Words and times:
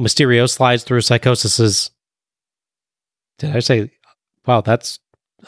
Mysterio 0.00 0.48
slides 0.48 0.82
through 0.84 1.02
Psicosis's. 1.02 1.90
Did 3.38 3.54
I 3.54 3.60
say? 3.60 3.90
Wow, 4.46 4.62
that's 4.62 4.98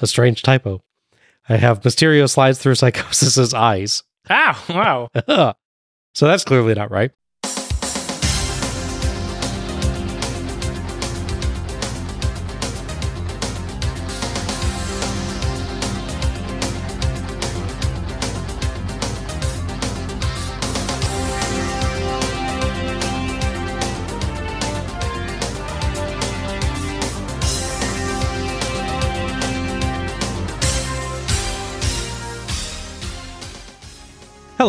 a 0.01 0.07
strange 0.07 0.43
typo. 0.43 0.83
I 1.49 1.57
have 1.57 1.81
Mysterio 1.81 2.29
slides 2.29 2.59
through 2.59 2.75
Psicosis's 2.77 3.55
eyes. 3.55 4.03
Ow, 4.31 4.65
wow. 4.69 5.09
so 6.15 6.27
that's 6.27 6.45
clearly 6.45 6.75
not 6.75 6.91
right. 6.91 7.11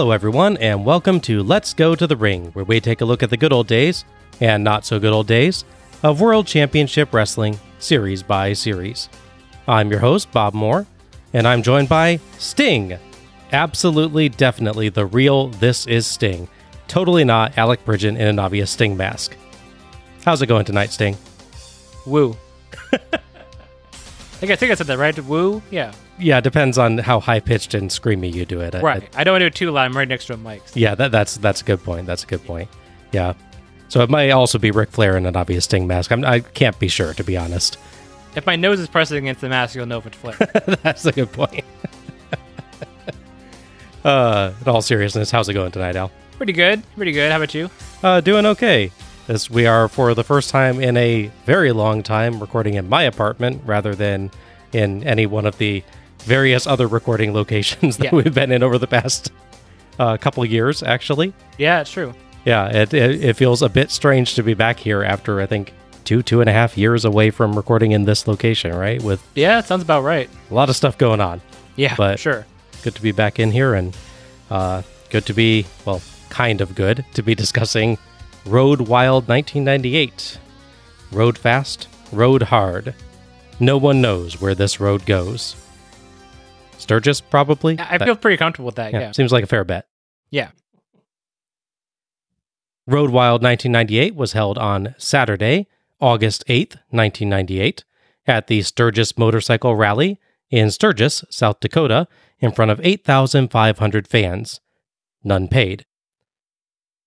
Hello, 0.04 0.12
everyone, 0.12 0.58
and 0.58 0.84
welcome 0.84 1.22
to 1.22 1.42
Let's 1.42 1.74
Go 1.74 1.96
to 1.96 2.06
the 2.06 2.18
Ring, 2.18 2.48
where 2.48 2.66
we 2.66 2.82
take 2.82 3.00
a 3.00 3.06
look 3.06 3.24
at 3.24 3.30
the 3.30 3.38
good 3.38 3.54
old 3.54 3.68
days 3.68 4.04
and 4.42 4.62
not 4.62 4.86
so 4.86 5.00
good 5.00 5.14
old 5.14 5.28
days 5.28 5.64
of 6.04 6.20
World 6.20 6.46
Championship 6.46 7.14
Wrestling 7.14 7.58
series 7.80 8.22
by 8.22 8.52
series. 8.52 9.08
I'm 9.66 9.90
your 9.90 10.02
host, 10.02 10.30
Bob 10.34 10.54
Moore, 10.54 10.86
and 11.32 11.48
I'm 11.48 11.64
joined 11.64 11.88
by 11.88 12.20
Sting. 12.38 12.98
Absolutely, 13.54 14.28
definitely 14.28 14.90
the 14.90 15.06
real 15.06 15.48
This 15.48 15.88
Is 15.88 16.06
Sting. 16.06 16.50
Totally 16.90 17.24
not 17.24 17.58
Alec 17.58 17.86
Bridget 17.86 18.18
in 18.18 18.28
an 18.28 18.40
obvious 18.40 18.72
Sting 18.72 18.98
mask. 18.98 19.38
How's 20.26 20.42
it 20.42 20.48
going 20.48 20.66
tonight, 20.66 20.92
Sting? 20.92 21.16
Woo. 22.06 22.36
I 24.44 24.46
think 24.46 24.52
I 24.52 24.56
think 24.58 24.72
I 24.74 24.76
said 24.76 24.88
that 24.88 24.98
right. 24.98 25.18
Woo. 25.26 25.62
Yeah. 25.72 25.94
Yeah, 26.20 26.40
it 26.40 26.44
depends 26.44 26.78
on 26.78 26.98
how 26.98 27.22
high 27.22 27.40
pitched 27.40 27.74
and 27.74 27.90
screamy 27.90 28.32
you 28.34 28.46
do 28.46 28.60
it. 28.60 28.76
I- 28.76 28.82
Right. 28.82 29.10
I 29.16 29.24
don't 29.24 29.34
want 29.34 29.42
to 29.42 29.46
do 29.46 29.48
it 29.48 29.56
too 29.56 29.72
loud. 29.72 29.86
I'm 29.86 29.96
right 29.96 30.08
next 30.08 30.26
to 30.26 30.34
a 30.34 30.38
mic. 30.38 30.62
Yeah, 30.74 30.96
that, 30.96 31.12
that's 31.14 31.38
that's 31.38 31.62
a 31.62 31.64
good 31.64 31.82
point. 31.84 32.06
That's 32.08 32.24
a 32.24 32.28
good 32.28 32.44
point. 32.46 32.70
Yeah. 33.14 33.34
So 33.88 34.02
it 34.02 34.10
might 34.10 34.32
also 34.32 34.58
be 34.60 34.72
Ric 34.72 34.92
Flair 34.92 35.16
in 35.16 35.26
an 35.26 35.36
obvious 35.38 35.64
Sting 35.66 35.88
mask. 35.88 36.12
I'm, 36.12 36.26
I 36.26 36.42
can't 36.42 36.78
be 36.78 36.88
sure, 36.90 37.14
to 37.14 37.24
be 37.24 37.38
honest. 37.38 37.78
If 38.36 38.46
my 38.46 38.56
nose 38.56 38.80
is 38.80 38.88
pressing 38.90 39.18
against 39.20 39.42
the 39.42 39.50
mask, 39.50 39.76
you'll 39.76 39.86
know 39.86 40.00
if 40.00 40.08
it's 40.08 40.18
Flair. 40.18 40.36
that's 40.84 41.06
a 41.06 41.12
good 41.14 41.32
point. 41.32 41.64
uh, 44.04 44.52
in 44.62 44.68
all 44.68 44.82
seriousness, 44.82 45.32
how's 45.32 45.48
it 45.50 45.54
going 45.54 45.72
tonight, 45.72 45.96
Al? 45.96 46.12
Pretty 46.38 46.54
good. 46.54 46.82
Pretty 46.96 47.12
good. 47.12 47.32
How 47.32 47.38
about 47.38 47.54
you? 47.54 47.70
Uh, 48.02 48.20
doing 48.22 48.46
okay. 48.48 48.92
As 49.28 49.50
we 49.50 49.66
are 49.66 49.88
for 49.88 50.14
the 50.14 50.24
first 50.24 50.50
time 50.50 50.82
in 50.82 50.98
a 50.98 51.32
very 51.46 51.72
long 51.72 52.04
time 52.04 52.40
recording 52.40 52.74
in 52.74 52.90
my 52.90 53.04
apartment 53.04 53.62
rather 53.66 53.96
than 53.96 54.32
in 54.74 55.04
any 55.06 55.26
one 55.26 55.46
of 55.46 55.58
the 55.60 55.82
various 56.20 56.68
other 56.68 56.88
recording 56.88 57.34
locations 57.34 57.98
that 58.00 58.06
Yeah. 58.06 58.16
we've 58.16 58.34
been 58.34 58.52
in 58.52 58.64
over 58.64 58.78
the 58.78 58.88
past 58.88 59.32
uh, 60.00 60.18
couple 60.18 60.44
of 60.44 60.52
years, 60.52 60.84
actually. 60.84 61.34
Yeah, 61.58 61.82
it's 61.82 61.92
true. 61.92 62.14
Yeah, 62.46 62.68
it, 62.68 62.94
it 62.94 63.24
it 63.24 63.34
feels 63.38 63.62
a 63.62 63.70
bit 63.70 63.90
strange 63.92 64.36
to 64.36 64.44
be 64.44 64.54
back 64.54 64.78
here 64.78 65.02
after 65.04 65.40
I 65.40 65.46
think 65.46 65.72
two 66.04 66.22
two 66.22 66.42
and 66.42 66.50
a 66.50 66.54
half 66.54 66.78
years 66.78 67.06
away 67.06 67.30
from 67.32 67.56
recording 67.56 67.94
in 67.94 68.04
this 68.04 68.28
location, 68.28 68.76
right? 68.76 69.02
With 69.02 69.24
Yeah, 69.36 69.60
it 69.60 69.66
sounds 69.66 69.84
about 69.84 70.04
right. 70.04 70.30
a 70.52 70.54
lot 70.54 70.68
of 70.70 70.76
stuff 70.76 70.98
going 70.98 71.22
on. 71.22 71.40
Yeah, 71.78 71.96
But- 71.96 72.20
sure. 72.20 72.46
Good 72.84 72.96
to 72.96 73.02
be 73.02 73.14
back 73.14 73.40
in 73.40 73.52
here, 73.52 73.74
and 73.76 73.96
uh, 74.52 74.82
good 75.10 75.26
to 75.28 75.34
be 75.34 75.66
well, 75.86 76.02
kind 76.30 76.60
of 76.60 76.76
good 76.76 77.06
to 77.14 77.24
be 77.24 77.34
discussing 77.44 77.98
Road 78.46 78.82
Wild 78.82 79.28
1998. 79.28 80.40
Road 81.12 81.38
fast, 81.38 81.88
road 82.12 82.44
hard. 82.44 82.94
No 83.60 83.78
one 83.78 84.02
knows 84.02 84.42
where 84.42 84.56
this 84.56 84.80
road 84.80 85.06
goes. 85.06 85.56
Sturgis, 86.78 87.22
probably. 87.22 87.78
I 87.80 87.98
feel 87.98 88.16
pretty 88.16 88.38
comfortable 88.38 88.66
with 88.66 88.76
that. 88.76 88.92
yeah, 88.92 89.00
Yeah. 89.00 89.12
seems 89.12 89.32
like 89.32 89.44
a 89.44 89.48
fair 89.48 89.64
bet. 89.64 89.88
Yeah. 90.32 90.50
Road 92.86 93.12
Wild 93.12 93.42
1998 93.42 94.16
was 94.16 94.34
held 94.34 94.58
on 94.58 94.94
Saturday, 94.98 95.68
August 96.02 96.44
8th, 96.48 96.76
1998, 96.90 97.86
at 98.28 98.48
the 98.48 98.62
Sturgis 98.62 99.18
Motorcycle 99.18 99.76
Rally 99.76 100.20
in 100.50 100.70
Sturgis, 100.70 101.24
South 101.30 101.62
Dakota, 101.62 102.08
in 102.40 102.52
front 102.52 102.72
of 102.72 102.82
8,500 102.84 104.08
fans. 104.08 104.60
None 105.24 105.48
paid. 105.48 105.86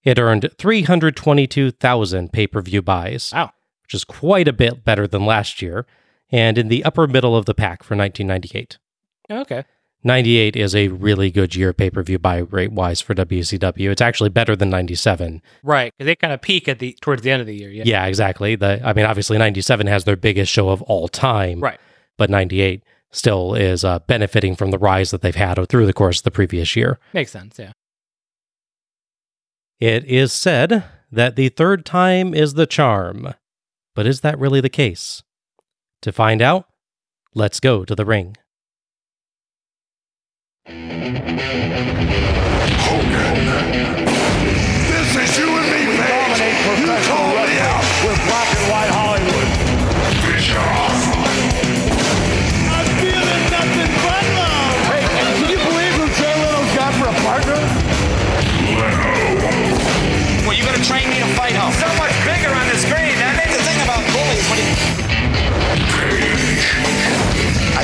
It 0.07 0.19
earned 0.19 0.49
322,000 0.57 2.33
pay 2.33 2.47
per 2.47 2.63
view 2.63 2.81
buys, 2.83 3.33
Wow. 3.35 3.51
which 3.83 3.95
is 3.95 4.05
quite 4.05 4.49
a 4.49 4.53
bit 4.53 4.85
better 4.85 5.07
than 5.07 5.27
last 5.27 5.61
year, 5.61 5.87
and 6.31 6.57
in 6.57 6.69
the 6.69 6.85
upper 6.85 7.07
middle 7.07 7.37
of 7.37 7.45
the 7.47 7.55
pack 7.55 7.83
for 7.83 7.95
1998. 7.97 8.79
Okay. 9.31 9.65
98 10.05 10.55
is 10.55 10.77
a 10.77 10.89
really 10.89 11.33
good 11.33 11.57
year 11.57 11.73
pay 11.73 11.91
per 11.91 12.03
view 12.03 12.19
buy 12.19 12.37
rate 12.39 12.71
wise 12.71 13.01
for 13.01 13.15
WCW. 13.15 13.91
It's 13.91 14.01
actually 14.01 14.29
better 14.31 14.55
than 14.55 14.71
97. 14.71 15.43
Right. 15.65 15.93
Because 15.99 16.07
they 16.07 16.15
kind 16.15 16.33
of 16.33 16.41
peak 16.41 16.69
at 16.69 16.79
the 16.79 16.97
towards 17.01 17.23
the 17.23 17.31
end 17.33 17.41
of 17.41 17.47
the 17.49 17.57
year. 17.57 17.71
Yeah. 17.71 17.83
Yeah, 17.85 18.07
exactly. 18.07 18.55
The 18.55 18.81
I 18.85 18.93
mean, 18.93 19.05
obviously, 19.07 19.37
ninety 19.39 19.61
seven 19.61 19.89
has 19.89 20.05
their 20.05 20.17
biggest 20.17 20.53
show 20.53 20.69
of 20.69 20.81
all 20.83 21.09
time, 21.09 21.59
Right. 21.61 21.81
But 22.17 22.31
ninety 22.31 22.61
eight 22.61 22.85
still 23.11 23.55
is 23.55 23.83
uh, 23.85 23.99
benefiting 24.01 24.55
from 24.55 24.71
the 24.71 24.79
rise 24.79 25.11
that 25.11 25.23
they've 25.23 25.35
had 25.35 25.59
through 25.69 25.87
the 25.87 25.93
course 25.93 26.19
of 26.19 26.25
the 26.25 26.31
previous 26.31 26.77
year. 26.77 27.01
Makes 27.13 27.33
sense. 27.33 27.59
Yeah. 27.59 27.73
It 29.79 30.07
is 30.07 30.33
said 30.33 30.85
that 31.13 31.37
the 31.37 31.51
third 31.51 31.85
time 31.85 32.33
is 32.33 32.55
the 32.55 32.67
charm, 32.67 33.35
but 33.95 34.07
is 34.07 34.23
that 34.23 34.39
really 34.39 34.63
the 34.63 34.71
case? 34.71 35.23
To 36.01 36.13
find 36.13 36.41
out, 36.41 36.67
let's 37.35 37.61
go 37.61 37.85
to 37.85 37.95
the 37.95 38.07
ring. 38.07 38.37
This 40.65 40.75
is 45.15 45.39
you 45.39 45.47
and 45.47 45.69
me, 45.71 45.85
Paige. 46.01 46.41
You 46.81 46.87
called 47.07 47.37
me 47.37 47.59
out. 47.61 47.85
with 48.07 48.21
black 48.25 48.49
and 48.57 48.65
white 48.71 48.91
Hollywood. 48.91 49.49
Bischoff. 50.33 51.16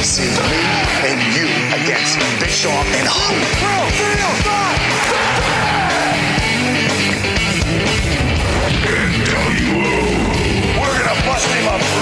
I 0.03 0.05
see 0.05 0.27
me 0.27 0.59
and 1.07 1.23
you 1.31 1.47
against 1.79 2.19
Bischoff 2.41 2.87
and 2.99 3.07
Hogan. 3.07 3.39
Bro, 3.63 3.87
feel, 3.95 4.35
stop. 4.43 4.75
We're 10.75 10.99
gonna 10.99 11.23
bust 11.23 11.47
him 11.55 11.69
up 11.69 12.02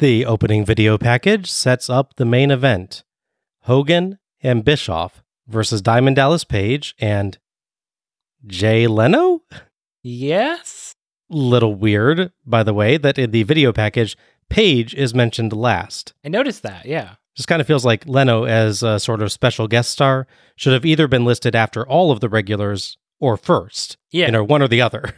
The 0.00 0.24
opening 0.24 0.64
video 0.64 0.96
package 0.96 1.50
sets 1.50 1.90
up 1.90 2.16
the 2.16 2.24
main 2.24 2.50
event 2.50 3.04
Hogan 3.64 4.18
and 4.42 4.64
Bischoff 4.64 5.22
versus 5.46 5.82
Diamond 5.82 6.16
Dallas 6.16 6.42
Page 6.42 6.94
and 6.98 7.36
Jay 8.46 8.86
Leno? 8.86 9.42
Yes. 10.02 10.96
Little 11.28 11.74
weird, 11.74 12.32
by 12.46 12.62
the 12.62 12.72
way, 12.72 12.96
that 12.96 13.18
in 13.18 13.30
the 13.30 13.42
video 13.42 13.74
package, 13.74 14.16
Page 14.48 14.94
is 14.94 15.14
mentioned 15.14 15.52
last. 15.52 16.14
I 16.24 16.30
noticed 16.30 16.62
that. 16.62 16.86
Yeah. 16.86 17.16
Just 17.36 17.46
kind 17.46 17.60
of 17.60 17.66
feels 17.66 17.84
like 17.84 18.06
Leno, 18.06 18.44
as 18.44 18.82
a 18.82 18.98
sort 18.98 19.20
of 19.20 19.30
special 19.30 19.68
guest 19.68 19.90
star, 19.90 20.26
should 20.56 20.72
have 20.72 20.86
either 20.86 21.08
been 21.08 21.26
listed 21.26 21.54
after 21.54 21.86
all 21.86 22.10
of 22.10 22.20
the 22.20 22.30
regulars 22.30 22.96
or 23.20 23.36
first. 23.36 23.98
Yeah. 24.10 24.26
You 24.26 24.32
know, 24.32 24.44
one 24.44 24.62
or 24.62 24.68
the 24.68 24.80
other. 24.80 25.14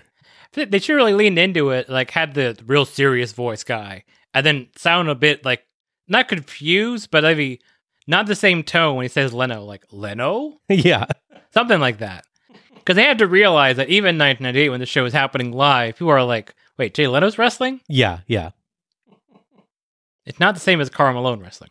They- 0.54 0.80
should 0.80 0.96
really 0.96 1.14
leaned 1.14 1.38
into 1.38 1.70
it. 1.70 1.88
Like 1.88 2.10
had 2.10 2.34
the 2.34 2.60
real 2.66 2.84
serious 2.84 3.32
voice 3.32 3.64
guy, 3.64 4.04
and 4.34 4.44
then 4.44 4.68
sound 4.76 5.08
a 5.08 5.14
bit 5.14 5.44
like 5.44 5.64
not 6.08 6.28
confused, 6.28 7.10
but 7.10 7.22
maybe 7.24 7.60
not 8.06 8.26
the 8.26 8.34
same 8.34 8.62
tone 8.62 8.96
when 8.96 9.04
he 9.04 9.08
says 9.08 9.32
Leno. 9.32 9.64
Like 9.64 9.84
Leno, 9.90 10.60
yeah. 10.68 11.06
something 11.52 11.80
like 11.80 11.98
that. 11.98 12.24
Because 12.74 12.96
they 12.96 13.04
had 13.04 13.18
to 13.18 13.26
realize 13.28 13.76
that 13.76 13.88
even 13.88 14.16
in 14.16 14.18
1998, 14.18 14.68
when 14.70 14.80
the 14.80 14.86
show 14.86 15.04
was 15.04 15.12
happening 15.12 15.52
live, 15.52 15.96
people 15.96 16.10
are 16.10 16.24
like, 16.24 16.54
"Wait, 16.78 16.94
Jay 16.94 17.06
Leno's 17.06 17.38
wrestling?" 17.38 17.80
Yeah. 17.88 18.20
Yeah. 18.26 18.50
It's 20.26 20.40
not 20.40 20.54
the 20.54 20.60
same 20.60 20.80
as 20.80 20.90
Karl 20.90 21.14
Malone 21.14 21.40
wrestling. 21.40 21.70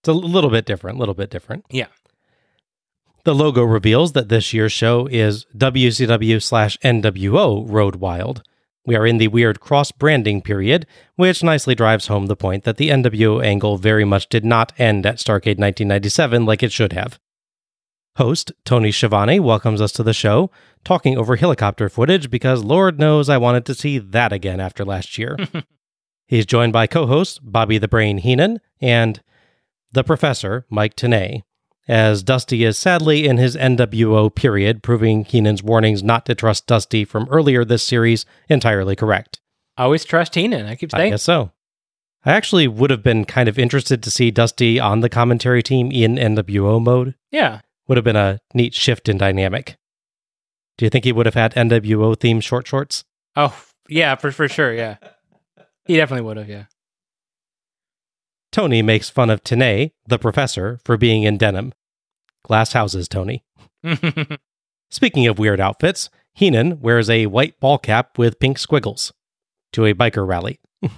It's 0.00 0.08
a 0.08 0.12
little 0.12 0.50
bit 0.50 0.66
different, 0.66 0.96
a 0.96 1.00
little 1.00 1.14
bit 1.14 1.30
different. 1.30 1.64
Yeah. 1.70 1.86
The 3.24 3.34
logo 3.34 3.62
reveals 3.62 4.12
that 4.12 4.28
this 4.28 4.52
year's 4.52 4.72
show 4.72 5.06
is 5.06 5.44
WCW 5.56 6.42
slash 6.42 6.78
NWO 6.78 7.64
Road 7.68 7.96
Wild. 7.96 8.42
We 8.86 8.96
are 8.96 9.06
in 9.06 9.18
the 9.18 9.28
weird 9.28 9.60
cross 9.60 9.92
branding 9.92 10.40
period, 10.40 10.86
which 11.16 11.42
nicely 11.42 11.74
drives 11.74 12.06
home 12.06 12.26
the 12.26 12.36
point 12.36 12.64
that 12.64 12.76
the 12.76 12.88
NWO 12.88 13.44
angle 13.44 13.76
very 13.76 14.04
much 14.04 14.28
did 14.28 14.44
not 14.44 14.72
end 14.78 15.04
at 15.04 15.16
Starcade 15.16 15.58
1997 15.58 16.46
like 16.46 16.62
it 16.62 16.72
should 16.72 16.92
have. 16.92 17.18
Host 18.16 18.50
Tony 18.64 18.90
Schiavone 18.90 19.38
welcomes 19.38 19.80
us 19.80 19.92
to 19.92 20.02
the 20.02 20.12
show, 20.12 20.50
talking 20.84 21.16
over 21.16 21.36
helicopter 21.36 21.88
footage 21.88 22.30
because 22.30 22.64
Lord 22.64 22.98
knows 22.98 23.28
I 23.28 23.38
wanted 23.38 23.64
to 23.66 23.74
see 23.74 23.98
that 23.98 24.32
again 24.32 24.58
after 24.58 24.84
last 24.84 25.18
year. 25.18 25.36
He's 26.26 26.44
joined 26.44 26.72
by 26.72 26.86
co 26.86 27.06
hosts 27.06 27.38
Bobby 27.38 27.78
the 27.78 27.88
Brain 27.88 28.18
Heenan 28.18 28.60
and 28.80 29.22
the 29.92 30.02
Professor, 30.02 30.66
Mike 30.68 30.96
Tenay, 30.96 31.42
as 31.88 32.22
Dusty 32.22 32.64
is 32.64 32.76
sadly 32.76 33.26
in 33.26 33.38
his 33.38 33.56
NWO 33.56 34.32
period, 34.34 34.82
proving 34.82 35.24
Heenan's 35.24 35.62
warnings 35.62 36.02
not 36.02 36.26
to 36.26 36.34
trust 36.34 36.66
Dusty 36.66 37.04
from 37.04 37.26
earlier 37.30 37.64
this 37.64 37.82
series 37.82 38.26
entirely 38.48 38.94
correct. 38.94 39.40
I 39.76 39.84
always 39.84 40.04
trust 40.04 40.34
Heenan. 40.34 40.66
I 40.66 40.76
keep 40.76 40.90
saying. 40.90 41.06
I 41.06 41.10
guess 41.10 41.22
so. 41.22 41.52
I 42.24 42.32
actually 42.32 42.68
would 42.68 42.90
have 42.90 43.02
been 43.02 43.24
kind 43.24 43.48
of 43.48 43.58
interested 43.58 44.02
to 44.02 44.10
see 44.10 44.30
Dusty 44.30 44.78
on 44.78 45.00
the 45.00 45.08
commentary 45.08 45.62
team 45.62 45.90
in 45.90 46.16
NWO 46.16 46.82
mode. 46.82 47.14
Yeah. 47.30 47.60
Would 47.86 47.96
have 47.96 48.04
been 48.04 48.16
a 48.16 48.40
neat 48.52 48.74
shift 48.74 49.08
in 49.08 49.16
dynamic. 49.16 49.76
Do 50.76 50.84
you 50.84 50.90
think 50.90 51.04
he 51.04 51.12
would 51.12 51.26
have 51.26 51.34
had 51.34 51.54
NWO 51.54 52.16
themed 52.16 52.42
short 52.42 52.66
shorts? 52.66 53.04
Oh, 53.34 53.58
yeah, 53.88 54.14
for 54.16 54.30
for 54.30 54.48
sure. 54.48 54.74
Yeah. 54.74 54.96
He 55.86 55.96
definitely 55.96 56.26
would 56.26 56.36
have. 56.36 56.48
Yeah. 56.48 56.64
Tony 58.52 58.82
makes 58.82 59.10
fun 59.10 59.30
of 59.30 59.42
Tenay, 59.42 59.92
the 60.06 60.18
professor, 60.18 60.80
for 60.84 60.96
being 60.96 61.22
in 61.22 61.36
denim. 61.36 61.72
Glass 62.48 62.72
houses, 62.72 63.08
Tony. 63.08 63.44
Speaking 64.90 65.26
of 65.26 65.38
weird 65.38 65.60
outfits, 65.60 66.08
Heenan 66.32 66.80
wears 66.80 67.10
a 67.10 67.26
white 67.26 67.60
ball 67.60 67.78
cap 67.78 68.16
with 68.16 68.40
pink 68.40 68.58
squiggles 68.58 69.12
to 69.72 69.84
a 69.84 69.92
biker 69.92 70.26
rally. 70.26 70.58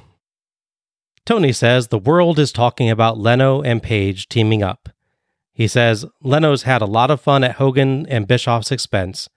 Tony 1.26 1.52
says 1.52 1.88
the 1.88 1.98
world 1.98 2.38
is 2.38 2.52
talking 2.52 2.88
about 2.88 3.18
Leno 3.18 3.62
and 3.62 3.82
Page 3.82 4.28
teaming 4.28 4.62
up. 4.62 4.88
He 5.52 5.66
says 5.66 6.06
Leno's 6.22 6.62
had 6.62 6.82
a 6.82 6.86
lot 6.86 7.10
of 7.10 7.20
fun 7.20 7.42
at 7.42 7.56
Hogan 7.56 8.06
and 8.06 8.28
Bischoff's 8.28 8.70
expense, 8.70 9.28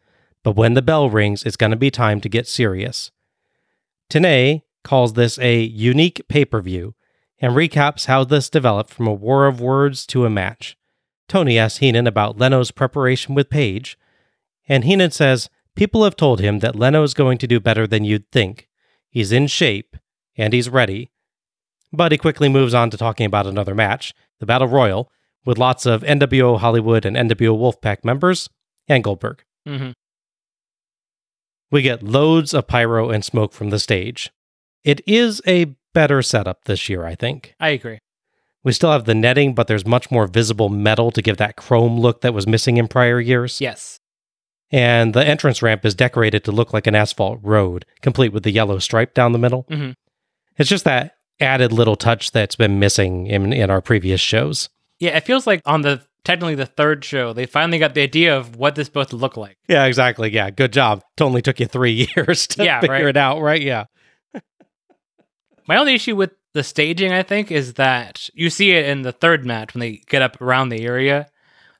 but 0.43 0.55
when 0.55 0.75
the 0.75 0.81
bell 0.83 1.09
rings, 1.09 1.43
it's 1.43 1.57
going 1.57 1.71
to 1.71 1.77
be 1.77 1.89
time 1.89 2.21
to 2.21 2.29
get 2.29 2.47
serious. 2.47 3.11
Tenay 4.09 4.61
calls 4.83 5.13
this 5.13 5.39
a 5.39 5.61
unique 5.61 6.21
pay 6.27 6.45
per 6.45 6.61
view 6.61 6.93
and 7.39 7.53
recaps 7.53 8.05
how 8.05 8.23
this 8.23 8.49
developed 8.51 8.91
from 8.91 9.07
a 9.07 9.13
war 9.13 9.47
of 9.47 9.59
words 9.59 10.05
to 10.07 10.25
a 10.25 10.29
match. 10.29 10.77
Tony 11.27 11.57
asks 11.57 11.79
Heenan 11.79 12.07
about 12.07 12.37
Leno's 12.37 12.71
preparation 12.71 13.35
with 13.35 13.49
Page, 13.49 13.97
and 14.67 14.83
Heenan 14.83 15.11
says 15.11 15.49
people 15.75 16.03
have 16.03 16.15
told 16.15 16.39
him 16.39 16.59
that 16.59 16.75
Leno 16.75 17.03
is 17.03 17.13
going 17.13 17.37
to 17.39 17.47
do 17.47 17.59
better 17.59 17.87
than 17.87 18.03
you'd 18.03 18.29
think. 18.31 18.67
He's 19.09 19.31
in 19.31 19.47
shape, 19.47 19.97
and 20.37 20.53
he's 20.53 20.69
ready. 20.69 21.11
But 21.91 22.11
he 22.11 22.17
quickly 22.17 22.49
moves 22.49 22.73
on 22.73 22.89
to 22.89 22.97
talking 22.97 23.25
about 23.25 23.47
another 23.47 23.75
match, 23.75 24.13
the 24.39 24.45
Battle 24.45 24.67
Royal, 24.67 25.11
with 25.45 25.57
lots 25.57 25.85
of 25.85 26.01
NWO 26.03 26.59
Hollywood 26.59 27.05
and 27.05 27.15
NWO 27.15 27.57
Wolfpack 27.57 28.03
members, 28.03 28.49
and 28.87 29.03
Goldberg. 29.03 29.43
Mm-hmm. 29.67 29.91
We 31.71 31.81
get 31.81 32.03
loads 32.03 32.53
of 32.53 32.67
pyro 32.67 33.09
and 33.09 33.25
smoke 33.25 33.53
from 33.53 33.69
the 33.69 33.79
stage. 33.79 34.31
It 34.83 35.01
is 35.07 35.41
a 35.47 35.75
better 35.93 36.21
setup 36.21 36.65
this 36.65 36.89
year, 36.89 37.05
I 37.05 37.15
think. 37.15 37.55
I 37.59 37.69
agree. 37.69 37.99
We 38.63 38.71
still 38.71 38.91
have 38.91 39.05
the 39.05 39.15
netting, 39.15 39.53
but 39.55 39.67
there's 39.67 39.85
much 39.85 40.09
more 40.09 40.25
visible 40.27 40.69
metal 40.69 41.11
to 41.11 41.21
give 41.21 41.37
that 41.37 41.55
chrome 41.57 41.99
look 41.99 42.21
that 42.21 42.33
was 42.33 42.47
missing 42.47 42.77
in 42.77 42.87
prior 42.87 43.19
years. 43.19 43.59
Yes. 43.59 43.99
And 44.71 45.13
the 45.13 45.25
entrance 45.25 45.61
ramp 45.61 45.85
is 45.85 45.93
decorated 45.93 46.43
to 46.45 46.51
look 46.51 46.73
like 46.73 46.87
an 46.87 46.95
asphalt 46.95 47.39
road, 47.43 47.85
complete 48.01 48.31
with 48.33 48.43
the 48.43 48.51
yellow 48.51 48.79
stripe 48.79 49.13
down 49.13 49.31
the 49.33 49.37
middle. 49.39 49.65
Mhm. 49.69 49.93
It's 50.57 50.69
just 50.69 50.85
that 50.85 51.15
added 51.39 51.71
little 51.71 51.95
touch 51.95 52.31
that's 52.31 52.55
been 52.55 52.79
missing 52.79 53.27
in, 53.27 53.51
in 53.53 53.69
our 53.69 53.81
previous 53.81 54.21
shows. 54.21 54.69
Yeah, 54.99 55.17
it 55.17 55.25
feels 55.25 55.45
like 55.45 55.61
on 55.65 55.81
the 55.81 56.01
technically 56.23 56.55
the 56.55 56.65
third 56.65 57.03
show, 57.03 57.33
they 57.33 57.45
finally 57.45 57.77
got 57.79 57.93
the 57.95 58.01
idea 58.01 58.35
of 58.37 58.55
what 58.55 58.75
this 58.75 58.83
is 58.83 58.87
supposed 58.87 59.09
to 59.09 59.15
look 59.17 59.35
like. 59.35 59.57
Yeah, 59.67 59.83
exactly. 59.85 60.31
Yeah, 60.31 60.49
good 60.51 60.71
job. 60.71 61.03
It 61.17 61.21
only 61.21 61.41
took 61.41 61.59
you 61.59 61.65
three 61.65 62.07
years 62.15 62.47
to 62.47 62.63
Yeah, 62.63 62.79
figure 62.79 62.93
right. 62.95 63.05
it 63.07 63.17
out, 63.17 63.41
right? 63.41 63.61
Yeah. 63.61 63.85
My 65.67 65.77
only 65.77 65.93
issue 65.95 66.15
with 66.15 66.31
the 66.53 66.63
staging, 66.63 67.11
I 67.11 67.23
think, 67.23 67.51
is 67.51 67.73
that 67.75 68.29
you 68.33 68.49
see 68.49 68.71
it 68.71 68.85
in 68.85 69.01
the 69.01 69.11
third 69.11 69.45
match 69.45 69.73
when 69.73 69.79
they 69.79 70.01
get 70.07 70.21
up 70.21 70.41
around 70.41 70.69
the 70.69 70.83
area. 70.85 71.27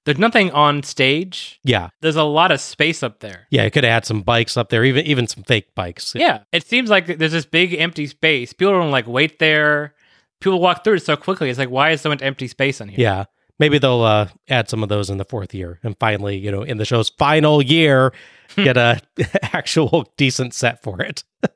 There's 0.06 0.18
nothing 0.18 0.52
on 0.52 0.84
stage. 0.84 1.60
Yeah. 1.64 1.90
There's 2.02 2.18
a 2.18 2.24
lot 2.24 2.52
of 2.52 2.60
space 2.60 3.04
up 3.04 3.20
there. 3.20 3.48
Yeah, 3.52 3.64
it 3.64 3.72
could 3.72 3.86
have 3.86 3.94
had 3.94 4.06
some 4.06 4.22
bikes 4.22 4.58
up 4.58 4.70
there, 4.70 4.84
even 4.84 5.06
even 5.06 5.28
some 5.28 5.44
fake 5.44 5.74
bikes. 5.76 6.14
Yeah, 6.14 6.40
it 6.52 6.68
seems 6.68 6.90
like 6.90 7.06
there's 7.06 7.32
this 7.32 7.46
big 7.46 7.74
empty 7.74 8.08
space. 8.08 8.52
People 8.52 8.74
don't 8.74 8.92
like 8.92 9.08
wait 9.08 9.40
there. 9.40 9.96
People 10.42 10.60
walk 10.60 10.84
through 10.84 10.96
it 10.96 11.06
so 11.06 11.16
quickly. 11.16 11.50
It's 11.50 11.60
like, 11.60 11.70
why 11.70 11.92
is 11.92 12.02
so 12.02 12.10
much 12.10 12.22
empty 12.22 12.48
space 12.48 12.82
on 12.82 12.90
here? 12.90 13.00
Yeah. 13.00 13.26
Maybe 13.60 13.78
they'll 13.78 14.02
uh, 14.02 14.28
add 14.50 14.68
some 14.68 14.84
of 14.84 14.90
those 14.90 15.10
in 15.10 15.18
the 15.20 15.26
fourth 15.26 15.54
year, 15.54 15.80
and 15.84 15.96
finally, 16.00 16.38
you 16.38 16.52
know, 16.52 16.64
in 16.64 16.78
the 16.78 16.86
show's 16.86 17.10
final 17.10 17.62
year, 17.62 18.12
get 18.56 18.76
a 18.76 19.00
actual 19.54 20.12
decent 20.18 20.54
set 20.54 20.82
for 20.84 21.02
it. 21.02 21.24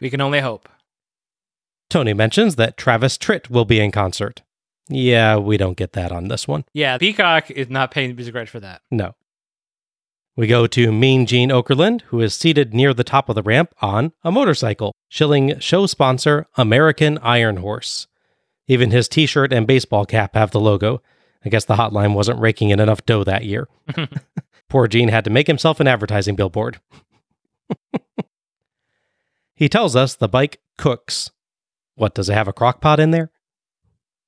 We 0.00 0.10
can 0.10 0.20
only 0.20 0.40
hope. 0.40 0.68
Tony 1.88 2.14
mentions 2.14 2.56
that 2.56 2.76
Travis 2.76 3.18
Tritt 3.18 3.50
will 3.50 3.64
be 3.64 3.80
in 3.80 3.90
concert. 3.90 4.42
Yeah, 4.88 5.36
we 5.36 5.56
don't 5.56 5.76
get 5.76 5.92
that 5.92 6.12
on 6.12 6.28
this 6.28 6.48
one. 6.48 6.64
Yeah, 6.72 6.98
Peacock 6.98 7.50
is 7.50 7.68
not 7.68 7.90
paying 7.90 8.14
music 8.14 8.34
rights 8.34 8.50
for 8.50 8.60
that. 8.60 8.82
No. 8.90 9.14
We 10.36 10.46
go 10.46 10.66
to 10.68 10.92
Mean 10.92 11.26
Gene 11.26 11.50
Okerlund, 11.50 12.02
who 12.02 12.20
is 12.20 12.34
seated 12.34 12.72
near 12.72 12.94
the 12.94 13.04
top 13.04 13.28
of 13.28 13.34
the 13.34 13.42
ramp 13.42 13.74
on 13.82 14.12
a 14.24 14.32
motorcycle, 14.32 14.94
shilling 15.08 15.58
show 15.58 15.86
sponsor 15.86 16.46
American 16.56 17.18
Iron 17.18 17.58
Horse. 17.58 18.06
Even 18.66 18.90
his 18.90 19.08
t 19.08 19.26
shirt 19.26 19.52
and 19.52 19.66
baseball 19.66 20.06
cap 20.06 20.34
have 20.34 20.52
the 20.52 20.60
logo. 20.60 21.02
I 21.44 21.48
guess 21.48 21.64
the 21.64 21.76
hotline 21.76 22.14
wasn't 22.14 22.40
raking 22.40 22.70
in 22.70 22.80
enough 22.80 23.04
dough 23.04 23.24
that 23.24 23.44
year. 23.44 23.68
Poor 24.68 24.86
Gene 24.86 25.08
had 25.08 25.24
to 25.24 25.30
make 25.30 25.46
himself 25.46 25.80
an 25.80 25.88
advertising 25.88 26.36
billboard. 26.36 26.80
he 29.60 29.68
tells 29.68 29.94
us 29.94 30.16
the 30.16 30.26
bike 30.26 30.58
cooks. 30.78 31.30
What, 31.94 32.14
does 32.14 32.30
it 32.30 32.32
have 32.32 32.48
a 32.48 32.52
crock 32.52 32.80
pot 32.80 32.98
in 32.98 33.10
there? 33.10 33.30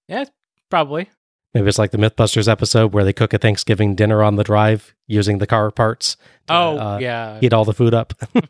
Yeah, 0.06 0.26
probably. 0.70 1.08
Maybe 1.54 1.68
it's 1.68 1.78
like 1.78 1.90
the 1.90 1.98
Mythbusters 1.98 2.48
episode 2.48 2.92
where 2.92 3.02
they 3.02 3.14
cook 3.14 3.32
a 3.32 3.38
Thanksgiving 3.38 3.94
dinner 3.94 4.22
on 4.22 4.36
the 4.36 4.44
drive 4.44 4.94
using 5.06 5.38
the 5.38 5.46
car 5.46 5.70
parts. 5.70 6.16
to, 6.48 6.54
Oh, 6.54 6.78
uh, 6.78 6.98
yeah. 7.00 7.40
Heat 7.40 7.54
all 7.54 7.64
the 7.64 7.72
food 7.72 7.94
up. 7.94 8.12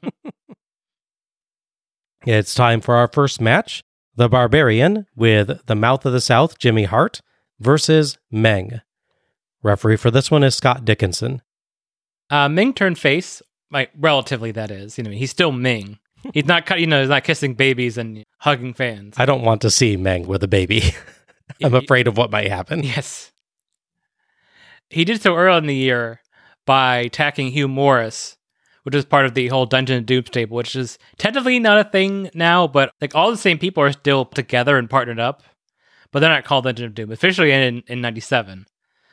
it's 2.26 2.54
time 2.54 2.80
for 2.80 2.96
our 2.96 3.06
first 3.08 3.40
match 3.40 3.84
The 4.16 4.28
Barbarian 4.28 5.06
with 5.14 5.64
the 5.66 5.76
Mouth 5.76 6.04
of 6.04 6.12
the 6.12 6.20
South, 6.20 6.58
Jimmy 6.58 6.84
Hart, 6.84 7.20
versus 7.60 8.18
Meng. 8.28 8.80
Referee 9.62 9.96
for 9.98 10.10
this 10.10 10.32
one 10.32 10.42
is 10.42 10.56
Scott 10.56 10.84
Dickinson. 10.84 11.42
Uh, 12.28 12.48
Meng 12.48 12.74
turned 12.74 12.98
face, 12.98 13.40
like 13.70 13.90
relatively. 13.96 14.50
That 14.50 14.72
is, 14.72 14.98
you 14.98 15.04
know, 15.04 15.12
he's 15.12 15.30
still 15.30 15.52
Meng. 15.52 16.00
He's 16.32 16.44
not, 16.46 16.66
cut- 16.66 16.80
you 16.80 16.86
know, 16.86 17.00
he's 17.00 17.08
not 17.08 17.24
kissing 17.24 17.54
babies 17.54 17.98
and 17.98 18.24
hugging 18.38 18.74
fans. 18.74 19.14
I 19.18 19.26
don't 19.26 19.42
want 19.42 19.60
to 19.62 19.70
see 19.70 19.96
Meng 19.96 20.26
with 20.26 20.42
a 20.42 20.48
baby. 20.48 20.82
I'm 21.62 21.74
afraid 21.74 22.06
of 22.08 22.16
what 22.16 22.30
might 22.30 22.48
happen. 22.48 22.82
Yes, 22.82 23.32
he 24.90 25.04
did 25.04 25.20
so 25.22 25.36
early 25.36 25.58
in 25.58 25.66
the 25.66 25.74
year 25.74 26.20
by 26.66 26.98
attacking 26.98 27.50
Hugh 27.50 27.68
Morris, 27.68 28.36
which 28.84 28.94
is 28.94 29.04
part 29.04 29.26
of 29.26 29.34
the 29.34 29.48
whole 29.48 29.66
Dungeon 29.66 29.98
of 29.98 30.06
Doom 30.06 30.24
stable, 30.26 30.56
which 30.56 30.76
is 30.76 30.98
technically 31.18 31.58
not 31.58 31.78
a 31.78 31.90
thing 31.90 32.30
now, 32.34 32.66
but 32.66 32.92
like 33.00 33.14
all 33.14 33.30
the 33.30 33.36
same 33.36 33.58
people 33.58 33.82
are 33.82 33.92
still 33.92 34.24
together 34.24 34.76
and 34.78 34.88
partnered 34.90 35.20
up, 35.20 35.42
but 36.10 36.20
they're 36.20 36.30
not 36.30 36.44
called 36.44 36.64
Dungeon 36.64 36.86
of 36.86 36.94
Doom. 36.94 37.10
Officially 37.12 37.52
ended 37.52 37.84
in, 37.88 37.94
in 37.98 38.00
'97. 38.00 38.66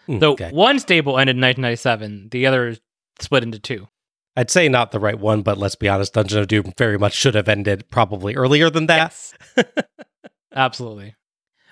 Mm, 0.08 0.20
So 0.20 0.32
okay. 0.34 0.52
one 0.52 0.80
stable 0.80 1.18
ended 1.18 1.36
in 1.38 1.42
1997. 1.42 2.30
The 2.32 2.46
other 2.46 2.76
split 3.20 3.44
into 3.44 3.60
two. 3.60 3.88
I'd 4.36 4.50
say 4.52 4.70
not 4.70 4.92
the 4.92 5.00
right 5.00 5.20
one, 5.20 5.42
but 5.42 5.58
let's 5.58 5.76
be 5.76 5.90
honest, 5.90 6.14
Dungeon 6.14 6.40
of 6.40 6.48
Doom 6.48 6.74
very 6.78 6.98
much 6.98 7.14
should 7.14 7.36
have 7.36 7.50
ended 7.50 7.90
probably 7.90 8.36
earlier 8.36 8.70
than 8.70 8.88
that. 8.88 8.98
Yes. 9.58 9.66
Absolutely. 10.56 11.16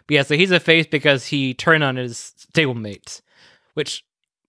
But 0.07 0.13
yeah, 0.13 0.23
so 0.23 0.35
he's 0.35 0.51
a 0.51 0.59
face 0.59 0.87
because 0.87 1.27
he 1.27 1.53
turned 1.53 1.83
on 1.83 1.95
his 1.97 2.33
stablemates, 2.53 3.21
which 3.73 4.03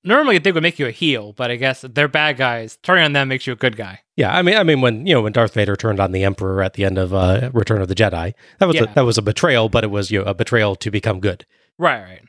normally 0.05 0.37
I 0.37 0.38
think 0.38 0.55
would 0.55 0.62
make 0.62 0.79
you 0.79 0.87
a 0.87 0.91
heel, 0.93 1.33
but 1.33 1.50
I 1.50 1.57
guess 1.57 1.85
they're 1.88 2.09
bad 2.09 2.37
guys. 2.37 2.79
Turning 2.83 3.05
on 3.05 3.12
them 3.12 3.29
makes 3.29 3.47
you 3.47 3.53
a 3.53 3.57
good 3.57 3.77
guy. 3.77 4.00
Yeah, 4.17 4.37
I 4.37 4.43
mean, 4.43 4.57
I 4.57 4.62
mean, 4.62 4.81
when 4.81 5.07
you 5.07 5.15
know 5.15 5.23
when 5.23 5.33
Darth 5.33 5.55
Vader 5.55 5.77
turned 5.77 6.00
on 6.00 6.12
the 6.12 6.25
Emperor 6.25 6.62
at 6.62 6.75
the 6.75 6.85
end 6.85 6.99
of 6.99 7.12
uh, 7.15 7.50
Return 7.53 7.81
of 7.83 7.88
the 7.88 7.95
Jedi, 7.95 8.35
that 8.59 8.67
was 8.67 8.77
Yeah. 8.77 8.85
a, 8.85 8.95
that 8.95 9.05
was 9.05 9.19
a 9.19 9.23
betrayal, 9.23 9.69
but 9.69 9.85
it 9.85 9.91
was 9.91 10.11
you 10.11 10.21
know, 10.21 10.25
a 10.27 10.35
betrayal 10.35 10.77
to 10.77 10.91
become 10.91 11.21
good. 11.21 11.45
Right, 11.79 12.03
right. 12.03 12.23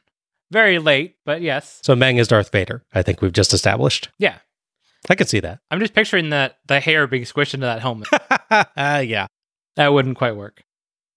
Very 0.52 0.80
late, 0.80 1.16
but 1.26 1.42
yes. 1.42 1.80
So 1.84 1.96
Meng 1.96 2.18
is 2.18 2.28
Darth 2.28 2.52
Vader. 2.52 2.84
I 2.94 3.04
think 3.04 3.22
we've 3.22 3.34
just 3.34 3.54
established. 3.54 4.10
Yeah. 4.18 4.38
I 5.10 5.16
could 5.16 5.28
see 5.30 5.40
that. 5.40 5.60
I'm 5.72 5.80
just 5.80 5.94
picturing 5.96 6.30
that 6.30 6.58
the 6.68 6.80
hair 6.80 7.08
being 7.08 7.24
squished 7.24 7.54
into 7.56 7.66
that 7.66 7.82
helmet. 7.82 8.08
uh, 8.52 9.04
yeah, 9.06 9.28
that 9.76 9.92
wouldn't 9.92 10.18
quite 10.18 10.36
work. 10.36 10.64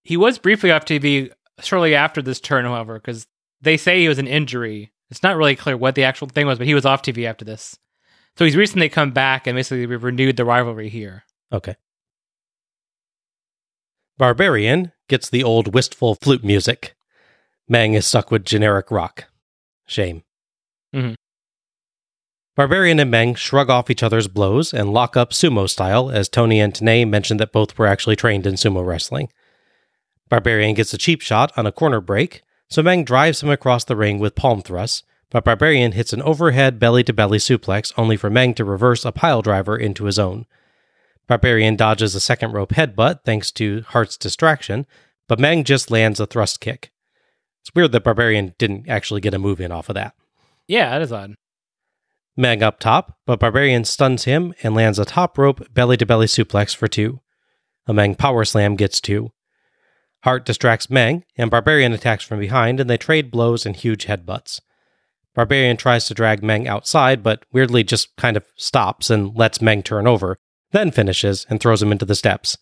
He 0.03 0.17
was 0.17 0.39
briefly 0.39 0.71
off 0.71 0.85
TV 0.85 1.31
shortly 1.61 1.95
after 1.95 2.23
this 2.23 2.41
turn, 2.41 2.65
however, 2.65 2.95
because 2.95 3.27
they 3.61 3.77
say 3.77 4.01
he 4.01 4.09
was 4.09 4.19
an 4.19 4.27
injury. 4.27 4.93
It's 5.11 5.23
not 5.23 5.37
really 5.37 5.57
clear 5.57 5.77
what 5.77 5.95
the 5.95 6.05
actual 6.05 6.29
thing 6.29 6.47
was, 6.47 6.59
but 6.59 6.67
he 6.67 6.75
was 6.75 6.87
off 6.87 7.03
TV 7.03 7.27
after 7.27 7.45
this. 7.45 7.77
So 8.39 8.47
he's 8.47 8.57
recently 8.57 8.89
come 8.89 9.11
back 9.11 9.47
and 9.47 9.55
basically 9.57 9.85
renewed 9.85 10.37
the 10.39 10.45
rivalry 10.45 10.89
here. 10.89 11.25
Okay. 11.53 11.77
Barbarian 14.17 14.93
gets 15.09 15.29
the 15.29 15.45
old 15.45 15.75
wistful 15.75 16.15
flute 16.15 16.43
music. 16.43 16.95
Meng 17.69 17.95
is 17.95 18.07
stuck 18.07 18.31
with 18.31 18.45
generic 18.45 18.91
rock. 18.91 19.27
Shame. 19.87 20.23
Mhm. 20.95 21.15
Barbarian 22.55 23.01
and 23.01 23.11
Meng 23.11 23.35
shrug 23.35 23.71
off 23.71 23.89
each 23.89 24.03
other's 24.03 24.29
blows 24.29 24.75
and 24.75 24.93
lock 24.93 25.17
up 25.17 25.31
sumo 25.31 25.69
style, 25.69 26.11
as 26.11 26.29
Tony 26.29 26.61
and 26.61 26.75
Tenay 26.75 27.09
mentioned 27.09 27.41
that 27.41 27.53
both 27.53 27.79
were 27.79 27.87
actually 27.87 28.17
trained 28.17 28.47
in 28.47 28.55
sumo 28.55 28.85
wrestling. 28.87 29.31
Barbarian 30.29 30.75
gets 30.75 30.93
a 30.93 30.99
cheap 30.99 31.23
shot 31.23 31.51
on 31.57 31.67
a 31.67 31.73
corner 31.73 32.01
break, 32.01 32.43
so 32.69 32.83
Meng 32.83 33.05
drives 33.05 33.43
him 33.43 33.49
across 33.49 33.85
the 33.85 33.97
ring 33.97 34.19
with 34.19 34.35
palm 34.35 34.61
thrusts, 34.61 35.03
but 35.31 35.45
Barbarian 35.45 35.93
hits 35.93 36.13
an 36.13 36.21
overhead 36.23 36.79
belly 36.79 37.03
to 37.05 37.13
belly 37.15 37.39
suplex 37.39 37.91
only 37.97 38.19
for 38.19 38.29
Meng 38.29 38.53
to 38.55 38.67
reverse 38.67 39.07
a 39.07 39.13
pile 39.13 39.41
driver 39.41 39.77
into 39.77 40.05
his 40.05 40.19
own. 40.19 40.45
Barbarian 41.27 41.77
dodges 41.77 42.15
a 42.15 42.21
second 42.21 42.53
rope 42.53 42.73
headbutt 42.73 43.25
thanks 43.25 43.51
to 43.53 43.83
Hart's 43.89 44.19
distraction, 44.19 44.87
but 45.27 45.39
Meng 45.39 45.65
just 45.65 45.91
lands 45.91 46.21
a 46.21 46.27
thrust 46.27 46.61
kick. 46.61 46.93
It's 47.63 47.75
weird 47.75 47.93
that 47.93 48.05
Barbarian 48.05 48.55
didn't 48.59 48.91
actually 48.91 49.23
get 49.23 49.33
a 49.33 49.39
move 49.39 49.61
in 49.61 49.73
off 49.73 49.89
of 49.89 49.95
that. 49.95 50.15
Yeah, 50.69 50.91
that 50.91 51.01
is 51.01 51.13
odd. 51.13 51.35
Meng 52.37 52.63
up 52.63 52.79
top, 52.81 53.19
but 53.27 53.41
Barbarian 53.41 53.85
stuns 53.85 54.25
him 54.25 54.55
and 54.63 54.75
lands 54.75 54.99
a 54.99 55.05
top 55.05 55.37
rope 55.37 55.73
belly 55.75 55.97
to 55.99 56.07
belly 56.07 56.27
suplex 56.27 56.75
for 56.75 56.89
two. 56.89 57.21
A 57.87 57.93
Meng 57.93 58.15
power 58.15 58.45
slam 58.45 58.77
gets 58.77 59.01
two. 59.01 59.33
Hart 60.25 60.47
distracts 60.47 60.89
Meng, 60.89 61.25
and 61.37 61.51
Barbarian 61.51 61.93
attacks 61.93 62.25
from 62.25 62.39
behind, 62.39 62.81
and 62.81 62.89
they 62.89 62.97
trade 62.97 63.31
blows 63.31 63.67
and 63.67 63.75
huge 63.75 64.07
headbutts. 64.07 64.61
Barbarian 65.35 65.77
tries 65.77 66.07
to 66.07 66.15
drag 66.15 66.43
Meng 66.43 66.69
outside, 66.69 67.23
but 67.23 67.45
weirdly 67.53 67.83
just 67.83 68.15
kind 68.17 68.37
of 68.37 68.45
stops 68.57 69.11
and 69.11 69.35
lets 69.37 69.61
Meng 69.61 69.83
turn 69.83 70.07
over, 70.07 70.39
then 70.71 70.91
finishes 70.91 71.47
and 71.51 71.61
throws 71.61 71.83
him 71.83 71.93
into 71.93 72.05
the 72.05 72.15
steps. 72.15 72.57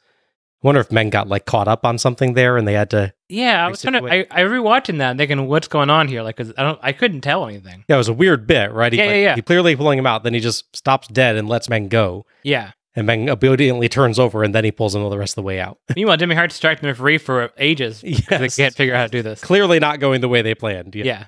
I 0.63 0.67
wonder 0.67 0.81
if 0.81 0.93
Meng 0.93 1.09
got 1.11 1.27
like 1.29 1.47
caught 1.47 1.69
up 1.69 1.87
on 1.87 1.97
something 1.97 2.35
there 2.35 2.57
and 2.59 2.69
they 2.69 2.75
had 2.75 2.91
to. 2.91 3.15
Yeah, 3.31 3.65
I 3.65 3.69
was 3.69 3.81
kind 3.83 3.97
of 3.97 4.05
I, 4.05 4.27
I 4.31 4.43
rewatching 4.43 4.99
that, 4.99 5.11
and 5.13 5.19
thinking, 5.19 5.47
what's 5.49 5.69
going 5.69 5.89
on 5.89 6.07
here? 6.09 6.23
Like, 6.23 6.37
'cause 6.37 6.53
I 6.59 6.63
don't, 6.63 6.79
I 6.83 6.93
couldn't 6.93 7.23
tell 7.23 7.47
anything. 7.47 7.85
Yeah, 7.89 7.95
it 7.95 7.99
was 7.99 8.09
a 8.09 8.13
weird 8.13 8.47
bit, 8.47 8.71
right? 8.73 8.93
He, 8.93 8.99
Yeah, 8.99 9.05
like, 9.07 9.13
yeah, 9.15 9.21
yeah. 9.23 9.35
He 9.37 9.43
clearly 9.43 9.75
pulling 9.77 9.99
him 9.99 10.07
out, 10.07 10.23
then 10.23 10.35
he 10.35 10.41
just 10.41 10.77
stops 10.77 11.09
dead 11.09 11.37
and 11.37 11.49
lets 11.49 11.69
Meng 11.71 11.89
go. 11.89 12.27
Yeah. 12.43 12.73
And 12.95 13.07
Meng 13.07 13.31
obediently 13.31 13.89
turns 13.89 14.19
over 14.19 14.43
and 14.43 14.53
then 14.55 14.65
he 14.65 14.73
pulls 14.73 14.95
him 14.95 15.09
the 15.09 15.17
rest 15.17 15.33
of 15.33 15.37
the 15.37 15.43
way 15.47 15.61
out. 15.61 15.79
Meanwhile, 15.97 16.17
Jimmy 16.19 16.35
Hart 16.35 16.51
distracted 16.51 16.83
the 16.83 16.89
referee 16.89 17.19
for 17.19 17.51
ages 17.57 18.03
because 18.03 18.27
Yes. 18.31 18.57
they 18.57 18.63
can't 18.65 18.75
figure 18.75 18.95
out 18.95 18.99
how 18.99 19.07
to 19.07 19.11
do 19.13 19.23
this. 19.23 19.41
Clearly 19.41 19.79
not 19.79 20.01
going 20.01 20.21
the 20.21 20.29
way 20.29 20.43
they 20.43 20.55
planned. 20.57 20.95
Yeah. 20.97 21.27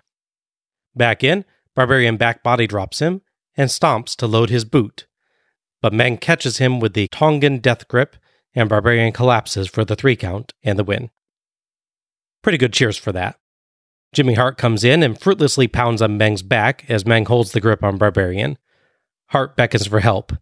Back 0.95 1.25
in, 1.25 1.45
Barbarian 1.75 2.17
back 2.17 2.43
body 2.43 2.67
drops 2.67 2.99
him 2.99 3.23
and 3.57 3.71
stomps 3.71 4.15
to 4.17 4.27
load 4.27 4.51
his 4.51 4.65
boot. 4.65 5.07
But 5.81 5.93
Meng 5.93 6.19
catches 6.19 6.59
him 6.59 6.81
with 6.81 6.95
the 6.95 7.09
Tongan 7.09 7.59
death 7.59 7.89
grip, 7.89 8.17
and 8.54 8.68
Barbarian 8.68 9.12
collapses 9.12 9.68
for 9.68 9.85
the 9.85 9.97
three 9.97 10.16
count 10.16 10.52
and 10.62 10.78
the 10.78 10.85
win. 10.85 11.11
Pretty 12.42 12.59
good 12.59 12.73
cheers 12.73 12.97
for 12.97 13.12
that. 13.12 13.38
Jimmy 14.12 14.35
Hart 14.35 14.59
comes 14.59 14.85
in 14.85 15.02
and 15.02 15.18
fruitlessly 15.18 15.68
pounds 15.68 16.02
on 16.02 16.18
Meng's 16.18 16.42
back 16.42 16.85
as 16.88 17.06
Meng 17.06 17.25
holds 17.25 17.52
the 17.52 17.61
grip 17.61 17.82
on 17.82 17.97
Barbarian. 17.97 18.59
Hart 19.28 19.56
beckons 19.56 19.87
for 19.87 20.00
help. 20.00 20.32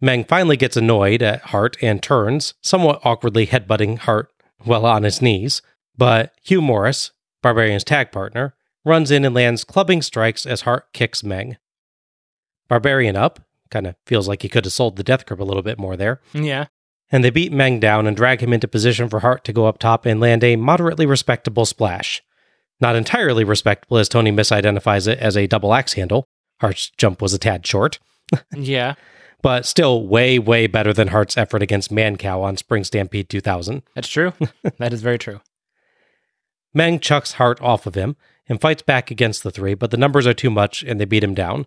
Meng 0.00 0.24
finally 0.24 0.56
gets 0.56 0.76
annoyed 0.76 1.22
at 1.22 1.40
Hart 1.42 1.76
and 1.80 2.02
turns, 2.02 2.54
somewhat 2.60 3.00
awkwardly 3.04 3.46
headbutting 3.46 3.98
Hart 3.98 4.30
while 4.64 4.84
on 4.84 5.04
his 5.04 5.22
knees, 5.22 5.62
but 5.96 6.34
Hugh 6.42 6.60
Morris, 6.60 7.12
Barbarian's 7.42 7.84
tag 7.84 8.10
partner, 8.10 8.54
runs 8.84 9.10
in 9.10 9.24
and 9.24 9.34
lands 9.34 9.62
clubbing 9.64 10.02
strikes 10.02 10.44
as 10.44 10.62
Hart 10.62 10.92
kicks 10.92 11.22
Meng. 11.22 11.56
Barbarian 12.68 13.16
up, 13.16 13.40
kind 13.70 13.86
of 13.86 13.94
feels 14.06 14.26
like 14.26 14.42
he 14.42 14.48
could 14.48 14.64
have 14.64 14.72
sold 14.72 14.96
the 14.96 15.04
death 15.04 15.24
grip 15.24 15.38
a 15.40 15.44
little 15.44 15.62
bit 15.62 15.78
more 15.78 15.96
there, 15.96 16.20
Yeah. 16.32 16.66
And 17.10 17.22
they 17.22 17.30
beat 17.30 17.52
Meng 17.52 17.78
down 17.80 18.06
and 18.06 18.16
drag 18.16 18.40
him 18.40 18.52
into 18.52 18.66
position 18.68 19.08
for 19.08 19.20
Hart 19.20 19.44
to 19.44 19.52
go 19.52 19.66
up 19.66 19.78
top 19.78 20.06
and 20.06 20.20
land 20.20 20.42
a 20.42 20.56
moderately 20.56 21.06
respectable 21.06 21.64
splash. 21.66 22.22
Not 22.80 22.96
entirely 22.96 23.44
respectable 23.44 23.96
as 23.98 24.08
Tony 24.08 24.30
misidentifies 24.32 25.08
it 25.08 25.18
as 25.18 25.36
a 25.36 25.46
double 25.46 25.72
axe 25.72 25.94
handle. 25.94 26.26
Hart's 26.60 26.90
jump 26.90 27.22
was 27.22 27.32
a 27.32 27.38
tad 27.38 27.66
short, 27.66 27.98
Yeah. 28.54 28.94
but 29.42 29.66
still 29.66 30.06
way, 30.06 30.38
way 30.38 30.66
better 30.66 30.92
than 30.92 31.08
Hart's 31.08 31.36
effort 31.38 31.62
against 31.62 31.90
Mancow 31.92 32.42
on 32.42 32.56
Spring 32.56 32.84
Stampede 32.84 33.28
2000. 33.28 33.82
That's 33.94 34.08
true. 34.08 34.32
that 34.78 34.92
is 34.92 35.02
very 35.02 35.18
true. 35.18 35.40
Meng 36.74 37.00
chucks 37.00 37.32
Hart 37.34 37.60
off 37.62 37.86
of 37.86 37.94
him 37.94 38.16
and 38.48 38.60
fights 38.60 38.82
back 38.82 39.10
against 39.10 39.42
the 39.42 39.50
three, 39.50 39.74
but 39.74 39.90
the 39.90 39.96
numbers 39.96 40.26
are 40.26 40.34
too 40.34 40.50
much 40.50 40.82
and 40.82 41.00
they 41.00 41.04
beat 41.04 41.24
him 41.24 41.34
down. 41.34 41.66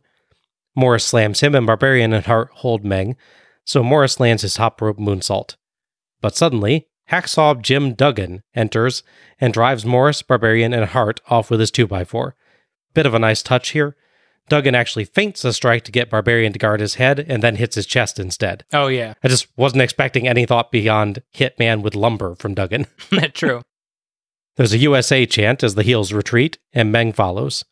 Morris 0.75 1.05
slams 1.05 1.39
him, 1.41 1.55
and 1.55 1.65
Barbarian 1.65 2.13
and 2.13 2.25
Hart 2.25 2.49
hold 2.57 2.85
Meng, 2.85 3.17
so 3.65 3.83
Morris 3.83 4.19
lands 4.19 4.41
his 4.41 4.55
top 4.55 4.81
rope 4.81 4.97
moonsault. 4.97 5.55
But 6.21 6.35
suddenly, 6.35 6.87
Hacksaw 7.11 7.61
Jim 7.61 7.93
Duggan 7.93 8.43
enters 8.53 9.03
and 9.39 9.53
drives 9.53 9.85
Morris, 9.85 10.21
Barbarian, 10.21 10.73
and 10.73 10.85
Hart 10.85 11.21
off 11.29 11.49
with 11.49 11.59
his 11.59 11.71
2x4. 11.71 12.33
Bit 12.93 13.05
of 13.05 13.13
a 13.13 13.19
nice 13.19 13.41
touch 13.41 13.69
here. 13.69 13.95
Duggan 14.47 14.75
actually 14.75 15.05
feints 15.05 15.45
a 15.45 15.53
strike 15.53 15.83
to 15.83 15.91
get 15.91 16.09
Barbarian 16.09 16.53
to 16.53 16.59
guard 16.59 16.79
his 16.79 16.95
head 16.95 17.19
and 17.19 17.43
then 17.43 17.55
hits 17.55 17.75
his 17.75 17.85
chest 17.85 18.19
instead. 18.19 18.65
Oh, 18.73 18.87
yeah. 18.87 19.13
I 19.23 19.27
just 19.27 19.47
wasn't 19.55 19.83
expecting 19.83 20.27
any 20.27 20.45
thought 20.45 20.71
beyond 20.71 21.21
hit 21.31 21.57
man 21.59 21.81
with 21.83 21.95
lumber 21.95 22.35
from 22.35 22.55
Duggan. 22.55 22.87
True. 23.33 23.61
There's 24.55 24.73
a 24.73 24.79
USA 24.79 25.25
chant 25.25 25.63
as 25.63 25.75
the 25.75 25.83
heels 25.83 26.11
retreat, 26.11 26.57
and 26.73 26.91
Meng 26.91 27.13
follows. 27.13 27.63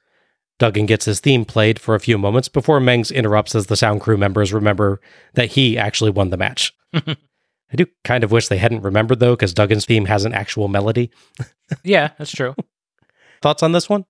Duggan 0.60 0.88
gets 0.88 1.06
his 1.06 1.20
theme 1.20 1.46
played 1.46 1.80
for 1.80 1.94
a 1.94 2.00
few 2.00 2.18
moments 2.18 2.50
before 2.50 2.80
Meng's 2.80 3.12
interrupts 3.12 3.54
as 3.54 3.68
the 3.68 3.76
sound 3.76 4.02
crew 4.02 4.18
members 4.18 4.52
remember 4.54 5.00
that 5.34 5.52
he 5.52 5.78
actually 5.78 6.12
won 6.12 6.30
the 6.32 6.38
match. 6.38 6.74
I 6.94 7.76
do 7.76 7.86
kind 8.04 8.24
of 8.24 8.32
wish 8.32 8.48
they 8.48 8.58
hadn't 8.58 8.82
remembered 8.82 9.20
though, 9.20 9.36
because 9.36 9.54
Duggan's 9.54 9.86
theme 9.86 10.06
has 10.06 10.26
an 10.26 10.34
actual 10.34 10.68
melody. 10.68 11.12
Yeah, 11.84 12.12
that's 12.18 12.32
true. 12.32 12.56
Thoughts 13.42 13.62
on 13.62 13.74
this 13.74 13.90
one? 13.90 14.06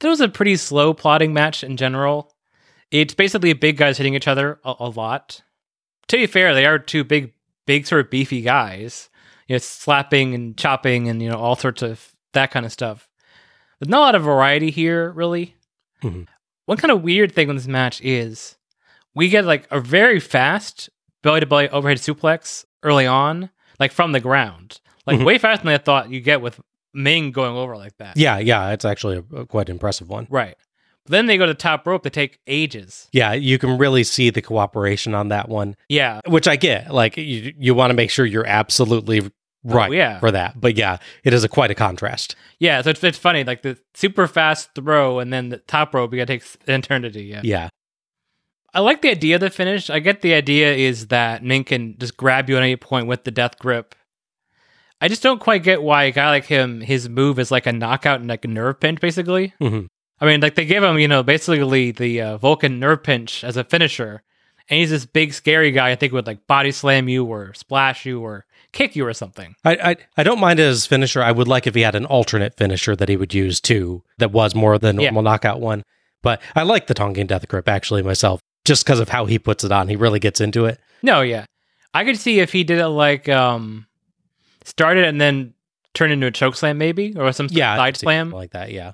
That 0.00 0.08
was 0.08 0.22
a 0.22 0.28
pretty 0.28 0.56
slow 0.56 0.94
plotting 0.94 1.34
match 1.34 1.62
in 1.62 1.76
general. 1.76 2.32
It's 2.90 3.12
basically 3.12 3.52
big 3.52 3.76
guys 3.76 3.98
hitting 3.98 4.14
each 4.14 4.26
other 4.26 4.58
a, 4.64 4.74
a 4.80 4.88
lot. 4.88 5.42
To 6.08 6.16
be 6.16 6.26
fair, 6.26 6.54
they 6.54 6.64
are 6.64 6.78
two 6.78 7.04
big, 7.04 7.34
big 7.66 7.86
sort 7.86 8.06
of 8.06 8.10
beefy 8.10 8.40
guys. 8.40 9.10
You 9.48 9.56
know, 9.56 9.58
slapping 9.58 10.34
and 10.34 10.56
chopping 10.56 11.10
and 11.10 11.20
you 11.22 11.28
know 11.28 11.36
all 11.36 11.56
sorts 11.56 11.82
of 11.82 12.10
that 12.32 12.50
kind 12.50 12.64
of 12.64 12.72
stuff. 12.72 13.06
There's 13.78 13.90
not 13.90 13.98
a 13.98 14.00
lot 14.00 14.14
of 14.14 14.22
variety 14.22 14.70
here, 14.70 15.10
really. 15.10 15.54
Mhm. 16.02 16.26
One 16.66 16.78
kind 16.78 16.90
of 16.92 17.02
weird 17.02 17.32
thing 17.32 17.48
with 17.48 17.56
this 17.56 17.66
match 17.66 18.00
is 18.02 18.56
we 19.14 19.28
get 19.28 19.44
like 19.44 19.66
a 19.70 19.80
very 19.80 20.20
fast 20.20 20.90
belly 21.22 21.40
to 21.40 21.46
belly 21.46 21.68
overhead 21.70 21.98
suplex 21.98 22.64
early 22.82 23.06
on, 23.06 23.50
like 23.80 23.92
from 23.92 24.12
the 24.12 24.20
ground, 24.20 24.80
like 25.06 25.18
Mhm. 25.18 25.24
way 25.24 25.38
faster 25.38 25.64
than 25.64 25.72
I 25.74 25.78
thought 25.78 26.10
you 26.10 26.20
get 26.20 26.40
with 26.40 26.60
Meng 26.94 27.32
going 27.32 27.54
over 27.56 27.76
like 27.76 27.96
that. 27.98 28.16
Yeah, 28.16 28.38
yeah, 28.38 28.70
it's 28.70 28.84
actually 28.84 29.18
a, 29.32 29.36
a 29.40 29.46
quite 29.46 29.68
impressive 29.68 30.08
one. 30.08 30.26
Right. 30.30 30.56
But 31.04 31.12
then 31.12 31.26
they 31.26 31.36
go 31.38 31.46
to 31.46 31.54
top 31.54 31.86
rope. 31.86 32.02
They 32.02 32.10
take 32.10 32.38
ages. 32.46 33.08
Yeah, 33.12 33.32
you 33.32 33.58
can 33.58 33.78
really 33.78 34.04
see 34.04 34.30
the 34.30 34.42
cooperation 34.42 35.14
on 35.14 35.28
that 35.28 35.48
one, 35.48 35.74
Yeah. 35.88 36.20
which 36.26 36.46
I 36.48 36.56
get. 36.56 36.92
Like 36.92 37.16
you, 37.16 37.52
you 37.58 37.74
want 37.74 37.90
to 37.90 37.94
make 37.94 38.10
sure 38.10 38.24
you're 38.26 38.46
absolutely 38.46 39.30
right 39.64 39.90
Oh, 39.90 39.92
yeah. 39.92 40.18
for 40.20 40.30
that. 40.30 40.60
But 40.60 40.76
yeah, 40.76 40.98
it 41.24 41.32
is 41.34 41.44
a 41.44 41.48
quite 41.48 41.70
a 41.70 41.74
contrast. 41.74 42.36
Yeah. 42.58 42.80
So 42.82 42.90
it's, 42.90 43.02
it's 43.04 43.18
funny. 43.18 43.44
Like 43.44 43.62
the 43.62 43.78
super 43.94 44.26
fast 44.26 44.70
throw 44.74 45.18
and 45.18 45.32
then 45.32 45.48
the 45.50 45.58
top 45.58 45.94
rope, 45.94 46.12
you 46.12 46.18
got 46.18 46.26
to 46.26 46.38
take 46.38 46.44
an 46.66 46.74
eternity. 46.80 47.24
Yeah. 47.24 47.40
Yeah, 47.44 47.68
I 48.74 48.80
like 48.80 49.02
the 49.02 49.10
idea 49.10 49.36
of 49.36 49.40
the 49.40 49.50
finish. 49.50 49.88
I 49.90 49.98
get 49.98 50.20
the 50.22 50.34
idea 50.34 50.74
is 50.74 51.08
that 51.08 51.42
Meng 51.42 51.64
can 51.64 51.96
just 51.98 52.16
grab 52.16 52.48
you 52.50 52.56
at 52.56 52.62
any 52.62 52.76
point 52.76 53.06
with 53.06 53.24
the 53.24 53.30
death 53.30 53.58
grip. 53.58 53.94
I 55.00 55.08
just 55.08 55.22
don't 55.22 55.40
quite 55.40 55.62
get 55.62 55.82
why 55.82 56.04
a 56.04 56.10
guy 56.12 56.28
like 56.30 56.44
him, 56.46 56.80
his 56.80 57.08
move 57.08 57.38
is 57.38 57.50
like 57.50 57.66
a 57.66 57.72
knockout 57.72 58.20
and 58.20 58.28
like 58.28 58.44
a 58.44 58.48
nerve 58.48 58.80
pinch, 58.80 59.00
basically. 59.00 59.54
Mhm. 59.60 59.86
I 60.20 60.26
mean, 60.26 60.40
like 60.40 60.56
they 60.56 60.64
give 60.64 60.82
him, 60.82 60.98
you 60.98 61.06
know, 61.06 61.22
basically 61.22 61.92
the 61.92 62.20
uh, 62.20 62.36
Vulcan 62.38 62.80
nerve 62.80 63.04
pinch 63.04 63.44
as 63.44 63.56
a 63.56 63.62
finisher. 63.62 64.22
And 64.68 64.80
he's 64.80 64.90
this 64.90 65.06
big, 65.06 65.32
scary 65.32 65.70
guy, 65.70 65.90
I 65.90 65.94
think, 65.94 66.12
would 66.12 66.26
like 66.26 66.46
body 66.48 66.72
slam 66.72 67.08
you 67.08 67.24
or 67.24 67.54
splash 67.54 68.04
you 68.04 68.20
or 68.20 68.44
kick 68.72 68.94
you 68.96 69.06
or 69.06 69.12
something. 69.14 69.54
I, 69.64 69.72
I 69.76 69.96
I 70.18 70.22
don't 70.22 70.40
mind 70.40 70.58
his 70.58 70.86
finisher. 70.86 71.22
I 71.22 71.32
would 71.32 71.48
like 71.48 71.66
if 71.66 71.74
he 71.74 71.80
had 71.82 71.94
an 71.94 72.06
alternate 72.06 72.54
finisher 72.56 72.94
that 72.96 73.08
he 73.08 73.16
would 73.16 73.34
use 73.34 73.60
too, 73.60 74.02
that 74.18 74.30
was 74.32 74.54
more 74.54 74.78
the 74.78 74.88
Yeah. 74.88 75.10
normal 75.10 75.22
knockout 75.22 75.60
one. 75.60 75.82
But 76.22 76.40
I 76.56 76.62
like 76.64 76.86
the 76.88 76.94
Tongan 76.94 77.26
Death 77.28 77.46
Grip 77.48 77.68
actually 77.68 78.02
myself, 78.02 78.40
just 78.64 78.84
because 78.84 79.00
of 79.00 79.08
how 79.08 79.26
he 79.26 79.38
puts 79.38 79.64
it 79.64 79.72
on. 79.72 79.88
He 79.88 79.96
really 79.96 80.18
gets 80.20 80.40
into 80.40 80.64
it. 80.66 80.78
No, 81.02 81.20
yeah. 81.22 81.44
I 81.94 82.04
could 82.04 82.18
see 82.18 82.40
if 82.40 82.52
he 82.52 82.64
did 82.64 82.78
it 82.78 82.88
like 82.88 83.28
um 83.28 83.86
started 84.64 85.04
and 85.04 85.20
then 85.20 85.54
turned 85.94 86.12
into 86.12 86.26
a 86.26 86.30
choke 86.30 86.54
slam 86.56 86.78
maybe 86.78 87.14
or 87.16 87.32
some 87.32 87.48
Yeah, 87.50 87.76
side 87.76 87.96
slam. 87.96 88.30
like 88.30 88.50
that. 88.50 88.70
Yeah, 88.70 88.92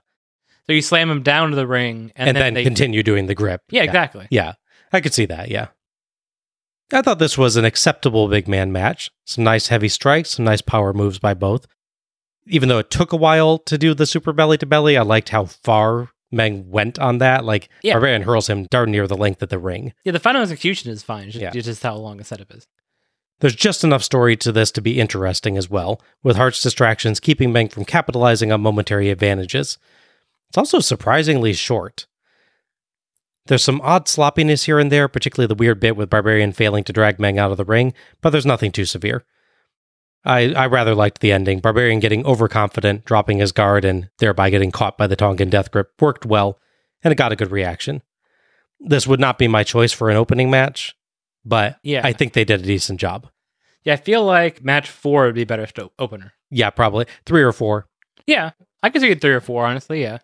So 0.66 0.73
you 0.73 0.81
slam 0.83 1.11
him 1.11 1.23
down 1.23 1.50
to 1.50 1.57
the 1.57 1.66
ring 1.66 2.12
and, 2.16 2.28
and, 2.28 2.37
then, 2.37 2.54
they 2.54 2.62
continue 2.62 3.02
doing 3.02 3.26
the 3.26 3.35
grip. 3.35 3.62
Yeah, 3.71 3.83
exactly. 3.83 4.26
Yeah, 4.31 4.52
I 4.93 5.00
could 5.00 5.12
see 5.12 5.26
that. 5.26 5.50
Yeah, 5.50 5.66
I 6.92 7.02
thought 7.02 7.18
this 7.18 7.38
was 7.38 7.56
an 7.56 7.64
acceptable 7.64 8.28
big 8.28 8.46
man 8.46 8.70
match. 8.72 9.10
Some 9.24 9.44
nice 9.44 9.68
heavy 9.68 9.88
strikes, 9.88 10.30
some 10.30 10.44
nice 10.44 10.60
power 10.60 10.92
moves 10.92 11.18
by 11.18 11.34
both. 11.34 11.66
Even 12.46 12.68
though 12.68 12.78
it 12.78 12.90
took 12.90 13.12
a 13.12 13.16
while 13.16 13.58
to 13.58 13.78
do 13.78 13.94
the 13.94 14.06
super 14.06 14.32
belly 14.32 14.58
to 14.58 14.66
belly, 14.66 14.96
I 14.96 15.02
liked 15.02 15.30
how 15.30 15.46
far 15.46 16.10
Meng 16.30 16.68
went 16.70 16.98
on 16.98 17.18
that. 17.18 17.44
Like, 17.44 17.68
Yeah. 17.82 17.94
Barbarian 17.94 18.22
hurls 18.22 18.50
him 18.50 18.64
darn 18.64 18.90
near 18.90 19.06
the 19.06 19.16
length 19.16 19.42
of 19.42 19.48
the 19.48 19.58
ring. 19.58 19.94
Yeah, 20.04 20.12
the 20.12 20.18
final 20.20 20.42
execution 20.42 20.90
is 20.90 21.02
fine. 21.02 21.24
It's 21.28 21.32
just, 21.38 21.42
Yeah. 21.42 21.50
just 21.62 21.82
how 21.82 21.96
long 21.96 22.20
a 22.20 22.24
setup 22.24 22.52
is. 22.54 22.66
There's 23.40 23.56
just 23.56 23.82
enough 23.82 24.02
story 24.02 24.36
to 24.38 24.52
this 24.52 24.70
to 24.72 24.80
be 24.82 25.00
interesting 25.00 25.56
as 25.56 25.70
well, 25.70 26.00
with 26.22 26.36
Hart's 26.36 26.62
distractions 26.62 27.18
keeping 27.18 27.52
Meng 27.52 27.68
from 27.68 27.84
capitalizing 27.84 28.52
on 28.52 28.60
momentary 28.60 29.10
advantages. 29.10 29.78
It's 30.50 30.58
also 30.58 30.80
surprisingly 30.80 31.52
short. 31.54 32.06
There's 33.46 33.62
some 33.62 33.80
odd 33.82 34.08
sloppiness 34.08 34.64
here 34.64 34.78
and 34.78 34.90
there, 34.90 35.06
particularly 35.06 35.46
the 35.48 35.54
weird 35.54 35.78
bit 35.78 35.96
with 35.96 36.08
Barbarian 36.08 36.52
failing 36.52 36.82
to 36.84 36.92
drag 36.92 37.18
Meng 37.18 37.38
out 37.38 37.50
of 37.50 37.58
the 37.58 37.64
ring, 37.64 37.92
but 38.22 38.30
there's 38.30 38.46
nothing 38.46 38.72
too 38.72 38.86
severe. 38.86 39.24
I, 40.24 40.54
I 40.54 40.66
rather 40.66 40.94
liked 40.94 41.20
the 41.20 41.32
ending. 41.32 41.60
Barbarian 41.60 42.00
getting 42.00 42.24
overconfident, 42.24 43.04
dropping 43.04 43.38
his 43.38 43.52
guard, 43.52 43.84
and 43.84 44.08
thereby 44.18 44.48
getting 44.48 44.70
caught 44.70 44.96
by 44.96 45.06
the 45.06 45.16
Tongan 45.16 45.50
death 45.50 45.70
grip 45.70 45.92
worked 46.00 46.24
well, 46.24 46.58
and 47.02 47.12
it 47.12 47.16
got 47.16 47.32
a 47.32 47.36
good 47.36 47.50
reaction. 47.50 48.00
This 48.80 49.06
would 49.06 49.20
not 49.20 49.38
be 49.38 49.48
my 49.48 49.62
choice 49.62 49.92
for 49.92 50.08
an 50.08 50.16
opening 50.16 50.50
match, 50.50 50.96
but 51.44 51.78
Yeah. 51.82 52.00
I 52.02 52.14
think 52.14 52.32
they 52.32 52.44
did 52.44 52.60
a 52.60 52.66
decent 52.66 52.98
job. 52.98 53.28
Yeah, 53.82 53.92
I 53.92 53.96
feel 53.96 54.24
like 54.24 54.64
match 54.64 54.88
four 54.88 55.26
would 55.26 55.34
be 55.34 55.44
better 55.44 55.66
opener. 55.98 56.32
Yeah, 56.50 56.70
probably 56.70 57.04
three 57.26 57.42
or 57.42 57.52
four. 57.52 57.86
Yeah, 58.26 58.52
I 58.82 58.88
could 58.88 59.02
see 59.02 59.14
three 59.14 59.34
or 59.34 59.42
four, 59.42 59.66
honestly. 59.66 60.00
Yeah. 60.00 60.18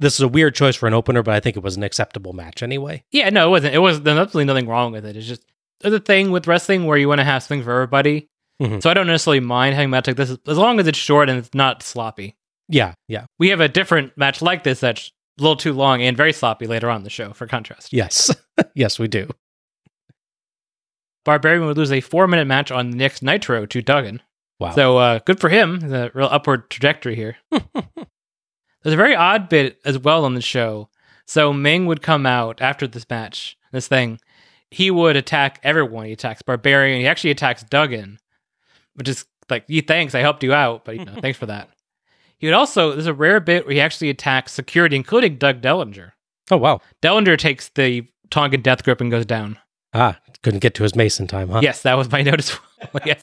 This 0.00 0.14
is 0.14 0.20
a 0.20 0.28
weird 0.28 0.54
choice 0.54 0.74
for 0.76 0.86
an 0.86 0.94
opener, 0.94 1.22
but 1.22 1.34
I 1.34 1.40
think 1.40 1.56
it 1.56 1.62
was 1.62 1.76
an 1.76 1.82
acceptable 1.82 2.32
match 2.32 2.62
anyway. 2.62 3.04
Yeah, 3.12 3.28
no, 3.30 3.46
it 3.46 3.50
wasn't. 3.50 3.74
It 3.74 3.78
was 3.78 4.00
there's 4.02 4.18
absolutely 4.18 4.46
nothing 4.52 4.66
wrong 4.66 4.92
with 4.92 5.04
it. 5.04 5.16
It's 5.16 5.26
just 5.26 5.44
there's 5.80 5.94
a 5.94 6.00
thing 6.00 6.30
with 6.30 6.46
wrestling 6.46 6.86
where 6.86 6.96
you 6.98 7.06
want 7.06 7.18
to 7.20 7.24
have 7.24 7.42
something 7.42 7.62
for 7.62 7.70
everybody. 7.72 8.28
Mhm. 8.60 8.82
So 8.82 8.90
I 8.90 8.94
don't 8.94 9.06
necessarily 9.06 9.40
mind 9.40 9.74
having 9.74 9.88
a 9.88 9.90
match 9.90 10.06
like 10.06 10.16
this 10.16 10.36
as 10.46 10.58
long 10.58 10.80
as 10.80 10.86
it's 10.86 10.98
short 10.98 11.28
and 11.30 11.38
it's 11.38 11.54
not 11.54 11.82
sloppy. 11.82 12.36
Yeah, 12.68 12.94
yeah, 13.08 13.24
We 13.38 13.48
have 13.48 13.60
a 13.60 13.68
different 13.68 14.16
match 14.16 14.40
like 14.42 14.62
this 14.64 14.80
that's 14.80 15.10
a 15.38 15.42
little 15.42 15.56
too 15.56 15.72
long 15.72 16.02
and 16.02 16.16
very 16.16 16.32
sloppy 16.32 16.66
later 16.66 16.88
on 16.88 16.98
in 16.98 17.02
the 17.04 17.10
show. 17.10 17.32
For 17.32 17.46
contrast, 17.46 17.92
yes, 17.92 18.30
yes, 18.74 18.98
we 18.98 19.08
do. 19.08 19.28
Barbarian 21.24 21.66
would 21.66 21.76
lose 21.76 21.92
a 21.92 22.00
four 22.00 22.26
minute 22.26 22.46
match 22.46 22.70
on 22.70 22.90
the 22.90 22.96
next 22.96 23.22
Nitro 23.22 23.66
to 23.66 23.82
Duggan. 23.82 24.22
Wow. 24.58 24.70
So 24.72 24.98
uh, 24.98 25.18
good 25.26 25.40
for 25.40 25.48
him. 25.48 25.80
The 25.80 26.10
real 26.14 26.28
upward 26.30 26.70
trajectory 26.70 27.16
here. 27.16 27.36
There's 28.82 28.94
a 28.94 28.96
very 28.96 29.14
odd 29.14 29.48
bit 29.48 29.78
as 29.84 29.98
well 29.98 30.24
on 30.24 30.34
the 30.34 30.40
show. 30.40 30.88
So 31.26 31.52
Meng 31.52 31.86
would 31.86 32.02
come 32.02 32.26
out 32.26 32.60
after 32.60 32.86
this 32.86 33.08
match, 33.08 33.56
this 33.72 33.86
thing. 33.88 34.18
He 34.70 34.90
would 34.90 35.16
attack 35.16 35.60
everyone. 35.62 36.06
He 36.06 36.12
attacks 36.12 36.42
Barbarian. 36.42 37.00
He 37.00 37.06
actually 37.06 37.30
attacks 37.30 37.62
Duggan, 37.62 38.18
which 38.94 39.08
is 39.08 39.24
like, 39.48 39.64
"You 39.66 39.82
thanks, 39.82 40.14
I 40.14 40.20
helped 40.20 40.42
you 40.42 40.52
out, 40.52 40.84
but 40.84 40.96
you 40.96 41.04
know, 41.04 41.14
thanks 41.20 41.38
for 41.38 41.46
that." 41.46 41.68
He 42.38 42.46
would 42.46 42.54
also. 42.54 42.92
There's 42.92 43.06
a 43.06 43.14
rare 43.14 43.40
bit 43.40 43.64
where 43.66 43.74
he 43.74 43.80
actually 43.80 44.10
attacks 44.10 44.52
security, 44.52 44.96
including 44.96 45.36
Doug 45.36 45.60
Dellinger. 45.60 46.12
oh 46.50 46.56
wow. 46.56 46.80
Dellinger 47.02 47.36
takes 47.36 47.68
the 47.70 48.06
Tongan 48.30 48.62
death 48.62 48.84
grip 48.84 49.00
and 49.00 49.10
goes 49.10 49.26
down. 49.26 49.58
Ah, 49.92 50.18
couldn't 50.42 50.60
get 50.60 50.74
to 50.76 50.84
his 50.84 50.94
mason 50.94 51.26
time, 51.26 51.48
huh? 51.48 51.60
Yes, 51.62 51.82
that 51.82 51.94
was 51.94 52.10
my 52.10 52.22
notice. 52.30 52.56
yes, 53.04 53.22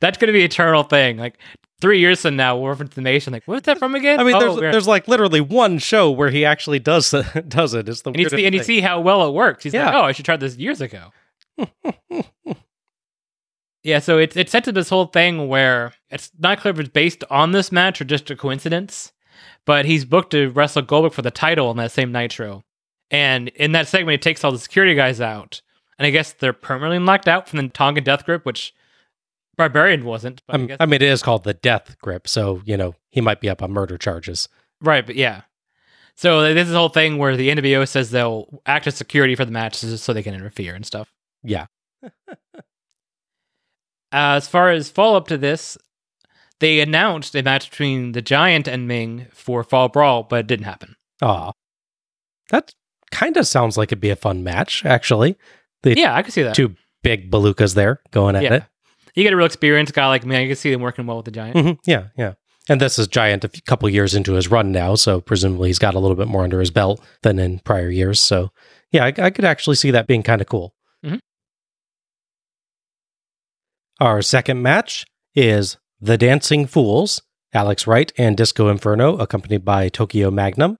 that's 0.00 0.18
going 0.18 0.26
to 0.28 0.32
be 0.32 0.40
an 0.40 0.46
eternal 0.46 0.82
thing. 0.82 1.16
Like 1.16 1.38
three 1.80 2.00
years 2.00 2.22
from 2.22 2.36
now, 2.36 2.56
we'll 2.56 2.68
reference 2.68 2.94
the 2.94 3.00
nation. 3.02 3.32
Like, 3.32 3.42
where's 3.46 3.62
that 3.62 3.78
from 3.78 3.94
again? 3.94 4.20
I 4.20 4.24
mean, 4.24 4.34
Oh, 4.34 4.40
there's, 4.40 4.56
we're- 4.56 4.72
there's 4.72 4.86
like 4.88 5.08
literally 5.08 5.40
one 5.40 5.78
show 5.78 6.10
where 6.10 6.30
he 6.30 6.44
actually 6.44 6.78
does 6.78 7.10
does 7.48 7.74
it. 7.74 7.88
It's 7.88 8.02
the 8.02 8.10
and 8.10 8.18
you 8.20 8.28
see, 8.28 8.46
and 8.46 8.54
you 8.54 8.62
see 8.62 8.80
how 8.80 9.00
well 9.00 9.26
it 9.26 9.32
works. 9.32 9.64
He's 9.64 9.74
like, 9.74 9.94
oh, 9.94 10.02
I 10.02 10.12
should 10.12 10.24
try 10.24 10.36
this 10.36 10.56
years 10.56 10.80
ago. 10.80 11.12
yeah, 13.82 13.98
so 14.00 14.18
it's 14.18 14.36
it's 14.36 14.52
set 14.52 14.64
to 14.64 14.72
this 14.72 14.88
whole 14.88 15.06
thing 15.06 15.48
where 15.48 15.92
it's 16.10 16.30
not 16.38 16.60
clear 16.60 16.72
if 16.74 16.80
it's 16.80 16.88
based 16.88 17.22
on 17.30 17.52
this 17.52 17.70
match 17.70 18.00
or 18.00 18.04
just 18.04 18.30
a 18.30 18.36
coincidence, 18.36 19.12
but 19.64 19.84
he's 19.84 20.04
booked 20.04 20.32
to 20.32 20.50
wrestle 20.50 20.82
Goldberg 20.82 21.12
for 21.12 21.22
the 21.22 21.30
title 21.30 21.68
on 21.68 21.76
that 21.76 21.92
same 21.92 22.10
Nitro, 22.12 22.64
and 23.10 23.48
in 23.48 23.72
that 23.72 23.86
segment, 23.88 24.14
he 24.14 24.18
takes 24.18 24.42
all 24.44 24.52
the 24.52 24.58
security 24.58 24.94
guys 24.94 25.20
out, 25.20 25.62
and 25.98 26.06
I 26.06 26.10
guess 26.10 26.32
they're 26.32 26.52
permanently 26.52 26.98
locked 26.98 27.28
out 27.28 27.48
from 27.48 27.58
the 27.58 27.68
Tongan 27.68 28.02
Death 28.04 28.24
Grip, 28.24 28.44
which 28.44 28.74
Barbarian 29.56 30.04
wasn't. 30.04 30.42
But 30.46 30.60
I 30.60 30.64
guess, 30.64 30.76
I 30.80 30.86
mean, 30.86 31.02
it 31.02 31.08
is 31.08 31.22
called 31.22 31.44
the 31.44 31.54
death 31.54 31.96
grip, 32.02 32.28
so 32.28 32.62
you 32.64 32.76
know 32.76 32.94
he 33.10 33.20
might 33.20 33.40
be 33.40 33.48
up 33.48 33.62
on 33.62 33.72
murder 33.72 33.96
charges. 33.98 34.48
Right, 34.80 35.04
but 35.06 35.16
yeah. 35.16 35.42
So 36.16 36.54
this 36.54 36.66
is 36.66 36.72
the 36.72 36.78
whole 36.78 36.88
thing 36.88 37.18
where 37.18 37.36
the 37.36 37.50
NWO 37.50 37.86
says 37.86 38.10
they'll 38.10 38.62
act 38.64 38.86
as 38.86 38.94
security 38.94 39.34
for 39.34 39.44
the 39.44 39.52
match 39.52 39.76
so 39.76 40.12
they 40.12 40.22
can 40.22 40.34
interfere 40.34 40.74
and 40.74 40.86
stuff. 40.86 41.12
Yeah, 41.42 41.66
Uh, 44.12 44.36
as 44.36 44.48
far 44.48 44.70
as 44.70 44.88
follow 44.88 45.16
up 45.16 45.28
to 45.28 45.36
this, 45.36 45.76
they 46.60 46.80
announced 46.80 47.34
a 47.34 47.42
match 47.42 47.70
between 47.70 48.12
the 48.12 48.22
Giant 48.22 48.68
and 48.68 48.86
Meng 48.86 49.26
for 49.32 49.62
Fall 49.64 49.88
Brawl, 49.88 50.22
but 50.22 50.40
it 50.40 50.46
didn't 50.46 50.64
happen. 50.64 50.96
Aw. 51.22 51.52
That 52.50 52.72
kind 53.10 53.36
of 53.36 53.46
sounds 53.46 53.76
like 53.76 53.88
it'd 53.88 54.00
be 54.00 54.10
a 54.10 54.16
fun 54.16 54.44
match, 54.44 54.84
actually. 54.84 55.36
The 55.82 55.98
Yeah, 55.98 56.14
I 56.14 56.22
could 56.22 56.32
see 56.32 56.44
that. 56.44 56.54
two 56.54 56.76
big 57.02 57.30
balukas 57.30 57.74
there 57.74 58.00
going 58.12 58.36
at 58.36 58.42
yeah. 58.44 58.54
it. 58.54 58.62
You 59.16 59.22
get 59.24 59.32
a 59.32 59.36
real 59.36 59.46
experienced 59.46 59.94
guy 59.94 60.06
like 60.06 60.24
me. 60.24 60.36
I 60.36 60.46
can 60.46 60.54
see 60.56 60.70
them 60.70 60.80
working 60.82 61.06
well 61.06 61.16
with 61.16 61.24
the 61.24 61.30
Giant. 61.32 61.58
hmm 61.58 61.72
Yeah, 61.84 62.08
yeah. 62.16 62.34
And 62.68 62.80
this 62.80 62.98
is 62.98 63.06
Giant 63.08 63.44
a 63.44 63.48
couple 63.66 63.88
years 63.88 64.14
into 64.14 64.34
his 64.34 64.50
run 64.50 64.72
now, 64.72 64.94
so 64.96 65.20
presumably 65.20 65.68
he's 65.68 65.78
got 65.78 65.94
a 65.94 65.98
little 65.98 66.16
bit 66.16 66.28
more 66.28 66.42
under 66.44 66.60
his 66.60 66.70
belt 66.70 67.00
than 67.22 67.38
in 67.38 67.60
prior 67.60 67.88
years. 67.90 68.20
So, 68.20 68.50
yeah, 68.92 69.04
I, 69.04 69.12
I 69.18 69.30
could 69.30 69.44
actually 69.44 69.76
see 69.76 69.90
that 69.92 70.06
being 70.06 70.22
kind 70.22 70.40
of 70.40 70.48
cool. 70.48 70.74
Mhm. 71.04 71.20
Our 74.00 74.20
second 74.22 74.62
match 74.62 75.04
is 75.34 75.78
The 76.00 76.18
Dancing 76.18 76.66
Fools, 76.66 77.22
Alex 77.54 77.86
Wright 77.86 78.12
and 78.18 78.36
Disco 78.36 78.68
Inferno, 78.68 79.16
accompanied 79.16 79.64
by 79.64 79.88
Tokyo 79.88 80.30
Magnum, 80.30 80.76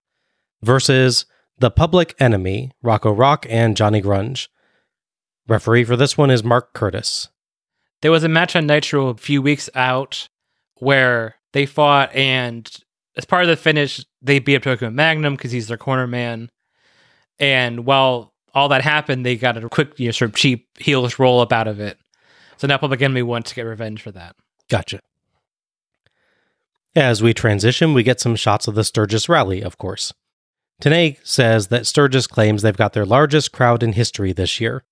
versus 0.63 1.25
The 1.59 1.71
Public 1.71 2.15
Enemy, 2.19 2.73
Rocco 2.83 3.13
Rock 3.13 3.47
and 3.49 3.77
Johnny 3.77 4.03
Grunge. 4.03 4.49
Referee 5.49 5.85
for 5.85 5.97
this 5.97 6.19
one 6.19 6.31
is 6.31 6.43
Mark 6.45 6.75
Curtis. 6.75 7.29
There 8.03 8.11
was 8.11 8.25
a 8.25 8.29
match 8.29 8.55
on 8.55 8.67
Nitro 8.67 9.09
a 9.09 9.15
few 9.15 9.41
weeks 9.41 9.71
out 9.75 10.29
where 10.79 11.37
they 11.53 11.67
fought, 11.67 12.15
and 12.15 12.71
as 13.17 13.25
part 13.25 13.43
of 13.43 13.49
the 13.49 13.57
finish, 13.57 14.05
they 14.21 14.39
beat 14.39 14.57
up 14.57 14.63
Tokyo 14.63 14.91
Magnum 14.91 15.35
because 15.35 15.53
he's 15.53 15.69
their 15.69 15.79
corner 15.79 16.07
man. 16.07 16.51
And 17.39 17.87
while 17.87 18.35
all 18.55 18.69
that 18.69 18.83
happened, 18.83 19.25
they 19.25 19.37
got 19.37 19.57
a 19.57 19.69
quick, 19.69 19.99
you 19.99 20.07
know, 20.07 20.13
sort 20.13 20.31
of 20.31 20.37
cheap 20.37 20.69
heelish 20.79 21.19
roll 21.19 21.41
up 21.41 21.53
out 21.53 21.69
of 21.69 21.81
it. 21.81 21.99
So 22.59 22.67
now 22.67 22.79
Public 22.79 23.03
Enemy 23.03 23.23
wants 23.23 23.51
to 23.51 23.55
get 23.55 23.63
revenge 23.63 24.03
for 24.03 24.11
that. 24.13 24.37
Gotcha. 24.69 25.01
As 26.95 27.23
we 27.23 27.35
transition, 27.35 27.93
we 27.93 28.03
get 28.03 28.21
some 28.21 28.37
shots 28.37 28.67
of 28.67 28.75
the 28.75 28.85
Sturgis 28.85 29.29
rally, 29.29 29.63
of 29.63 29.77
course. 29.77 30.15
Tenay 30.83 31.19
says 31.23 31.69
that 31.69 31.87
Sturgis 31.87 32.27
claims 32.27 32.63
they've 32.63 32.77
got 32.77 32.95
their 32.95 33.05
largest 33.05 33.53
crowd 33.53 33.83
in 33.83 33.93
history 33.93 34.33
this 34.33 34.61
year. 34.61 34.83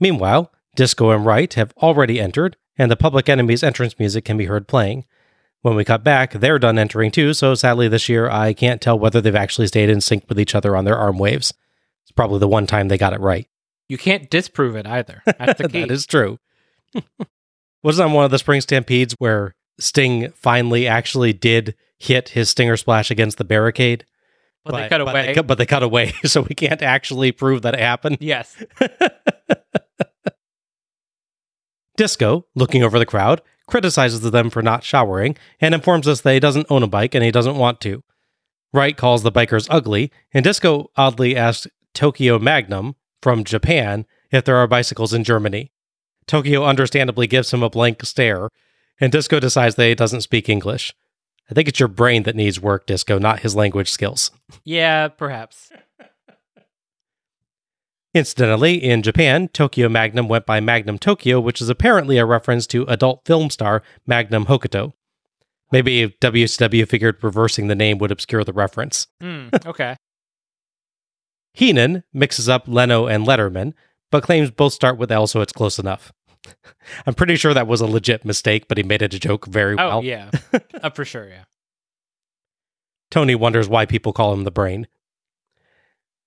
Meanwhile, 0.00 0.50
Disco 0.74 1.10
and 1.10 1.24
Wright 1.24 1.52
have 1.54 1.72
already 1.78 2.20
entered, 2.20 2.56
and 2.76 2.90
the 2.90 2.96
Public 2.96 3.28
Enemy's 3.28 3.62
entrance 3.62 3.98
music 3.98 4.24
can 4.24 4.36
be 4.36 4.46
heard 4.46 4.66
playing. 4.68 5.04
When 5.62 5.76
we 5.76 5.84
cut 5.84 6.04
back, 6.04 6.32
they're 6.32 6.58
done 6.58 6.78
entering 6.78 7.10
too, 7.10 7.32
so 7.32 7.54
sadly 7.54 7.88
this 7.88 8.08
year 8.08 8.28
I 8.28 8.52
can't 8.52 8.80
tell 8.82 8.98
whether 8.98 9.20
they've 9.20 9.34
actually 9.34 9.66
stayed 9.68 9.88
in 9.88 10.00
sync 10.00 10.24
with 10.28 10.38
each 10.38 10.54
other 10.54 10.76
on 10.76 10.84
their 10.84 10.98
arm 10.98 11.18
waves. 11.18 11.54
It's 12.02 12.12
probably 12.12 12.38
the 12.40 12.48
one 12.48 12.66
time 12.66 12.88
they 12.88 12.98
got 12.98 13.14
it 13.14 13.20
right. 13.20 13.46
You 13.88 13.96
can't 13.96 14.28
disprove 14.28 14.76
it 14.76 14.86
either. 14.86 15.22
That's 15.24 15.58
the 15.60 15.68
key. 15.70 15.80
that 15.80 15.90
is 15.90 16.04
true. 16.06 16.38
Was 17.82 17.98
it 17.98 18.02
on 18.02 18.12
one 18.12 18.24
of 18.24 18.30
the 18.30 18.38
spring 18.38 18.60
stampedes 18.60 19.14
where 19.18 19.54
Sting 19.78 20.32
finally 20.32 20.86
actually 20.86 21.32
did 21.32 21.74
hit 21.98 22.30
his 22.30 22.50
stinger 22.50 22.76
splash 22.76 23.10
against 23.10 23.38
the 23.38 23.44
barricade? 23.44 24.04
but, 24.64 24.72
they 24.76 24.88
cut 24.88 25.04
but 25.04 25.10
away. 25.10 25.34
cut- 25.34 25.46
but 25.46 25.58
they 25.58 25.66
cut 25.66 25.82
away, 25.82 26.12
so 26.24 26.42
we 26.42 26.54
can't 26.54 26.82
actually 26.82 27.32
prove 27.32 27.62
that 27.62 27.74
it 27.74 27.80
happened. 27.80 28.18
yes. 28.20 28.54
Disco, 31.96 32.46
looking 32.54 32.82
over 32.82 32.98
the 32.98 33.06
crowd, 33.06 33.40
criticizes 33.66 34.20
them 34.20 34.50
for 34.50 34.62
not 34.62 34.84
showering 34.84 35.36
and 35.60 35.74
informs 35.74 36.06
us 36.08 36.20
that 36.20 36.34
he 36.34 36.40
doesn't 36.40 36.66
own 36.70 36.82
a 36.82 36.88
bike 36.88 37.14
and 37.14 37.24
he 37.24 37.30
doesn't 37.30 37.56
want 37.56 37.80
to. 37.82 38.02
Wright 38.72 38.96
calls 38.96 39.22
the 39.22 39.32
bikers 39.32 39.68
ugly, 39.70 40.10
and 40.32 40.44
Disco 40.44 40.90
oddly 40.96 41.36
asks 41.36 41.68
Tokyo 41.94 42.38
Magnum 42.38 42.96
from 43.22 43.44
Japan 43.44 44.04
if 44.32 44.44
there 44.44 44.56
are 44.56 44.66
bicycles 44.66 45.14
in 45.14 45.22
Germany. 45.22 45.70
Tokyo 46.26 46.64
understandably 46.64 47.26
gives 47.26 47.52
him 47.52 47.62
a 47.62 47.70
blank 47.70 48.04
stare, 48.04 48.48
and 49.00 49.12
Disco 49.12 49.38
decides 49.38 49.76
that 49.76 49.86
he 49.86 49.94
doesn't 49.94 50.22
speak 50.22 50.48
English. 50.48 50.92
I 51.50 51.54
think 51.54 51.68
it's 51.68 51.78
your 51.78 51.88
brain 51.88 52.24
that 52.24 52.36
needs 52.36 52.60
work, 52.60 52.86
Disco, 52.86 53.18
not 53.18 53.40
his 53.40 53.54
language 53.54 53.90
skills. 53.90 54.30
Yeah, 54.64 55.08
perhaps. 55.08 55.70
Incidentally, 58.14 58.82
in 58.82 59.02
Japan, 59.02 59.48
Tokyo 59.48 59.88
Magnum 59.88 60.28
went 60.28 60.46
by 60.46 60.60
Magnum 60.60 60.98
Tokyo, 60.98 61.40
which 61.40 61.60
is 61.60 61.68
apparently 61.68 62.16
a 62.16 62.24
reference 62.24 62.66
to 62.68 62.84
adult 62.84 63.22
film 63.26 63.50
star 63.50 63.82
Magnum 64.06 64.46
Hokuto. 64.46 64.92
Maybe 65.72 66.02
if 66.02 66.20
WCW 66.20 66.88
figured 66.88 67.22
reversing 67.24 67.66
the 67.66 67.74
name 67.74 67.98
would 67.98 68.12
obscure 68.12 68.44
the 68.44 68.52
reference. 68.52 69.08
Hmm, 69.20 69.48
okay. 69.66 69.96
Heenan 71.54 72.04
mixes 72.12 72.48
up 72.48 72.68
Leno 72.68 73.06
and 73.06 73.26
Letterman, 73.26 73.74
but 74.12 74.22
claims 74.22 74.50
both 74.52 74.72
start 74.72 74.96
with 74.96 75.10
L, 75.10 75.26
so 75.26 75.40
it's 75.40 75.52
close 75.52 75.78
enough. 75.80 76.12
I'm 77.06 77.14
pretty 77.14 77.34
sure 77.34 77.52
that 77.54 77.66
was 77.66 77.80
a 77.80 77.86
legit 77.86 78.24
mistake, 78.24 78.68
but 78.68 78.76
he 78.78 78.84
made 78.84 79.02
it 79.02 79.14
a 79.14 79.18
joke 79.18 79.46
very 79.46 79.74
Oh 79.76 79.88
well. 79.88 80.04
yeah, 80.04 80.30
uh, 80.82 80.90
for 80.90 81.04
sure. 81.04 81.28
Yeah. 81.28 81.44
Tony 83.10 83.34
wonders 83.34 83.68
why 83.68 83.86
people 83.86 84.12
call 84.12 84.32
him 84.32 84.44
the 84.44 84.50
brain. 84.52 84.86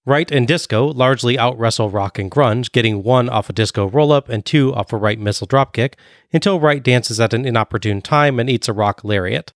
Wright 0.07 0.31
and 0.31 0.47
Disco 0.47 0.87
largely 0.87 1.37
out 1.37 1.59
wrestle 1.59 1.89
Rock 1.89 2.17
and 2.17 2.31
Grunge, 2.31 2.71
getting 2.71 3.03
one 3.03 3.27
off 3.27 3.49
a 3.49 3.53
Disco 3.53 3.89
roll 3.89 4.13
up 4.13 4.29
and 4.29 4.45
two 4.45 4.73
off 4.73 4.93
a 4.93 4.97
Wright 4.97 5.19
missile 5.19 5.47
dropkick, 5.47 5.95
until 6.31 6.61
Wright 6.61 6.81
dances 6.81 7.19
at 7.19 7.33
an 7.33 7.45
inopportune 7.45 8.01
time 8.01 8.39
and 8.39 8.49
eats 8.49 8.69
a 8.69 8.73
Rock 8.73 9.03
lariat. 9.03 9.51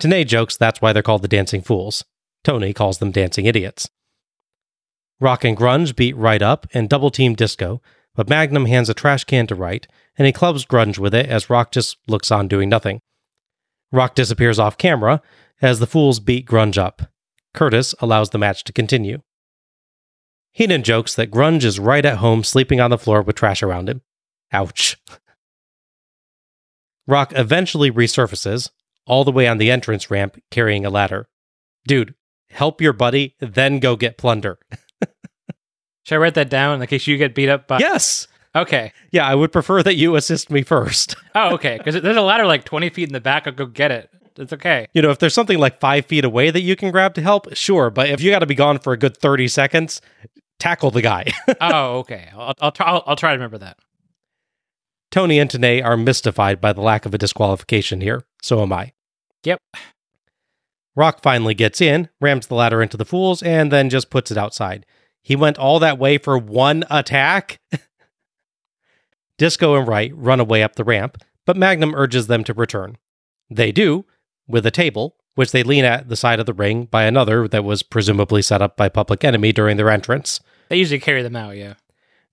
Tenay 0.00 0.26
jokes 0.26 0.56
that's 0.56 0.80
why 0.80 0.94
they're 0.94 1.02
called 1.02 1.20
the 1.20 1.28
Dancing 1.28 1.60
Fools. 1.60 2.02
Tony 2.42 2.72
calls 2.72 2.96
them 2.96 3.10
Dancing 3.10 3.44
Idiots. 3.44 3.90
Rock 5.20 5.44
and 5.44 5.54
Grunge 5.54 5.94
beat 5.94 6.16
Wright 6.16 6.40
up 6.40 6.66
and 6.72 6.88
double 6.88 7.10
team 7.10 7.34
Disco, 7.34 7.82
but 8.14 8.26
Magnum 8.26 8.64
hands 8.64 8.88
a 8.88 8.94
trash 8.94 9.24
can 9.24 9.46
to 9.48 9.54
Wright, 9.54 9.86
and 10.16 10.24
he 10.24 10.32
clubs 10.32 10.64
Grunge 10.64 10.98
with 10.98 11.14
it 11.14 11.26
as 11.26 11.50
Rock 11.50 11.72
just 11.72 11.98
looks 12.08 12.32
on 12.32 12.48
doing 12.48 12.70
nothing. 12.70 13.00
Rock 13.92 14.14
disappears 14.14 14.58
off 14.58 14.78
camera 14.78 15.20
as 15.60 15.78
the 15.78 15.86
Fools 15.86 16.20
beat 16.20 16.46
Grunge 16.46 16.78
up. 16.78 17.02
Curtis 17.52 17.94
allows 18.00 18.30
the 18.30 18.38
match 18.38 18.64
to 18.64 18.72
continue. 18.72 19.20
Heenan 20.54 20.84
jokes 20.84 21.16
that 21.16 21.32
Grunge 21.32 21.64
is 21.64 21.80
right 21.80 22.04
at 22.04 22.18
home 22.18 22.44
sleeping 22.44 22.80
on 22.80 22.90
the 22.90 22.96
floor 22.96 23.22
with 23.22 23.34
trash 23.34 23.60
around 23.60 23.88
him. 23.88 24.02
Ouch. 24.52 24.96
Rock 27.08 27.32
eventually 27.34 27.90
resurfaces, 27.90 28.70
all 29.04 29.24
the 29.24 29.32
way 29.32 29.48
on 29.48 29.58
the 29.58 29.70
entrance 29.70 30.12
ramp 30.12 30.40
carrying 30.52 30.86
a 30.86 30.90
ladder. 30.90 31.28
Dude, 31.88 32.14
help 32.50 32.80
your 32.80 32.92
buddy, 32.92 33.34
then 33.40 33.80
go 33.80 33.96
get 33.96 34.16
plunder. 34.16 34.58
Should 36.04 36.14
I 36.14 36.18
write 36.18 36.34
that 36.34 36.50
down 36.50 36.80
in 36.80 36.86
case 36.86 37.06
you 37.08 37.16
get 37.18 37.34
beat 37.34 37.48
up 37.48 37.66
by? 37.66 37.78
yes! 37.80 38.28
Okay. 38.56 38.92
Yeah, 39.10 39.26
I 39.26 39.34
would 39.34 39.50
prefer 39.50 39.82
that 39.82 39.96
you 39.96 40.14
assist 40.14 40.48
me 40.50 40.62
first. 40.62 41.16
Oh, 41.36 41.54
okay. 41.54 41.78
Because 41.78 42.00
there's 42.00 42.16
a 42.16 42.22
ladder 42.22 42.46
like 42.46 42.64
20 42.64 42.90
feet 42.90 43.08
in 43.08 43.12
the 43.12 43.20
back. 43.20 43.48
I'll 43.48 43.52
go 43.52 43.66
get 43.66 43.90
it. 43.90 44.08
It's 44.36 44.52
okay. 44.52 44.86
You 44.94 45.02
know, 45.02 45.10
if 45.10 45.18
there's 45.18 45.34
something 45.34 45.58
like 45.58 45.80
five 45.80 46.06
feet 46.06 46.24
away 46.24 46.52
that 46.52 46.60
you 46.60 46.76
can 46.76 46.92
grab 46.92 47.14
to 47.14 47.22
help, 47.22 47.52
sure. 47.56 47.90
But 47.90 48.08
if 48.10 48.20
you 48.20 48.30
got 48.30 48.38
to 48.38 48.46
be 48.46 48.54
gone 48.54 48.78
for 48.78 48.92
a 48.92 48.96
good 48.96 49.16
30 49.16 49.48
seconds, 49.48 50.00
tackle 50.58 50.90
the 50.90 51.02
guy. 51.02 51.32
oh, 51.60 51.98
okay. 51.98 52.28
I'll, 52.36 52.54
I'll 52.60 52.72
try. 52.72 52.86
I'll, 52.86 53.02
I'll 53.06 53.16
try 53.16 53.30
to 53.30 53.36
remember 53.36 53.58
that. 53.58 53.78
Tony 55.10 55.38
and 55.38 55.48
Tenay 55.48 55.84
are 55.84 55.96
mystified 55.96 56.60
by 56.60 56.72
the 56.72 56.80
lack 56.80 57.06
of 57.06 57.14
a 57.14 57.18
disqualification 57.18 58.00
here. 58.00 58.24
So 58.42 58.60
am 58.62 58.72
I. 58.72 58.92
Yep. 59.44 59.60
Rock 60.96 61.22
finally 61.22 61.54
gets 61.54 61.80
in, 61.80 62.08
rams 62.20 62.46
the 62.46 62.54
ladder 62.54 62.82
into 62.82 62.96
the 62.96 63.04
fools, 63.04 63.42
and 63.42 63.70
then 63.70 63.90
just 63.90 64.10
puts 64.10 64.30
it 64.30 64.38
outside. 64.38 64.86
He 65.22 65.36
went 65.36 65.58
all 65.58 65.78
that 65.80 65.98
way 65.98 66.18
for 66.18 66.36
one 66.38 66.84
attack? 66.90 67.60
Disco 69.38 69.74
and 69.74 69.88
Wright 69.88 70.12
run 70.14 70.38
away 70.38 70.62
up 70.62 70.76
the 70.76 70.84
ramp, 70.84 71.18
but 71.46 71.56
Magnum 71.56 71.94
urges 71.94 72.26
them 72.26 72.44
to 72.44 72.54
return. 72.54 72.96
They 73.50 73.72
do, 73.72 74.06
with 74.46 74.66
a 74.66 74.70
table, 74.70 75.16
which 75.34 75.52
they 75.52 75.62
lean 75.62 75.84
at 75.84 76.08
the 76.08 76.16
side 76.16 76.40
of 76.40 76.46
the 76.46 76.52
ring 76.52 76.86
by 76.86 77.04
another 77.04 77.48
that 77.48 77.64
was 77.64 77.82
presumably 77.82 78.42
set 78.42 78.62
up 78.62 78.76
by 78.76 78.88
Public 78.88 79.24
Enemy 79.24 79.52
during 79.52 79.76
their 79.76 79.90
entrance. 79.90 80.40
They 80.68 80.76
usually 80.76 81.00
carry 81.00 81.22
them 81.22 81.36
out. 81.36 81.56
Yeah. 81.56 81.74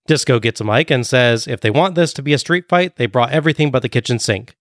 Disco 0.07 0.39
gets 0.39 0.61
a 0.61 0.63
mic 0.63 0.89
and 0.89 1.05
says 1.05 1.47
if 1.47 1.61
they 1.61 1.69
want 1.69 1.95
this 1.95 2.13
to 2.13 2.21
be 2.21 2.33
a 2.33 2.37
street 2.39 2.67
fight, 2.67 2.95
they 2.95 3.05
brought 3.05 3.31
everything 3.31 3.71
but 3.71 3.81
the 3.81 3.89
kitchen 3.89 4.19
sink. 4.19 4.55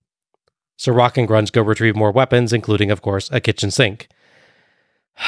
So 0.76 0.92
Rock 0.92 1.18
and 1.18 1.29
Grunge 1.29 1.53
go 1.53 1.62
retrieve 1.62 1.96
more 1.96 2.12
weapons, 2.12 2.53
including, 2.53 2.90
of 2.90 3.03
course, 3.03 3.31
a 3.31 3.40
kitchen 3.40 3.70
sink. 3.70 4.09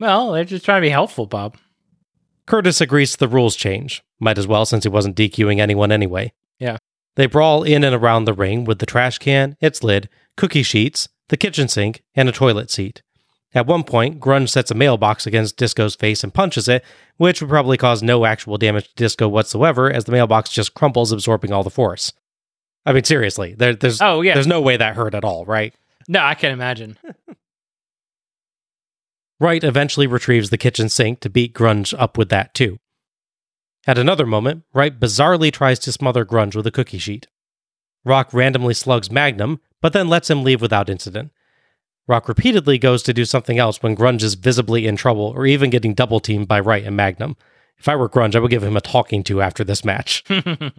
Well, 0.00 0.30
they're 0.30 0.44
just 0.44 0.64
trying 0.64 0.80
to 0.80 0.86
be 0.86 0.90
helpful, 0.90 1.26
Bob. 1.26 1.56
Curtis 2.46 2.80
agrees 2.80 3.12
to 3.12 3.18
the 3.18 3.26
rules 3.26 3.56
change. 3.56 4.02
Might 4.20 4.38
as 4.38 4.46
well, 4.46 4.64
since 4.64 4.84
he 4.84 4.88
wasn't 4.88 5.16
DQing 5.16 5.58
anyone 5.58 5.90
anyway. 5.90 6.32
Yeah. 6.60 6.76
They 7.16 7.26
brawl 7.26 7.64
in 7.64 7.82
and 7.82 7.96
around 7.96 8.24
the 8.24 8.32
ring 8.32 8.64
with 8.64 8.78
the 8.78 8.86
trash 8.86 9.18
can, 9.18 9.56
its 9.60 9.82
lid, 9.82 10.08
cookie 10.38 10.62
sheets, 10.62 11.08
the 11.28 11.36
kitchen 11.36 11.68
sink, 11.68 12.02
and 12.14 12.28
a 12.28 12.32
toilet 12.32 12.70
seat. 12.70 13.02
At 13.54 13.66
one 13.66 13.82
point, 13.84 14.20
Grunge 14.20 14.48
sets 14.48 14.70
a 14.70 14.74
mailbox 14.74 15.26
against 15.26 15.56
Disco's 15.56 15.94
face 15.94 16.22
and 16.22 16.32
punches 16.32 16.68
it, 16.68 16.84
which 17.16 17.40
would 17.42 17.50
probably 17.50 17.76
cause 17.76 18.02
no 18.02 18.24
actual 18.24 18.56
damage 18.58 18.88
to 18.88 18.94
Disco 18.94 19.26
whatsoever, 19.28 19.90
as 19.92 20.04
the 20.04 20.12
mailbox 20.12 20.50
just 20.50 20.74
crumples, 20.74 21.12
absorbing 21.12 21.52
all 21.52 21.62
the 21.64 21.70
force. 21.70 22.12
I 22.86 22.92
mean, 22.92 23.04
seriously, 23.04 23.54
there, 23.54 23.74
there's 23.74 24.00
Oh, 24.00 24.20
yeah. 24.22 24.34
there's 24.34 24.46
no 24.46 24.60
way 24.60 24.76
that 24.76 24.94
hurt 24.96 25.14
at 25.14 25.24
all, 25.24 25.44
right? 25.44 25.74
No, 26.08 26.20
I 26.20 26.34
can't 26.34 26.52
imagine. 26.54 26.96
Wright 29.40 29.62
eventually 29.62 30.06
retrieves 30.06 30.50
the 30.50 30.58
kitchen 30.58 30.88
sink 30.88 31.20
to 31.20 31.30
beat 31.30 31.54
Grunge 31.54 31.94
up 31.98 32.18
with 32.18 32.28
that 32.30 32.54
too. 32.54 32.78
At 33.86 33.98
another 33.98 34.26
moment, 34.26 34.64
Wright 34.74 34.98
bizarrely 34.98 35.52
tries 35.52 35.78
to 35.80 35.92
smother 35.92 36.24
Grunge 36.24 36.54
with 36.56 36.66
a 36.66 36.70
cookie 36.72 36.98
sheet. 36.98 37.26
Rock 38.04 38.32
randomly 38.32 38.74
slugs 38.74 39.10
Magnum, 39.10 39.60
but 39.80 39.92
then 39.92 40.08
lets 40.08 40.30
him 40.30 40.44
leave 40.44 40.60
without 40.60 40.90
incident. 40.90 41.32
Rock 42.06 42.28
repeatedly 42.28 42.78
goes 42.78 43.02
to 43.02 43.12
do 43.12 43.24
something 43.24 43.58
else 43.58 43.82
when 43.82 43.94
Grunge 43.94 44.22
is 44.22 44.34
visibly 44.34 44.86
in 44.86 44.96
trouble 44.96 45.32
or 45.36 45.46
even 45.46 45.68
getting 45.68 45.92
double 45.92 46.20
teamed 46.20 46.48
by 46.48 46.58
Wright 46.58 46.84
and 46.84 46.96
Magnum. 46.96 47.36
If 47.78 47.88
I 47.88 47.96
were 47.96 48.08
Grunge, 48.08 48.34
I 48.34 48.40
would 48.40 48.50
give 48.50 48.64
him 48.64 48.76
a 48.76 48.80
talking 48.80 49.22
to 49.24 49.42
after 49.42 49.62
this 49.62 49.84
match. 49.84 50.24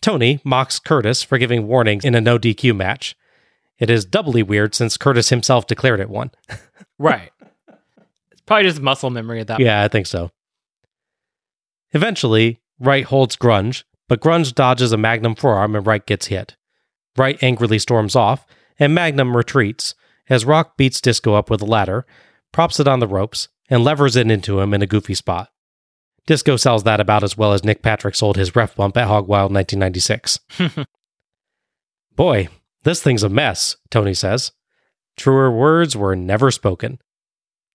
Tony 0.00 0.40
mocks 0.44 0.78
Curtis 0.78 1.22
for 1.22 1.36
giving 1.36 1.66
warnings 1.66 2.04
in 2.04 2.14
a 2.14 2.20
no 2.20 2.38
DQ 2.38 2.74
match. 2.74 3.16
It 3.78 3.90
is 3.90 4.04
doubly 4.04 4.42
weird 4.42 4.74
since 4.74 4.96
Curtis 4.96 5.28
himself 5.28 5.66
declared 5.66 6.00
it 6.00 6.08
one. 6.08 6.30
right. 6.98 7.30
It's 8.32 8.40
probably 8.46 8.64
just 8.64 8.80
muscle 8.80 9.10
memory 9.10 9.40
at 9.40 9.48
that 9.48 9.60
Yeah, 9.60 9.82
I 9.82 9.88
think 9.88 10.06
so. 10.06 10.30
Eventually, 11.92 12.60
Wright 12.80 13.04
holds 13.04 13.36
Grunge, 13.36 13.84
but 14.08 14.20
Grunge 14.20 14.54
dodges 14.54 14.92
a 14.92 14.96
Magnum 14.96 15.34
forearm 15.34 15.76
and 15.76 15.86
Wright 15.86 16.04
gets 16.04 16.26
hit. 16.26 16.55
Wright 17.16 17.42
angrily 17.42 17.78
storms 17.78 18.16
off, 18.16 18.46
and 18.78 18.94
Magnum 18.94 19.36
retreats 19.36 19.94
as 20.28 20.44
Rock 20.44 20.76
beats 20.76 21.00
Disco 21.00 21.34
up 21.34 21.50
with 21.50 21.62
a 21.62 21.66
ladder, 21.66 22.06
props 22.52 22.80
it 22.80 22.88
on 22.88 23.00
the 23.00 23.06
ropes, 23.06 23.48
and 23.68 23.84
levers 23.84 24.16
it 24.16 24.30
into 24.30 24.60
him 24.60 24.74
in 24.74 24.82
a 24.82 24.86
goofy 24.86 25.14
spot. 25.14 25.50
Disco 26.26 26.56
sells 26.56 26.82
that 26.82 27.00
about 27.00 27.22
as 27.22 27.36
well 27.36 27.52
as 27.52 27.64
Nick 27.64 27.82
Patrick 27.82 28.14
sold 28.14 28.36
his 28.36 28.56
ref 28.56 28.74
bump 28.74 28.96
at 28.96 29.06
Hog 29.06 29.28
Wild 29.28 29.52
1996. 29.52 30.40
Boy, 32.16 32.48
this 32.82 33.02
thing's 33.02 33.22
a 33.22 33.28
mess, 33.28 33.76
Tony 33.90 34.14
says. 34.14 34.52
Truer 35.16 35.50
words 35.50 35.96
were 35.96 36.16
never 36.16 36.50
spoken. 36.50 36.98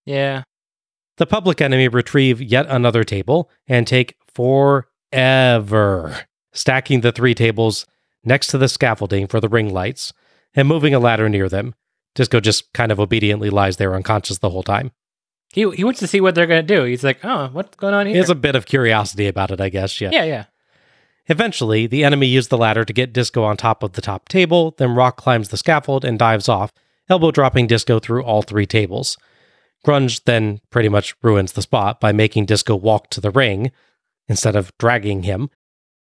Yeah. 0.04 0.42
The 1.16 1.26
public 1.26 1.60
enemy 1.60 1.88
retrieve 1.88 2.40
yet 2.40 2.66
another 2.68 3.04
table 3.04 3.50
and 3.66 3.86
take 3.86 4.16
forever, 4.34 6.16
stacking 6.52 7.00
the 7.00 7.12
three 7.12 7.34
tables 7.34 7.86
next 8.24 8.48
to 8.48 8.58
the 8.58 8.68
scaffolding 8.68 9.26
for 9.26 9.40
the 9.40 9.48
ring 9.48 9.72
lights 9.72 10.12
and 10.54 10.68
moving 10.68 10.94
a 10.94 10.98
ladder 10.98 11.28
near 11.28 11.48
them. 11.48 11.74
Disco 12.14 12.40
just 12.40 12.72
kind 12.72 12.92
of 12.92 13.00
obediently 13.00 13.50
lies 13.50 13.78
there 13.78 13.94
unconscious 13.94 14.38
the 14.38 14.50
whole 14.50 14.62
time. 14.62 14.92
He 15.52 15.68
he 15.70 15.84
wants 15.84 16.00
to 16.00 16.06
see 16.06 16.20
what 16.20 16.34
they're 16.34 16.46
gonna 16.46 16.62
do. 16.62 16.84
He's 16.84 17.04
like, 17.04 17.24
oh, 17.24 17.48
what's 17.52 17.76
going 17.76 17.94
on 17.94 18.06
here? 18.06 18.14
He 18.14 18.18
has 18.18 18.30
a 18.30 18.34
bit 18.34 18.54
of 18.54 18.66
curiosity 18.66 19.26
about 19.26 19.50
it, 19.50 19.60
I 19.60 19.68
guess. 19.68 20.00
Yeah. 20.00 20.10
yeah, 20.12 20.24
yeah. 20.24 20.44
Eventually, 21.26 21.86
the 21.86 22.04
enemy 22.04 22.26
use 22.26 22.48
the 22.48 22.58
ladder 22.58 22.84
to 22.84 22.92
get 22.92 23.12
Disco 23.12 23.44
on 23.44 23.56
top 23.56 23.82
of 23.82 23.92
the 23.92 24.02
top 24.02 24.28
table, 24.28 24.74
then 24.78 24.94
Rock 24.94 25.16
climbs 25.16 25.50
the 25.50 25.56
scaffold 25.56 26.04
and 26.04 26.18
dives 26.18 26.48
off, 26.48 26.72
elbow 27.08 27.30
dropping 27.30 27.66
Disco 27.68 28.00
through 28.00 28.24
all 28.24 28.42
three 28.42 28.66
tables. 28.66 29.16
Grunge 29.86 30.24
then 30.24 30.60
pretty 30.70 30.88
much 30.88 31.14
ruins 31.22 31.52
the 31.52 31.62
spot 31.62 32.00
by 32.00 32.12
making 32.12 32.46
Disco 32.46 32.74
walk 32.74 33.08
to 33.10 33.20
the 33.20 33.30
ring 33.30 33.70
instead 34.28 34.56
of 34.56 34.72
dragging 34.78 35.22
him, 35.22 35.50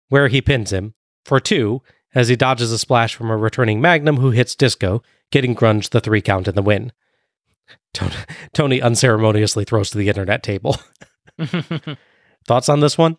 where 0.09 0.27
he 0.27 0.41
pins 0.41 0.71
him 0.73 0.95
for 1.23 1.39
two 1.39 1.81
as 2.15 2.29
he 2.29 2.35
dodges 2.35 2.71
a 2.71 2.79
splash 2.79 3.13
from 3.13 3.29
a 3.29 3.37
returning 3.37 3.79
Magnum 3.79 4.17
who 4.17 4.31
hits 4.31 4.55
Disco, 4.55 5.03
getting 5.31 5.55
Grunge 5.55 5.89
the 5.89 6.01
three 6.01 6.21
count 6.21 6.47
in 6.47 6.55
the 6.55 6.63
win. 6.63 6.91
Tony, 7.93 8.15
Tony 8.53 8.81
unceremoniously 8.81 9.65
throws 9.65 9.91
to 9.91 9.97
the 9.97 10.07
internet 10.07 10.41
table. 10.41 10.77
Thoughts 12.47 12.69
on 12.69 12.79
this 12.79 12.97
one? 12.97 13.17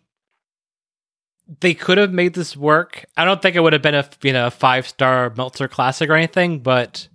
they 1.59 1.73
could 1.73 1.97
have 1.97 2.11
made 2.11 2.33
this 2.33 2.57
work. 2.57 3.05
I 3.15 3.25
don't 3.25 3.41
think 3.41 3.55
it 3.55 3.61
would 3.61 3.73
have 3.73 3.81
been 3.81 3.95
a 3.95 4.07
you 4.21 4.33
know 4.33 4.49
five 4.49 4.87
star 4.87 5.33
Meltzer 5.35 5.67
classic 5.67 6.09
or 6.09 6.15
anything, 6.15 6.59
but 6.59 7.07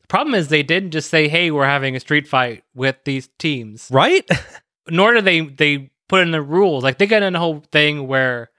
the 0.00 0.06
problem 0.08 0.34
is 0.34 0.48
they 0.48 0.62
didn't 0.62 0.90
just 0.90 1.10
say, 1.10 1.28
"Hey, 1.28 1.50
we're 1.50 1.66
having 1.66 1.96
a 1.96 2.00
street 2.00 2.28
fight 2.28 2.64
with 2.74 2.96
these 3.04 3.28
teams." 3.38 3.88
Right? 3.90 4.28
Nor 4.88 5.14
did 5.14 5.24
they 5.24 5.40
they 5.40 5.90
put 6.08 6.22
in 6.22 6.30
the 6.30 6.42
rules. 6.42 6.84
Like 6.84 6.98
they 6.98 7.06
got 7.06 7.22
in 7.22 7.34
a 7.34 7.38
whole 7.38 7.62
thing 7.72 8.06
where 8.06 8.50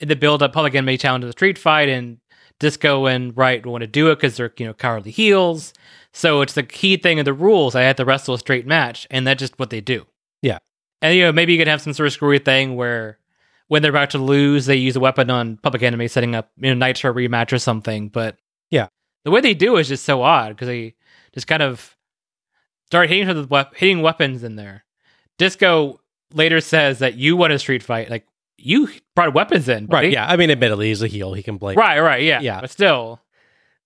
in 0.00 0.08
the 0.08 0.16
build 0.16 0.42
up, 0.42 0.52
Public 0.52 0.74
Enemy 0.74 0.98
challenge 0.98 1.24
the 1.24 1.32
street 1.32 1.58
fight, 1.58 1.88
and 1.88 2.18
Disco 2.58 3.06
and 3.06 3.36
Wright 3.36 3.64
want 3.64 3.82
to 3.82 3.86
do 3.86 4.10
it 4.10 4.16
because 4.16 4.36
they're 4.36 4.52
you 4.58 4.66
know 4.66 4.74
cowardly 4.74 5.10
heels. 5.10 5.72
So 6.12 6.40
it's 6.40 6.54
the 6.54 6.62
key 6.62 6.96
thing 6.96 7.18
of 7.18 7.24
the 7.24 7.32
rules. 7.34 7.74
I 7.74 7.82
had 7.82 7.96
to 7.98 8.04
wrestle 8.04 8.34
a 8.34 8.38
straight 8.38 8.66
match, 8.66 9.06
and 9.10 9.26
that's 9.26 9.40
just 9.40 9.58
what 9.58 9.70
they 9.70 9.80
do. 9.80 10.06
Yeah. 10.42 10.58
And 11.02 11.14
you 11.16 11.22
know 11.24 11.32
maybe 11.32 11.52
you 11.52 11.58
could 11.58 11.68
have 11.68 11.82
some 11.82 11.92
sort 11.92 12.06
of 12.06 12.12
screwy 12.12 12.38
thing 12.38 12.76
where 12.76 13.18
when 13.68 13.82
they're 13.82 13.90
about 13.90 14.10
to 14.10 14.18
lose, 14.18 14.66
they 14.66 14.76
use 14.76 14.96
a 14.96 15.00
weapon 15.00 15.28
on 15.28 15.56
Public 15.58 15.82
Enemy, 15.82 16.08
setting 16.08 16.34
up 16.34 16.50
you 16.56 16.74
know 16.74 16.86
Nitro 16.86 17.12
rematch 17.12 17.52
or 17.52 17.58
something. 17.58 18.08
But 18.08 18.38
Yeah. 18.70 18.88
the 19.24 19.30
way 19.30 19.40
they 19.40 19.54
do 19.54 19.76
is 19.76 19.88
just 19.88 20.04
so 20.04 20.22
odd 20.22 20.50
because 20.50 20.68
they 20.68 20.94
just 21.34 21.46
kind 21.46 21.62
of 21.62 21.96
start 22.86 23.08
hitting 23.10 23.28
each 23.28 23.34
with 23.34 23.50
wep- 23.50 23.74
hitting 23.74 24.00
weapons 24.02 24.42
in 24.44 24.56
there. 24.56 24.84
Disco 25.38 26.00
later 26.32 26.60
says 26.60 27.00
that 27.00 27.14
you 27.14 27.36
won 27.36 27.50
a 27.52 27.58
street 27.58 27.82
fight, 27.82 28.08
like 28.10 28.26
you 28.58 28.88
brought 29.14 29.34
weapons 29.34 29.68
in, 29.68 29.86
Right. 29.86 30.10
Yeah. 30.12 30.26
I 30.26 30.36
mean, 30.36 30.50
admittedly, 30.50 30.88
he's 30.88 31.02
a 31.02 31.06
heel. 31.08 31.34
He 31.34 31.42
can 31.42 31.56
blame. 31.58 31.76
Right, 31.76 31.98
right, 32.00 32.22
yeah. 32.22 32.40
Yeah. 32.40 32.60
But 32.60 32.70
still. 32.70 33.20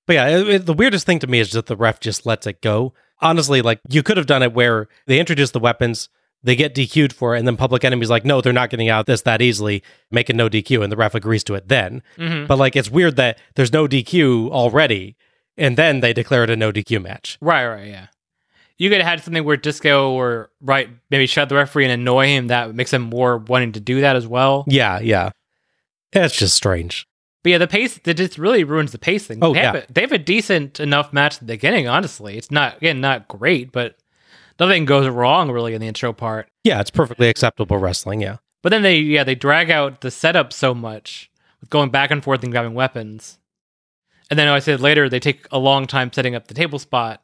But 0.07 0.15
yeah, 0.15 0.29
it, 0.29 0.49
it- 0.49 0.67
the 0.67 0.73
weirdest 0.75 1.07
thing 1.07 1.19
to 1.21 1.27
me 1.27 1.41
is 1.41 1.53
that 1.53 1.67
the 1.67 1.77
ref 1.77 2.01
just 2.01 2.27
lets 2.27 2.47
it 2.47 2.61
go. 2.63 2.95
Honestly, 3.21 3.61
like 3.63 3.81
you 3.89 4.03
could 4.03 4.17
have 4.17 4.27
done 4.27 4.43
it 4.43 4.53
where 4.55 4.89
they 5.07 5.19
introduce 5.21 5.51
the 5.51 5.59
weapons, 5.61 6.09
they 6.43 6.57
get 6.57 6.75
DQ'd 6.75 7.13
for 7.13 7.35
it, 7.37 7.39
and 7.39 7.47
then 7.47 7.57
Public 7.59 7.85
Enemy's 7.85 8.09
like, 8.09 8.25
no, 8.25 8.41
they're 8.41 8.53
not 8.53 8.71
getting 8.71 8.89
out 8.89 9.05
this 9.05 9.21
that 9.23 9.43
easily. 9.43 9.83
making 10.11 10.37
no 10.39 10.49
DQ, 10.49 10.83
and 10.83 10.91
the 10.91 10.97
ref 10.97 11.15
agrees 11.15 11.45
to 11.45 11.55
it 11.55 11.69
then. 11.69 12.03
Mhm. 12.17 12.47
But 12.47 12.57
like, 12.59 12.77
it's 12.77 12.91
weird 12.91 13.17
that 13.17 13.39
there's 13.57 13.73
no 13.75 13.87
DQ 13.87 14.49
already, 14.51 15.17
and 15.59 15.77
then 15.77 16.01
they 16.01 16.15
declare 16.15 16.45
it 16.45 16.51
a 16.51 16.57
no 16.57 16.73
DQ 16.73 17.03
match. 17.03 17.37
Right, 17.43 17.67
right, 17.67 17.87
yeah. 17.89 18.07
You 18.81 18.89
could 18.89 19.03
have 19.03 19.07
had 19.07 19.23
something 19.23 19.45
where 19.45 19.59
Disco 19.59 20.13
or 20.13 20.51
Wright 20.63 20.89
maybe 21.11 21.27
shut 21.27 21.51
the 21.51 21.55
referee 21.55 21.85
and 21.85 21.93
annoy 21.93 22.29
him. 22.29 22.47
That 22.47 22.75
makes 22.75 22.91
him 22.91 23.03
more 23.03 23.37
wanting 23.37 23.73
to 23.73 23.81
do 23.81 24.01
that 24.01 24.17
as 24.17 24.27
well. 24.27 24.65
Yeah, 24.67 24.99
yeah. 25.01 25.33
That's 26.13 26.35
just 26.35 26.57
strange. 26.57 27.07
But 27.43 27.51
yeah, 27.51 27.59
the 27.59 27.67
pace 27.67 27.99
that 27.99 28.15
just 28.15 28.39
really 28.39 28.65
ruins 28.65 28.93
the 28.93 28.99
pacing. 28.99 29.41
Oh, 29.43 29.53
they 29.53 29.61
have 29.61 29.75
yeah. 29.75 29.83
a, 29.83 29.93
they 29.93 30.01
have 30.01 30.13
a 30.13 30.19
decent 30.19 30.81
enough 30.81 31.13
match 31.13 31.35
at 31.35 31.41
the 31.41 31.45
beginning. 31.47 31.89
Honestly, 31.89 32.39
it's 32.39 32.51
not 32.51 32.79
again 32.79 33.03
not 33.03 33.29
great, 33.29 33.71
but 33.71 33.99
nothing 34.59 34.87
goes 34.87 35.07
wrong 35.09 35.51
really 35.51 35.75
in 35.75 35.83
the 35.83 35.87
intro 35.87 36.15
part. 36.15 36.49
Yeah, 36.65 36.81
it's 36.81 36.91
perfectly 36.91 37.29
acceptable 37.29 37.77
wrestling. 37.77 38.23
Yeah. 38.23 38.39
But 38.63 38.71
then 38.71 38.81
they 38.81 38.97
yeah 38.97 39.25
they 39.25 39.35
drag 39.35 39.71
out 39.71 40.01
the 40.01 40.11
setup 40.11 40.55
so 40.55 40.73
much 40.73 41.31
with 41.61 41.69
going 41.69 41.91
back 41.91 42.11
and 42.11 42.25
forth 42.25 42.43
and 42.43 42.51
grabbing 42.51 42.73
weapons, 42.73 43.39
and 44.31 44.39
then 44.39 44.49
I 44.49 44.59
said 44.59 44.81
later 44.81 45.11
they 45.11 45.21
take 45.21 45.47
a 45.51 45.59
long 45.59 45.87
time 45.87 46.11
setting 46.11 46.35
up 46.35 46.47
the 46.47 46.55
table 46.55 46.79
spot. 46.79 47.23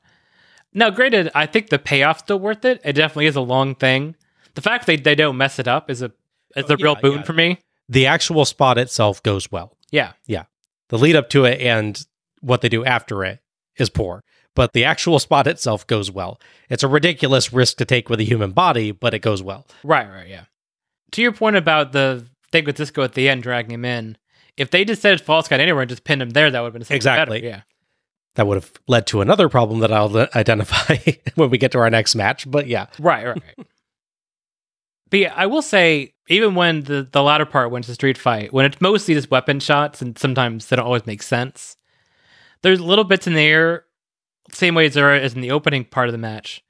Now, 0.73 0.91
granted, 0.91 1.31
I 1.35 1.47
think 1.47 1.69
the 1.71 1.79
payoff's 1.79 2.21
still 2.21 2.39
worth 2.39 2.65
it. 2.65 2.81
It 2.85 2.93
definitely 2.95 3.27
is 3.27 3.37
a 3.37 3.41
long 3.41 3.75
thing. 3.75 4.15
The 4.55 4.63
fact 4.63 4.87
they 4.87 4.97
they 4.97 5.15
don't 5.15 5.37
mess 5.37 5.59
it 5.59 5.69
up 5.69 5.91
is 5.91 6.03
a 6.03 6.13
is 6.55 6.69
a 6.71 6.75
Oh, 6.75 6.77
real 6.81 6.95
boon 6.97 7.17
yeah. 7.19 7.23
for 7.23 7.33
me. 7.33 7.59
The 7.89 8.07
actual 8.07 8.45
spot 8.45 8.79
itself 8.79 9.23
goes 9.23 9.51
well. 9.53 9.77
Yeah, 9.91 10.13
Yeah. 10.27 10.45
The 10.89 10.99
lead 10.99 11.17
up 11.17 11.29
to 11.31 11.45
it 11.45 11.61
and 11.61 12.05
what 12.41 12.61
they 12.61 12.69
do 12.69 12.85
after 12.85 13.25
it 13.25 13.41
is 13.77 13.91
poor. 13.91 14.23
But 14.55 14.73
the 14.73 14.85
actual 14.85 15.19
spot 15.19 15.47
itself 15.47 15.87
goes 15.87 16.11
well. 16.11 16.41
It's 16.71 16.83
a 16.83 16.89
ridiculous 16.89 17.53
risk 17.53 17.77
to 17.79 17.85
take 17.85 18.09
with 18.09 18.21
a 18.21 18.25
human 18.25 18.53
body, 18.53 18.91
but 18.93 19.13
it 19.13 19.19
goes 19.19 19.43
well. 19.43 19.67
right, 19.85 20.09
right, 20.09 20.29
yeah. 20.29 20.45
To 21.13 21.23
your 21.23 21.33
point 21.33 21.57
about 21.57 21.93
the 21.93 22.27
thing 22.53 22.65
with 22.65 22.77
Disco 22.77 23.03
at 23.03 23.13
the 23.15 23.29
end 23.29 23.43
dragging 23.43 23.73
him 23.73 23.85
in, 23.85 24.17
if 24.57 24.71
they 24.71 24.85
just 24.85 25.03
said 25.03 25.21
false 25.21 25.47
count 25.49 25.61
anywhere 25.61 25.83
and 25.83 25.89
just 25.91 26.05
pinned 26.05 26.23
him 26.23 26.31
there, 26.31 26.51
that 26.51 26.61
would 26.61 26.73
have 26.75 26.89
been 26.89 26.97
Exactly. 26.97 27.41
Better. 27.43 27.49
Yeah, 27.57 27.61
That 28.37 28.47
would 28.47 28.57
have 28.57 28.73
led 28.87 29.07
to 29.09 29.21
another 29.21 29.49
problem 29.49 29.81
that 29.81 29.93
I'll 29.93 30.17
identify 30.35 30.97
when 31.35 31.51
we 31.51 31.59
get 31.59 31.73
to 31.73 31.79
our 31.79 31.91
next 31.91 32.15
match. 32.15 32.51
But 32.51 32.67
yeah, 32.69 32.87
Right, 32.99 33.27
right. 33.27 33.37
right. 33.59 33.67
but 35.11 35.21
yeah, 35.21 35.33
I 35.37 35.47
will 35.47 35.63
say, 35.63 36.15
even 36.29 36.55
when 36.55 36.83
the, 36.83 37.09
the 37.11 37.23
latter 37.23 37.47
part 37.47 37.71
went 37.71 37.85
to 37.87 37.95
street 37.95 38.19
fight, 38.19 38.53
when 38.53 38.65
it's 38.67 38.81
mostly 38.81 39.15
just 39.15 39.31
weapon 39.31 39.61
shots 39.61 40.01
and 40.03 40.19
sometimes 40.19 40.67
they 40.67 40.77
don't 40.77 40.87
always 40.87 41.07
make 41.07 41.23
sense, 41.23 41.77
there's 42.63 42.81
little 42.81 43.05
bits 43.05 43.27
in 43.27 43.35
the 43.35 43.43
air, 43.43 43.85
same 44.53 44.75
way 44.75 44.87
as 44.87 44.95
there 44.95 45.15
is 45.15 45.35
in 45.35 45.41
the 45.41 45.51
opening 45.51 45.85
part 45.85 46.09
of 46.09 46.13
the 46.13 46.19
match, 46.19 46.63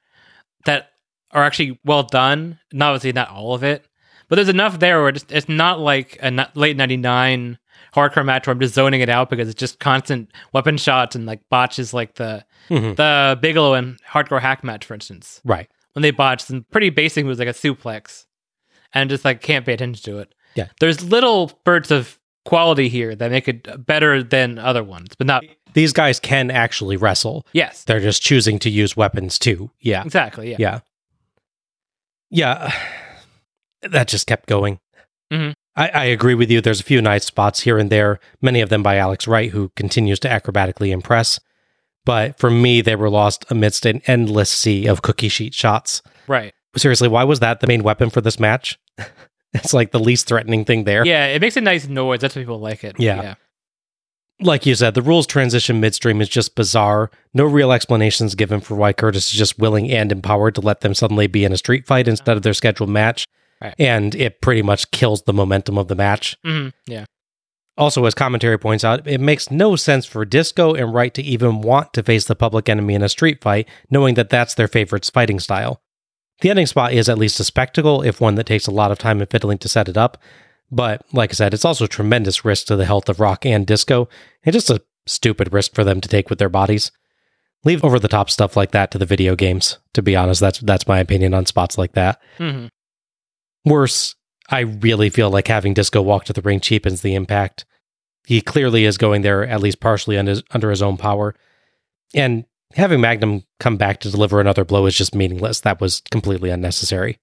that 0.67 0.91
are 1.33 1.45
actually 1.45 1.79
well 1.85 2.03
done. 2.03 2.59
And 2.73 2.83
obviously, 2.83 3.13
not 3.13 3.31
all 3.31 3.55
of 3.55 3.63
it, 3.65 3.85
but 4.29 4.37
there's 4.37 4.49
enough 4.49 4.79
there 4.79 5.01
where 5.01 5.09
it's, 5.11 5.25
it's 5.31 5.49
not 5.49 5.81
like 5.81 6.19
a 6.23 6.49
late 6.55 6.77
99 6.77 7.59
hardcore 7.97 8.25
match 8.25 8.47
where 8.47 8.53
I'm 8.53 8.61
just 8.61 8.75
zoning 8.75 9.01
it 9.01 9.09
out 9.09 9.31
because 9.31 9.49
it's 9.49 9.59
just 9.59 9.81
constant 9.81 10.31
weapon 10.53 10.77
shots 10.77 11.17
and 11.17 11.27
like 11.27 11.41
botches 11.51 11.93
like 11.95 12.15
the 12.15 12.45
Mhm. 12.69 12.95
the 12.97 13.39
Bigelow 13.41 13.75
and 13.75 13.99
Hardcore 14.05 14.41
Hak 14.41 14.63
match, 14.63 14.85
for 14.85 14.95
instance 14.95 15.41
right. 15.45 15.69
when 15.95 16.03
they 16.03 16.11
botch 16.13 16.43
some 16.43 16.65
pretty 16.71 16.91
basic 16.91 17.25
moves 17.25 17.39
like 17.39 17.49
a 17.49 17.53
suplex 17.53 18.27
and 18.93 19.09
just 19.11 19.25
like 19.25 19.41
can't 19.41 19.65
pay 19.67 19.73
attention 19.73 20.03
to 20.13 20.19
it. 20.21 20.35
Yeah. 20.55 20.69
There's 20.81 21.03
little 21.03 21.49
spurts 21.49 21.91
of 21.91 22.19
quality 22.45 22.89
here 22.89 23.15
that 23.17 23.31
make 23.31 23.49
it 23.49 23.85
better 23.87 24.23
than 24.23 24.59
other 24.59 24.85
ones, 24.85 25.09
but 25.19 25.27
not 25.27 25.43
These 25.75 25.93
guys 25.93 26.19
can 26.21 26.51
actually 26.51 26.97
wrestle. 26.97 27.45
yes. 27.53 27.85
They're 27.85 28.01
just 28.01 28.23
choosing 28.23 28.59
to 28.61 28.71
use 28.71 28.97
weapons 28.97 29.39
too. 29.39 29.71
Yeah. 29.81 30.03
Exactly. 30.05 30.51
Yeah. 30.51 30.57
Yeah. 30.61 30.81
Yeah. 32.31 32.73
That 33.83 34.09
just 34.09 34.27
kept 34.27 34.49
going. 34.49 34.81
Mhm. 35.33 35.53
I, 35.77 35.89
I 35.89 36.05
agree 36.05 36.35
with 36.35 36.51
you. 36.51 36.61
There's 36.61 36.81
a 36.81 36.85
few 36.85 37.03
nice 37.03 37.25
spots 37.25 37.61
here 37.61 37.79
and 37.79 37.91
there, 37.91 38.19
many 38.41 38.61
of 38.61 38.71
them 38.71 38.83
by 38.83 38.97
Alex 38.97 39.29
Wright, 39.29 39.51
who 39.51 39.71
continues 39.77 40.19
to 40.21 40.29
acrobatically 40.29 40.89
impress. 40.89 41.39
But 42.05 42.39
for 42.39 42.51
me, 42.51 42.81
they 42.81 42.97
were 42.97 43.11
lost 43.11 43.45
amidst 43.51 43.85
an 43.85 44.01
endless 44.07 44.49
sea 44.49 44.87
of 44.87 45.03
cookie 45.03 45.29
sheet 45.29 45.55
shots. 45.55 46.03
Right. 46.27 46.55
Seriously, 46.77 47.09
why 47.09 47.25
was 47.25 47.41
that 47.41 47.61
the 47.61 47.67
main 47.67 47.83
weapon 47.83 48.11
for 48.11 48.21
this 48.21 48.39
match? 48.39 48.79
it's 49.53 49.75
like 49.75 49.91
the 49.91 49.99
least 49.99 50.29
threatening 50.29 50.65
thing 50.65 50.85
there. 50.85 51.05
Yeah, 51.05 51.27
it 51.27 51.41
makes 51.41 51.57
a 51.57 51.61
nice 51.61 51.89
noise. 51.89 52.21
That's 52.21 52.37
why 52.37 52.43
people 52.43 52.61
like 52.61 52.85
it. 52.85 52.97
Yeah. 52.99 53.35
Like 54.41 54.67
you 54.67 54.75
said, 54.75 54.95
the 54.95 55.03
rules 55.03 55.27
transition 55.27 55.81
midstream 55.81 56.21
is 56.21 56.29
just 56.29 56.55
bizarre. 56.55 57.11
No 57.33 57.45
real 57.45 57.73
explanations 57.73 58.35
given 58.35 58.61
for 58.61 58.75
why 58.75 58.93
Curtis 58.93 59.27
is 59.27 59.39
just 59.39 59.59
willing 59.59 59.91
and 59.91 60.13
empowered 60.13 60.55
to 60.57 60.61
let 60.61 60.83
them 60.83 60.95
suddenly 60.95 61.27
be 61.27 61.45
in 61.45 61.53
a 61.53 61.57
street 61.57 61.87
fight 61.87 62.07
instead 62.07 62.37
of 62.37 62.43
their 62.43 62.53
scheduled 62.53 62.91
match. 62.91 63.27
Right. 63.61 63.75
And 63.79 64.15
it 64.15 64.41
pretty 64.41 64.63
much 64.63 64.91
kills 64.91 65.23
the 65.23 65.33
momentum 65.33 65.79
of 65.79 65.89
the 65.89 65.95
match. 65.95 66.37
hmm 66.45 66.69
Yeah. 66.87 67.05
Also, 67.79 68.05
as 68.07 68.15
commentary 68.15 68.59
points 68.59 68.85
out, 68.85 69.07
it 69.07 69.21
makes 69.21 69.51
no 69.51 69.77
sense 69.77 70.07
for 70.07 70.25
Disco 70.25 70.73
and 70.75 70.95
Wright 70.95 71.13
to 71.13 71.23
even 71.23 71.61
want 71.61 71.93
to 71.93 72.03
face 72.03 72.25
the 72.25 72.35
public 72.35 72.71
enemy 72.71 72.95
in 72.95 73.03
a 73.03 73.09
street 73.09 73.43
fight, 73.43 73.69
knowing 73.91 74.15
that 74.15 74.31
that's 74.31 74.55
their 74.55 74.69
favorite 74.69 75.11
fighting 75.13 75.39
style. 75.39 75.83
The 76.41 76.49
ending 76.51 76.67
spot 76.67 76.93
is 76.95 77.09
at 77.09 77.19
least 77.19 77.39
a 77.41 77.45
spectacle, 77.45 78.01
if 78.03 78.19
one 78.21 78.35
that 78.37 78.47
takes 78.47 78.67
a 78.67 78.71
lot 78.71 78.91
of 78.93 78.99
time 78.99 79.21
and 79.21 79.31
fiddling 79.31 79.59
to 79.59 79.69
set 79.69 79.89
it 79.89 79.97
up. 79.99 80.17
But 80.71 81.03
like 81.13 81.31
I 81.31 81.35
said, 81.35 81.53
it's 81.53 81.65
also 81.67 81.85
a 81.85 81.89
tremendous 81.89 82.45
risk 82.47 82.67
to 82.69 82.77
the 82.77 82.87
health 82.87 83.09
of 83.11 83.21
Rock 83.21 83.45
and 83.45 83.67
Disco, 83.67 84.09
and 84.43 84.53
just 84.55 84.71
a 84.71 84.83
stupid 85.07 85.53
risk 85.53 85.75
for 85.75 85.85
them 85.85 86.01
to 86.01 86.09
take 86.09 86.31
with 86.31 86.39
their 86.39 86.49
bodies. 86.49 86.91
Leave 87.65 87.85
over 87.85 87.99
the 87.99 88.09
top 88.09 88.31
stuff 88.31 88.57
like 88.57 88.71
that 88.71 88.91
to 88.91 88.99
the 88.99 89.07
video 89.07 89.35
games. 89.37 89.79
To 89.95 90.03
be 90.03 90.17
honest, 90.17 90.41
that's 90.41 90.61
that's 90.61 90.89
my 90.89 90.99
opinion 90.99 91.35
on 91.35 91.45
spots 91.47 91.77
like 91.77 91.93
that. 91.93 92.21
hmm 92.39 92.67
Worse, 93.67 94.15
I 94.49 94.61
really 94.61 95.11
feel 95.11 95.29
like 95.29 95.49
having 95.49 95.75
Disco 95.75 96.01
walk 96.01 96.25
to 96.27 96.33
the 96.33 96.41
ring 96.41 96.61
cheapens 96.61 97.03
the 97.03 97.15
impact. 97.15 97.65
He 98.25 98.41
clearly 98.41 98.85
is 98.85 98.97
going 98.97 99.23
there 99.23 99.47
at 99.47 99.61
least 99.61 99.81
partially 99.81 100.17
under, 100.17 100.37
under 100.53 100.71
his 100.71 100.83
own 100.83 100.97
power. 100.97 101.35
And 102.15 102.45
having 102.75 103.01
Magnum 103.01 103.45
come 103.61 103.77
back 103.77 104.01
to 104.01 104.11
deliver 104.11 104.41
another 104.41 104.65
blow 104.65 104.87
is 104.87 104.97
just 104.97 105.15
meaningless. 105.15 105.61
That 105.61 105.81
was 105.81 106.03
completely 106.11 106.51
unnecessary. 106.51 107.19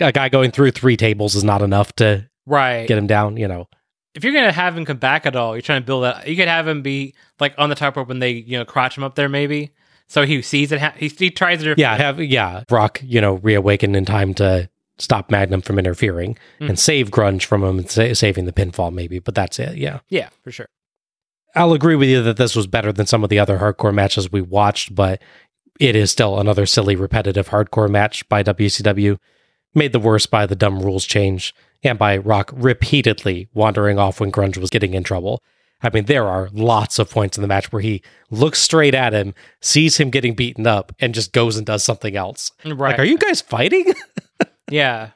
A 0.00 0.12
guy 0.12 0.28
going 0.28 0.50
through 0.50 0.70
three 0.70 0.96
tables 0.96 1.34
is 1.34 1.44
not 1.44 1.60
enough 1.62 1.92
to 1.96 2.28
Right. 2.46 2.88
get 2.88 2.98
him 2.98 3.06
down, 3.06 3.36
you 3.36 3.46
know. 3.46 3.68
if 4.14 4.24
you're 4.24 4.32
gonna 4.34 4.52
have 4.52 4.76
him 4.76 4.84
come 4.84 4.96
back 4.98 5.24
at 5.26 5.34
all, 5.36 5.54
you're 5.54 5.62
trying 5.62 5.80
to 5.80 5.86
build 5.86 6.04
that. 6.04 6.26
You 6.28 6.36
could 6.36 6.48
have 6.48 6.68
him 6.68 6.82
be 6.82 7.14
like 7.40 7.54
on 7.56 7.68
the 7.70 7.74
top 7.74 7.96
rope 7.96 8.08
when 8.08 8.18
they 8.18 8.30
you 8.32 8.58
know 8.58 8.64
crotch 8.64 8.96
him 8.98 9.04
up 9.04 9.14
there, 9.14 9.28
maybe. 9.28 9.70
So 10.08 10.26
he 10.26 10.42
sees 10.42 10.70
it. 10.72 10.80
Ha- 10.80 10.92
he, 10.96 11.08
he 11.08 11.30
tries 11.30 11.62
it. 11.62 11.78
Yeah, 11.78 11.96
have 11.96 12.20
yeah, 12.20 12.64
Rock, 12.70 13.00
you 13.02 13.20
know, 13.22 13.34
reawaken 13.34 13.94
in 13.94 14.04
time 14.04 14.34
to 14.34 14.68
stop 15.02 15.30
Magnum 15.30 15.62
from 15.62 15.78
interfering 15.78 16.38
mm. 16.60 16.68
and 16.68 16.78
save 16.78 17.10
Grunge 17.10 17.44
from 17.44 17.62
him 17.62 17.86
sa- 17.86 18.14
saving 18.14 18.44
the 18.44 18.52
pinfall 18.52 18.92
maybe, 18.92 19.18
but 19.18 19.34
that's 19.34 19.58
it. 19.58 19.76
Yeah. 19.76 20.00
yeah, 20.08 20.28
for 20.42 20.52
sure. 20.52 20.68
I'll 21.54 21.72
agree 21.72 21.96
with 21.96 22.08
you 22.08 22.22
that 22.22 22.36
this 22.36 22.56
was 22.56 22.66
better 22.66 22.92
than 22.92 23.06
some 23.06 23.22
of 23.22 23.30
the 23.30 23.38
other 23.38 23.58
hardcore 23.58 23.92
matches 23.92 24.32
we 24.32 24.40
watched, 24.40 24.94
but 24.94 25.20
it 25.78 25.96
is 25.96 26.10
still 26.10 26.38
another 26.38 26.64
silly, 26.64 26.96
repetitive 26.96 27.48
hardcore 27.48 27.90
match 27.90 28.26
by 28.28 28.42
WCW, 28.42 29.18
made 29.74 29.92
the 29.92 29.98
worse 29.98 30.26
by 30.26 30.46
the 30.46 30.56
dumb 30.56 30.80
rules 30.80 31.04
change 31.04 31.54
and 31.82 31.98
by 31.98 32.16
Rock 32.16 32.52
repeatedly 32.54 33.48
wandering 33.52 33.98
off 33.98 34.20
when 34.20 34.32
Grunge 34.32 34.58
was 34.58 34.70
getting 34.70 34.94
in 34.94 35.02
trouble. 35.02 35.42
I 35.82 35.90
mean, 35.90 36.04
there 36.04 36.28
are 36.28 36.48
lots 36.52 36.98
of 36.98 37.10
points 37.10 37.36
in 37.36 37.42
the 37.42 37.48
match 37.48 37.72
where 37.72 37.82
he 37.82 38.02
looks 38.30 38.60
straight 38.60 38.94
at 38.94 39.12
him, 39.12 39.34
sees 39.60 39.96
him 39.96 40.10
getting 40.10 40.34
beaten 40.34 40.66
up, 40.66 40.92
and 41.00 41.12
just 41.12 41.32
goes 41.32 41.56
and 41.56 41.66
does 41.66 41.82
something 41.82 42.16
else. 42.16 42.52
Right. 42.64 42.90
Like, 42.90 42.98
are 43.00 43.04
you 43.04 43.18
guys 43.18 43.40
fighting? 43.40 43.92
Yeah. 44.72 45.10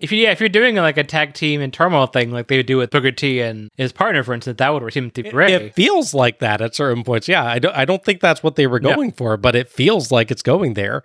If 0.00 0.10
you 0.10 0.18
yeah, 0.18 0.32
if 0.32 0.40
you're 0.40 0.48
doing 0.48 0.74
like 0.74 0.96
a 0.96 1.04
tag 1.04 1.32
team 1.34 1.60
and 1.60 1.72
turmoil 1.72 2.06
thing 2.06 2.32
like 2.32 2.48
they 2.48 2.56
would 2.56 2.66
do 2.66 2.76
with 2.76 2.90
Booker 2.90 3.12
T 3.12 3.40
and 3.40 3.70
his 3.76 3.92
partner, 3.92 4.24
for 4.24 4.34
instance, 4.34 4.58
that 4.58 4.70
would 4.70 4.92
seem 4.92 5.12
to 5.12 5.22
be 5.22 5.30
great. 5.30 5.50
It 5.52 5.74
feels 5.74 6.12
like 6.12 6.40
that 6.40 6.60
at 6.60 6.74
certain 6.74 7.04
points. 7.04 7.28
Yeah, 7.28 7.44
I 7.44 7.60
don't, 7.60 7.76
I 7.76 7.84
don't 7.84 8.04
think 8.04 8.20
that's 8.20 8.42
what 8.42 8.56
they 8.56 8.66
were 8.66 8.80
going 8.80 9.12
for, 9.12 9.36
but 9.36 9.54
it 9.54 9.68
feels 9.68 10.10
like 10.10 10.32
it's 10.32 10.42
going 10.42 10.74
there. 10.74 11.04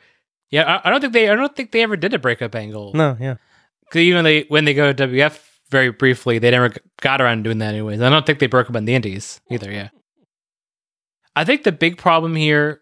yeah, 0.50 0.64
I, 0.84 0.88
I 0.88 0.90
don't 0.90 1.02
think 1.02 1.14
they 1.14 1.30
I 1.30 1.36
don't 1.36 1.56
think 1.56 1.72
they 1.72 1.84
ever 1.84 1.96
did 1.96 2.16
a 2.16 2.20
breakup 2.20 2.56
angle. 2.56 2.92
No, 2.96 3.16
yeah. 3.20 3.36
Because 3.86 4.02
even 4.02 4.24
they 4.24 4.46
when 4.48 4.66
they 4.66 4.74
go 4.74 4.92
to 4.92 5.08
WF 5.08 5.44
very 5.70 5.92
briefly, 5.92 6.40
they 6.40 6.50
never 6.50 6.74
got 7.02 7.22
around 7.22 7.44
doing 7.44 7.60
that 7.60 7.76
anyways. 7.76 8.02
I 8.02 8.10
don't 8.10 8.26
think 8.26 8.40
they 8.40 8.48
broke 8.48 8.68
up 8.70 8.76
in 8.76 8.86
the 8.86 8.96
Indies 8.96 9.40
either. 9.52 9.72
Yeah. 9.72 9.90
I 11.36 11.46
think 11.46 11.64
the 11.64 11.72
big 11.72 11.98
problem 11.98 12.36
here, 12.36 12.82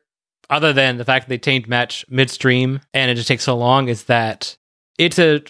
other 0.50 0.72
than 0.72 0.98
the 0.98 1.04
fact 1.04 1.26
that 1.26 1.30
they 1.30 1.38
changed 1.40 1.68
match 1.68 2.06
midstream 2.08 2.80
and 2.94 3.12
it 3.12 3.16
just 3.16 3.28
takes 3.28 3.44
so 3.44 3.58
long, 3.58 3.90
is 3.90 4.04
that 4.06 4.56
it's 4.98 5.20
a 5.20 5.42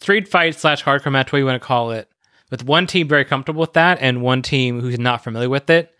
street 0.00 0.28
fight 0.28 0.54
slash 0.54 0.82
hardcore 0.84 1.12
match, 1.12 1.32
what 1.32 1.38
you 1.38 1.44
want 1.46 1.60
to 1.60 1.66
call 1.66 1.90
it, 1.90 2.08
with 2.50 2.64
one 2.64 2.86
team 2.86 3.08
very 3.08 3.24
comfortable 3.24 3.60
with 3.60 3.72
that 3.74 3.98
and 4.00 4.22
one 4.22 4.42
team 4.42 4.80
who's 4.80 4.98
not 4.98 5.22
familiar 5.24 5.48
with 5.48 5.68
it. 5.70 5.92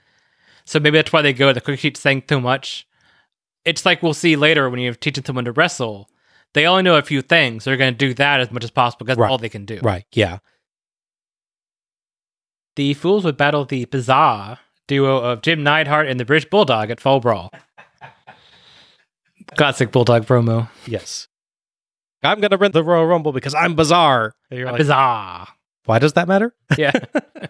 So 0.65 0.79
maybe 0.81 0.99
that's 0.99 1.13
why 1.13 1.23
they 1.23 1.33
go 1.33 1.53
the 1.53 1.61
quick 1.61 1.81
sheet 1.81 1.97
saying 1.97 2.23
too 2.23 2.41
much. 2.41 2.87
It's 3.65 3.85
like 3.87 4.03
we'll 4.03 4.15
see 4.15 4.37
later 4.37 4.69
when 4.71 4.81
you're 4.81 4.95
teaching 4.95 5.25
someone 5.25 5.45
to 5.47 5.53
wrestle 5.53 6.09
they 6.55 6.67
only 6.67 6.83
know 6.83 6.97
a 6.97 7.03
few 7.03 7.21
things. 7.21 7.65
They're 7.65 7.77
going 7.77 7.93
to 7.93 7.99
do 7.99 8.15
that 8.15 8.41
as 8.41 8.51
much 8.51 8.65
as 8.65 8.71
possible 8.71 9.05
because 9.05 9.19
Right. 9.19 9.27
that's 9.27 9.33
all 9.33 9.39
they 9.39 9.51
can 9.51 9.67
do. 9.67 9.81
Right. 9.83 10.07
Yeah. 10.13 10.39
The 12.77 12.95
Fools 12.95 13.25
would 13.25 13.37
battle 13.37 13.65
the 13.65 13.85
bizarre 13.85 14.59
duo 14.87 15.19
of 15.19 15.43
Jim 15.43 15.63
Neidhart 15.63 16.07
and 16.09 16.19
the 16.19 16.25
British 16.25 16.49
Bulldog 16.49 16.91
at 16.91 17.01
Fall 17.01 17.21
Brawl. 17.21 17.53
Classic 19.57 19.91
Bulldog 19.93 20.25
promo. 20.27 20.69
Yes. 20.87 21.28
I'm 22.23 22.41
going 22.41 22.51
to 22.51 22.57
win 22.57 22.73
the 22.73 22.83
Royal 22.83 23.07
Rumble 23.07 23.33
because 23.33 23.55
I'm 23.55 23.77
bizarre. 23.77 24.35
And 24.51 24.59
you're 24.59 24.69
like, 24.69 24.79
bizarre. 24.79 25.49
why 25.85 25.99
does 25.99 26.15
that 26.15 26.29
matter? 26.29 26.55
Yeah. 26.77 26.93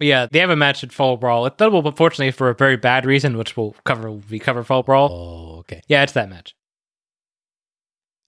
Yeah, 0.00 0.26
they 0.30 0.40
have 0.40 0.50
a 0.50 0.56
match 0.56 0.82
at 0.82 0.92
Fall 0.92 1.16
Brawl. 1.16 1.46
It's 1.46 1.58
notable, 1.58 1.82
but 1.82 1.96
fortunately 1.96 2.32
for 2.32 2.50
a 2.50 2.54
very 2.54 2.76
bad 2.76 3.06
reason, 3.06 3.38
which 3.38 3.56
we'll 3.56 3.74
cover 3.84 4.10
when 4.10 4.24
we 4.28 4.38
cover 4.38 4.64
Fall 4.64 4.82
Brawl. 4.82 5.08
Oh, 5.10 5.58
okay. 5.60 5.82
Yeah, 5.86 6.02
it's 6.02 6.12
that 6.12 6.28
match. 6.28 6.54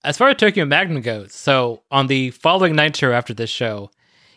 As 0.05 0.17
far 0.17 0.29
as 0.29 0.37
Tokyo 0.37 0.65
Magnum 0.65 1.03
goes, 1.03 1.35
so 1.35 1.83
on 1.91 2.07
the 2.07 2.31
following 2.31 2.77
night 2.77 2.95
show 2.95 3.13
after 3.13 3.35
this 3.35 3.51
show, 3.51 3.91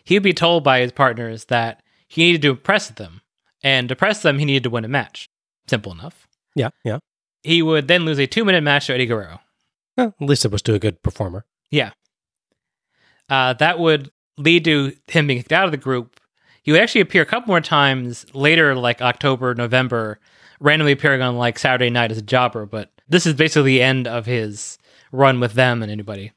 he'd 0.04 0.18
be 0.18 0.34
told 0.34 0.64
by 0.64 0.80
his 0.80 0.92
partners 0.92 1.44
that 1.46 1.82
he 2.08 2.24
needed 2.24 2.42
to 2.42 2.50
impress 2.50 2.88
them. 2.88 3.20
And 3.62 3.88
to 3.88 3.92
impress 3.92 4.22
them, 4.22 4.38
he 4.38 4.44
needed 4.44 4.64
to 4.64 4.70
win 4.70 4.84
a 4.84 4.88
match. 4.88 5.28
Simple 5.68 5.92
enough. 5.92 6.26
Yeah. 6.56 6.70
Yeah. 6.84 6.98
He 7.42 7.62
would 7.62 7.86
then 7.86 8.04
lose 8.04 8.18
a 8.18 8.26
two 8.26 8.44
minute 8.44 8.62
match 8.62 8.88
to 8.88 8.94
Eddie 8.94 9.06
Guerrero. 9.06 9.40
Well, 10.00 10.14
at 10.20 10.28
least 10.28 10.44
it 10.44 10.50
was 10.52 10.62
to 10.62 10.74
a 10.74 10.78
good 10.78 11.02
performer. 11.02 11.44
Yeah. 11.70 11.92
Uh, 13.28 13.52
that 13.54 13.78
would 13.78 14.10
lead 14.36 14.64
to 14.64 14.92
him 15.06 15.26
being 15.26 15.38
kicked 15.40 15.52
out 15.52 15.66
of 15.66 15.70
the 15.70 15.76
group. 15.76 16.20
He 16.62 16.72
would 16.72 16.80
actually 16.80 17.00
appear 17.02 17.22
a 17.22 17.26
couple 17.26 17.48
more 17.48 17.60
times 17.60 18.26
later, 18.34 18.74
like 18.74 19.00
October, 19.00 19.54
November, 19.54 20.18
randomly 20.58 20.92
appearing 20.92 21.22
on 21.22 21.36
like 21.36 21.58
Saturday 21.58 21.90
night 21.90 22.10
as 22.10 22.18
a 22.18 22.22
jobber. 22.22 22.66
But 22.66 22.90
this 23.08 23.26
is 23.26 23.34
basically 23.34 23.72
the 23.72 23.82
end 23.82 24.06
of 24.06 24.26
his 24.26 24.78
run 25.12 25.40
with 25.40 25.54
them 25.54 25.82
and 25.82 25.90
anybody 25.90 26.32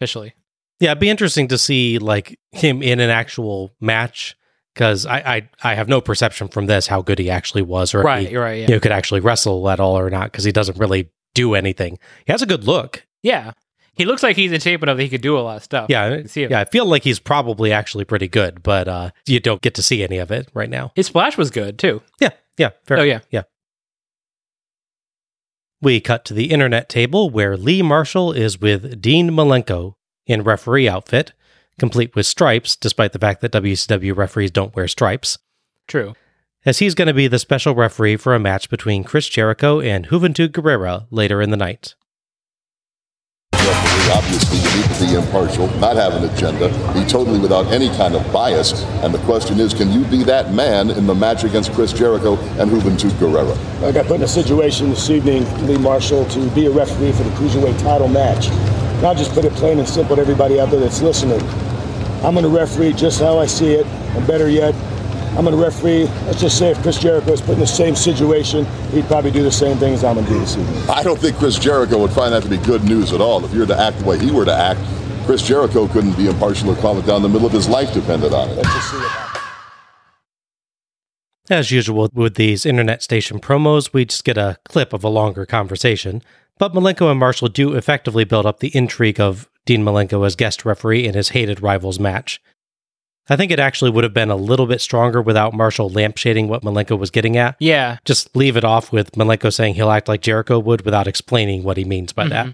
officially. 0.00 0.34
Yeah, 0.80 0.90
it'd 0.92 1.00
be 1.00 1.10
interesting 1.10 1.48
to 1.48 1.58
see 1.58 1.98
like 1.98 2.38
him 2.52 2.82
in 2.82 3.00
an 3.00 3.10
actual 3.10 3.72
match 3.80 4.36
because 4.74 5.06
I, 5.06 5.18
I 5.18 5.48
I 5.70 5.74
have 5.74 5.88
no 5.88 6.00
perception 6.00 6.48
from 6.48 6.66
this 6.66 6.86
how 6.86 7.02
good 7.02 7.18
he 7.18 7.30
actually 7.30 7.62
was 7.62 7.94
or 7.94 8.00
if 8.00 8.04
Right, 8.06 8.28
he, 8.28 8.36
right. 8.36 8.60
Yeah. 8.60 8.68
you 8.68 8.74
know, 8.74 8.80
could 8.80 8.92
actually 8.92 9.20
wrestle 9.20 9.68
at 9.70 9.80
all 9.80 9.98
or 9.98 10.08
not 10.08 10.30
because 10.30 10.44
he 10.44 10.52
doesn't 10.52 10.78
really 10.78 11.10
do 11.34 11.54
anything. 11.54 11.98
He 12.26 12.32
has 12.32 12.42
a 12.42 12.46
good 12.46 12.64
look. 12.64 13.04
Yeah. 13.22 13.52
He 13.94 14.04
looks 14.04 14.22
like 14.22 14.36
he's 14.36 14.52
in 14.52 14.60
shape 14.60 14.80
enough 14.82 14.96
that 14.96 15.02
he 15.02 15.08
could 15.08 15.22
do 15.22 15.36
a 15.36 15.40
lot 15.40 15.56
of 15.56 15.64
stuff. 15.64 15.86
Yeah, 15.88 16.22
yeah. 16.36 16.60
I 16.60 16.64
feel 16.66 16.86
like 16.86 17.02
he's 17.02 17.18
probably 17.18 17.72
actually 17.72 18.04
pretty 18.04 18.28
good, 18.28 18.62
but 18.62 18.86
uh, 18.86 19.10
you 19.26 19.40
don't 19.40 19.60
get 19.60 19.74
to 19.74 19.82
see 19.82 20.04
any 20.04 20.18
of 20.18 20.30
it 20.30 20.48
right 20.54 20.70
now. 20.70 20.92
His 20.94 21.06
splash 21.06 21.36
was 21.36 21.50
good 21.50 21.80
too. 21.80 22.00
Yeah, 22.20 22.30
yeah, 22.56 22.70
fair. 22.86 22.98
Oh, 23.00 23.02
yeah. 23.02 23.20
yeah. 23.30 23.42
We 25.80 26.00
cut 26.00 26.24
to 26.26 26.34
the 26.34 26.50
internet 26.50 26.88
table 26.88 27.28
where 27.28 27.56
Lee 27.56 27.82
Marshall 27.82 28.32
is 28.32 28.60
with 28.60 29.00
Dean 29.00 29.30
Malenko 29.30 29.94
in 30.26 30.42
referee 30.42 30.88
outfit, 30.88 31.32
complete 31.78 32.14
with 32.14 32.26
stripes, 32.26 32.76
despite 32.76 33.12
the 33.12 33.18
fact 33.18 33.40
that 33.40 33.52
WCW 33.52 34.16
referees 34.16 34.50
don't 34.52 34.76
wear 34.76 34.86
stripes, 34.86 35.38
True. 35.86 36.14
as 36.64 36.78
he's 36.78 36.94
going 36.94 37.08
to 37.08 37.14
be 37.14 37.26
the 37.26 37.38
special 37.38 37.74
referee 37.74 38.16
for 38.16 38.34
a 38.34 38.40
match 38.40 38.70
between 38.70 39.04
Chris 39.04 39.28
Jericho 39.28 39.80
and 39.80 40.08
Juventud 40.08 40.50
Guerrera 40.50 41.06
later 41.10 41.40
in 41.40 41.50
the 41.50 41.56
night. 41.56 41.94
Referee. 43.68 44.10
Obviously, 44.12 44.58
you 44.58 44.70
need 44.76 44.88
to 44.94 45.06
be 45.06 45.14
impartial, 45.14 45.66
not 45.78 45.96
have 45.96 46.14
an 46.14 46.24
agenda, 46.24 46.68
be 46.94 47.04
totally 47.04 47.38
without 47.38 47.66
any 47.66 47.88
kind 47.90 48.14
of 48.14 48.32
bias. 48.32 48.82
And 49.02 49.12
the 49.12 49.18
question 49.20 49.60
is, 49.60 49.74
can 49.74 49.92
you 49.92 50.04
be 50.06 50.24
that 50.24 50.52
man 50.54 50.90
in 50.90 51.06
the 51.06 51.14
match 51.14 51.44
against 51.44 51.72
Chris 51.72 51.92
Jericho 51.92 52.36
and 52.58 52.70
Juventud 52.70 53.10
Guerrera? 53.18 53.56
I 53.82 53.92
got 53.92 54.06
put 54.06 54.16
in 54.16 54.22
a 54.22 54.28
situation 54.28 54.90
this 54.90 55.10
evening, 55.10 55.44
Lee 55.66 55.78
Marshall, 55.78 56.24
to 56.26 56.50
be 56.50 56.66
a 56.66 56.70
referee 56.70 57.12
for 57.12 57.24
the 57.24 57.30
Cruiserweight 57.30 57.78
title 57.80 58.08
match. 58.08 58.48
And 58.48 59.06
I'll 59.06 59.14
just 59.14 59.32
put 59.32 59.44
it 59.44 59.52
plain 59.52 59.78
and 59.78 59.88
simple 59.88 60.16
to 60.16 60.22
everybody 60.22 60.58
out 60.58 60.70
there 60.70 60.80
that's 60.80 61.02
listening. 61.02 61.40
I'm 62.24 62.34
going 62.34 62.42
to 62.42 62.48
referee 62.48 62.94
just 62.94 63.20
how 63.20 63.38
I 63.38 63.46
see 63.46 63.74
it, 63.74 63.86
and 63.86 64.26
better 64.26 64.48
yet, 64.48 64.74
I'm 65.38 65.44
going 65.44 65.56
to 65.56 65.62
referee, 65.62 66.06
let's 66.26 66.40
just 66.40 66.58
say 66.58 66.72
if 66.72 66.82
Chris 66.82 66.98
Jericho 66.98 67.30
was 67.30 67.40
put 67.40 67.52
in 67.52 67.60
the 67.60 67.66
same 67.66 67.94
situation, 67.94 68.64
he'd 68.90 69.04
probably 69.04 69.30
do 69.30 69.44
the 69.44 69.52
same 69.52 69.76
thing 69.76 69.94
as 69.94 70.02
I'm 70.02 70.16
going 70.16 70.26
to 70.26 70.32
do 70.32 70.40
this 70.40 70.56
evening. 70.56 70.90
I 70.90 71.04
don't 71.04 71.16
think 71.16 71.36
Chris 71.36 71.60
Jericho 71.60 71.96
would 71.98 72.10
find 72.10 72.32
that 72.34 72.42
to 72.42 72.48
be 72.48 72.56
good 72.56 72.82
news 72.82 73.12
at 73.12 73.20
all. 73.20 73.44
If 73.44 73.54
you 73.54 73.60
were 73.60 73.66
to 73.66 73.78
act 73.78 74.00
the 74.00 74.04
way 74.04 74.18
he 74.18 74.32
were 74.32 74.44
to 74.44 74.52
act, 74.52 74.80
Chris 75.26 75.40
Jericho 75.42 75.86
couldn't 75.86 76.16
be 76.16 76.26
impartial 76.26 76.70
or 76.70 76.76
calm 76.76 76.98
it 76.98 77.06
down. 77.06 77.22
The 77.22 77.28
middle 77.28 77.46
of 77.46 77.52
his 77.52 77.68
life 77.68 77.94
depended 77.94 78.34
on 78.34 78.48
it. 78.48 78.56
Let's 78.56 78.68
just 78.68 78.90
see 78.90 78.96
what 78.96 79.10
happens. 79.12 79.44
As 81.50 81.70
usual 81.70 82.08
with 82.12 82.34
these 82.34 82.66
internet 82.66 83.04
station 83.04 83.38
promos, 83.38 83.92
we 83.92 84.06
just 84.06 84.24
get 84.24 84.38
a 84.38 84.58
clip 84.64 84.92
of 84.92 85.04
a 85.04 85.08
longer 85.08 85.46
conversation. 85.46 86.20
But 86.58 86.74
Malenko 86.74 87.12
and 87.12 87.20
Marshall 87.20 87.48
do 87.48 87.74
effectively 87.74 88.24
build 88.24 88.44
up 88.44 88.58
the 88.58 88.76
intrigue 88.76 89.20
of 89.20 89.48
Dean 89.66 89.84
Malenko 89.84 90.26
as 90.26 90.34
guest 90.34 90.64
referee 90.64 91.06
in 91.06 91.14
his 91.14 91.28
hated 91.28 91.62
rivals 91.62 92.00
match. 92.00 92.40
I 93.30 93.36
think 93.36 93.52
it 93.52 93.58
actually 93.58 93.90
would 93.90 94.04
have 94.04 94.14
been 94.14 94.30
a 94.30 94.36
little 94.36 94.66
bit 94.66 94.80
stronger 94.80 95.20
without 95.20 95.52
Marshall 95.52 95.90
lampshading 95.90 96.48
what 96.48 96.62
Malenko 96.62 96.98
was 96.98 97.10
getting 97.10 97.36
at. 97.36 97.56
Yeah. 97.60 97.98
Just 98.04 98.34
leave 98.34 98.56
it 98.56 98.64
off 98.64 98.90
with 98.90 99.12
Malenko 99.12 99.52
saying 99.52 99.74
he'll 99.74 99.90
act 99.90 100.08
like 100.08 100.22
Jericho 100.22 100.58
would 100.58 100.84
without 100.84 101.06
explaining 101.06 101.62
what 101.62 101.76
he 101.76 101.84
means 101.84 102.12
by 102.12 102.26
that. 102.28 102.46
Mm-hmm. 102.46 102.52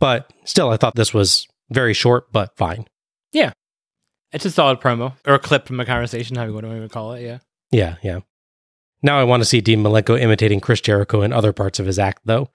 But 0.00 0.30
still, 0.44 0.70
I 0.70 0.76
thought 0.76 0.94
this 0.94 1.14
was 1.14 1.46
very 1.70 1.94
short, 1.94 2.30
but 2.32 2.56
fine. 2.56 2.86
Yeah. 3.32 3.52
It's 4.32 4.44
a 4.44 4.50
solid 4.50 4.80
promo 4.80 5.14
or 5.26 5.34
a 5.34 5.38
clip 5.38 5.66
from 5.66 5.80
a 5.80 5.86
conversation, 5.86 6.36
however 6.36 6.52
you 6.52 6.66
want 6.66 6.82
to 6.82 6.88
call 6.88 7.12
it. 7.14 7.22
Yeah. 7.22 7.38
Yeah, 7.70 7.96
yeah. 8.02 8.20
Now 9.02 9.18
I 9.18 9.24
want 9.24 9.42
to 9.42 9.44
see 9.46 9.60
Dean 9.60 9.82
Malenko 9.82 10.20
imitating 10.20 10.60
Chris 10.60 10.80
Jericho 10.80 11.22
in 11.22 11.32
other 11.32 11.52
parts 11.52 11.78
of 11.78 11.86
his 11.86 11.98
act, 11.98 12.22
though. 12.24 12.50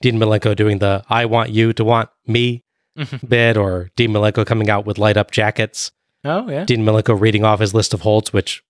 Dean 0.00 0.18
Malenko 0.18 0.54
doing 0.54 0.78
the 0.78 1.04
I 1.08 1.24
want 1.26 1.50
you 1.50 1.72
to 1.72 1.84
want 1.84 2.10
me 2.26 2.64
mm-hmm. 2.98 3.26
bit, 3.26 3.56
or 3.56 3.90
Dean 3.96 4.10
Malenko 4.10 4.44
coming 4.44 4.68
out 4.68 4.84
with 4.84 4.98
light 4.98 5.16
up 5.16 5.30
jackets. 5.30 5.92
Oh, 6.24 6.48
yeah. 6.48 6.64
Dean 6.64 6.84
Malenko 6.84 7.18
reading 7.20 7.44
off 7.44 7.60
his 7.60 7.74
list 7.74 7.92
of 7.94 8.02
holds, 8.02 8.32
which 8.32 8.62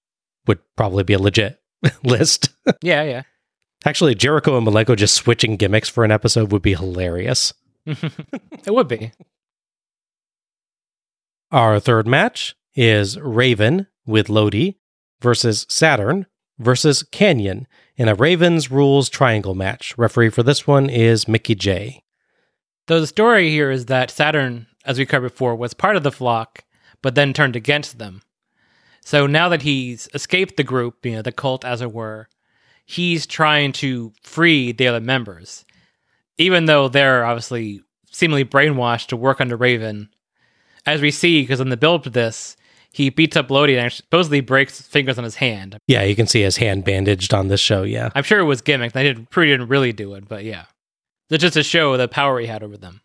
would 0.47 0.59
probably 0.77 1.05
be 1.05 1.13
a 1.13 1.19
legit 1.19 1.61
list. 2.05 2.51
Yeah, 2.83 3.03
yeah. 3.03 3.23
Actually, 3.85 4.15
Jericho 4.15 4.57
and 4.57 4.67
Malenko 4.67 4.97
just 4.97 5.15
switching 5.15 5.57
gimmicks 5.57 5.89
for 5.89 6.05
an 6.05 6.11
episode 6.13 6.53
would 6.53 6.63
be 6.63 6.75
hilarious. 6.75 7.53
It 8.65 8.73
would 8.73 8.87
be. 8.87 9.11
Our 11.51 11.81
third 11.81 12.07
match 12.07 12.55
is 12.75 13.19
Raven 13.19 13.89
with 14.07 14.29
Lodi 14.29 14.75
versus 15.21 15.67
Saturn 15.69 16.27
versus 16.59 17.03
Canyon 17.03 17.67
in 17.97 18.09
a 18.09 18.15
Ravens 18.15 18.71
rules 18.71 19.09
triangle 19.09 19.55
match. 19.55 19.97
Referee 19.99 20.31
for 20.31 20.43
this 20.43 20.67
one 20.67 20.89
is 20.89 21.27
Mickey 21.29 21.55
J. 21.55 22.03
Though 22.87 23.01
the 23.01 23.07
story 23.07 23.51
here 23.51 23.71
is 23.71 23.87
that 23.87 24.11
Saturn, 24.11 24.67
as 24.85 24.99
we 24.99 25.05
covered 25.07 25.31
before, 25.31 25.57
was 25.57 25.75
part 25.75 25.97
of 25.97 26.03
the 26.03 26.13
flock, 26.13 26.65
but 27.03 27.15
then 27.15 27.33
turned 27.33 27.57
against 27.57 27.99
them. 27.99 28.23
So 29.05 29.27
now 29.27 29.49
that 29.49 29.63
he's 29.63 30.09
escaped 30.15 30.57
the 30.57 30.65
group, 30.65 31.05
you 31.05 31.13
know, 31.13 31.23
the 31.23 31.33
cult 31.33 31.65
as 31.65 31.81
it 31.81 31.93
were, 31.93 32.29
he's 32.87 33.27
trying 33.27 33.73
to 33.73 34.13
free 34.23 34.73
the 34.73 34.87
other 34.87 35.01
members. 35.01 35.65
Even 36.39 36.65
though 36.67 36.89
they're 36.89 37.25
obviously 37.25 37.83
seemingly 38.11 38.45
brainwashed 38.45 39.09
to 39.09 39.17
work 39.17 39.41
under 39.41 39.57
Raven. 39.57 40.09
As 40.87 41.01
we 41.01 41.11
see, 41.11 41.43
because 41.43 41.61
in 41.61 41.71
the 41.71 41.77
build 41.77 42.05
to 42.05 42.11
this, 42.11 42.57
he 42.93 43.09
beats 43.09 43.37
up 43.37 43.51
Lodi 43.51 43.77
and 43.77 43.91
supposedly 43.91 44.41
breaks 44.41 44.81
fingers 44.81 45.19
on 45.19 45.25
his 45.25 45.37
hand. 45.37 45.79
Yeah, 45.87 46.03
you 46.03 46.15
can 46.15 46.27
see 46.27 46.43
his 46.43 46.59
hand 46.59 46.85
bandaged 46.85 47.33
on 47.33 47.49
this 47.49 47.61
show. 47.61 47.83
Yeah. 47.83 48.11
I'm 48.15 48.23
sure 48.23 48.39
it 48.39 48.45
was 48.45 48.61
gimmick. 48.61 48.93
They 48.93 49.03
didn't, 49.03 49.31
Prudy 49.31 49.51
didn't 49.51 49.69
really 49.69 49.93
do 49.93 50.15
it, 50.15 50.29
but 50.29 50.45
yeah. 50.45 50.67
It's 51.31 51.41
just 51.41 51.55
to 51.55 51.63
show 51.63 51.97
the 51.97 52.09
power 52.09 52.39
he 52.39 52.47
had 52.47 52.63
over 52.63 52.77
them. 52.77 53.01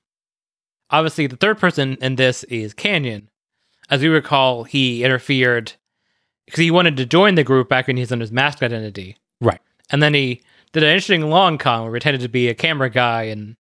Obviously, 0.90 1.28
the 1.28 1.38
third 1.38 1.58
person 1.58 1.98
in 2.02 2.16
this 2.16 2.44
is 2.46 2.74
Canyon. 2.74 3.30
As 3.89 4.02
we 4.02 4.08
recall, 4.08 4.63
he 4.63 5.04
interfered 5.04 5.73
because 6.45 6.60
he 6.60 6.71
wanted 6.71 6.97
to 6.97 7.06
join 7.06 7.36
the 7.36 7.43
group 7.43 7.69
back 7.69 7.88
when 7.88 7.97
he 7.97 8.02
was 8.02 8.12
under 8.12 8.23
his 8.23 8.32
mask 8.32 8.63
identity. 8.63 9.17
Right. 9.41 9.62
And 9.89 10.02
then 10.02 10.13
he 10.13 10.41
did 10.73 10.84
an 10.84 10.89
interesting 10.89 11.30
long 11.30 11.58
con 11.58 11.82
where 11.82 11.89
he 11.89 11.93
pretended 11.93 12.21
to 12.21 12.30
be 12.30 12.50
a 12.50 12.56
camera 12.56 12.89
guy 12.89 13.23
and 13.23 13.56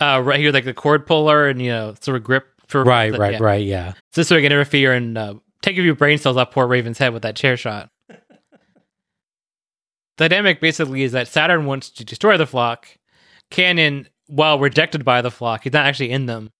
uh, 0.00 0.20
right 0.24 0.40
here, 0.40 0.52
like 0.52 0.64
the 0.64 0.74
cord 0.74 1.06
puller 1.06 1.48
and, 1.48 1.62
you 1.62 1.70
know, 1.70 1.94
sort 2.00 2.16
of 2.16 2.24
grip 2.24 2.46
for. 2.66 2.84
Right, 2.84 3.16
right, 3.16 3.34
yeah. 3.34 3.42
right. 3.42 3.64
Yeah. 3.64 3.92
So 4.12 4.20
this 4.20 4.30
way 4.30 4.38
he 4.38 4.42
can 4.42 4.52
interfere 4.52 4.92
and 4.92 5.16
uh, 5.16 5.34
take 5.62 5.78
a 5.78 5.82
few 5.82 5.94
brain 5.94 6.18
cells 6.18 6.36
off 6.36 6.50
poor 6.50 6.66
Raven's 6.66 6.98
head 6.98 7.12
with 7.12 7.22
that 7.22 7.36
chair 7.36 7.56
shot. 7.56 7.90
the 8.08 8.18
dynamic 10.16 10.60
basically 10.60 11.02
is 11.02 11.12
that 11.12 11.28
Saturn 11.28 11.66
wants 11.66 11.90
to 11.90 12.04
destroy 12.04 12.36
the 12.36 12.46
flock. 12.46 12.88
Canyon, 13.50 14.08
while 14.26 14.58
rejected 14.58 15.04
by 15.04 15.22
the 15.22 15.30
flock, 15.30 15.62
he's 15.62 15.72
not 15.72 15.86
actually 15.86 16.10
in 16.10 16.26
them. 16.26 16.50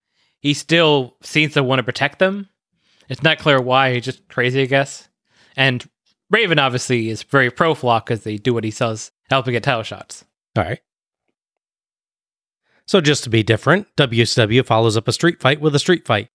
He 0.41 0.55
still 0.55 1.16
seems 1.22 1.55
to 1.55 1.64
want 1.64 1.80
to 1.80 1.84
protect 1.84 2.18
them. 2.18 2.49
It's 3.09 3.22
not 3.22 3.38
clear 3.38 3.61
why. 3.61 3.94
He's 3.94 4.05
just 4.05 4.26
crazy, 4.28 4.62
I 4.62 4.66
guess. 4.66 5.09
And 5.57 5.84
Raven 6.30 6.59
obviously 6.59 7.11
is 7.11 7.22
very 7.22 7.50
pro 7.50 7.74
flock 7.74 8.07
because 8.07 8.24
they 8.24 8.36
do 8.36 8.55
what 8.55 8.64
he 8.64 8.70
says, 8.70 9.12
helping 9.30 9.52
get 9.52 9.62
title 9.62 9.82
shots. 9.82 10.24
All 10.57 10.64
right. 10.64 10.80
So 12.86 13.00
just 13.00 13.24
to 13.24 13.30
be 13.30 13.42
different, 13.42 13.86
WCW 13.96 14.64
follows 14.64 14.96
up 14.96 15.09
a 15.09 15.12
street 15.12 15.40
fight 15.40 15.61
with 15.61 15.74
a 15.74 15.78
street 15.78 16.07
fight. 16.07 16.28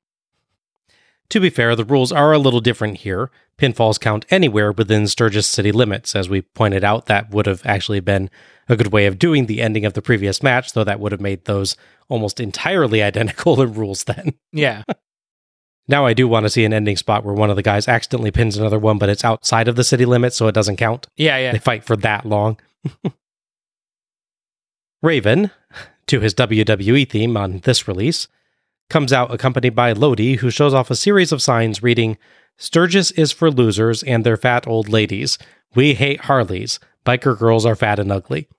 To 1.29 1.39
be 1.39 1.51
fair, 1.51 1.75
the 1.75 1.85
rules 1.85 2.11
are 2.11 2.33
a 2.33 2.39
little 2.39 2.59
different 2.59 2.97
here. 2.97 3.29
Pinfalls 3.59 3.99
count 3.99 4.25
anywhere 4.31 4.71
within 4.71 5.07
Sturgis 5.07 5.45
city 5.45 5.71
limits. 5.71 6.15
As 6.15 6.27
we 6.27 6.41
pointed 6.41 6.83
out, 6.83 7.05
that 7.05 7.29
would 7.29 7.45
have 7.45 7.61
actually 7.65 7.99
been 7.99 8.31
a 8.67 8.75
good 8.75 8.91
way 8.91 9.05
of 9.05 9.19
doing 9.19 9.45
the 9.45 9.61
ending 9.61 9.85
of 9.85 9.93
the 9.93 10.01
previous 10.01 10.41
match, 10.41 10.73
though 10.73 10.83
that 10.83 10.99
would 10.99 11.11
have 11.11 11.21
made 11.21 11.45
those 11.45 11.75
almost 12.07 12.39
entirely 12.39 13.03
identical 13.03 13.61
in 13.61 13.73
rules 13.73 14.05
then. 14.05 14.33
Yeah. 14.51 14.83
Now 15.87 16.05
I 16.05 16.13
do 16.13 16.27
want 16.27 16.45
to 16.45 16.49
see 16.49 16.65
an 16.65 16.73
ending 16.73 16.97
spot 16.97 17.23
where 17.23 17.33
one 17.33 17.49
of 17.49 17.55
the 17.55 17.63
guys 17.63 17.87
accidentally 17.87 18.31
pins 18.31 18.57
another 18.57 18.77
one, 18.77 18.97
but 18.99 19.09
it's 19.09 19.25
outside 19.25 19.67
of 19.67 19.75
the 19.75 19.83
city 19.83 20.05
limits, 20.05 20.35
so 20.35 20.47
it 20.47 20.53
doesn't 20.53 20.77
count. 20.77 21.07
Yeah, 21.17 21.37
yeah. 21.37 21.51
They 21.51 21.59
fight 21.59 21.83
for 21.83 21.95
that 21.97 22.25
long. 22.25 22.57
Raven, 25.01 25.51
to 26.07 26.19
his 26.19 26.33
WWE 26.35 27.09
theme 27.09 27.37
on 27.37 27.59
this 27.59 27.87
release, 27.87 28.27
comes 28.89 29.13
out 29.13 29.33
accompanied 29.33 29.75
by 29.75 29.93
Lodi, 29.93 30.35
who 30.35 30.51
shows 30.51 30.73
off 30.73 30.91
a 30.91 30.95
series 30.95 31.31
of 31.31 31.41
signs 31.41 31.81
reading 31.81 32.17
Sturgis 32.57 33.11
is 33.11 33.31
for 33.31 33.49
losers 33.49 34.03
and 34.03 34.25
their 34.25 34.37
fat 34.37 34.67
old 34.67 34.89
ladies. 34.89 35.37
We 35.75 35.93
hate 35.93 36.21
Harleys. 36.21 36.79
Biker 37.05 37.37
girls 37.37 37.65
are 37.65 37.75
fat 37.75 37.99
and 37.99 38.11
ugly. 38.11 38.49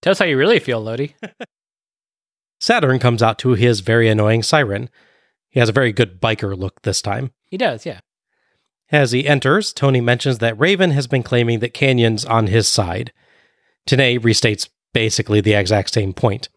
Tell 0.00 0.12
us 0.12 0.20
how 0.20 0.24
you 0.24 0.38
really 0.38 0.60
feel, 0.60 0.80
Lodi. 0.80 1.14
Saturn 2.60 2.98
comes 2.98 3.22
out 3.22 3.38
to 3.40 3.50
his 3.54 3.80
very 3.80 4.08
annoying 4.08 4.42
siren. 4.42 4.88
He 5.50 5.60
has 5.60 5.68
a 5.68 5.72
very 5.72 5.92
good 5.92 6.20
biker 6.20 6.56
look 6.56 6.82
this 6.82 7.02
time. 7.02 7.32
He 7.46 7.56
does, 7.56 7.84
yeah. 7.84 8.00
As 8.92 9.12
he 9.12 9.26
enters, 9.26 9.72
Tony 9.72 10.00
mentions 10.00 10.38
that 10.38 10.58
Raven 10.58 10.90
has 10.92 11.06
been 11.06 11.22
claiming 11.22 11.60
that 11.60 11.74
Canyon's 11.74 12.24
on 12.24 12.48
his 12.48 12.68
side. 12.68 13.12
Tenay 13.88 14.18
restates 14.18 14.68
basically 14.92 15.40
the 15.40 15.54
exact 15.54 15.92
same 15.92 16.12
point. 16.12 16.48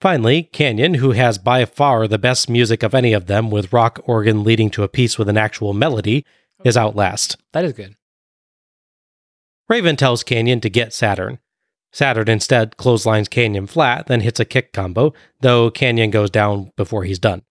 Finally, 0.00 0.44
Canyon, 0.44 0.94
who 0.94 1.12
has 1.12 1.38
by 1.38 1.64
far 1.64 2.08
the 2.08 2.18
best 2.18 2.50
music 2.50 2.82
of 2.82 2.94
any 2.94 3.12
of 3.12 3.26
them, 3.26 3.50
with 3.50 3.72
rock 3.72 4.00
organ 4.04 4.42
leading 4.42 4.70
to 4.70 4.82
a 4.82 4.88
piece 4.88 5.16
with 5.16 5.28
an 5.28 5.36
actual 5.36 5.72
melody, 5.72 6.24
is 6.64 6.76
out 6.76 6.96
last. 6.96 7.36
That 7.52 7.64
is 7.64 7.72
good. 7.72 7.96
Raven 9.68 9.96
tells 9.96 10.24
Canyon 10.24 10.60
to 10.60 10.68
get 10.68 10.92
Saturn. 10.92 11.38
Saturn 11.92 12.28
instead 12.28 12.76
clotheslines 12.76 13.28
Canyon 13.28 13.66
flat, 13.66 14.06
then 14.06 14.20
hits 14.20 14.40
a 14.40 14.44
kick 14.44 14.72
combo, 14.72 15.12
though 15.40 15.70
Canyon 15.70 16.10
goes 16.10 16.30
down 16.30 16.72
before 16.76 17.04
he's 17.04 17.18
done. 17.18 17.42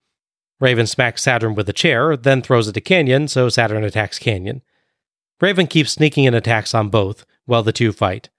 Raven 0.61 0.87
smacks 0.87 1.23
Saturn 1.23 1.55
with 1.55 1.67
a 1.67 1.73
chair, 1.73 2.15
then 2.15 2.41
throws 2.41 2.67
it 2.69 2.73
to 2.73 2.81
Canyon, 2.81 3.27
so 3.27 3.49
Saturn 3.49 3.83
attacks 3.83 4.19
Canyon. 4.19 4.61
Raven 5.41 5.67
keeps 5.67 5.91
sneaking 5.91 6.23
in 6.25 6.33
attacks 6.35 6.73
on 6.73 6.87
both 6.89 7.25
while 7.45 7.63
the 7.63 7.73
two 7.73 7.91
fight. 7.91 8.29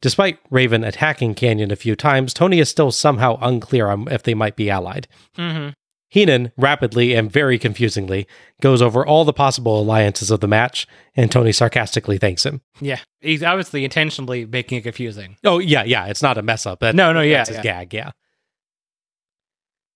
Despite 0.00 0.38
Raven 0.48 0.84
attacking 0.84 1.34
Canyon 1.34 1.70
a 1.70 1.76
few 1.76 1.94
times, 1.96 2.32
Tony 2.32 2.60
is 2.60 2.70
still 2.70 2.90
somehow 2.92 3.36
unclear 3.42 3.88
on 3.88 4.06
if 4.10 4.22
they 4.22 4.32
might 4.32 4.56
be 4.56 4.70
allied. 4.70 5.08
Mm-hmm. 5.36 5.70
Heenan, 6.08 6.50
rapidly 6.56 7.14
and 7.14 7.30
very 7.30 7.58
confusingly, 7.58 8.26
goes 8.60 8.80
over 8.82 9.04
all 9.06 9.24
the 9.24 9.32
possible 9.32 9.80
alliances 9.80 10.30
of 10.30 10.40
the 10.40 10.48
match, 10.48 10.86
and 11.14 11.30
Tony 11.30 11.52
sarcastically 11.52 12.18
thanks 12.18 12.46
him. 12.46 12.62
Yeah. 12.80 12.98
He's 13.20 13.42
obviously 13.42 13.84
intentionally 13.84 14.44
making 14.46 14.78
it 14.78 14.82
confusing. 14.82 15.36
Oh, 15.44 15.58
yeah, 15.58 15.84
yeah, 15.84 16.06
it's 16.06 16.22
not 16.22 16.38
a 16.38 16.42
mess 16.42 16.64
up. 16.66 16.80
That- 16.80 16.94
No, 16.96 17.12
no, 17.12 17.20
yeah, 17.20 17.38
That's 17.38 17.48
his 17.50 17.56
yeah. 17.58 17.62
gag, 17.62 17.94
yeah. 17.94 18.10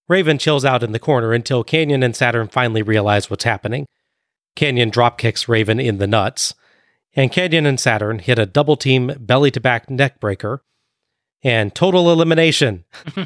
Raven 0.09 0.39
chills 0.39 0.65
out 0.65 0.83
in 0.83 0.93
the 0.93 0.99
corner 0.99 1.33
until 1.33 1.65
Canyon 1.65 2.03
and 2.03 2.15
Saturn 2.15 2.49
finally 2.49 2.83
realize 2.83 3.31
what's 3.31 3.45
happening. 3.45 3.87
Canyon 4.55 4.91
drop 4.91 5.19
kicks 5.19 5.49
Raven 5.49 5.81
in 5.81 5.99
the 5.99 6.07
nuts, 6.07 6.55
and 7.15 7.33
Canyon 7.33 7.67
and 7.67 7.81
Saturn 7.81 8.19
hit 8.19 8.39
a 8.39 8.47
double 8.47 8.77
team 8.77 9.13
belly 9.19 9.51
to 9.51 9.61
back 9.61 9.89
neck 9.89 10.21
breaker 10.21 10.63
and 11.43 11.75
total 11.75 12.11
elimination. 12.11 12.85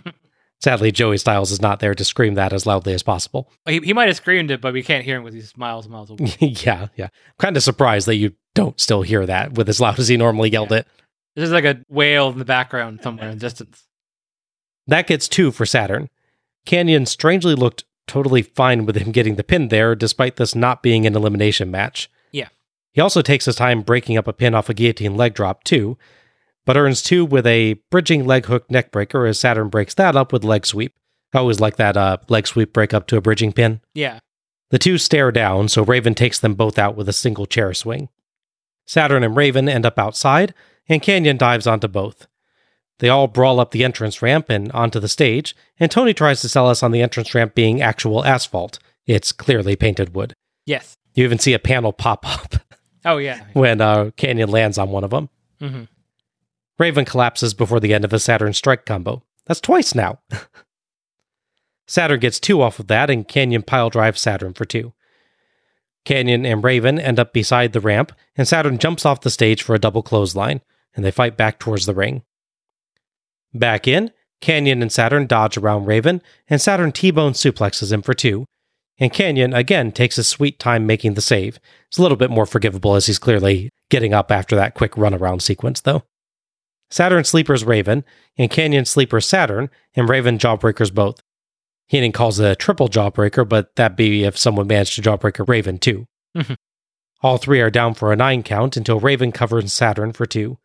Sadly, 0.60 0.90
Joey 0.90 1.18
Styles 1.18 1.52
is 1.52 1.62
not 1.62 1.78
there 1.78 1.94
to 1.94 2.04
scream 2.04 2.34
that 2.34 2.52
as 2.52 2.66
loudly 2.66 2.92
as 2.92 3.04
possible. 3.04 3.50
He, 3.66 3.78
he 3.78 3.92
might 3.92 4.08
have 4.08 4.16
screamed 4.16 4.50
it, 4.50 4.60
but 4.60 4.72
we 4.72 4.82
can't 4.82 5.04
hear 5.04 5.16
him 5.16 5.22
because 5.22 5.34
he's 5.34 5.56
miles 5.56 5.84
and 5.84 5.92
miles 5.92 6.10
away. 6.10 6.34
yeah, 6.40 6.88
yeah. 6.96 7.04
I'm 7.04 7.34
kind 7.38 7.56
of 7.56 7.62
surprised 7.62 8.08
that 8.08 8.16
you 8.16 8.32
don't 8.54 8.80
still 8.80 9.02
hear 9.02 9.24
that 9.24 9.52
with 9.52 9.68
as 9.68 9.80
loud 9.80 10.00
as 10.00 10.08
he 10.08 10.16
normally 10.16 10.50
yelled 10.50 10.72
it. 10.72 10.86
There's 11.36 11.52
like 11.52 11.64
a 11.64 11.84
wail 11.88 12.30
in 12.30 12.38
the 12.38 12.44
background 12.44 13.00
somewhere 13.02 13.28
in 13.28 13.38
the 13.38 13.40
distance. 13.40 13.84
That 14.88 15.06
gets 15.06 15.28
two 15.28 15.52
for 15.52 15.64
Saturn. 15.64 16.08
Canyon 16.66 17.06
strangely 17.06 17.54
looked 17.54 17.84
totally 18.06 18.42
fine 18.42 18.86
with 18.86 18.96
him 18.96 19.12
getting 19.12 19.36
the 19.36 19.44
pin 19.44 19.68
there, 19.68 19.94
despite 19.94 20.36
this 20.36 20.54
not 20.54 20.82
being 20.82 21.06
an 21.06 21.14
elimination 21.14 21.70
match. 21.70 22.10
Yeah. 22.32 22.48
He 22.92 23.00
also 23.00 23.22
takes 23.22 23.44
his 23.44 23.56
time 23.56 23.82
breaking 23.82 24.16
up 24.16 24.26
a 24.26 24.32
pin 24.32 24.54
off 24.54 24.68
a 24.68 24.74
guillotine 24.74 25.16
leg 25.16 25.34
drop, 25.34 25.62
too, 25.64 25.98
but 26.64 26.76
earns 26.76 27.02
two 27.02 27.24
with 27.24 27.46
a 27.46 27.74
bridging 27.90 28.26
leg 28.26 28.46
hook 28.46 28.70
neck 28.70 28.90
breaker 28.90 29.26
as 29.26 29.38
Saturn 29.38 29.68
breaks 29.68 29.94
that 29.94 30.16
up 30.16 30.32
with 30.32 30.44
leg 30.44 30.66
sweep. 30.66 30.94
I 31.32 31.38
always 31.38 31.60
like 31.60 31.76
that 31.76 31.96
uh, 31.96 32.16
leg 32.28 32.46
sweep 32.46 32.72
break 32.72 32.94
up 32.94 33.06
to 33.08 33.16
a 33.16 33.20
bridging 33.20 33.52
pin. 33.52 33.80
Yeah. 33.94 34.20
The 34.70 34.78
two 34.78 34.98
stare 34.98 35.32
down, 35.32 35.68
so 35.68 35.82
Raven 35.82 36.14
takes 36.14 36.38
them 36.38 36.54
both 36.54 36.78
out 36.78 36.96
with 36.96 37.08
a 37.08 37.12
single 37.12 37.46
chair 37.46 37.72
swing. 37.72 38.08
Saturn 38.86 39.22
and 39.22 39.36
Raven 39.36 39.68
end 39.68 39.86
up 39.86 39.98
outside, 39.98 40.54
and 40.88 41.02
Canyon 41.02 41.36
dives 41.36 41.66
onto 41.66 41.88
both. 41.88 42.26
They 42.98 43.08
all 43.08 43.28
brawl 43.28 43.60
up 43.60 43.70
the 43.70 43.84
entrance 43.84 44.20
ramp 44.22 44.46
and 44.50 44.72
onto 44.72 44.98
the 44.98 45.08
stage, 45.08 45.54
and 45.78 45.90
Tony 45.90 46.12
tries 46.14 46.40
to 46.40 46.48
sell 46.48 46.68
us 46.68 46.82
on 46.82 46.90
the 46.90 47.00
entrance 47.02 47.34
ramp 47.34 47.54
being 47.54 47.80
actual 47.80 48.24
asphalt. 48.24 48.78
It's 49.06 49.30
clearly 49.32 49.76
painted 49.76 50.14
wood. 50.14 50.34
Yes. 50.66 50.96
You 51.14 51.24
even 51.24 51.38
see 51.38 51.54
a 51.54 51.58
panel 51.58 51.92
pop 51.92 52.26
up 52.28 52.54
Oh, 53.04 53.18
yeah. 53.18 53.44
when 53.52 53.80
uh, 53.80 54.10
Canyon 54.16 54.50
lands 54.50 54.78
on 54.78 54.90
one 54.90 55.04
of 55.04 55.10
them. 55.10 55.28
hmm 55.60 55.84
Raven 56.78 57.04
collapses 57.04 57.54
before 57.54 57.80
the 57.80 57.92
end 57.92 58.04
of 58.04 58.12
a 58.12 58.20
Saturn 58.20 58.52
strike 58.52 58.84
combo. 58.86 59.22
That's 59.46 59.60
twice 59.60 59.94
now. 59.96 60.20
Saturn 61.86 62.20
gets 62.20 62.38
two 62.38 62.60
off 62.62 62.78
of 62.78 62.86
that, 62.88 63.10
and 63.10 63.26
Canyon 63.26 63.62
pile 63.62 63.90
drives 63.90 64.20
Saturn 64.20 64.52
for 64.54 64.64
two. 64.64 64.92
Canyon 66.04 66.44
and 66.46 66.62
Raven 66.62 66.98
end 66.98 67.18
up 67.18 67.32
beside 67.32 67.72
the 67.72 67.80
ramp, 67.80 68.12
and 68.36 68.46
Saturn 68.46 68.78
jumps 68.78 69.04
off 69.06 69.22
the 69.22 69.30
stage 69.30 69.62
for 69.62 69.74
a 69.74 69.78
double 69.78 70.02
clothesline, 70.02 70.60
and 70.94 71.04
they 71.04 71.10
fight 71.10 71.36
back 71.36 71.58
towards 71.58 71.86
the 71.86 71.94
ring. 71.94 72.22
Back 73.54 73.88
in, 73.88 74.10
Canyon 74.40 74.82
and 74.82 74.92
Saturn 74.92 75.26
dodge 75.26 75.56
around 75.56 75.86
Raven, 75.86 76.22
and 76.48 76.60
Saturn 76.60 76.92
T 76.92 77.10
bone 77.10 77.32
suplexes 77.32 77.92
him 77.92 78.02
for 78.02 78.14
two, 78.14 78.46
and 78.98 79.12
Canyon 79.12 79.54
again 79.54 79.92
takes 79.92 80.16
his 80.16 80.28
sweet 80.28 80.58
time 80.58 80.86
making 80.86 81.14
the 81.14 81.20
save. 81.20 81.58
It's 81.88 81.98
a 81.98 82.02
little 82.02 82.16
bit 82.16 82.30
more 82.30 82.46
forgivable 82.46 82.94
as 82.94 83.06
he's 83.06 83.18
clearly 83.18 83.70
getting 83.90 84.12
up 84.12 84.30
after 84.30 84.54
that 84.56 84.74
quick 84.74 84.92
runaround 84.92 85.42
sequence, 85.42 85.80
though. 85.80 86.02
Saturn 86.90 87.24
sleepers 87.24 87.64
Raven, 87.64 88.04
and 88.36 88.50
Canyon 88.50 88.84
sleepers 88.84 89.26
Saturn, 89.26 89.70
and 89.94 90.08
Raven 90.08 90.38
jawbreakers 90.38 90.94
both. 90.94 91.20
Heenan 91.86 92.12
calls 92.12 92.38
it 92.38 92.50
a 92.50 92.56
triple 92.56 92.88
jawbreaker, 92.88 93.48
but 93.48 93.74
that'd 93.76 93.96
be 93.96 94.24
if 94.24 94.36
someone 94.38 94.66
managed 94.66 94.94
to 94.96 95.02
jawbreaker 95.02 95.46
Raven 95.48 95.78
too. 95.78 96.06
Mhm. 96.36 96.56
All 97.22 97.38
three 97.38 97.60
are 97.60 97.70
down 97.70 97.94
for 97.94 98.12
a 98.12 98.16
nine 98.16 98.42
count 98.42 98.76
until 98.76 99.00
Raven 99.00 99.32
covers 99.32 99.72
Saturn 99.72 100.12
for 100.12 100.26
two. 100.26 100.58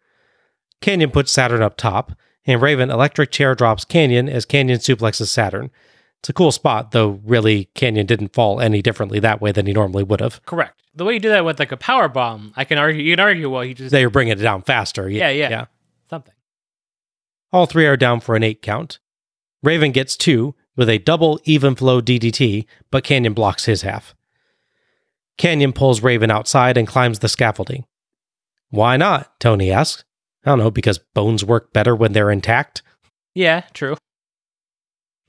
Canyon 0.81 1.11
puts 1.11 1.31
Saturn 1.31 1.61
up 1.61 1.77
top, 1.77 2.11
and 2.45 2.61
Raven 2.61 2.89
electric 2.89 3.31
chair 3.31 3.55
drops 3.55 3.85
Canyon 3.85 4.27
as 4.29 4.45
Canyon 4.45 4.79
suplexes 4.79 5.27
Saturn. 5.27 5.71
It's 6.19 6.29
a 6.29 6.33
cool 6.33 6.51
spot, 6.51 6.91
though 6.91 7.19
really 7.25 7.65
Canyon 7.75 8.05
didn't 8.05 8.33
fall 8.33 8.61
any 8.61 8.81
differently 8.81 9.19
that 9.19 9.41
way 9.41 9.51
than 9.51 9.65
he 9.65 9.73
normally 9.73 10.03
would 10.03 10.21
have. 10.21 10.43
Correct. 10.45 10.81
The 10.95 11.03
way 11.05 11.15
you 11.15 11.19
do 11.19 11.29
that 11.29 11.43
with 11.43 11.59
like 11.59 11.71
a 11.71 11.77
power 11.77 12.07
bomb, 12.07 12.53
I 12.55 12.63
can 12.65 12.77
argue. 12.77 13.01
You 13.03 13.13
can 13.13 13.19
argue. 13.19 13.49
Well, 13.49 13.61
he 13.63 13.73
just 13.73 13.91
They 13.91 14.05
were 14.05 14.09
bringing 14.11 14.37
it 14.37 14.41
down 14.41 14.61
faster. 14.61 15.09
yeah, 15.09 15.29
yeah, 15.29 15.49
yeah. 15.49 15.65
something. 16.09 16.33
All 17.51 17.65
three 17.65 17.85
are 17.87 17.97
down 17.97 18.19
for 18.19 18.35
an 18.35 18.43
eight 18.43 18.61
count. 18.61 18.99
Raven 19.63 19.91
gets 19.91 20.15
two 20.15 20.55
with 20.75 20.89
a 20.89 20.97
double 20.97 21.39
even 21.45 21.75
flow 21.75 22.01
DDT, 22.01 22.65
but 22.91 23.03
Canyon 23.03 23.33
blocks 23.33 23.65
his 23.65 23.81
half. 23.81 24.15
Canyon 25.37 25.73
pulls 25.73 26.01
Raven 26.01 26.31
outside 26.31 26.77
and 26.77 26.87
climbs 26.87 27.19
the 27.19 27.27
scaffolding. 27.29 27.85
Why 28.69 28.97
not? 28.97 29.39
Tony 29.39 29.71
asks. 29.71 30.03
I 30.45 30.51
don't 30.51 30.59
know, 30.59 30.71
because 30.71 30.97
bones 30.97 31.45
work 31.45 31.73
better 31.73 31.95
when 31.95 32.13
they're 32.13 32.31
intact. 32.31 32.81
Yeah, 33.33 33.61
true. 33.73 33.95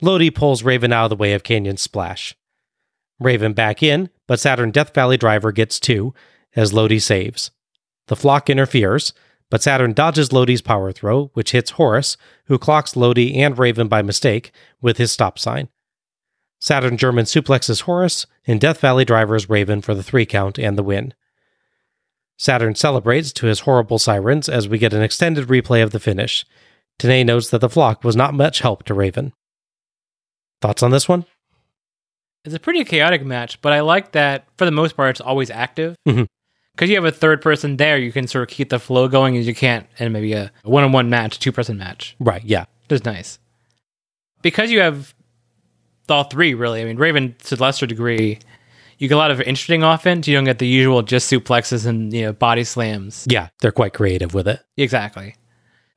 Lodi 0.02 0.30
pulls 0.30 0.62
Raven 0.62 0.92
out 0.92 1.04
of 1.04 1.10
the 1.10 1.16
way 1.16 1.34
of 1.34 1.44
Canyon's 1.44 1.82
splash. 1.82 2.34
Raven 3.20 3.52
back 3.52 3.82
in, 3.82 4.10
but 4.26 4.40
Saturn 4.40 4.70
Death 4.70 4.92
Valley 4.94 5.16
Driver 5.16 5.52
gets 5.52 5.78
two 5.78 6.12
as 6.56 6.72
Lodi 6.72 6.98
saves. 6.98 7.50
The 8.08 8.16
flock 8.16 8.50
interferes, 8.50 9.12
but 9.50 9.62
Saturn 9.62 9.92
dodges 9.92 10.32
Lodi's 10.32 10.62
power 10.62 10.92
throw, 10.92 11.26
which 11.34 11.52
hits 11.52 11.72
Horace, 11.72 12.16
who 12.46 12.58
clocks 12.58 12.96
Lodi 12.96 13.36
and 13.36 13.56
Raven 13.58 13.88
by 13.88 14.02
mistake 14.02 14.52
with 14.82 14.98
his 14.98 15.12
stop 15.12 15.38
sign. 15.38 15.68
Saturn 16.60 16.96
German 16.96 17.24
suplexes 17.24 17.82
Horace, 17.82 18.26
and 18.46 18.60
Death 18.60 18.80
Valley 18.80 19.04
drivers 19.04 19.48
Raven 19.48 19.80
for 19.80 19.94
the 19.94 20.02
three 20.02 20.26
count 20.26 20.58
and 20.58 20.76
the 20.76 20.82
win. 20.82 21.14
Saturn 22.39 22.74
celebrates 22.74 23.32
to 23.32 23.47
his 23.47 23.61
horrible 23.61 23.99
sirens 23.99 24.49
as 24.49 24.68
we 24.68 24.78
get 24.78 24.93
an 24.93 25.03
extended 25.03 25.49
replay 25.49 25.82
of 25.82 25.93
the 25.93 26.01
finish. 26.01 26.45
Tenay 26.99 27.24
notes 27.24 27.51
that 27.51 27.61
the 27.61 27.68
flock 27.68 28.05
was 28.05 28.16
not 28.16 28.35
much 28.35 28.61
help 28.61 28.85
to 28.85 28.95
Raven. 28.95 29.32
Thoughts 30.61 30.82
on 30.82 30.91
this 30.91 31.09
one? 31.09 31.26
It's 32.45 32.55
a 32.55 32.61
pretty 32.61 32.85
chaotic 32.85 33.24
match, 33.24 33.61
but 33.62 33.72
I 33.72 33.80
like 33.80 34.12
that 34.12 34.47
for 34.57 34.64
the 34.64 34.70
most 34.70 34.97
part 34.97 35.11
it's 35.11 35.20
always 35.20 35.51
active. 35.51 35.97
Mm-hmm. 36.07 36.24
Because 36.74 36.91
you 36.91 36.97
have 36.97 37.05
a 37.05 37.12
third 37.12 37.41
person 37.41 37.76
there, 37.76 37.97
you 37.97 38.11
can 38.11 38.26
sort 38.26 38.51
of 38.51 38.55
keep 38.55 38.68
the 38.68 38.80
flow 38.80 39.07
going 39.07 39.37
as 39.37 39.47
you 39.47 39.55
can't, 39.55 39.87
and 39.99 40.12
maybe 40.12 40.32
a 40.32 40.51
one 40.64 40.82
on 40.82 40.91
one 40.91 41.09
match, 41.09 41.39
two 41.39 41.53
person 41.53 41.78
match. 41.78 42.16
Right, 42.18 42.45
yeah. 42.45 42.64
Which 42.82 43.01
is 43.01 43.05
nice. 43.05 43.39
Because 44.43 44.70
you 44.72 44.80
have 44.80 45.14
all 46.09 46.24
three 46.24 46.53
really. 46.53 46.82
I 46.82 46.85
mean, 46.85 46.97
Raven 46.97 47.37
to 47.45 47.55
a 47.55 47.57
lesser 47.57 47.87
degree, 47.87 48.41
you 48.99 49.09
get 49.09 49.14
a 49.14 49.18
lot 49.18 49.30
of 49.30 49.40
interesting 49.40 49.82
offense. 49.82 50.28
You 50.28 50.34
don't 50.34 50.45
get 50.45 50.59
the 50.59 50.66
usual 50.66 51.03
just 51.03 51.30
suplexes 51.30 51.86
and 51.86 52.12
you 52.12 52.22
know 52.22 52.32
body 52.32 52.64
slams. 52.64 53.26
Yeah, 53.28 53.49
they're 53.61 53.72
quite 53.72 53.95
creative 53.95 54.34
with 54.34 54.49
it. 54.49 54.61
Exactly. 54.76 55.36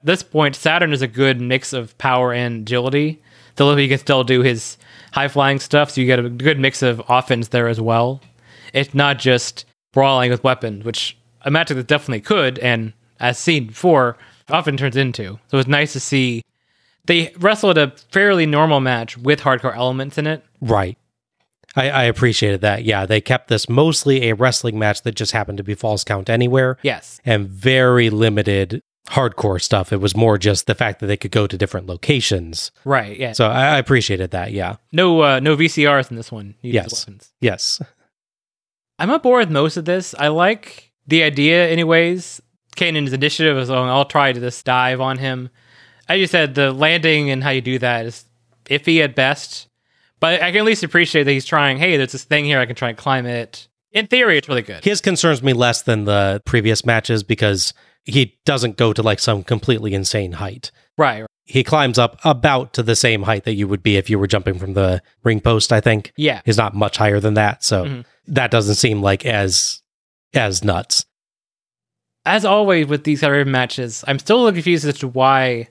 At 0.02 0.06
this 0.06 0.24
point, 0.24 0.56
Saturn 0.56 0.94
is 0.94 1.02
a 1.02 1.08
good 1.08 1.42
mix 1.42 1.74
of 1.74 1.98
power 1.98 2.34
and 2.34 2.62
agility. 2.62 3.22
So 3.58 3.76
he 3.76 3.88
can 3.88 3.98
still 3.98 4.24
do 4.24 4.44
his 4.44 4.78
high 5.14 5.28
flying 5.28 5.60
stuff, 5.60 5.90
so 5.90 6.02
you 6.02 6.06
get 6.06 6.20
a 6.20 6.30
good 6.30 6.60
mix 6.60 6.84
of 6.84 7.02
offense 7.10 7.48
there 7.48 7.68
as 7.68 7.82
well. 7.82 8.22
It's 8.72 8.94
not 8.94 9.18
just 9.18 9.66
brawling 9.94 10.30
with 10.30 10.44
weapons, 10.44 10.86
which 10.86 11.18
a 11.42 11.50
match 11.50 11.70
that 11.70 11.88
definitely 11.88 12.22
could, 12.22 12.60
and 12.60 12.94
as 13.20 13.40
seen 13.40 13.68
before, 13.68 14.18
often 14.50 14.78
turns 14.78 14.96
into. 14.96 15.40
So 15.48 15.58
it's 15.58 15.68
nice 15.68 15.94
to 15.94 16.00
see 16.00 16.44
they 17.06 17.34
wrestled 17.40 17.78
a 17.78 17.94
fairly 18.12 18.46
normal 18.46 18.80
match 18.80 19.18
with 19.18 19.42
hardcore 19.42 19.76
elements 19.76 20.18
in 20.20 20.28
it. 20.28 20.46
Right. 20.62 20.98
I, 21.76 21.90
I 21.90 22.04
appreciated 22.04 22.62
that. 22.62 22.84
Yeah, 22.84 23.06
they 23.06 23.22
kept 23.22 23.50
this 23.50 23.70
mostly 23.70 24.30
a 24.30 24.36
wrestling 24.36 24.80
match 24.80 25.04
that 25.04 25.16
just 25.16 25.32
happened 25.32 25.58
to 25.58 25.64
be 25.64 25.76
false 25.76 26.04
count 26.04 26.30
anywhere. 26.30 26.78
Yes. 26.82 27.20
And 27.26 27.48
very 27.48 28.10
limited 28.10 28.82
hardcore 29.10 29.62
stuff. 29.62 29.94
It 29.94 29.98
was 29.98 30.16
more 30.16 30.38
just 30.38 30.68
the 30.68 30.76
fact 30.76 31.00
that 31.00 31.08
they 31.08 31.18
could 31.18 31.32
go 31.32 31.48
to 31.48 31.58
different 31.58 31.88
locations. 31.88 32.72
Right. 32.84 33.18
Yeah. 33.18 33.34
So 33.34 33.48
I, 33.48 33.76
I 33.76 33.78
appreciated 33.78 34.32
that. 34.32 34.52
Yeah. 34.52 34.78
no 34.92 35.22
uh, 35.22 35.40
no 35.40 35.56
VCRs 35.56 36.10
in 36.10 36.18
this 36.18 36.32
one. 36.32 36.56
You 36.62 36.74
Yes. 36.74 37.06
Yes. 37.40 37.82
I'm 39.00 39.12
on 39.12 39.22
board 39.22 39.42
with 39.42 39.52
most 39.52 39.78
of 39.78 39.86
this. 39.86 40.16
I 40.18 40.30
like 40.30 40.92
the 41.06 41.24
idea, 41.24 41.68
anyways. 41.70 42.42
Canyon's 42.76 43.14
initiative 43.14 43.58
is, 43.58 43.70
oh, 43.70 43.84
I'll 43.84 44.06
try 44.06 44.34
to 44.34 44.40
just 44.40 44.66
dive 44.66 45.02
on 45.02 45.18
him. 45.18 45.50
As 46.10 46.20
you 46.20 46.28
said, 46.28 46.56
the 46.56 46.72
landing 46.72 47.30
and 47.30 47.44
how 47.44 47.50
you 47.52 47.62
do 47.62 47.80
that 47.80 48.06
is 48.06 48.26
iffy 48.66 49.04
at 49.04 49.16
best. 49.16 49.67
But 50.20 50.42
I 50.42 50.52
can 50.52 50.60
at 50.60 50.66
least 50.66 50.84
appreciate 50.84 51.24
that 51.24 51.32
he's 51.32 51.46
trying, 51.46 51.78
hey, 51.78 51.98
there's 51.98 52.12
this 52.12 52.24
thing 52.24 52.46
here, 52.46 52.60
I 52.60 52.66
can 52.66 52.76
try 52.76 52.90
and 52.90 52.98
climb 52.98 53.26
it. 53.26 53.68
In 53.92 54.08
theory, 54.08 54.38
it's 54.38 54.50
really 54.50 54.62
good. 54.64 54.84
His 54.84 55.00
concerns 55.02 55.42
me 55.44 55.54
less 55.54 55.82
than 55.84 56.06
the 56.06 56.42
previous 56.46 56.86
matches 56.86 57.24
because 57.24 57.74
he 58.04 58.38
doesn't 58.46 58.78
go 58.78 58.94
to 58.94 59.02
like 59.04 59.20
some 59.20 59.44
completely 59.44 59.94
insane 59.94 60.34
height. 60.34 60.72
Right. 60.98 61.22
right. 61.22 61.30
He 61.46 61.64
climbs 61.64 61.98
up 61.98 62.20
about 62.26 62.74
to 62.74 62.84
the 62.84 62.96
same 62.96 63.24
height 63.24 63.46
that 63.46 63.54
you 63.54 63.68
would 63.68 63.82
be 63.84 63.96
if 63.96 64.10
you 64.10 64.20
were 64.20 64.28
jumping 64.28 64.60
from 64.60 64.74
the 64.74 65.02
ring 65.24 65.40
post, 65.40 65.72
I 65.72 65.80
think. 65.80 66.12
Yeah. 66.18 66.42
He's 66.46 66.58
not 66.58 66.76
much 66.76 66.98
higher 66.98 67.20
than 67.20 67.36
that. 67.36 67.64
So 67.64 67.86
Mhm. 67.86 68.06
that 68.28 68.52
doesn't 68.52 68.76
seem 68.76 69.02
like 69.02 69.26
as 69.26 69.82
as 70.34 70.64
nuts. 70.64 71.06
As 72.26 72.44
always 72.44 72.88
with 72.88 73.06
these 73.06 73.22
kind 73.22 73.34
of 73.34 73.48
matches, 73.48 74.04
I'm 74.08 74.20
still 74.20 74.38
a 74.38 74.40
little 74.40 74.56
confused 74.56 74.86
as 74.86 75.00
to 75.00 75.08
why 75.08 75.70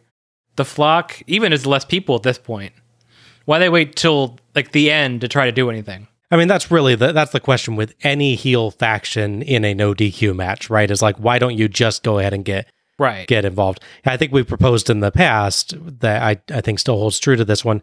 the 0.57 0.65
flock, 0.65 1.21
even 1.27 1.53
as 1.53 1.67
less 1.67 1.85
people 1.85 2.17
at 2.17 2.23
this 2.23 2.39
point, 2.39 2.73
why 3.47 3.59
they 3.59 3.69
wait 3.71 3.97
till 3.97 4.39
like 4.55 4.73
the 4.73 4.91
end 4.91 5.23
to 5.23 5.29
try 5.29 5.47
to 5.47 5.53
do 5.53 5.71
anything. 5.71 6.07
I 6.31 6.37
mean, 6.37 6.49
that's 6.49 6.71
really 6.71 6.95
the 6.95 7.13
that's 7.13 7.33
the 7.33 7.41
question 7.41 7.77
with 7.77 7.95
any 8.03 8.35
heel 8.35 8.71
faction 8.71 9.43
in 9.43 9.65
a 9.65 9.75
no 9.75 9.95
DQ 9.95 10.35
match, 10.37 10.69
right? 10.69 10.91
Is 10.91 11.01
like, 11.01 11.17
why 11.17 11.39
don't 11.39 11.57
you 11.57 11.69
just 11.69 12.03
go 12.03 12.19
ahead 12.19 12.35
and 12.35 12.45
get 12.45 12.69
Right. 12.99 13.27
get 13.29 13.45
involved? 13.45 13.81
I 14.05 14.17
think 14.17 14.33
we 14.33 14.43
proposed 14.43 14.89
in 14.91 15.01
the 15.01 15.11
past 15.13 15.75
that 16.01 16.23
I 16.23 16.55
I 16.55 16.61
think 16.61 16.79
still 16.79 16.99
holds 16.99 17.19
true 17.19 17.37
to 17.37 17.45
this 17.45 17.65
one. 17.65 17.81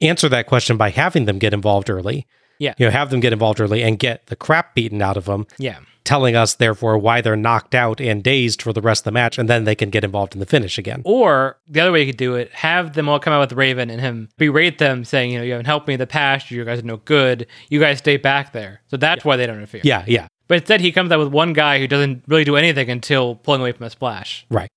Answer 0.00 0.28
that 0.28 0.46
question 0.46 0.76
by 0.76 0.90
having 0.90 1.24
them 1.24 1.38
get 1.38 1.54
involved 1.54 1.88
early. 1.88 2.26
Yeah. 2.58 2.74
You 2.78 2.86
know, 2.86 2.90
have 2.92 3.10
them 3.10 3.20
get 3.20 3.32
involved 3.32 3.60
early 3.60 3.82
and 3.82 3.98
get 3.98 4.26
the 4.26 4.36
crap 4.36 4.74
beaten 4.74 5.02
out 5.02 5.16
of 5.16 5.24
them, 5.26 5.46
Yeah. 5.58 5.78
telling 6.04 6.36
us 6.36 6.54
therefore 6.54 6.96
why 6.98 7.20
they're 7.20 7.36
knocked 7.36 7.74
out 7.74 8.00
and 8.00 8.22
dazed 8.22 8.62
for 8.62 8.72
the 8.72 8.80
rest 8.80 9.00
of 9.00 9.04
the 9.06 9.12
match, 9.12 9.38
and 9.38 9.48
then 9.48 9.64
they 9.64 9.74
can 9.74 9.90
get 9.90 10.04
involved 10.04 10.34
in 10.34 10.40
the 10.40 10.46
finish 10.46 10.78
again. 10.78 11.02
Or 11.04 11.58
the 11.68 11.80
other 11.80 11.90
way 11.92 12.00
you 12.00 12.06
could 12.06 12.16
do 12.16 12.34
it, 12.36 12.52
have 12.52 12.94
them 12.94 13.08
all 13.08 13.18
come 13.18 13.32
out 13.32 13.40
with 13.40 13.52
Raven 13.52 13.90
and 13.90 14.00
him 14.00 14.28
berate 14.38 14.78
them, 14.78 15.04
saying, 15.04 15.32
you 15.32 15.38
know, 15.38 15.44
you 15.44 15.50
haven't 15.52 15.66
helped 15.66 15.88
me 15.88 15.94
in 15.94 16.00
the 16.00 16.06
past, 16.06 16.50
you 16.50 16.64
guys 16.64 16.78
are 16.78 16.82
no 16.82 16.98
good, 16.98 17.46
you 17.68 17.80
guys 17.80 17.98
stay 17.98 18.16
back 18.16 18.52
there. 18.52 18.80
So 18.88 18.96
that's 18.96 19.24
why 19.24 19.36
they 19.36 19.46
don't 19.46 19.56
interfere. 19.56 19.80
Yeah, 19.84 20.04
yeah, 20.06 20.28
But 20.48 20.58
instead, 20.58 20.80
he 20.80 20.92
comes 20.92 21.10
out 21.10 21.18
with 21.18 21.28
one 21.28 21.52
guy 21.52 21.78
who 21.80 21.88
doesn't 21.88 22.22
really 22.28 22.44
do 22.44 22.54
anything 22.56 22.88
until 22.88 23.34
pulling 23.34 23.60
away 23.60 23.72
from 23.72 23.86
a 23.86 23.90
splash. 23.90 24.46
right. 24.50 24.68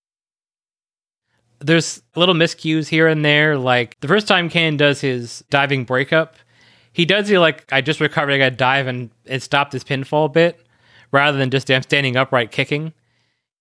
There's 1.62 2.02
little 2.16 2.36
miscues 2.36 2.88
here 2.88 3.08
and 3.08 3.24
there. 3.26 3.58
Like 3.58 4.00
the 4.00 4.08
first 4.08 4.28
time 4.28 4.48
Kane 4.50 4.78
does 4.78 5.02
his 5.02 5.44
diving 5.50 5.84
breakup, 5.84 6.36
he 6.94 7.06
does 7.06 7.30
it 7.30 7.40
like, 7.40 7.66
I 7.72 7.82
just 7.82 8.00
recovered, 8.00 8.32
I 8.32 8.38
got 8.38 8.50
to 8.50 8.56
dive 8.56 8.88
and 8.88 9.10
it 9.26 9.42
stopped 9.44 9.74
his 9.74 9.84
pinfall 9.84 10.32
bit 10.32 10.60
rather 11.12 11.38
than 11.38 11.50
just 11.50 11.70
I'm 11.72 11.82
standing 11.84 12.16
upright 12.18 12.52
kicking. 12.52 12.94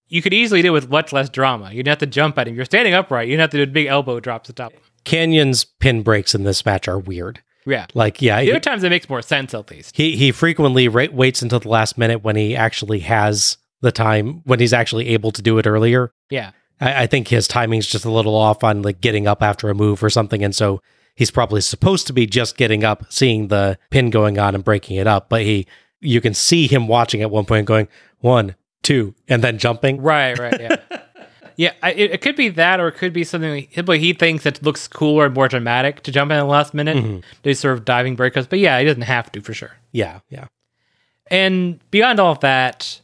You 0.08 0.22
could 0.22 0.32
easily 0.32 0.62
do 0.62 0.68
it 0.68 0.70
with 0.72 0.88
much 0.88 1.12
less 1.12 1.28
drama. 1.28 1.70
You'd 1.72 1.86
have 1.86 1.98
to 1.98 2.06
jump 2.06 2.38
at 2.38 2.48
him. 2.48 2.54
You're 2.54 2.64
standing 2.64 2.94
upright. 2.94 3.28
You'd 3.28 3.40
have 3.40 3.50
to 3.50 3.58
do 3.58 3.62
a 3.64 3.66
big 3.66 3.86
elbow 3.86 4.20
drop 4.20 4.44
to 4.44 4.52
stop 4.52 4.72
him. 4.72 4.80
Canyon's 5.04 5.64
pin 5.64 6.02
breaks 6.02 6.34
in 6.34 6.44
this 6.44 6.64
match 6.64 6.88
are 6.88 6.98
weird. 6.98 7.42
Yeah. 7.66 7.86
Like, 7.92 8.22
yeah, 8.22 8.40
The 8.40 8.52
other 8.52 8.60
times 8.60 8.82
it 8.82 8.88
makes 8.88 9.08
more 9.10 9.20
sense, 9.20 9.52
at 9.52 9.70
least. 9.70 9.94
he 9.96 10.16
he 10.16 10.32
frequently 10.32 10.88
ra- 10.88 11.06
waits 11.12 11.42
until 11.42 11.60
the 11.60 11.68
last 11.68 11.98
minute 11.98 12.22
when 12.24 12.36
he 12.36 12.56
actually 12.56 13.00
has 13.00 13.58
the 13.82 13.92
time 13.92 14.40
when 14.44 14.58
he's 14.60 14.72
actually 14.72 15.08
able 15.10 15.30
to 15.32 15.42
do 15.42 15.58
it 15.58 15.66
earlier. 15.66 16.10
Yeah. 16.30 16.52
I, 16.80 17.02
I 17.02 17.06
think 17.06 17.28
his 17.28 17.46
timing's 17.46 17.86
just 17.86 18.06
a 18.06 18.10
little 18.10 18.34
off 18.34 18.64
on 18.64 18.80
like 18.80 19.02
getting 19.02 19.26
up 19.26 19.42
after 19.42 19.68
a 19.68 19.74
move 19.74 20.02
or 20.02 20.08
something, 20.08 20.42
and 20.42 20.54
so 20.56 20.80
he's 21.18 21.32
probably 21.32 21.60
supposed 21.60 22.06
to 22.06 22.12
be 22.12 22.26
just 22.26 22.56
getting 22.56 22.84
up, 22.84 23.04
seeing 23.08 23.48
the 23.48 23.76
pin 23.90 24.08
going 24.08 24.38
on 24.38 24.54
and 24.54 24.62
breaking 24.62 24.96
it 24.96 25.08
up. 25.08 25.28
But 25.28 25.42
he, 25.42 25.66
you 26.00 26.20
can 26.20 26.32
see 26.32 26.68
him 26.68 26.86
watching 26.86 27.22
at 27.22 27.30
one 27.30 27.44
point, 27.44 27.66
going 27.66 27.88
one, 28.20 28.54
two, 28.84 29.16
and 29.26 29.42
then 29.42 29.58
jumping. 29.58 30.00
Right, 30.00 30.38
right, 30.38 30.60
yeah. 30.60 30.76
yeah, 31.56 31.72
I, 31.82 31.90
it, 31.90 32.12
it 32.12 32.20
could 32.20 32.36
be 32.36 32.50
that, 32.50 32.78
or 32.78 32.86
it 32.86 32.92
could 32.92 33.12
be 33.12 33.24
something 33.24 33.66
but 33.84 33.98
he 33.98 34.12
thinks 34.12 34.46
it 34.46 34.62
looks 34.62 34.86
cooler 34.86 35.26
and 35.26 35.34
more 35.34 35.48
dramatic 35.48 36.04
to 36.04 36.12
jump 36.12 36.30
in 36.30 36.36
at 36.36 36.42
the 36.42 36.46
last 36.46 36.72
minute. 36.72 36.96
Mm-hmm. 36.96 37.18
Do 37.42 37.52
sort 37.52 37.76
of 37.76 37.84
diving 37.84 38.16
breakups. 38.16 38.48
But 38.48 38.60
yeah, 38.60 38.78
he 38.78 38.84
doesn't 38.84 39.02
have 39.02 39.32
to 39.32 39.40
for 39.40 39.52
sure. 39.52 39.72
Yeah, 39.90 40.20
yeah, 40.30 40.46
And 41.32 41.80
beyond 41.90 42.20
all 42.20 42.30
of 42.30 42.40
that, 42.40 43.00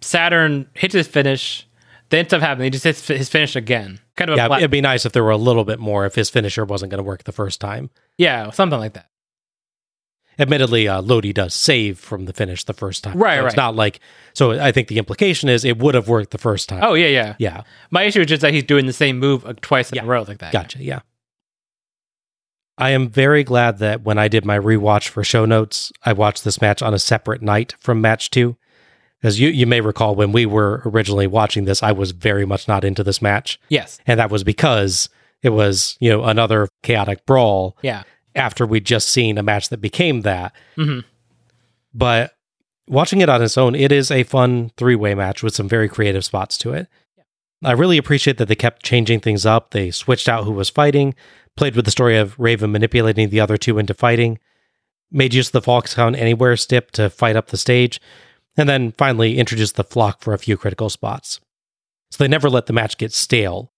Saturn 0.00 0.68
hits 0.74 0.94
his 0.94 1.08
finish. 1.08 1.66
Then 2.10 2.26
stuff 2.26 2.42
happens. 2.42 2.62
He 2.62 2.70
just 2.70 2.84
hits 2.84 3.08
his 3.08 3.28
finish 3.28 3.56
again. 3.56 3.98
Kind 4.20 4.30
of 4.30 4.36
yeah. 4.36 4.46
flat- 4.46 4.60
It'd 4.60 4.70
be 4.70 4.80
nice 4.80 5.04
if 5.06 5.12
there 5.12 5.24
were 5.24 5.30
a 5.30 5.36
little 5.36 5.64
bit 5.64 5.78
more 5.80 6.04
if 6.06 6.14
his 6.14 6.28
finisher 6.30 6.64
wasn't 6.64 6.90
going 6.90 6.98
to 6.98 7.02
work 7.02 7.24
the 7.24 7.32
first 7.32 7.60
time. 7.60 7.90
yeah, 8.18 8.50
something 8.50 8.78
like 8.78 8.92
that. 8.92 9.06
Admittedly, 10.38 10.88
uh, 10.88 11.02
Lodi 11.02 11.32
does 11.34 11.52
save 11.52 11.98
from 11.98 12.24
the 12.24 12.32
finish 12.32 12.64
the 12.64 12.72
first 12.72 13.04
time. 13.04 13.18
Right, 13.18 13.36
So 13.38 13.46
It's 13.46 13.56
right. 13.56 13.62
not 13.62 13.76
like 13.76 14.00
so. 14.32 14.52
I 14.52 14.72
think 14.72 14.88
the 14.88 14.96
implication 14.98 15.48
is 15.50 15.64
it 15.66 15.78
would 15.78 15.94
have 15.94 16.08
worked 16.08 16.30
the 16.30 16.38
first 16.38 16.68
time. 16.68 16.80
Oh 16.82 16.94
yeah, 16.94 17.08
yeah. 17.08 17.34
yeah. 17.38 17.62
My 17.90 18.04
issue 18.04 18.20
is 18.20 18.26
just 18.26 18.40
that 18.42 18.54
he's 18.54 18.62
doing 18.64 18.86
the 18.86 18.92
same 18.94 19.18
move 19.18 19.44
uh, 19.44 19.52
twice 19.60 19.90
in 19.90 19.96
Yeah. 19.96 20.04
a 20.04 20.06
row 20.06 20.22
like 20.26 20.38
that. 20.38 20.52
Gotcha. 20.52 20.82
Yeah. 20.82 21.00
I 22.78 22.90
am 22.90 23.10
very 23.10 23.44
glad 23.44 23.78
that 23.78 24.02
when 24.02 24.16
I 24.16 24.28
did 24.28 24.46
my 24.46 24.58
rewatch 24.58 25.08
for 25.08 25.22
show 25.22 25.44
notes, 25.44 25.92
I 26.06 26.14
watched 26.14 26.44
this 26.44 26.62
match 26.62 26.80
on 26.80 26.94
a 26.94 26.98
separate 26.98 27.42
night 27.42 27.74
from 27.78 28.00
match 28.00 28.30
two. 28.30 28.56
As 29.22 29.38
you, 29.38 29.48
you 29.50 29.66
may 29.66 29.80
recall, 29.80 30.14
when 30.14 30.32
we 30.32 30.46
were 30.46 30.82
originally 30.86 31.26
watching 31.26 31.64
this, 31.66 31.82
I 31.82 31.92
was 31.92 32.12
very 32.12 32.46
much 32.46 32.66
not 32.66 32.84
into 32.84 33.04
this 33.04 33.20
match. 33.20 33.60
Yes. 33.68 33.98
And 34.06 34.18
that 34.18 34.30
was 34.30 34.42
because 34.44 35.08
it 35.42 35.50
was, 35.50 35.96
you 36.00 36.10
know, 36.10 36.24
another 36.24 36.68
chaotic 36.82 37.26
brawl 37.26 37.76
Yeah. 37.82 38.04
after 38.34 38.66
we'd 38.66 38.86
just 38.86 39.08
seen 39.08 39.36
a 39.36 39.42
match 39.42 39.68
that 39.68 39.78
became 39.80 40.22
that. 40.22 40.54
Mhm. 40.78 41.04
But 41.92 42.32
watching 42.88 43.20
it 43.20 43.28
on 43.28 43.42
its 43.42 43.58
own, 43.58 43.74
it 43.74 43.92
is 43.92 44.10
a 44.10 44.22
fun 44.22 44.70
three 44.76 44.96
way 44.96 45.14
match 45.14 45.42
with 45.42 45.54
some 45.54 45.68
very 45.68 45.88
creative 45.88 46.24
spots 46.24 46.56
to 46.58 46.72
it. 46.72 46.86
I 47.62 47.72
really 47.72 47.98
appreciate 47.98 48.38
that 48.38 48.46
they 48.48 48.54
kept 48.54 48.82
changing 48.84 49.20
things 49.20 49.44
up. 49.44 49.72
They 49.72 49.90
switched 49.90 50.28
out 50.30 50.44
who 50.44 50.52
was 50.52 50.70
fighting, 50.70 51.14
played 51.56 51.76
with 51.76 51.84
the 51.84 51.90
story 51.90 52.16
of 52.16 52.38
Raven 52.38 52.72
manipulating 52.72 53.28
the 53.28 53.40
other 53.40 53.58
two 53.58 53.78
into 53.78 53.92
fighting, 53.92 54.38
made 55.10 55.34
use 55.34 55.52
of 55.54 55.62
the 55.62 55.82
Count 55.94 56.16
Anywhere 56.16 56.56
stip 56.56 56.90
to 56.92 57.10
fight 57.10 57.36
up 57.36 57.48
the 57.48 57.58
stage, 57.58 58.00
and 58.56 58.68
then 58.68 58.92
finally 58.92 59.38
introduced 59.38 59.76
the 59.76 59.84
flock 59.84 60.22
for 60.22 60.34
a 60.34 60.38
few 60.38 60.56
critical 60.56 60.90
spots. 60.90 61.40
So 62.10 62.22
they 62.22 62.28
never 62.28 62.50
let 62.50 62.66
the 62.66 62.72
match 62.72 62.98
get 62.98 63.12
stale. 63.12 63.72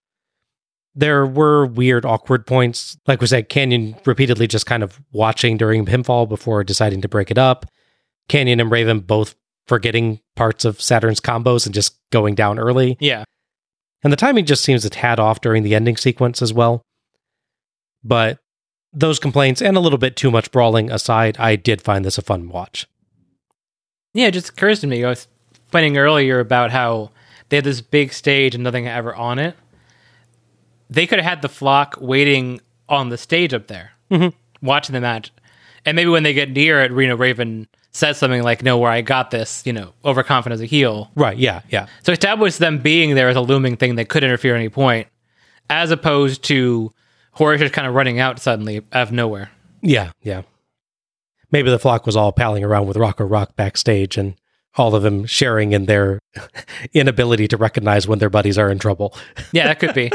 There 0.94 1.26
were 1.26 1.66
weird, 1.66 2.04
awkward 2.04 2.46
points. 2.46 2.96
Like 3.06 3.20
we 3.20 3.26
said, 3.26 3.48
Canyon 3.48 3.96
repeatedly 4.04 4.46
just 4.46 4.66
kind 4.66 4.82
of 4.82 5.00
watching 5.12 5.56
during 5.56 5.86
pinfall 5.86 6.28
before 6.28 6.64
deciding 6.64 7.00
to 7.02 7.08
break 7.08 7.30
it 7.30 7.38
up. 7.38 7.66
Canyon 8.28 8.60
and 8.60 8.70
Raven 8.70 9.00
both 9.00 9.34
forgetting 9.66 10.20
parts 10.36 10.64
of 10.64 10.80
Saturn's 10.82 11.20
combos 11.20 11.66
and 11.66 11.74
just 11.74 11.98
going 12.10 12.34
down 12.34 12.58
early. 12.58 12.96
Yeah. 13.00 13.24
And 14.02 14.12
the 14.12 14.16
timing 14.16 14.44
just 14.44 14.64
seems 14.64 14.84
a 14.84 14.90
tad 14.90 15.20
off 15.20 15.40
during 15.40 15.62
the 15.62 15.74
ending 15.74 15.96
sequence 15.96 16.42
as 16.42 16.52
well. 16.52 16.82
But 18.02 18.38
those 18.92 19.18
complaints 19.18 19.62
and 19.62 19.76
a 19.76 19.80
little 19.80 19.98
bit 19.98 20.16
too 20.16 20.30
much 20.30 20.50
brawling 20.50 20.90
aside, 20.90 21.36
I 21.38 21.56
did 21.56 21.80
find 21.80 22.04
this 22.04 22.18
a 22.18 22.22
fun 22.22 22.48
watch. 22.48 22.86
Yeah, 24.14 24.26
it 24.26 24.32
just 24.32 24.50
occurs 24.50 24.80
to 24.80 24.86
me. 24.86 25.04
I 25.04 25.08
was 25.08 25.28
pointing 25.70 25.96
earlier 25.96 26.40
about 26.40 26.70
how 26.70 27.10
they 27.48 27.56
had 27.56 27.64
this 27.64 27.80
big 27.80 28.12
stage 28.12 28.54
and 28.54 28.64
nothing 28.64 28.86
ever 28.86 29.14
on 29.14 29.38
it. 29.38 29.56
They 30.90 31.06
could 31.06 31.18
have 31.18 31.28
had 31.28 31.42
the 31.42 31.48
flock 31.48 31.96
waiting 32.00 32.60
on 32.88 33.08
the 33.08 33.16
stage 33.16 33.54
up 33.54 33.66
there, 33.68 33.92
mm-hmm. 34.10 34.36
watching 34.64 34.92
the 34.92 35.00
match. 35.00 35.32
And 35.86 35.96
maybe 35.96 36.10
when 36.10 36.22
they 36.22 36.34
get 36.34 36.50
near 36.50 36.82
it, 36.82 36.92
Reno 36.92 37.16
Raven 37.16 37.66
says 37.92 38.18
something 38.18 38.42
like, 38.42 38.62
No, 38.62 38.78
where 38.78 38.90
I 38.90 39.00
got 39.00 39.30
this, 39.30 39.62
you 39.66 39.72
know, 39.72 39.92
overconfident 40.04 40.54
as 40.54 40.62
a 40.62 40.66
heel. 40.66 41.10
Right, 41.14 41.36
yeah, 41.36 41.62
yeah. 41.70 41.86
So 42.02 42.12
establish 42.12 42.56
them 42.56 42.78
being 42.78 43.14
there 43.14 43.28
as 43.28 43.36
a 43.36 43.40
looming 43.40 43.76
thing 43.76 43.96
that 43.96 44.08
could 44.08 44.22
interfere 44.22 44.54
at 44.54 44.58
any 44.58 44.68
point, 44.68 45.08
as 45.70 45.90
opposed 45.90 46.44
to 46.44 46.92
Horace 47.32 47.60
just 47.60 47.72
kind 47.72 47.86
of 47.88 47.94
running 47.94 48.18
out 48.18 48.38
suddenly 48.38 48.78
out 48.92 49.02
of 49.02 49.12
nowhere. 49.12 49.50
Yeah, 49.80 50.12
yeah. 50.22 50.42
Maybe 51.52 51.70
the 51.70 51.78
flock 51.78 52.06
was 52.06 52.16
all 52.16 52.32
palling 52.32 52.64
around 52.64 52.86
with 52.88 52.96
Rocco 52.96 53.24
Rock 53.24 53.54
backstage 53.56 54.16
and 54.16 54.34
all 54.76 54.94
of 54.94 55.02
them 55.02 55.26
sharing 55.26 55.72
in 55.72 55.84
their 55.84 56.18
inability 56.94 57.46
to 57.48 57.56
recognize 57.56 58.08
when 58.08 58.18
their 58.18 58.30
buddies 58.30 58.58
are 58.58 58.70
in 58.70 58.78
trouble. 58.78 59.14
Yeah, 59.52 59.66
that 59.66 59.78
could 59.78 59.94
be. 59.94 60.10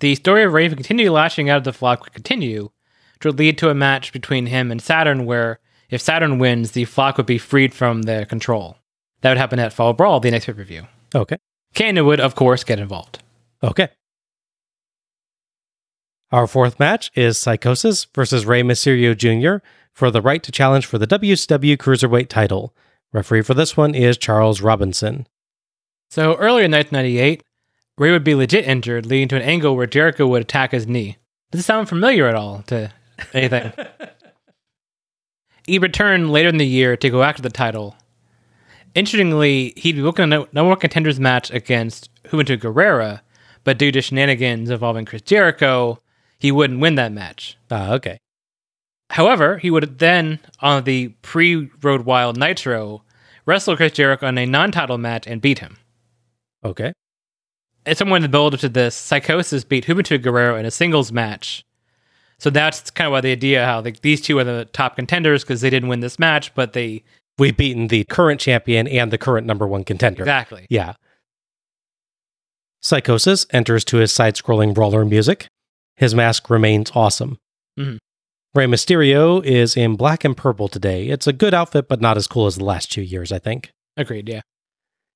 the 0.00 0.14
story 0.14 0.44
of 0.44 0.52
Raven 0.52 0.76
continue 0.76 1.10
lashing 1.10 1.48
out 1.48 1.56
of 1.58 1.64
the 1.64 1.72
flock 1.72 2.04
would 2.04 2.12
continue, 2.12 2.70
which 3.14 3.24
would 3.24 3.38
lead 3.38 3.56
to 3.58 3.70
a 3.70 3.74
match 3.74 4.12
between 4.12 4.46
him 4.46 4.70
and 4.70 4.82
Saturn 4.82 5.24
where 5.24 5.58
if 5.88 6.02
Saturn 6.02 6.38
wins, 6.38 6.72
the 6.72 6.84
flock 6.84 7.16
would 7.16 7.26
be 7.26 7.38
freed 7.38 7.72
from 7.72 8.02
their 8.02 8.26
control. 8.26 8.76
That 9.22 9.30
would 9.30 9.38
happen 9.38 9.58
at 9.58 9.72
Fall 9.72 9.94
Brawl, 9.94 10.20
the 10.20 10.30
next 10.30 10.46
pay 10.46 10.52
per 10.52 10.64
view. 10.64 10.86
Okay. 11.14 11.38
Canyon 11.74 12.04
would, 12.04 12.20
of 12.20 12.34
course, 12.34 12.64
get 12.64 12.78
involved. 12.78 13.22
Okay. 13.62 13.88
Our 16.32 16.46
fourth 16.46 16.80
match 16.80 17.10
is 17.14 17.38
Psicosis 17.38 18.06
versus 18.14 18.46
Rey 18.46 18.62
Mysterio 18.62 19.16
Jr. 19.16 19.64
for 19.92 20.10
the 20.10 20.22
right 20.22 20.42
to 20.42 20.50
challenge 20.50 20.86
for 20.86 20.98
the 20.98 21.06
WCW 21.06 21.76
Cruiserweight 21.76 22.28
title. 22.28 22.74
Referee 23.12 23.42
for 23.42 23.54
this 23.54 23.76
one 23.76 23.94
is 23.94 24.16
Charles 24.16 24.60
Robinson. 24.60 25.26
So 26.10 26.34
earlier 26.34 26.64
in 26.64 26.72
1998, 26.72 27.42
Rey 27.96 28.10
would 28.10 28.24
be 28.24 28.34
legit 28.34 28.66
injured, 28.66 29.06
leading 29.06 29.28
to 29.28 29.36
an 29.36 29.42
angle 29.42 29.76
where 29.76 29.86
Jericho 29.86 30.26
would 30.26 30.42
attack 30.42 30.72
his 30.72 30.86
knee. 30.88 31.16
Does 31.52 31.60
this 31.60 31.66
sound 31.66 31.88
familiar 31.88 32.26
at 32.26 32.34
all 32.34 32.62
to 32.66 32.90
anything? 33.32 33.72
he 35.66 35.78
returned 35.78 36.32
later 36.32 36.48
in 36.48 36.56
the 36.56 36.66
year 36.66 36.96
to 36.96 37.10
go 37.10 37.22
after 37.22 37.42
the 37.42 37.50
title. 37.50 37.94
Interestingly, 38.96 39.72
he'd 39.76 39.96
be 39.96 40.02
booking 40.02 40.24
a 40.24 40.26
no- 40.26 40.48
number 40.52 40.70
one 40.70 40.78
contenders 40.80 41.20
match 41.20 41.52
against 41.52 42.10
Juventud 42.24 42.58
Guerrera, 42.58 43.20
but 43.62 43.78
due 43.78 43.92
to 43.92 44.02
shenanigans 44.02 44.70
involving 44.70 45.04
Chris 45.04 45.22
Jericho, 45.22 46.00
he 46.44 46.52
wouldn't 46.52 46.78
win 46.80 46.96
that 46.96 47.10
match. 47.10 47.56
Ah, 47.70 47.94
okay. 47.94 48.18
However, 49.08 49.56
he 49.56 49.70
would 49.70 49.98
then, 49.98 50.40
on 50.60 50.84
the 50.84 51.08
pre 51.22 51.70
Road 51.80 52.02
Wild 52.02 52.36
Nitro, 52.36 53.02
wrestle 53.46 53.78
Chris 53.78 53.92
Jericho 53.92 54.26
in 54.26 54.36
a 54.36 54.44
non 54.44 54.70
title 54.70 54.98
match 54.98 55.26
and 55.26 55.40
beat 55.40 55.60
him. 55.60 55.78
Okay. 56.62 56.92
As 57.86 57.96
someone 57.96 58.18
in 58.18 58.22
the 58.24 58.28
build 58.28 58.52
up 58.52 58.60
to 58.60 58.68
this, 58.68 58.94
Psicosis 58.94 59.66
beat 59.66 59.86
Juventud 59.86 60.22
Guerrera 60.22 60.60
in 60.60 60.66
a 60.66 60.70
singles 60.70 61.12
match. 61.12 61.64
So 62.38 62.50
that's 62.50 62.90
kind 62.90 63.06
of 63.06 63.12
why 63.12 63.22
the 63.22 63.32
idea 63.32 63.64
how 63.64 63.80
like 63.80 64.02
these 64.02 64.20
two 64.20 64.38
are 64.38 64.44
the 64.44 64.66
top 64.66 64.96
contenders 64.96 65.44
because 65.44 65.62
they 65.62 65.70
didn't 65.70 65.88
win 65.88 66.00
this 66.00 66.18
match, 66.18 66.54
but 66.54 66.74
they 66.74 67.04
We've 67.38 67.56
beaten 67.56 67.86
the 67.86 68.04
current 68.04 68.38
champion 68.38 68.86
and 68.86 69.10
the 69.10 69.16
current 69.16 69.46
number 69.46 69.66
one 69.66 69.82
contender. 69.82 70.22
exactly. 70.24 70.66
Yeah. 70.68 70.92
Psicosis 72.82 73.46
enters 73.50 73.82
to 73.86 73.96
his 73.96 74.12
side 74.12 74.34
scrolling 74.34 74.74
brawler 74.74 75.06
music. 75.06 75.48
His 75.96 76.14
mask 76.14 76.50
remains 76.50 76.90
awesome. 76.94 77.38
Mhm. 77.78 77.98
Rey 78.54 78.66
Mysterio 78.66 79.44
is 79.44 79.76
in 79.76 79.96
black 79.96 80.24
and 80.24 80.36
purple 80.36 80.68
today. 80.68 81.08
It's 81.08 81.26
a 81.26 81.32
good 81.32 81.54
outfit, 81.54 81.88
but 81.88 82.00
not 82.00 82.16
as 82.16 82.26
cool 82.28 82.46
as 82.46 82.56
the 82.56 82.64
last 82.64 82.90
two 82.92 83.02
years, 83.02 83.32
I 83.32 83.38
think. 83.38 83.72
Agreed. 83.96 84.28
Yeah. 84.28 84.42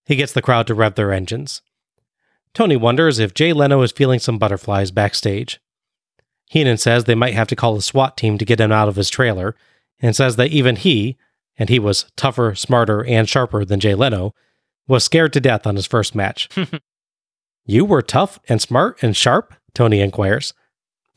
He 0.06 0.16
gets 0.16 0.32
the 0.32 0.42
crowd 0.42 0.66
to 0.66 0.74
rev 0.74 0.94
their 0.94 1.12
engines. 1.12 1.62
Tony 2.54 2.76
wonders 2.76 3.18
if 3.18 3.34
Jay 3.34 3.52
Leno 3.52 3.82
is 3.82 3.92
feeling 3.92 4.18
some 4.18 4.38
butterflies 4.38 4.90
backstage. 4.90 5.60
Heenan 6.46 6.78
says 6.78 7.04
they 7.04 7.14
might 7.14 7.34
have 7.34 7.48
to 7.48 7.56
call 7.56 7.76
a 7.76 7.82
SWAT 7.82 8.16
team 8.16 8.38
to 8.38 8.44
get 8.44 8.60
him 8.60 8.72
out 8.72 8.88
of 8.88 8.96
his 8.96 9.10
trailer, 9.10 9.54
and 10.00 10.16
says 10.16 10.36
that 10.36 10.50
even 10.50 10.76
he, 10.76 11.16
and 11.58 11.68
he 11.68 11.78
was 11.78 12.06
tougher, 12.16 12.54
smarter, 12.54 13.04
and 13.04 13.28
sharper 13.28 13.64
than 13.64 13.80
Jay 13.80 13.94
Leno, 13.94 14.34
was 14.86 15.04
scared 15.04 15.32
to 15.34 15.40
death 15.40 15.66
on 15.66 15.76
his 15.76 15.86
first 15.86 16.14
match. 16.14 16.48
you 17.66 17.84
were 17.84 18.00
tough 18.02 18.38
and 18.48 18.62
smart 18.62 19.02
and 19.02 19.14
sharp? 19.14 19.54
Tony 19.74 20.00
inquires. 20.00 20.54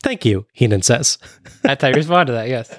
Thank 0.02 0.24
you, 0.24 0.46
Heenan 0.52 0.82
says. 0.82 1.18
That's 1.62 1.82
how 1.82 1.88
you 1.88 1.94
respond 1.94 2.26
to 2.28 2.32
that. 2.32 2.48
Yes. 2.48 2.78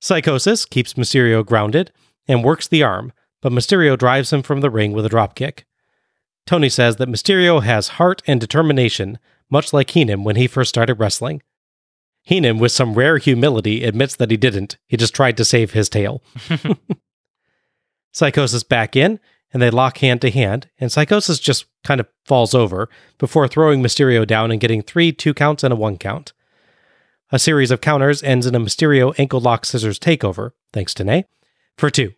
Psicosis 0.00 0.68
keeps 0.68 0.94
Mysterio 0.94 1.46
grounded 1.46 1.92
and 2.26 2.42
works 2.42 2.66
the 2.66 2.82
arm, 2.82 3.12
but 3.40 3.52
Mysterio 3.52 3.96
drives 3.96 4.32
him 4.32 4.42
from 4.42 4.60
the 4.60 4.70
ring 4.70 4.92
with 4.92 5.06
a 5.06 5.08
dropkick. 5.08 5.62
Tony 6.44 6.68
says 6.68 6.96
that 6.96 7.08
Mysterio 7.08 7.62
has 7.62 7.88
heart 7.88 8.20
and 8.26 8.40
determination, 8.40 9.18
much 9.48 9.72
like 9.72 9.90
Heenan 9.90 10.24
when 10.24 10.34
he 10.34 10.48
first 10.48 10.70
started 10.70 10.94
wrestling. 10.94 11.40
Heenan, 12.24 12.58
with 12.58 12.72
some 12.72 12.94
rare 12.94 13.18
humility, 13.18 13.84
admits 13.84 14.16
that 14.16 14.30
he 14.30 14.36
didn't. 14.36 14.76
He 14.86 14.96
just 14.96 15.14
tried 15.14 15.36
to 15.36 15.44
save 15.44 15.72
his 15.72 15.88
tail. 15.88 16.22
Psicosis 18.12 18.68
back 18.68 18.96
in, 18.96 19.20
and 19.52 19.60
they 19.60 19.70
lock 19.70 19.98
hand 19.98 20.20
to 20.22 20.30
hand, 20.30 20.68
and 20.78 20.90
Psicosis 20.90 21.40
just 21.40 21.66
kind 21.84 22.00
of 22.00 22.08
falls 22.24 22.54
over 22.54 22.88
before 23.18 23.48
throwing 23.48 23.82
Mysterio 23.82 24.26
down 24.26 24.50
and 24.50 24.60
getting 24.60 24.82
three 24.82 25.12
two 25.12 25.34
counts 25.34 25.62
and 25.62 25.72
a 25.72 25.76
one 25.76 25.98
count. 25.98 26.32
A 27.30 27.38
series 27.38 27.70
of 27.70 27.80
counters 27.80 28.22
ends 28.22 28.46
in 28.46 28.54
a 28.54 28.60
Mysterio 28.60 29.14
ankle 29.18 29.40
lock 29.40 29.64
scissors 29.64 29.98
takeover, 29.98 30.50
thanks 30.72 30.94
to 30.94 31.04
Nay, 31.04 31.24
for 31.76 31.90
two. 31.90 32.12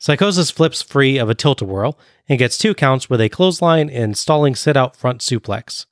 Psicosis 0.00 0.50
flips 0.50 0.80
free 0.80 1.18
of 1.18 1.28
a 1.28 1.34
tilt 1.34 1.60
a 1.60 1.64
whirl 1.64 1.98
and 2.28 2.38
gets 2.38 2.56
two 2.56 2.74
counts 2.74 3.10
with 3.10 3.20
a 3.20 3.28
clothesline 3.28 3.90
and 3.90 4.16
stalling 4.16 4.54
sit 4.54 4.76
out 4.76 4.96
front 4.96 5.20
suplex. 5.20 5.84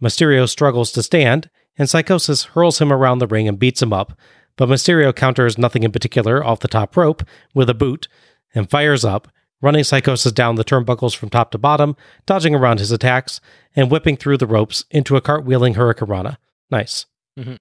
Mysterio 0.00 0.48
struggles 0.48 0.92
to 0.92 1.02
stand, 1.02 1.50
and 1.76 1.88
Psicosis 1.88 2.44
hurls 2.46 2.80
him 2.80 2.92
around 2.92 3.18
the 3.18 3.26
ring 3.26 3.48
and 3.48 3.58
beats 3.58 3.82
him 3.82 3.92
up, 3.92 4.16
but 4.56 4.68
Mysterio 4.68 5.14
counters 5.14 5.58
nothing 5.58 5.82
in 5.82 5.90
particular 5.90 6.44
off 6.44 6.60
the 6.60 6.68
top 6.68 6.96
rope 6.96 7.24
with 7.54 7.68
a 7.68 7.74
boot 7.74 8.06
and 8.54 8.70
fires 8.70 9.04
up, 9.04 9.28
running 9.64 9.82
Psicosis 9.82 10.32
down 10.32 10.54
the 10.54 10.64
turnbuckles 10.64 11.16
from 11.16 11.30
top 11.30 11.50
to 11.50 11.58
bottom, 11.58 11.96
dodging 12.26 12.54
around 12.54 12.78
his 12.78 12.92
attacks, 12.92 13.40
and 13.74 13.90
whipping 13.90 14.16
through 14.16 14.36
the 14.36 14.46
ropes 14.46 14.84
into 14.90 15.16
a 15.16 15.22
cartwheeling 15.22 15.74
Hurricanrana. 15.74 16.36
Nice. 16.70 17.06
Mhm. 17.38 17.56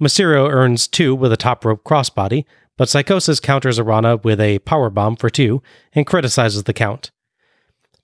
Mysterio 0.00 0.48
earns 0.50 0.88
two 0.88 1.14
with 1.14 1.32
a 1.32 1.36
top 1.36 1.64
rope 1.64 1.84
crossbody, 1.84 2.44
but 2.76 2.88
Psicosis 2.88 3.40
counters 3.40 3.78
Arana 3.78 4.16
with 4.16 4.40
a 4.40 4.58
power 4.60 4.90
bomb 4.90 5.16
for 5.16 5.28
two 5.28 5.62
and 5.92 6.06
criticizes 6.06 6.64
the 6.64 6.72
count. 6.72 7.10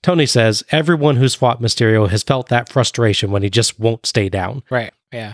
Tony 0.03 0.27
says 0.27 0.63
everyone 0.69 1.15
who's 1.15 1.33
fought 1.33 1.61
Mysterio 1.61 2.07
has 2.09 2.21
felt 2.21 2.49
that 2.49 2.69
frustration 2.69 3.31
when 3.31 3.41
he 3.41 3.49
just 3.49 3.79
won't 3.79 4.05
stay 4.05 4.29
down. 4.29 4.61
Right. 4.69 4.93
Yeah. 5.11 5.33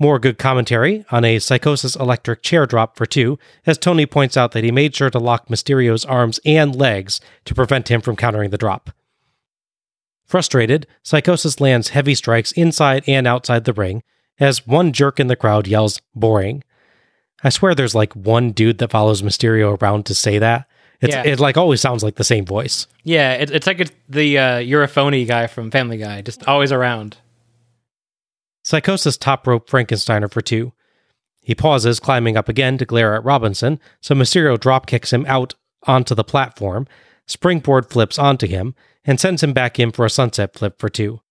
More 0.00 0.20
good 0.20 0.38
commentary 0.38 1.04
on 1.10 1.24
a 1.24 1.38
Psicosis 1.38 1.98
electric 1.98 2.42
chair 2.42 2.66
drop 2.66 2.96
for 2.96 3.04
two, 3.04 3.36
as 3.66 3.76
Tony 3.76 4.06
points 4.06 4.36
out 4.36 4.52
that 4.52 4.62
he 4.62 4.70
made 4.70 4.94
sure 4.94 5.10
to 5.10 5.18
lock 5.18 5.48
Mysterio's 5.48 6.04
arms 6.04 6.38
and 6.44 6.74
legs 6.74 7.20
to 7.46 7.54
prevent 7.54 7.88
him 7.88 8.00
from 8.00 8.14
countering 8.14 8.50
the 8.50 8.58
drop. 8.58 8.90
Frustrated, 10.24 10.86
Psicosis 11.02 11.60
lands 11.60 11.88
heavy 11.88 12.14
strikes 12.14 12.52
inside 12.52 13.02
and 13.08 13.26
outside 13.26 13.64
the 13.64 13.72
ring, 13.72 14.04
as 14.38 14.66
one 14.66 14.92
jerk 14.92 15.18
in 15.18 15.26
the 15.26 15.34
crowd 15.34 15.66
yells, 15.66 16.00
boring. 16.14 16.62
I 17.42 17.48
swear 17.48 17.74
there's 17.74 17.94
like 17.94 18.12
one 18.14 18.52
dude 18.52 18.78
that 18.78 18.90
follows 18.90 19.22
Mysterio 19.22 19.80
around 19.82 20.06
to 20.06 20.14
say 20.14 20.38
that. 20.38 20.68
It's, 21.00 21.14
Yeah. 21.14 21.22
It 21.24 21.40
like 21.40 21.56
always 21.56 21.80
sounds 21.80 22.04
like 22.04 22.16
the 22.16 22.24
same 22.24 22.44
voice. 22.44 22.86
Yeah. 23.04 23.34
It, 23.34 23.50
it's 23.50 23.66
like 23.66 23.80
it's 23.80 23.92
the 24.08 24.38
uh, 24.38 24.58
you're 24.58 24.82
a 24.82 24.88
phony 24.88 25.24
guy 25.24 25.46
from 25.46 25.70
Family 25.70 25.96
Guy, 25.96 26.22
just 26.22 26.46
always 26.46 26.72
around. 26.72 27.16
Psicosis 28.68 29.18
top 29.18 29.46
rope 29.46 29.66
Frankensteiner 29.66 30.30
for 30.30 30.42
two. 30.42 30.72
He 31.42 31.54
pauses, 31.54 31.98
climbing 31.98 32.36
up 32.36 32.50
again 32.50 32.76
to 32.76 32.84
glare 32.84 33.14
at 33.14 33.24
Robinson, 33.24 33.80
so 34.02 34.14
Mysterio 34.14 34.60
drop 34.60 34.86
kicks 34.86 35.10
him 35.10 35.24
out 35.26 35.54
onto 35.86 36.14
the 36.14 36.22
platform, 36.22 36.86
springboard 37.26 37.88
flips 37.88 38.18
onto 38.18 38.46
him, 38.46 38.74
and 39.06 39.18
sends 39.18 39.42
him 39.42 39.54
back 39.54 39.80
in 39.80 39.90
for 39.90 40.04
a 40.04 40.10
sunset 40.10 40.52
flip 40.52 40.78
for 40.78 40.90
two. 40.90 41.22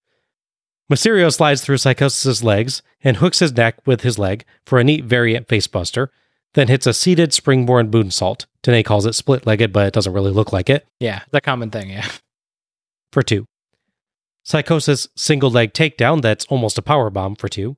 Mysterio 0.91 1.31
slides 1.31 1.61
through 1.61 1.77
Psicosis's 1.77 2.43
legs 2.43 2.81
and 3.03 3.17
hooks 3.17 3.37
his 3.37 3.55
neck 3.55 3.85
with 3.85 4.01
his 4.01 4.17
leg 4.17 4.43
for 4.65 4.79
a 4.79 4.83
neat 4.83 5.05
variant 5.05 5.47
facebuster, 5.47 6.07
then 6.55 6.69
hits 6.69 6.87
a 6.87 6.93
seated 6.93 7.33
springboard 7.33 7.91
moonsault. 7.91 8.47
Tenay 8.63 8.83
calls 8.83 9.05
it 9.05 9.13
split 9.13 9.45
legged, 9.45 9.71
but 9.71 9.85
it 9.85 9.93
doesn't 9.93 10.13
really 10.13 10.31
look 10.31 10.51
like 10.51 10.71
it 10.71 10.87
Yeah. 10.99 11.21
It's 11.25 11.33
a 11.35 11.41
common 11.41 11.69
thing. 11.69 11.91
Yeah. 11.91 12.09
for 13.11 13.21
two. 13.21 13.45
Psicosis 14.47 15.07
single 15.15 15.49
leg 15.51 15.73
takedown 15.73 16.21
that's 16.21 16.45
almost 16.45 16.77
a 16.77 16.81
power 16.81 17.09
bomb 17.09 17.35
for 17.35 17.49
two. 17.49 17.75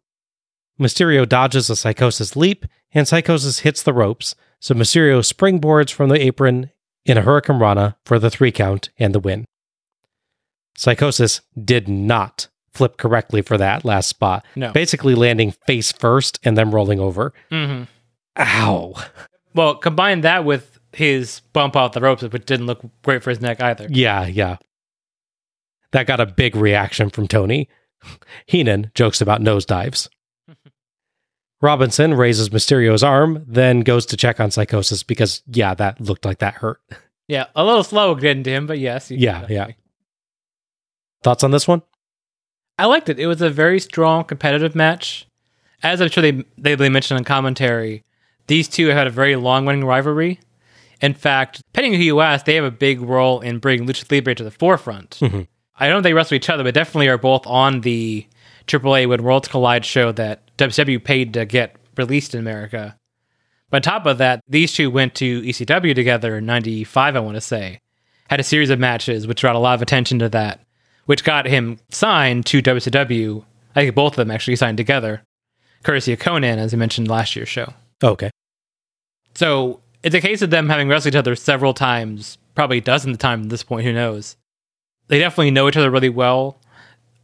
Mysterio 0.79 1.27
dodges 1.27 1.69
a 1.69 1.73
Psicosis 1.73 2.35
leap, 2.35 2.65
and 2.93 3.07
Psicosis 3.07 3.61
hits 3.61 3.81
the 3.83 3.93
ropes, 3.93 4.35
so 4.59 4.75
Mysterio 4.75 5.19
springboards 5.21 5.91
from 5.91 6.09
the 6.09 6.21
apron 6.23 6.69
in 7.05 7.17
a 7.17 7.21
Hurricanrana 7.23 7.95
for 8.05 8.19
the 8.19 8.29
three 8.29 8.51
count 8.51 8.89
and 8.99 9.13
the 9.15 9.19
win. 9.19 9.45
Psicosis 10.77 11.41
did 11.61 11.87
not 11.89 12.47
flip 12.71 12.97
correctly 12.97 13.41
for 13.41 13.57
that 13.57 13.83
last 13.83 14.07
spot, 14.07 14.45
No. 14.55 14.71
basically 14.71 15.15
landing 15.15 15.51
face 15.65 15.91
first 15.91 16.39
and 16.43 16.57
then 16.57 16.71
rolling 16.71 16.99
over. 16.99 17.33
hmm 17.49 17.83
Ow. 18.37 18.93
Well, 19.53 19.75
combine 19.75 20.21
that 20.21 20.45
with 20.45 20.79
his 20.93 21.41
bump 21.51 21.75
off 21.75 21.91
the 21.93 21.99
ropes, 21.99 22.21
which 22.23 22.45
didn't 22.45 22.67
look 22.67 22.79
great 23.03 23.21
for 23.23 23.31
his 23.31 23.41
neck 23.41 23.59
either. 23.61 23.87
Yeah, 23.89 24.27
yeah. 24.27 24.57
That 25.91 26.07
got 26.07 26.19
a 26.19 26.25
big 26.25 26.55
reaction 26.55 27.09
from 27.09 27.27
Tony. 27.27 27.67
Heenan 28.45 28.91
jokes 28.95 29.21
about 29.21 29.41
nosedives. 29.41 30.09
Robinson 31.61 32.13
raises 32.13 32.49
Mysterio's 32.49 33.03
arm, 33.03 33.43
then 33.47 33.81
goes 33.81 34.05
to 34.07 34.17
check 34.17 34.39
on 34.39 34.49
Psicosis 34.49 35.05
because, 35.05 35.43
yeah, 35.47 35.73
that 35.73 35.99
looked 35.99 36.25
like 36.25 36.39
that 36.39 36.55
hurt. 36.55 36.81
Yeah, 37.29 37.45
a 37.55 37.63
little 37.63 37.83
slow 37.83 38.15
getting 38.15 38.41
to 38.41 38.49
him, 38.49 38.65
but 38.65 38.79
yes. 38.79 39.11
Yeah, 39.11 39.45
yeah. 39.47 39.67
Thoughts 41.21 41.43
on 41.43 41.51
this 41.51 41.67
one? 41.67 41.83
I 42.79 42.85
liked 42.85 43.07
it. 43.07 43.19
It 43.19 43.27
was 43.27 43.39
a 43.43 43.51
very 43.51 43.79
strong 43.79 44.23
competitive 44.23 44.73
match. 44.73 45.27
As 45.83 46.01
I'm 46.01 46.09
sure 46.09 46.23
they 46.23 46.43
they, 46.57 46.73
they 46.73 46.89
mentioned 46.89 47.19
in 47.19 47.25
commentary, 47.25 48.03
these 48.47 48.67
two 48.67 48.87
have 48.87 48.97
had 48.97 49.05
a 49.05 49.11
very 49.11 49.35
long 49.35 49.67
running 49.67 49.85
rivalry. 49.85 50.39
In 51.01 51.13
fact, 51.13 51.61
depending 51.71 51.93
on 51.93 51.99
who 51.99 52.05
you 52.05 52.19
ask, 52.19 52.45
they 52.45 52.55
have 52.55 52.65
a 52.65 52.71
big 52.71 52.99
role 52.99 53.41
in 53.41 53.59
bringing 53.59 53.87
Lucha 53.87 54.11
Libre 54.11 54.33
to 54.33 54.43
the 54.43 54.49
forefront. 54.49 55.19
Mm-hmm. 55.21 55.41
I 55.79 55.87
don't 55.87 55.97
think 55.97 56.03
they 56.03 56.13
wrestle 56.13 56.35
each 56.35 56.49
other, 56.49 56.63
but 56.63 56.73
definitely 56.73 57.07
are 57.07 57.17
both 57.17 57.47
on 57.47 57.81
the 57.81 58.27
AAA 58.67 59.07
When 59.07 59.23
Worlds 59.23 59.47
Collide 59.47 59.85
show 59.85 60.11
that 60.11 60.55
WCW 60.57 61.03
paid 61.03 61.33
to 61.33 61.45
get 61.45 61.75
released 61.97 62.33
in 62.33 62.39
America. 62.39 62.97
But 63.69 63.77
on 63.77 63.81
top 63.81 64.05
of 64.05 64.17
that, 64.17 64.41
these 64.47 64.73
two 64.73 64.89
went 64.91 65.15
to 65.15 65.41
ECW 65.41 65.95
together 65.95 66.37
in 66.37 66.45
95, 66.45 67.15
I 67.15 67.19
want 67.19 67.35
to 67.35 67.41
say. 67.41 67.79
Had 68.29 68.39
a 68.39 68.43
series 68.43 68.69
of 68.69 68.79
matches, 68.79 69.25
which 69.25 69.41
brought 69.41 69.55
a 69.55 69.59
lot 69.59 69.75
of 69.75 69.81
attention 69.81 70.19
to 70.19 70.29
that, 70.29 70.61
which 71.05 71.23
got 71.23 71.45
him 71.45 71.79
signed 71.89 72.45
to 72.47 72.61
WCW. 72.61 73.43
I 73.75 73.81
think 73.81 73.95
both 73.95 74.13
of 74.13 74.17
them 74.17 74.31
actually 74.31 74.55
signed 74.55 74.77
together, 74.77 75.23
courtesy 75.83 76.13
of 76.13 76.19
Konnan, 76.19 76.57
as 76.57 76.73
I 76.73 76.77
mentioned 76.77 77.07
last 77.07 77.35
year's 77.35 77.49
show. 77.49 77.73
Okay. 78.03 78.29
So 79.35 79.81
it's 80.03 80.15
a 80.15 80.21
case 80.21 80.41
of 80.41 80.49
them 80.49 80.69
having 80.69 80.89
wrestled 80.89 81.13
each 81.13 81.17
other 81.17 81.35
several 81.35 81.73
times, 81.73 82.37
probably 82.55 82.81
dozens 82.81 83.15
of 83.15 83.19
times 83.19 83.45
at 83.45 83.49
this 83.49 83.63
point, 83.63 83.85
who 83.85 83.93
knows. 83.93 84.35
They 85.09 85.19
definitely 85.19 85.51
know 85.51 85.67
each 85.67 85.75
other 85.77 85.91
really 85.91 86.09
well. 86.09 86.59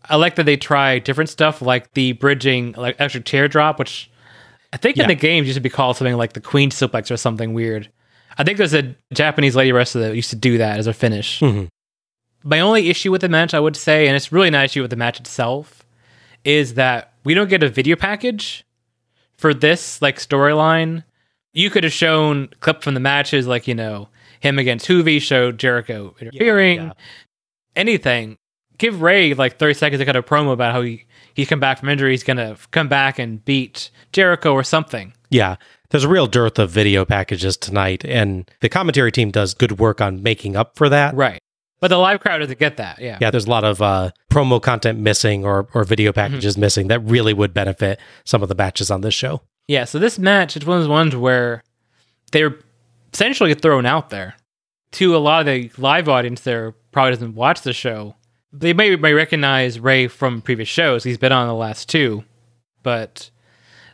I 0.07 0.17
like 0.17 0.35
that 0.35 0.45
they 0.45 0.57
try 0.57 0.99
different 0.99 1.29
stuff 1.29 1.61
like 1.61 1.93
the 1.93 2.11
bridging 2.13 2.73
like 2.73 2.95
extra 2.99 3.21
teardrop, 3.21 3.79
which 3.79 4.09
I 4.73 4.77
think 4.77 4.97
Yeah. 4.97 5.03
in 5.03 5.07
the 5.09 5.15
games 5.15 5.47
used 5.47 5.55
to 5.57 5.61
be 5.61 5.69
called 5.69 5.95
something 5.97 6.15
like 6.17 6.33
the 6.33 6.41
Queen 6.41 6.69
Suplex 6.69 7.09
or 7.09 7.17
something 7.17 7.53
weird. 7.53 7.89
I 8.37 8.43
think 8.43 8.57
there's 8.57 8.73
a 8.73 8.93
Japanese 9.13 9.55
lady 9.55 9.71
wrestler 9.71 10.01
that 10.09 10.15
used 10.15 10.29
to 10.31 10.35
do 10.35 10.57
that 10.57 10.77
as 10.77 10.87
a 10.87 10.93
finish. 10.93 11.39
Mhm. 11.39 11.69
My 12.43 12.59
only 12.59 12.89
issue 12.89 13.11
with 13.11 13.21
the 13.21 13.29
match, 13.29 13.53
I 13.53 13.59
would 13.59 13.75
say, 13.75 14.07
and 14.07 14.15
it's 14.15 14.31
really 14.31 14.49
not 14.49 14.59
an 14.59 14.65
issue 14.65 14.81
with 14.81 14.91
the 14.91 14.95
match 14.97 15.19
itself, 15.19 15.83
is 16.43 16.73
that 16.75 17.13
we 17.23 17.33
don't 17.33 17.49
get 17.49 17.63
a 17.63 17.69
video 17.69 17.95
package 17.95 18.63
for 19.37 19.53
this 19.53 20.01
like 20.01 20.17
storyline. 20.19 21.03
You 21.53 21.69
could 21.69 21.83
have 21.83 21.93
shown 21.93 22.49
clip 22.59 22.83
from 22.83 22.93
the 22.93 22.99
matches, 22.99 23.47
like 23.47 23.67
you 23.67 23.73
know 23.73 24.09
him 24.41 24.59
against 24.59 24.87
Juvi, 24.87 25.19
showed 25.21 25.57
Jericho 25.57 26.13
interfering, 26.19 26.77
yeah. 26.77 26.91
Anything. 27.75 28.37
Give 28.77 29.01
Rey 29.01 29.33
like 29.33 29.57
thirty 29.57 29.73
seconds 29.73 29.99
to 29.99 30.05
cut 30.05 30.15
a 30.15 30.23
promo 30.23 30.51
about 30.51 30.73
how 30.73 30.81
he 30.81 31.05
he's 31.33 31.47
come 31.47 31.59
back 31.59 31.79
from 31.79 31.89
injury, 31.89 32.11
he's 32.11 32.23
gonna 32.23 32.57
come 32.71 32.87
back 32.87 33.19
and 33.19 33.43
beat 33.45 33.89
Jericho 34.11 34.53
or 34.53 34.63
something. 34.63 35.13
Yeah. 35.29 35.55
There's 35.91 36.03
a 36.03 36.09
real 36.09 36.27
dearth 36.27 36.59
of 36.59 36.71
video 36.71 37.05
packages 37.05 37.55
tonight, 37.55 38.03
and 38.03 38.49
the 38.59 38.69
commentary 38.69 39.11
team 39.11 39.31
does 39.31 39.53
good 39.53 39.79
work 39.79 40.01
on 40.01 40.23
making 40.23 40.55
up 40.55 40.75
for 40.75 40.89
that. 40.89 41.15
Right. 41.15 41.39
But 41.79 41.89
the 41.89 41.97
live 41.97 42.19
crowd 42.19 42.39
doesn't 42.39 42.59
get 42.59 42.77
that. 42.77 42.99
Yeah. 42.99 43.17
Yeah, 43.21 43.31
there's 43.31 43.45
a 43.45 43.49
lot 43.49 43.63
of 43.63 43.81
uh, 43.81 44.11
promo 44.31 44.61
content 44.61 44.99
missing 44.99 45.45
or, 45.45 45.67
or 45.73 45.83
video 45.83 46.11
packages 46.11 46.57
missing 46.57 46.87
that 46.87 46.99
really 47.01 47.33
would 47.33 47.53
benefit 47.53 47.99
some 48.23 48.41
of 48.41 48.49
the 48.49 48.55
matches 48.55 48.89
on 48.89 49.01
this 49.01 49.13
show. 49.13 49.41
Yeah, 49.67 49.85
so 49.85 49.99
this 49.99 50.17
match 50.17 50.55
it's 50.55 50.65
one 50.65 50.77
of 50.77 50.83
those 50.83 50.89
ones 50.89 51.15
where 51.15 51.63
they're 52.31 52.57
essentially 53.13 53.53
thrown 53.53 53.85
out 53.85 54.09
there 54.09 54.35
to 54.93 55.15
a 55.15 55.19
lot 55.19 55.41
of 55.41 55.45
the 55.45 55.71
live 55.77 56.09
audience 56.09 56.41
there 56.41 56.73
probably 56.95 57.11
doesn't 57.11 57.35
watch 57.35 57.59
the 57.61 57.73
show. 57.73 58.15
They 58.53 58.71
may, 58.71 58.95
may 58.95 59.11
recognize 59.11 59.81
Rey 59.81 60.07
from 60.07 60.41
previous 60.41 60.69
shows. 60.69 61.03
He's 61.03 61.17
been 61.17 61.33
on 61.33 61.45
the 61.49 61.53
last 61.53 61.89
two, 61.89 62.23
but 62.83 63.29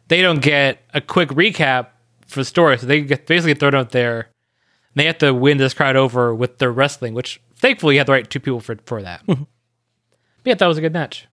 they 0.08 0.22
don't 0.22 0.40
get 0.40 0.84
a 0.94 1.02
quick 1.02 1.30
recap 1.30 1.88
for 2.28 2.42
the 2.42 2.46
story. 2.46 2.78
So 2.78 2.86
they 2.86 3.02
get 3.02 3.26
basically 3.26 3.56
thrown 3.56 3.74
out 3.74 3.90
there. 3.90 4.30
They 4.94 5.06
have 5.06 5.18
to 5.18 5.34
win 5.34 5.58
this 5.58 5.74
crowd 5.74 5.96
over 5.96 6.36
with 6.36 6.60
their 6.60 6.72
wrestling, 6.72 7.16
which 7.16 7.42
thankfully 7.56 7.96
you 7.96 8.00
had 8.02 8.08
the 8.08 8.12
right 8.12 8.30
two 8.30 8.40
people 8.40 8.60
for 8.60 8.78
for 8.86 9.02
that. 9.02 9.26
Mhm. 9.28 9.48
But 10.44 10.50
yeah, 10.50 10.54
that 10.54 10.68
was 10.68 10.78
a 10.78 10.82
good 10.82 10.94
match. 10.94 11.28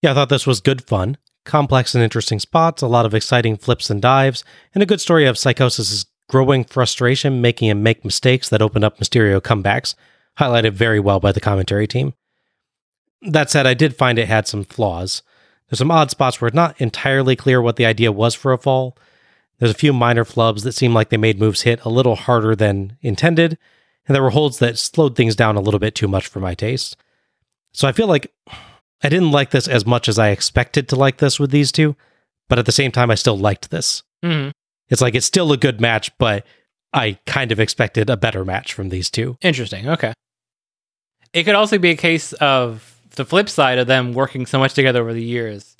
Yeah, 0.00 0.12
I 0.12 0.14
thought 0.14 0.30
this 0.30 0.46
was 0.46 0.60
good 0.62 0.82
fun, 0.84 1.18
complex 1.44 1.94
and 1.94 2.02
interesting 2.02 2.40
spots, 2.40 2.80
a 2.80 2.86
lot 2.86 3.04
of 3.04 3.12
exciting 3.14 3.58
flips 3.58 3.90
and 3.90 4.00
dives, 4.00 4.44
and 4.74 4.82
a 4.82 4.86
good 4.86 5.00
story 5.02 5.26
of 5.26 5.36
Psicosis's 5.36 6.06
growing 6.30 6.64
frustration 6.64 7.42
making 7.42 7.68
him 7.68 7.82
make 7.82 8.02
mistakes 8.02 8.48
that 8.48 8.62
opened 8.62 8.84
up 8.84 8.98
Mysterio 8.98 9.42
comebacks, 9.42 9.94
highlighted 10.38 10.72
very 10.72 11.00
well 11.00 11.20
by 11.20 11.32
the 11.32 11.40
commentary 11.40 11.86
team. 11.86 12.14
That 13.22 13.50
said, 13.50 13.66
I 13.66 13.74
did 13.74 13.96
find 13.96 14.18
it 14.18 14.28
had 14.28 14.46
some 14.46 14.64
flaws. 14.64 15.22
There's 15.68 15.78
some 15.78 15.90
odd 15.90 16.10
spots 16.10 16.40
where 16.40 16.48
it's 16.48 16.54
not 16.54 16.78
entirely 16.80 17.36
clear 17.36 17.62
what 17.62 17.76
the 17.76 17.86
idea 17.86 18.12
was 18.12 18.34
for 18.34 18.52
a 18.52 18.58
fall. 18.58 18.96
There's 19.58 19.70
a 19.70 19.74
few 19.74 19.92
minor 19.92 20.24
flubs 20.24 20.62
that 20.64 20.72
seem 20.72 20.92
like 20.92 21.08
they 21.08 21.16
made 21.16 21.38
moves 21.38 21.62
hit 21.62 21.82
a 21.84 21.88
little 21.88 22.16
harder 22.16 22.54
than 22.54 22.96
intended, 23.00 23.56
and 24.06 24.14
there 24.14 24.22
were 24.22 24.30
holds 24.30 24.58
that 24.58 24.78
slowed 24.78 25.16
things 25.16 25.36
down 25.36 25.56
a 25.56 25.60
little 25.60 25.80
bit 25.80 25.94
too 25.94 26.08
much 26.08 26.26
for 26.26 26.40
my 26.40 26.54
taste. 26.54 26.96
So 27.72 27.88
I 27.88 27.92
feel 27.92 28.06
like 28.06 28.32
I 29.02 29.08
didn't 29.08 29.32
like 29.32 29.50
this 29.50 29.66
as 29.68 29.86
much 29.86 30.08
as 30.08 30.18
I 30.18 30.28
expected 30.30 30.88
to 30.88 30.96
like 30.96 31.18
this 31.18 31.40
with 31.40 31.50
these 31.50 31.72
two, 31.72 31.96
but 32.48 32.58
at 32.58 32.66
the 32.66 32.72
same 32.72 32.92
time, 32.92 33.10
I 33.10 33.14
still 33.14 33.38
liked 33.38 33.70
this. 33.70 34.02
hmm 34.22 34.50
It's 34.88 35.00
like 35.00 35.14
it's 35.14 35.26
still 35.26 35.52
a 35.52 35.56
good 35.56 35.80
match, 35.80 36.10
but 36.18 36.44
I 36.92 37.18
kind 37.26 37.50
of 37.52 37.58
expected 37.58 38.10
a 38.10 38.16
better 38.16 38.44
match 38.44 38.72
from 38.74 38.90
these 38.90 39.10
two. 39.10 39.38
Interesting. 39.40 39.88
Okay. 39.88 40.12
It 41.34 41.44
could 41.44 41.54
also 41.54 41.76
be 41.78 41.90
a 41.90 41.96
case 41.96 42.32
of 42.34 42.98
the 43.16 43.24
flip 43.26 43.48
side 43.50 43.78
of 43.78 43.86
them 43.86 44.12
working 44.14 44.46
so 44.46 44.58
much 44.58 44.72
together 44.74 45.02
over 45.02 45.12
the 45.12 45.22
years 45.22 45.76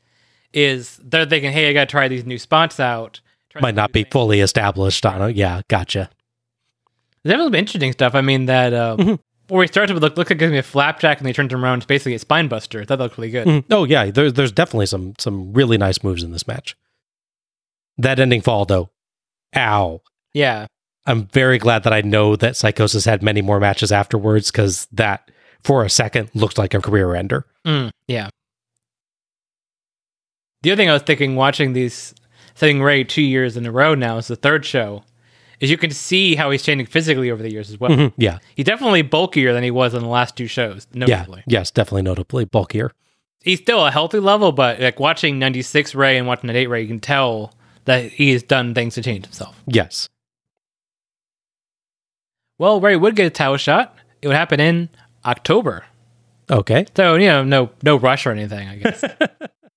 is 0.53 1.01
they're 1.03 1.25
thinking, 1.27 1.53
hey, 1.53 1.69
I 1.71 1.73
got 1.73 1.89
to 1.89 1.91
try 1.91 2.09
these 2.09 2.25
new 2.27 2.39
spots 2.39 2.79
out. 2.79 3.21
Try 3.51 3.61
Might 3.63 3.75
not 3.75 3.93
be 3.93 4.03
things. 4.03 4.13
fully 4.13 4.41
established 4.41 5.07
on 5.07 5.31
it. 5.31 5.37
Yeah, 5.37 5.63
gotcha. 5.69 6.11
There's 7.23 7.33
definitely 7.33 7.53
been 7.53 7.61
interesting 7.61 7.93
stuff. 7.93 8.15
I 8.15 8.21
mean, 8.21 8.47
that 8.47 8.73
uh, 8.75 8.97
Mhm. 8.99 9.19
where 9.49 9.61
we 9.61 9.67
started 9.67 9.95
with 9.95 10.03
look, 10.03 10.17
look 10.17 10.29
like 10.29 10.37
it's 10.37 10.41
gonna 10.41 10.53
be 10.53 10.59
a 10.59 10.63
flapjack 10.63 11.19
and 11.19 11.27
they 11.27 11.33
turned 11.33 11.53
him 11.53 11.65
around. 11.65 11.79
It's 11.79 11.87
basically 11.87 12.15
a 12.15 12.19
spine 12.19 12.49
buster. 12.49 12.85
That 12.85 12.99
looked 12.99 13.17
really 13.19 13.31
good. 13.31 13.47
Mhm. 13.47 13.65
Oh 13.71 13.85
yeah, 13.85 14.11
there's 14.11 14.35
there's 14.35 14.53
definitely 14.53 14.87
some 14.87 15.15
some 15.19 15.53
really 15.53 15.79
nice 15.79 16.03
moves 16.03 16.23
in 16.23 16.33
this 16.33 16.47
match. 16.47 16.77
That 17.97 18.19
ending 18.21 18.41
fall 18.43 18.65
though, 18.65 18.91
ow! 19.57 20.03
Yeah. 20.33 20.67
I'm 21.07 21.27
very 21.27 21.59
glad 21.59 21.83
that 21.85 21.93
I 21.93 22.01
know 22.01 22.35
that 22.37 22.55
Psicosis 22.57 23.05
had 23.05 23.23
many 23.23 23.43
more 23.43 23.61
matches 23.61 23.93
afterwards 23.93 24.51
because 24.51 24.87
that 24.93 25.31
for 25.65 25.85
a 25.85 25.91
second 25.91 26.31
looked 26.35 26.59
like 26.59 26.75
a 26.75 26.81
career 26.81 27.15
ender. 27.15 27.47
Mm, 27.67 27.91
yeah. 28.07 28.29
The 30.63 30.71
other 30.73 30.77
thing 30.81 30.91
I 30.91 30.93
was 30.95 31.03
thinking 31.03 31.37
watching 31.37 31.73
these 31.73 32.15
setting 32.55 32.83
Rey 32.83 33.05
two 33.05 33.23
years 33.23 33.57
in 33.57 33.67
a 33.67 33.73
row 33.73 33.95
now 33.95 34.17
is 34.19 34.29
the 34.29 34.37
third 34.37 34.65
show. 34.65 35.05
Is 35.61 35.71
you 35.71 35.77
can 35.79 35.91
see 35.91 36.35
how 36.35 36.51
he's 36.51 36.63
changing 36.63 36.87
physically 36.87 37.31
over 37.31 37.43
the 37.43 37.51
years 37.51 37.71
as 37.71 37.79
well. 37.79 37.91
Mhm. 37.91 38.13
Yeah, 38.17 38.39
He's 38.57 38.67
definitely 38.67 39.03
bulkier 39.03 39.53
than 39.53 39.63
he 39.63 39.71
was 39.71 39.95
in 39.95 40.01
the 40.03 40.09
last 40.09 40.37
two 40.37 40.47
shows, 40.47 40.87
yeah, 40.93 41.07
notably. 41.07 41.43
yes, 41.47 41.71
definitely 41.71 42.03
notably 42.03 42.45
bulkier. 42.45 42.91
He's 43.43 43.61
still 43.61 43.87
a 43.87 43.91
healthy 43.91 44.19
level, 44.19 44.53
but 44.53 44.81
like 44.81 44.99
watching 44.99 45.39
96 45.39 45.95
Rey 45.95 46.17
and 46.19 46.27
watching 46.27 46.51
8 46.51 46.67
Rey, 46.67 46.83
you 46.83 46.89
can 46.89 46.99
tell 47.01 47.53
that 47.85 48.11
he 48.13 48.33
has 48.33 48.43
done 48.43 48.75
things 48.75 48.95
to 48.95 49.03
change 49.03 49.27
himself. 49.27 49.63
Yes. 49.67 50.09
Well, 52.59 52.81
Rey 52.81 52.97
would 52.97 53.17
get 53.17 53.27
a 53.27 53.31
title 53.31 53.57
shot. 53.57 53.95
It 54.23 54.29
would 54.29 54.37
happen 54.37 54.61
in 54.61 54.89
October. 55.25 55.85
Okay. 56.51 56.87
So, 56.97 57.15
you 57.15 57.29
know, 57.29 57.43
no 57.45 57.71
no 57.83 57.97
rush 57.97 58.27
or 58.27 58.31
anything, 58.33 58.69
I 58.69 58.77
guess. 58.77 59.05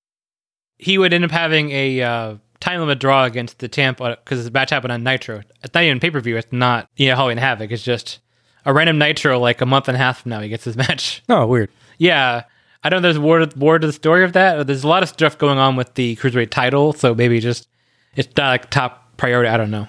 he 0.78 0.98
would 0.98 1.14
end 1.14 1.24
up 1.24 1.32
having 1.32 1.72
a 1.72 2.02
uh, 2.02 2.36
time 2.60 2.80
limit 2.80 3.00
draw 3.00 3.24
against 3.26 3.60
the 3.60 3.68
Tampa 3.68 4.18
because 4.24 4.46
the 4.46 4.52
match 4.52 4.70
happened 4.70 4.92
on 4.92 5.04
Nitro. 5.04 5.42
It's 5.64 5.74
not 5.74 5.84
even 5.84 6.00
pay 6.00 6.12
per 6.12 6.20
view. 6.20 6.38
It's 6.38 6.52
not, 6.52 6.90
you 6.98 7.08
know, 7.08 7.16
Halloween 7.16 7.38
Havoc. 7.38 7.72
It's 7.72 7.84
just 7.84 8.20
a 8.66 8.74
random 8.74 8.98
Nitro 8.98 9.40
like 9.40 9.62
a 9.62 9.66
month 9.66 9.88
and 9.88 9.96
a 9.96 10.00
half 10.00 10.22
from 10.22 10.32
now. 10.32 10.42
He 10.42 10.50
gets 10.50 10.66
his 10.66 10.76
match. 10.78 11.24
Oh, 11.30 11.48
weird. 11.48 11.70
Yeah. 11.98 12.44
I 12.84 12.90
don't 12.90 13.02
know 13.02 13.10
if 13.10 13.16
there's 13.16 13.22
more, 13.24 13.48
more 13.56 13.80
to 13.80 13.88
the 13.88 13.94
story 13.94 14.24
of 14.24 14.34
that. 14.34 14.68
There's 14.68 14.84
a 14.84 14.88
lot 14.88 15.04
of 15.04 15.10
stuff 15.10 15.38
going 15.38 15.58
on 15.58 15.76
with 15.76 15.94
the 15.96 16.16
Cruiserweight 16.18 16.52
title, 16.52 16.94
so 16.94 17.16
maybe 17.16 17.40
just 17.40 17.68
it's 18.16 18.30
not 18.38 18.50
like 18.50 18.70
top 18.70 19.18
priority. 19.18 19.50
I 19.50 19.58
don't 19.58 19.72
know. 19.72 19.88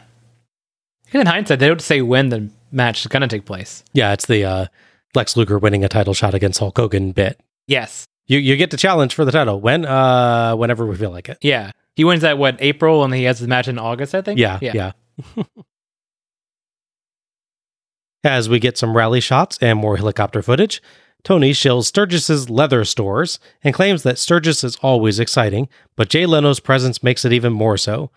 'Cause 1.11 1.21
in 1.21 1.27
hindsight, 1.27 1.59
they 1.59 1.69
don't 1.69 1.81
say 1.81 2.03
when 2.03 2.29
the 2.29 2.51
match 2.73 3.01
is 3.01 3.07
going 3.07 3.23
to 3.23 3.29
take 3.29 3.45
place. 3.47 3.83
Yeah, 3.93 4.13
it's 4.13 4.27
the 4.27 4.45
uh, 4.45 4.67
Lex 5.15 5.37
Luger 5.37 5.59
winning 5.59 5.85
a 5.85 5.89
title 5.89 6.15
shot 6.15 6.35
against 6.35 6.59
Hulk 6.59 6.77
Hogan 6.77 7.13
bit. 7.13 7.41
Yes. 7.67 8.07
You 8.27 8.39
you 8.39 8.57
get 8.57 8.71
to 8.73 8.77
challenge 8.77 9.15
for 9.15 9.25
the 9.25 9.33
title 9.33 9.61
when 9.61 9.85
uh 9.85 10.55
whenever 10.55 10.87
we 10.87 10.97
feel 10.97 11.11
like 11.11 11.29
it. 11.29 11.39
Yeah. 11.41 11.73
He 11.99 12.05
wins 12.05 12.23
that, 12.23 12.39
what, 12.39 12.57
April, 12.61 13.03
and 13.03 13.13
he 13.13 13.25
has 13.25 13.41
his 13.41 13.49
match 13.49 13.67
in 13.67 13.77
August, 13.77 14.15
I 14.15 14.23
think? 14.23 14.39
Yeah, 14.39 14.61
yeah. 14.63 14.93
As 18.25 18.49
we 18.49 18.61
get 18.61 18.79
some 18.79 18.97
rally 18.97 19.19
shots 19.21 19.59
and 19.61 19.81
more 19.81 19.97
helicopter 19.97 20.41
footage, 20.41 20.81
Tony 21.25 21.51
shills 21.51 21.87
Sturgis's 21.87 22.49
leather 22.49 22.85
stores 22.85 23.41
and 23.65 23.75
claims 23.75 24.05
that 24.05 24.17
Sturgis 24.17 24.63
is 24.63 24.77
always 24.77 25.19
exciting, 25.19 25.69
but 25.97 26.09
Jay 26.09 26.25
Leno's 26.25 26.61
presence 26.61 27.03
makes 27.03 27.25
it 27.25 27.33
even 27.33 27.53
more 27.53 27.77
so. 27.77 28.13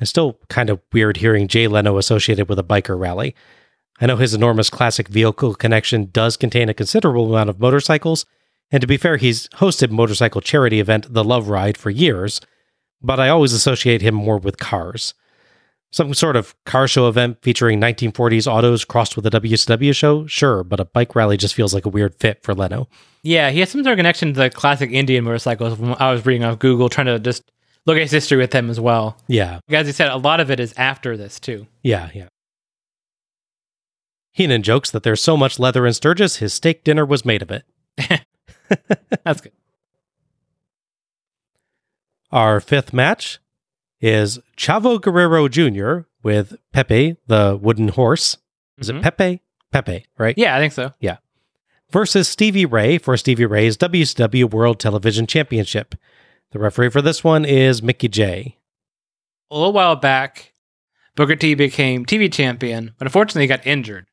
It's 0.00 0.10
still 0.10 0.40
kind 0.48 0.68
of 0.68 0.80
weird 0.92 1.18
hearing 1.18 1.46
Jay 1.46 1.68
Leno 1.68 1.98
associated 1.98 2.48
with 2.48 2.58
a 2.58 2.64
biker 2.64 2.98
rally. 2.98 3.36
I 4.00 4.06
know 4.06 4.16
his 4.16 4.34
enormous 4.34 4.68
classic 4.70 5.08
vehicle 5.08 5.54
connection 5.54 6.10
does 6.12 6.36
contain 6.36 6.68
a 6.68 6.74
considerable 6.74 7.28
amount 7.30 7.50
of 7.50 7.60
motorcycles, 7.60 8.26
and 8.70 8.80
to 8.80 8.86
be 8.86 8.96
fair, 8.96 9.16
he's 9.16 9.48
hosted 9.54 9.90
motorcycle 9.90 10.40
charity 10.40 10.80
event 10.80 11.12
The 11.12 11.24
Love 11.24 11.48
Ride 11.48 11.78
for 11.78 11.90
years, 11.90 12.40
but 13.00 13.20
I 13.20 13.28
always 13.28 13.52
associate 13.52 14.02
him 14.02 14.14
more 14.14 14.38
with 14.38 14.58
cars. 14.58 15.14
Some 15.92 16.12
sort 16.14 16.36
of 16.36 16.54
car 16.64 16.88
show 16.88 17.08
event 17.08 17.38
featuring 17.42 17.80
1940s 17.80 18.46
autos 18.50 18.84
crossed 18.84 19.16
with 19.16 19.24
a 19.24 19.30
WCW 19.30 19.94
show? 19.94 20.26
Sure, 20.26 20.62
but 20.64 20.80
a 20.80 20.84
bike 20.84 21.14
rally 21.14 21.36
just 21.36 21.54
feels 21.54 21.72
like 21.72 21.86
a 21.86 21.88
weird 21.90 22.14
fit 22.16 22.42
for 22.42 22.54
Leno. 22.54 22.88
Yeah, 23.22 23.50
he 23.50 23.60
has 23.60 23.70
some 23.70 23.82
sort 23.82 23.92
of 23.94 23.96
connection 23.98 24.34
to 24.34 24.40
the 24.40 24.50
classic 24.50 24.90
Indian 24.90 25.24
motorcycles. 25.24 25.80
I 25.98 26.10
was 26.12 26.26
reading 26.26 26.44
off 26.44 26.58
Google, 26.58 26.88
trying 26.88 27.06
to 27.06 27.18
just 27.18 27.44
look 27.86 27.96
at 27.96 28.02
his 28.02 28.10
history 28.10 28.36
with 28.36 28.50
them 28.50 28.68
as 28.68 28.78
well. 28.80 29.16
Yeah, 29.28 29.60
As 29.70 29.86
you 29.86 29.92
said, 29.92 30.08
a 30.08 30.16
lot 30.16 30.40
of 30.40 30.50
it 30.50 30.60
is 30.60 30.74
after 30.76 31.16
this 31.16 31.38
too. 31.40 31.66
yeah, 31.82 32.10
yeah. 32.14 32.26
Heenan 34.36 34.62
jokes 34.62 34.90
that 34.90 35.02
there's 35.02 35.22
so 35.22 35.34
much 35.34 35.58
leather 35.58 35.86
in 35.86 35.94
Sturgis, 35.94 36.36
his 36.36 36.52
steak 36.52 36.84
dinner 36.84 37.06
was 37.06 37.24
made 37.24 37.40
of 37.40 37.50
it. 37.50 37.64
That's 39.24 39.40
good. 39.40 39.52
Our 42.30 42.60
fifth 42.60 42.92
match 42.92 43.38
is 43.98 44.38
Chavo 44.58 45.00
Guerrero 45.00 45.48
Jr. 45.48 46.06
with 46.22 46.56
Pepe, 46.72 47.16
the 47.26 47.58
wooden 47.60 47.88
horse. 47.88 48.36
Is 48.78 48.90
Mhm. 48.90 48.98
it 48.98 49.02
Pepe? 49.04 49.40
Pepe, 49.72 50.04
right? 50.18 50.34
Yeah, 50.36 50.54
I 50.54 50.58
think 50.58 50.74
so. 50.74 50.92
Yeah. 51.00 51.16
Versus 51.90 52.28
Stevie 52.28 52.66
Ray 52.66 52.98
for 52.98 53.16
Stevie 53.16 53.46
Ray's 53.46 53.78
WCW 53.78 54.44
World 54.44 54.78
Television 54.78 55.26
Championship. 55.26 55.94
The 56.50 56.58
referee 56.58 56.90
for 56.90 57.00
this 57.00 57.24
one 57.24 57.46
is 57.46 57.82
Mickey 57.82 58.08
J. 58.08 58.58
A 59.50 59.56
little 59.56 59.72
while 59.72 59.96
back, 59.96 60.52
Booker 61.14 61.36
T 61.36 61.54
became 61.54 62.04
TV 62.04 62.30
champion, 62.30 62.92
but 62.98 63.06
unfortunately 63.06 63.44
he 63.44 63.48
got 63.48 63.66
injured. 63.66 64.06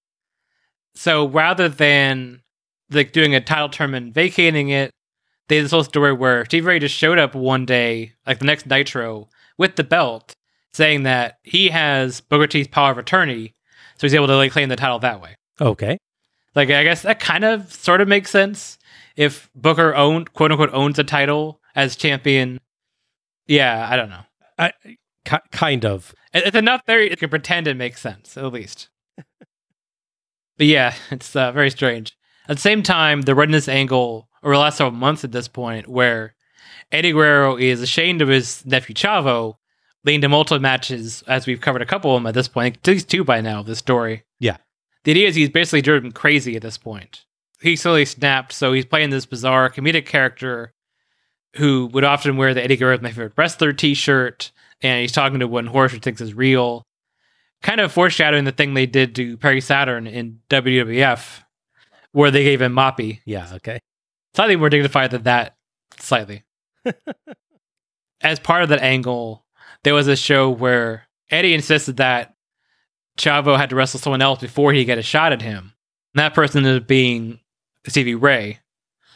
So 0.96 1.28
rather 1.28 1.70
than 1.70 2.42
like 2.90 3.12
doing 3.12 3.36
a 3.36 3.42
title 3.42 3.70
term 3.70 3.94
and 3.94 4.14
vacating 4.14 4.70
it, 4.70 4.92
they 5.48 5.58
did 5.58 5.66
this 5.66 5.72
whole 5.72 5.84
story 5.84 6.14
where 6.14 6.46
Steve 6.46 6.66
Ray 6.66 6.80
just 6.80 6.96
showed 6.96 7.20
up 7.20 7.36
one 7.36 7.66
day, 7.66 8.14
like 8.26 8.40
the 8.40 8.46
next 8.46 8.66
Nitro, 8.66 9.30
with 9.58 9.76
the 9.76 9.84
belt, 9.84 10.36
saying 10.74 11.04
that 11.04 11.38
he 11.44 11.70
has 11.70 12.22
Booker 12.22 12.48
T's 12.48 12.68
power 12.68 12.92
of 12.92 12.98
attorney, 12.98 13.54
so 13.98 14.08
he's 14.08 14.14
able 14.14 14.28
to 14.28 14.36
like 14.36 14.52
claim 14.52 14.70
the 14.70 14.76
title 14.76 15.00
that 15.00 15.22
way. 15.22 15.36
Okay. 15.60 15.98
Like 16.56 16.70
I 16.70 16.84
guess 16.84 17.02
that 17.02 17.20
kind 17.20 17.44
of 17.44 17.74
sort 17.74 18.02
of 18.02 18.08
makes 18.08 18.30
sense 18.30 18.78
if 19.16 19.50
Booker 19.56 19.94
owned 19.96 20.34
quote 20.34 20.52
unquote 20.52 20.74
owns 20.74 21.00
a 21.00 21.04
title 21.04 21.60
as 21.76 21.96
champion. 21.96 22.60
Yeah, 23.48 23.88
I 23.90 23.98
don't 23.98 24.10
know. 24.10 24.22
I, 24.58 24.72
kind 25.52 25.86
of. 25.86 26.14
It's 26.34 26.56
enough 26.56 26.86
there 26.86 27.02
you 27.02 27.16
can 27.18 27.30
pretend 27.30 27.68
it 27.68 27.76
makes 27.76 28.02
sense, 28.02 28.38
at 28.38 28.52
least. 28.52 28.90
But 30.58 30.68
yeah, 30.68 30.96
it's 31.12 31.36
uh, 31.36 31.52
very 31.52 31.70
strange. 31.70 32.18
At 32.48 32.58
the 32.58 32.62
same 32.62 32.84
time, 32.84 33.22
the 33.22 33.36
redness 33.36 33.68
angle 33.68 34.28
over 34.44 34.56
the 34.56 34.60
last 34.60 34.78
several 34.78 34.92
months 34.92 35.24
at 35.24 35.32
this 35.32 35.48
point 35.48 35.88
where 35.88 36.36
Eddie 36.92 37.14
Guerrero 37.14 37.58
is 37.58 37.82
ashamed 37.82 38.22
of 38.22 38.28
his 38.28 38.66
nephew 38.66 38.94
Chavo, 38.94 39.56
leading 40.04 40.22
to 40.22 40.30
multiple 40.30 40.60
matches, 40.60 41.24
as 41.28 41.48
we've 41.48 41.62
covered 41.62 41.82
a 41.82 41.88
couple 41.88 42.16
of 42.16 42.22
them 42.22 42.28
at 42.28 42.34
this 42.34 42.48
point, 42.48 42.78
at 42.78 42.88
least 42.88 43.10
two 43.10 43.24
by 43.24 43.42
now, 43.42 43.62
of 43.62 43.66
this 43.66 43.80
story. 43.80 44.24
Yeah. 44.40 44.58
The 45.06 45.12
idea 45.12 45.28
is 45.28 45.36
he's 45.36 45.50
basically 45.50 45.82
driven 45.82 46.12
crazy 46.12 46.56
at 46.56 46.62
this 46.62 46.78
point. 46.78 47.26
He 47.62 47.76
slowly 47.78 48.06
snapped, 48.06 48.52
so 48.52 48.74
he's 48.74 48.86
playing 48.86 49.10
this 49.10 49.26
bizarre 49.26 49.70
comedic 49.70 50.06
character 50.06 50.74
who 51.56 51.88
would 51.94 52.04
often 52.04 52.36
wear 52.36 52.54
the 52.54 52.64
Eddie 52.64 52.76
Guerrero 52.76 53.00
my 53.00 53.10
favorite 53.10 53.34
wrestler 53.38 53.74
t 53.74 53.94
shirt, 53.94 54.52
and 54.82 55.02
he's 55.02 55.12
talking 55.12 55.40
to 55.40 55.48
one 55.48 55.68
horse, 55.68 55.94
which 55.94 56.04
thinks 56.04 56.20
is 56.20 56.34
real. 56.34 56.84
Kind 57.64 57.82
of 57.82 57.92
foreshadowing 57.92 58.44
the 58.44 58.52
thing 58.52 58.74
they 58.74 58.86
did 58.86 59.16
to 59.16 59.38
Perry 59.38 59.62
Saturn 59.62 60.06
in 60.06 60.40
WWF, 60.50 61.40
where 62.12 62.30
they 62.30 62.44
gave 62.44 62.62
him 62.62 62.74
Moppy. 62.74 63.22
Yeah, 63.26 63.50
okay. 63.56 63.80
Slightly 64.36 64.56
more 64.56 64.70
dignified 64.70 65.12
than 65.12 65.24
that, 65.24 65.56
slightly. 65.98 66.44
As 68.22 68.40
part 68.40 68.64
of 68.64 68.70
that 68.70 68.82
angle, 68.82 69.46
there 69.84 69.94
was 69.94 70.08
a 70.08 70.16
show 70.16 70.50
where 70.50 71.08
Eddie 71.30 71.54
insisted 71.54 71.98
that 71.98 72.36
Chavo 73.18 73.58
had 73.58 73.70
to 73.70 73.76
wrestle 73.76 74.00
someone 74.00 74.22
else 74.22 74.40
before 74.40 74.74
he 74.74 74.86
get 74.86 74.98
a 74.98 75.04
shot 75.04 75.34
at 75.34 75.42
him. 75.42 75.74
And 76.14 76.20
that 76.20 76.34
person 76.34 76.66
ended 76.66 76.84
up 76.84 76.88
being 76.88 77.40
Stevie 77.88 78.16
Ray. 78.16 78.60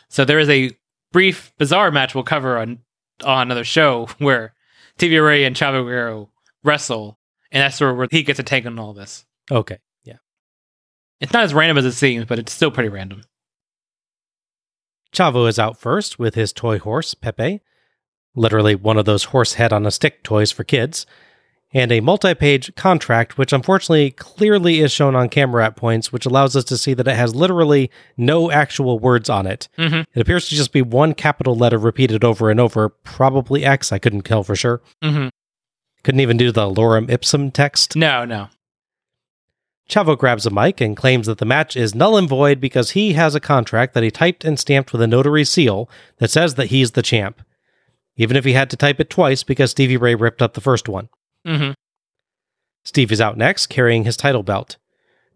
So 0.10 0.26
there 0.26 0.40
is 0.40 0.50
a 0.50 0.72
brief, 1.12 1.52
bizarre 1.58 1.92
match 1.92 2.16
we'll 2.16 2.24
cover 2.24 2.58
on 2.58 2.80
on 3.24 3.48
another 3.48 3.64
show 3.64 4.08
where 4.20 4.54
Stevie 4.98 5.20
Ray 5.20 5.44
and 5.44 5.56
Chavo 5.56 5.84
Guerrero 5.84 6.30
wrestle, 6.64 7.17
and 7.52 7.62
that's 7.62 7.78
sort 7.78 7.92
of 7.92 7.98
where 7.98 8.08
he 8.10 8.24
gets 8.24 8.40
a 8.40 8.44
take 8.44 8.66
on 8.66 8.80
all 8.80 8.94
this. 8.94 9.26
Okay. 9.52 9.78
Yeah. 10.04 10.18
It's 11.22 11.34
not 11.34 11.44
as 11.44 11.54
random 11.54 11.78
as 11.78 11.86
it 11.86 11.94
seems, 11.94 12.26
but 12.26 12.40
it's 12.40 12.52
still 12.52 12.72
pretty 12.72 12.90
random. 12.90 13.24
Chavo 15.14 15.48
is 15.48 15.58
out 15.58 15.78
first 15.80 16.20
with 16.20 16.36
his 16.36 16.52
toy 16.54 16.80
horse, 16.80 17.14
Pepe, 17.14 17.62
literally 18.36 18.76
one 18.76 18.98
of 18.98 19.06
those 19.06 19.26
horse 19.26 19.54
head 19.54 19.72
on 19.74 19.86
a 19.86 19.92
stick 19.92 20.22
toys 20.24 20.52
for 20.52 20.64
kids, 20.64 21.06
and 21.74 21.92
a 21.92 22.02
multi 22.02 22.34
page 22.34 22.74
contract, 22.76 23.38
which 23.38 23.52
unfortunately 23.54 24.12
clearly 24.12 24.80
is 24.80 24.92
shown 24.92 25.16
on 25.16 25.30
camera 25.30 25.66
at 25.66 25.76
points, 25.76 26.12
which 26.12 26.26
allows 26.26 26.56
us 26.56 26.64
to 26.66 26.78
see 26.78 26.94
that 26.94 27.08
it 27.08 27.16
has 27.16 27.36
literally 27.36 27.90
no 28.16 28.52
actual 28.52 29.00
words 29.00 29.30
on 29.30 29.48
it. 29.48 29.68
Mhm. 29.78 30.06
It 30.14 30.22
appears 30.22 30.50
to 30.50 30.56
just 30.56 30.72
be 30.72 30.82
one 30.82 31.14
capital 31.14 31.56
letter 31.56 31.78
repeated 31.78 32.24
over 32.24 32.50
and 32.50 32.60
over, 32.60 32.90
probably 32.90 33.66
X, 33.66 33.92
I 33.92 34.00
couldn't 34.00 34.22
tell 34.24 34.44
for 34.44 34.56
sure. 34.56 34.82
Mm-hmm. 35.04 35.28
Couldn't 36.04 36.22
even 36.22 36.38
do 36.38 36.52
the 36.52 36.70
lorem 36.70 37.10
ipsum 37.10 37.52
text. 37.52 37.96
No, 37.96 38.26
no. 38.26 38.50
Chavo 39.90 40.18
grabs 40.18 40.46
a 40.46 40.50
mic 40.50 40.82
and 40.82 40.98
claims 40.98 41.28
that 41.28 41.38
the 41.38 41.46
match 41.46 41.78
is 41.78 41.96
null 41.96 42.18
and 42.18 42.28
void 42.28 42.60
because 42.60 42.92
he 42.92 43.14
has 43.14 43.36
a 43.36 43.40
contract 43.40 43.94
that 43.94 44.04
he 44.04 44.12
typed 44.12 44.44
and 44.44 44.60
stamped 44.60 44.92
with 44.92 45.02
a 45.02 45.08
notary 45.08 45.46
seal 45.46 45.90
that 46.18 46.30
says 46.30 46.56
that 46.56 46.68
he's 46.68 46.92
the 46.92 47.02
champ. 47.02 47.42
Even 48.18 48.36
if 48.36 48.44
he 48.44 48.54
had 48.54 48.70
to 48.70 48.78
type 48.78 49.00
it 49.00 49.10
twice 49.10 49.44
because 49.44 49.72
Stevie 49.72 49.96
Ray 49.96 50.16
ripped 50.16 50.42
up 50.42 50.54
the 50.54 50.62
first 50.62 50.90
one. 50.90 51.08
Mm-hmm. 51.46 51.72
Steve 52.84 53.12
is 53.12 53.22
out 53.22 53.38
next, 53.38 53.68
carrying 53.68 54.04
his 54.04 54.18
title 54.18 54.44
belt. 54.44 54.78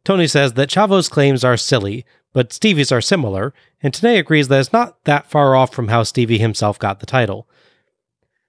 Tony 0.03 0.27
says 0.27 0.53
that 0.53 0.69
Chavo's 0.69 1.09
claims 1.09 1.43
are 1.43 1.57
silly, 1.57 2.05
but 2.33 2.53
Stevie's 2.53 2.91
are 2.91 3.01
similar, 3.01 3.53
and 3.83 3.93
Tenay 3.93 4.17
agrees 4.17 4.47
that 4.47 4.59
it's 4.59 4.73
not 4.73 5.03
that 5.03 5.29
far 5.29 5.55
off 5.55 5.73
from 5.73 5.89
how 5.89 6.03
Stevie 6.03 6.39
himself 6.39 6.79
got 6.79 6.99
the 6.99 7.05
title. 7.05 7.47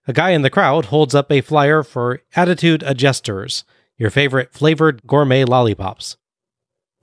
A 0.07 0.12
guy 0.12 0.30
in 0.30 0.42
the 0.42 0.50
crowd 0.50 0.86
holds 0.86 1.14
up 1.14 1.30
a 1.30 1.40
flyer 1.40 1.82
for 1.82 2.20
Attitude 2.34 2.82
Adjusters, 2.82 3.64
your 3.96 4.11
favorite 4.11 4.53
flavored 4.53 5.07
gourmet 5.07 5.44
lollipops. 5.44 6.16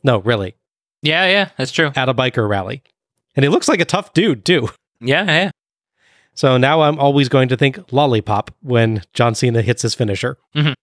No, 0.04 0.20
really, 0.20 0.56
Yeah, 1.02 1.26
yeah, 1.28 1.50
that's 1.58 1.72
true. 1.72 1.92
at 1.96 2.10
a 2.10 2.14
biker 2.14 2.48
rally. 2.48 2.82
And 3.36 3.44
he 3.44 3.50
looks 3.50 3.68
like 3.70 3.80
a 3.80 3.86
tough 3.86 4.14
dude, 4.14 4.44
too. 4.46 4.70
Yeah, 5.02 5.24
yeah. 5.26 5.52
So 6.34 6.58
now 6.58 6.82
I'm 6.82 7.00
always 7.00 7.30
going 7.30 7.48
to 7.50 7.58
think 7.58 7.92
lollipop 7.94 8.52
when 8.62 9.02
John 9.14 9.34
Cena 9.36 9.62
hits 9.62 9.82
his 9.82 9.96
finisher. 9.96 10.38
Mhm. 10.56 10.74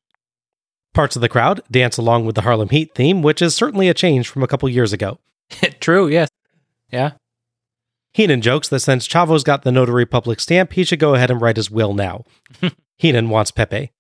Parts 0.94 1.16
of 1.16 1.22
the 1.22 1.28
crowd 1.28 1.60
dance 1.70 1.98
along 1.98 2.24
with 2.24 2.34
the 2.34 2.40
Harlem 2.42 2.70
Heat 2.70 2.94
theme, 2.94 3.20
which 3.22 3.42
is 3.42 3.54
certainly 3.54 3.88
a 3.90 3.94
change 3.94 4.28
from 4.28 4.42
a 4.42 4.46
couple 4.46 4.68
years 4.70 4.94
ago. 4.94 5.18
True, 5.80 6.08
yes. 6.08 6.28
Yeah. 6.90 7.12
Heenan 8.16 8.40
jokes 8.40 8.70
that 8.70 8.80
since 8.80 9.06
Chavo's 9.06 9.44
got 9.44 9.62
the 9.62 9.70
notary 9.70 10.06
public 10.06 10.40
stamp, 10.40 10.72
he 10.72 10.84
should 10.84 10.98
go 10.98 11.14
ahead 11.14 11.30
and 11.30 11.38
write 11.38 11.58
his 11.58 11.70
will 11.70 11.92
now. 11.92 12.24
Heenan 12.96 13.28
wants 13.28 13.50
Pepe. 13.50 13.92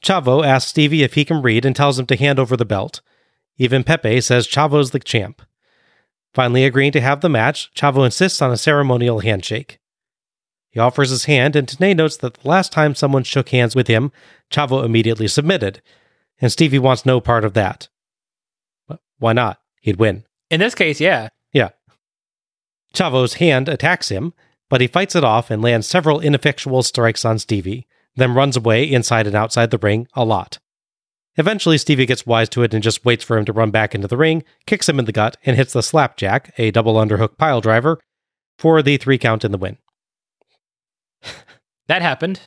Chavo 0.00 0.46
asks 0.46 0.70
Stevie 0.70 1.02
if 1.02 1.14
he 1.14 1.24
can 1.24 1.42
read 1.42 1.64
and 1.64 1.74
tells 1.74 1.98
him 1.98 2.06
to 2.06 2.14
hand 2.14 2.38
over 2.38 2.56
the 2.56 2.64
belt. 2.64 3.00
Even 3.58 3.82
Pepe 3.82 4.20
says 4.20 4.46
Chavo's 4.46 4.92
the 4.92 5.00
champ. 5.00 5.42
Finally 6.34 6.64
agreeing 6.64 6.92
to 6.92 7.00
have 7.00 7.20
the 7.20 7.28
match, 7.28 7.68
Chavo 7.74 8.04
insists 8.04 8.40
on 8.40 8.52
a 8.52 8.56
ceremonial 8.56 9.18
handshake. 9.18 9.80
He 10.70 10.78
offers 10.78 11.10
his 11.10 11.24
hand, 11.24 11.56
and 11.56 11.66
Tenay 11.66 11.96
notes 11.96 12.16
that 12.18 12.34
the 12.34 12.48
last 12.48 12.70
time 12.70 12.94
someone 12.94 13.24
shook 13.24 13.48
hands 13.48 13.74
with 13.74 13.88
him, 13.88 14.12
Chavo 14.52 14.84
immediately 14.84 15.26
submitted, 15.26 15.82
and 16.40 16.52
Stevie 16.52 16.78
wants 16.78 17.04
no 17.04 17.20
part 17.20 17.44
of 17.44 17.54
that. 17.54 17.88
But 18.86 19.00
why 19.18 19.32
not? 19.32 19.58
He'd 19.80 19.96
win. 19.96 20.22
In 20.48 20.60
this 20.60 20.76
case, 20.76 21.00
yeah. 21.00 21.30
Chavo's 22.92 23.34
hand 23.34 23.68
attacks 23.68 24.08
him, 24.08 24.34
but 24.68 24.80
he 24.80 24.86
fights 24.86 25.14
it 25.14 25.24
off 25.24 25.50
and 25.50 25.62
lands 25.62 25.86
several 25.86 26.20
ineffectual 26.20 26.82
strikes 26.82 27.24
on 27.24 27.38
Stevie, 27.38 27.86
then 28.16 28.34
runs 28.34 28.56
away 28.56 28.84
inside 28.84 29.26
and 29.26 29.36
outside 29.36 29.70
the 29.70 29.78
ring 29.78 30.06
a 30.14 30.24
lot. 30.24 30.58
Eventually, 31.36 31.78
Stevie 31.78 32.06
gets 32.06 32.26
wise 32.26 32.48
to 32.50 32.62
it 32.62 32.74
and 32.74 32.82
just 32.82 33.04
waits 33.04 33.24
for 33.24 33.38
him 33.38 33.46
to 33.46 33.52
run 33.52 33.70
back 33.70 33.94
into 33.94 34.06
the 34.06 34.18
ring, 34.18 34.44
kicks 34.66 34.88
him 34.88 34.98
in 34.98 35.06
the 35.06 35.12
gut, 35.12 35.38
and 35.46 35.56
hits 35.56 35.72
the 35.72 35.82
slapjack, 35.82 36.52
a 36.58 36.70
double 36.70 36.94
underhook 36.94 37.38
pile 37.38 37.62
driver, 37.62 37.98
for 38.58 38.82
the 38.82 38.98
three 38.98 39.16
count 39.16 39.44
in 39.44 39.52
the 39.52 39.58
win. 39.58 39.78
That 41.88 42.02
happened. 42.02 42.40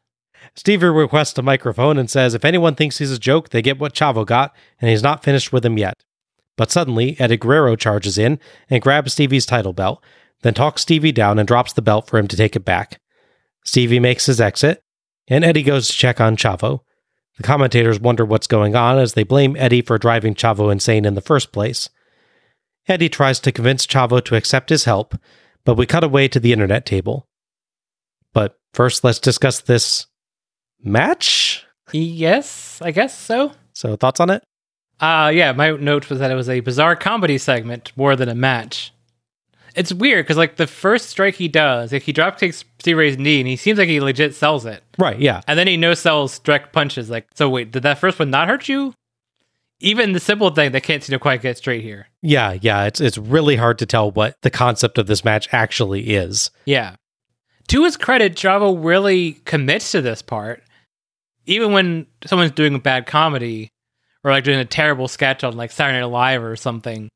Stevie 0.55 0.87
requests 0.87 1.37
a 1.37 1.41
microphone 1.41 1.97
and 1.97 2.09
says 2.09 2.33
if 2.33 2.45
anyone 2.45 2.75
thinks 2.75 2.99
he's 2.99 3.11
a 3.11 3.19
joke, 3.19 3.49
they 3.49 3.61
get 3.61 3.79
what 3.79 3.93
Chavo 3.93 4.25
got, 4.25 4.55
and 4.79 4.89
he's 4.89 5.03
not 5.03 5.23
finished 5.23 5.51
with 5.51 5.65
him 5.65 5.77
yet. 5.77 5.95
But 6.55 6.71
suddenly, 6.71 7.19
Eddie 7.19 7.37
Guerrero 7.37 7.75
charges 7.75 8.17
in 8.17 8.39
and 8.69 8.81
grabs 8.81 9.13
Stevie's 9.13 9.45
title 9.45 9.73
belt, 9.73 10.01
then 10.45 10.53
talks 10.53 10.83
Stevie 10.83 11.11
down 11.11 11.39
and 11.39 11.47
drops 11.47 11.73
the 11.73 11.81
belt 11.81 12.07
for 12.07 12.19
him 12.19 12.27
to 12.27 12.37
take 12.37 12.55
it 12.55 12.63
back. 12.63 13.01
Stevie 13.63 13.99
makes 13.99 14.27
his 14.27 14.39
exit, 14.39 14.83
and 15.27 15.43
Eddie 15.43 15.63
goes 15.63 15.87
to 15.87 15.93
check 15.93 16.21
on 16.21 16.37
Chavo. 16.37 16.81
The 17.37 17.43
commentators 17.43 17.99
wonder 17.99 18.23
what's 18.23 18.45
going 18.45 18.75
on 18.75 18.99
as 18.99 19.13
they 19.13 19.23
blame 19.23 19.55
Eddie 19.57 19.81
for 19.81 19.97
driving 19.97 20.35
Chavo 20.35 20.71
insane 20.71 21.03
in 21.03 21.15
the 21.15 21.19
first 21.19 21.51
place. 21.51 21.89
Eddie 22.87 23.09
tries 23.09 23.39
to 23.39 23.51
convince 23.51 23.87
Chavo 23.87 24.23
to 24.23 24.35
accept 24.35 24.69
his 24.69 24.83
help, 24.83 25.15
but 25.63 25.77
we 25.77 25.87
cut 25.87 26.03
away 26.03 26.27
to 26.27 26.39
the 26.39 26.53
internet 26.53 26.85
table. 26.85 27.27
But 28.31 28.55
first, 28.71 29.03
let's 29.03 29.17
discuss 29.17 29.61
this 29.61 30.05
match. 30.79 31.65
Yes, 31.91 32.79
I 32.83 32.91
guess 32.91 33.17
so. 33.17 33.51
So, 33.73 33.95
thoughts 33.95 34.19
on 34.19 34.29
it? 34.29 34.43
Uh 34.99 35.31
yeah, 35.33 35.53
my 35.53 35.71
note 35.71 36.07
was 36.07 36.19
that 36.19 36.29
it 36.29 36.35
was 36.35 36.49
a 36.49 36.59
bizarre 36.59 36.95
comedy 36.95 37.39
segment 37.39 37.91
more 37.95 38.15
than 38.15 38.29
a 38.29 38.35
match. 38.35 38.91
It's 39.75 39.93
weird 39.93 40.25
because 40.25 40.37
like 40.37 40.55
the 40.55 40.67
first 40.67 41.09
strike 41.09 41.35
he 41.35 41.47
does, 41.47 41.91
like 41.91 42.03
he 42.03 42.13
drop 42.13 42.39
kicks 42.39 42.63
Steve 42.79 42.97
Ray's 42.97 43.17
knee 43.17 43.39
and 43.39 43.47
he 43.47 43.55
seems 43.55 43.77
like 43.77 43.89
he 43.89 43.99
legit 43.99 44.33
sells 44.33 44.65
it. 44.65 44.83
Right, 44.97 45.19
yeah. 45.19 45.41
And 45.47 45.59
then 45.59 45.67
he 45.67 45.77
no 45.77 45.93
sells 45.93 46.39
direct 46.39 46.71
punches. 46.71 47.09
Like, 47.09 47.27
so 47.35 47.49
wait, 47.49 47.71
did 47.71 47.83
that 47.83 47.97
first 47.97 48.19
one 48.19 48.29
not 48.29 48.47
hurt 48.47 48.69
you? 48.69 48.93
Even 49.81 50.13
the 50.13 50.19
simple 50.19 50.49
thing 50.51 50.71
they 50.71 50.79
can't 50.79 51.03
seem 51.03 51.13
to 51.13 51.19
quite 51.19 51.41
get 51.41 51.57
straight 51.57 51.83
here. 51.83 52.07
Yeah, 52.21 52.57
yeah. 52.61 52.85
It's 52.85 53.01
it's 53.01 53.17
really 53.17 53.57
hard 53.57 53.77
to 53.79 53.85
tell 53.85 54.11
what 54.11 54.41
the 54.41 54.49
concept 54.49 54.97
of 54.97 55.07
this 55.07 55.25
match 55.25 55.49
actually 55.51 56.15
is. 56.15 56.49
Yeah. 56.65 56.95
To 57.67 57.83
his 57.83 57.97
credit, 57.97 58.35
Chavo 58.35 58.77
really 58.81 59.33
commits 59.45 59.91
to 59.91 60.01
this 60.01 60.21
part. 60.21 60.63
Even 61.47 61.73
when 61.73 62.07
someone's 62.25 62.51
doing 62.51 62.75
a 62.75 62.79
bad 62.79 63.05
comedy 63.05 63.69
or 64.23 64.31
like 64.31 64.43
doing 64.43 64.59
a 64.59 64.65
terrible 64.65 65.07
sketch 65.07 65.43
on 65.43 65.57
like 65.57 65.71
Saturday 65.71 65.99
Night 65.99 66.05
Live 66.05 66.43
or 66.43 66.55
something, 66.55 67.09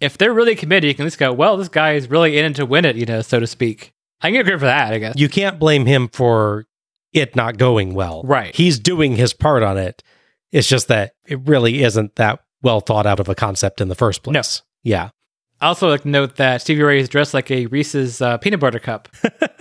if 0.00 0.18
they're 0.18 0.32
really 0.32 0.54
committed, 0.54 0.88
you 0.88 0.94
can 0.94 1.02
at 1.02 1.06
least 1.06 1.18
go, 1.18 1.32
well, 1.32 1.56
this 1.56 1.68
guy 1.68 1.92
is 1.92 2.10
really 2.10 2.38
in 2.38 2.44
it 2.44 2.56
to 2.56 2.66
win 2.66 2.84
it, 2.84 2.96
you 2.96 3.06
know, 3.06 3.22
so 3.22 3.40
to 3.40 3.46
speak. 3.46 3.92
I 4.20 4.28
can 4.28 4.34
get 4.34 4.44
credit 4.44 4.60
for 4.60 4.66
that, 4.66 4.92
I 4.92 4.98
guess. 4.98 5.14
You 5.16 5.28
can't 5.28 5.58
blame 5.58 5.86
him 5.86 6.08
for 6.08 6.66
it 7.12 7.36
not 7.36 7.58
going 7.58 7.94
well. 7.94 8.22
Right. 8.24 8.54
He's 8.54 8.78
doing 8.78 9.16
his 9.16 9.32
part 9.32 9.62
on 9.62 9.78
it. 9.78 10.02
It's 10.52 10.68
just 10.68 10.88
that 10.88 11.12
it 11.26 11.40
really 11.46 11.82
isn't 11.82 12.16
that 12.16 12.40
well 12.62 12.80
thought 12.80 13.06
out 13.06 13.20
of 13.20 13.28
a 13.28 13.34
concept 13.34 13.80
in 13.80 13.88
the 13.88 13.94
first 13.94 14.22
place. 14.22 14.34
Yes. 14.34 14.62
Yeah. 14.82 15.10
I 15.60 15.68
also 15.68 15.88
like 15.88 16.04
note 16.04 16.36
that 16.36 16.60
Stevie 16.60 16.82
Ray 16.82 17.00
is 17.00 17.08
dressed 17.08 17.34
like 17.34 17.50
a 17.50 17.66
Reese's 17.66 18.20
uh, 18.20 18.38
peanut 18.38 18.60
butter 18.60 18.78
cup. 18.78 19.08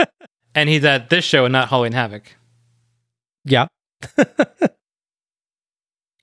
and 0.55 0.69
he's 0.69 0.83
at 0.83 1.09
this 1.09 1.23
show 1.23 1.45
and 1.45 1.53
not 1.53 1.69
Halloween 1.69 1.93
Havoc. 1.93 2.35
Yeah. 3.45 3.67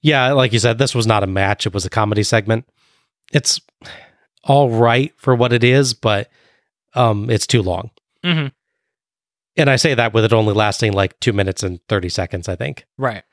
yeah, 0.02 0.32
like 0.32 0.52
you 0.52 0.58
said, 0.58 0.78
this 0.78 0.94
was 0.94 1.06
not 1.06 1.22
a 1.22 1.26
match. 1.26 1.66
It 1.66 1.72
was 1.72 1.86
a 1.86 1.90
comedy 1.90 2.22
segment. 2.22 2.66
It's 3.32 3.60
all 4.44 4.70
right 4.70 5.12
for 5.16 5.34
what 5.34 5.52
it 5.52 5.64
is, 5.64 5.94
but 5.94 6.30
um, 6.94 7.30
it's 7.30 7.46
too 7.46 7.62
long. 7.62 7.90
Mm-hmm. 8.24 8.48
And 9.56 9.70
I 9.70 9.76
say 9.76 9.94
that 9.94 10.14
with 10.14 10.24
it 10.24 10.32
only 10.32 10.54
lasting 10.54 10.92
like 10.92 11.18
two 11.20 11.32
minutes 11.32 11.62
and 11.62 11.80
30 11.88 12.08
seconds, 12.08 12.48
I 12.48 12.56
think. 12.56 12.86
Right. 12.96 13.24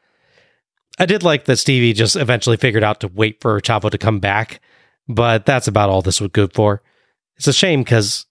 I 0.97 1.05
did 1.05 1.23
like 1.23 1.45
that 1.45 1.57
Stevie 1.57 1.93
just 1.93 2.15
eventually 2.15 2.57
figured 2.57 2.83
out 2.83 2.99
to 3.01 3.07
wait 3.07 3.39
for 3.41 3.59
Chavo 3.61 3.89
to 3.89 3.97
come 3.97 4.19
back, 4.19 4.59
but 5.07 5.45
that's 5.45 5.67
about 5.67 5.89
all 5.89 6.01
this 6.01 6.19
was 6.19 6.31
good 6.31 6.53
for. 6.53 6.83
It's 7.37 7.47
a 7.47 7.53
shame 7.53 7.83
because 7.83 8.25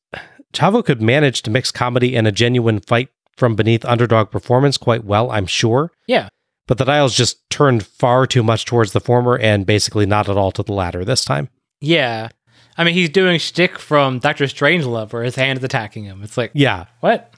Chavo 0.52 0.84
could 0.84 1.00
manage 1.00 1.42
to 1.42 1.50
mix 1.50 1.70
comedy 1.70 2.14
and 2.14 2.26
a 2.26 2.32
genuine 2.32 2.80
fight 2.80 3.08
from 3.38 3.54
beneath 3.54 3.84
underdog 3.86 4.30
performance 4.30 4.76
quite 4.76 5.04
well, 5.04 5.30
I'm 5.30 5.46
sure. 5.46 5.92
Yeah. 6.06 6.28
But 6.66 6.76
the 6.76 6.84
dials 6.84 7.16
just 7.16 7.48
turned 7.48 7.86
far 7.86 8.26
too 8.26 8.42
much 8.42 8.66
towards 8.66 8.92
the 8.92 9.00
former 9.00 9.38
and 9.38 9.64
basically 9.64 10.04
not 10.04 10.28
at 10.28 10.36
all 10.36 10.52
to 10.52 10.62
the 10.62 10.74
latter 10.74 11.04
this 11.04 11.24
time. 11.24 11.48
Yeah. 11.80 12.28
I 12.76 12.84
mean, 12.84 12.94
he's 12.94 13.10
doing 13.10 13.38
shtick 13.38 13.78
from 13.78 14.18
Doctor 14.20 14.44
Strangelove 14.44 15.12
where 15.12 15.22
his 15.24 15.34
hand 15.34 15.58
is 15.58 15.64
attacking 15.64 16.04
him. 16.04 16.22
It's 16.22 16.36
like, 16.36 16.52
Yeah. 16.54 16.86
what? 17.00 17.34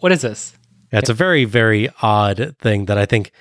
What 0.00 0.12
is 0.12 0.22
this? 0.22 0.54
It's 0.90 1.10
a 1.10 1.14
very, 1.14 1.44
very 1.44 1.88
odd 2.02 2.56
thing 2.58 2.86
that 2.86 2.98
I 2.98 3.06
think, 3.06 3.32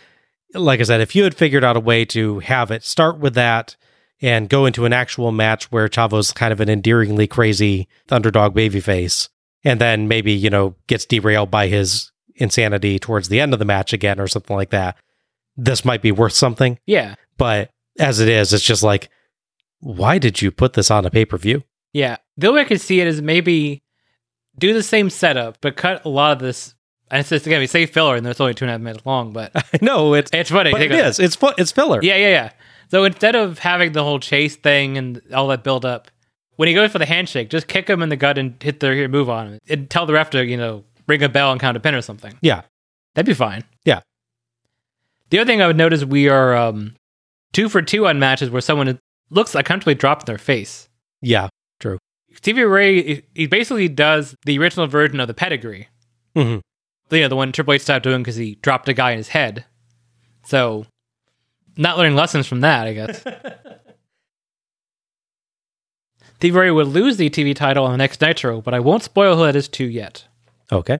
like 0.53 0.79
I 0.79 0.83
said, 0.83 1.01
if 1.01 1.15
you 1.15 1.23
had 1.23 1.35
figured 1.35 1.63
out 1.63 1.77
a 1.77 1.81
way 1.81 2.05
to 2.05 2.39
have 2.39 2.71
it 2.71 2.83
start 2.83 3.17
with 3.19 3.33
that 3.35 3.75
and 4.21 4.47
go 4.49 4.65
into 4.65 4.85
an 4.85 4.93
actual 4.93 5.31
match 5.31 5.71
where 5.71 5.87
Chavo's 5.89 6.31
kind 6.31 6.53
of 6.53 6.59
an 6.61 6.69
endearingly 6.69 7.27
crazy 7.27 7.87
underdog 8.09 8.53
babyface, 8.55 9.29
and 9.63 9.81
then 9.81 10.07
maybe, 10.07 10.31
you 10.31 10.49
know, 10.49 10.75
gets 10.87 11.05
derailed 11.05 11.49
by 11.51 11.67
his 11.67 12.11
insanity 12.35 12.99
towards 12.99 13.29
the 13.29 13.39
end 13.39 13.53
of 13.53 13.59
the 13.59 13.65
match 13.65 13.93
again 13.93 14.19
or 14.19 14.27
something 14.27 14.55
like 14.55 14.69
that, 14.69 14.95
this 15.57 15.83
might 15.83 16.01
be 16.01 16.11
worth 16.11 16.33
something. 16.33 16.77
Yeah. 16.85 17.15
But 17.37 17.71
as 17.99 18.19
it 18.19 18.29
is, 18.29 18.53
it's 18.53 18.63
just 18.63 18.83
like, 18.83 19.09
why 19.81 20.17
did 20.17 20.41
you 20.41 20.51
put 20.51 20.73
this 20.73 20.89
on 20.89 21.05
a 21.05 21.09
pay 21.11 21.25
per 21.25 21.37
view? 21.37 21.63
Yeah. 21.93 22.17
The 22.37 22.47
only 22.47 22.59
way 22.59 22.65
I 22.65 22.67
could 22.67 22.81
see 22.81 23.01
it 23.01 23.07
is 23.07 23.21
maybe 23.21 23.83
do 24.57 24.73
the 24.73 24.83
same 24.83 25.09
setup, 25.09 25.57
but 25.61 25.75
cut 25.75 26.05
a 26.05 26.09
lot 26.09 26.31
of 26.31 26.39
this. 26.39 26.73
And 27.09 27.19
it's 27.19 27.29
just, 27.29 27.45
again, 27.45 27.59
we 27.59 27.67
say 27.67 27.85
filler 27.85 28.15
and 28.15 28.25
it's 28.25 28.39
only 28.39 28.53
two 28.53 28.63
and 28.63 28.69
a 28.69 28.73
half 28.73 28.81
minutes 28.81 29.05
long, 29.05 29.33
but 29.33 29.51
no, 29.81 30.13
it's 30.13 30.31
it's 30.33 30.49
funny. 30.49 30.71
but 30.71 30.81
it 30.81 30.91
is. 30.91 31.19
It's 31.19 31.35
fu- 31.35 31.51
it's 31.57 31.71
filler. 31.71 31.99
Yeah, 32.01 32.15
yeah, 32.15 32.29
yeah. 32.29 32.51
So 32.89 33.03
instead 33.03 33.35
of 33.35 33.59
having 33.59 33.91
the 33.91 34.03
whole 34.03 34.19
chase 34.19 34.55
thing 34.55 34.97
and 34.97 35.21
all 35.33 35.47
that 35.49 35.63
build 35.63 35.83
up, 35.85 36.09
when 36.55 36.67
he 36.67 36.73
goes 36.73 36.91
for 36.91 36.99
the 36.99 37.05
handshake, 37.05 37.49
just 37.49 37.67
kick 37.67 37.89
him 37.89 38.01
in 38.01 38.09
the 38.09 38.15
gut 38.15 38.37
and 38.37 38.61
hit 38.61 38.79
the 38.79 39.07
move 39.07 39.29
on 39.29 39.47
him. 39.47 39.59
And 39.69 39.89
tell 39.89 40.05
the 40.05 40.13
ref 40.13 40.29
to, 40.31 40.45
you 40.45 40.57
know, 40.57 40.83
ring 41.07 41.23
a 41.23 41.29
bell 41.29 41.51
and 41.51 41.59
count 41.59 41.75
a 41.75 41.79
pin 41.79 41.95
or 41.95 42.01
something. 42.01 42.37
Yeah. 42.41 42.61
That'd 43.15 43.25
be 43.27 43.33
fine. 43.33 43.63
Yeah. 43.83 44.01
The 45.31 45.39
other 45.39 45.47
thing 45.47 45.61
I 45.61 45.67
would 45.67 45.77
note 45.77 45.93
is 45.93 46.05
we 46.05 46.29
are 46.29 46.55
um, 46.55 46.95
two 47.53 47.67
for 47.67 47.81
two 47.81 48.07
on 48.07 48.19
matches 48.19 48.49
where 48.49 48.61
someone 48.61 48.99
looks 49.31 49.55
uncomfortably 49.55 49.95
dropped 49.95 50.23
in 50.23 50.25
their 50.27 50.37
face. 50.37 50.87
Yeah. 51.21 51.47
True. 51.79 51.97
Stevie 52.35 52.63
Ray, 52.63 53.23
he- 53.33 53.47
basically 53.47 53.87
does 53.89 54.35
the 54.45 54.59
original 54.59 54.85
version 54.87 55.19
of 55.19 55.27
the 55.27 55.33
pedigree. 55.33 55.87
hmm 56.35 56.57
You 57.09 57.21
know, 57.21 57.27
the 57.27 57.35
one 57.35 57.51
Triple 57.51 57.73
H 57.73 57.81
stopped 57.81 58.03
doing 58.03 58.21
because 58.21 58.35
he 58.35 58.55
dropped 58.55 58.87
a 58.87 58.93
guy 58.93 59.11
in 59.11 59.17
his 59.17 59.29
head. 59.29 59.65
So, 60.43 60.85
not 61.77 61.97
learning 61.97 62.15
lessons 62.15 62.47
from 62.47 62.61
that, 62.61 62.85
I 62.87 62.93
guess. 62.93 63.23
Stevie 66.37 66.57
Ray 66.57 66.71
would 66.71 66.87
lose 66.87 67.17
the 67.17 67.29
TV 67.29 67.55
title 67.55 67.85
on 67.85 67.91
the 67.91 67.97
next 67.97 68.19
Nitro, 68.21 68.61
but 68.61 68.73
I 68.73 68.79
won't 68.79 69.03
spoil 69.03 69.35
who 69.37 69.43
that 69.43 69.55
is 69.55 69.67
to 69.69 69.85
yet. 69.85 70.25
Okay. 70.71 70.97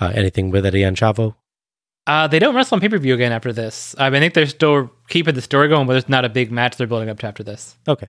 Uh, 0.00 0.12
anything 0.14 0.50
with 0.50 0.64
Eddie 0.66 0.82
and 0.84 0.96
Chavo? 0.96 1.34
Uh, 2.06 2.26
they 2.26 2.38
don't 2.38 2.54
wrestle 2.54 2.76
on 2.76 2.80
pay 2.80 2.88
per 2.88 2.98
view 2.98 3.14
again 3.14 3.32
after 3.32 3.52
this. 3.52 3.94
I, 3.98 4.10
mean, 4.10 4.18
I 4.18 4.20
think 4.20 4.34
they're 4.34 4.46
still 4.46 4.90
keeping 5.08 5.34
the 5.34 5.40
story 5.40 5.68
going, 5.68 5.86
but 5.86 5.94
there's 5.94 6.08
not 6.08 6.24
a 6.24 6.28
big 6.28 6.52
match 6.52 6.76
they're 6.76 6.86
building 6.86 7.08
up 7.08 7.18
to 7.20 7.26
after 7.26 7.42
this. 7.42 7.76
Okay. 7.88 8.06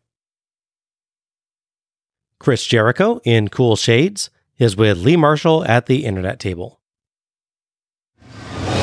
Chris 2.40 2.66
Jericho 2.66 3.22
in 3.24 3.48
Cool 3.48 3.76
Shades 3.76 4.30
is 4.58 4.76
with 4.76 4.98
Lee 4.98 5.16
Marshall 5.16 5.66
at 5.66 5.86
the 5.86 6.06
internet 6.06 6.40
table. 6.40 6.82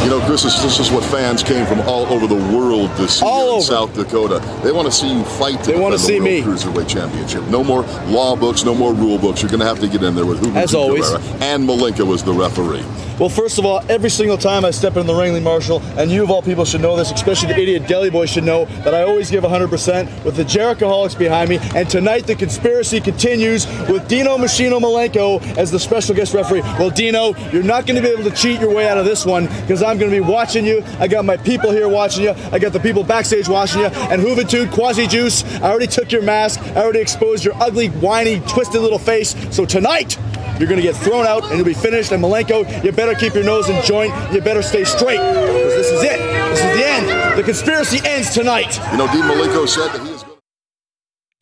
You 0.03 0.11
know, 0.11 0.21
Chris, 0.27 0.43
this, 0.43 0.61
this 0.63 0.81
is 0.81 0.91
what 0.91 1.05
fans 1.05 1.45
came 1.45 1.65
from 1.65 1.79
all 1.83 2.07
over 2.07 2.27
the 2.27 2.35
world 2.35 2.91
to 2.97 3.07
see 3.07 3.25
All 3.25 3.51
in 3.51 3.55
over. 3.55 3.63
South 3.63 3.95
Dakota. 3.95 4.41
They 4.65 4.73
want 4.73 4.87
to 4.87 4.93
see 4.93 5.09
you 5.13 5.23
fight 5.25 5.63
to 5.63 5.71
They 5.73 5.79
wanna 5.79 5.97
defend 5.97 6.09
see 6.09 6.19
the 6.19 6.25
me. 6.25 6.43
Cruiserweight 6.43 6.89
Championship. 6.89 7.45
No 7.47 7.63
more 7.63 7.83
law 8.07 8.35
books, 8.35 8.65
no 8.65 8.75
more 8.75 8.93
rule 8.93 9.17
books. 9.17 9.43
You're 9.43 9.51
going 9.51 9.61
to 9.61 9.67
have 9.67 9.79
to 9.79 9.87
get 9.87 10.03
in 10.03 10.17
there 10.17 10.27
with 10.27 10.43
Juventud 10.43 10.57
As 10.57 10.75
always. 10.75 11.09
And 11.41 11.69
Malenko 11.69 12.05
was 12.05 12.25
the 12.25 12.33
referee. 12.33 12.85
Well, 13.21 13.29
first 13.29 13.59
of 13.61 13.67
all, 13.67 13.81
every 13.89 14.11
single 14.11 14.37
time 14.39 14.65
I 14.65 14.73
step 14.73 14.97
in 14.97 15.07
the 15.07 15.15
ring, 15.15 15.35
Lee 15.35 15.41
Marshall, 15.41 15.81
and 15.97 16.11
you 16.11 16.25
of 16.25 16.31
all 16.31 16.43
people 16.43 16.65
should 16.65 16.81
know 16.81 16.97
this, 16.97 17.13
especially 17.13 17.53
the 17.53 17.61
idiot 17.61 17.87
Deli 17.87 18.11
Boy 18.11 18.27
should 18.27 18.43
know 18.43 18.65
that 18.83 18.95
I 18.95 19.03
always 19.03 19.31
give 19.31 19.45
100% 19.45 20.25
with 20.25 20.35
the 20.35 20.43
Jerichoholics 20.43 21.17
behind 21.17 21.49
me. 21.51 21.59
And 21.77 21.89
tonight 21.89 22.27
the 22.27 22.35
conspiracy 22.35 23.01
continues 23.01 23.67
with 23.89 24.09
Dino 24.09 24.37
Machino 24.39 24.81
Malenko 24.81 25.41
as 25.57 25.71
the 25.71 25.79
special 25.79 26.17
guest 26.17 26.35
referee. 26.35 26.63
Well, 26.63 26.91
Dino, 26.91 27.37
you're 27.51 27.63
not 27.63 27.87
going 27.87 27.95
to 27.95 28.03
be 28.03 28.09
able 28.09 28.29
to 28.29 28.37
cheat 28.37 28.61
your 28.61 28.75
way 28.75 28.89
out 28.89 28.99
of 28.99 29.05
this 29.05 29.25
one 29.25 29.47
because 29.47 29.83
I'm 29.85 29.92
going 29.99 30.11
to 30.11 30.17
be 30.17 30.21
watching 30.21 30.65
you. 30.65 30.83
I 30.99 31.09
got 31.09 31.25
my 31.25 31.37
people 31.37 31.71
here 31.71 31.89
watching 31.89 32.25
you. 32.25 32.35
I 32.51 32.59
got 32.59 32.73
the 32.73 32.81
people 32.81 33.03
backstage 33.03 33.49
watching 33.49 33.81
you. 33.81 33.87
And 33.87 34.23
Juventud, 34.23 34.73
Quasi 34.73 35.07
Juice, 35.07 35.45
I 35.57 35.71
already 35.71 35.87
took 35.87 36.13
your 36.13 36.23
mask. 36.23 36.61
I 36.61 36.83
already 36.83 37.01
exposed 37.01 37.45
your 37.45 37.55
ugly, 37.63 37.89
whiny, 37.89 38.41
twisted 38.41 38.81
little 38.81 38.99
face. 38.99 39.35
So 39.55 39.65
tonight, 39.65 40.19
you're 40.59 40.69
going 40.69 40.81
to 40.81 40.87
get 40.87 40.97
thrown 40.97 41.27
out 41.27 41.45
and 41.45 41.57
you'll 41.57 41.65
be 41.65 41.75
finished. 41.75 42.13
And 42.13 42.23
Malenko, 42.23 42.85
you 42.85 42.93
better 42.93 43.15
keep 43.15 43.35
your 43.35 43.45
nose 43.45 43.69
in 43.69 43.83
joint. 43.85 44.13
You 44.33 44.41
better 44.41 44.63
stay 44.63 44.85
straight 44.85 45.19
because 45.19 45.75
this 45.75 45.91
is 45.91 46.03
it. 46.03 46.19
This 46.19 46.61
is 46.61 46.79
the 46.79 46.87
end. 46.87 47.39
The 47.39 47.43
conspiracy 47.43 47.99
ends 48.05 48.33
tonight. 48.33 48.79
You 48.93 48.99
know, 48.99 49.07
Dean 49.09 49.23
Malenko 49.23 49.69
said 49.69 49.89
that 49.93 50.03
he 50.07 50.13
is 50.13 50.23
going 50.23 50.39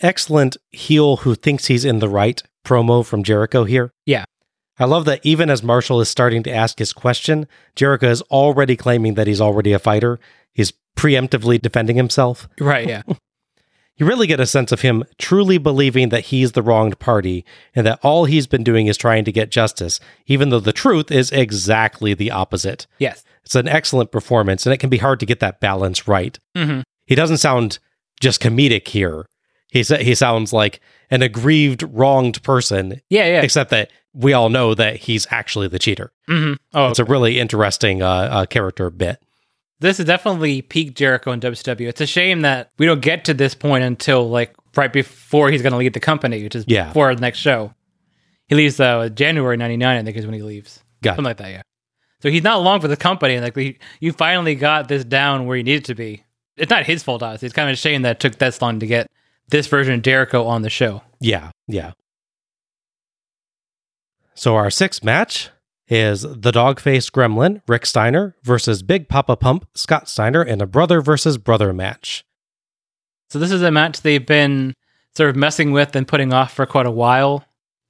Excellent 0.00 0.56
heel 0.70 1.18
who 1.18 1.34
thinks 1.34 1.66
he's 1.66 1.84
in 1.84 1.98
the 1.98 2.08
right 2.08 2.42
promo 2.64 3.04
from 3.04 3.22
Jericho 3.22 3.64
here. 3.64 3.92
Yeah. 4.06 4.24
I 4.80 4.86
love 4.86 5.04
that 5.04 5.20
even 5.22 5.50
as 5.50 5.62
Marshall 5.62 6.00
is 6.00 6.08
starting 6.08 6.42
to 6.44 6.52
ask 6.52 6.78
his 6.78 6.92
question, 6.92 7.46
Jericho 7.76 8.08
is 8.10 8.22
already 8.22 8.74
claiming 8.76 9.14
that 9.14 9.26
he's 9.28 9.40
already 9.40 9.72
a 9.72 9.78
fighter. 9.78 10.18
He's 10.52 10.72
preemptively 10.96 11.60
defending 11.60 11.96
himself. 11.96 12.48
Right, 12.58 12.88
yeah. 12.88 13.02
You 13.96 14.06
really 14.06 14.26
get 14.26 14.40
a 14.40 14.46
sense 14.46 14.72
of 14.72 14.80
him 14.80 15.04
truly 15.18 15.58
believing 15.58 16.08
that 16.08 16.24
he's 16.26 16.52
the 16.52 16.62
wronged 16.62 16.98
party 16.98 17.44
and 17.74 17.86
that 17.86 17.98
all 18.02 18.24
he's 18.24 18.46
been 18.46 18.64
doing 18.64 18.86
is 18.86 18.96
trying 18.96 19.26
to 19.26 19.32
get 19.32 19.50
justice, 19.50 20.00
even 20.26 20.48
though 20.48 20.58
the 20.58 20.72
truth 20.72 21.10
is 21.10 21.30
exactly 21.30 22.14
the 22.14 22.30
opposite. 22.30 22.86
yes. 22.98 23.22
It's 23.44 23.54
an 23.54 23.68
excellent 23.68 24.10
performance, 24.10 24.64
and 24.64 24.72
it 24.72 24.78
can 24.78 24.88
be 24.88 24.96
hard 24.98 25.20
to 25.20 25.26
get 25.26 25.40
that 25.40 25.60
balance 25.60 26.08
right. 26.08 26.38
hmm 26.56 26.80
He 27.06 27.14
doesn't 27.14 27.38
sound 27.38 27.78
just 28.20 28.40
comedic 28.40 28.88
here. 28.88 29.26
He 29.70 29.82
sa- 29.82 29.96
he 29.98 30.14
sounds 30.14 30.50
like 30.54 30.80
an 31.10 31.20
aggrieved, 31.20 31.82
wronged 31.82 32.42
person, 32.42 33.02
Yeah, 33.10 33.26
yeah. 33.26 33.42
except 33.42 33.68
that 33.70 33.90
we 34.14 34.32
all 34.32 34.48
know 34.48 34.74
that 34.74 34.96
he's 34.96 35.26
actually 35.30 35.68
the 35.68 35.78
cheater. 35.78 36.12
hmm 36.28 36.54
Oh, 36.74 36.88
It's 36.88 36.98
a 36.98 37.04
really 37.04 37.38
interesting 37.38 38.02
uh, 38.02 38.08
uh, 38.08 38.46
character 38.46 38.90
bit. 38.90 39.22
this 39.80 39.98
is 40.00 40.06
definitely 40.06 40.62
peak 40.62 40.94
Jericho 40.94 41.32
in 41.32 41.40
WCW. 41.40 41.88
It's 41.88 42.00
a 42.00 42.06
shame 42.06 42.42
that 42.42 42.70
we 42.78 42.86
don't 42.86 43.00
get 43.00 43.24
to 43.26 43.34
this 43.34 43.54
point 43.54 43.84
until 43.84 44.28
like 44.28 44.54
right 44.76 44.92
before 44.92 45.50
he's 45.50 45.62
going 45.62 45.72
to 45.72 45.78
leave 45.78 45.92
the 45.92 46.00
company, 46.00 46.42
which 46.42 46.54
is 46.56 46.64
Yeah. 46.66 46.88
before 46.88 47.14
the 47.14 47.20
next 47.20 47.38
show. 47.38 47.72
He 48.48 48.54
leaves 48.56 48.80
uh, 48.80 49.08
January 49.10 49.56
'99, 49.56 49.96
I 49.98 50.02
think, 50.02 50.16
is 50.16 50.26
when 50.26 50.34
he 50.34 50.42
leaves. 50.42 50.80
Got 51.02 51.12
it. 51.12 51.14
Something 51.14 51.24
like 51.24 51.36
that, 51.38 51.50
yeah. 51.50 51.62
So 52.20 52.30
he's 52.30 52.42
not 52.42 52.62
long 52.62 52.80
for 52.80 52.88
the 52.88 52.96
company, 52.96 53.34
and 53.36 53.44
like 53.44 53.54
we, 53.56 53.78
you 54.00 54.12
finally 54.12 54.54
got 54.56 54.88
this 54.88 55.04
down 55.04 55.46
where 55.46 55.56
you 55.56 55.62
needed 55.62 55.84
to 55.86 55.94
be. 55.94 56.24
It's 56.56 56.68
not 56.68 56.84
his 56.84 57.02
fault, 57.02 57.22
honestly. 57.22 57.46
It's 57.46 57.54
kind 57.54 57.70
of 57.70 57.74
a 57.74 57.76
shame 57.76 58.02
that 58.02 58.16
it 58.16 58.20
took 58.20 58.38
this 58.38 58.60
long 58.60 58.80
to 58.80 58.86
get 58.86 59.06
this 59.48 59.66
version 59.68 59.94
of 59.94 60.02
Jericho 60.02 60.44
on 60.44 60.62
the 60.62 60.68
show. 60.68 61.02
Yeah, 61.20 61.52
yeah. 61.68 61.92
So 64.40 64.56
our 64.56 64.70
sixth 64.70 65.04
match 65.04 65.50
is 65.86 66.22
the 66.22 66.50
dog-faced 66.50 67.12
gremlin, 67.12 67.60
Rick 67.68 67.84
Steiner, 67.84 68.36
versus 68.42 68.82
Big 68.82 69.06
Papa 69.06 69.36
Pump, 69.36 69.68
Scott 69.74 70.08
Steiner, 70.08 70.42
in 70.42 70.62
a 70.62 70.66
brother 70.66 71.02
versus 71.02 71.36
brother 71.36 71.74
match. 71.74 72.24
So 73.28 73.38
this 73.38 73.50
is 73.50 73.60
a 73.60 73.70
match 73.70 74.00
they've 74.00 74.24
been 74.24 74.72
sort 75.14 75.28
of 75.28 75.36
messing 75.36 75.72
with 75.72 75.94
and 75.94 76.08
putting 76.08 76.32
off 76.32 76.54
for 76.54 76.64
quite 76.64 76.86
a 76.86 76.90
while. 76.90 77.44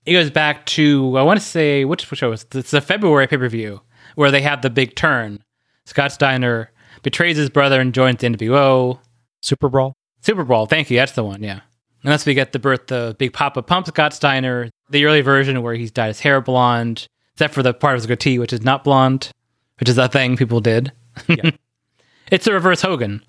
It 0.05 0.14
goes 0.14 0.28
back 0.28 0.66
to 0.66 1.16
I 1.16 1.22
want 1.22 1.38
to 1.38 1.46
say 1.46 1.84
which 1.84 2.05
show 2.05 2.30
was 2.30 2.44
it's 2.53 2.72
the 2.72 2.80
February 2.80 3.28
pay 3.28 3.36
per 3.36 3.48
view 3.48 3.82
where 4.16 4.32
they 4.32 4.42
have 4.42 4.61
the 4.61 4.70
big 4.70 4.96
turn. 4.96 5.44
Scott 5.84 6.11
Steiner 6.11 6.72
betrays 7.05 7.36
his 7.36 7.48
brother 7.48 7.80
and 7.80 7.94
joins 7.94 8.18
the 8.18 8.26
NWO 8.26 8.98
Super 9.40 9.68
Brawl? 9.68 9.94
Super 10.20 10.42
Bowl. 10.42 10.66
Thank 10.66 10.90
you, 10.90 10.96
that's 10.96 11.12
the 11.12 11.22
one. 11.22 11.44
Yeah, 11.44 11.61
and 12.03 12.11
that's 12.11 12.26
we 12.26 12.34
get 12.34 12.51
the 12.51 12.59
birth 12.59 12.90
of 12.90 13.18
Big 13.18 13.32
Papa 13.32 13.62
Pump 13.62 13.86
Scott 13.86 14.14
Steiner, 14.14 14.68
the 14.91 15.05
early 15.05 15.20
version 15.20 15.62
where 15.62 15.74
he's 15.74 15.91
dyed 15.91 16.09
his 16.09 16.20
hair 16.20 16.41
blonde, 16.41 17.07
except 17.34 17.55
for 17.55 17.62
the 17.62 17.72
part 17.72 17.95
of 17.95 18.01
his 18.01 18.07
goatee 18.07 18.38
which 18.38 18.53
is 18.53 18.62
not 18.62 18.84
blonde, 18.84 19.30
which 19.78 19.88
is 19.88 19.99
a 19.99 20.09
thing 20.09 20.36
people 20.36 20.61
did. 20.61 20.93
Yeah. 21.28 21.51
it's 22.30 22.47
a 22.47 22.53
reverse 22.53 22.82
Hogan. 22.82 23.24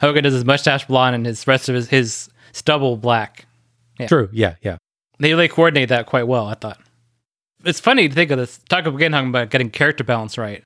Hogan 0.00 0.24
does 0.24 0.34
his 0.34 0.44
mustache 0.44 0.86
blonde 0.86 1.16
and 1.16 1.26
his 1.26 1.46
rest 1.46 1.68
of 1.68 1.74
his, 1.74 1.88
his 1.88 2.28
stubble 2.52 2.96
black. 2.96 3.46
Yeah. 3.98 4.06
True, 4.06 4.28
yeah, 4.32 4.54
yeah. 4.62 4.76
They 5.18 5.32
really 5.32 5.48
coordinate 5.48 5.88
that 5.88 6.06
quite 6.06 6.28
well, 6.28 6.46
I 6.46 6.54
thought. 6.54 6.78
It's 7.64 7.80
funny 7.80 8.08
to 8.08 8.14
think 8.14 8.30
of 8.30 8.38
this. 8.38 8.60
Talk 8.68 8.86
again 8.86 9.10
talking 9.10 9.30
about 9.30 9.50
getting 9.50 9.70
character 9.70 10.04
balance 10.04 10.38
right. 10.38 10.62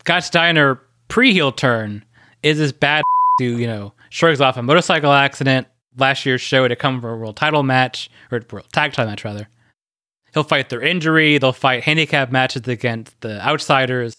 Scott 0.00 0.24
Steiner 0.24 0.80
pre 1.08 1.32
heel 1.32 1.52
turn 1.52 2.04
is 2.42 2.58
this 2.58 2.72
bad 2.72 3.02
who, 3.38 3.44
you 3.44 3.66
know, 3.66 3.94
shrugs 4.10 4.40
off 4.40 4.56
a 4.56 4.62
motorcycle 4.62 5.12
accident 5.12 5.66
last 5.96 6.24
year's 6.26 6.40
show 6.40 6.68
to 6.68 6.76
come 6.76 7.00
for 7.00 7.12
a 7.12 7.16
world 7.16 7.36
title 7.36 7.62
match, 7.62 8.10
or 8.30 8.40
world 8.50 8.66
tag 8.72 8.92
title 8.92 9.10
match 9.10 9.24
rather. 9.24 9.48
He'll 10.32 10.44
fight 10.44 10.68
their 10.68 10.82
injury, 10.82 11.38
they'll 11.38 11.52
fight 11.52 11.82
handicap 11.84 12.30
matches 12.30 12.68
against 12.68 13.20
the 13.20 13.40
outsiders. 13.44 14.14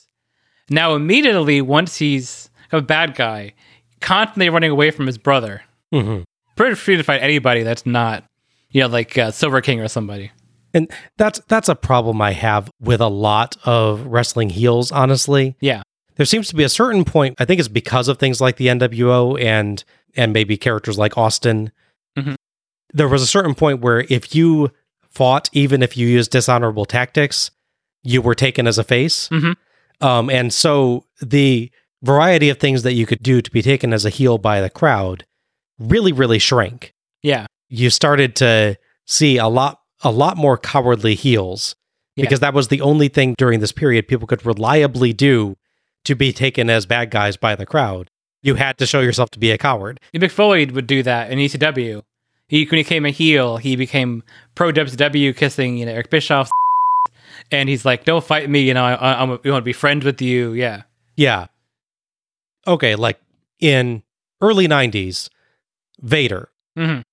Now 0.69 0.95
immediately 0.95 1.61
once 1.61 1.97
he's 1.97 2.49
a 2.71 2.81
bad 2.81 3.15
guy, 3.15 3.53
constantly 3.99 4.49
running 4.49 4.71
away 4.71 4.91
from 4.91 5.07
his 5.07 5.17
brother. 5.17 5.61
hmm 5.91 6.21
Pretty 6.55 6.75
free 6.75 6.97
to 6.97 7.03
fight 7.03 7.23
anybody 7.23 7.63
that's 7.63 7.85
not, 7.85 8.25
you 8.71 8.81
know, 8.81 8.87
like 8.87 9.17
uh, 9.17 9.31
Silver 9.31 9.61
King 9.61 9.79
or 9.79 9.87
somebody. 9.87 10.31
And 10.73 10.91
that's 11.17 11.39
that's 11.47 11.69
a 11.69 11.75
problem 11.75 12.21
I 12.21 12.33
have 12.33 12.69
with 12.79 13.01
a 13.01 13.07
lot 13.07 13.57
of 13.63 14.05
wrestling 14.05 14.49
heels, 14.49 14.91
honestly. 14.91 15.55
Yeah. 15.59 15.81
There 16.17 16.25
seems 16.25 16.49
to 16.49 16.55
be 16.55 16.63
a 16.63 16.69
certain 16.69 17.03
point, 17.03 17.35
I 17.39 17.45
think 17.45 17.59
it's 17.59 17.69
because 17.69 18.07
of 18.07 18.19
things 18.19 18.41
like 18.41 18.57
the 18.57 18.67
NWO 18.67 19.41
and 19.41 19.83
and 20.15 20.33
maybe 20.33 20.57
characters 20.57 20.97
like 20.97 21.17
Austin. 21.17 21.71
Mhm. 22.17 22.35
There 22.93 23.07
was 23.07 23.21
a 23.23 23.27
certain 23.27 23.55
point 23.55 23.79
where 23.81 24.01
if 24.09 24.35
you 24.35 24.71
fought, 25.09 25.49
even 25.53 25.81
if 25.83 25.95
you 25.97 26.07
used 26.07 26.31
dishonorable 26.31 26.85
tactics, 26.85 27.51
you 28.03 28.21
were 28.21 28.35
taken 28.35 28.67
as 28.67 28.77
a 28.77 28.83
face. 28.83 29.29
Mhm. 29.29 29.55
Um, 30.01 30.29
and 30.29 30.51
so 30.53 31.05
the 31.21 31.71
variety 32.01 32.49
of 32.49 32.57
things 32.59 32.83
that 32.83 32.93
you 32.93 33.05
could 33.05 33.21
do 33.21 33.41
to 33.41 33.51
be 33.51 33.61
taken 33.61 33.93
as 33.93 34.05
a 34.05 34.09
heel 34.09 34.37
by 34.37 34.59
the 34.61 34.69
crowd 34.69 35.25
really, 35.79 36.11
really 36.11 36.39
shrank. 36.39 36.93
Yeah. 37.21 37.45
You 37.69 37.89
started 37.89 38.35
to 38.37 38.77
see 39.05 39.37
a 39.37 39.47
lot 39.47 39.77
a 40.03 40.11
lot 40.11 40.35
more 40.35 40.57
cowardly 40.57 41.13
heels 41.13 41.75
Yeah. 42.15 42.23
because 42.25 42.39
that 42.39 42.55
was 42.55 42.69
the 42.69 42.81
only 42.81 43.07
thing 43.07 43.35
during 43.37 43.59
this 43.59 43.71
period 43.71 44.07
people 44.07 44.25
could 44.25 44.43
reliably 44.45 45.13
do 45.13 45.57
to 46.05 46.15
be 46.15 46.33
taken 46.33 46.71
as 46.71 46.87
bad 46.87 47.11
guys 47.11 47.37
by 47.37 47.55
the 47.55 47.67
crowd. 47.67 48.09
You 48.43 48.55
had 48.55 48.77
to 48.79 48.85
show 48.85 49.01
yourself 49.01 49.29
to 49.31 49.39
be 49.39 49.51
a 49.51 49.57
coward. 49.57 49.99
Mick 50.13 50.31
Foley 50.31 50.65
would 50.65 50.87
do 50.87 51.03
that 51.03 51.31
in 51.31 51.37
ECW. 51.39 52.03
He 52.47 52.65
when 52.65 52.77
he 52.77 52.83
became 52.83 53.05
a 53.05 53.11
heel, 53.11 53.57
he 53.57 53.75
became 53.75 54.23
pro 54.55 54.71
WCW, 54.71 55.35
kissing 55.35 55.77
you 55.77 55.85
know 55.85 55.91
Eric 55.93 56.09
Bischoff, 56.09 56.49
and 57.51 57.69
he's 57.69 57.85
like, 57.85 58.03
"Don't 58.03 58.23
fight 58.23 58.49
me, 58.49 58.61
you 58.61 58.73
know. 58.73 58.83
I, 58.83 58.93
I, 58.93 59.11
I 59.13 59.23
want 59.23 59.43
to 59.43 59.61
be 59.61 59.73
friends 59.73 60.03
with 60.03 60.21
you." 60.21 60.53
Yeah, 60.53 60.81
Yeah. 61.15 61.47
Okay, 62.67 62.95
like 62.95 63.19
in 63.59 64.03
early 64.41 64.67
90s, 64.67 65.29
Vader. 66.01 66.49
Mhm. 66.77 67.03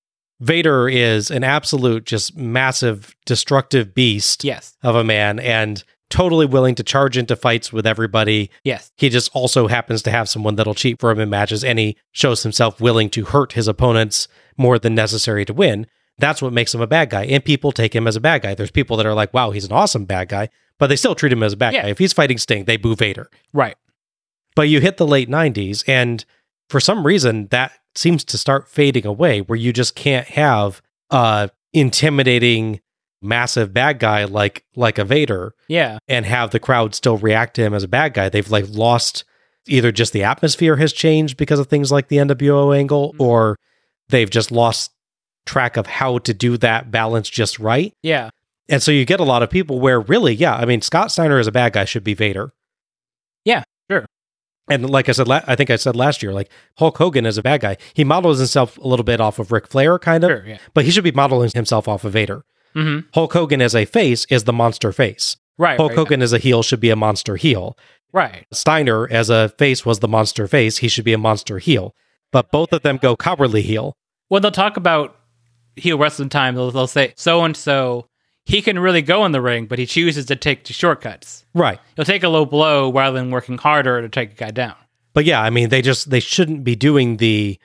Vader 0.41 0.89
is 0.89 1.31
an 1.31 1.43
absolute 1.43 2.05
just 2.05 2.37
massive 2.37 3.15
destructive 3.27 3.95
beast 3.95 4.45
yes, 4.45 4.77
of 4.83 4.95
a 4.95 5.05
man 5.05 5.39
and 5.39 5.85
totally 6.11 6.47
willing 6.47 6.75
to 6.75 6.83
charge 6.83 7.17
into 7.19 7.37
fights 7.37 7.73
with 7.73 7.87
everybody. 7.87 8.51
yes, 8.65 8.91
He 8.97 9.09
just 9.11 9.31
also 9.35 9.67
happens 9.67 10.01
to 10.03 10.11
have 10.11 10.29
someone 10.29 10.55
that'll 10.57 10.75
cheat 10.75 10.99
for 11.01 11.11
him 11.11 11.21
in 11.21 11.29
matches 11.31 11.63
and 11.63 11.79
he 11.79 11.97
shows 12.13 12.43
himself 12.43 12.81
willing 12.81 13.11
to 13.11 13.25
hurt 13.27 13.53
his 13.53 13.69
opponents 13.69 14.27
more 14.57 14.79
than 14.79 14.95
necessary 14.95 15.45
to 15.45 15.53
win. 15.53 15.87
That's 16.19 16.41
what 16.43 16.53
makes 16.53 16.75
him 16.75 16.81
a 16.81 16.87
bad 16.87 17.11
guy. 17.11 17.25
And 17.27 17.45
people 17.45 17.73
take 17.73 17.95
him 17.95 18.07
as 18.09 18.17
a 18.17 18.21
bad 18.21 18.43
guy. 18.43 18.55
There's 18.55 18.71
people 18.71 18.97
that 18.97 19.07
are 19.07 19.15
like, 19.15 19.33
wow, 19.35 19.51
he's 19.51 19.67
an 19.67 19.73
awesome 19.73 20.05
bad 20.07 20.29
guy, 20.31 20.49
but 20.79 20.87
they 20.89 20.97
still 20.97 21.15
treat 21.15 21.33
him 21.33 21.43
as 21.43 21.53
a 21.53 21.57
bad 21.57 21.75
Yeah. 21.75 21.83
guy. 21.83 21.89
If 21.91 21.99
he's 21.99 22.13
fighting 22.13 22.39
Sting, 22.39 22.65
they 22.65 22.77
boo 22.77 22.97
Vader. 22.97 23.31
right. 23.53 23.77
But 24.57 24.69
you 24.69 24.81
hit 24.81 24.97
the 24.97 25.07
late 25.07 25.29
90s, 25.29 25.85
and 25.87 26.25
for 26.69 26.81
some 26.81 27.07
reason, 27.07 27.47
that 27.53 27.71
seems 27.95 28.25
to 28.25 28.37
start 28.37 28.69
fading 28.69 29.07
away 29.07 29.41
where 29.41 29.57
you 29.59 29.73
just 29.73 29.95
can't 29.95 30.27
have 30.29 30.83
a 31.11 31.51
intimidating, 31.73 32.81
massive 33.21 33.73
bad 33.73 33.99
guy 33.99 34.25
like 34.25 34.65
like 34.77 34.99
a 34.99 35.05
Vader 35.05 35.55
Yeah, 35.69 35.99
and 36.09 36.25
have 36.27 36.51
the 36.51 36.61
crowd 36.61 36.95
still 36.95 37.17
react 37.17 37.55
to 37.55 37.63
him 37.63 37.75
as 37.75 37.83
a 37.83 37.89
bad 37.89 38.15
guy. 38.15 38.29
They've 38.29 38.51
like 38.51 38.67
lost 38.69 39.25
either 39.67 39.93
just 39.93 40.13
the 40.13 40.25
atmosphere 40.25 40.77
has 40.77 40.93
changed 40.93 41.37
because 41.37 41.59
of 41.59 41.67
things 41.67 41.93
like 41.93 42.09
the 42.09 42.17
NWO 42.17 42.77
angle, 42.77 43.13
mm-hmm. 43.13 43.23
or 43.23 43.59
they've 44.09 44.31
just 44.31 44.51
lost 44.51 44.93
track 45.47 45.77
of 45.77 45.87
how 45.87 46.19
to 46.19 46.35
do 46.35 46.57
that 46.59 46.91
balance 46.91 47.29
just 47.29 47.59
right. 47.59 47.93
yeah, 48.03 48.31
And 48.69 48.83
so 48.83 48.93
you 48.93 49.05
get 49.05 49.21
a 49.21 49.25
lot 49.25 49.43
of 49.43 49.51
people 49.51 49.81
where 49.81 50.01
really, 50.01 50.35
yeah, 50.35 50.55
I 50.55 50.67
mean, 50.67 50.83
Scott 50.83 51.11
Steiner 51.11 51.39
as 51.39 51.47
a 51.47 51.53
bad 51.53 51.73
guy 51.73 51.85
should 51.85 52.05
be 52.05 52.15
Vader. 52.15 52.53
Yeah, 53.45 53.65
sure. 53.91 54.07
And 54.69 54.89
like 54.91 55.09
I 55.09 55.13
said, 55.13 55.27
la- 55.27 55.41
I 55.47 55.57
think 55.57 55.71
I 55.71 55.77
said 55.77 55.97
last 55.97 56.23
year, 56.23 56.33
like 56.33 56.51
Hulk 56.77 56.99
Hogan 56.99 57.25
is 57.25 57.39
a 57.39 57.43
bad 57.43 57.63
guy. 57.63 57.79
He 57.95 58.05
models 58.05 58.39
himself 58.39 58.77
a 58.79 58.87
little 58.87 59.05
bit 59.05 59.21
off 59.21 59.39
of 59.39 59.51
Ric 59.51 59.67
Flair, 59.69 59.99
kind 59.99 60.23
of, 60.25 60.29
sure. 60.29 60.45
Yeah, 60.47 60.59
but 60.75 60.85
he 60.85 60.91
should 60.91 61.05
be 61.05 61.13
modeling 61.13 61.51
himself 61.55 61.89
off 61.89 62.05
of 62.05 62.13
Vader. 62.13 62.45
Hmm 62.83 62.99
Hulk 63.15 63.33
Hogan 63.33 63.61
as 63.63 63.75
a 63.75 63.85
face 63.85 64.27
is 64.31 64.45
the 64.45 64.53
monster 64.53 64.93
face. 64.93 65.37
right. 65.59 65.77
Hulk 65.77 65.91
right, 65.91 65.99
Hogan 65.99 66.23
as 66.23 66.33
a 66.33 66.39
heel 66.39 66.63
should 66.63 66.81
be 66.81 66.91
a 66.91 66.97
monster 66.97 67.37
heel. 67.37 67.77
right. 68.13 68.47
Steiner 68.53 69.09
as 69.11 69.31
a 69.31 69.49
face 69.51 69.85
was 69.85 69.99
the 70.01 70.09
monster 70.09 70.47
face. 70.47 70.79
He 70.79 70.89
should 70.89 71.05
be 71.05 71.13
a 71.13 71.19
monster 71.19 71.59
heel. 71.59 71.95
But 72.31 72.51
both 72.51 72.73
of 72.73 72.83
them 72.83 72.99
go 72.99 73.17
cowardly 73.17 73.63
heel. 73.63 73.97
When 74.29 74.43
they'll 74.43 74.51
talk 74.51 74.77
about 74.77 75.17
heel 75.77 75.97
wrestling 75.99 76.29
time, 76.29 76.55
they'll, 76.55 76.71
they'll 76.71 76.87
say 76.87 77.15
so 77.17 77.43
and 77.45 77.57
so 77.57 78.07
he 78.45 78.63
can 78.63 78.79
really 78.79 79.03
go 79.03 79.25
in 79.25 79.33
the 79.33 79.41
ring, 79.41 79.67
but 79.67 79.79
he 79.79 79.87
chooses 79.87 80.27
to 80.27 80.37
take 80.37 80.65
the 80.65 80.73
shortcuts. 80.73 81.45
Right. 81.55 81.79
He'll 81.97 82.05
take 82.05 82.23
a 82.23 82.29
low 82.29 82.45
blow 82.47 82.93
rather 82.93 83.19
than 83.19 83.31
working 83.31 83.59
harder 83.59 84.01
to 84.03 84.09
take 84.09 84.33
a 84.33 84.35
guy 84.35 84.51
down. 84.51 84.77
But 85.15 85.25
yeah, 85.25 85.41
I 85.43 85.51
mean, 85.51 85.69
they 85.71 85.83
just 85.83 86.11
they 86.11 86.21
shouldn't 86.21 86.65
be 86.65 86.77
doing 86.77 87.17
the 87.17 87.59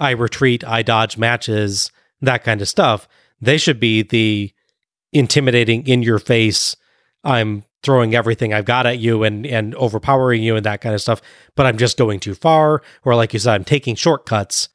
I 0.00 0.10
retreat, 0.10 0.62
I 0.64 0.82
dodge 0.82 1.16
matches, 1.16 1.90
that 2.20 2.44
kind 2.44 2.60
of 2.60 2.68
stuff. 2.68 3.08
They 3.40 3.56
should 3.58 3.78
be 3.80 4.02
the 4.02 4.52
intimidating 5.12 5.86
in 5.86 6.02
your 6.02 6.18
face. 6.18 6.76
I'm 7.24 7.64
throwing 7.82 8.14
everything 8.14 8.52
I've 8.52 8.64
got 8.64 8.86
at 8.86 8.98
you 8.98 9.22
and 9.24 9.46
and 9.46 9.74
overpowering 9.76 10.42
you 10.42 10.56
and 10.56 10.64
that 10.66 10.80
kind 10.80 10.94
of 10.94 11.00
stuff. 11.00 11.20
But 11.56 11.66
I'm 11.66 11.78
just 11.78 11.96
going 11.98 12.20
too 12.20 12.34
far, 12.34 12.82
or 13.04 13.14
like 13.14 13.32
you 13.32 13.38
said, 13.38 13.54
I'm 13.54 13.64
taking 13.64 13.94
shortcuts. 13.94 14.68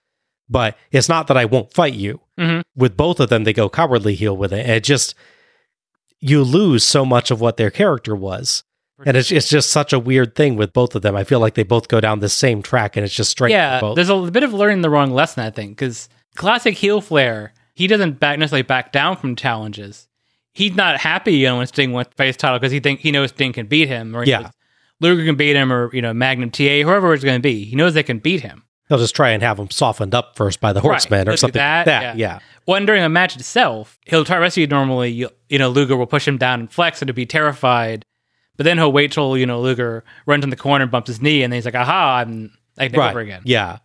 But 0.49 0.77
it's 0.91 1.09
not 1.09 1.27
that 1.27 1.37
I 1.37 1.45
won't 1.45 1.73
fight 1.73 1.93
you. 1.93 2.19
Mhm. 2.37 2.63
With 2.75 2.97
both 2.97 3.19
of 3.19 3.29
them, 3.29 3.43
they 3.45 3.53
go 3.53 3.69
cowardly 3.69 4.13
heel 4.15 4.35
with 4.35 4.51
it. 4.53 4.67
It 4.69 4.83
just 4.83 5.15
you 6.19 6.43
lose 6.43 6.83
so 6.83 7.05
much 7.05 7.31
of 7.31 7.41
what 7.41 7.57
their 7.57 7.71
character 7.71 8.15
was. 8.15 8.63
And 9.05 9.17
it's 9.17 9.31
it's 9.31 9.49
just 9.49 9.69
such 9.69 9.91
a 9.91 9.99
weird 9.99 10.35
thing 10.35 10.55
with 10.55 10.71
both 10.71 10.95
of 10.95 11.01
them. 11.01 11.15
I 11.15 11.23
feel 11.23 11.39
like 11.39 11.55
they 11.55 11.63
both 11.63 11.87
go 11.89 11.99
down 11.99 12.19
the 12.19 12.29
same 12.29 12.61
track, 12.61 12.95
and 12.95 13.03
it's 13.05 13.13
just 13.15 13.31
straight. 13.31 13.51
yeah, 13.51 13.79
both. 13.81 13.95
there's 13.95 14.09
a 14.09 14.31
bit 14.31 14.43
of 14.43 14.53
learning 14.53 14.81
the 14.81 14.89
wrong 14.89 15.11
lesson, 15.11 15.43
I 15.43 15.49
think, 15.49 15.71
because 15.71 16.07
classic 16.35 16.75
heel 16.77 17.01
Flair, 17.01 17.53
he 17.73 17.87
doesn't 17.87 18.19
back 18.19 18.39
necessarily 18.39 18.61
back 18.61 18.91
down 18.93 19.17
from 19.17 19.35
challenges. 19.35 20.07
He's 20.53 20.75
not 20.75 20.97
happy, 20.99 21.33
you 21.35 21.47
know, 21.47 21.57
when 21.57 21.67
Sting 21.67 21.93
wins 21.93 22.09
face 22.15 22.37
title 22.37 22.59
because 22.59 22.71
he 22.71 22.79
think 22.79 22.99
he 22.99 23.11
knows 23.11 23.29
Sting 23.29 23.53
can 23.53 23.65
beat 23.67 23.87
him, 23.87 24.15
or 24.15 24.23
Yeah. 24.23 24.51
Luger 24.99 25.25
can 25.25 25.35
beat 25.35 25.55
him, 25.55 25.73
or 25.73 25.89
you 25.93 26.01
know, 26.01 26.13
Magnum 26.13 26.51
TA, 26.51 26.81
whoever 26.83 27.13
it's 27.13 27.23
going 27.23 27.37
to 27.39 27.41
be. 27.41 27.65
He 27.65 27.75
knows 27.75 27.93
they 27.93 28.03
can 28.03 28.19
beat 28.19 28.41
him. 28.41 28.63
They'll 28.87 28.99
just 28.99 29.15
try 29.15 29.29
and 29.31 29.41
have 29.41 29.57
them 29.57 29.71
softened 29.71 30.13
up 30.13 30.35
first 30.35 30.59
by 30.61 30.71
the 30.73 30.81
horseman 30.81 31.21
or 31.27 31.31
Look 31.31 31.33
at 31.33 31.39
something 31.39 31.59
that, 31.59 31.77
like 31.79 31.85
that. 31.87 32.01
yeah. 32.17 32.33
Yeah. 32.33 32.39
When 32.65 32.85
during 32.85 33.03
a 33.03 33.09
match 33.09 33.35
itself, 33.35 33.97
he'll 34.05 34.23
try 34.25 34.35
to 34.37 34.41
rescue 34.41 34.61
you 34.61 34.67
normally. 34.67 35.09
You, 35.11 35.29
you 35.49 35.57
know, 35.57 35.69
Luger 35.69 35.97
will 35.97 36.05
push 36.05 36.27
him 36.27 36.37
down 36.37 36.59
and 36.59 36.71
flex 36.71 37.01
and 37.01 37.07
to 37.07 37.13
be 37.13 37.25
terrified. 37.25 38.05
But 38.55 38.65
then 38.65 38.77
he'll 38.77 38.91
wait 38.91 39.11
till, 39.11 39.35
you 39.37 39.45
know, 39.45 39.59
Luger 39.59 40.03
runs 40.27 40.43
in 40.43 40.49
the 40.51 40.55
corner 40.55 40.83
and 40.83 40.91
bumps 40.91 41.07
his 41.07 41.21
knee 41.21 41.41
and 41.43 41.51
then 41.51 41.57
he's 41.57 41.65
like, 41.65 41.75
aha, 41.75 42.17
I'm 42.25 42.51
like 42.77 42.95
right. 42.95 43.09
over 43.09 43.19
again. 43.19 43.41
Yeah. 43.45 43.79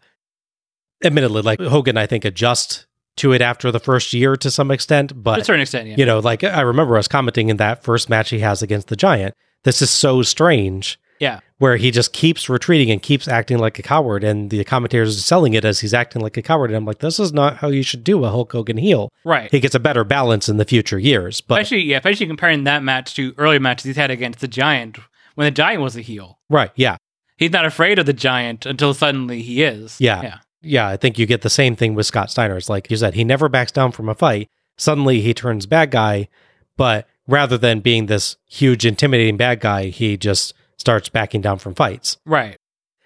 Admittedly, 1.03 1.43
like 1.43 1.61
Hogan, 1.61 1.97
I 1.97 2.07
think 2.07 2.25
adjust 2.25 2.87
to 3.19 3.33
it 3.33 3.41
after 3.41 3.71
the 3.71 3.81
first 3.81 4.13
year 4.13 4.37
to 4.37 4.51
some 4.51 4.71
extent, 4.71 5.23
But 5.23 5.37
To 5.37 5.41
a 5.43 5.45
certain 5.45 5.63
extent, 5.63 5.89
yeah. 5.89 5.97
you 5.97 6.07
know, 6.07 6.19
like 6.19 6.43
I 6.45 6.63
remember 6.63 6.97
us 6.97 7.09
commenting 7.09 7.49
in 7.49 7.57
that 7.59 7.83
first 7.83 8.09
match 8.09 8.31
he 8.31 8.41
has 8.41 8.63
against 8.63 8.89
the 8.89 8.97
Giant 8.97 9.35
this 9.65 9.83
is 9.83 9.91
so 9.91 10.23
strange. 10.23 10.99
Yeah. 11.21 11.41
Where 11.59 11.77
he 11.77 11.91
just 11.91 12.13
keeps 12.13 12.49
retreating 12.49 12.93
and 12.93 13.03
keeps 13.03 13.27
acting 13.27 13.59
like 13.59 13.79
a 13.81 13.83
coward, 13.83 14.23
and 14.23 14.51
the 14.51 14.63
commentators 14.63 15.19
are 15.19 15.21
selling 15.21 15.55
it 15.55 15.65
as 15.65 15.81
he's 15.81 15.93
acting 15.93 16.23
like 16.23 16.37
a 16.37 16.43
coward. 16.43 16.71
And 16.71 16.77
I'm 16.77 16.85
like, 16.85 17.01
this 17.01 17.19
is 17.19 17.33
not 17.33 17.57
how 17.57 17.69
you 17.69 17.83
should 17.83 18.05
do 18.05 18.25
a 18.25 18.31
Hulk 18.31 18.53
Hogan 18.53 18.77
heel. 18.77 19.11
Right. 19.25 19.51
He 19.51 19.59
gets 19.59 19.75
a 19.75 19.81
better 19.81 20.05
balance 20.05 20.49
in 20.49 20.59
the 20.59 20.65
future 20.65 20.99
years. 21.01 21.41
But 21.41 21.61
especially 21.61 21.83
yeah, 21.83 21.97
especially 21.97 22.29
comparing 22.29 22.63
that 22.65 22.85
match 22.85 23.15
to 23.17 23.35
earlier 23.37 23.59
matches 23.59 23.85
he's 23.87 23.97
had 23.97 24.13
against 24.13 24.39
the 24.39 24.47
Giant 24.47 24.99
when 25.35 25.47
the 25.47 25.51
Giant 25.51 25.83
was 25.83 25.97
a 25.97 26.01
heel. 26.01 26.39
right, 26.49 26.71
yeah, 26.77 26.97
He's 27.37 27.53
not 27.53 27.65
afraid 27.65 27.99
of 27.99 28.07
the 28.07 28.13
Giant 28.13 28.65
until 28.65 28.95
suddenly 28.95 29.43
he 29.43 29.63
is. 29.63 30.01
Yeah. 30.01 30.23
Yeah. 30.23 30.39
Yeah, 30.63 30.89
I 30.89 30.97
think 30.97 31.19
you 31.19 31.27
get 31.27 31.43
the 31.43 31.51
same 31.51 31.77
thing 31.77 31.95
with 31.95 32.07
Scott 32.07 32.31
Steiner. 32.31 32.57
It's 32.57 32.69
like 32.69 32.91
you 32.91 32.97
said, 32.97 33.15
he 33.15 33.25
never 33.25 33.49
backs 33.49 33.73
down 33.73 33.93
from 33.93 34.09
a 34.09 34.15
fight. 34.15 34.49
Suddenly 34.77 35.21
he 35.21 35.35
turns 35.35 35.67
bad 35.67 35.91
guy, 35.91 36.29
but 36.77 37.07
rather 37.27 37.59
than 37.59 37.81
being 37.81 38.07
this 38.07 38.37
huge, 38.49 38.87
intimidating 38.87 39.37
bad 39.37 39.61
guy, 39.61 39.87
he 39.87 40.17
just 40.17 40.55
starts 40.77 41.09
backing 41.09 41.41
down 41.41 41.59
from 41.59 41.75
fights. 41.75 42.17
Right. 42.25 42.57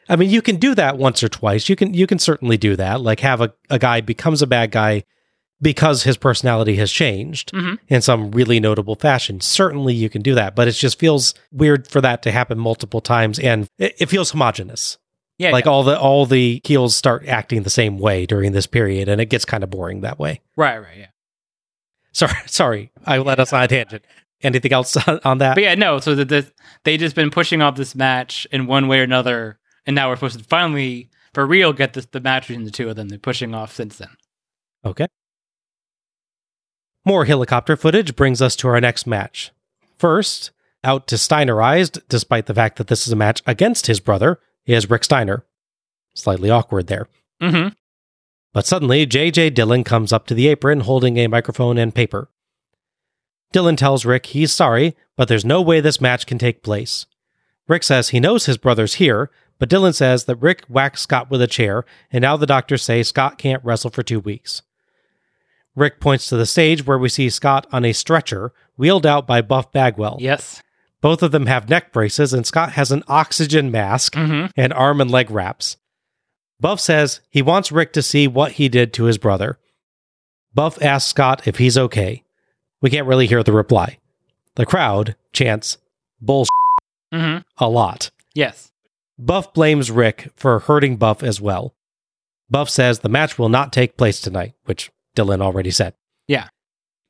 I 0.08 0.16
mean, 0.16 0.30
you 0.30 0.42
can 0.42 0.56
do 0.56 0.74
that 0.74 0.98
once 0.98 1.22
or 1.22 1.28
twice. 1.28 1.68
You 1.68 1.76
can 1.76 1.94
you 1.94 2.06
can 2.06 2.18
certainly 2.18 2.56
do 2.56 2.76
that. 2.76 3.00
Like 3.00 3.20
have 3.20 3.40
a, 3.40 3.52
a 3.70 3.78
guy 3.78 4.00
becomes 4.00 4.42
a 4.42 4.46
bad 4.46 4.70
guy 4.70 5.04
because 5.60 6.02
his 6.02 6.16
personality 6.16 6.74
has 6.76 6.90
changed 6.90 7.52
Mhm. 7.52 7.78
in 7.88 8.02
some 8.02 8.32
really 8.32 8.58
notable 8.58 8.96
fashion. 8.96 9.40
Certainly 9.40 9.94
you 9.94 10.10
can 10.10 10.20
do 10.20 10.34
that, 10.34 10.56
but 10.56 10.66
it 10.66 10.72
just 10.72 10.98
feels 10.98 11.34
weird 11.52 11.86
for 11.86 12.00
that 12.00 12.20
to 12.22 12.32
happen 12.32 12.58
multiple 12.58 13.00
times 13.00 13.38
and 13.38 13.68
it, 13.78 13.94
it 13.98 14.06
feels 14.08 14.32
homogenous. 14.32 14.98
Yeah. 15.42 15.50
like 15.50 15.64
yeah. 15.64 15.70
all 15.70 15.82
the 15.82 15.98
all 15.98 16.26
the 16.26 16.60
heels 16.64 16.94
start 16.94 17.26
acting 17.26 17.62
the 17.62 17.70
same 17.70 17.98
way 17.98 18.26
during 18.26 18.52
this 18.52 18.66
period 18.66 19.08
and 19.08 19.20
it 19.20 19.26
gets 19.26 19.44
kind 19.44 19.64
of 19.64 19.70
boring 19.70 20.02
that 20.02 20.18
way. 20.18 20.40
right, 20.56 20.78
right, 20.78 20.96
yeah. 20.98 21.06
Sorry, 22.12 22.34
sorry. 22.46 22.92
I 23.04 23.18
led 23.18 23.40
us 23.40 23.52
on 23.52 23.62
a 23.62 23.68
tangent. 23.68 24.04
Anything 24.42 24.72
else 24.72 24.96
on 25.24 25.38
that? 25.38 25.54
But 25.54 25.62
yeah, 25.62 25.74
no. 25.74 26.00
So 26.00 26.14
that 26.14 26.28
the, 26.28 26.46
they 26.84 26.96
just 26.96 27.14
been 27.14 27.30
pushing 27.30 27.62
off 27.62 27.76
this 27.76 27.94
match 27.94 28.46
in 28.50 28.66
one 28.66 28.88
way 28.88 29.00
or 29.00 29.04
another, 29.04 29.58
and 29.86 29.94
now 29.94 30.08
we're 30.08 30.16
supposed 30.16 30.38
to 30.38 30.44
finally, 30.44 31.10
for 31.32 31.46
real, 31.46 31.72
get 31.72 31.92
this 31.92 32.06
the 32.06 32.20
match 32.20 32.48
between 32.48 32.64
the 32.64 32.72
two 32.72 32.88
of 32.88 32.96
them. 32.96 33.08
They're 33.08 33.18
pushing 33.18 33.54
off 33.54 33.72
since 33.72 33.98
then. 33.98 34.10
Okay. 34.84 35.06
More 37.04 37.24
helicopter 37.24 37.76
footage 37.76 38.16
brings 38.16 38.42
us 38.42 38.56
to 38.56 38.68
our 38.68 38.80
next 38.80 39.06
match. 39.06 39.52
First, 39.96 40.50
out 40.84 41.06
to 41.08 41.16
Steinerized, 41.16 42.00
despite 42.08 42.46
the 42.46 42.54
fact 42.54 42.78
that 42.78 42.88
this 42.88 43.06
is 43.06 43.12
a 43.12 43.16
match 43.16 43.42
against 43.46 43.86
his 43.86 44.00
brother, 44.00 44.40
is 44.66 44.90
Rick 44.90 45.04
Steiner. 45.04 45.44
Slightly 46.14 46.50
awkward 46.50 46.86
there. 46.86 47.08
Mm-hmm. 47.40 47.68
But 48.52 48.66
suddenly, 48.66 49.06
J.J. 49.06 49.50
Dillon 49.50 49.82
comes 49.82 50.12
up 50.12 50.26
to 50.26 50.34
the 50.34 50.48
apron 50.48 50.80
holding 50.80 51.16
a 51.16 51.26
microphone 51.26 51.78
and 51.78 51.94
paper. 51.94 52.28
Dillon 53.50 53.76
tells 53.76 54.04
Rick 54.04 54.26
he's 54.26 54.52
sorry, 54.52 54.96
but 55.16 55.28
there's 55.28 55.44
no 55.44 55.60
way 55.60 55.80
this 55.80 56.00
match 56.00 56.26
can 56.26 56.38
take 56.38 56.62
place. 56.62 57.06
Rick 57.68 57.82
says 57.82 58.08
he 58.08 58.20
knows 58.20 58.46
his 58.46 58.58
brother's 58.58 58.94
here, 58.94 59.30
but 59.58 59.68
Dillon 59.68 59.92
says 59.92 60.24
that 60.24 60.36
Rick 60.36 60.64
whacked 60.68 60.98
Scott 60.98 61.30
with 61.30 61.40
a 61.40 61.46
chair, 61.46 61.84
and 62.10 62.22
now 62.22 62.36
the 62.36 62.46
doctors 62.46 62.82
say 62.82 63.02
Scott 63.02 63.38
can't 63.38 63.64
wrestle 63.64 63.90
for 63.90 64.02
two 64.02 64.20
weeks. 64.20 64.62
Rick 65.74 66.00
points 66.00 66.28
to 66.28 66.36
the 66.36 66.46
stage 66.46 66.86
where 66.86 66.98
we 66.98 67.08
see 67.08 67.30
Scott 67.30 67.66
on 67.72 67.84
a 67.84 67.92
stretcher, 67.92 68.52
wheeled 68.76 69.06
out 69.06 69.26
by 69.26 69.40
Buff 69.40 69.72
Bagwell. 69.72 70.18
Yes. 70.20 70.62
Both 71.02 71.22
of 71.22 71.32
them 71.32 71.44
have 71.46 71.68
neck 71.68 71.92
braces, 71.92 72.32
and 72.32 72.46
Scott 72.46 72.72
has 72.72 72.90
an 72.90 73.02
oxygen 73.08 73.70
mask 73.70 74.14
Mm-hmm. 74.14 74.46
and 74.56 74.72
arm 74.72 75.00
and 75.02 75.10
leg 75.10 75.30
wraps. 75.30 75.76
Buff 76.60 76.80
says 76.80 77.20
he 77.28 77.42
wants 77.42 77.70
Rick 77.72 77.92
to 77.94 78.02
see 78.02 78.26
what 78.28 78.52
he 78.52 78.68
did 78.70 78.92
to 78.94 79.04
his 79.04 79.18
brother. 79.18 79.58
Buff 80.54 80.80
asks 80.80 81.10
Scott 81.10 81.46
if 81.46 81.56
he's 81.58 81.76
okay. 81.76 82.22
We 82.80 82.88
can't 82.90 83.06
really 83.06 83.26
hear 83.26 83.42
the 83.42 83.52
reply. 83.52 83.98
The 84.54 84.64
crowd 84.66 85.16
chants 85.32 85.76
bullshit 86.20 86.48
Mm-hmm. 87.12 87.42
a 87.62 87.68
lot. 87.68 88.10
Yes. 88.34 88.72
Buff 89.18 89.52
blames 89.52 89.90
Rick 89.90 90.30
for 90.34 90.60
hurting 90.60 90.96
Buff 90.96 91.22
as 91.22 91.40
well. 91.42 91.74
Buff 92.48 92.70
says 92.70 93.00
the 93.00 93.08
match 93.10 93.38
will 93.38 93.50
not 93.50 93.70
take 93.72 93.98
place 93.98 94.18
tonight, 94.20 94.54
which 94.64 94.90
Dillon 95.14 95.42
already 95.42 95.70
said. 95.70 95.94
Yeah. 96.26 96.48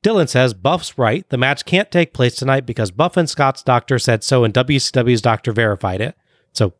Dillon 0.03 0.27
says 0.27 0.53
Buff's 0.53 0.97
right. 0.97 1.27
The 1.29 1.37
match 1.37 1.65
can't 1.65 1.89
take 1.89 2.13
place 2.13 2.35
tonight 2.35 2.65
because 2.65 2.91
Buff 2.91 3.17
and 3.17 3.29
Scott's 3.29 3.63
doctor 3.63 3.97
said 3.97 4.23
so, 4.23 4.43
and 4.43 4.53
WCW's 4.53 5.21
doctor 5.21 5.53
verified 5.53 6.01
it. 6.01 6.15
So 6.51 6.73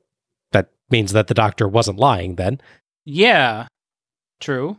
that 0.51 0.69
means 0.91 1.13
that 1.13 1.27
the 1.27 1.33
doctor 1.33 1.67
wasn't 1.67 1.97
lying 1.97 2.35
then. 2.35 2.61
Yeah. 3.05 3.67
True. 4.39 4.77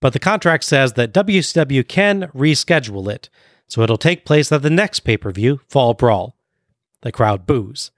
But 0.00 0.12
the 0.12 0.18
contract 0.18 0.64
says 0.64 0.94
that 0.94 1.14
WCW 1.14 1.86
can 1.86 2.22
reschedule 2.34 3.08
it, 3.10 3.30
so 3.68 3.80
it'll 3.82 3.96
take 3.96 4.26
place 4.26 4.50
at 4.50 4.62
the 4.62 4.68
next 4.68 5.00
pay 5.00 5.16
per 5.16 5.30
view, 5.30 5.60
Fall 5.68 5.94
Brawl. 5.94 6.36
The 7.02 7.12
crowd 7.12 7.46
boos. 7.46 7.92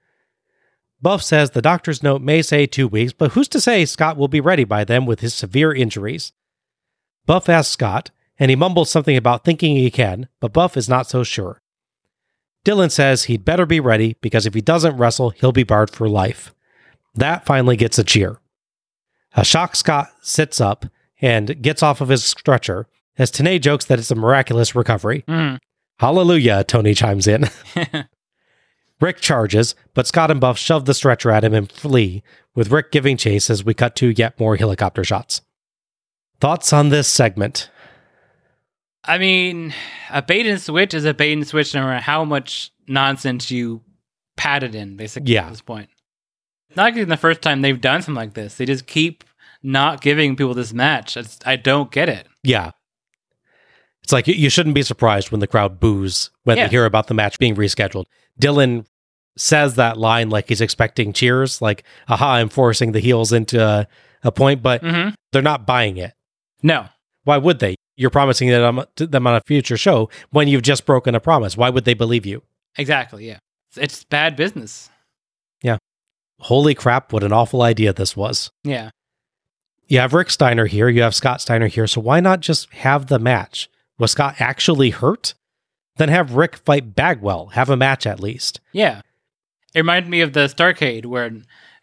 Buff 1.01 1.23
says 1.23 1.51
the 1.51 1.61
doctor's 1.61 2.03
note 2.03 2.21
may 2.21 2.43
say 2.43 2.67
two 2.67 2.87
weeks, 2.87 3.13
but 3.13 3.31
who's 3.31 3.47
to 3.49 3.59
say 3.59 3.85
Scott 3.85 4.15
will 4.17 4.27
be 4.27 4.39
ready 4.39 4.63
by 4.63 4.83
then 4.83 5.05
with 5.05 5.21
his 5.21 5.33
severe 5.33 5.73
injuries? 5.73 6.33
Buff 7.25 7.49
asks 7.49 7.73
Scott, 7.73 8.11
and 8.39 8.49
he 8.49 8.55
mumbles 8.55 8.89
something 8.89 9.15
about 9.17 9.43
thinking 9.43 9.75
he 9.75 9.91
can, 9.91 10.27
but 10.39 10.53
Buff 10.53 10.75
is 10.77 10.89
not 10.89 11.07
so 11.07 11.23
sure. 11.23 11.61
Dillon 12.63 12.89
says 12.89 13.25
he'd 13.25 13.45
better 13.45 13.65
be 13.65 13.79
ready 13.79 14.17
because 14.21 14.45
if 14.45 14.53
he 14.53 14.61
doesn't 14.61 14.97
wrestle, 14.97 15.29
he'll 15.29 15.51
be 15.51 15.63
barred 15.63 15.91
for 15.91 16.09
life. 16.09 16.53
That 17.13 17.45
finally 17.45 17.77
gets 17.77 17.99
a 17.99 18.03
cheer. 18.03 18.39
A 19.35 19.45
shocked 19.45 19.77
Scott 19.77 20.09
sits 20.21 20.59
up 20.59 20.85
and 21.21 21.61
gets 21.61 21.83
off 21.83 22.01
of 22.01 22.09
his 22.09 22.23
stretcher 22.23 22.87
as 23.17 23.31
Tenay 23.31 23.61
jokes 23.61 23.85
that 23.85 23.99
it's 23.99 24.11
a 24.11 24.15
miraculous 24.15 24.75
recovery. 24.75 25.23
Mm. 25.27 25.59
Hallelujah, 25.99 26.63
Tony 26.63 26.93
chimes 26.93 27.27
in. 27.27 27.45
Rick 29.01 29.19
charges, 29.19 29.75
but 29.93 30.07
Scott 30.07 30.31
and 30.31 30.41
Buff 30.41 30.57
shove 30.57 30.85
the 30.85 30.93
stretcher 30.93 31.31
at 31.31 31.43
him 31.43 31.53
and 31.53 31.71
flee, 31.71 32.23
with 32.53 32.71
Rick 32.71 32.91
giving 32.91 33.17
chase 33.17 33.49
as 33.49 33.63
we 33.63 33.73
cut 33.73 33.95
to 33.97 34.09
yet 34.09 34.39
more 34.39 34.55
helicopter 34.55 35.03
shots. 35.03 35.41
Thoughts 36.39 36.73
on 36.73 36.89
this 36.89 37.07
segment? 37.07 37.69
I 39.07 39.17
mean, 39.17 39.73
a 40.11 40.21
bait 40.21 40.45
and 40.47 40.59
switch 40.61 40.93
is 40.93 41.05
a 41.05 41.13
bait 41.13 41.33
and 41.33 41.47
switch 41.47 41.73
no 41.73 41.81
matter 41.83 42.01
how 42.01 42.23
much 42.25 42.71
nonsense 42.87 43.51
you 43.51 43.81
pat 44.37 44.63
it 44.63 44.75
in, 44.75 44.97
basically, 44.97 45.33
Yeah. 45.33 45.45
at 45.45 45.51
this 45.51 45.61
point. 45.61 45.89
Not 46.75 46.95
even 46.95 47.09
the 47.09 47.17
first 47.17 47.41
time 47.41 47.61
they've 47.61 47.79
done 47.79 48.01
something 48.01 48.15
like 48.19 48.33
this. 48.33 48.55
They 48.55 48.65
just 48.65 48.87
keep 48.87 49.23
not 49.63 50.01
giving 50.01 50.35
people 50.35 50.53
this 50.53 50.73
match. 50.73 51.15
It's, 51.17 51.39
I 51.45 51.55
don't 51.55 51.91
get 51.91 52.09
it. 52.09 52.27
Yeah. 52.43 52.71
It's 54.03 54.11
like 54.11 54.27
you- 54.27 54.35
you 54.35 54.49
shouldn't 54.49 54.75
be 54.75 54.83
surprised 54.83 55.31
when 55.31 55.39
the 55.39 55.47
crowd 55.47 55.79
boos 55.79 56.29
when 56.43 56.57
Yeah. 56.57 56.65
they 56.65 56.71
hear 56.71 56.85
about 56.85 57.07
the 57.07 57.13
match 57.13 57.39
being 57.39 57.55
rescheduled. 57.55 58.05
Dillon 58.37 58.85
says 59.37 59.75
that 59.75 59.97
line 59.97 60.29
like 60.29 60.49
he's 60.49 60.61
expecting 60.61 61.11
cheers, 61.13 61.61
like, 61.61 61.83
aha, 62.07 62.33
I'm 62.35 62.49
forcing 62.49 62.91
the 62.91 62.99
heels 62.99 63.33
into 63.33 63.61
a, 63.63 63.87
a 64.23 64.31
point, 64.31 64.61
but 64.61 64.81
Mm-hmm. 64.83 65.09
they're 65.31 65.41
not 65.41 65.65
buying 65.65 65.97
it. 65.97 66.13
No. 66.61 66.87
Why 67.23 67.37
would 67.37 67.59
they? 67.59 67.74
You're 67.95 68.09
promising 68.09 68.49
them, 68.49 68.81
them 68.97 69.27
on 69.27 69.35
a 69.35 69.41
future 69.45 69.77
show 69.77 70.09
when 70.31 70.47
you've 70.47 70.61
just 70.61 70.85
broken 70.85 71.15
a 71.15 71.19
promise. 71.19 71.55
Why 71.55 71.69
would 71.69 71.85
they 71.85 71.93
believe 71.93 72.25
you? 72.25 72.43
Exactly. 72.77 73.27
Yeah. 73.27 73.39
It's, 73.69 73.77
it's 73.77 74.03
bad 74.03 74.35
business. 74.35 74.89
Yeah. 75.61 75.77
Holy 76.39 76.75
crap, 76.75 77.13
what 77.13 77.23
an 77.23 77.31
awful 77.31 77.61
idea 77.61 77.93
this 77.93 78.17
was. 78.17 78.51
Yeah. 78.63 78.89
You 79.87 79.99
have 79.99 80.13
Rick 80.13 80.31
Steiner 80.31 80.65
here, 80.65 80.89
you 80.89 81.03
have 81.03 81.15
Scott 81.15 81.41
Steiner 81.41 81.67
here, 81.67 81.87
so 81.87 82.01
why 82.01 82.19
not 82.19 82.39
just 82.39 82.73
have 82.73 83.07
the 83.07 83.19
match? 83.19 83.69
Was 83.97 84.11
Scott 84.11 84.35
actually 84.39 84.89
hurt? 84.89 85.35
Then 85.97 86.09
have 86.09 86.35
Rick 86.35 86.57
fight 86.57 86.95
Bagwell, 86.95 87.47
have 87.47 87.69
a 87.69 87.77
match 87.77 88.05
at 88.05 88.19
least. 88.19 88.59
Yeah. 88.73 89.01
It 89.73 89.79
reminded 89.79 90.09
me 90.09 90.21
of 90.21 90.33
the 90.33 90.47
Starcade 90.47 91.05
where 91.05 91.31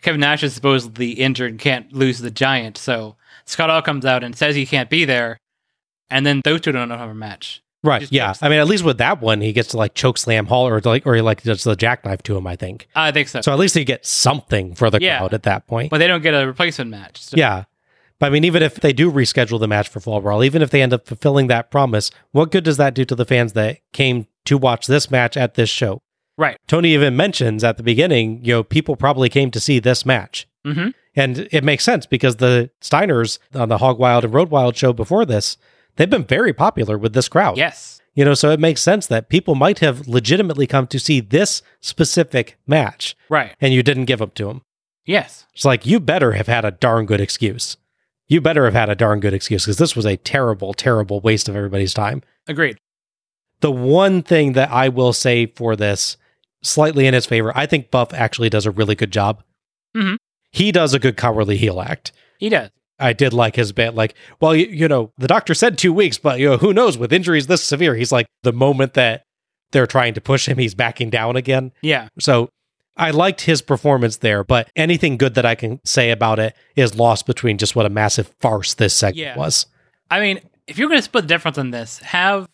Kevin 0.02 0.20
Nash 0.20 0.42
is 0.42 0.52
supposedly 0.52 1.12
injured 1.12 1.52
and 1.52 1.60
can't 1.60 1.92
lose 1.92 2.18
the 2.18 2.30
Giant. 2.30 2.76
So 2.76 3.16
Scott 3.44 3.70
Hall 3.70 3.82
comes 3.82 4.04
out 4.04 4.24
and 4.24 4.36
says 4.36 4.54
he 4.54 4.66
can't 4.66 4.90
be 4.90 5.04
there. 5.04 5.38
And 6.12 6.24
then 6.26 6.40
those 6.44 6.60
two 6.60 6.72
don't 6.72 6.90
have 6.90 7.10
a 7.10 7.14
match. 7.14 7.62
Right. 7.84 8.06
Yeah. 8.12 8.34
I 8.40 8.48
mean, 8.48 8.60
at 8.60 8.68
least 8.68 8.84
with 8.84 8.98
that 8.98 9.20
one, 9.20 9.40
he 9.40 9.52
gets 9.52 9.70
to 9.70 9.76
like 9.76 9.94
choke 9.94 10.16
slam 10.16 10.46
Hall 10.46 10.68
or 10.68 10.80
like, 10.84 11.04
or 11.04 11.16
he 11.16 11.20
like 11.20 11.42
does 11.42 11.64
the 11.64 11.74
jackknife 11.74 12.22
to 12.24 12.36
him, 12.36 12.46
I 12.46 12.54
think. 12.54 12.86
I 12.94 13.10
think 13.10 13.26
so. 13.26 13.40
So 13.40 13.52
at 13.52 13.58
least 13.58 13.74
he 13.74 13.84
gets 13.84 14.08
something 14.08 14.76
for 14.76 14.88
the 14.88 15.00
Yeah. 15.02 15.18
crowd 15.18 15.34
at 15.34 15.42
that 15.42 15.66
point. 15.66 15.90
but 15.90 15.98
they 15.98 16.06
don't 16.06 16.22
get 16.22 16.32
a 16.34 16.46
replacement 16.46 16.90
match. 16.90 17.20
So- 17.20 17.36
yeah. 17.36 17.64
But 18.20 18.26
I 18.26 18.30
mean, 18.30 18.44
even 18.44 18.62
if 18.62 18.76
they 18.76 18.92
do 18.92 19.10
reschedule 19.10 19.58
the 19.58 19.66
match 19.66 19.88
for 19.88 19.98
Fall 19.98 20.20
Brawl, 20.20 20.44
even 20.44 20.62
if 20.62 20.70
they 20.70 20.80
end 20.80 20.92
up 20.92 21.08
fulfilling 21.08 21.48
that 21.48 21.72
promise, 21.72 22.12
what 22.30 22.52
good 22.52 22.62
does 22.62 22.76
that 22.76 22.94
do 22.94 23.04
to 23.04 23.16
the 23.16 23.24
fans 23.24 23.54
that 23.54 23.78
came 23.92 24.28
to 24.44 24.56
watch 24.56 24.86
this 24.86 25.10
match 25.10 25.36
at 25.36 25.54
this 25.54 25.68
show? 25.68 26.02
Right. 26.38 26.56
Tony 26.68 26.94
even 26.94 27.16
mentions 27.16 27.64
at 27.64 27.78
the 27.78 27.82
beginning, 27.82 28.44
you 28.44 28.52
know, 28.52 28.62
people 28.62 28.94
probably 28.94 29.28
came 29.28 29.50
to 29.50 29.58
see 29.58 29.80
this 29.80 30.06
match. 30.06 30.46
Mm-hmm. 30.64 30.90
And 31.16 31.48
it 31.50 31.64
makes 31.64 31.82
sense 31.82 32.06
because 32.06 32.36
the 32.36 32.70
Steiners 32.80 33.40
on 33.56 33.68
the 33.68 33.78
Hog 33.78 33.98
Wild 33.98 34.24
and 34.24 34.32
Road 34.32 34.50
Wild 34.50 34.76
show 34.76 34.92
before 34.92 35.26
this, 35.26 35.56
they've 35.96 36.10
been 36.10 36.24
very 36.24 36.52
popular 36.52 36.96
with 36.98 37.12
this 37.14 37.28
crowd. 37.28 37.56
Yes. 37.56 38.00
You 38.14 38.24
know, 38.24 38.34
so 38.34 38.50
it 38.50 38.60
makes 38.60 38.82
sense 38.82 39.06
that 39.06 39.28
people 39.30 39.54
might 39.54 39.78
have 39.78 40.06
legitimately 40.06 40.66
come 40.66 40.86
to 40.88 40.98
see 40.98 41.20
this 41.20 41.62
specific 41.80 42.58
match 42.66 43.16
Right. 43.30 43.54
and 43.60 43.72
you 43.72 43.82
didn't 43.82 44.04
give 44.04 44.18
them 44.18 44.32
to 44.34 44.46
them. 44.46 44.62
Yes. 45.06 45.46
It's 45.54 45.64
like, 45.64 45.86
you 45.86 45.98
better 45.98 46.32
have 46.32 46.46
had 46.46 46.64
a 46.64 46.70
darn 46.70 47.06
good 47.06 47.20
excuse. 47.20 47.76
You 48.28 48.40
better 48.40 48.64
have 48.66 48.74
had 48.74 48.90
a 48.90 48.94
darn 48.94 49.20
good 49.20 49.32
excuse 49.34 49.64
because 49.64 49.78
this 49.78 49.96
was 49.96 50.04
a 50.06 50.16
terrible, 50.18 50.74
terrible 50.74 51.20
waste 51.20 51.48
of 51.48 51.56
everybody's 51.56 51.94
time. 51.94 52.22
Agreed. 52.46 52.76
The 53.60 53.72
one 53.72 54.22
thing 54.22 54.52
that 54.52 54.70
I 54.70 54.88
will 54.90 55.12
say 55.12 55.46
for 55.46 55.74
this 55.76 56.16
slightly 56.62 57.06
in 57.06 57.14
his 57.14 57.26
favor. 57.26 57.52
I 57.56 57.66
think 57.66 57.90
Buff 57.90 58.12
actually 58.14 58.50
does 58.50 58.66
a 58.66 58.70
really 58.70 58.94
good 58.94 59.10
job. 59.10 59.42
Mhm. 59.96 60.16
He 60.50 60.70
does 60.70 60.94
a 60.94 60.98
good 60.98 61.16
cowardly 61.16 61.56
heel 61.56 61.80
act. 61.80 62.12
He 62.38 62.48
does. 62.48 62.70
I 63.02 63.12
did 63.12 63.32
like 63.32 63.56
his 63.56 63.72
bit. 63.72 63.94
Like, 63.94 64.14
well, 64.40 64.54
you, 64.54 64.66
you 64.66 64.88
know, 64.88 65.12
the 65.18 65.26
doctor 65.28 65.54
said 65.54 65.76
two 65.78 65.92
weeks, 65.92 66.18
but 66.18 66.38
you 66.38 66.48
know, 66.50 66.56
who 66.56 66.72
knows 66.72 66.96
with 66.96 67.12
injuries 67.12 67.46
this 67.46 67.62
severe? 67.64 67.94
He's 67.94 68.12
like, 68.12 68.26
the 68.42 68.52
moment 68.52 68.94
that 68.94 69.24
they're 69.72 69.86
trying 69.86 70.14
to 70.14 70.20
push 70.20 70.46
him, 70.48 70.58
he's 70.58 70.74
backing 70.74 71.10
down 71.10 71.36
again. 71.36 71.72
Yeah. 71.82 72.08
So 72.18 72.48
I 72.96 73.10
liked 73.10 73.40
his 73.42 73.62
performance 73.62 74.18
there, 74.18 74.44
but 74.44 74.68
anything 74.76 75.16
good 75.16 75.34
that 75.34 75.46
I 75.46 75.54
can 75.54 75.80
say 75.84 76.10
about 76.10 76.38
it 76.38 76.54
is 76.76 76.94
lost 76.94 77.26
between 77.26 77.58
just 77.58 77.74
what 77.74 77.86
a 77.86 77.90
massive 77.90 78.32
farce 78.40 78.74
this 78.74 78.94
segment 78.94 79.18
Yeah. 79.18 79.36
was. 79.36 79.66
I 80.10 80.20
mean, 80.20 80.40
if 80.66 80.78
you're 80.78 80.88
going 80.88 80.98
to 80.98 81.04
split 81.04 81.24
the 81.24 81.28
difference 81.28 81.56
on 81.58 81.70
this, 81.70 81.98
have 82.00 82.46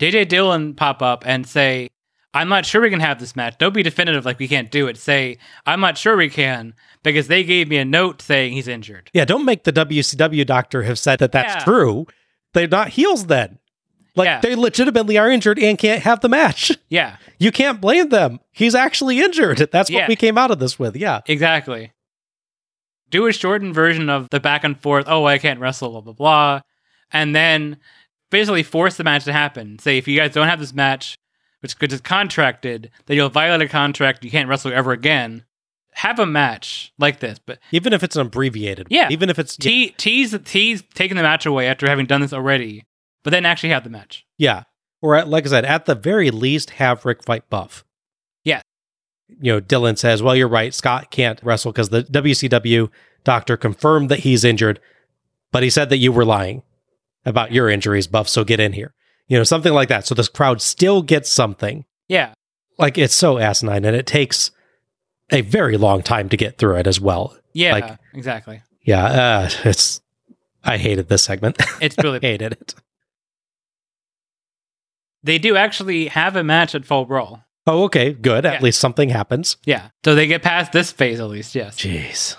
JJ 0.00 0.28
Dillon 0.28 0.74
pop 0.74 1.02
up 1.02 1.24
and 1.26 1.46
say, 1.46 1.88
I'm 2.34 2.48
not 2.48 2.66
sure 2.66 2.80
we 2.82 2.90
can 2.90 3.00
have 3.00 3.20
this 3.20 3.36
match. 3.36 3.56
Don't 3.58 3.72
be 3.72 3.82
definitive 3.84 4.24
like 4.24 4.38
we 4.40 4.48
can't 4.48 4.70
do 4.70 4.88
it. 4.88 4.96
Say, 4.98 5.38
I'm 5.64 5.80
not 5.80 5.96
sure 5.96 6.16
we 6.16 6.28
can 6.28 6.74
because 7.04 7.28
they 7.28 7.44
gave 7.44 7.68
me 7.68 7.76
a 7.78 7.84
note 7.84 8.20
saying 8.20 8.52
he's 8.54 8.66
injured. 8.68 9.08
Yeah, 9.14 9.24
don't 9.24 9.44
make 9.44 9.62
the 9.64 9.72
WCW 9.72 10.44
doctor 10.44 10.82
have 10.82 10.98
said 10.98 11.20
that 11.20 11.30
that's 11.32 11.54
Yeah. 11.54 11.64
true. 11.64 12.06
They're 12.52 12.66
not 12.68 12.88
heels 12.90 13.26
then. 13.26 13.58
Like 14.16 14.26
Yeah. 14.26 14.40
they 14.40 14.54
legitimately 14.56 15.16
are 15.16 15.30
injured 15.30 15.58
and 15.58 15.78
can't 15.78 16.02
have 16.02 16.20
the 16.20 16.28
match. 16.28 16.72
Yeah, 16.88 17.16
You 17.38 17.50
can't 17.52 17.80
blame 17.80 18.08
them. 18.10 18.40
He's 18.52 18.74
actually 18.74 19.20
injured. 19.20 19.58
That's 19.72 19.90
what 19.90 19.96
Yeah. 19.98 20.08
we 20.08 20.14
came 20.16 20.36
out 20.38 20.50
of 20.52 20.58
this 20.60 20.78
with. 20.78 20.94
Yeah. 20.96 21.20
exactly. 21.26 21.92
Do 23.10 23.26
a 23.26 23.32
shortened 23.32 23.74
version 23.74 24.08
of 24.08 24.28
the 24.30 24.40
back 24.40 24.64
and 24.64 24.80
forth, 24.80 25.06
oh, 25.08 25.24
I 25.24 25.38
can't 25.38 25.60
wrestle, 25.60 25.90
blah, 25.90 26.00
blah, 26.00 26.12
blah. 26.12 26.60
And 27.12 27.34
then 27.34 27.76
basically 28.30 28.62
force 28.62 28.96
the 28.96 29.04
match 29.04 29.24
to 29.24 29.32
happen. 29.32 29.78
Say, 29.78 29.98
if 29.98 30.08
you 30.08 30.16
guys 30.18 30.32
don't 30.32 30.48
have 30.48 30.58
this 30.60 30.72
match, 30.74 31.16
which 31.80 31.92
is 31.92 32.00
contracted, 32.00 32.90
that 33.06 33.14
you'll 33.14 33.30
violate 33.30 33.66
a 33.66 33.68
contract. 33.68 34.24
You 34.24 34.30
can't 34.30 34.48
wrestle 34.48 34.72
ever 34.72 34.92
again. 34.92 35.44
Have 35.94 36.18
a 36.18 36.26
match 36.26 36.92
like 36.98 37.20
this, 37.20 37.38
but 37.38 37.58
Even 37.70 37.92
if 37.92 38.02
it's 38.02 38.16
an 38.16 38.26
abbreviated. 38.26 38.88
Yeah. 38.90 39.08
Even 39.10 39.30
if 39.30 39.38
it's 39.38 39.56
Te- 39.56 39.90
tease 39.90 40.36
tease 40.44 40.82
taking 40.94 41.16
the 41.16 41.22
match 41.22 41.46
away 41.46 41.68
after 41.68 41.88
having 41.88 42.06
done 42.06 42.20
this 42.20 42.32
already, 42.32 42.84
but 43.22 43.30
then 43.30 43.46
actually 43.46 43.70
have 43.70 43.84
the 43.84 43.90
match. 43.90 44.26
Yeah. 44.36 44.64
Or 45.00 45.14
at, 45.14 45.28
like 45.28 45.46
I 45.46 45.50
said, 45.50 45.64
at 45.64 45.86
the 45.86 45.94
very 45.94 46.30
least, 46.30 46.70
have 46.70 47.04
Rick 47.04 47.22
fight 47.24 47.48
Buff. 47.48 47.84
Yeah. 48.42 48.60
You 49.28 49.52
know, 49.52 49.60
Dillon 49.60 49.96
says, 49.96 50.22
well, 50.22 50.34
you're 50.34 50.48
right. 50.48 50.74
Scott 50.74 51.10
can't 51.10 51.40
wrestle 51.42 51.72
because 51.72 51.90
the 51.90 52.02
WCW 52.02 52.90
doctor 53.22 53.56
confirmed 53.56 54.08
that 54.10 54.20
he's 54.20 54.44
injured, 54.44 54.80
but 55.52 55.62
he 55.62 55.70
said 55.70 55.90
that 55.90 55.98
you 55.98 56.10
were 56.10 56.24
lying 56.24 56.62
about 57.24 57.52
your 57.52 57.68
injuries, 57.70 58.06
Buff. 58.06 58.28
So 58.28 58.44
get 58.44 58.60
in 58.60 58.72
here. 58.72 58.94
You 59.28 59.38
know, 59.38 59.44
something 59.44 59.72
like 59.72 59.88
that. 59.88 60.06
So 60.06 60.14
this 60.14 60.28
crowd 60.28 60.60
still 60.60 61.02
gets 61.02 61.30
something. 61.30 61.84
Yeah, 62.08 62.34
Like 62.78 62.98
it's 62.98 63.14
so 63.14 63.38
asinine 63.38 63.84
and 63.84 63.96
it 63.96 64.06
takes 64.06 64.50
a 65.32 65.40
very 65.40 65.76
long 65.78 66.02
time 66.02 66.28
to 66.28 66.36
get 66.36 66.58
through 66.58 66.76
it 66.76 66.86
as 66.86 67.00
well. 67.00 67.36
yeah, 67.54 67.72
Like- 67.72 67.98
exactly. 68.12 68.62
Yeah. 68.82 69.04
Uh, 69.04 69.50
it's, 69.64 70.02
I 70.62 70.76
hated 70.76 71.08
this 71.08 71.22
segment. 71.22 71.56
It's 71.80 71.96
really 72.02 72.18
hated 72.20 72.52
it. 72.52 72.74
they 75.22 75.38
do 75.38 75.56
actually 75.56 76.08
have 76.08 76.36
a 76.36 76.44
match 76.44 76.74
at 76.74 76.84
Fall 76.84 77.06
Brawl. 77.06 77.42
Oh, 77.66 77.84
okay. 77.84 78.12
Good. 78.12 78.44
At 78.44 78.54
Yeah. 78.54 78.60
least 78.62 78.78
something 78.80 79.08
happens. 79.08 79.56
Yeah, 79.64 79.88
so 80.04 80.14
they 80.14 80.26
get 80.26 80.42
past 80.42 80.72
this 80.72 80.92
phase 80.92 81.18
at 81.20 81.28
least. 81.30 81.54
Yes. 81.54 81.76
Jeez. 81.78 82.36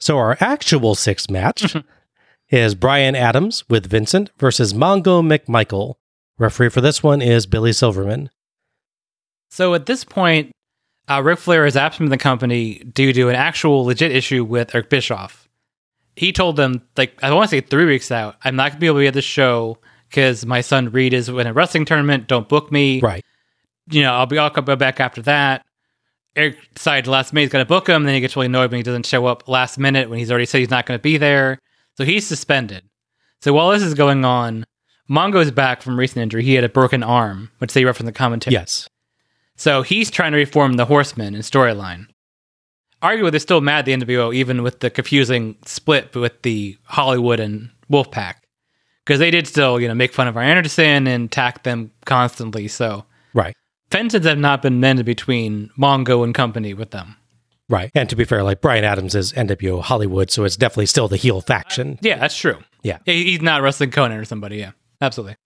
So 0.00 0.18
our 0.18 0.36
actual 0.40 0.94
sixth 0.94 1.30
match 1.30 1.76
is 2.50 2.74
Brian 2.74 3.14
Adams 3.14 3.64
with 3.68 3.86
Vincent 3.86 4.30
versus 4.38 4.74
Mongo 4.74 5.22
McMichael. 5.22 5.94
Referee 6.38 6.70
for 6.70 6.80
this 6.80 7.02
one 7.02 7.22
is 7.22 7.46
Billy 7.46 7.72
Silverman. 7.72 8.30
So 9.50 9.74
at 9.74 9.86
this 9.86 10.04
point, 10.04 10.52
uh, 11.08 11.22
Ric 11.22 11.38
Flair 11.38 11.66
is 11.66 11.76
absent 11.76 11.98
from 11.98 12.08
the 12.08 12.18
company 12.18 12.78
due 12.78 13.12
to 13.12 13.28
an 13.28 13.34
actual 13.34 13.84
legit 13.84 14.12
issue 14.12 14.44
with 14.44 14.74
Eric 14.74 14.90
Bischoff. 14.90 15.48
He 16.16 16.32
told 16.32 16.56
them, 16.56 16.82
like, 16.96 17.18
I 17.22 17.32
want 17.32 17.50
to 17.50 17.56
say 17.56 17.60
three 17.60 17.84
weeks 17.84 18.10
out, 18.10 18.36
I'm 18.44 18.56
not 18.56 18.70
going 18.70 18.76
to 18.76 18.80
be 18.80 18.86
able 18.86 18.96
to 18.96 19.02
be 19.02 19.06
at 19.08 19.14
the 19.14 19.22
show 19.22 19.78
because 20.08 20.44
my 20.44 20.60
son 20.60 20.90
Reid 20.90 21.14
is 21.14 21.28
in 21.28 21.46
a 21.46 21.52
wrestling 21.52 21.84
tournament. 21.84 22.26
Don't 22.26 22.48
book 22.48 22.70
me. 22.72 23.00
Right. 23.00 23.24
You 23.90 24.02
know, 24.02 24.12
I'll 24.12 24.26
be 24.26 24.38
I'll 24.38 24.50
come 24.50 24.64
back 24.64 25.00
after 25.00 25.22
that. 25.22 25.64
Eric 26.36 26.58
decided 26.74 27.06
last 27.06 27.32
minute 27.32 27.46
he's 27.46 27.52
going 27.52 27.64
to 27.64 27.68
book 27.68 27.88
him. 27.88 28.04
Then 28.04 28.14
he 28.14 28.20
gets 28.20 28.36
really 28.36 28.46
annoyed 28.46 28.70
when 28.70 28.78
he 28.78 28.82
doesn't 28.82 29.06
show 29.06 29.26
up 29.26 29.48
last 29.48 29.78
minute 29.78 30.08
when 30.08 30.18
he's 30.18 30.30
already 30.30 30.46
said 30.46 30.58
he's 30.58 30.70
not 30.70 30.86
going 30.86 30.98
to 30.98 31.02
be 31.02 31.16
there. 31.16 31.58
So 31.96 32.04
he's 32.04 32.26
suspended. 32.26 32.84
So 33.42 33.52
while 33.52 33.70
this 33.70 33.82
is 33.82 33.94
going 33.94 34.24
on, 34.24 34.64
Mongo's 35.10 35.50
back 35.50 35.82
from 35.82 35.98
recent 35.98 36.22
injury. 36.22 36.44
He 36.44 36.54
had 36.54 36.64
a 36.64 36.68
broken 36.68 37.02
arm, 37.02 37.50
which 37.58 37.72
they 37.72 37.84
reference 37.84 38.00
in 38.00 38.06
the 38.06 38.12
commentary. 38.12 38.52
Yes. 38.54 38.88
So 39.56 39.82
he's 39.82 40.10
trying 40.10 40.32
to 40.32 40.38
reform 40.38 40.74
the 40.74 40.86
Horsemen 40.86 41.34
in 41.34 41.40
storyline. 41.42 42.06
Arguably, 43.02 43.30
they're 43.30 43.40
still 43.40 43.60
mad 43.60 43.80
at 43.80 43.84
the 43.86 43.92
NWO, 44.06 44.34
even 44.34 44.62
with 44.62 44.80
the 44.80 44.90
confusing 44.90 45.56
split 45.64 46.14
with 46.14 46.42
the 46.42 46.76
Hollywood 46.84 47.40
and 47.40 47.70
Wolfpack, 47.90 48.34
because 49.04 49.18
they 49.18 49.30
did 49.30 49.46
still, 49.46 49.80
you 49.80 49.88
know, 49.88 49.94
make 49.94 50.12
fun 50.12 50.28
of 50.28 50.36
Arn 50.36 50.46
Anderson 50.46 51.06
and 51.06 51.26
attack 51.26 51.62
them 51.62 51.90
constantly. 52.04 52.68
So 52.68 53.04
Right. 53.34 53.56
fences 53.90 54.26
have 54.26 54.38
not 54.38 54.62
been 54.62 54.80
mended 54.80 55.06
between 55.06 55.70
Mongo 55.78 56.22
and 56.22 56.34
company 56.34 56.74
with 56.74 56.90
them. 56.90 57.16
Right. 57.70 57.90
And 57.94 58.10
to 58.10 58.16
be 58.16 58.24
fair, 58.24 58.42
like 58.42 58.60
Brian 58.60 58.82
Adams 58.82 59.14
is 59.14 59.32
NWO 59.32 59.80
Hollywood, 59.80 60.30
so 60.30 60.42
it's 60.42 60.56
definitely 60.56 60.86
still 60.86 61.06
the 61.06 61.16
heel 61.16 61.40
faction. 61.40 62.00
Yeah, 62.02 62.18
that's 62.18 62.36
true. 62.36 62.58
Yeah. 62.82 62.98
He's 63.06 63.40
not 63.40 63.62
wrestling 63.62 63.92
Konnan 63.92 64.20
or 64.20 64.24
somebody. 64.24 64.56
Yeah, 64.56 64.72
absolutely. 65.00 65.36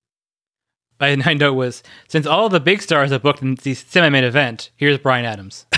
My, 0.99 1.17
my 1.17 1.35
note 1.35 1.53
was 1.53 1.83
since 2.09 2.27
all 2.27 2.49
the 2.49 2.61
big 2.61 2.81
stars 2.81 3.13
are 3.13 3.19
booked 3.19 3.43
in 3.43 3.57
the 3.57 3.75
semi-main 3.75 4.25
event, 4.25 4.71
here's 4.77 4.97
Brian 4.97 5.27
Adams. 5.27 5.67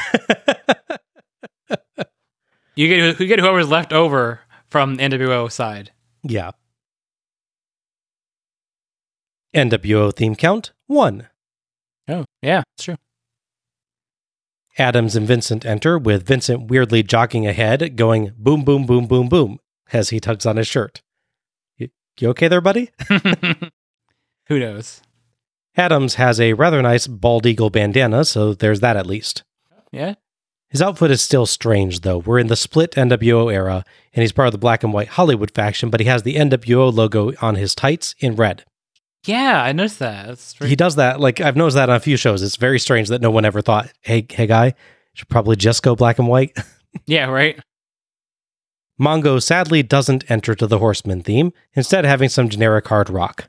you 2.77 2.87
get 2.89 3.19
you 3.19 3.27
get 3.27 3.41
whoever's 3.41 3.69
left 3.69 3.93
over 3.93 4.41
from 4.69 4.95
the 4.97 5.03
NWO 5.03 5.51
side. 5.51 5.91
Yeah. 6.23 6.53
NWO 9.53 10.15
theme 10.15 10.37
count 10.37 10.73
one. 10.87 11.29
Oh, 12.09 12.25
yeah, 12.41 12.63
it's 12.77 12.85
true. 12.85 12.97
Adams 14.79 15.17
and 15.17 15.27
Vincent 15.27 15.65
enter, 15.65 15.99
with 15.99 16.27
Vincent 16.27 16.71
weirdly 16.71 17.03
jogging 17.03 17.47
ahead, 17.47 17.97
going 17.97 18.33
boom, 18.37 18.65
boom, 18.65 18.85
boom, 18.85 19.07
boom, 19.07 19.29
boom, 19.29 19.59
as 19.93 20.11
he 20.11 20.21
tugs 20.21 20.45
on 20.45 20.57
his 20.57 20.67
shirt. 20.67 21.03
You, 21.79 21.89
you 22.21 22.29
okay 22.31 22.49
there, 22.49 22.61
buddy? 22.61 22.91
Who 24.49 24.59
knows? 24.59 25.03
Adams 25.77 26.15
has 26.15 26.41
a 26.41 26.53
rather 26.55 26.81
nice 26.83 27.07
bald 27.07 27.47
eagle 27.47 27.71
bandana, 27.71 28.25
so 28.25 28.55
there's 28.55 28.81
that 28.81 28.97
at 28.97 29.07
least. 29.07 29.45
Yeah, 29.93 30.15
His 30.69 30.83
outfit 30.83 31.11
is 31.11 31.23
still 31.23 31.47
strange, 31.47 32.01
though. 32.01 32.19
We're 32.19 32.39
in 32.39 32.49
the 32.49 32.57
split 32.57 32.93
NWO 32.93 33.53
era, 33.53 33.85
and 34.13 34.23
he's 34.23 34.33
part 34.33 34.49
of 34.49 34.53
the 34.53 34.59
black 34.59 34.83
and 34.83 34.93
white 34.93 35.09
Hollywood 35.09 35.51
faction, 35.51 35.91
but 35.91 36.01
he 36.01 36.07
has 36.07 36.23
the 36.23 36.37
NWO 36.37 36.93
logo 36.93 37.33
on 37.41 37.55
his 37.55 37.75
tights 37.75 38.15
in 38.19 38.37
red. 38.37 38.65
Yeah, 39.29 39.63
I 39.63 39.73
noticed 39.73 39.99
that. 40.01 40.39
Very- 40.59 40.69
He 40.71 40.77
does 40.77 40.97
that, 40.97 41.21
like, 41.21 41.41
I've 41.41 41.57
noticed 41.57 41.75
that 41.77 41.91
on 41.91 41.97
a 41.97 42.01
few 42.01 42.17
shows. 42.17 42.43
It's 42.43 42.57
very 42.57 42.79
strange 42.79 43.09
that 43.09 43.21
no 43.21 43.31
one 43.31 43.45
ever 43.45 43.61
thought, 43.63 43.93
hey, 44.01 44.27
hey, 44.31 44.47
guy, 44.47 44.75
should 45.15 45.29
probably 45.29 45.57
just 45.57 45.83
go 45.83 45.95
black 45.97 46.19
and 46.19 46.29
white. 46.29 46.57
yeah, 47.07 47.27
right. 47.27 47.59
Mongo 49.01 49.43
sadly 49.43 49.83
doesn't 49.83 50.31
enter 50.31 50.55
to 50.55 50.67
the 50.67 50.79
Horseman 50.79 51.23
theme, 51.23 51.53
instead 51.75 52.05
having 52.05 52.29
some 52.29 52.49
generic 52.49 52.87
hard 52.89 53.11
rock. 53.11 53.49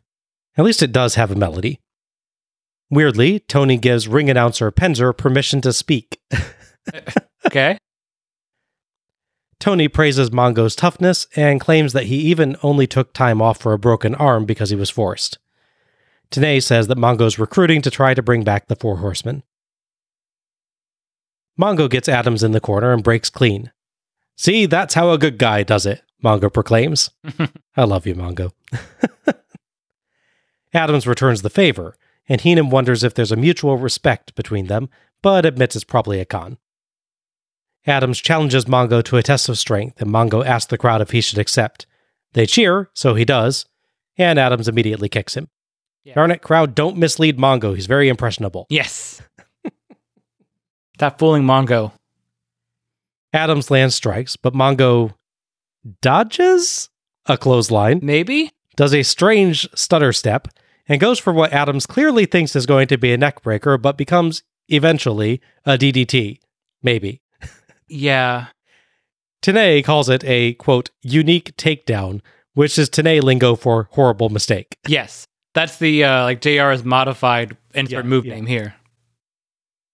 At 0.58 0.66
least 0.66 0.82
it 0.84 0.92
does 0.92 1.16
have 1.16 1.32
a 1.32 1.36
melody. 1.36 1.80
Weirdly, 2.90 3.40
Tony 3.40 3.78
gives 3.78 4.08
ring 4.08 4.30
announcer 4.30 4.72
Penzer 4.72 5.16
permission 5.16 5.62
to 5.62 5.74
speak. 5.74 6.20
Okay. 7.46 7.78
Tony 9.60 9.88
praises 9.88 10.30
Mongo's 10.32 10.76
toughness 10.76 11.28
and 11.36 11.60
claims 11.62 11.94
that 11.94 12.06
he 12.08 12.16
even 12.18 12.56
only 12.62 12.86
took 12.88 13.14
time 13.14 13.42
off 13.42 13.58
for 13.58 13.72
a 13.74 13.80
broken 13.80 14.14
arm 14.16 14.46
because 14.46 14.70
he 14.70 14.76
was 14.76 14.90
forced. 14.90 15.38
Tenay 16.32 16.62
says 16.62 16.88
that 16.88 16.98
Mongo's 16.98 17.40
recruiting 17.40 17.82
to 17.82 17.92
try 17.92 18.14
to 18.14 18.22
bring 18.22 18.44
back 18.44 18.68
the 18.68 18.76
Four 18.76 18.98
Horsemen. 18.98 19.44
Mongo 21.60 21.90
gets 21.90 22.10
Adams 22.10 22.44
in 22.44 22.52
the 22.52 22.60
corner 22.60 22.94
and 22.94 23.04
breaks 23.04 23.30
clean. 23.30 23.72
See, 24.36 24.66
that's 24.66 24.94
how 24.94 25.12
a 25.12 25.18
good 25.18 25.38
guy 25.40 25.64
does 25.64 25.86
it, 25.86 26.04
Mongo 26.24 26.54
proclaims. 26.54 27.10
I 27.76 27.84
love 27.84 28.06
you, 28.06 28.14
Mongo. 28.14 28.52
Adams 30.74 31.08
returns 31.08 31.42
the 31.42 31.50
favor, 31.50 31.96
and 32.30 32.42
Heenan 32.42 32.70
wonders 32.70 33.04
if 33.04 33.14
there's 33.14 33.32
a 33.32 33.38
mutual 33.38 33.78
respect 33.78 34.36
between 34.36 34.68
them, 34.68 34.90
but 35.24 35.46
admits 35.46 35.76
it's 35.76 35.86
probably 35.86 36.20
a 36.20 36.26
con. 36.26 36.58
Adams 37.88 38.20
challenges 38.20 38.66
Mongo 38.66 39.02
to 39.04 39.18
a 39.18 39.24
test 39.24 39.50
of 39.50 39.58
strength, 39.58 40.00
and 40.02 40.12
Mongo 40.12 40.46
asks 40.46 40.70
the 40.70 40.78
crowd 40.78 41.02
if 41.02 41.12
he 41.12 41.22
should 41.22 41.40
accept. 41.40 41.88
They 42.34 42.46
cheer, 42.46 42.90
so 42.94 43.16
he 43.16 43.26
does, 43.26 43.66
and 44.18 44.38
Adams 44.38 44.68
immediately 44.68 45.10
kicks 45.10 45.36
him. 45.36 45.48
Yeah. 46.08 46.14
Darn 46.14 46.32
it, 46.32 46.42
crowd, 46.42 46.74
don't 46.74 46.96
mislead 46.96 47.38
Mongo. 47.38 47.76
He's 47.76 47.86
very 47.86 48.08
impressionable. 48.08 48.66
Yes. 48.70 49.22
Stop 50.96 51.20
fooling 51.20 51.44
Mongo. 51.44 51.92
Adams 53.34 53.70
lands 53.70 53.94
strikes, 53.94 54.38
but 54.38 54.54
Mongo 54.54 55.16
dodges 56.02 56.90
a 57.26 57.38
clothesline, 57.38 58.00
Maybe. 58.02 58.52
does 58.78 58.94
a 58.94 59.04
strange 59.04 59.68
stutter 59.76 60.14
step, 60.14 60.48
and 60.88 61.02
goes 61.02 61.20
for 61.20 61.34
what 61.34 61.52
Adams 61.52 61.86
clearly 61.86 62.26
thinks 62.26 62.56
is 62.56 62.66
going 62.66 62.88
to 62.88 62.98
be 62.98 63.12
a 63.12 63.18
neck 63.18 63.42
breaker, 63.42 63.78
but 63.78 63.98
becomes 63.98 64.44
eventually 64.70 65.42
a 65.66 65.78
DDT. 65.78 66.40
Maybe. 66.82 67.22
Yeah. 67.90 68.48
Tenay 69.42 69.84
calls 69.84 70.08
it 70.08 70.24
a 70.24 70.54
quote 70.54 70.90
unique 71.02 71.58
takedown, 71.58 72.22
which 72.54 72.80
is 72.80 72.90
Tenay 72.90 73.22
lingo 73.22 73.56
for 73.56 73.90
horrible 73.92 74.30
mistake. 74.30 74.78
Yes. 74.88 75.28
That's 75.58 75.78
the 75.78 76.04
uh 76.04 76.24
like 76.24 76.40
JR's 76.40 76.84
modified 76.84 77.58
insert 77.74 78.06
Yeah, 78.06 78.10
move 78.10 78.26
yeah. 78.28 78.36
name 78.36 78.46
here. 78.46 78.76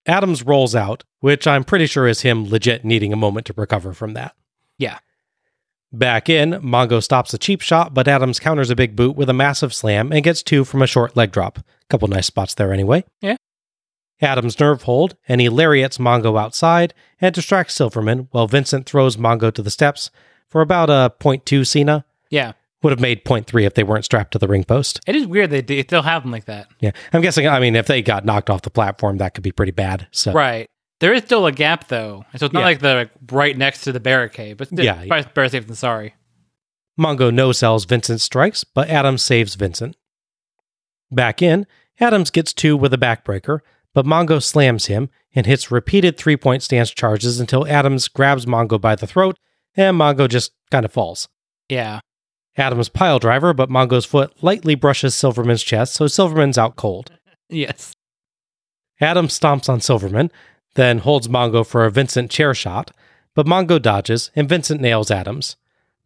Adams 0.05 0.43
rolls 0.43 0.75
out, 0.75 1.05
which 1.21 1.47
I'm 1.47 1.63
pretty 1.63 1.85
sure 1.85 2.05
is 2.05 2.19
him 2.21 2.49
legit 2.49 2.83
needing 2.83 3.13
a 3.13 3.15
moment 3.15 3.45
to 3.47 3.53
recover 3.55 3.93
from 3.93 4.13
that. 4.15 4.35
Yeah. 4.77 4.99
Back 5.93 6.27
in, 6.27 6.51
Mongo 6.53 7.01
stops 7.01 7.33
a 7.33 7.37
cheap 7.37 7.61
shot, 7.61 7.93
but 7.93 8.09
Adams 8.09 8.39
counters 8.41 8.69
a 8.69 8.75
big 8.75 8.95
boot 8.97 9.15
with 9.15 9.29
a 9.29 9.33
massive 9.33 9.73
slam 9.73 10.11
and 10.11 10.21
gets 10.23 10.43
two 10.43 10.65
from 10.65 10.81
a 10.81 10.87
short 10.87 11.15
leg 11.15 11.31
drop. 11.31 11.59
Couple 11.89 12.09
nice 12.09 12.25
spots 12.25 12.55
there 12.55 12.73
anyway. 12.73 13.05
Yeah. 13.21 13.37
Adams 14.21 14.59
nerve 14.59 14.81
hold, 14.81 15.15
and 15.27 15.39
he 15.39 15.47
lariats 15.49 15.97
Mongo 15.97 16.37
outside 16.37 16.93
and 17.21 17.33
distracts 17.33 17.75
Silverman 17.75 18.27
while 18.31 18.47
Vincent 18.47 18.85
throws 18.85 19.15
Mongo 19.15 19.53
to 19.53 19.61
the 19.61 19.71
steps 19.71 20.11
for 20.49 20.59
about 20.61 20.89
a 20.89 21.13
0.2 21.19 21.65
Cena. 21.65 22.03
Yeah. 22.29 22.53
Would 22.83 22.91
have 22.91 22.99
made 22.99 23.23
0.3 23.25 23.65
if 23.65 23.73
they 23.73 23.83
weren't 23.83 24.05
strapped 24.05 24.33
to 24.33 24.37
the 24.39 24.47
ring 24.47 24.63
post. 24.65 24.99
It 25.07 25.15
is 25.15 25.25
weird 25.25 25.49
they, 25.49 25.61
they 25.61 25.81
still 25.83 26.01
have 26.03 26.21
them 26.23 26.31
like 26.31 26.45
that. 26.45 26.67
Yeah. 26.81 26.91
I'm 27.13 27.21
guessing, 27.21 27.47
I 27.47 27.59
mean, 27.59 27.75
if 27.75 27.87
they 27.87 28.01
got 28.01 28.25
knocked 28.25 28.49
off 28.49 28.61
the 28.63 28.69
platform, 28.69 29.17
that 29.17 29.33
could 29.33 29.43
be 29.43 29.51
pretty 29.53 29.71
bad. 29.71 30.07
So, 30.11 30.33
Right. 30.33 30.67
There 30.99 31.13
is 31.13 31.23
still 31.23 31.45
a 31.47 31.51
gap 31.51 31.87
though. 31.89 32.23
So 32.37 32.45
it's 32.45 32.53
not 32.53 32.59
Yeah. 32.61 32.65
like 32.65 32.79
they're 32.79 32.95
like 32.95 33.11
right 33.31 33.57
next 33.57 33.81
to 33.81 33.91
the 33.91 33.99
barricade, 33.99 34.57
but 34.57 34.69
Yeah. 34.71 34.95
probably 35.07 35.23
better 35.33 35.49
safe 35.49 35.65
than 35.67 35.75
sorry. 35.75 36.13
Mongo 36.99 37.33
no 37.33 37.51
sells 37.51 37.85
Vincent's 37.85 38.23
strikes, 38.23 38.63
but 38.63 38.89
Adams 38.89 39.23
saves 39.23 39.55
Vincent. 39.55 39.97
Back 41.11 41.41
in, 41.41 41.65
Adams 41.99 42.29
gets 42.29 42.53
two 42.53 42.77
with 42.77 42.93
a 42.93 42.97
backbreaker, 42.97 43.59
but 43.93 44.05
Mongo 44.05 44.41
slams 44.41 44.85
him 44.85 45.09
and 45.35 45.45
hits 45.45 45.71
repeated 45.71 46.17
three 46.17 46.37
point 46.37 46.63
stance 46.63 46.91
charges 46.91 47.39
until 47.39 47.67
Adams 47.67 48.07
grabs 48.07 48.45
Mongo 48.45 48.79
by 48.79 48.95
the 48.95 49.07
throat 49.07 49.37
and 49.75 49.97
Mongo 49.99 50.27
just 50.29 50.51
kind 50.71 50.85
of 50.85 50.91
falls. 50.93 51.27
Yeah. 51.69 51.99
Adams 52.57 52.89
pile 52.89 53.19
driver, 53.19 53.53
but 53.53 53.69
Mongo's 53.69 54.05
foot 54.05 54.31
lightly 54.43 54.75
brushes 54.75 55.15
Silverman's 55.15 55.63
chest, 55.63 55.93
so 55.95 56.07
Silverman's 56.07 56.57
out 56.57 56.75
cold. 56.75 57.11
Yes. 57.49 57.93
Adam 58.99 59.27
stomps 59.27 59.69
on 59.69 59.79
Silverman, 59.79 60.31
then 60.73 60.99
holds 60.99 61.27
Mongo 61.27 61.67
for 61.67 61.85
a 61.85 61.91
Vincent 61.91 62.31
chair 62.31 62.55
shot, 62.55 62.89
but 63.35 63.45
Mongo 63.45 63.79
dodges 63.79 64.31
and 64.35 64.49
Vincent 64.49 64.81
nails 64.81 65.11
Adams. 65.11 65.55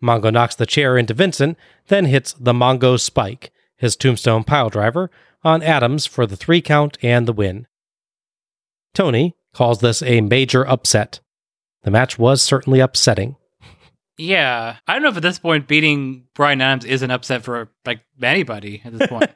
Mongo 0.01 0.33
knocks 0.33 0.55
the 0.55 0.65
chair 0.65 0.97
into 0.97 1.13
Vincent, 1.13 1.57
then 1.87 2.05
hits 2.05 2.33
the 2.33 2.53
Mongo 2.53 2.99
spike, 2.99 3.51
his 3.77 3.95
tombstone 3.95 4.43
pile 4.43 4.69
driver, 4.69 5.09
on 5.43 5.63
Adams 5.63 6.05
for 6.05 6.25
the 6.25 6.35
three 6.35 6.61
count 6.61 6.97
and 7.01 7.27
the 7.27 7.33
win. 7.33 7.67
Tony 8.93 9.35
calls 9.53 9.79
this 9.79 10.01
a 10.03 10.21
major 10.21 10.67
upset. 10.67 11.19
The 11.83 11.91
match 11.91 12.19
was 12.19 12.41
certainly 12.41 12.79
upsetting. 12.79 13.37
Yeah. 14.17 14.77
I 14.87 14.93
don't 14.93 15.03
know 15.03 15.09
if 15.09 15.17
at 15.17 15.21
this 15.21 15.39
point 15.39 15.67
beating 15.67 16.25
Brian 16.33 16.61
Adams 16.61 16.85
is 16.85 17.01
an 17.01 17.11
upset 17.11 17.43
for 17.43 17.69
like 17.85 18.01
anybody 18.21 18.81
at 18.83 18.97
this 18.97 19.07
point. 19.07 19.29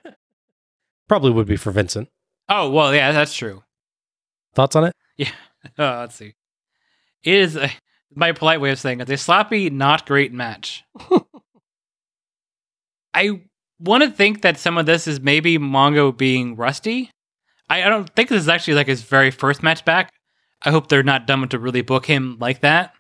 Probably 1.07 1.31
would 1.31 1.47
be 1.47 1.57
for 1.57 1.71
Vincent. 1.71 2.09
oh, 2.49 2.69
well, 2.69 2.93
yeah, 2.93 3.11
that's 3.11 3.33
true. 3.33 3.63
Thoughts 4.53 4.75
on 4.75 4.85
it? 4.85 4.95
Yeah. 5.17 5.31
Uh, 5.77 5.97
let's 5.99 6.15
see. 6.15 6.33
It 7.23 7.33
is 7.33 7.55
a, 7.55 7.69
my 8.15 8.31
polite 8.31 8.61
way 8.61 8.71
of 8.71 8.79
saying 8.79 8.99
it. 8.99 9.09
It's 9.09 9.21
a 9.21 9.23
sloppy, 9.23 9.69
not 9.69 10.05
great 10.05 10.33
match. 10.33 10.83
I 13.13 13.41
want 13.79 14.03
to 14.03 14.09
think 14.09 14.41
that 14.41 14.57
some 14.57 14.77
of 14.77 14.85
this 14.85 15.07
is 15.07 15.19
maybe 15.19 15.57
Mongo 15.57 16.15
being 16.15 16.55
rusty. 16.55 17.11
I, 17.69 17.83
I 17.83 17.89
don't 17.89 18.09
think 18.15 18.29
this 18.29 18.41
is 18.41 18.49
actually 18.49 18.75
like 18.75 18.87
his 18.87 19.01
very 19.01 19.31
first 19.31 19.63
match 19.63 19.85
back. 19.85 20.13
I 20.63 20.71
hope 20.71 20.87
they're 20.87 21.03
not 21.03 21.27
dumb 21.27 21.47
to 21.49 21.59
really 21.59 21.81
book 21.81 22.05
him 22.05 22.37
like 22.39 22.61
that. 22.61 22.93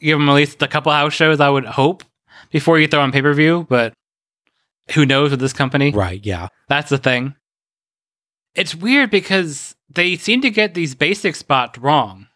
Give 0.00 0.18
him 0.18 0.28
at 0.28 0.34
least 0.34 0.62
a 0.62 0.68
couple 0.68 0.92
house 0.92 1.12
shows, 1.12 1.40
I 1.40 1.48
would 1.50 1.64
hope, 1.66 2.02
before 2.50 2.78
you 2.78 2.86
throw 2.88 3.00
on 3.00 3.12
pay 3.12 3.22
per 3.22 3.34
view. 3.34 3.66
But 3.68 3.92
who 4.94 5.04
knows 5.06 5.30
with 5.30 5.40
this 5.40 5.52
company? 5.52 5.90
Right, 5.92 6.24
yeah. 6.24 6.48
That's 6.68 6.90
the 6.90 6.98
thing. 6.98 7.34
It's 8.54 8.74
weird 8.74 9.10
because 9.10 9.76
they 9.88 10.16
seem 10.16 10.40
to 10.40 10.50
get 10.50 10.74
these 10.74 10.94
basic 10.94 11.36
spots 11.36 11.78
wrong. 11.78 12.26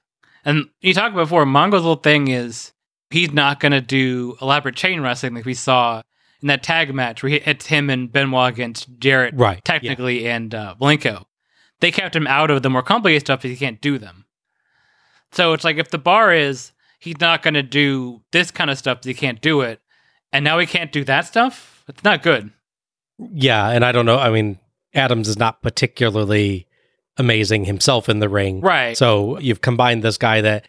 And 0.45 0.67
you 0.81 0.95
talked 0.95 1.15
before, 1.17 1.47
Mongo's 1.47 1.81
little 1.83 1.97
thing 1.97 2.29
is 2.29 2.73
he's 3.11 3.33
not 3.33 3.61
going 3.61 3.73
to 3.73 3.81
do 3.81 4.37
elaborate 4.41 4.77
chain 4.77 5.01
wrestling 5.01 5.35
like 5.35 5.45
we 5.45 5.55
saw 5.55 6.03
in 6.43 6.49
that 6.49 6.63
tag 6.63 6.95
match 6.95 7.23
where 7.23 7.31
he 7.31 7.39
hits 7.39 7.67
him 7.67 7.89
and 7.89 8.13
Benoit 8.13 8.53
against 8.53 8.89
Jarrett, 8.99 9.35
Right, 9.35 9.57
yeah. 9.57 9.61
technically, 9.65 10.29
and 10.29 10.55
uh, 10.55 10.75
Blanco. 10.79 11.27
They 11.81 11.91
kept 11.91 12.15
him 12.15 12.27
out 12.27 12.51
of 12.51 12.63
the 12.63 12.71
more 12.71 12.83
complicated 12.83 13.23
stuff 13.23 13.41
because 13.43 13.59
he 13.59 13.65
can't 13.65 13.81
do 13.81 13.99
them. 13.99 14.27
So 15.33 15.53
it's 15.55 15.65
like 15.65 15.79
if 15.79 15.91
the 15.91 15.99
bar 15.99 16.33
is 16.33 16.71
he's 17.05 17.21
not 17.21 17.43
going 17.43 17.55
to 17.55 17.63
do 17.63 18.23
this 18.33 18.51
kind 18.51 18.71
of 18.71 18.79
stuff 18.79 19.05
he 19.05 19.15
can't 19.15 19.41
do 19.41 19.61
it, 19.61 19.81
and 20.33 20.45
now 20.45 20.59
he 20.59 20.67
can't 20.67 20.91
do 20.93 21.05
that 21.05 21.27
stuff, 21.27 21.85
it's 21.89 22.03
not 22.05 22.23
good. 22.23 22.51
Yeah, 23.19 23.69
and 23.71 23.85
I 23.85 23.93
don't 23.93 24.07
know. 24.07 24.19
I 24.19 24.31
mean, 24.31 24.59
Adams 24.95 25.29
is 25.29 25.39
not 25.39 25.63
particularly 25.63 26.67
amazing 27.17 27.65
himself 27.67 28.09
in 28.09 28.19
the 28.19 28.29
ring. 28.29 28.61
Right. 28.61 28.97
So 28.97 29.39
you've 29.39 29.61
combined 29.61 30.03
this 30.03 30.19
guy 30.19 30.41
that 30.41 30.67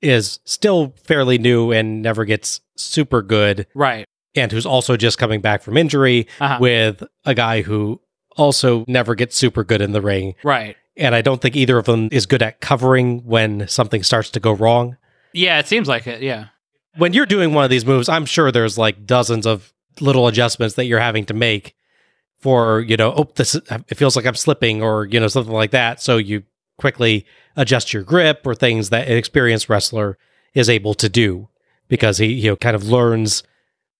is 0.00 0.40
still 0.44 0.94
fairly 1.04 1.36
new 1.38 1.70
and 1.70 2.00
never 2.02 2.24
gets 2.24 2.60
super 2.76 3.20
good, 3.22 3.66
Right. 3.74 4.06
and 4.34 4.50
who's 4.50 4.64
also 4.66 4.96
just 4.96 5.18
coming 5.18 5.40
back 5.40 5.62
from 5.62 5.76
injury 5.76 6.26
Uh-huh. 6.40 6.58
with 6.60 7.02
a 7.26 7.34
guy 7.34 7.62
who 7.62 8.00
also 8.36 8.84
never 8.88 9.14
gets 9.14 9.36
super 9.36 9.62
good 9.64 9.82
in 9.82 9.92
the 9.92 10.00
ring. 10.00 10.34
Right. 10.42 10.76
And 10.96 11.14
I 11.14 11.20
don't 11.20 11.40
think 11.42 11.56
either 11.56 11.76
of 11.78 11.84
them 11.84 12.08
is 12.10 12.24
good 12.26 12.42
at 12.42 12.60
covering 12.60 13.20
when 13.24 13.68
something 13.68 14.02
starts 14.02 14.30
to 14.30 14.40
go 14.40 14.52
wrong. 14.52 14.96
Yeah, 15.32 15.58
it 15.58 15.66
seems 15.66 15.88
like 15.88 16.06
it. 16.06 16.22
Yeah. 16.22 16.46
When 16.96 17.12
you're 17.12 17.26
doing 17.26 17.54
one 17.54 17.64
of 17.64 17.70
these 17.70 17.86
moves, 17.86 18.08
I'm 18.08 18.26
sure 18.26 18.52
there's 18.52 18.76
like 18.76 19.06
dozens 19.06 19.46
of 19.46 19.72
little 20.00 20.26
adjustments 20.26 20.74
that 20.76 20.84
you're 20.86 21.00
having 21.00 21.24
to 21.26 21.34
make 21.34 21.74
for, 22.38 22.80
you 22.80 22.96
know, 22.96 23.12
oh, 23.16 23.30
this 23.36 23.54
it 23.54 23.94
feels 23.96 24.16
like 24.16 24.26
I'm 24.26 24.34
slipping 24.34 24.82
or, 24.82 25.06
you 25.06 25.20
know, 25.20 25.28
something 25.28 25.52
like 25.52 25.70
that. 25.70 26.02
So 26.02 26.16
you 26.16 26.42
quickly 26.76 27.24
adjust 27.56 27.92
your 27.92 28.02
grip 28.02 28.46
or 28.46 28.54
things 28.54 28.90
that 28.90 29.08
an 29.08 29.16
experienced 29.16 29.68
wrestler 29.68 30.18
is 30.54 30.68
able 30.68 30.94
to 30.94 31.08
do 31.08 31.48
because 31.88 32.18
he, 32.18 32.26
you 32.26 32.50
know, 32.50 32.56
kind 32.56 32.74
of 32.74 32.88
learns 32.88 33.42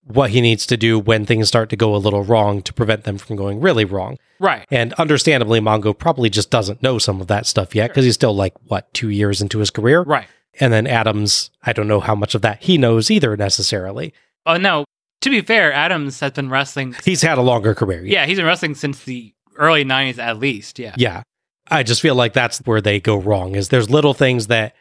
what 0.04 0.30
he 0.30 0.40
needs 0.40 0.66
to 0.66 0.76
do 0.76 0.98
when 0.98 1.24
things 1.24 1.46
start 1.46 1.70
to 1.70 1.76
go 1.76 1.94
a 1.94 1.98
little 1.98 2.24
wrong 2.24 2.60
to 2.62 2.72
prevent 2.72 3.04
them 3.04 3.18
from 3.18 3.36
going 3.36 3.60
really 3.60 3.84
wrong. 3.84 4.18
Right. 4.40 4.66
And 4.70 4.92
understandably, 4.94 5.60
Mongo 5.60 5.96
probably 5.96 6.28
just 6.28 6.50
doesn't 6.50 6.82
know 6.82 6.98
some 6.98 7.20
of 7.20 7.28
that 7.28 7.46
stuff 7.46 7.74
yet 7.74 7.90
because 7.90 8.04
he's 8.04 8.14
still 8.14 8.34
like, 8.34 8.54
what, 8.66 8.92
two 8.92 9.10
years 9.10 9.40
into 9.40 9.60
his 9.60 9.70
career? 9.70 10.02
Right. 10.02 10.26
And 10.60 10.72
then 10.72 10.86
Adams, 10.86 11.50
I 11.62 11.72
don't 11.72 11.88
know 11.88 12.00
how 12.00 12.14
much 12.14 12.34
of 12.34 12.42
that 12.42 12.62
he 12.62 12.76
knows 12.78 13.10
either 13.10 13.36
necessarily. 13.36 14.12
Oh 14.46 14.56
no. 14.56 14.84
To 15.22 15.30
be 15.30 15.40
fair, 15.40 15.72
Adams 15.72 16.18
has 16.20 16.32
been 16.32 16.50
wrestling. 16.50 16.96
He's 17.04 17.22
had 17.22 17.38
a 17.38 17.42
longer 17.42 17.74
career. 17.74 18.04
Yeah, 18.04 18.26
he's 18.26 18.38
been 18.38 18.46
wrestling 18.46 18.74
since 18.74 19.04
the 19.04 19.32
early 19.56 19.84
'90s 19.84 20.18
at 20.18 20.38
least. 20.38 20.78
Yeah. 20.78 20.94
Yeah. 20.98 21.22
I 21.70 21.84
just 21.84 22.00
feel 22.02 22.14
like 22.16 22.32
that's 22.32 22.58
where 22.66 22.80
they 22.80 22.98
go 23.00 23.16
wrong 23.16 23.54
is 23.54 23.68
there's 23.68 23.88
little 23.88 24.14
things 24.14 24.48
that 24.48 24.74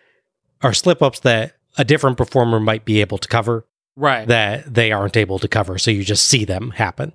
are 0.63 0.73
slip 0.73 1.01
ups 1.01 1.19
that 1.21 1.55
a 1.77 1.85
different 1.85 2.17
performer 2.17 2.59
might 2.59 2.85
be 2.85 3.01
able 3.01 3.17
to 3.19 3.27
cover 3.27 3.65
Right. 3.95 4.27
that 4.27 4.73
they 4.73 4.91
aren't 4.91 5.15
able 5.15 5.37
to 5.39 5.47
cover. 5.47 5.77
So 5.77 5.91
you 5.91 6.03
just 6.03 6.25
see 6.27 6.43
them 6.43 6.71
happen. 6.71 7.13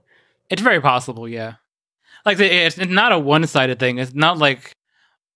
It's 0.48 0.62
very 0.62 0.80
possible. 0.80 1.28
Yeah. 1.28 1.54
Like 2.24 2.38
it's 2.40 2.78
it's 2.78 2.90
not 2.92 3.12
a 3.12 3.18
one-sided 3.18 3.78
thing. 3.80 3.98
It's 3.98 4.14
not 4.14 4.38
like 4.38 4.72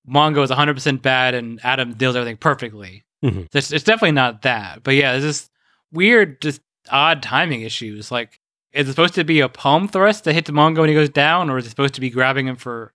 Mongo 0.09 0.43
is 0.45 0.51
100% 0.51 1.03
bad 1.03 1.35
and 1.35 1.61
Adam 1.65 1.95
deals 1.95 2.15
everything 2.17 2.37
perfectly. 2.37 3.05
Mhm. 3.25 3.47
It's, 3.55 3.73
it's 3.73 3.85
definitely 3.85 4.13
not 4.13 4.43
that. 4.43 4.83
But 4.83 4.95
yeah, 4.95 5.13
it's 5.15 5.25
just 5.25 5.51
weird, 5.93 6.41
just 6.41 6.61
odd 6.91 7.23
timing 7.23 7.63
issues. 7.63 8.11
Like, 8.11 8.41
is 8.73 8.89
it 8.89 8.93
supposed 8.93 9.15
to 9.15 9.25
be 9.25 9.41
a 9.41 9.49
palm 9.49 9.89
thrust 9.89 10.25
to 10.25 10.33
hit 10.33 10.45
the 10.47 10.53
Mongo 10.53 10.79
when 10.79 10.89
he 10.89 10.95
goes 10.95 11.11
down, 11.11 11.51
or 11.51 11.59
is 11.59 11.67
it 11.67 11.71
supposed 11.71 11.95
to 11.95 12.01
be 12.01 12.11
grabbing 12.11 12.47
him 12.47 12.57
for? 12.57 12.93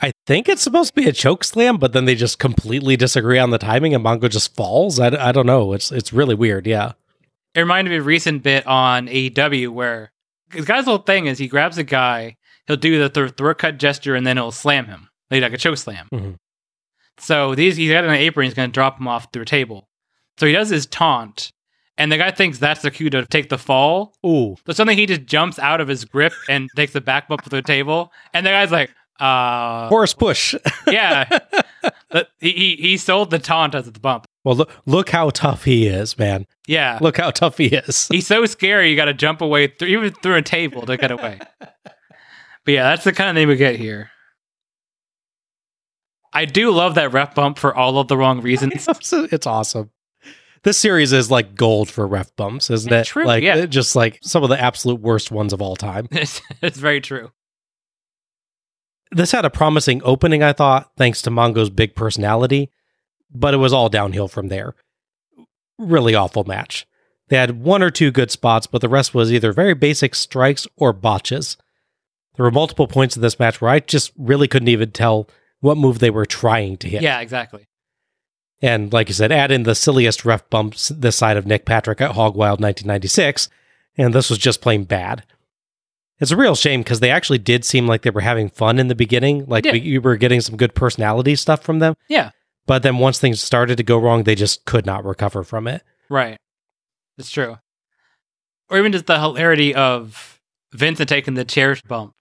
I 0.00 0.12
think 0.26 0.48
it's 0.48 0.62
supposed 0.62 0.94
to 0.94 1.00
be 1.00 1.08
a 1.08 1.12
choke 1.12 1.42
slam, 1.44 1.76
but 1.76 1.92
then 1.92 2.04
they 2.04 2.14
just 2.14 2.38
completely 2.38 2.96
disagree 2.96 3.38
on 3.38 3.50
the 3.50 3.58
timing 3.58 3.94
and 3.94 4.04
Mongo 4.04 4.30
just 4.30 4.54
falls. 4.54 4.98
I, 5.00 5.08
I 5.28 5.32
don't 5.32 5.46
know. 5.46 5.72
It's 5.72 5.90
it's 5.92 6.12
really 6.12 6.34
weird. 6.36 6.66
Yeah. 6.66 6.92
It 7.54 7.60
reminded 7.60 7.90
me 7.90 7.96
of 7.96 8.02
a 8.02 8.06
recent 8.06 8.42
bit 8.44 8.64
on 8.66 9.08
AEW 9.08 9.70
where 9.70 10.12
the 10.50 10.62
guy's 10.62 10.84
whole 10.84 10.98
thing 10.98 11.26
is 11.26 11.38
he 11.38 11.48
grabs 11.48 11.78
a 11.78 11.82
guy, 11.82 12.36
he'll 12.66 12.76
do 12.76 12.98
the 13.00 13.08
th- 13.08 13.32
throat 13.36 13.58
cut 13.58 13.78
gesture, 13.78 14.14
and 14.14 14.24
then 14.26 14.36
he'll 14.36 14.52
slam 14.52 14.86
him, 14.86 15.08
like, 15.30 15.42
like 15.42 15.52
a 15.52 15.58
choke 15.58 15.78
slam. 15.78 16.06
Mhm. 16.14 16.36
So 17.18 17.54
these 17.54 17.76
he's 17.76 17.90
got 17.90 18.04
an 18.04 18.10
apron, 18.10 18.44
he's 18.44 18.54
going 18.54 18.70
to 18.70 18.72
drop 18.72 18.98
him 19.00 19.08
off 19.08 19.28
through 19.32 19.42
a 19.42 19.46
table. 19.46 19.88
So 20.38 20.46
he 20.46 20.52
does 20.52 20.68
his 20.68 20.86
taunt, 20.86 21.52
and 21.96 22.12
the 22.12 22.16
guy 22.16 22.30
thinks 22.30 22.58
that's 22.58 22.82
the 22.82 22.90
cue 22.90 23.10
to 23.10 23.26
take 23.26 23.48
the 23.48 23.58
fall. 23.58 24.14
Ooh. 24.24 24.56
So 24.66 24.72
suddenly 24.72 24.94
he 24.94 25.06
just 25.06 25.24
jumps 25.26 25.58
out 25.58 25.80
of 25.80 25.88
his 25.88 26.04
grip 26.04 26.32
and 26.48 26.68
takes 26.76 26.92
the 26.92 27.00
back 27.00 27.28
bump 27.28 27.42
to 27.42 27.50
the 27.50 27.62
table, 27.62 28.12
and 28.32 28.46
the 28.46 28.50
guy's 28.50 28.70
like, 28.70 28.90
uh, 29.20 29.88
Horse 29.88 30.14
push. 30.14 30.54
yeah. 30.86 31.38
But 32.10 32.28
he, 32.38 32.52
he 32.52 32.76
he 32.76 32.96
sold 32.96 33.30
the 33.30 33.38
taunt 33.38 33.74
as 33.74 33.90
the 33.90 33.98
bump. 33.98 34.26
well, 34.44 34.54
look, 34.54 34.70
look 34.86 35.10
how 35.10 35.30
tough 35.30 35.64
he 35.64 35.88
is, 35.88 36.16
man. 36.18 36.46
Yeah. 36.66 36.98
Look 37.00 37.16
how 37.16 37.30
tough 37.32 37.58
he 37.58 37.66
is. 37.66 38.06
He's 38.08 38.26
so 38.26 38.46
scary, 38.46 38.90
you 38.90 38.96
got 38.96 39.06
to 39.06 39.14
jump 39.14 39.40
away 39.40 39.66
through, 39.66 39.88
even 39.88 40.12
through 40.22 40.36
a 40.36 40.42
table 40.42 40.86
to 40.86 40.96
get 40.96 41.10
away. 41.10 41.40
But 42.64 42.74
yeah, 42.74 42.82
that's 42.90 43.04
the 43.04 43.12
kind 43.12 43.30
of 43.30 43.34
name 43.34 43.48
we 43.48 43.56
get 43.56 43.76
here. 43.76 44.10
I 46.32 46.44
do 46.44 46.70
love 46.70 46.94
that 46.96 47.12
ref 47.12 47.34
bump 47.34 47.58
for 47.58 47.74
all 47.74 47.98
of 47.98 48.08
the 48.08 48.16
wrong 48.16 48.40
reasons. 48.42 48.86
it's 48.88 49.46
awesome. 49.46 49.90
This 50.64 50.78
series 50.78 51.12
is 51.12 51.30
like 51.30 51.54
gold 51.54 51.88
for 51.88 52.06
ref 52.06 52.34
bumps, 52.36 52.68
isn't 52.70 52.92
it? 52.92 53.06
True, 53.06 53.24
like 53.24 53.42
yeah. 53.42 53.66
just 53.66 53.94
like 53.94 54.18
some 54.22 54.42
of 54.42 54.48
the 54.48 54.60
absolute 54.60 55.00
worst 55.00 55.30
ones 55.30 55.52
of 55.52 55.62
all 55.62 55.76
time. 55.76 56.08
it's, 56.12 56.40
it's 56.60 56.78
very 56.78 57.00
true. 57.00 57.30
This 59.10 59.32
had 59.32 59.44
a 59.44 59.50
promising 59.50 60.02
opening, 60.04 60.42
I 60.42 60.52
thought, 60.52 60.90
thanks 60.96 61.22
to 61.22 61.30
Mongo's 61.30 61.70
big 61.70 61.94
personality, 61.94 62.70
but 63.32 63.54
it 63.54 63.58
was 63.58 63.72
all 63.72 63.88
downhill 63.88 64.28
from 64.28 64.48
there. 64.48 64.74
Really 65.78 66.14
awful 66.14 66.44
match. 66.44 66.86
They 67.28 67.36
had 67.36 67.62
one 67.62 67.82
or 67.82 67.90
two 67.90 68.10
good 68.10 68.30
spots, 68.30 68.66
but 68.66 68.80
the 68.80 68.88
rest 68.88 69.14
was 69.14 69.32
either 69.32 69.52
very 69.52 69.74
basic 69.74 70.14
strikes 70.14 70.66
or 70.76 70.92
botches. 70.92 71.56
There 72.36 72.44
were 72.44 72.50
multiple 72.50 72.86
points 72.86 73.16
in 73.16 73.22
this 73.22 73.38
match 73.38 73.60
where 73.60 73.70
I 73.70 73.80
just 73.80 74.12
really 74.18 74.48
couldn't 74.48 74.68
even 74.68 74.90
tell 74.90 75.28
what 75.60 75.76
move 75.76 75.98
they 75.98 76.10
were 76.10 76.26
trying 76.26 76.76
to 76.78 76.88
hit. 76.88 77.02
Yeah, 77.02 77.20
exactly. 77.20 77.66
And 78.60 78.92
like 78.92 79.08
you 79.08 79.14
said, 79.14 79.30
add 79.32 79.50
in 79.52 79.62
the 79.62 79.74
silliest 79.74 80.24
ref 80.24 80.48
bumps 80.50 80.88
this 80.88 81.16
side 81.16 81.36
of 81.36 81.46
Nick 81.46 81.64
Patrick 81.64 82.00
at 82.00 82.12
Hog 82.12 82.34
Wild 82.34 82.60
1996, 82.60 83.48
and 83.96 84.12
this 84.12 84.30
was 84.30 84.38
just 84.38 84.60
plain 84.60 84.84
bad. 84.84 85.24
It's 86.20 86.32
a 86.32 86.36
real 86.36 86.56
shame 86.56 86.80
because 86.80 86.98
they 86.98 87.10
actually 87.12 87.38
did 87.38 87.64
seem 87.64 87.86
like 87.86 88.02
they 88.02 88.10
were 88.10 88.20
having 88.22 88.48
fun 88.50 88.80
in 88.80 88.88
the 88.88 88.96
beginning. 88.96 89.46
Like 89.46 89.64
Yeah. 89.64 89.72
we, 89.72 89.78
you 89.80 90.00
were 90.00 90.16
getting 90.16 90.40
some 90.40 90.56
good 90.56 90.74
personality 90.74 91.36
stuff 91.36 91.62
from 91.62 91.78
them. 91.78 91.94
Yeah, 92.08 92.30
But 92.66 92.82
then 92.82 92.98
once 92.98 93.20
things 93.20 93.40
started 93.40 93.76
to 93.76 93.84
go 93.84 93.98
wrong, 93.98 94.24
they 94.24 94.34
just 94.34 94.64
could 94.64 94.84
not 94.84 95.04
recover 95.04 95.44
from 95.44 95.68
it. 95.68 95.82
right. 96.08 96.38
It's 97.16 97.30
true. 97.30 97.58
Or 98.70 98.78
even 98.78 98.92
just 98.92 99.06
the 99.06 99.18
hilarity 99.18 99.74
of 99.74 100.40
Vincent 100.72 101.08
taking 101.08 101.34
the 101.34 101.44
chair 101.44 101.76
bump. 101.88 102.12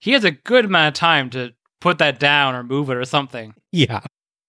He 0.00 0.12
has 0.12 0.24
a 0.24 0.30
good 0.32 0.64
amount 0.64 0.88
of 0.88 0.94
time 0.98 1.30
to 1.30 1.52
put 1.82 1.98
that 1.98 2.18
down 2.20 2.54
or 2.54 2.62
move 2.62 2.88
it 2.90 2.96
or 2.96 3.04
something. 3.04 3.54
Yeah. 3.72 4.00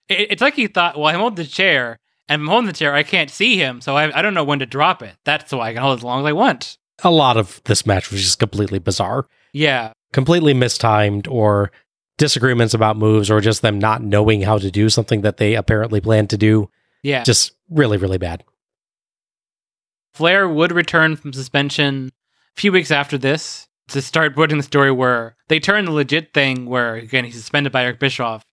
It, 0.07 0.31
it's 0.31 0.41
like 0.41 0.53
he 0.53 0.67
thought, 0.67 0.97
well, 0.97 1.07
I'm 1.07 1.19
holding 1.19 1.43
the 1.43 1.49
chair, 1.49 1.97
and 2.29 2.41
I'm 2.43 2.47
holding 2.47 2.67
the 2.67 2.73
chair, 2.73 2.93
I 2.93 3.03
can't 3.03 3.29
see 3.29 3.57
him, 3.57 3.81
so 3.81 3.97
I, 3.97 4.17
I 4.17 4.21
don't 4.21 4.33
know 4.33 4.43
when 4.43 4.59
to 4.59 4.65
drop 4.65 5.01
it. 5.01 5.15
That's 5.25 5.51
why 5.51 5.69
I 5.69 5.73
can 5.73 5.81
hold 5.81 5.97
it 5.97 6.01
as 6.01 6.03
long 6.03 6.21
as 6.21 6.29
I 6.29 6.33
want. 6.33 6.77
A 7.03 7.11
lot 7.11 7.35
of 7.37 7.59
this 7.65 7.85
match 7.85 8.11
was 8.11 8.21
just 8.21 8.39
completely 8.39 8.79
bizarre, 8.79 9.27
Yeah, 9.51 9.93
completely 10.13 10.53
mistimed, 10.53 11.27
or 11.27 11.71
disagreements 12.17 12.73
about 12.75 12.95
moves, 12.97 13.31
or 13.31 13.41
just 13.41 13.61
them 13.63 13.79
not 13.79 14.03
knowing 14.03 14.43
how 14.43 14.57
to 14.59 14.69
do 14.69 14.87
something 14.89 15.21
that 15.21 15.37
they 15.37 15.55
apparently 15.55 15.99
planned 15.99 16.29
to 16.29 16.37
do. 16.37 16.69
yeah. 17.01 17.23
Just 17.23 17.53
really, 17.69 17.97
really 17.97 18.19
bad. 18.19 18.43
Flair 20.13 20.47
would 20.47 20.71
return 20.71 21.15
from 21.15 21.33
suspension 21.33 22.11
a 22.55 22.61
few 22.61 22.71
weeks 22.71 22.91
after 22.91 23.17
this 23.17 23.67
to 23.89 24.01
start 24.01 24.35
putting 24.35 24.57
the 24.57 24.63
story 24.63 24.91
where 24.91 25.35
they 25.47 25.59
turn 25.59 25.85
the 25.85 25.91
legit 25.91 26.33
thing 26.33 26.65
where 26.65 26.95
again 26.95 27.25
he's 27.25 27.35
suspended 27.35 27.71
by 27.71 27.83
Eric 27.83 27.99
Bischoff 27.99 28.45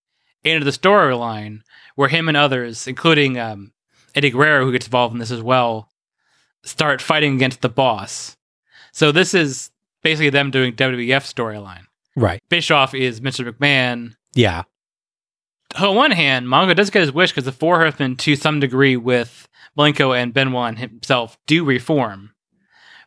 into 0.42 0.64
the 0.64 0.70
storyline 0.70 1.60
where 1.94 2.08
him 2.08 2.28
and 2.28 2.36
others, 2.36 2.86
including 2.86 3.38
um, 3.38 3.72
Eddie 4.14 4.30
Guerrero, 4.30 4.64
who 4.64 4.72
gets 4.72 4.86
involved 4.86 5.12
in 5.12 5.18
this 5.18 5.30
as 5.30 5.42
well, 5.42 5.88
start 6.64 7.00
fighting 7.02 7.34
against 7.34 7.60
the 7.60 7.68
boss. 7.68 8.36
So 8.92 9.12
this 9.12 9.34
is 9.34 9.70
basically 10.02 10.30
them 10.30 10.50
doing 10.50 10.74
WWF 10.74 11.32
storyline. 11.32 11.84
Right. 12.16 12.40
Bischoff 12.48 12.94
is 12.94 13.20
Mr. 13.20 13.50
McMahon. 13.50 14.14
Yeah. 14.34 14.62
On 15.78 15.94
one 15.94 16.10
hand, 16.10 16.46
Mongo 16.46 16.74
does 16.74 16.90
get 16.90 17.00
his 17.00 17.12
wish 17.12 17.30
because 17.30 17.44
the 17.44 17.52
Four 17.52 17.78
Horsemen, 17.78 18.16
to 18.16 18.34
some 18.34 18.58
degree, 18.58 18.96
with 18.96 19.48
Malenko 19.78 20.16
and 20.20 20.34
Benoit 20.34 20.78
himself, 20.78 21.38
do 21.46 21.64
reform. 21.64 22.29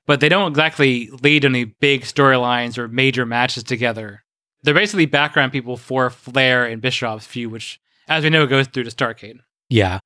But 0.06 0.20
they 0.20 0.30
don't 0.30 0.52
exactly 0.52 1.10
lead 1.22 1.46
any 1.46 1.64
big 1.66 2.02
storylines 2.02 2.78
or 2.78 2.88
major 2.88 3.26
matches 3.26 3.64
together. 3.64 4.24
They're 4.64 4.74
basically 4.74 5.06
background 5.06 5.52
people 5.52 5.78
for 5.78 6.10
Flair 6.10 6.66
and 6.66 6.82
Bischoff's 6.82 7.26
feud, 7.26 7.52
which, 7.52 7.80
as 8.08 8.24
we 8.24 8.30
know, 8.30 8.46
goes 8.46 8.68
through 8.68 8.84
to 8.84 8.90
Starcade. 8.90 9.40
Yeah. 9.70 10.00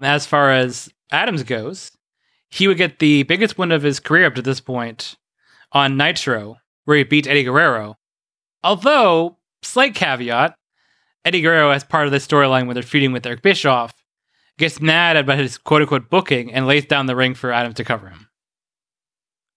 As 0.00 0.26
far 0.26 0.50
as 0.52 0.90
Adams 1.10 1.42
goes, 1.42 1.92
he 2.50 2.68
would 2.68 2.76
get 2.76 2.98
the 2.98 3.22
biggest 3.22 3.56
win 3.56 3.72
of 3.72 3.82
his 3.82 4.00
career 4.00 4.26
up 4.26 4.34
to 4.34 4.42
this 4.42 4.60
point 4.60 5.16
on 5.72 5.96
Nitro, 5.96 6.58
where 6.84 6.98
he 6.98 7.04
beat 7.04 7.26
Eddie 7.26 7.44
Guerrero. 7.44 7.96
Although, 8.62 9.38
slight 9.62 9.94
caveat, 9.94 10.54
Eddie 11.24 11.40
Guerrero, 11.40 11.70
as 11.70 11.84
part 11.84 12.06
of 12.06 12.12
the 12.12 12.18
storyline 12.18 12.66
when 12.66 12.74
they're 12.74 12.82
feuding 12.82 13.12
with 13.12 13.24
Eric 13.24 13.42
Bischoff, 13.42 13.94
gets 14.58 14.80
mad 14.80 15.16
about 15.16 15.38
his 15.38 15.56
quote 15.56 15.82
unquote 15.82 16.10
booking 16.10 16.52
and 16.52 16.66
lays 16.66 16.84
down 16.84 17.06
the 17.06 17.16
ring 17.16 17.34
for 17.34 17.52
Adams 17.52 17.76
to 17.76 17.84
cover 17.84 18.08
him. 18.08 18.28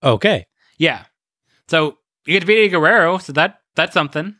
Okay. 0.03 0.47
Yeah. 0.77 1.05
So 1.67 1.97
you 2.25 2.33
get 2.33 2.41
to 2.41 2.45
beat 2.45 2.59
Eddie 2.59 2.69
Guerrero, 2.69 3.17
so 3.17 3.33
that 3.33 3.59
that's 3.75 3.93
something. 3.93 4.35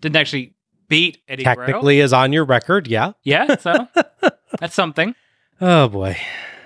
Didn't 0.00 0.16
actually 0.16 0.54
beat 0.88 1.18
Eddie 1.28 1.44
Guerrero. 1.44 1.66
Technically 1.66 2.00
is 2.00 2.12
on 2.12 2.32
your 2.32 2.44
record. 2.44 2.86
Yeah. 2.86 3.12
Yeah, 3.22 3.56
so 3.56 3.88
that's 4.60 4.74
something. 4.74 5.14
Oh 5.60 5.88
boy. 5.88 6.16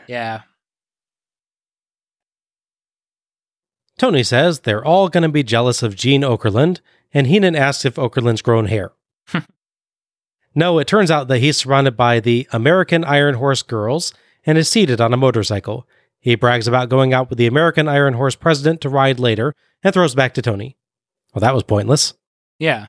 Yeah. 0.07 0.43
Tony 3.99 4.23
says 4.23 4.61
they're 4.61 4.85
all 4.85 5.09
going 5.09 5.23
to 5.23 5.29
be 5.29 5.43
jealous 5.43 5.83
of 5.83 5.97
Gene 5.97 6.23
Okerlund, 6.23 6.81
and 7.13 7.27
Heenan 7.27 7.57
asks 7.57 7.85
if 7.85 7.97
Okerlund's 7.97 8.43
grown 8.43 8.67
hair. 8.67 8.93
no, 10.55 10.79
it 10.79 10.87
turns 10.87 11.11
out 11.11 11.27
that 11.29 11.41
he's 11.41 11.57
surrounded 11.57 11.97
by 11.97 12.21
the 12.21 12.47
American 12.53 13.05
Iron 13.05 13.35
Horse 13.35 13.63
girls 13.63 14.15
and 14.47 14.57
is 14.57 14.69
seated 14.69 15.01
on 15.01 15.13
a 15.13 15.17
motorcycle. 15.17 15.87
He 16.21 16.35
brags 16.35 16.67
about 16.67 16.89
going 16.89 17.13
out 17.13 17.31
with 17.31 17.39
the 17.39 17.47
American 17.47 17.89
Iron 17.89 18.15
Horse 18.15 18.35
president 18.35 18.81
to 18.81 18.89
ride 18.89 19.21
later 19.21 19.55
and 19.83 19.95
throws 19.95 20.15
back 20.15 20.35
to 20.35 20.43
Tony. 20.43 20.77
Well, 21.33 21.41
that 21.41 21.55
was 21.55 21.63
pointless. 21.63 22.15
Yeah. 22.59 22.87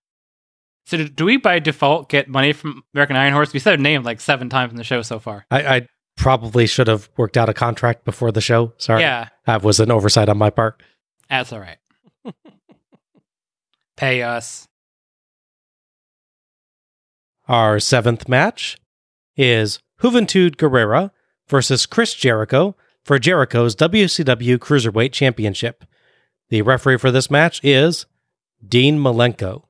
So 0.85 0.97
do, 0.97 1.07
do 1.07 1.26
we 1.26 1.38
by 1.38 1.60
default 1.60 2.10
get 2.10 2.27
money 2.27 2.53
from 2.53 2.84
American 2.93 3.15
Iron 3.15 3.34
Horse? 3.34 3.53
We 3.53 3.60
said 3.60 3.80
a 3.80 3.81
name 3.81 4.03
like 4.03 4.19
seven 4.19 4.49
times 4.49 4.72
in 4.72 4.77
the 4.77 4.84
show 4.84 5.03
so 5.03 5.19
far. 5.19 5.45
I, 5.51 5.76
I 5.77 5.88
probably 6.18 6.65
should 6.65 6.88
have 6.88 7.10
worked 7.15 7.38
out 7.38 7.49
a 7.49 7.53
contract 7.53 8.06
before 8.06 8.31
the 8.31 8.41
show. 8.41 8.73
Sorry. 8.77 9.01
Yeah. 9.01 9.30
That 9.45 9.61
was 9.61 9.80
an 9.80 9.91
oversight 9.91 10.30
on 10.30 10.38
my 10.38 10.49
part. 10.49 10.81
That's 11.30 11.53
all 11.53 11.60
right. 11.60 11.77
Pay 13.95 14.23
us. 14.23 14.68
Our 17.47 17.80
seventh 17.80 18.27
match 18.27 18.77
is 19.35 19.80
Juventud 20.01 20.56
Guerrera 20.56 21.11
versus 21.47 21.85
Chris 21.85 22.14
Jericho 22.14 22.76
for 23.10 23.18
Jericho's 23.18 23.76
WCW 23.76 24.60
Cruiserweight 24.60 25.11
Championship. 25.11 25.84
The 26.49 26.61
referee 26.61 26.99
for 26.99 27.10
this 27.10 27.31
match 27.31 27.60
is 27.64 28.06
Dean 28.64 28.99
Malenko. 28.99 29.64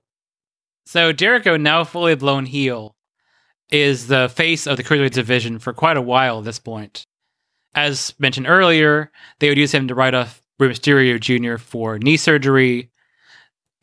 So 0.85 1.13
Jericho, 1.13 1.55
now 1.55 1.85
fully 1.85 2.15
blown 2.15 2.47
heel, 2.47 2.97
is 3.71 4.07
the 4.07 4.27
face 4.27 4.67
of 4.67 4.75
the 4.75 4.83
Cruiserweight 4.83 5.11
division 5.11 5.57
for 5.57 5.71
quite 5.71 5.95
a 5.95 6.01
while 6.01 6.39
at 6.39 6.43
this 6.43 6.59
point. 6.59 7.05
As 7.73 8.13
mentioned 8.19 8.45
earlier, 8.45 9.09
they 9.39 9.47
would 9.47 9.57
use 9.57 9.73
him 9.73 9.87
to 9.87 9.95
write 9.95 10.15
off 10.15 10.41
Rey 10.59 10.67
Mysterio 10.67 11.17
Jr. 11.17 11.55
for 11.63 11.97
knee 11.97 12.17
surgery. 12.17 12.91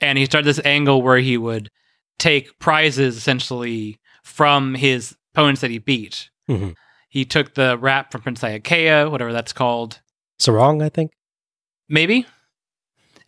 And 0.03 0.19
he 0.19 0.27
started 0.27 0.49
this 0.49 0.67
angle 0.67 1.01
where 1.01 1.17
he 1.17 1.39
would 1.39 1.71
take 2.19 2.59
prizes 2.59 3.17
essentially 3.17 4.01
from 4.23 4.75
his 4.75 5.17
opponents 5.33 5.63
that 5.63 5.71
he 5.71 5.79
beat. 5.79 6.29
Mhm. 6.47 6.75
He 7.17 7.25
took 7.25 7.55
the 7.55 7.79
wrap 7.79 8.13
from 8.13 8.21
Prince 8.21 8.43
Iaukea, 8.43 9.11
whatever 9.11 9.33
that's 9.33 9.55
called. 9.55 10.01
Sarong, 10.39 10.83
I 10.83 10.91
think. 10.91 11.13
Maybe? 11.89 12.27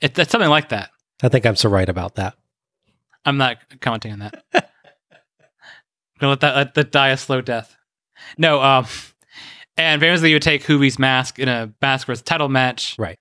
It, 0.02 0.18
it's 0.18 0.30
something 0.30 0.50
like 0.50 0.68
that. 0.68 0.90
I 1.22 1.30
think 1.30 1.46
I'm 1.46 1.56
so 1.56 1.70
right 1.70 1.88
about 1.88 2.16
that. 2.16 2.34
I'm 3.24 3.38
not 3.38 3.56
commenting 3.80 4.12
on 4.12 4.18
that. 4.18 4.44
Gonna 6.20 6.32
let 6.32 6.40
that 6.40 6.54
let 6.54 6.74
that 6.74 6.92
die 6.92 7.08
a 7.08 7.16
slow 7.16 7.40
death. 7.40 7.78
No, 8.36 8.60
um, 8.60 8.84
and 9.78 10.02
famously, 10.02 10.28
you 10.28 10.34
would 10.34 10.42
take 10.42 10.64
Juvi's 10.64 10.98
mask 10.98 11.38
in 11.38 11.48
a 11.48 11.72
mask 11.80 12.08
versus 12.08 12.20
title 12.20 12.50
match. 12.50 12.94
Right. 12.98 13.18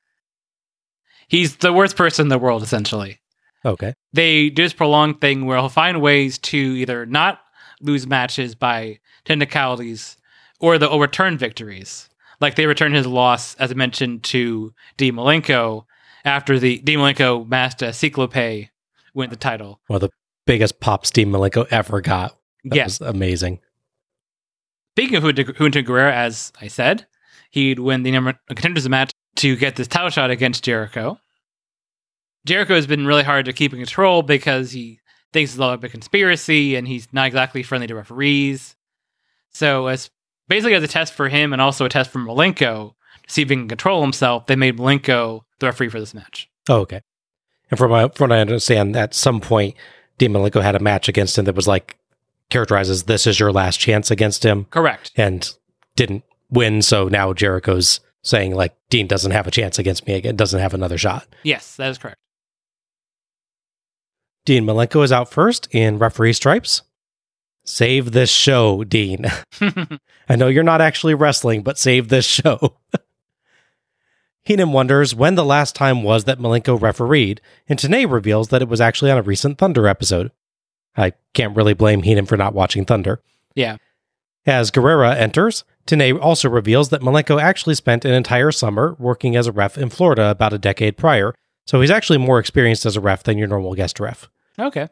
He's 1.30 1.56
the 1.56 1.72
worst 1.72 1.96
person 1.96 2.26
in 2.26 2.30
the 2.30 2.38
world, 2.38 2.62
essentially. 2.62 3.22
Okay. 3.64 3.94
They 4.12 4.50
do 4.50 4.64
this 4.64 4.74
prolonged 4.74 5.22
thing 5.22 5.46
where 5.46 5.58
he'll 5.58 5.70
find 5.70 6.02
ways 6.02 6.38
to 6.40 6.58
either 6.58 7.06
not 7.06 7.40
lose 7.80 8.06
matches 8.06 8.54
by 8.54 9.00
technicalities 9.24 10.17
or 10.60 10.78
they'll 10.78 11.00
return 11.00 11.38
victories. 11.38 12.10
Like 12.40 12.56
they 12.56 12.66
returned 12.68 12.96
his 12.96 13.08
loss, 13.08 13.56
as 13.56 13.72
I 13.72 13.74
mentioned, 13.76 14.24
to 14.26 14.74
D. 14.98 15.12
Malenko 15.12 15.86
after 16.26 16.60
the 16.60 16.80
D. 16.80 16.96
Malenko 16.96 17.48
masked 17.48 17.82
uh, 17.84 17.92
Cyclope 17.92 18.68
win 19.14 19.30
the 19.30 19.36
title. 19.36 19.80
One 19.88 19.96
of 19.96 20.02
the 20.02 20.10
biggest 20.46 20.80
pops 20.80 21.10
Dean 21.12 21.30
Malenko 21.30 21.68
ever 21.72 22.02
got. 22.02 22.38
That 22.66 22.76
Yeah. 22.76 22.84
was 22.86 23.02
amazing. 23.02 23.60
Speaking 24.96 25.16
of 25.16 25.24
Juventud 25.24 25.86
Guerrera, 25.86 26.12
as 26.14 26.52
I 26.62 26.68
said, 26.68 27.08
he'd 27.52 27.80
win 27.80 28.04
the 28.04 28.12
number 28.12 28.34
contenders 28.48 28.88
match 28.90 29.12
to 29.38 29.56
get 29.56 29.76
this 29.76 29.88
title 29.88 30.10
shot 30.10 30.32
against 30.32 30.64
Jericho. 30.64 31.20
Jericho 32.46 32.76
has 32.76 32.88
been 32.88 33.06
really 33.06 33.24
hard 33.24 33.46
to 33.46 33.54
keep 33.54 33.74
in 33.74 33.80
control 33.80 34.22
because 34.24 34.72
he 34.72 35.00
thinks 35.34 35.52
it's 35.52 35.60
all 35.60 35.72
a 35.74 35.78
big 35.78 35.92
conspiracy 35.92 36.76
and 36.76 36.88
he's 36.88 37.08
not 37.12 37.28
exactly 37.28 37.62
friendly 37.62 37.88
to 37.88 37.96
referees. 37.96 38.76
So, 39.52 39.88
as 39.88 40.10
basically 40.48 40.76
as 40.76 40.84
a 40.84 40.88
test 40.88 41.14
for 41.14 41.30
him 41.30 41.54
and 41.54 41.62
also 41.62 41.86
a 41.86 41.90
test 41.90 42.10
for 42.10 42.20
Malenko 42.20 42.94
to 43.28 43.34
see 43.34 43.42
if 43.42 43.50
he 43.50 43.56
can 43.56 43.68
control 43.68 44.02
himself, 44.02 44.48
they 44.48 44.56
made 44.56 44.78
Malenko 44.78 45.42
the 45.60 45.68
referee 45.68 45.90
for 45.90 46.00
this 46.00 46.14
match. 46.14 46.50
Oh, 46.70 46.82
okay. 46.82 47.02
And 47.70 47.78
from, 47.78 47.92
my, 47.92 48.08
from 48.10 48.30
what 48.30 48.38
I 48.38 48.42
understand, 48.42 48.96
at 48.96 49.14
some 49.14 49.42
point, 49.42 49.76
Dean 50.18 50.32
Malenko 50.32 50.62
had 50.62 50.76
a 50.76 50.80
match 50.80 51.08
against 51.10 51.38
him 51.38 51.46
that 51.46 51.56
was 51.56 51.68
like 51.68 51.98
characterizes 52.50 53.04
this 53.04 53.28
is 53.28 53.40
your 53.40 53.52
last 53.52 53.78
chance 53.80 54.10
against 54.10 54.46
him 54.46 54.66
Correct. 54.66 55.12
and 55.16 55.52
didn't 55.96 56.24
win. 56.50 56.82
So 56.82 57.08
now 57.08 57.34
Jericho's 57.34 58.00
saying 58.24 58.56
like 58.56 58.76
Dean 58.90 59.08
doesn't 59.08 59.32
have 59.32 59.48
a 59.48 59.52
chance 59.52 59.80
against 59.80 60.08
me 60.08 60.14
again, 60.14 60.36
doesn't 60.36 60.60
have 60.60 60.74
another 60.74 60.98
shot. 60.98 61.28
Yes, 61.44 61.76
that 61.76 61.90
is 61.90 61.98
correct. 61.98 62.18
Dean 64.46 64.66
Malenko 64.66 65.04
is 65.04 65.12
out 65.12 65.30
first 65.30 65.68
in 65.72 65.98
referee 65.98 66.34
stripes. 66.34 66.82
Save 67.68 68.14
this 68.14 68.30
show, 68.30 68.86
Dean. 68.86 69.26
I 70.30 70.38
know 70.38 70.48
you're 70.48 70.64
not 70.64 70.80
actually 70.80 71.16
wrestling, 71.16 71.64
but 71.64 71.78
save 71.78 72.08
this 72.08 72.26
show. 72.26 72.78
Heenan 74.46 74.72
wonders 74.72 75.14
when 75.14 75.36
the 75.36 75.44
last 75.44 75.76
time 75.76 76.02
was 76.02 76.24
that 76.24 76.40
Malenko 76.40 76.82
refereed, 76.82 77.42
and 77.68 77.78
Tenay 77.78 78.10
reveals 78.10 78.48
that 78.48 78.62
it 78.62 78.70
was 78.70 78.80
actually 78.80 79.12
on 79.12 79.18
a 79.18 79.22
recent 79.22 79.58
Thunder 79.58 79.86
episode. 79.86 80.32
I 80.96 81.12
can't 81.34 81.58
really 81.58 81.74
blame 81.74 82.04
Heenan 82.04 82.26
for 82.26 82.38
not 82.38 82.54
watching 82.54 82.86
Thunder. 82.86 83.22
Yeah. 83.54 83.76
As 84.46 84.72
Guerrera 84.72 85.18
enters, 85.18 85.66
Tenay 85.86 86.18
also 86.18 86.50
reveals 86.50 86.88
that 86.90 87.02
Malenko 87.02 87.42
actually 87.42 87.76
spent 87.76 88.06
an 88.06 88.14
entire 88.14 88.54
summer 88.54 88.96
working 88.98 89.36
as 89.36 89.46
a 89.46 89.52
ref 89.52 89.78
in 89.78 89.90
Florida 89.90 90.32
about 90.32 90.54
a 90.54 90.58
decade 90.58 90.96
prior, 90.96 91.36
so 91.66 91.82
he's 91.82 91.92
actually 91.92 92.18
more 92.18 92.40
experienced 92.40 92.86
as 92.86 92.96
a 92.96 93.02
ref 93.02 93.24
than 93.24 93.38
your 93.38 93.50
normal 93.50 93.76
guest 93.76 94.00
ref. 94.00 94.30
Okay. 94.58 94.88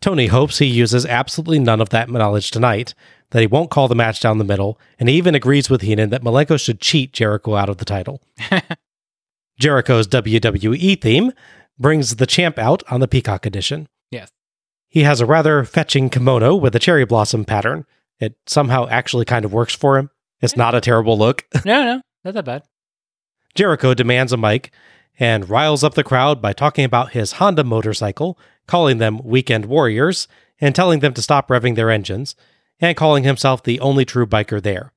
Tony 0.00 0.28
hopes 0.28 0.58
he 0.58 0.66
uses 0.66 1.04
absolutely 1.04 1.58
none 1.58 1.80
of 1.80 1.90
that 1.90 2.08
knowledge 2.08 2.50
tonight, 2.50 2.94
that 3.30 3.40
he 3.40 3.46
won't 3.46 3.70
call 3.70 3.86
the 3.86 3.94
match 3.94 4.20
down 4.20 4.38
the 4.38 4.44
middle, 4.44 4.78
and 4.98 5.08
he 5.08 5.16
even 5.16 5.34
agrees 5.34 5.68
with 5.68 5.82
Heenan 5.82 6.10
that 6.10 6.22
Malenko 6.22 6.58
should 6.58 6.80
cheat 6.80 7.12
Jericho 7.12 7.54
out 7.54 7.68
of 7.68 7.76
the 7.76 7.84
title. 7.84 8.22
Jericho's 9.58 10.08
WWE 10.08 11.00
theme 11.00 11.32
brings 11.78 12.16
the 12.16 12.26
champ 12.26 12.58
out 12.58 12.82
on 12.90 13.00
the 13.00 13.08
Peacock 13.08 13.44
edition. 13.44 13.88
Yes. 14.10 14.30
He 14.88 15.02
has 15.02 15.20
a 15.20 15.26
rather 15.26 15.64
fetching 15.64 16.08
kimono 16.08 16.56
with 16.56 16.74
a 16.74 16.78
cherry 16.78 17.04
blossom 17.04 17.44
pattern. 17.44 17.84
It 18.18 18.36
somehow 18.46 18.88
actually 18.88 19.26
kind 19.26 19.44
of 19.44 19.52
works 19.52 19.74
for 19.74 19.98
him. 19.98 20.10
It's 20.40 20.56
not 20.56 20.74
a 20.74 20.80
terrible 20.80 21.18
look. 21.18 21.44
No, 21.64 21.84
no, 21.84 22.00
not 22.24 22.34
that 22.34 22.44
bad. 22.44 22.62
Jericho 23.54 23.94
demands 23.94 24.32
a 24.32 24.36
mic 24.36 24.70
and 25.18 25.48
riles 25.48 25.84
up 25.84 25.94
the 25.94 26.04
crowd 26.04 26.40
by 26.40 26.52
talking 26.52 26.84
about 26.84 27.12
his 27.12 27.32
Honda 27.32 27.64
motorcycle, 27.64 28.38
calling 28.70 28.98
them 28.98 29.20
weekend 29.24 29.66
warriors, 29.66 30.28
and 30.60 30.76
telling 30.76 31.00
them 31.00 31.12
to 31.12 31.20
stop 31.20 31.48
revving 31.48 31.74
their 31.74 31.90
engines, 31.90 32.36
and 32.78 32.96
calling 32.96 33.24
himself 33.24 33.64
the 33.64 33.80
only 33.80 34.04
true 34.04 34.26
biker 34.26 34.62
there. 34.62 34.92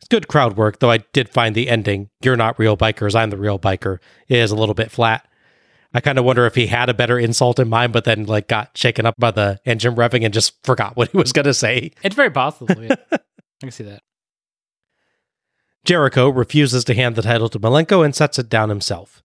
It's 0.00 0.08
good 0.08 0.26
crowd 0.26 0.56
work, 0.56 0.80
though 0.80 0.90
I 0.90 0.98
did 1.12 1.28
find 1.28 1.54
the 1.54 1.68
ending, 1.68 2.10
You're 2.20 2.36
not 2.36 2.58
real 2.58 2.76
bikers, 2.76 3.14
I'm 3.14 3.30
the 3.30 3.36
real 3.36 3.56
biker, 3.56 3.98
is 4.26 4.50
a 4.50 4.56
little 4.56 4.74
bit 4.74 4.90
flat. 4.90 5.24
I 5.94 6.00
kind 6.00 6.18
of 6.18 6.24
wonder 6.24 6.44
if 6.44 6.56
he 6.56 6.66
had 6.66 6.88
a 6.88 6.94
better 6.94 7.20
insult 7.20 7.60
in 7.60 7.68
mind, 7.68 7.92
but 7.92 8.02
then 8.04 8.26
like 8.26 8.48
got 8.48 8.76
shaken 8.76 9.06
up 9.06 9.14
by 9.16 9.30
the 9.30 9.60
engine 9.64 9.94
revving 9.94 10.24
and 10.24 10.34
just 10.34 10.60
forgot 10.64 10.96
what 10.96 11.10
he 11.12 11.16
was 11.16 11.32
going 11.32 11.46
to 11.46 11.54
say. 11.54 11.92
It's 12.02 12.16
very 12.16 12.30
possible. 12.30 12.82
Yeah. 12.82 12.96
I 13.12 13.18
can 13.60 13.70
see 13.70 13.84
that. 13.84 14.02
Jericho 15.84 16.28
refuses 16.28 16.82
to 16.84 16.94
hand 16.94 17.14
the 17.14 17.22
title 17.22 17.48
to 17.48 17.60
Malenko 17.60 18.04
and 18.04 18.14
sets 18.14 18.40
it 18.40 18.48
down 18.48 18.68
himself. 18.70 19.22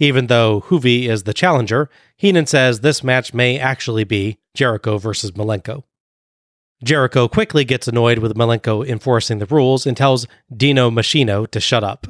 Even 0.00 0.28
though 0.28 0.62
Juvi 0.62 1.08
is 1.08 1.24
the 1.24 1.34
challenger, 1.34 1.90
Heenan 2.16 2.46
says 2.46 2.80
this 2.80 3.04
match 3.04 3.34
may 3.34 3.58
actually 3.58 4.04
be 4.04 4.38
Jericho 4.54 4.96
versus 4.96 5.32
Malenko. 5.32 5.84
Jericho 6.82 7.28
quickly 7.28 7.66
gets 7.66 7.86
annoyed 7.86 8.18
with 8.18 8.34
Malenko 8.34 8.86
enforcing 8.86 9.38
the 9.38 9.46
rules 9.46 9.86
and 9.86 9.94
tells 9.94 10.26
Dino 10.54 10.90
Machino 10.90 11.46
to 11.50 11.60
shut 11.60 11.84
up. 11.84 12.06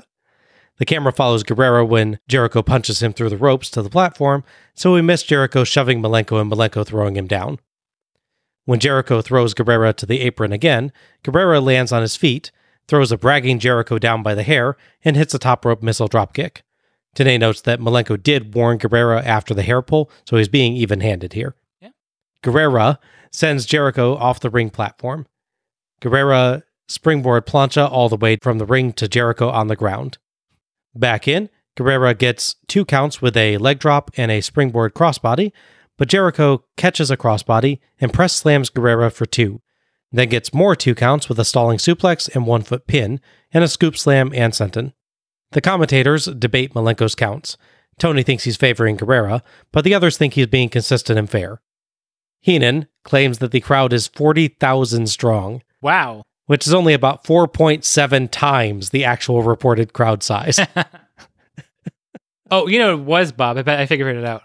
The 0.78 0.84
camera 0.84 1.12
follows 1.12 1.42
Guerrera 1.42 1.86
when 1.86 2.20
Jericho 2.28 2.62
punches 2.62 3.02
him 3.02 3.12
through 3.12 3.30
the 3.30 3.36
ropes 3.36 3.68
to 3.70 3.82
the 3.82 3.90
platform, 3.90 4.44
so 4.74 4.94
we 4.94 5.02
miss 5.02 5.24
Jericho 5.24 5.64
shoving 5.64 6.00
Malenko 6.00 6.40
and 6.40 6.50
Malenko 6.50 6.86
throwing 6.86 7.16
him 7.16 7.26
down. 7.26 7.58
When 8.66 8.78
Jericho 8.78 9.20
throws 9.20 9.52
Guerrera 9.52 9.92
to 9.96 10.06
the 10.06 10.20
apron 10.20 10.52
again, 10.52 10.92
Guerrera 11.24 11.60
lands 11.60 11.90
on 11.90 12.02
his 12.02 12.14
feet, 12.14 12.52
throws 12.86 13.10
a 13.10 13.18
bragging 13.18 13.58
Jericho 13.58 13.98
down 13.98 14.22
by 14.22 14.36
the 14.36 14.44
hair, 14.44 14.76
and 15.04 15.16
hits 15.16 15.34
a 15.34 15.38
top 15.40 15.64
rope 15.64 15.82
missile 15.82 16.08
dropkick. 16.08 16.62
Tenay 17.16 17.40
notes 17.40 17.62
that 17.62 17.80
Malenko 17.80 18.22
did 18.22 18.54
warn 18.54 18.78
Guerrera 18.78 19.24
after 19.24 19.54
the 19.54 19.62
hair 19.62 19.82
pull, 19.82 20.10
so 20.24 20.36
he's 20.36 20.48
being 20.48 20.74
even 20.74 21.00
handed 21.00 21.32
here. 21.32 21.56
Yeah. 21.80 21.90
Guerrera 22.44 22.98
sends 23.32 23.66
Jericho 23.66 24.14
off 24.16 24.40
the 24.40 24.50
ring 24.50 24.70
platform. 24.70 25.26
Guerrera 26.00 26.62
springboard 26.88 27.46
plancha 27.46 27.90
all 27.90 28.08
the 28.08 28.16
way 28.16 28.36
from 28.42 28.58
the 28.58 28.66
ring 28.66 28.92
to 28.94 29.08
Jericho 29.08 29.48
on 29.48 29.68
the 29.68 29.76
ground. 29.76 30.18
Back 30.94 31.28
in, 31.28 31.48
Guerrera 31.78 32.18
gets 32.18 32.56
two 32.66 32.84
counts 32.84 33.22
with 33.22 33.36
a 33.36 33.58
leg 33.58 33.78
drop 33.78 34.10
and 34.16 34.30
a 34.30 34.40
springboard 34.40 34.94
crossbody, 34.94 35.52
but 35.96 36.08
Jericho 36.08 36.64
catches 36.76 37.10
a 37.10 37.16
crossbody 37.16 37.78
and 38.00 38.12
press 38.12 38.34
slams 38.34 38.70
Guerrera 38.70 39.12
for 39.12 39.26
two, 39.26 39.60
then 40.10 40.28
gets 40.28 40.52
more 40.52 40.74
two 40.74 40.94
counts 40.94 41.28
with 41.28 41.38
a 41.38 41.44
stalling 41.44 41.78
suplex 41.78 42.32
and 42.34 42.46
one 42.46 42.62
foot 42.62 42.86
pin, 42.86 43.20
and 43.52 43.62
a 43.62 43.68
scoop 43.68 43.96
slam 43.96 44.32
and 44.34 44.52
senton. 44.52 44.92
The 45.52 45.60
commentators 45.60 46.26
debate 46.26 46.74
Malenko's 46.74 47.14
counts. 47.14 47.56
Tony 47.98 48.22
thinks 48.22 48.44
he's 48.44 48.56
favoring 48.56 48.96
Guerrera, 48.96 49.42
but 49.72 49.84
the 49.84 49.94
others 49.94 50.16
think 50.16 50.34
he's 50.34 50.46
being 50.46 50.68
consistent 50.68 51.18
and 51.18 51.28
fair. 51.28 51.60
Heenan 52.40 52.86
claims 53.04 53.38
that 53.38 53.50
the 53.50 53.60
crowd 53.60 53.92
is 53.92 54.06
40,000 54.06 55.06
strong, 55.08 55.62
Wow. 55.82 56.22
which 56.46 56.66
is 56.66 56.72
only 56.72 56.94
about 56.94 57.24
4.7 57.24 58.30
times 58.30 58.90
the 58.90 59.04
actual 59.04 59.42
reported 59.42 59.92
crowd 59.92 60.22
size. 60.22 60.58
Oh, 62.50 62.66
you 62.66 62.78
know 62.80 62.94
it 62.94 63.00
was, 63.04 63.30
Bob? 63.30 63.56
I 63.58 63.62
bet 63.62 63.78
I 63.78 63.86
figured 63.86 64.16
it 64.16 64.24
out. 64.24 64.42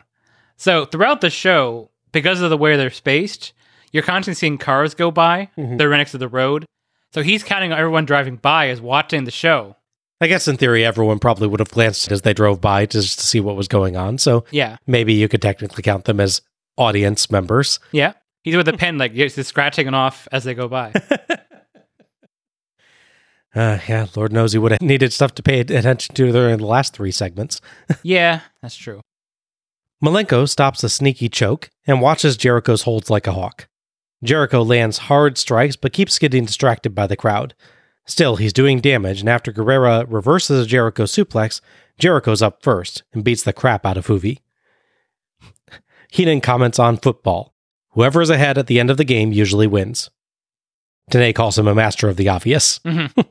So 0.58 0.86
throughout 0.86 1.22
the 1.22 1.32
show, 1.32 1.90
because 2.12 2.40
of 2.40 2.52
the 2.52 2.58
way 2.58 2.78
they're 2.78 2.92
spaced, 2.92 3.54
you're 3.92 4.04
constantly 4.04 4.36
seeing 4.38 4.58
cars 4.60 4.94
go 4.94 5.10
by. 5.10 5.50
Mm-hmm. 5.58 5.78
They're 5.78 5.90
right 5.90 5.98
next 5.98 6.12
to 6.12 6.18
the 6.20 6.28
road. 6.28 6.66
So 7.14 7.24
he's 7.24 7.44
counting 7.44 7.72
everyone 7.72 8.06
driving 8.06 8.36
by 8.36 8.70
as 8.70 8.80
watching 8.80 9.24
the 9.24 9.32
show. 9.32 9.76
I 10.22 10.28
guess 10.28 10.48
in 10.48 10.56
theory, 10.58 10.86
everyone 10.86 11.20
probably 11.20 11.48
would 11.48 11.60
have 11.60 11.70
glanced 11.72 12.12
as 12.12 12.22
they 12.22 12.34
drove 12.34 12.62
by 12.62 12.86
just 12.86 13.20
to 13.20 13.26
see 13.28 13.40
what 13.42 13.56
was 13.58 13.68
going 13.68 13.98
on. 13.98 14.18
So 14.18 14.46
Yeah. 14.52 14.78
maybe 14.88 15.14
you 15.14 15.28
could 15.28 15.42
technically 15.42 15.84
count 15.84 16.06
them 16.06 16.20
as 16.22 16.42
audience 16.78 17.30
members. 17.30 17.80
Yeah. 17.92 18.14
He's 18.44 18.56
with 18.56 18.68
a 18.70 18.74
pen, 18.78 18.98
like 18.98 19.12
he's 19.14 19.36
just 19.36 19.50
scratching 19.50 19.88
it 19.88 19.94
off 19.94 20.28
as 20.32 20.44
they 20.46 20.54
go 20.54 20.68
by. 20.68 20.94
Uh, 23.54 23.80
yeah, 23.88 24.06
Lord 24.18 24.34
knows 24.34 24.52
he 24.52 24.60
would 24.60 24.72
have 24.74 24.82
needed 24.82 25.14
stuff 25.14 25.34
to 25.36 25.42
pay 25.44 25.62
attention 25.62 26.14
to 26.16 26.32
during 26.32 26.58
the 26.58 26.66
last 26.66 26.94
three 26.94 27.12
segments. 27.12 27.62
yeah, 28.04 28.42
that's 28.62 28.76
true. 28.76 29.00
Malenko 30.04 30.48
stops 30.50 30.84
a 30.84 30.90
sneaky 30.90 31.30
choke 31.30 31.70
and 31.88 32.02
watches 32.02 32.36
Jericho's 32.36 32.82
holds 32.82 33.10
like 33.10 33.28
a 33.28 33.32
hawk. 33.32 33.70
Jericho 34.24 34.62
lands 34.62 34.98
hard 34.98 35.38
strikes 35.38 35.78
but 35.78 35.94
keeps 35.94 36.20
getting 36.20 36.44
distracted 36.44 36.94
by 36.94 37.08
the 37.08 37.16
crowd. 37.16 37.54
Still, 38.06 38.36
he's 38.36 38.54
doing 38.54 38.82
damage, 38.82 39.20
and 39.20 39.30
after 39.30 39.52
Guerrera 39.52 40.06
reverses 40.08 40.64
a 40.64 40.68
Jericho 40.68 41.04
suplex, 41.04 41.60
Jericho's 41.98 42.42
up 42.42 42.62
first 42.62 43.04
and 43.14 43.24
beats 43.24 43.44
the 43.44 43.54
crap 43.54 43.86
out 43.86 43.98
of 43.98 44.08
Juvi. 44.08 44.40
Heenan 46.12 46.42
comments 46.42 46.78
on 46.78 46.98
football. 46.98 47.54
Whoever 47.92 48.22
is 48.22 48.30
ahead 48.30 48.58
at 48.58 48.68
the 48.68 48.80
end 48.80 48.90
of 48.92 48.98
the 48.98 49.06
game 49.06 49.32
usually 49.32 49.68
wins. 49.68 50.10
Tenay 51.12 51.34
calls 51.34 51.58
him 51.58 51.68
a 51.68 51.76
master 51.76 52.08
of 52.10 52.18
the 52.18 52.30
obvious. 52.30 52.80
Mm-hmm. 52.96 53.22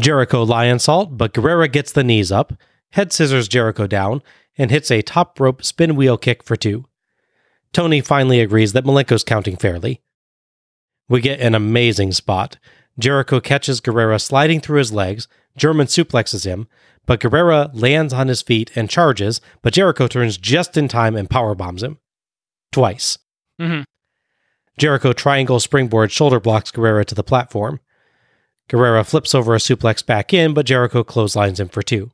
Jericho 0.00 0.46
Lionsault, 0.46 1.16
but 1.16 1.34
Guerrera 1.34 1.70
gets 1.70 1.90
the 1.90 2.04
knees 2.04 2.30
up, 2.30 2.52
head 2.92 3.12
scissors 3.12 3.48
Jericho 3.48 3.88
down, 3.88 4.22
and 4.56 4.70
hits 4.70 4.92
a 4.92 5.02
top 5.02 5.40
rope 5.40 5.64
spin 5.64 5.96
wheel 5.96 6.16
kick 6.16 6.44
for 6.44 6.54
two. 6.54 6.84
Tony 7.72 8.00
finally 8.00 8.40
agrees 8.40 8.72
that 8.74 8.84
Malenko's 8.84 9.24
counting 9.24 9.56
fairly. 9.56 10.00
We 11.08 11.20
get 11.20 11.40
an 11.40 11.54
amazing 11.54 12.12
spot. 12.12 12.58
Jericho 12.98 13.40
catches 13.40 13.80
Guerrera 13.80 14.20
sliding 14.20 14.60
through 14.60 14.78
his 14.78 14.92
legs, 14.92 15.28
German 15.56 15.86
suplexes 15.86 16.44
him, 16.44 16.68
but 17.06 17.20
Guerrera 17.20 17.70
lands 17.72 18.12
on 18.12 18.28
his 18.28 18.42
feet 18.42 18.70
and 18.74 18.90
charges, 18.90 19.40
but 19.62 19.72
Jericho 19.72 20.06
turns 20.06 20.36
just 20.36 20.76
in 20.76 20.88
time 20.88 21.16
and 21.16 21.30
power 21.30 21.54
bombs 21.54 21.82
him. 21.82 21.98
Twice. 22.72 23.18
Mhm. 23.60 23.84
Jericho 24.78 25.12
triangle 25.12 25.58
springboard 25.58 26.12
shoulder 26.12 26.38
blocks 26.38 26.70
Guerrera 26.70 27.04
to 27.06 27.14
the 27.14 27.24
platform. 27.24 27.80
Guerrera 28.68 29.06
flips 29.06 29.34
over 29.34 29.54
a 29.54 29.58
suplex 29.58 30.04
back 30.04 30.34
in, 30.34 30.52
but 30.52 30.66
Jericho 30.66 31.02
clotheslines 31.02 31.58
him 31.58 31.68
for 31.68 31.82
two. 31.82 32.10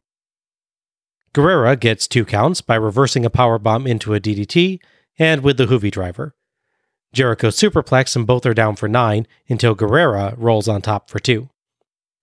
Guerrera 1.34 1.78
gets 1.78 2.06
two 2.06 2.24
counts 2.24 2.60
by 2.60 2.76
reversing 2.76 3.24
a 3.24 3.30
powerbomb 3.30 3.88
into 3.88 4.14
a 4.14 4.20
DDT 4.20 4.78
and 5.18 5.42
with 5.42 5.56
the 5.56 5.66
Juvi 5.66 5.90
driver. 5.90 6.34
Jericho 7.14 7.48
superplex 7.48 8.14
and 8.16 8.26
both 8.26 8.44
are 8.44 8.54
down 8.54 8.76
for 8.76 8.88
nine 8.88 9.26
until 9.48 9.74
Guerrera 9.74 10.34
rolls 10.36 10.68
on 10.68 10.82
top 10.82 11.08
for 11.08 11.18
two. 11.18 11.48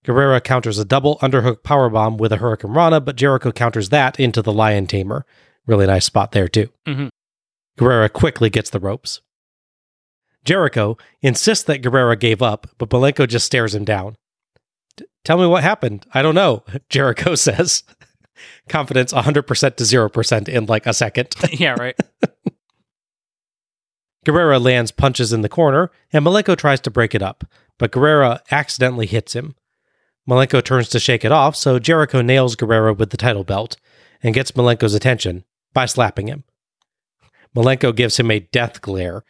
Guerrera 0.04 0.42
counters 0.42 0.78
a 0.78 0.84
double 0.84 1.18
underhook 1.18 1.62
powerbomb 1.62 2.18
with 2.18 2.32
a 2.32 2.38
Hurricanrana, 2.38 3.04
but 3.04 3.16
Jericho 3.16 3.52
counters 3.52 3.88
that 3.90 4.18
into 4.18 4.42
the 4.42 4.52
Lion 4.52 4.86
Tamer. 4.86 5.24
Really 5.66 5.86
nice 5.86 6.04
spot 6.04 6.32
there, 6.32 6.48
too. 6.48 6.68
Mhm. 6.86 7.08
Guerrera 7.78 8.12
quickly 8.12 8.50
gets 8.50 8.70
the 8.70 8.80
ropes. 8.80 9.20
Jericho 10.44 10.96
insists 11.20 11.64
that 11.64 11.82
Guerrera 11.82 12.18
gave 12.18 12.42
up, 12.42 12.66
but 12.78 12.90
Malenko 12.90 13.28
just 13.28 13.46
stares 13.46 13.74
him 13.74 13.84
down. 13.84 14.16
Tell 15.24 15.38
me 15.38 15.46
what 15.46 15.62
happened. 15.62 16.04
I 16.12 16.20
don't 16.22 16.34
know, 16.34 16.64
Jericho 16.88 17.34
says. 17.36 17.84
confidence 18.68 19.12
100% 19.12 19.76
to 19.76 19.84
0% 19.84 20.48
in 20.48 20.66
like 20.66 20.86
a 20.86 20.92
second. 20.92 21.28
yeah, 21.52 21.74
right. 21.78 21.96
Guerrera 24.26 24.62
lands 24.62 24.90
punches 24.90 25.32
in 25.32 25.42
the 25.42 25.48
corner, 25.48 25.90
and 26.12 26.24
Malenko 26.24 26.56
tries 26.56 26.80
to 26.80 26.90
break 26.90 27.14
it 27.14 27.22
up, 27.22 27.44
but 27.78 27.90
Guerrera 27.90 28.40
accidentally 28.50 29.06
hits 29.06 29.34
him. 29.34 29.54
Malenko 30.28 30.62
turns 30.62 30.88
to 30.90 31.00
shake 31.00 31.24
it 31.24 31.32
off, 31.32 31.56
so 31.56 31.78
Jericho 31.78 32.22
nails 32.22 32.54
Guerrera 32.54 32.96
with 32.96 33.10
the 33.10 33.16
title 33.16 33.44
belt 33.44 33.76
and 34.22 34.34
gets 34.34 34.52
Malenko's 34.52 34.94
attention 34.94 35.44
by 35.72 35.86
slapping 35.86 36.28
him. 36.28 36.44
Malenko 37.56 37.94
gives 37.94 38.18
him 38.18 38.30
a 38.30 38.40
death 38.40 38.80
glare, 38.80 39.24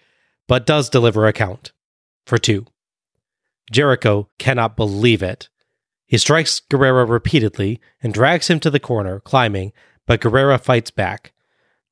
but 0.46 0.66
does 0.66 0.90
deliver 0.90 1.26
a 1.26 1.32
count 1.32 1.72
for 2.26 2.36
two. 2.36 2.66
Jericho 3.70 4.28
cannot 4.38 4.76
believe 4.76 5.22
it. 5.22 5.48
He 6.06 6.18
strikes 6.18 6.60
Guerrera 6.70 7.08
repeatedly 7.08 7.80
and 8.02 8.12
drags 8.12 8.48
him 8.48 8.60
to 8.60 8.70
the 8.70 8.78
corner, 8.78 9.20
climbing, 9.20 9.72
but 10.06 10.20
Guerrera 10.20 10.60
fights 10.60 10.90
back. 10.90 11.32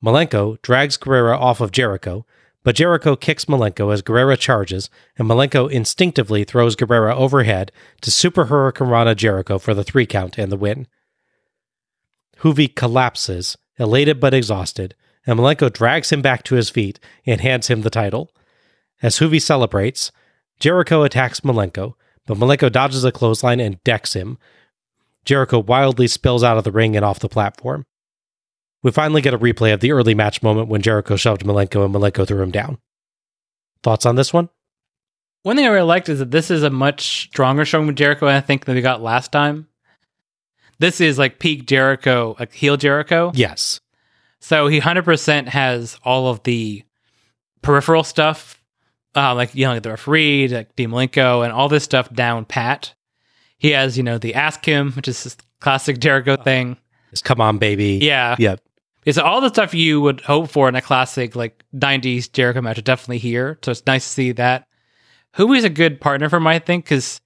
Malenko 0.04 0.60
drags 0.60 0.98
Guerrera 0.98 1.38
off 1.38 1.60
of 1.60 1.72
Jericho, 1.72 2.26
but 2.62 2.76
Jericho 2.76 3.16
kicks 3.16 3.46
Malenko 3.46 3.92
as 3.92 4.02
Guerrera 4.02 4.38
charges, 4.38 4.90
and 5.16 5.28
Malenko 5.28 5.70
instinctively 5.70 6.44
throws 6.44 6.76
Guerrera 6.76 7.14
overhead 7.14 7.72
to 8.02 8.10
Super 8.10 8.46
Hurricanrana 8.46 9.16
Jericho 9.16 9.58
for 9.58 9.72
the 9.72 9.84
three 9.84 10.06
count 10.06 10.36
and 10.38 10.52
the 10.52 10.56
win. 10.56 10.86
Juvi 12.40 12.74
collapses, 12.74 13.56
elated 13.78 14.20
but 14.20 14.34
exhausted, 14.34 14.94
and 15.26 15.38
Malenko 15.38 15.72
drags 15.72 16.10
him 16.10 16.22
back 16.22 16.42
to 16.44 16.54
his 16.54 16.70
feet 16.70 17.00
and 17.26 17.40
hands 17.40 17.68
him 17.68 17.82
the 17.82 17.90
title. 17.90 18.30
As 19.02 19.18
Juvi 19.18 19.40
celebrates, 19.40 20.12
Jericho 20.58 21.02
attacks 21.02 21.40
Malenko, 21.40 21.94
but 22.26 22.36
Malenko 22.36 22.70
dodges 22.70 23.04
a 23.04 23.12
clothesline 23.12 23.60
and 23.60 23.82
decks 23.84 24.12
him. 24.12 24.38
Jericho 25.24 25.58
wildly 25.58 26.06
spills 26.06 26.44
out 26.44 26.58
of 26.58 26.64
the 26.64 26.72
ring 26.72 26.96
and 26.96 27.04
off 27.04 27.18
the 27.18 27.28
platform. 27.28 27.86
We 28.82 28.90
finally 28.90 29.20
get 29.20 29.34
a 29.34 29.38
replay 29.38 29.74
of 29.74 29.80
the 29.80 29.92
early 29.92 30.14
match 30.14 30.42
moment 30.42 30.68
when 30.68 30.82
Jericho 30.82 31.16
shoved 31.16 31.44
Malenko 31.44 31.84
and 31.84 31.94
Malenko 31.94 32.26
threw 32.26 32.42
him 32.42 32.50
down. 32.50 32.78
Thoughts 33.82 34.06
on 34.06 34.16
this 34.16 34.32
one? 34.32 34.48
One 35.42 35.56
thing 35.56 35.66
I 35.66 35.70
really 35.70 35.86
liked 35.86 36.08
is 36.08 36.18
that 36.18 36.30
this 36.30 36.50
is 36.50 36.62
a 36.62 36.70
much 36.70 37.28
stronger 37.28 37.64
showing 37.64 37.86
with 37.86 37.96
Jericho, 37.96 38.26
I 38.26 38.40
think, 38.40 38.64
than 38.64 38.74
we 38.74 38.82
got 38.82 39.02
last 39.02 39.32
time. 39.32 39.68
This 40.78 41.00
is 41.00 41.18
like 41.18 41.38
peak 41.38 41.66
Jericho, 41.66 42.36
like 42.38 42.52
heel 42.52 42.76
Jericho. 42.76 43.32
Yes. 43.34 43.80
So 44.40 44.66
he 44.66 44.80
100% 44.80 45.48
has 45.48 45.98
all 46.02 46.28
of 46.28 46.42
the 46.42 46.82
peripheral 47.62 48.04
stuff, 48.04 48.62
uh, 49.14 49.34
like, 49.34 49.54
you 49.54 49.66
know, 49.66 49.72
like 49.74 49.82
the 49.82 49.90
referee, 49.90 50.48
like 50.48 50.74
Dean 50.76 50.90
Malenko, 50.90 51.44
and 51.44 51.52
all 51.52 51.68
this 51.68 51.84
stuff 51.84 52.12
down 52.12 52.46
pat. 52.46 52.94
He 53.58 53.70
has, 53.72 53.98
you 53.98 54.02
know, 54.02 54.16
the 54.16 54.34
Ask 54.34 54.64
Him, 54.64 54.92
which 54.92 55.08
is 55.08 55.22
this 55.22 55.36
classic 55.60 55.98
Jericho 55.98 56.36
thing. 56.36 56.78
It's 57.12 57.20
come 57.20 57.40
on, 57.40 57.58
baby. 57.58 57.98
Yeah. 58.02 58.36
Yep. 58.38 58.60
It's 59.04 59.18
all 59.18 59.40
the 59.40 59.48
stuff 59.48 59.72
you 59.74 60.00
would 60.00 60.20
hope 60.20 60.50
for 60.50 60.68
in 60.68 60.74
a 60.74 60.82
classic 60.82 61.34
like 61.34 61.64
90s 61.74 62.30
Jericho 62.30 62.60
match 62.60 62.78
are 62.78 62.82
definitely 62.82 63.18
here. 63.18 63.58
So 63.62 63.70
it's 63.70 63.86
nice 63.86 64.04
to 64.04 64.10
see 64.10 64.32
that. 64.32 64.66
Juvi's 65.36 65.64
a 65.64 65.70
good 65.70 66.00
partner 66.00 66.28
for 66.28 66.36
him, 66.36 66.46
I 66.46 66.58
think, 66.58 66.84
because 66.84 67.20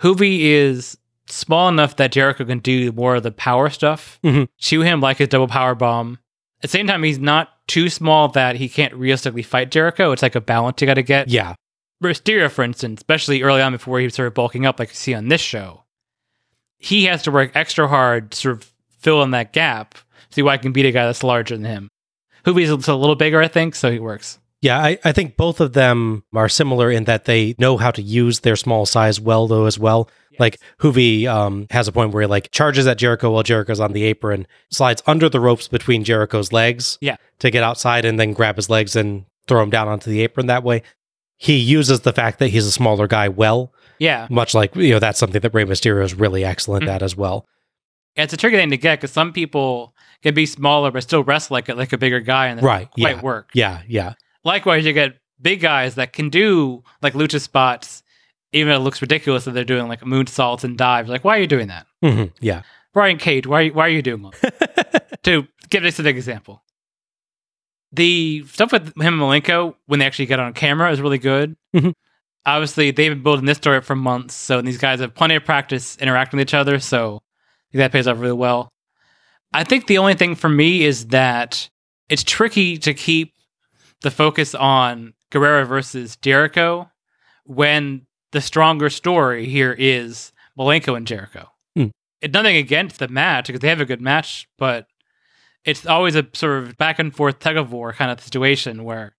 Juvi 0.00 0.40
is 0.40 0.96
small 1.26 1.68
enough 1.68 1.96
that 1.96 2.12
Jericho 2.12 2.44
can 2.44 2.60
do 2.60 2.92
more 2.92 3.16
of 3.16 3.22
the 3.24 3.32
power 3.32 3.68
stuff. 3.68 4.18
Mhm. 4.24 4.48
Chew 4.58 4.80
him 4.82 5.00
like 5.00 5.18
his 5.18 5.28
double 5.28 5.48
power 5.48 5.74
bomb. 5.74 6.18
At 6.58 6.62
the 6.62 6.68
same 6.68 6.86
time, 6.86 7.02
he's 7.02 7.18
not 7.18 7.50
too 7.66 7.90
small 7.90 8.28
that 8.28 8.56
he 8.56 8.68
can't 8.68 8.94
realistically 8.94 9.42
fight 9.42 9.70
Jericho. 9.70 10.12
It's 10.12 10.22
like 10.22 10.34
a 10.34 10.40
balance 10.40 10.80
you 10.80 10.86
got 10.86 10.94
to 10.94 11.02
get. 11.02 11.28
Yeah. 11.28 11.54
Mysterio, 12.02 12.50
for 12.50 12.62
instance, 12.62 13.00
especially 13.00 13.42
early 13.42 13.60
on 13.60 13.72
before 13.72 13.98
he 14.00 14.08
started 14.08 14.34
bulking 14.34 14.64
up, 14.64 14.78
like 14.78 14.88
you 14.88 14.94
see 14.94 15.14
on 15.14 15.28
this 15.28 15.40
show, 15.40 15.84
he 16.78 17.04
has 17.04 17.22
to 17.24 17.30
work 17.30 17.50
extra 17.54 17.88
hard 17.88 18.30
to 18.30 18.36
sort 18.36 18.56
of 18.56 18.72
fill 18.98 19.22
in 19.22 19.32
that 19.32 19.52
gap. 19.52 19.96
See 20.30 20.42
why 20.42 20.54
I 20.54 20.58
can 20.58 20.72
beat 20.72 20.86
a 20.86 20.92
guy 20.92 21.06
that's 21.06 21.22
larger 21.24 21.56
than 21.56 21.64
him. 21.64 21.88
Juvi's 22.44 22.88
a 22.88 22.94
little 22.94 23.16
bigger, 23.16 23.42
I 23.42 23.48
think, 23.48 23.74
so 23.74 23.90
he 23.90 23.98
works. 23.98 24.38
Yeah, 24.60 24.78
I, 24.78 24.98
I 25.04 25.12
think 25.12 25.36
both 25.36 25.60
of 25.60 25.72
them 25.72 26.24
are 26.34 26.48
similar 26.48 26.90
in 26.90 27.04
that 27.04 27.24
they 27.26 27.54
know 27.58 27.76
how 27.76 27.90
to 27.92 28.02
use 28.02 28.40
their 28.40 28.56
small 28.56 28.86
size 28.86 29.20
well, 29.20 29.46
though, 29.46 29.66
as 29.66 29.78
well. 29.78 30.10
Like 30.38 30.58
Juvi 30.80 31.26
um, 31.26 31.66
has 31.70 31.88
a 31.88 31.92
point 31.92 32.12
where 32.12 32.22
he 32.22 32.26
like 32.26 32.50
charges 32.50 32.86
at 32.86 32.98
Jericho 32.98 33.30
while 33.30 33.42
Jericho's 33.42 33.80
on 33.80 33.92
the 33.92 34.04
apron, 34.04 34.46
slides 34.70 35.02
under 35.06 35.28
the 35.28 35.40
ropes 35.40 35.68
between 35.68 36.04
Jericho's 36.04 36.52
legs 36.52 36.98
Yeah. 37.00 37.16
to 37.40 37.50
get 37.50 37.62
outside 37.64 38.04
and 38.04 38.18
then 38.18 38.32
grab 38.32 38.56
his 38.56 38.70
legs 38.70 38.94
and 38.96 39.24
throw 39.46 39.62
him 39.62 39.70
down 39.70 39.88
onto 39.88 40.10
the 40.10 40.20
apron 40.22 40.46
that 40.46 40.62
way. 40.64 40.82
He 41.36 41.56
uses 41.56 42.00
the 42.00 42.12
fact 42.12 42.38
that 42.40 42.48
he's 42.48 42.66
a 42.66 42.72
smaller 42.72 43.06
guy 43.08 43.28
well, 43.28 43.72
Yeah. 43.98 44.26
much 44.30 44.54
like, 44.54 44.74
you 44.76 44.90
know, 44.90 44.98
that's 45.00 45.18
something 45.18 45.40
that 45.40 45.54
Rey 45.54 45.64
Mysterio 45.64 46.04
is 46.04 46.14
really 46.14 46.44
excellent 46.44 46.84
Mm-hmm. 46.84 46.94
at 46.94 47.02
as 47.02 47.16
well. 47.16 47.46
It's 48.16 48.32
a 48.32 48.36
tricky 48.36 48.56
thing 48.56 48.70
to 48.70 48.76
get 48.76 48.98
because 49.00 49.12
some 49.12 49.32
people 49.32 49.94
can 50.22 50.34
be 50.34 50.46
smaller 50.46 50.90
but 50.90 51.02
still 51.02 51.22
wrestle 51.24 51.54
like 51.54 51.68
a, 51.68 51.74
like 51.74 51.92
a 51.92 51.98
bigger 51.98 52.20
guy 52.20 52.46
and 52.48 52.60
it 52.60 52.62
Right. 52.64 52.90
quite 52.90 53.16
yeah. 53.16 53.22
work. 53.22 53.50
Yeah. 53.54 53.82
Yeah. 53.88 54.14
Likewise, 54.44 54.84
you 54.86 54.92
get 54.92 55.14
big 55.40 55.60
guys 55.60 55.94
that 55.96 56.12
can 56.12 56.28
do 56.30 56.82
like 57.02 57.14
lucha 57.14 57.40
spots, 57.40 58.02
even 58.52 58.72
if 58.72 58.76
it 58.76 58.80
looks 58.80 59.00
ridiculous 59.02 59.44
that 59.44 59.52
they're 59.52 59.64
doing 59.64 59.88
like 59.88 60.00
moonsaults 60.00 60.64
and 60.64 60.76
dives. 60.78 61.08
Like, 61.10 61.24
why 61.24 61.36
are 61.36 61.40
you 61.40 61.46
doing 61.46 61.68
that? 61.68 61.86
hmm 62.02 62.24
Yeah. 62.40 62.62
Brian 62.94 63.18
Cage, 63.18 63.46
why, 63.46 63.68
why 63.68 63.86
are 63.86 63.90
you 63.90 64.02
doing 64.02 64.22
that? 64.22 65.18
to 65.24 65.46
give 65.70 65.82
this 65.82 65.98
an 65.98 66.06
example. 66.06 66.62
The 67.92 68.44
stuff 68.48 68.72
with 68.72 68.88
him 69.00 69.20
and 69.20 69.20
Malenko, 69.22 69.74
when 69.86 69.98
they 70.00 70.06
actually 70.06 70.26
get 70.26 70.40
on 70.40 70.52
camera, 70.52 70.90
is 70.92 71.00
really 71.00 71.18
good. 71.18 71.56
Mhm. 71.74 71.92
Obviously, 72.44 72.90
they've 72.90 73.12
been 73.12 73.22
building 73.22 73.44
this 73.46 73.58
story 73.58 73.80
for 73.82 73.94
months, 73.96 74.34
so 74.34 74.60
these 74.62 74.78
guys 74.78 75.00
have 75.00 75.14
plenty 75.14 75.34
of 75.36 75.44
practice 75.44 75.96
interacting 75.98 76.38
with 76.38 76.48
each 76.48 76.54
other, 76.54 76.78
so 76.78 77.20
that 77.72 77.92
pays 77.92 78.06
off 78.06 78.18
really 78.18 78.32
well. 78.34 78.70
I 79.52 79.64
think 79.64 79.86
the 79.86 79.98
only 79.98 80.14
thing 80.14 80.34
for 80.34 80.48
me 80.48 80.84
is 80.84 81.06
that 81.08 81.68
it's 82.08 82.22
tricky 82.22 82.76
to 82.78 82.94
keep 82.94 83.34
the 84.02 84.10
focus 84.10 84.54
on 84.54 85.14
Guerrera 85.32 85.66
versus 85.66 86.16
Jericho 86.16 86.90
when 87.44 88.06
the 88.32 88.40
stronger 88.40 88.90
story 88.90 89.46
here 89.46 89.74
is 89.78 90.32
Malenko 90.58 90.96
and 90.96 91.06
Jericho. 91.06 91.48
Hmm. 91.76 91.88
It's 92.20 92.34
nothing 92.34 92.56
against 92.56 92.98
the 92.98 93.08
match 93.08 93.46
because 93.46 93.60
they 93.60 93.68
have 93.68 93.80
a 93.80 93.86
good 93.86 94.00
match, 94.02 94.48
but 94.58 94.86
it's 95.64 95.86
always 95.86 96.14
a 96.14 96.26
sort 96.34 96.62
of 96.62 96.76
back 96.76 96.98
and 96.98 97.14
forth 97.14 97.38
tug 97.38 97.56
of 97.56 97.72
war 97.72 97.92
kind 97.92 98.10
of 98.10 98.20
situation 98.20 98.84
where 98.84 99.14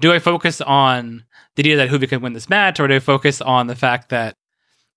do 0.00 0.12
I 0.12 0.18
focus 0.18 0.60
on 0.60 1.24
the 1.56 1.62
idea 1.62 1.76
that 1.76 1.88
Juvi 1.88 2.08
can 2.08 2.20
win 2.20 2.32
this 2.32 2.48
match 2.50 2.80
or 2.80 2.88
do 2.88 2.94
I 2.96 2.98
focus 3.00 3.40
on 3.40 3.66
the 3.66 3.76
fact 3.76 4.08
that 4.10 4.36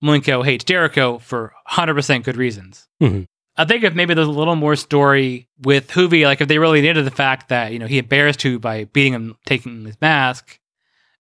Malenko 0.04 0.44
hates 0.44 0.64
Jericho 0.66 1.20
for 1.20 1.54
100% 1.70 2.24
good 2.24 2.38
reasons? 2.38 2.88
Mhm. 3.02 3.26
I 3.58 3.66
think 3.66 3.84
if 3.84 3.96
maybe 3.96 4.14
there's 4.14 4.28
a 4.28 4.32
little 4.32 4.56
more 4.56 4.76
story 4.76 5.48
with 5.64 5.88
Juvi, 5.90 6.26
like 6.26 6.42
if 6.42 6.48
they 6.48 6.60
really 6.60 6.82
needed 6.82 7.06
the 7.06 7.12
fact 7.12 7.50
that, 7.50 7.74
you 7.74 7.80
know, 7.80 7.88
he 7.88 7.98
embarrassed 7.98 8.40
Juvi 8.42 8.62
by 8.62 8.84
beating 8.86 9.14
him, 9.14 9.36
taking 9.46 9.86
his 9.86 10.00
mask, 10.00 10.60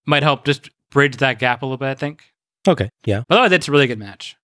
might 0.05 0.23
help 0.23 0.45
just 0.45 0.69
bridge 0.91 1.17
that 1.17 1.39
gap 1.39 1.61
a 1.61 1.65
little 1.65 1.77
bit, 1.77 1.87
I 1.89 1.95
think. 1.95 2.23
Okay. 2.67 2.89
Yeah. 3.05 3.23
But 3.27 3.35
otherwise, 3.39 3.53
it's 3.53 3.67
a 3.67 3.71
really 3.71 3.87
good 3.87 3.97
match. 3.99 4.35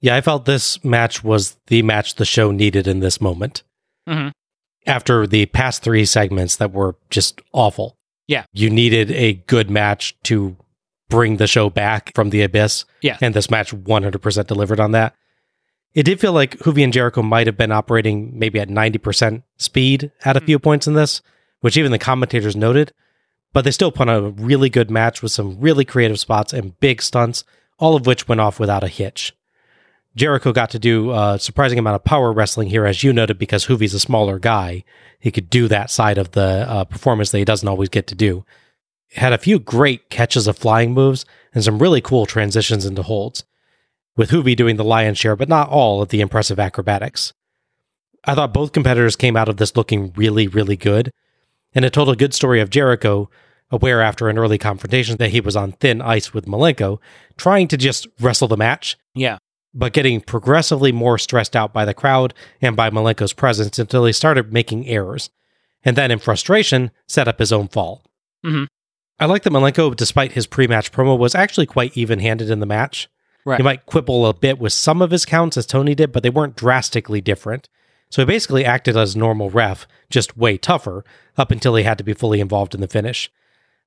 Yeah. 0.00 0.16
I 0.16 0.20
felt 0.20 0.44
this 0.44 0.82
match 0.84 1.22
was 1.22 1.56
the 1.68 1.82
match 1.82 2.16
the 2.16 2.24
show 2.24 2.50
needed 2.50 2.86
in 2.88 3.00
this 3.00 3.20
moment. 3.20 3.62
Mhm. 4.08 4.32
After 4.86 5.26
the 5.26 5.46
past 5.46 5.82
three 5.82 6.04
segments 6.04 6.56
that 6.56 6.72
were 6.72 6.96
just 7.10 7.40
awful. 7.52 7.96
Yeah. 8.28 8.44
You 8.52 8.70
needed 8.70 9.10
a 9.12 9.34
good 9.34 9.70
match 9.70 10.16
to 10.24 10.56
bring 11.08 11.36
the 11.36 11.46
show 11.46 11.70
back 11.70 12.12
from 12.14 12.30
the 12.30 12.42
abyss. 12.42 12.84
Yeah. 13.02 13.18
And 13.20 13.34
this 13.34 13.50
match 13.50 13.72
100% 13.72 14.46
delivered 14.48 14.80
on 14.80 14.90
that. 14.92 15.14
It 15.96 16.04
did 16.04 16.20
feel 16.20 16.34
like 16.34 16.58
Juvi 16.58 16.84
and 16.84 16.92
Jericho 16.92 17.22
might 17.22 17.46
have 17.46 17.56
been 17.56 17.72
operating 17.72 18.38
maybe 18.38 18.60
at 18.60 18.68
90% 18.68 19.42
speed 19.56 20.12
at 20.26 20.36
a 20.36 20.42
few 20.42 20.58
points 20.58 20.86
in 20.86 20.92
this, 20.92 21.22
which 21.60 21.78
even 21.78 21.90
the 21.90 21.98
commentators 21.98 22.54
noted. 22.54 22.92
But 23.54 23.64
they 23.64 23.70
still 23.70 23.90
put 23.90 24.10
on 24.10 24.24
a 24.24 24.28
really 24.28 24.68
good 24.68 24.90
match 24.90 25.22
with 25.22 25.32
some 25.32 25.58
really 25.58 25.86
creative 25.86 26.20
spots 26.20 26.52
and 26.52 26.78
big 26.80 27.00
stunts, 27.00 27.44
all 27.78 27.96
of 27.96 28.04
which 28.04 28.28
went 28.28 28.42
off 28.42 28.60
without 28.60 28.84
a 28.84 28.88
hitch. 28.88 29.34
Jericho 30.14 30.52
got 30.52 30.68
to 30.70 30.78
do 30.78 31.12
a 31.12 31.38
surprising 31.38 31.78
amount 31.78 31.96
of 31.96 32.04
power 32.04 32.30
wrestling 32.30 32.68
here, 32.68 32.84
as 32.84 33.02
you 33.02 33.10
noted, 33.14 33.38
because 33.38 33.64
Juvi's 33.64 33.94
a 33.94 34.00
smaller 34.00 34.38
guy. 34.38 34.84
He 35.18 35.30
could 35.30 35.48
do 35.48 35.66
that 35.68 35.90
side 35.90 36.18
of 36.18 36.32
the 36.32 36.66
uh, 36.68 36.84
performance 36.84 37.30
that 37.30 37.38
he 37.38 37.44
doesn't 37.46 37.68
always 37.68 37.88
get 37.88 38.06
to 38.08 38.14
do. 38.14 38.44
Had 39.12 39.32
a 39.32 39.38
few 39.38 39.58
great 39.58 40.10
catches 40.10 40.46
of 40.46 40.58
flying 40.58 40.92
moves 40.92 41.24
and 41.54 41.64
some 41.64 41.78
really 41.78 42.02
cool 42.02 42.26
transitions 42.26 42.84
into 42.84 43.02
holds, 43.02 43.44
with 44.16 44.30
Juvi 44.30 44.56
doing 44.56 44.76
the 44.76 44.84
lion's 44.84 45.18
share, 45.18 45.36
but 45.36 45.48
not 45.48 45.68
all 45.68 46.02
of 46.02 46.08
the 46.08 46.20
impressive 46.20 46.58
acrobatics. 46.58 47.32
I 48.24 48.34
thought 48.34 48.52
both 48.54 48.72
competitors 48.72 49.14
came 49.16 49.36
out 49.36 49.48
of 49.48 49.56
this 49.58 49.76
looking 49.76 50.12
really, 50.16 50.48
really 50.48 50.76
good, 50.76 51.10
and 51.74 51.84
it 51.84 51.92
told 51.92 52.08
a 52.08 52.16
good 52.16 52.34
story 52.34 52.60
of 52.60 52.70
Jericho, 52.70 53.30
aware 53.70 54.00
after 54.00 54.28
an 54.28 54.38
early 54.38 54.58
confrontation 54.58 55.16
that 55.18 55.30
he 55.30 55.40
was 55.40 55.56
on 55.56 55.72
thin 55.72 56.00
ice 56.00 56.32
with 56.32 56.46
Malenko, 56.46 56.98
trying 57.36 57.68
to 57.68 57.76
just 57.76 58.06
wrestle 58.20 58.48
the 58.48 58.56
match 58.56 58.96
Yeah. 59.14 59.38
but 59.74 59.92
getting 59.92 60.20
progressively 60.20 60.90
more 60.92 61.18
stressed 61.18 61.54
out 61.54 61.72
by 61.72 61.84
the 61.84 61.92
crowd 61.94 62.32
and 62.62 62.74
by 62.76 62.88
Malenko's 62.90 63.32
presence 63.34 63.78
until 63.78 64.04
he 64.06 64.12
started 64.12 64.52
making 64.52 64.86
errors, 64.88 65.30
and 65.84 65.96
then 65.96 66.10
in 66.10 66.18
frustration, 66.18 66.90
set 67.06 67.28
up 67.28 67.38
his 67.38 67.52
own 67.52 67.68
fall. 67.68 68.02
Mhm. 68.44 68.66
I 69.18 69.26
like 69.26 69.42
that 69.42 69.52
Malenko, 69.52 69.94
despite 69.94 70.32
his 70.32 70.46
pre 70.46 70.66
match 70.66 70.90
promo, 70.92 71.18
was 71.18 71.34
actually 71.34 71.66
quite 71.66 71.96
even 71.96 72.18
handed 72.20 72.50
in 72.50 72.60
the 72.60 72.66
match. 72.66 73.08
Right. 73.46 73.58
You 73.58 73.64
might 73.64 73.86
quibble 73.86 74.26
a 74.26 74.34
bit 74.34 74.58
with 74.58 74.72
some 74.74 75.00
of 75.00 75.10
his 75.12 75.24
counts 75.24 75.56
as 75.56 75.64
Tony 75.66 75.94
did, 75.94 76.12
but 76.12 76.22
they 76.22 76.30
weren't 76.30 76.56
drastically 76.56 77.20
different. 77.22 77.68
So 78.10 78.20
he 78.22 78.26
basically 78.26 78.64
acted 78.64 78.96
as 78.96 79.16
normal 79.16 79.50
ref, 79.50 79.86
just 80.10 80.36
way 80.36 80.58
tougher, 80.58 81.04
up 81.38 81.50
until 81.50 81.74
he 81.76 81.84
had 81.84 81.96
to 81.98 82.04
be 82.04 82.12
fully 82.12 82.40
involved 82.40 82.74
in 82.74 82.80
the 82.80 82.88
finish. 82.88 83.30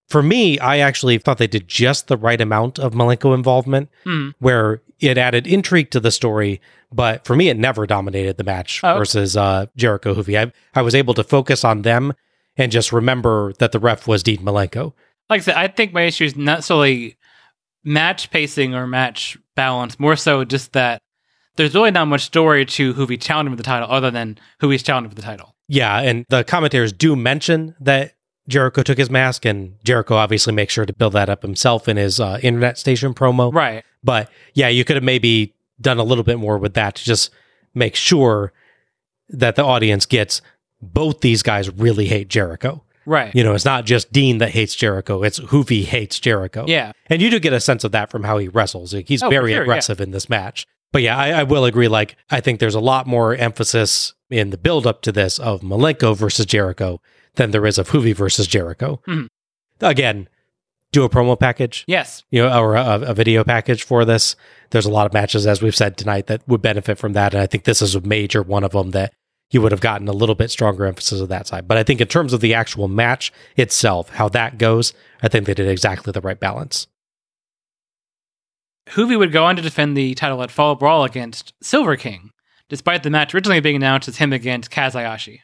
For 0.07 0.23
me, 0.23 0.57
I 0.59 0.79
actually 0.79 1.17
thought 1.19 1.37
they 1.37 1.45
did 1.47 1.67
just 1.67 2.07
the 2.07 2.17
right 2.17 2.41
amount 2.41 2.79
of 2.79 2.93
Malenko 2.93 3.35
involvement, 3.35 3.89
Hmm. 4.05 4.29
where 4.39 4.81
it 4.99 5.17
added 5.17 5.45
intrigue 5.45 5.91
to 5.91 5.99
the 5.99 6.09
story, 6.11 6.59
but 6.91 7.25
for 7.25 7.35
me, 7.35 7.49
it 7.49 7.57
never 7.57 7.85
dominated 7.85 8.37
the 8.37 8.43
match 8.43 8.79
Oh. 8.83 8.97
versus 8.97 9.37
uh, 9.37 9.67
Jericho 9.77 10.15
Juvi. 10.15 10.37
I, 10.37 10.51
I 10.77 10.81
was 10.81 10.95
able 10.95 11.13
to 11.13 11.23
focus 11.23 11.63
on 11.63 11.83
them 11.83 12.13
and 12.57 12.71
just 12.71 12.91
remember 12.91 13.53
that 13.59 13.71
the 13.71 13.79
ref 13.79 14.07
was 14.07 14.23
Dean 14.23 14.39
Malenko. 14.39 14.93
Like 15.29 15.41
I 15.41 15.43
said, 15.43 15.55
I 15.55 15.67
think 15.67 15.93
my 15.93 16.01
issue 16.03 16.25
is 16.25 16.35
not 16.35 16.63
solely 16.63 17.17
match 17.83 18.29
pacing 18.31 18.73
or 18.75 18.87
match 18.87 19.37
balance, 19.59 19.99
more 19.99 20.15
so 20.15 20.45
just 20.45 20.71
that 20.71 21.01
there's 21.57 21.75
really 21.75 21.91
not 21.91 22.05
much 22.05 22.23
story 22.23 22.65
to 22.65 22.93
Juvi 22.93 23.19
challenging 23.19 23.51
for 23.51 23.57
the 23.57 23.63
title 23.63 23.91
other 23.91 24.09
than 24.09 24.37
who 24.61 24.69
he's 24.69 24.81
challenging 24.81 25.09
for 25.09 25.15
the 25.15 25.21
title. 25.21 25.53
Yeah, 25.67 25.99
and 25.99 26.25
the 26.29 26.45
commentators 26.45 26.93
do 26.93 27.13
mention 27.17 27.75
that 27.81 28.13
Jericho 28.47 28.83
took 28.83 28.97
his 28.97 29.09
mask, 29.09 29.43
and 29.43 29.75
Jericho 29.83 30.15
obviously 30.15 30.53
makes 30.53 30.73
sure 30.73 30.85
to 30.85 30.93
build 30.93 31.11
that 31.11 31.29
up 31.29 31.41
himself 31.41 31.89
in 31.89 31.97
his 31.97 32.21
uh, 32.21 32.39
internet 32.41 32.77
station 32.77 33.13
promo. 33.13 33.53
Right. 33.53 33.83
But 34.01 34.31
yeah, 34.53 34.69
you 34.69 34.85
could 34.85 34.95
have 34.95 35.03
maybe 35.03 35.53
done 35.81 35.99
a 35.99 36.03
little 36.03 36.23
bit 36.23 36.39
more 36.39 36.57
with 36.57 36.75
that 36.75 36.95
to 36.95 37.03
just 37.03 37.29
make 37.73 37.95
sure 37.95 38.53
that 39.27 39.57
the 39.57 39.65
audience 39.65 40.05
gets 40.05 40.41
both 40.81 41.19
these 41.19 41.43
guys 41.43 41.69
really 41.69 42.07
hate 42.07 42.29
Jericho. 42.29 42.81
Right. 43.09 43.33
You 43.35 43.43
know, 43.43 43.53
it's 43.55 43.65
not 43.65 43.85
just 43.85 44.11
Dean 44.13 44.37
that 44.37 44.51
hates 44.51 44.75
Jericho, 44.75 45.23
it's 45.23 45.39
Juvi 45.39 45.83
hates 45.83 46.19
Jericho. 46.19 46.65
Yeah. 46.67 46.91
And 47.07 47.21
you 47.21 47.29
do 47.31 47.39
get 47.39 47.53
a 47.53 47.59
sense 47.59 47.83
of 47.83 47.91
that 47.93 48.11
from 48.11 48.23
how 48.23 48.37
he 48.37 48.47
wrestles. 48.47 48.91
He's 48.91 49.23
Oh, 49.23 49.29
very 49.29 49.51
sure, 49.51 49.57
yeah. 49.57 49.61
aggressive 49.63 49.99
in 49.99 50.11
this 50.11 50.29
match. 50.29 50.67
But 50.91 51.01
yeah, 51.01 51.17
I, 51.17 51.29
I 51.31 51.43
will 51.43 51.65
agree. 51.65 51.87
Like, 51.87 52.15
I 52.29 52.39
think 52.39 52.59
there's 52.59 52.75
a 52.75 52.79
lot 52.79 53.07
more 53.07 53.35
emphasis 53.35 54.13
in 54.29 54.51
the 54.51 54.57
build 54.57 54.85
up 54.87 55.01
to 55.03 55.11
this 55.11 55.39
of 55.39 55.61
Malenko 55.61 56.15
versus 56.15 56.45
Jericho 56.45 57.01
than 57.35 57.51
there 57.51 57.65
is 57.65 57.77
of 57.77 57.89
Juvi 57.89 58.13
versus 58.15 58.45
Jericho. 58.47 59.01
Mhm. 59.07 59.27
Again, 59.81 60.27
do 60.91 61.03
a 61.03 61.09
promo 61.09 61.39
package 61.39 61.83
Yes. 61.87 62.23
you 62.31 62.41
know, 62.41 62.59
or 62.59 62.75
a, 62.75 62.99
a 63.01 63.13
video 63.13 63.43
package 63.43 63.83
for 63.83 64.05
this. 64.05 64.35
There's 64.71 64.87
a 64.87 64.91
lot 64.91 65.05
of 65.05 65.13
matches, 65.13 65.45
as 65.47 65.61
we've 65.61 65.75
said 65.75 65.97
tonight, 65.97 66.27
that 66.27 66.41
would 66.47 66.61
benefit 66.61 66.97
from 66.97 67.13
that. 67.13 67.33
And 67.33 67.41
I 67.41 67.45
think 67.47 67.63
this 67.63 67.81
is 67.81 67.93
a 67.95 68.01
major 68.01 68.41
one 68.41 68.63
of 68.63 68.71
them 68.71 68.91
that 68.91 69.13
you 69.51 69.61
would 69.61 69.71
have 69.71 69.81
gotten 69.81 70.07
a 70.07 70.11
little 70.13 70.35
bit 70.35 70.51
stronger 70.51 70.85
emphasis 70.85 71.21
of 71.21 71.29
that 71.29 71.47
side. 71.47 71.67
But 71.67 71.77
I 71.77 71.83
think 71.83 72.01
in 72.01 72.07
terms 72.07 72.33
of 72.33 72.41
the 72.41 72.53
actual 72.53 72.87
match 72.87 73.31
itself, 73.57 74.09
how 74.09 74.29
that 74.29 74.57
goes, 74.57 74.93
I 75.23 75.27
think 75.27 75.45
they 75.45 75.53
did 75.53 75.67
exactly 75.67 76.11
the 76.11 76.21
right 76.21 76.39
balance. 76.39 76.87
Juvi 78.89 79.17
would 79.17 79.31
go 79.31 79.45
on 79.45 79.55
to 79.55 79.61
defend 79.61 79.95
the 79.95 80.15
title 80.15 80.41
at 80.41 80.51
Fall 80.51 80.75
Brawl 80.75 81.03
against 81.03 81.53
Silver 81.61 81.95
King, 81.95 82.31
despite 82.69 83.03
the 83.03 83.09
match 83.09 83.33
originally 83.35 83.59
being 83.59 83.75
announced 83.75 84.07
as 84.07 84.17
him 84.17 84.33
against 84.33 84.71
Kaz 84.71 84.93
Hayashi. 84.93 85.41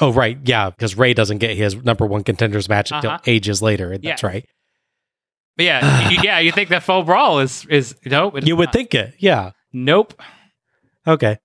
Oh, 0.00 0.12
right. 0.12 0.38
Yeah. 0.44 0.70
Because 0.70 0.96
Rey 0.96 1.12
doesn't 1.12 1.38
get 1.38 1.56
his 1.56 1.74
number 1.74 2.06
one 2.06 2.22
contenders 2.22 2.68
match 2.68 2.92
until 2.92 3.10
Uh-huh. 3.10 3.20
ages 3.26 3.60
later. 3.60 3.90
That's 3.90 4.04
Yes. 4.04 4.22
right. 4.22 4.44
But 5.56 5.66
yeah, 5.66 6.08
you, 6.10 6.18
yeah, 6.22 6.38
you 6.38 6.52
think 6.52 6.68
that 6.68 6.84
Fall 6.84 7.02
Brawl 7.02 7.40
is 7.40 7.66
is 7.66 7.96
nope? 8.04 8.34
You 8.44 8.54
would 8.54 8.66
not. 8.68 8.72
think 8.72 8.94
it. 8.94 9.14
Yeah. 9.18 9.50
nope. 9.72 10.14
Okay. 11.04 11.38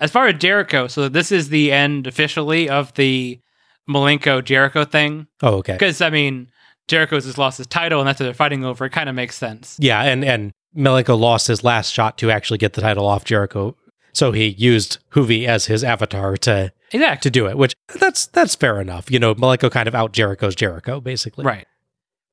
As 0.00 0.10
far 0.10 0.26
as 0.28 0.34
Jericho, 0.40 0.86
so 0.88 1.08
this 1.08 1.30
is 1.32 1.48
the 1.48 1.70
end 1.72 2.06
officially 2.06 2.68
of 2.68 2.92
the 2.94 3.40
Malenko 3.88 4.42
Jericho 4.44 4.84
thing. 4.84 5.26
Oh, 5.42 5.56
okay. 5.56 5.74
Because 5.74 6.00
I 6.00 6.10
mean, 6.10 6.48
Jericho's 6.88 7.24
just 7.26 7.38
lost 7.38 7.58
his 7.58 7.66
title, 7.66 8.00
and 8.00 8.08
that's 8.08 8.18
what 8.20 8.24
they're 8.24 8.34
fighting 8.34 8.64
over. 8.64 8.84
It 8.86 8.90
kind 8.90 9.08
of 9.08 9.14
makes 9.14 9.36
sense. 9.36 9.76
Yeah. 9.78 10.02
And, 10.02 10.24
and 10.24 10.52
Malenko 10.76 11.18
lost 11.18 11.46
his 11.46 11.62
last 11.64 11.92
shot 11.92 12.18
to 12.18 12.30
actually 12.30 12.58
get 12.58 12.72
the 12.72 12.80
title 12.80 13.06
off 13.06 13.24
Jericho. 13.24 13.76
So 14.12 14.32
he 14.32 14.46
used 14.48 14.98
Juvi 15.12 15.46
as 15.46 15.66
his 15.66 15.82
avatar 15.82 16.36
to 16.38 16.72
Exactly. 16.92 17.28
to 17.28 17.30
do 17.30 17.46
it, 17.48 17.58
which 17.58 17.74
that's 17.98 18.26
that's 18.26 18.54
fair 18.54 18.80
enough. 18.80 19.10
You 19.10 19.18
know, 19.18 19.34
Malenko 19.34 19.70
kind 19.70 19.88
of 19.88 19.94
out 19.94 20.12
Jericho's 20.12 20.54
Jericho, 20.54 21.00
basically. 21.00 21.44
Right. 21.44 21.66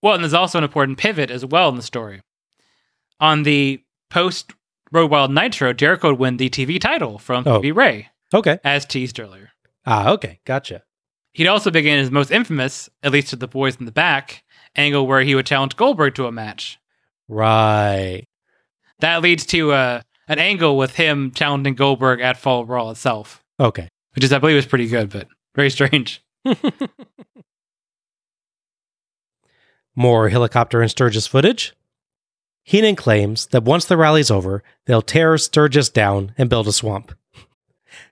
Well, 0.04 0.14
and 0.14 0.24
there's 0.24 0.34
also 0.34 0.58
an 0.60 0.64
important 0.64 0.98
pivot 1.00 1.32
as 1.32 1.44
well 1.46 1.70
in 1.70 1.76
the 1.76 1.82
story. 1.82 2.22
On 3.20 3.44
the 3.44 3.82
post 4.12 4.52
Road 4.92 5.10
Wild 5.12 5.32
Nitro, 5.32 5.74
Jericho 5.74 6.10
would 6.10 6.20
win 6.20 6.38
the 6.38 6.50
TV 6.50 6.80
title 6.80 7.18
from 7.18 7.44
Oh. 7.48 7.60
Stevie 7.60 7.72
Ray, 7.72 8.10
Okay. 8.34 8.60
as 8.64 8.86
teased 8.86 9.20
earlier. 9.20 9.52
Ah, 9.86 10.10
okay. 10.12 10.40
Gotcha. 10.46 10.84
He'd 11.34 11.48
also 11.48 11.72
begin 11.72 11.98
his 12.00 12.12
most 12.12 12.30
infamous, 12.32 12.90
at 13.02 13.12
least 13.14 13.30
to 13.30 13.36
the 13.38 13.48
boys 13.48 13.78
in 13.78 13.86
the 13.86 13.92
back, 13.92 14.44
angle 14.76 15.08
where 15.08 15.22
he 15.22 15.34
would 15.34 15.46
challenge 15.46 15.78
Goldberg 15.78 16.16
to 16.16 16.28
a 16.28 16.32
match. 16.32 16.78
Right. 17.30 18.26
That 19.00 19.22
leads 19.22 19.46
to 19.48 19.72
uh, 19.72 20.02
an 20.28 20.40
angle 20.40 20.78
with 20.78 20.96
him 20.96 21.32
challenging 21.32 21.76
Goldberg 21.76 22.20
at 22.20 22.36
Fall 22.38 22.66
Brawl 22.66 22.92
itself, 22.92 23.42
Okay. 23.60 23.88
which 24.14 24.24
is, 24.26 24.34
I 24.34 24.40
believe, 24.40 24.58
is 24.58 24.66
pretty 24.66 24.88
good, 24.88 25.10
but 25.10 25.28
very 25.56 25.70
strange. 25.70 26.22
More 29.96 30.30
helicopter 30.30 30.82
and 30.82 30.90
Sturgis 30.92 31.28
footage. 31.28 31.74
Heenan 32.64 32.96
claims 32.96 33.48
that 33.48 33.64
once 33.64 33.86
the 33.86 33.98
rally's 33.98 34.32
over, 34.32 34.64
they'll 34.86 35.02
tear 35.02 35.38
Sturgis 35.38 35.90
down 35.90 36.34
and 36.38 36.50
build 36.50 36.68
a 36.68 36.72
swamp. 36.72 37.14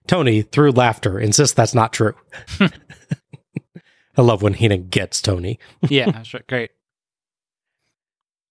Tony, 0.08 0.42
through 0.42 0.72
laughter, 0.72 1.20
insists 1.20 1.54
that's 1.56 1.76
not 1.76 1.94
true. 1.94 2.16
I 2.60 4.22
love 4.22 4.42
when 4.42 4.54
Heenan 4.56 4.88
gets 4.90 5.22
Tony. 5.22 5.60
Yeah, 5.90 6.12
that's 6.12 6.34
right. 6.34 6.48
great. 6.48 6.72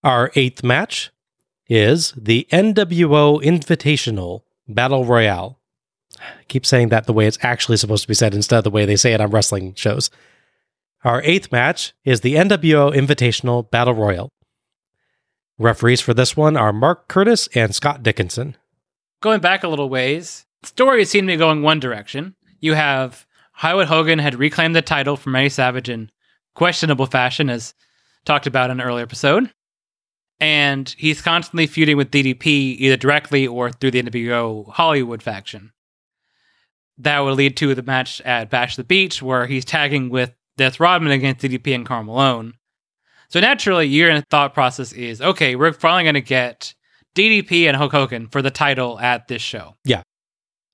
Our 0.05 0.31
eighth 0.35 0.63
match 0.63 1.11
is 1.69 2.13
the 2.17 2.47
NWO 2.53 3.43
Invitational 3.43 4.43
Battle 4.69 5.05
Royale. 5.05 5.59
I 6.19 6.45
keep 6.49 6.65
saying 6.65 6.89
that 6.89 7.07
the 7.07 7.13
way 7.13 7.27
it's 7.27 7.39
actually 7.43 7.77
supposed 7.77 8.03
to 8.03 8.09
be 8.09 8.15
said 8.15 8.35
instead 8.35 8.59
of 8.59 8.65
the 8.65 8.71
way 8.71 8.87
they 8.87 8.97
say 8.97 9.13
it 9.13 9.21
on 9.21 9.31
wrestling 9.31 9.75
shows. 9.75 10.11
Our 11.05 11.21
eighth 11.23 11.53
match 11.53 11.93
is 12.05 12.21
the 12.23 12.35
NWO 12.37 12.95
Invitational 12.95 13.71
Battle 13.71 13.95
Royal. 13.95 14.31
Referees 15.59 16.01
for 16.01 16.15
this 16.15 16.37
one 16.37 16.57
are 16.57 16.73
Mark 16.73 17.09
Curtis 17.09 17.49
and 17.55 17.75
Scott 17.75 18.03
Dickinson. 18.03 18.57
going 19.21 19.41
back 19.41 19.65
a 19.65 19.69
little 19.69 19.89
ways, 19.89 20.47
stories 20.63 21.11
seem 21.11 21.27
to 21.27 21.33
be 21.33 21.37
going 21.37 21.63
one 21.63 21.81
direction. 21.81 22.37
You 22.61 22.75
have 22.75 23.27
Hollywood 23.53 23.89
Hogan 23.89 24.21
had 24.21 24.37
reclaimed 24.37 24.77
the 24.77 24.83
title 24.83 25.17
from 25.17 25.35
Randy 25.35 25.49
Savage 25.49 25.89
in 25.89 26.11
questionable 26.55 27.07
fashion, 27.07 27.51
as 27.51 27.75
talked 28.25 28.47
about 28.47 28.71
in 28.71 28.81
an 28.81 28.87
earlier 28.87 29.03
episode. 29.03 29.53
And 30.39 30.95
he's 30.97 31.21
constantly 31.21 31.67
feuding 31.67 31.97
with 31.97 32.13
DDP 32.13 32.47
either 32.79 32.97
directly 32.97 33.45
or 33.45 33.73
through 33.73 33.91
the 33.91 34.03
NWO 34.05 34.71
Hollywood 34.71 35.21
faction. 35.25 35.73
That 36.99 37.19
would 37.21 37.35
lead 37.35 37.57
to 37.57 37.75
the 37.75 37.83
match 37.83 38.21
at 38.21 38.49
Bash 38.51 38.77
the 38.77 38.85
Beach, 38.85 39.21
where 39.21 39.47
he's 39.47 39.65
tagging 39.65 40.09
with 40.11 40.33
Dennis 40.57 40.79
Rodman 40.79 41.11
against 41.11 41.45
DDP 41.45 41.75
and 41.75 41.85
Karl 41.87 42.05
Malone. 42.05 42.55
So 43.31 43.41
naturally, 43.41 43.87
your 43.87 44.21
thought 44.23 44.55
process 44.55 44.93
is 44.93 45.21
okay, 45.21 45.55
we're 45.55 45.73
finally 45.73 46.05
going 46.05 46.15
to 46.15 46.21
get 46.21 46.75
DDP 47.15 47.67
and 47.67 47.77
Hulk 47.77 47.93
Hogan 47.93 48.29
for 48.29 48.43
the 48.43 48.51
title 48.51 48.99
at 48.99 49.29
this 49.29 49.43
show. 49.43 49.75
Yeah. 49.85 50.03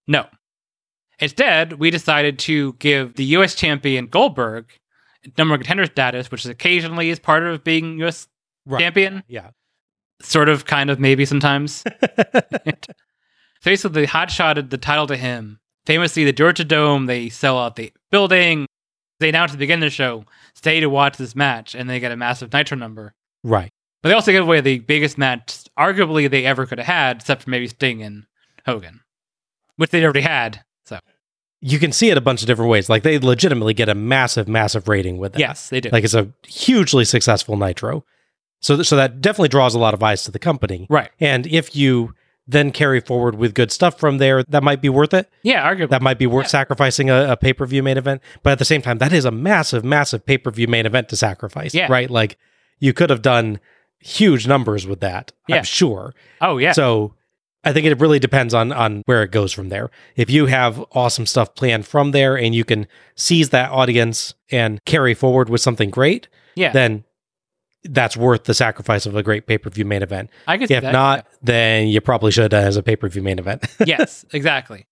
No. 0.07 0.27
Instead, 1.19 1.75
we 1.75 1.91
decided 1.91 2.39
to 2.41 2.75
give 2.75 3.15
the 3.15 3.25
U.S. 3.25 3.55
champion 3.55 4.07
Goldberg 4.07 4.67
number 5.39 5.53
one 5.53 5.61
contender 5.61 5.87
status, 5.87 6.31
which 6.31 6.45
is 6.45 6.51
occasionally 6.51 7.11
is 7.11 7.19
part 7.19 7.43
of 7.45 7.65
being 7.65 7.99
U.S. 8.01 8.29
Right. 8.67 8.81
champion. 8.81 9.23
Yeah. 9.29 9.51
Sort 10.23 10.49
of, 10.49 10.65
kind 10.65 10.91
of, 10.91 11.01
maybe 11.01 11.25
sometimes. 11.25 11.85
so 12.25 12.73
basically, 13.65 14.03
they 14.03 14.07
hot 14.07 14.31
shotted 14.31 14.71
the 14.71 14.79
title 14.79 15.07
to 15.09 15.17
him. 15.17 15.59
Famously, 15.87 16.25
the 16.25 16.33
Georgia 16.33 16.65
Dome, 16.65 17.07
they 17.07 17.29
sell 17.29 17.59
out 17.59 17.77
the 17.77 17.93
building. 18.11 18.67
They 19.21 19.29
announced 19.29 19.53
at 19.53 19.59
the 19.59 19.63
beginning 19.63 19.85
of 19.85 19.91
the 19.91 19.95
show, 19.95 20.25
stay 20.55 20.81
to 20.81 20.89
watch 20.89 21.17
this 21.17 21.35
match, 21.37 21.75
and 21.75 21.89
they 21.89 22.01
get 22.01 22.13
a 22.13 22.17
massive 22.17 22.53
Nitro 22.53 22.77
number. 22.77 23.15
Right. 23.43 23.71
But 24.03 24.11
they 24.11 24.15
also 24.15 24.33
give 24.33 24.45
away 24.45 24.61
the 24.61 24.81
biggest 24.81 25.17
match, 25.19 25.65
arguably, 25.79 26.31
they 26.31 26.45
ever 26.45 26.67
could 26.67 26.79
have 26.79 26.87
had, 26.87 27.17
except 27.19 27.43
for 27.45 27.51
maybe 27.51 27.67
Sting 27.69 28.03
and 28.03 28.25
Hogan, 28.67 29.01
which 29.77 29.91
they 29.91 30.03
already 30.05 30.21
had. 30.21 30.63
So, 30.85 30.99
You 31.61 31.79
can 31.79 31.91
see 31.93 32.11
it 32.11 32.19
a 32.19 32.21
bunch 32.21 32.43
of 32.43 32.47
different 32.47 32.71
ways. 32.71 32.89
Like 32.91 33.03
they 33.03 33.19
legitimately 33.19 33.73
get 33.75 33.89
a 33.89 33.95
massive, 33.95 34.47
massive 34.49 34.89
rating 34.89 35.19
with 35.19 35.33
that. 35.33 35.39
yes, 35.39 35.71
they 35.71 35.81
do. 35.81 35.89
Like 35.91 36.05
it's 36.05 36.13
a 36.15 36.31
hugely 36.47 37.05
successful 37.07 37.57
Nitro. 37.57 38.05
So, 38.61 38.77
th- 38.77 38.87
so 38.87 38.97
that 38.97 39.21
definitely 39.21 39.49
draws 39.49 39.75
a 39.75 39.79
lot 39.79 39.95
of 39.95 40.03
eyes 40.03 40.25
to 40.25 40.31
the 40.31 40.39
company. 40.39 40.87
right. 40.91 41.11
And 41.21 41.47
if 41.47 41.75
you 41.77 42.15
then 42.47 42.71
carry 42.71 43.01
forward 43.01 43.35
with 43.37 43.55
good 43.55 43.73
stuff 43.73 43.99
from 43.99 44.19
there, 44.19 44.43
that 44.45 44.63
might 44.63 44.83
be 44.83 44.89
worth 44.89 45.15
it. 45.15 45.31
Yeah, 45.43 45.67
arguably. 45.67 45.89
That 45.91 46.03
might 46.03 46.19
be 46.19 46.27
worth 46.27 46.45
Yeah. 46.45 46.49
sacrificing 46.49 47.09
a, 47.11 47.33
a 47.33 47.37
pay 47.37 47.53
per 47.53 47.65
view 47.67 47.83
main 47.83 47.97
event. 47.97 48.21
But 48.43 48.51
at 48.53 48.59
the 48.59 48.65
same 48.65 48.83
time, 48.83 48.99
that 48.99 49.13
is 49.13 49.25
a 49.25 49.31
massive, 49.31 49.85
massive 49.85 50.27
pay 50.27 50.39
per 50.39 50.51
view 50.51 50.69
main 50.69 50.85
event 50.87 51.09
to 51.11 51.17
sacrifice. 51.17 51.75
Yeah. 51.75 51.87
Right. 51.91 52.11
Like 52.11 52.37
you 52.81 52.93
could 52.93 53.09
have 53.11 53.23
done 53.23 53.61
huge 54.01 54.47
numbers 54.47 54.87
with 54.87 55.01
that. 55.01 55.33
Yeah. 55.49 55.57
I'm 55.57 55.65
sure. 55.65 56.15
oh, 56.43 56.59
yeah. 56.59 56.73
So 56.73 57.15
I 57.65 57.73
think 57.73 57.87
it 57.87 57.99
really 57.99 58.19
depends 58.19 58.53
on 58.53 58.73
on 58.73 59.03
where 59.07 59.23
it 59.23 59.31
goes 59.31 59.51
from 59.53 59.71
there. 59.71 59.91
If 60.17 60.29
you 60.29 60.45
have 60.47 60.85
awesome 60.93 61.25
stuff 61.25 61.55
planned 61.55 61.87
from 61.87 62.11
there 62.11 62.37
and 62.37 62.55
you 62.55 62.65
can 62.65 62.87
seize 63.15 63.49
that 63.51 63.71
audience 63.71 64.35
and 64.51 64.85
carry 64.85 65.15
forward 65.15 65.49
with 65.49 65.63
something 65.63 65.89
great, 65.89 66.29
yeah. 66.57 66.73
then 66.73 67.05
that's 67.85 68.17
worth 68.17 68.45
the 68.45 68.55
sacrifice 68.55 69.07
of 69.07 69.15
a 69.15 69.23
great 69.23 69.47
pay 69.47 69.59
per 69.59 69.71
view 69.71 69.85
main 69.85 70.03
event. 70.03 70.31
I 70.47 70.59
see 70.59 70.75
If 70.75 70.83
that. 70.83 70.93
not, 70.93 71.27
then 71.43 71.89
you 71.89 72.01
probably 72.01 72.31
should 72.31 72.43
have 72.43 72.51
done 72.51 72.65
it 72.65 72.69
as 72.69 72.77
a 72.77 72.83
pay 72.83 72.97
per 72.97 73.09
view 73.09 73.23
main 73.23 73.39
event. 73.39 73.67
yes, 73.87 74.25
exactly. 74.33 74.87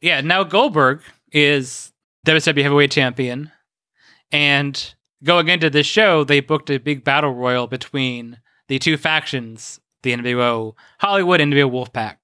Yeah, 0.00 0.20
now 0.20 0.44
Goldberg 0.44 1.00
is 1.32 1.92
WWE 2.26 2.62
Heavyweight 2.62 2.90
Champion, 2.90 3.50
and 4.30 4.94
going 5.22 5.48
into 5.48 5.70
this 5.70 5.86
show, 5.86 6.24
they 6.24 6.40
booked 6.40 6.70
a 6.70 6.78
big 6.78 7.04
battle 7.04 7.32
royal 7.32 7.66
between 7.66 8.38
the 8.68 8.78
two 8.78 8.96
factions, 8.96 9.80
the 10.02 10.12
NWO 10.12 10.74
Hollywood 10.98 11.40
and 11.40 11.52
NWO 11.52 11.70
Wolfpack. 11.70 12.16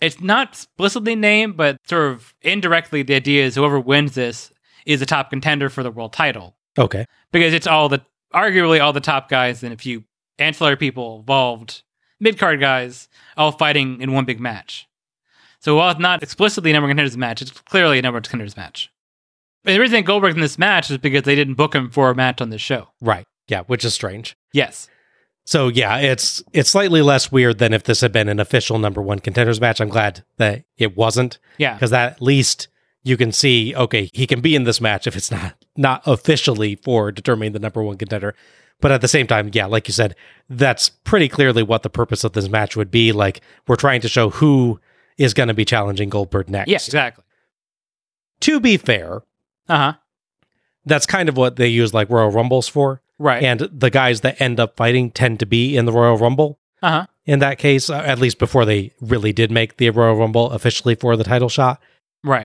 It's 0.00 0.20
not 0.20 0.48
explicitly 0.48 1.14
named, 1.14 1.56
but 1.56 1.76
sort 1.86 2.12
of 2.12 2.34
indirectly, 2.42 3.02
the 3.02 3.14
idea 3.14 3.44
is 3.44 3.54
whoever 3.54 3.78
wins 3.78 4.14
this 4.14 4.52
is 4.84 5.00
the 5.00 5.06
top 5.06 5.30
contender 5.30 5.68
for 5.68 5.82
the 5.84 5.92
world 5.92 6.12
title 6.12 6.56
okay. 6.76 7.06
because 7.30 7.54
it's 7.54 7.68
all 7.68 7.88
the 7.88 8.04
arguably 8.32 8.80
all 8.82 8.92
the 8.92 9.00
top 9.00 9.28
guys 9.28 9.62
and 9.62 9.72
a 9.72 9.76
few 9.76 10.04
ancillary 10.38 10.76
people 10.76 11.18
involved, 11.20 11.82
mid 12.20 12.38
card 12.38 12.60
guys, 12.60 13.08
all 13.36 13.52
fighting 13.52 14.00
in 14.00 14.12
one 14.12 14.24
big 14.24 14.40
match. 14.40 14.88
So 15.60 15.76
while 15.76 15.90
it's 15.90 16.00
not 16.00 16.22
explicitly 16.22 16.70
a 16.70 16.72
number 16.74 16.86
one 16.88 16.90
contenders 16.96 17.16
match, 17.16 17.40
it's 17.42 17.50
clearly 17.52 17.98
a 17.98 18.02
number 18.02 18.16
one 18.16 18.22
contenders 18.22 18.56
match. 18.56 18.90
And 19.64 19.76
the 19.76 19.80
reason 19.80 20.02
Goldberg's 20.02 20.34
in 20.34 20.40
this 20.40 20.58
match 20.58 20.90
is 20.90 20.98
because 20.98 21.22
they 21.22 21.36
didn't 21.36 21.54
book 21.54 21.74
him 21.74 21.88
for 21.90 22.10
a 22.10 22.14
match 22.16 22.40
on 22.40 22.50
this 22.50 22.60
show. 22.60 22.88
Right. 23.00 23.24
Yeah, 23.46 23.62
which 23.64 23.84
is 23.84 23.94
strange. 23.94 24.36
Yes. 24.52 24.88
So 25.44 25.68
yeah, 25.68 25.98
it's 25.98 26.42
it's 26.52 26.70
slightly 26.70 27.02
less 27.02 27.30
weird 27.32 27.58
than 27.58 27.72
if 27.72 27.84
this 27.84 28.00
had 28.00 28.12
been 28.12 28.28
an 28.28 28.40
official 28.40 28.78
number 28.78 29.02
one 29.02 29.18
contenders 29.18 29.60
match. 29.60 29.80
I'm 29.80 29.88
glad 29.88 30.24
that 30.36 30.64
it 30.78 30.96
wasn't 30.96 31.38
Yeah. 31.58 31.74
because 31.74 31.90
that 31.90 32.12
at 32.14 32.22
least 32.22 32.68
you 33.04 33.16
can 33.16 33.32
see 33.32 33.74
okay 33.74 34.08
he 34.12 34.26
can 34.28 34.40
be 34.40 34.54
in 34.54 34.62
this 34.64 34.80
match 34.80 35.06
if 35.08 35.16
it's 35.16 35.30
not 35.32 35.61
not 35.76 36.02
officially 36.06 36.76
for 36.76 37.10
determining 37.12 37.52
the 37.52 37.58
number 37.58 37.82
one 37.82 37.96
contender. 37.96 38.34
But 38.80 38.90
at 38.92 39.00
the 39.00 39.08
same 39.08 39.26
time, 39.28 39.50
yeah, 39.52 39.66
like 39.66 39.86
you 39.86 39.92
said, 39.94 40.16
that's 40.48 40.88
pretty 40.88 41.28
clearly 41.28 41.62
what 41.62 41.82
the 41.84 41.90
purpose 41.90 42.24
of 42.24 42.32
this 42.32 42.48
match 42.48 42.76
would 42.76 42.90
be. 42.90 43.12
Like 43.12 43.40
we're 43.68 43.76
trying 43.76 44.00
to 44.00 44.08
show 44.08 44.30
who 44.30 44.80
is 45.18 45.34
going 45.34 45.48
to 45.48 45.54
be 45.54 45.64
challenging 45.64 46.08
Goldberg 46.08 46.48
next. 46.50 46.68
Yeah, 46.68 46.76
exactly. 46.76 47.22
To 48.40 48.58
be 48.58 48.76
fair, 48.76 49.22
Uh 49.68 49.76
huh. 49.78 49.92
that's 50.84 51.06
kind 51.06 51.28
of 51.28 51.36
what 51.36 51.56
they 51.56 51.68
use 51.68 51.94
like 51.94 52.10
Royal 52.10 52.30
Rumbles 52.30 52.66
for. 52.66 53.00
Right. 53.18 53.42
And 53.44 53.60
the 53.60 53.90
guys 53.90 54.22
that 54.22 54.40
end 54.40 54.58
up 54.58 54.76
fighting 54.76 55.12
tend 55.12 55.38
to 55.40 55.46
be 55.46 55.76
in 55.76 55.84
the 55.84 55.92
Royal 55.92 56.16
Rumble. 56.16 56.58
Uh 56.82 56.90
huh. 56.90 57.06
in 57.24 57.38
that 57.38 57.58
case, 57.58 57.88
uh, 57.88 57.98
at 58.04 58.18
least 58.18 58.40
before 58.40 58.64
they 58.64 58.90
really 59.00 59.32
did 59.32 59.52
make 59.52 59.76
the 59.76 59.88
Royal 59.90 60.16
Rumble 60.16 60.50
officially 60.50 60.96
for 60.96 61.16
the 61.16 61.22
title 61.22 61.48
shot. 61.48 61.80
Right. 62.24 62.44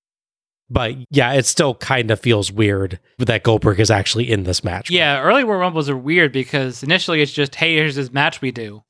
But 0.69 0.95
yeah, 1.09 1.33
it 1.33 1.45
still 1.45 1.75
kind 1.75 2.11
of 2.11 2.19
feels 2.19 2.51
weird 2.51 2.99
that 3.19 3.43
Goldberg 3.43 3.79
is 3.79 3.89
actually 3.89 4.29
in 4.29 4.43
this 4.43 4.63
match. 4.63 4.89
Yeah, 4.89 5.21
early 5.21 5.43
Royal 5.43 5.59
Rumbles 5.61 5.89
are 5.89 5.95
weird 5.97 6.31
because 6.33 6.83
initially 6.83 7.21
it's 7.21 7.31
just, 7.31 7.55
hey, 7.55 7.75
here's 7.75 7.95
this 7.95 8.11
match 8.11 8.41
we 8.41 8.51
do. 8.51 8.83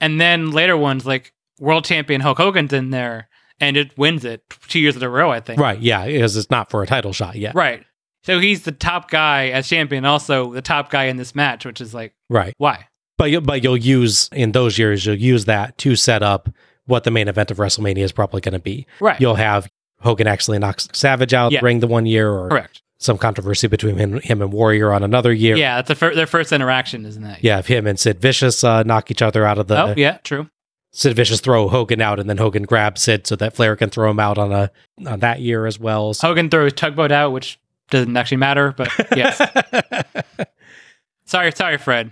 And 0.00 0.20
then 0.20 0.50
later 0.52 0.76
ones, 0.76 1.04
like 1.04 1.32
world 1.58 1.84
champion 1.84 2.20
Hulk 2.20 2.38
Hogan's 2.38 2.72
in 2.72 2.90
there 2.90 3.28
and 3.60 3.76
it 3.76 3.96
wins 3.98 4.24
it 4.24 4.42
two 4.68 4.78
years 4.80 4.96
in 4.96 5.02
a 5.02 5.08
row, 5.08 5.30
I 5.30 5.40
think. 5.40 5.60
Right. 5.60 5.78
Yeah. 5.80 6.06
Because 6.06 6.36
it's 6.36 6.50
not 6.50 6.70
for 6.70 6.82
a 6.82 6.86
title 6.86 7.12
shot 7.12 7.36
yet. 7.36 7.54
Right. 7.54 7.84
So 8.24 8.38
he's 8.38 8.62
the 8.62 8.72
top 8.72 9.10
guy 9.10 9.48
as 9.48 9.68
champion, 9.68 10.04
also 10.04 10.52
the 10.52 10.62
top 10.62 10.90
guy 10.90 11.04
in 11.04 11.16
this 11.16 11.34
match, 11.34 11.64
which 11.66 11.80
is 11.80 11.92
like, 11.92 12.14
Right. 12.30 12.54
why? 12.58 12.86
But, 13.18 13.30
you, 13.30 13.40
but 13.40 13.62
you'll 13.64 13.76
use, 13.76 14.28
in 14.32 14.52
those 14.52 14.78
years, 14.78 15.04
you'll 15.04 15.16
use 15.16 15.44
that 15.46 15.78
to 15.78 15.96
set 15.96 16.22
up 16.22 16.48
what 16.86 17.04
the 17.04 17.10
main 17.10 17.26
event 17.28 17.50
of 17.50 17.56
WrestleMania 17.58 17.98
is 18.04 18.12
probably 18.12 18.40
going 18.40 18.52
to 18.54 18.58
be. 18.60 18.86
Right. 19.00 19.20
You'll 19.20 19.34
have 19.34 19.68
Hogan 20.02 20.26
actually 20.26 20.58
knocks 20.58 20.88
Savage 20.92 21.32
out 21.34 21.52
Yeah. 21.52 21.60
the 21.60 21.78
the 21.78 21.86
one 21.86 22.06
year 22.06 22.30
or 22.30 22.48
Correct. 22.48 22.82
some 22.98 23.18
controversy 23.18 23.66
between 23.68 23.96
him, 23.96 24.20
him 24.20 24.42
and 24.42 24.52
Warrior 24.52 24.92
on 24.92 25.02
another 25.02 25.32
year. 25.32 25.56
Yeah, 25.56 25.76
that's 25.76 25.88
the 25.88 25.94
fir- 25.94 26.14
their 26.14 26.26
first 26.26 26.52
interaction, 26.52 27.04
isn't 27.06 27.22
that? 27.22 27.42
Yeah, 27.42 27.58
if 27.58 27.66
him 27.66 27.86
and 27.86 27.98
Sid 27.98 28.20
Vicious 28.20 28.62
uh, 28.64 28.82
knock 28.82 29.10
each 29.10 29.22
other 29.22 29.44
out 29.46 29.58
of 29.58 29.68
the 29.68 29.82
oh, 29.82 29.94
yeah, 29.96 30.18
true. 30.24 30.48
Sid 30.92 31.16
Vicious 31.16 31.40
throw 31.40 31.68
Hogan 31.68 32.00
out, 32.02 32.20
and 32.20 32.28
then 32.28 32.36
Hogan 32.36 32.64
grabs 32.64 33.00
Sid 33.02 33.26
so 33.26 33.34
that 33.36 33.54
Flair 33.56 33.76
can 33.76 33.88
throw 33.90 34.10
him 34.10 34.20
out 34.20 34.36
on 34.38 34.52
a 34.52 34.70
on 35.06 35.20
that 35.20 35.40
year 35.40 35.66
as 35.66 35.78
well. 35.78 36.12
So- 36.14 36.28
Hogan 36.28 36.50
throws 36.50 36.72
tugboat 36.74 37.10
out, 37.12 37.32
which 37.32 37.58
doesn't 37.90 38.16
actually 38.16 38.36
matter, 38.38 38.72
but 38.76 38.90
yes. 39.16 39.40
sorry, 41.24 41.52
sorry, 41.52 41.78
Fred. 41.78 42.10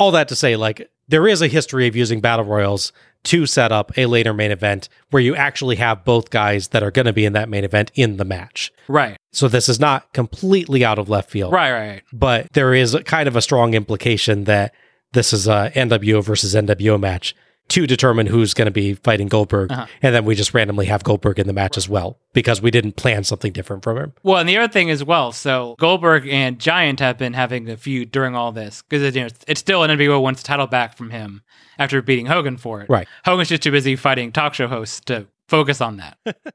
All 0.00 0.10
that 0.12 0.28
to 0.28 0.36
say, 0.36 0.56
like 0.56 0.90
there 1.08 1.28
is 1.28 1.42
a 1.42 1.48
history 1.48 1.86
of 1.86 1.94
using 1.94 2.20
battle 2.20 2.44
royals 2.44 2.92
to 3.24 3.44
set 3.44 3.70
up 3.70 3.96
a 3.98 4.06
later 4.06 4.32
main 4.32 4.50
event 4.50 4.88
where 5.10 5.22
you 5.22 5.36
actually 5.36 5.76
have 5.76 6.04
both 6.04 6.30
guys 6.30 6.68
that 6.68 6.82
are 6.82 6.90
going 6.90 7.06
to 7.06 7.12
be 7.12 7.24
in 7.24 7.34
that 7.34 7.48
main 7.48 7.64
event 7.64 7.90
in 7.94 8.16
the 8.16 8.24
match. 8.24 8.72
Right, 8.88 9.18
So 9.32 9.46
this 9.46 9.68
is 9.68 9.78
not 9.78 10.12
completely 10.12 10.84
out 10.84 10.98
of 10.98 11.08
left 11.08 11.30
field, 11.30 11.52
right, 11.52 11.70
right, 11.70 11.88
right. 11.88 12.02
but 12.12 12.52
there 12.54 12.74
is 12.74 12.96
kind 13.04 13.28
of 13.28 13.36
a 13.36 13.42
strong 13.42 13.74
implication 13.74 14.44
that 14.44 14.74
this 15.12 15.32
is 15.32 15.46
a 15.46 15.70
NWO 15.74 16.24
versus 16.24 16.54
NWO 16.54 16.98
match 16.98 17.34
to 17.70 17.86
determine 17.86 18.26
who's 18.26 18.52
going 18.54 18.66
to 18.66 18.70
be 18.72 18.94
fighting 18.94 19.26
Goldberg, 19.28 19.72
Uh-huh. 19.72 19.86
and 20.02 20.14
then 20.14 20.24
we 20.24 20.34
just 20.34 20.52
randomly 20.54 20.86
have 20.86 21.02
Goldberg 21.02 21.38
in 21.38 21.46
the 21.46 21.52
match 21.52 21.76
as 21.76 21.88
well 21.88 22.18
because 22.32 22.60
we 22.60 22.70
didn't 22.70 22.96
plan 22.96 23.24
something 23.24 23.52
different 23.52 23.82
from 23.82 23.96
him. 23.96 24.12
Well, 24.22 24.36
and 24.38 24.48
the 24.48 24.56
other 24.58 24.72
thing 24.72 24.90
as 24.90 25.02
well, 25.02 25.32
so 25.32 25.76
Goldberg 25.78 26.28
and 26.28 26.58
Giant 26.58 27.00
have 27.00 27.16
been 27.18 27.32
having 27.32 27.68
a 27.70 27.76
feud 27.76 28.10
during 28.12 28.34
all 28.36 28.52
this 28.52 28.82
because 28.88 29.14
you 29.14 29.22
know, 29.22 29.28
it's 29.48 29.60
still 29.60 29.82
an 29.82 29.90
NWO 29.90 30.20
wants 30.22 30.42
the 30.42 30.46
title 30.46 30.66
back 30.66 30.96
from 30.96 31.10
him 31.10 31.42
after 31.78 32.02
beating 32.02 32.26
Hogan 32.26 32.56
for 32.58 32.82
it. 32.82 32.90
Right. 32.90 33.08
Hogan's 33.24 33.48
just 33.48 33.62
too 33.62 33.70
busy 33.70 33.96
fighting 33.96 34.32
talk 34.32 34.54
show 34.54 34.68
hosts 34.68 35.00
to 35.06 35.26
focus 35.48 35.80
on 35.80 35.96
that. 35.96 36.18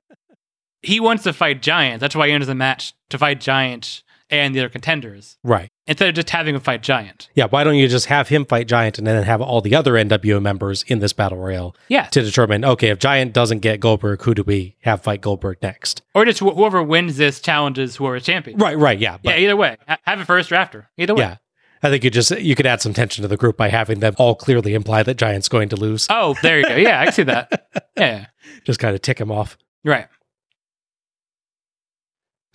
he 0.81 0.99
wants 0.99 1.23
to 1.23 1.33
fight 1.33 1.61
Giant. 1.61 1.99
That's 1.99 2.15
why 2.15 2.27
he 2.27 2.33
enters 2.33 2.47
the 2.47 2.55
match 2.55 2.93
to 3.09 3.17
fight 3.17 3.39
Giant 3.41 4.03
and 4.29 4.55
the 4.55 4.59
other 4.59 4.69
contenders 4.69 5.37
Right. 5.43 5.69
instead 5.87 6.09
of 6.09 6.15
just 6.15 6.29
having 6.31 6.55
him 6.55 6.61
fight 6.61 6.81
Giant. 6.81 7.29
Yeah, 7.35 7.45
why 7.49 7.63
don't 7.63 7.75
you 7.75 7.87
just 7.87 8.07
have 8.07 8.29
him 8.29 8.45
fight 8.45 8.67
Giant 8.67 8.97
and 8.97 9.05
then 9.05 9.21
have 9.23 9.41
all 9.41 9.61
the 9.61 9.75
other 9.75 9.93
NWO 9.93 10.41
members 10.41 10.83
in 10.87 10.99
this 10.99 11.13
battle 11.13 11.37
royale 11.37 11.75
Yeah. 11.87 12.05
to 12.07 12.21
determine, 12.21 12.65
okay, 12.65 12.89
if 12.89 12.99
Giant 12.99 13.33
doesn't 13.33 13.59
get 13.59 13.79
Goldberg, 13.79 14.21
who 14.23 14.33
do 14.33 14.43
we 14.43 14.75
have 14.81 15.01
fight 15.03 15.21
Goldberg 15.21 15.57
next? 15.61 16.01
Or 16.13 16.25
just 16.25 16.39
wh- 16.39 16.55
whoever 16.55 16.81
wins 16.81 17.17
this 17.17 17.39
challenges 17.39 17.97
whoever's 17.97 18.23
champion. 18.25 18.57
Right, 18.57 18.77
right, 18.77 18.97
yeah. 18.99 19.17
Yeah, 19.23 19.37
either 19.37 19.55
way. 19.55 19.77
Ha- 19.87 19.97
have 20.03 20.19
it 20.19 20.25
first 20.25 20.51
or 20.51 20.55
after. 20.55 20.89
Either 20.97 21.13
way. 21.15 21.21
yeah. 21.21 21.35
I 21.83 21.89
think 21.89 22.03
you 22.03 22.09
just 22.09 22.31
you 22.39 22.55
could 22.55 22.65
add 22.65 22.81
some 22.81 22.93
tension 22.93 23.21
to 23.21 23.27
the 23.27 23.37
group 23.37 23.57
by 23.57 23.69
having 23.69 23.99
them 23.99 24.15
all 24.17 24.33
clearly 24.33 24.73
imply 24.73 25.03
that 25.03 25.17
Giant's 25.17 25.49
going 25.49 25.69
to 25.69 25.75
lose. 25.75 26.07
Oh, 26.09 26.35
there 26.41 26.59
you 26.59 26.67
go. 26.67 26.75
Yeah, 26.77 26.99
I 27.01 27.11
see 27.11 27.23
that. 27.23 27.67
Yeah. 27.97 28.25
Just 28.65 28.79
kind 28.79 28.95
of 28.95 29.01
tick 29.01 29.19
him 29.21 29.31
off. 29.31 29.57
Right. 29.83 30.07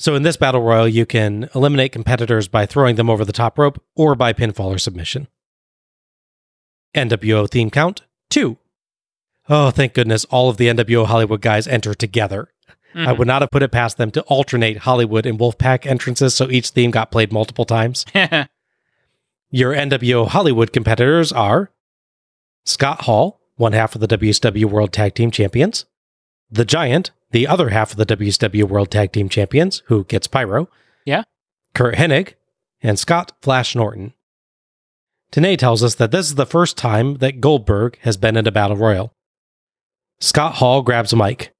So 0.00 0.14
in 0.14 0.22
this 0.22 0.38
battle 0.38 0.62
royal, 0.62 0.88
you 0.88 1.04
can 1.04 1.50
eliminate 1.54 1.92
competitors 1.92 2.48
by 2.48 2.64
throwing 2.64 2.96
them 2.96 3.10
over 3.10 3.22
the 3.22 3.34
top 3.34 3.58
rope 3.58 3.82
or 3.94 4.14
by 4.14 4.32
pinfall 4.32 4.74
or 4.74 4.78
submission. 4.78 5.28
NWO 6.94 7.46
theme 7.48 7.70
count 7.70 8.00
two. 8.30 8.56
Oh, 9.46 9.70
thank 9.70 9.92
goodness 9.92 10.24
all 10.26 10.48
of 10.48 10.56
the 10.56 10.68
NWO 10.68 11.04
Hollywood 11.06 11.42
guys 11.42 11.68
enter 11.68 11.92
together. 11.92 12.48
I 12.94 13.12
Mhm. 13.12 13.18
would 13.18 13.26
not 13.28 13.42
have 13.42 13.50
put 13.50 13.62
it 13.62 13.72
past 13.72 13.98
them 13.98 14.10
to 14.12 14.22
alternate 14.22 14.78
Hollywood 14.78 15.26
and 15.26 15.38
Wolfpack 15.38 15.84
entrances 15.84 16.34
so 16.34 16.50
each 16.50 16.70
theme 16.70 16.90
got 16.90 17.10
played 17.12 17.30
multiple 17.30 17.66
times. 17.66 18.06
Your 19.50 19.74
NWO 19.74 20.26
Hollywood 20.28 20.72
competitors 20.72 21.30
are 21.30 21.70
Scott 22.64 23.02
Hall, 23.02 23.40
one 23.56 23.72
half 23.74 23.94
of 23.94 24.00
the 24.00 24.08
WCW 24.08 24.64
World 24.64 24.92
Tag 24.94 25.14
Team 25.14 25.30
Champions, 25.30 25.84
The 26.50 26.64
Giant, 26.64 27.10
the 27.30 27.46
other 27.46 27.68
half 27.70 27.92
of 27.92 27.96
the 27.96 28.06
WCW 28.16 28.64
World 28.64 28.90
Tag 28.90 29.12
Team 29.12 29.28
Champions, 29.28 29.82
who 29.86 30.04
gets 30.04 30.26
Pyro, 30.26 30.68
Yeah. 31.04 31.22
Curt 31.74 31.94
Hennig, 31.96 32.34
and 32.82 32.98
Scott 32.98 33.32
Flash 33.40 33.76
Norton. 33.76 34.14
Tenay 35.32 35.56
tells 35.56 35.82
us 35.84 35.94
that 35.94 36.10
this 36.10 36.26
is 36.26 36.34
the 36.34 36.46
first 36.46 36.76
time 36.76 37.16
that 37.18 37.40
Goldberg 37.40 37.98
has 38.00 38.16
been 38.16 38.36
in 38.36 38.46
a 38.48 38.52
battle 38.52 38.76
royal. 38.76 39.14
Scott 40.18 40.54
Hall 40.56 40.82
grabs 40.82 41.12
a 41.12 41.16
mic. 41.16 41.54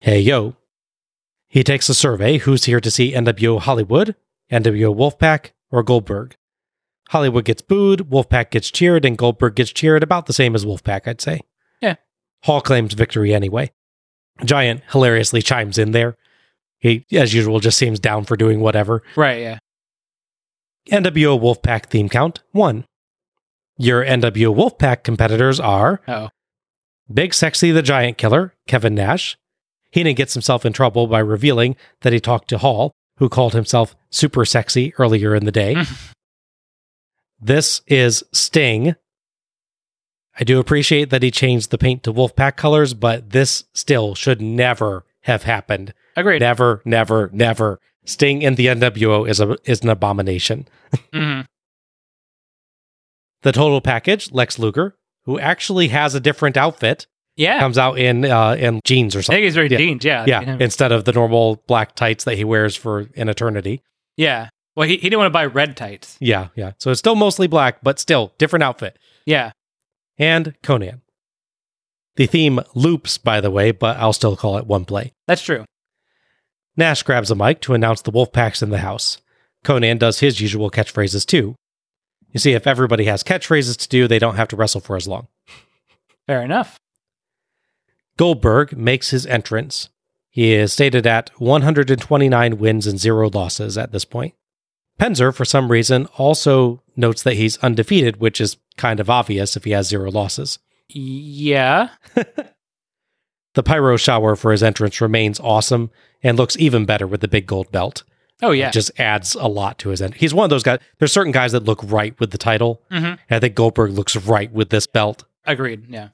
Hey, 0.00 0.20
yo. 0.20 0.56
He 1.48 1.64
takes 1.64 1.88
a 1.88 1.94
survey 1.94 2.38
who's 2.38 2.64
here 2.64 2.80
to 2.80 2.90
see 2.90 3.12
NWO 3.12 3.60
Hollywood, 3.60 4.14
NWO 4.50 4.94
Wolfpack, 4.94 5.52
or 5.70 5.82
Goldberg. 5.82 6.36
Hollywood 7.08 7.44
gets 7.46 7.62
booed, 7.62 8.10
Wolfpack 8.10 8.50
gets 8.50 8.70
cheered, 8.70 9.04
and 9.04 9.16
Goldberg 9.18 9.54
gets 9.54 9.70
cheered 9.72 10.02
about 10.02 10.26
the 10.26 10.32
same 10.32 10.54
as 10.54 10.64
Wolfpack, 10.66 11.06
I'd 11.06 11.20
say. 11.20 11.40
Yeah. 11.80 11.96
Hall 12.44 12.60
claims 12.60 12.94
victory 12.94 13.34
anyway. 13.34 13.70
Giant 14.44 14.82
hilariously 14.90 15.42
chimes 15.42 15.78
in 15.78 15.92
there. 15.92 16.16
He, 16.78 17.06
as 17.12 17.32
usual, 17.32 17.60
just 17.60 17.78
seems 17.78 18.00
down 18.00 18.24
for 18.24 18.36
doing 18.36 18.60
whatever. 18.60 19.02
right, 19.16 19.40
yeah. 19.40 19.58
NWO 20.90 21.38
Wolfpack 21.40 21.86
theme 21.86 22.08
count 22.08 22.42
one. 22.50 22.84
Your 23.78 24.04
NWO 24.04 24.54
Wolfpack 24.54 25.04
competitors 25.04 25.60
are 25.60 26.00
Oh. 26.08 26.28
Big 27.12 27.34
Sexy 27.34 27.70
the 27.70 27.82
Giant 27.82 28.18
Killer, 28.18 28.54
Kevin 28.66 28.94
Nash. 28.94 29.36
Heenan 29.92 30.14
gets 30.14 30.34
himself 30.34 30.64
in 30.66 30.72
trouble 30.72 31.06
by 31.06 31.18
revealing 31.20 31.76
that 32.00 32.12
he 32.12 32.18
talked 32.20 32.48
to 32.48 32.58
Hall, 32.58 32.92
who 33.18 33.28
called 33.28 33.52
himself 33.52 33.94
Super 34.10 34.44
Sexy 34.44 34.92
earlier 34.98 35.34
in 35.34 35.44
the 35.44 35.52
day. 35.52 35.76
this 37.40 37.82
is 37.86 38.24
Sting. 38.32 38.96
I 40.38 40.44
do 40.44 40.58
appreciate 40.58 41.10
that 41.10 41.22
he 41.22 41.30
changed 41.30 41.70
the 41.70 41.78
paint 41.78 42.02
to 42.04 42.12
Wolfpack 42.12 42.56
colors, 42.56 42.94
but 42.94 43.30
this 43.30 43.64
still 43.74 44.14
should 44.14 44.40
never 44.40 45.04
have 45.22 45.42
happened. 45.42 45.92
Agreed. 46.16 46.40
Never, 46.40 46.80
never, 46.84 47.28
never. 47.32 47.78
Sting 48.04 48.42
in 48.42 48.54
the 48.56 48.66
NWO 48.66 49.28
is 49.28 49.40
a 49.40 49.56
is 49.64 49.82
an 49.82 49.88
abomination. 49.90 50.66
Mhm. 51.14 51.46
The 53.42 53.52
total 53.52 53.80
package, 53.80 54.30
Lex 54.32 54.58
Luger, 54.58 54.96
who 55.24 55.38
actually 55.38 55.88
has 55.88 56.14
a 56.14 56.20
different 56.20 56.56
outfit, 56.56 57.06
Yeah. 57.36 57.58
comes 57.58 57.76
out 57.78 57.98
in 57.98 58.24
uh, 58.24 58.52
in 58.58 58.80
jeans 58.84 59.14
or 59.16 59.18
I 59.18 59.22
something. 59.22 59.36
think 59.38 59.44
he's 59.44 59.54
very 59.54 59.68
Yeah. 59.68 59.78
jeans. 59.78 60.04
Yeah. 60.04 60.24
Yeah, 60.26 60.56
instead 60.60 60.92
of 60.92 61.04
the 61.04 61.12
normal 61.12 61.62
black 61.66 61.94
tights 61.94 62.24
that 62.24 62.36
he 62.36 62.44
wears 62.44 62.76
for 62.76 63.08
an 63.16 63.28
eternity. 63.28 63.82
Yeah. 64.16 64.48
Well, 64.76 64.88
he, 64.88 64.94
he 64.96 65.02
didn't 65.10 65.18
want 65.18 65.26
to 65.26 65.30
buy 65.32 65.46
red 65.46 65.76
tights. 65.76 66.16
Yeah, 66.20 66.48
yeah. 66.54 66.72
So 66.78 66.90
it's 66.90 66.98
still 66.98 67.14
mostly 67.14 67.46
black, 67.46 67.82
but 67.82 67.98
still 67.98 68.32
different 68.38 68.62
outfit. 68.62 68.98
Yeah. 69.26 69.52
And 70.18 70.54
Konnan. 70.62 71.00
The 72.16 72.26
theme 72.26 72.60
loops, 72.74 73.16
by 73.18 73.40
the 73.40 73.50
way, 73.50 73.70
but 73.70 73.96
I'll 73.96 74.12
still 74.12 74.36
call 74.36 74.58
it 74.58 74.66
one 74.66 74.84
play. 74.84 75.12
That's 75.26 75.42
true. 75.42 75.64
Nash 76.76 77.02
grabs 77.02 77.30
a 77.30 77.34
mic 77.34 77.60
to 77.62 77.74
announce 77.74 78.02
the 78.02 78.12
Wolfpack's 78.12 78.62
in 78.62 78.70
the 78.70 78.78
house. 78.78 79.18
Konnan 79.64 79.98
does 79.98 80.20
his 80.20 80.40
usual 80.40 80.70
catchphrases 80.70 81.26
too. 81.26 81.54
You 82.30 82.40
see, 82.40 82.52
if 82.52 82.66
everybody 82.66 83.04
has 83.04 83.22
catchphrases 83.22 83.76
to 83.78 83.88
do, 83.88 84.08
they 84.08 84.18
don't 84.18 84.36
have 84.36 84.48
to 84.48 84.56
wrestle 84.56 84.80
for 84.80 84.96
as 84.96 85.06
long. 85.06 85.28
Fair 86.26 86.42
enough. 86.42 86.78
Goldberg 88.16 88.76
makes 88.76 89.10
his 89.10 89.26
entrance. 89.26 89.88
He 90.30 90.52
is 90.52 90.72
stated 90.72 91.06
at 91.06 91.30
129 91.38 92.58
wins 92.58 92.86
and 92.86 92.98
zero 92.98 93.28
losses 93.28 93.76
at 93.76 93.92
this 93.92 94.04
point. 94.04 94.34
Penzer, 94.98 95.34
for 95.34 95.44
some 95.44 95.70
reason, 95.70 96.06
also 96.16 96.82
notes 96.96 97.22
that 97.22 97.34
he's 97.34 97.58
undefeated, 97.58 98.18
which 98.18 98.40
is 98.40 98.56
kind 98.76 99.00
of 99.00 99.08
obvious 99.10 99.56
if 99.56 99.64
he 99.64 99.70
has 99.72 99.88
zero 99.88 100.10
losses. 100.10 100.58
Yeah. 100.88 101.88
The 103.54 103.62
pyro 103.62 103.98
shower 103.98 104.34
for 104.34 104.50
his 104.50 104.62
entrance 104.62 104.98
remains 105.02 105.38
awesome 105.38 105.90
and 106.22 106.38
looks 106.38 106.56
even 106.56 106.86
better 106.86 107.06
with 107.06 107.20
the 107.20 107.28
big 107.28 107.44
gold 107.46 107.70
belt. 107.70 108.02
Oh, 108.40 108.50
yeah. 108.52 108.68
It 108.68 108.72
just 108.72 108.98
adds 108.98 109.34
a 109.34 109.46
lot 109.46 109.78
to 109.80 109.90
his 109.90 110.00
end. 110.00 110.14
He's 110.14 110.32
one 110.32 110.44
of 110.44 110.48
those 110.50 110.62
guys. 110.62 110.78
There's 110.98 111.12
certain 111.12 111.32
guys 111.32 111.52
that 111.52 111.64
look 111.64 111.80
right 111.84 112.18
with 112.18 112.30
the 112.30 112.38
title. 112.38 112.80
Mhm. 112.90 113.04
And 113.04 113.18
I 113.28 113.38
think 113.40 113.54
Goldberg 113.54 113.90
looks 113.90 114.16
right 114.16 114.50
with 114.50 114.70
this 114.70 114.86
belt. 114.86 115.24
Agreed. 115.44 115.84
Yeah. 115.90 116.08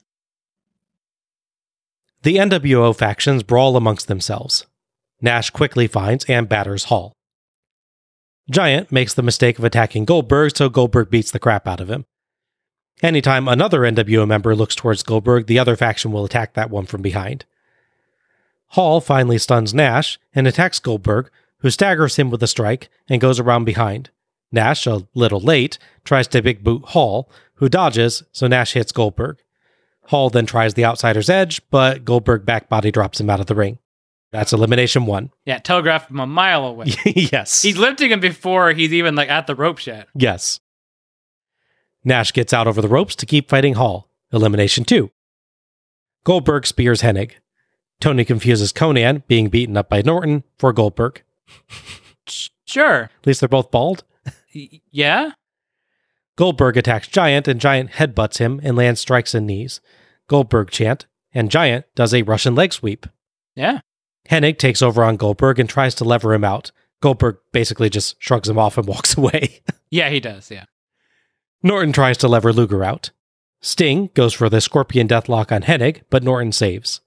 The 2.23 2.35
NWO 2.39 2.93
factions 2.93 3.43
brawl 3.43 3.77
amongst 3.77 4.09
themselves. 4.09 4.65
Nash 5.21 5.49
quickly 5.49 5.87
finds 5.87 6.25
and 6.25 6.49
batters 6.49 6.85
Hall. 6.85 7.13
Giant 8.51 8.91
makes 8.91 9.13
the 9.13 9.23
mistake 9.23 9.57
of 9.59 9.63
attacking 9.63 10.03
Goldberg, 10.03 10.57
so 10.57 10.67
Goldberg 10.67 11.09
beats 11.09 11.31
the 11.31 11.39
crap 11.39 11.69
out 11.69 11.79
of 11.79 11.89
him. 11.89 12.03
Anytime 13.01 13.47
another 13.47 13.81
NWO 13.81 14.27
member 14.27 14.55
looks 14.55 14.75
towards 14.75 15.03
Goldberg, 15.03 15.47
the 15.47 15.59
other 15.59 15.75
faction 15.75 16.11
will 16.11 16.25
attack 16.25 16.53
that 16.53 16.69
one 16.69 16.85
from 16.85 17.01
behind. 17.01 17.45
Hall 18.73 18.99
finally 19.01 19.37
stuns 19.37 19.73
Nash 19.73 20.19
and 20.35 20.47
attacks 20.47 20.79
Goldberg, 20.79 21.29
who 21.59 21.69
staggers 21.69 22.17
him 22.17 22.29
with 22.29 22.43
a 22.43 22.47
strike 22.47 22.89
and 23.07 23.21
goes 23.21 23.39
around 23.39 23.63
behind. 23.65 24.09
Nash, 24.51 24.85
a 24.85 25.07
little 25.13 25.39
late, 25.39 25.77
tries 26.03 26.27
to 26.29 26.41
big 26.41 26.63
boot 26.63 26.83
Hall, 26.89 27.29
who 27.55 27.69
dodges, 27.69 28.23
so 28.31 28.47
Nash 28.47 28.73
hits 28.73 28.91
Goldberg. 28.91 29.37
Hall 30.07 30.29
then 30.29 30.45
tries 30.45 30.73
the 30.73 30.85
outsider's 30.85 31.29
edge, 31.29 31.61
but 31.69 32.03
Goldberg 32.03 32.45
back 32.45 32.67
body 32.67 32.91
drops 32.91 33.19
him 33.19 33.29
out 33.29 33.39
of 33.39 33.45
the 33.45 33.55
ring. 33.55 33.77
That's 34.31 34.53
elimination 34.53 35.05
one. 35.05 35.31
Yeah. 35.45 35.57
Telegraphed 35.59 36.07
from 36.09 36.19
a 36.19 36.27
mile 36.27 36.65
away. 36.65 36.87
yes. 37.05 37.61
He's 37.61 37.77
lifting 37.77 38.11
him 38.11 38.19
before 38.19 38.71
he's 38.73 38.93
even 38.93 39.15
like 39.15 39.29
at 39.29 39.47
the 39.47 39.55
ropes 39.55 39.87
yet. 39.87 40.07
yes. 40.15 40.59
Nash 42.03 42.31
gets 42.33 42.53
out 42.53 42.67
over 42.67 42.81
the 42.81 42.87
ropes 42.87 43.15
to 43.17 43.25
keep 43.25 43.49
fighting 43.49 43.75
Hall. 43.75 44.09
Elimination 44.31 44.83
two. 44.85 45.11
Goldberg 46.23 46.65
spears 46.67 47.01
Hennig. 47.01 47.33
Tony 47.99 48.23
confuses 48.23 48.71
Konnan, 48.71 49.23
being 49.27 49.49
beaten 49.49 49.75
up 49.75 49.89
by 49.89 50.01
Norton, 50.01 50.43
for 50.57 50.73
Goldberg. 50.73 51.23
Sure. 52.69 53.05
At 53.05 53.25
least 53.25 53.39
they're 53.39 53.49
both 53.49 53.71
bald. 53.71 54.03
Yeah. 54.53 55.31
Goldberg 56.35 56.77
attacks 56.77 57.07
Giant, 57.07 57.47
and 57.47 57.59
Giant 57.59 57.93
headbutts 57.93 58.37
him 58.37 58.59
and 58.63 58.77
lands 58.77 59.01
strikes 59.01 59.33
and 59.33 59.47
knees. 59.47 59.81
Goldberg 60.27 60.69
chant, 60.69 61.07
and 61.33 61.49
Giant 61.49 61.85
does 61.95 62.13
a 62.13 62.21
Russian 62.21 62.53
leg 62.53 62.71
sweep. 62.71 63.07
Yeah. 63.55 63.79
Hennig 64.29 64.59
takes 64.59 64.83
over 64.83 65.03
on 65.03 65.17
Goldberg 65.17 65.57
and 65.57 65.67
tries 65.67 65.95
to 65.95 66.03
lever 66.03 66.31
him 66.31 66.43
out. 66.43 66.71
Goldberg 67.01 67.37
basically 67.51 67.89
just 67.89 68.21
shrugs 68.21 68.47
him 68.47 68.59
off 68.59 68.77
and 68.77 68.87
walks 68.87 69.17
away. 69.17 69.61
Yeah, 69.89 70.11
he 70.11 70.19
does. 70.19 70.51
Yeah. 70.51 70.65
Norton 71.61 71.91
tries 71.91 72.17
to 72.17 72.27
lever 72.27 72.53
Luger 72.53 72.83
out. 72.83 73.11
Sting 73.61 74.09
goes 74.13 74.33
for 74.33 74.49
the 74.49 74.61
Scorpion 74.61 75.07
Deathlock 75.07 75.51
on 75.51 75.63
Hennig, 75.63 76.01
but 76.09 76.23
Norton 76.23 76.53
saves. 76.53 77.01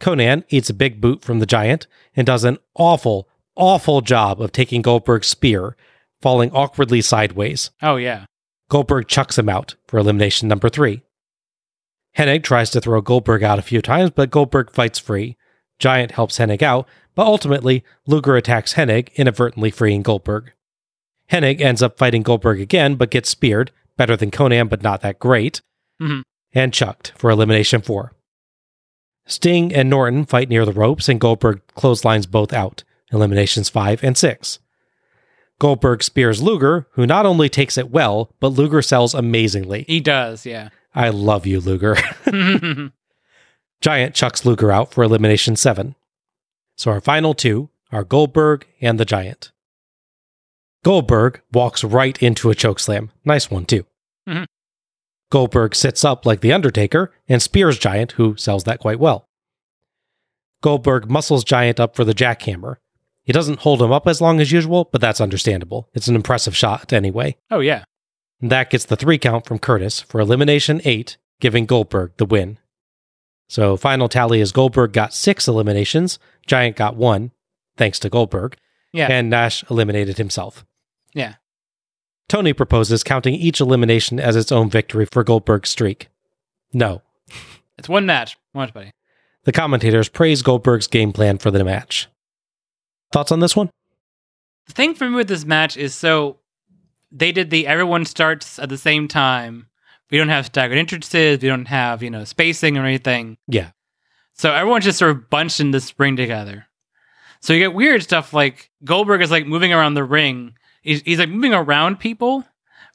Konnan 0.00 0.44
eats 0.48 0.70
a 0.70 0.74
big 0.74 1.00
boot 1.00 1.22
from 1.22 1.40
the 1.40 1.46
Giant 1.46 1.86
and 2.16 2.26
does 2.26 2.44
an 2.44 2.58
awful, 2.74 3.28
awful 3.54 4.00
job 4.00 4.40
of 4.40 4.52
taking 4.52 4.80
Goldberg's 4.80 5.26
spear, 5.26 5.76
falling 6.22 6.50
awkwardly 6.52 7.02
sideways. 7.02 7.70
Oh, 7.82 7.96
yeah. 7.96 8.24
Goldberg 8.70 9.08
chucks 9.08 9.38
him 9.38 9.50
out 9.50 9.74
for 9.86 9.98
elimination 9.98 10.48
number 10.48 10.70
three. 10.70 11.02
Hennig 12.16 12.42
tries 12.42 12.70
to 12.70 12.80
throw 12.80 13.02
Goldberg 13.02 13.42
out 13.42 13.58
a 13.58 13.62
few 13.62 13.82
times, 13.82 14.10
but 14.10 14.30
Goldberg 14.30 14.70
fights 14.70 14.98
free. 14.98 15.36
Giant 15.78 16.12
helps 16.12 16.38
Hennig 16.38 16.62
out, 16.62 16.88
but 17.14 17.26
ultimately, 17.26 17.84
Luger 18.06 18.36
attacks 18.36 18.74
Hennig, 18.74 19.12
inadvertently 19.14 19.70
freeing 19.70 20.02
Goldberg. 20.02 20.52
Hennig 21.30 21.60
ends 21.60 21.82
up 21.82 21.96
fighting 21.98 22.22
Goldberg 22.22 22.60
again, 22.60 22.96
but 22.96 23.10
gets 23.10 23.30
speared, 23.30 23.70
better 23.96 24.16
than 24.16 24.30
Konnan, 24.30 24.68
but 24.68 24.82
not 24.82 25.00
that 25.02 25.18
great, 25.18 25.60
Mhm. 26.00 26.22
and 26.52 26.72
chucked 26.72 27.12
for 27.16 27.30
elimination 27.30 27.80
four. 27.82 28.12
Sting 29.26 29.72
and 29.72 29.88
Norton 29.88 30.24
fight 30.26 30.48
near 30.48 30.64
the 30.66 30.72
ropes, 30.72 31.08
and 31.08 31.20
Goldberg 31.20 31.60
clotheslines 31.74 32.26
both 32.26 32.52
out, 32.52 32.82
eliminations 33.12 33.68
five 33.68 34.02
and 34.02 34.16
six. 34.18 34.58
Goldberg 35.60 36.02
spears 36.02 36.42
Luger, 36.42 36.86
who 36.92 37.06
not 37.06 37.26
only 37.26 37.48
takes 37.48 37.76
it 37.78 37.90
well, 37.90 38.32
but 38.40 38.48
Luger 38.48 38.80
sells 38.82 39.14
amazingly. 39.14 39.84
He 39.86 40.00
does. 40.00 40.46
Yeah. 40.46 40.70
I 40.94 41.10
love 41.10 41.46
you, 41.46 41.60
Luger. 41.60 41.96
Giant 43.80 44.14
chucks 44.14 44.44
Luger 44.44 44.72
out 44.72 44.92
for 44.92 45.04
elimination 45.04 45.56
seven. 45.56 45.94
So 46.76 46.90
our 46.90 47.00
final 47.00 47.34
two 47.34 47.68
are 47.92 48.04
Goldberg 48.04 48.66
and 48.80 48.98
the 48.98 49.04
Giant. 49.04 49.52
Goldberg 50.84 51.40
walks 51.52 51.84
right 51.84 52.20
into 52.22 52.50
a 52.50 52.54
chokeslam. 52.54 53.10
Nice 53.24 53.50
one, 53.50 53.64
too. 53.66 53.84
Mhm. 54.28 54.46
Goldberg 55.30 55.74
sits 55.74 56.04
up 56.04 56.24
like 56.26 56.40
The 56.40 56.52
Undertaker 56.52 57.12
and 57.28 57.42
spears 57.42 57.78
Giant, 57.78 58.12
who 58.12 58.36
sells 58.36 58.64
that 58.64 58.80
quite 58.80 58.98
well. 58.98 59.26
Goldberg 60.62 61.10
muscles 61.10 61.44
Giant 61.44 61.80
up 61.80 61.94
for 61.96 62.04
the 62.04 62.14
jackhammer. 62.14 62.76
He 63.24 63.32
doesn't 63.32 63.60
hold 63.60 63.80
him 63.82 63.92
up 63.92 64.08
as 64.08 64.20
long 64.20 64.40
as 64.40 64.50
usual, 64.52 64.88
but 64.90 65.00
that's 65.00 65.20
understandable. 65.20 65.88
It's 65.94 66.08
an 66.08 66.16
impressive 66.16 66.56
shot 66.56 66.92
anyway. 66.92 67.36
oh, 67.50 67.60
yeah. 67.60 67.84
And 68.40 68.50
that 68.50 68.70
gets 68.70 68.86
the 68.86 68.96
three 68.96 69.18
count 69.18 69.44
from 69.46 69.58
Curtis 69.58 70.00
for 70.00 70.18
elimination 70.20 70.80
eight, 70.84 71.18
giving 71.40 71.66
Goldberg 71.66 72.12
the 72.16 72.24
win. 72.24 72.58
So 73.50 73.76
final 73.76 74.08
tally 74.08 74.40
is 74.40 74.50
Goldberg 74.52 74.92
got 74.92 75.12
six 75.12 75.46
eliminations, 75.46 76.18
Giant 76.46 76.76
got 76.76 76.96
one, 76.96 77.32
thanks 77.76 77.98
to 78.00 78.08
Goldberg, 78.08 78.56
Yeah. 78.92 79.08
and 79.10 79.28
Nash 79.28 79.62
eliminated 79.70 80.16
himself. 80.16 80.64
Yeah. 81.14 81.34
Tony 82.28 82.52
proposes 82.52 83.02
counting 83.02 83.34
each 83.34 83.60
elimination 83.60 84.20
as 84.20 84.36
its 84.36 84.52
own 84.52 84.70
victory 84.70 85.04
for 85.04 85.24
Goldberg's 85.24 85.70
streak. 85.70 86.08
No. 86.72 87.02
It's 87.78 87.88
one 87.88 88.04
match. 88.04 88.36
One 88.52 88.70
buddy. 88.74 88.90
The 89.44 89.52
commentators 89.52 90.10
praise 90.10 90.42
Goldberg's 90.42 90.86
game 90.86 91.14
plan 91.14 91.38
for 91.38 91.50
the 91.50 91.64
match. 91.64 92.08
Thoughts 93.10 93.32
on 93.32 93.40
this 93.40 93.56
one? 93.56 93.70
The 94.66 94.74
thing 94.74 94.94
for 94.94 95.08
me 95.08 95.16
with 95.16 95.28
this 95.28 95.46
match 95.46 95.78
is 95.78 95.94
so 95.94 96.40
they 97.10 97.32
did 97.32 97.48
the 97.48 97.66
everyone 97.66 98.04
starts 98.04 98.58
at 98.58 98.68
the 98.68 98.76
same 98.76 99.08
time. 99.08 99.66
We 100.10 100.18
don't 100.18 100.28
have 100.28 100.44
staggered 100.44 100.76
entrances. 100.76 101.40
We 101.40 101.48
don't 101.48 101.68
have, 101.68 102.02
you 102.02 102.10
know, 102.10 102.24
spacing 102.24 102.76
or 102.76 102.84
anything. 102.84 103.38
Yeah. 103.48 103.70
So 104.34 104.52
everyone's 104.52 104.84
just 104.84 104.98
sort 104.98 105.12
of 105.12 105.30
bunched 105.30 105.60
in 105.60 105.70
this 105.70 105.98
ring 105.98 106.16
together. 106.16 106.66
So 107.40 107.52
you 107.52 107.60
get 107.60 107.74
weird 107.74 108.02
stuff 108.02 108.34
like 108.34 108.70
Goldberg 108.84 109.22
is 109.22 109.30
like 109.30 109.46
moving 109.46 109.72
around 109.72 109.94
the 109.94 110.04
ring. 110.04 110.54
He's, 110.82 111.02
he's 111.02 111.18
like 111.18 111.28
moving 111.28 111.52
around 111.54 111.98
people, 112.00 112.44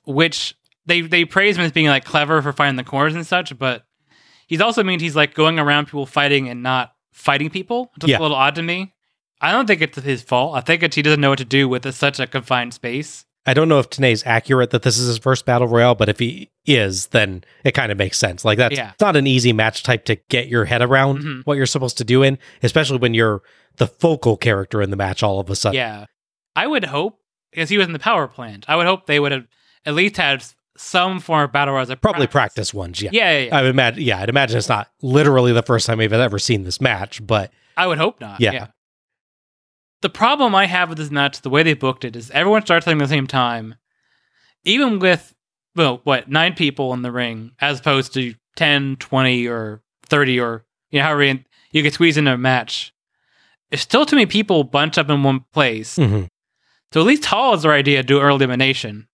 which 0.05 0.55
they 0.85 1.01
they 1.01 1.25
praise 1.25 1.57
him 1.57 1.63
as 1.63 1.71
being 1.71 1.87
like 1.87 2.05
clever 2.05 2.41
for 2.41 2.53
finding 2.53 2.77
the 2.77 2.89
corners 2.89 3.15
and 3.15 3.25
such. 3.25 3.57
But 3.57 3.83
he's 4.47 4.61
also 4.61 4.83
means 4.83 5.01
he's 5.01 5.15
like 5.15 5.33
going 5.33 5.59
around 5.59 5.85
people 5.85 6.05
fighting 6.05 6.49
and 6.49 6.63
not 6.63 6.93
fighting 7.13 7.49
people. 7.49 7.91
It's 7.97 8.07
Yeah. 8.07 8.19
a 8.19 8.21
little 8.21 8.37
odd 8.37 8.55
to 8.55 8.61
me. 8.63 8.93
I 9.41 9.51
don't 9.51 9.67
think 9.67 9.81
it's 9.81 9.97
his 9.99 10.21
fault. 10.23 10.55
I 10.55 10.61
think 10.61 10.81
it's 10.83 10.95
he 10.95 11.01
doesn't 11.01 11.21
know 11.21 11.29
what 11.29 11.39
to 11.39 11.45
do 11.45 11.67
with 11.69 11.85
a, 11.85 11.91
such 11.91 12.19
a 12.19 12.27
confined 12.27 12.73
space. 12.73 13.25
I 13.47 13.53
don't 13.53 13.69
know 13.69 13.77
if 13.77 13.91
Tenay's 13.91 14.25
accurate 14.25 14.71
that 14.71 14.81
this 14.81 14.97
is 14.97 15.07
his 15.07 15.19
first 15.19 15.45
battle 15.45 15.67
royale, 15.67 15.93
but 15.93 16.09
if 16.09 16.17
he 16.17 16.49
is, 16.65 17.07
then 17.07 17.43
it 17.63 17.73
kind 17.73 17.91
of 17.91 17.97
makes 17.97 18.17
sense. 18.17 18.43
Like 18.43 18.57
that's 18.57 18.75
Yeah. 18.75 18.93
not 18.99 19.15
an 19.15 19.27
easy 19.27 19.53
match 19.53 19.83
type 19.83 20.05
to 20.05 20.15
get 20.29 20.47
your 20.47 20.65
head 20.65 20.81
around 20.81 21.19
Mhm. 21.19 21.41
what 21.45 21.55
you're 21.57 21.67
supposed 21.67 21.97
to 21.99 22.03
do 22.03 22.23
in, 22.23 22.39
especially 22.63 22.97
when 22.97 23.13
you're 23.13 23.43
the 23.77 23.85
focal 23.87 24.35
character 24.35 24.81
in 24.81 24.89
the 24.89 24.95
match 24.95 25.21
all 25.21 25.39
of 25.39 25.49
a 25.51 25.55
sudden. 25.55 25.75
Yeah. 25.77 26.05
I 26.55 26.65
would 26.65 26.85
hope, 26.85 27.19
because 27.56 27.69
he 27.69 27.77
was 27.77 27.88
in 27.88 27.94
the 27.94 27.99
power 27.99 28.27
plant, 28.27 28.65
I 28.68 28.76
would 28.76 28.86
hope 28.86 29.06
they 29.06 29.19
would 29.19 29.32
have 29.32 29.48
at 29.86 29.94
least 29.94 30.18
had 30.18 30.44
some 30.77 31.19
form 31.19 31.44
of 31.44 31.52
battle 31.52 31.73
royals. 31.73 31.94
Probably 32.02 32.27
practice 32.27 32.73
ones, 32.73 33.02
yeah. 33.02 33.10
Yeah, 33.14 33.32
yeah, 33.32 33.45
yeah. 33.48 33.57
I 33.57 33.61
would 33.61 33.69
imagine 33.72 34.03
yeah, 34.03 34.19
I'd 34.19 34.30
imagine 34.30 34.57
it's 34.57 34.69
not 34.69 34.90
literally 35.02 35.53
the 35.53 35.64
first 35.64 35.86
time 35.86 35.98
we've 35.99 36.11
ever 36.11 36.38
seen 36.40 36.64
this 36.64 36.82
match, 36.82 37.26
but 37.26 37.52
I 37.77 37.88
would 37.88 37.98
hope 37.98 38.19
not. 38.19 38.41
Yeah. 38.41 38.52
Yeah. 38.52 38.68
The 40.02 40.10
problem 40.10 40.53
I 40.53 40.65
have 40.65 40.90
with 40.90 40.98
this 40.98 41.10
match, 41.11 41.41
the 41.41 41.49
way 41.49 41.64
they 41.64 41.73
booked 41.73 42.06
it, 42.06 42.15
is 42.15 42.30
everyone 42.32 42.61
starts 42.64 42.88
at 42.88 42.98
the 42.98 43.07
same 43.07 43.26
time. 43.27 43.76
Even 44.64 44.99
with 44.99 45.34
well, 45.76 45.99
what, 46.06 46.30
nine 46.30 46.53
people 46.53 46.94
in 46.94 47.02
the 47.02 47.11
ring 47.11 47.52
as 47.60 47.80
opposed 47.82 48.14
to 48.14 48.34
10, 48.56 48.95
20, 48.98 49.45
or 49.48 49.82
30, 50.06 50.40
or, 50.40 50.64
you 50.90 50.99
know, 50.99 51.03
however 51.06 51.23
you- 51.23 51.44
you 51.72 51.84
could 51.84 51.91
squeeze 51.94 52.15
into 52.15 52.32
a 52.32 52.38
match. 52.38 52.94
It's 53.72 53.82
still 53.82 54.06
too 54.06 54.15
many 54.15 54.26
people 54.26 54.64
bunched 54.64 54.98
up 54.98 55.10
in 55.10 55.22
one 55.23 55.41
place. 55.52 55.98
Mhm. 55.98 56.27
So 56.95 57.01
at 57.01 57.07
least 57.07 57.26
Hall 57.26 57.53
is 57.53 57.63
their 57.63 57.73
idea 57.73 58.01
to 58.01 58.07
do 58.07 58.22
early 58.22 58.35
elimination. 58.35 59.09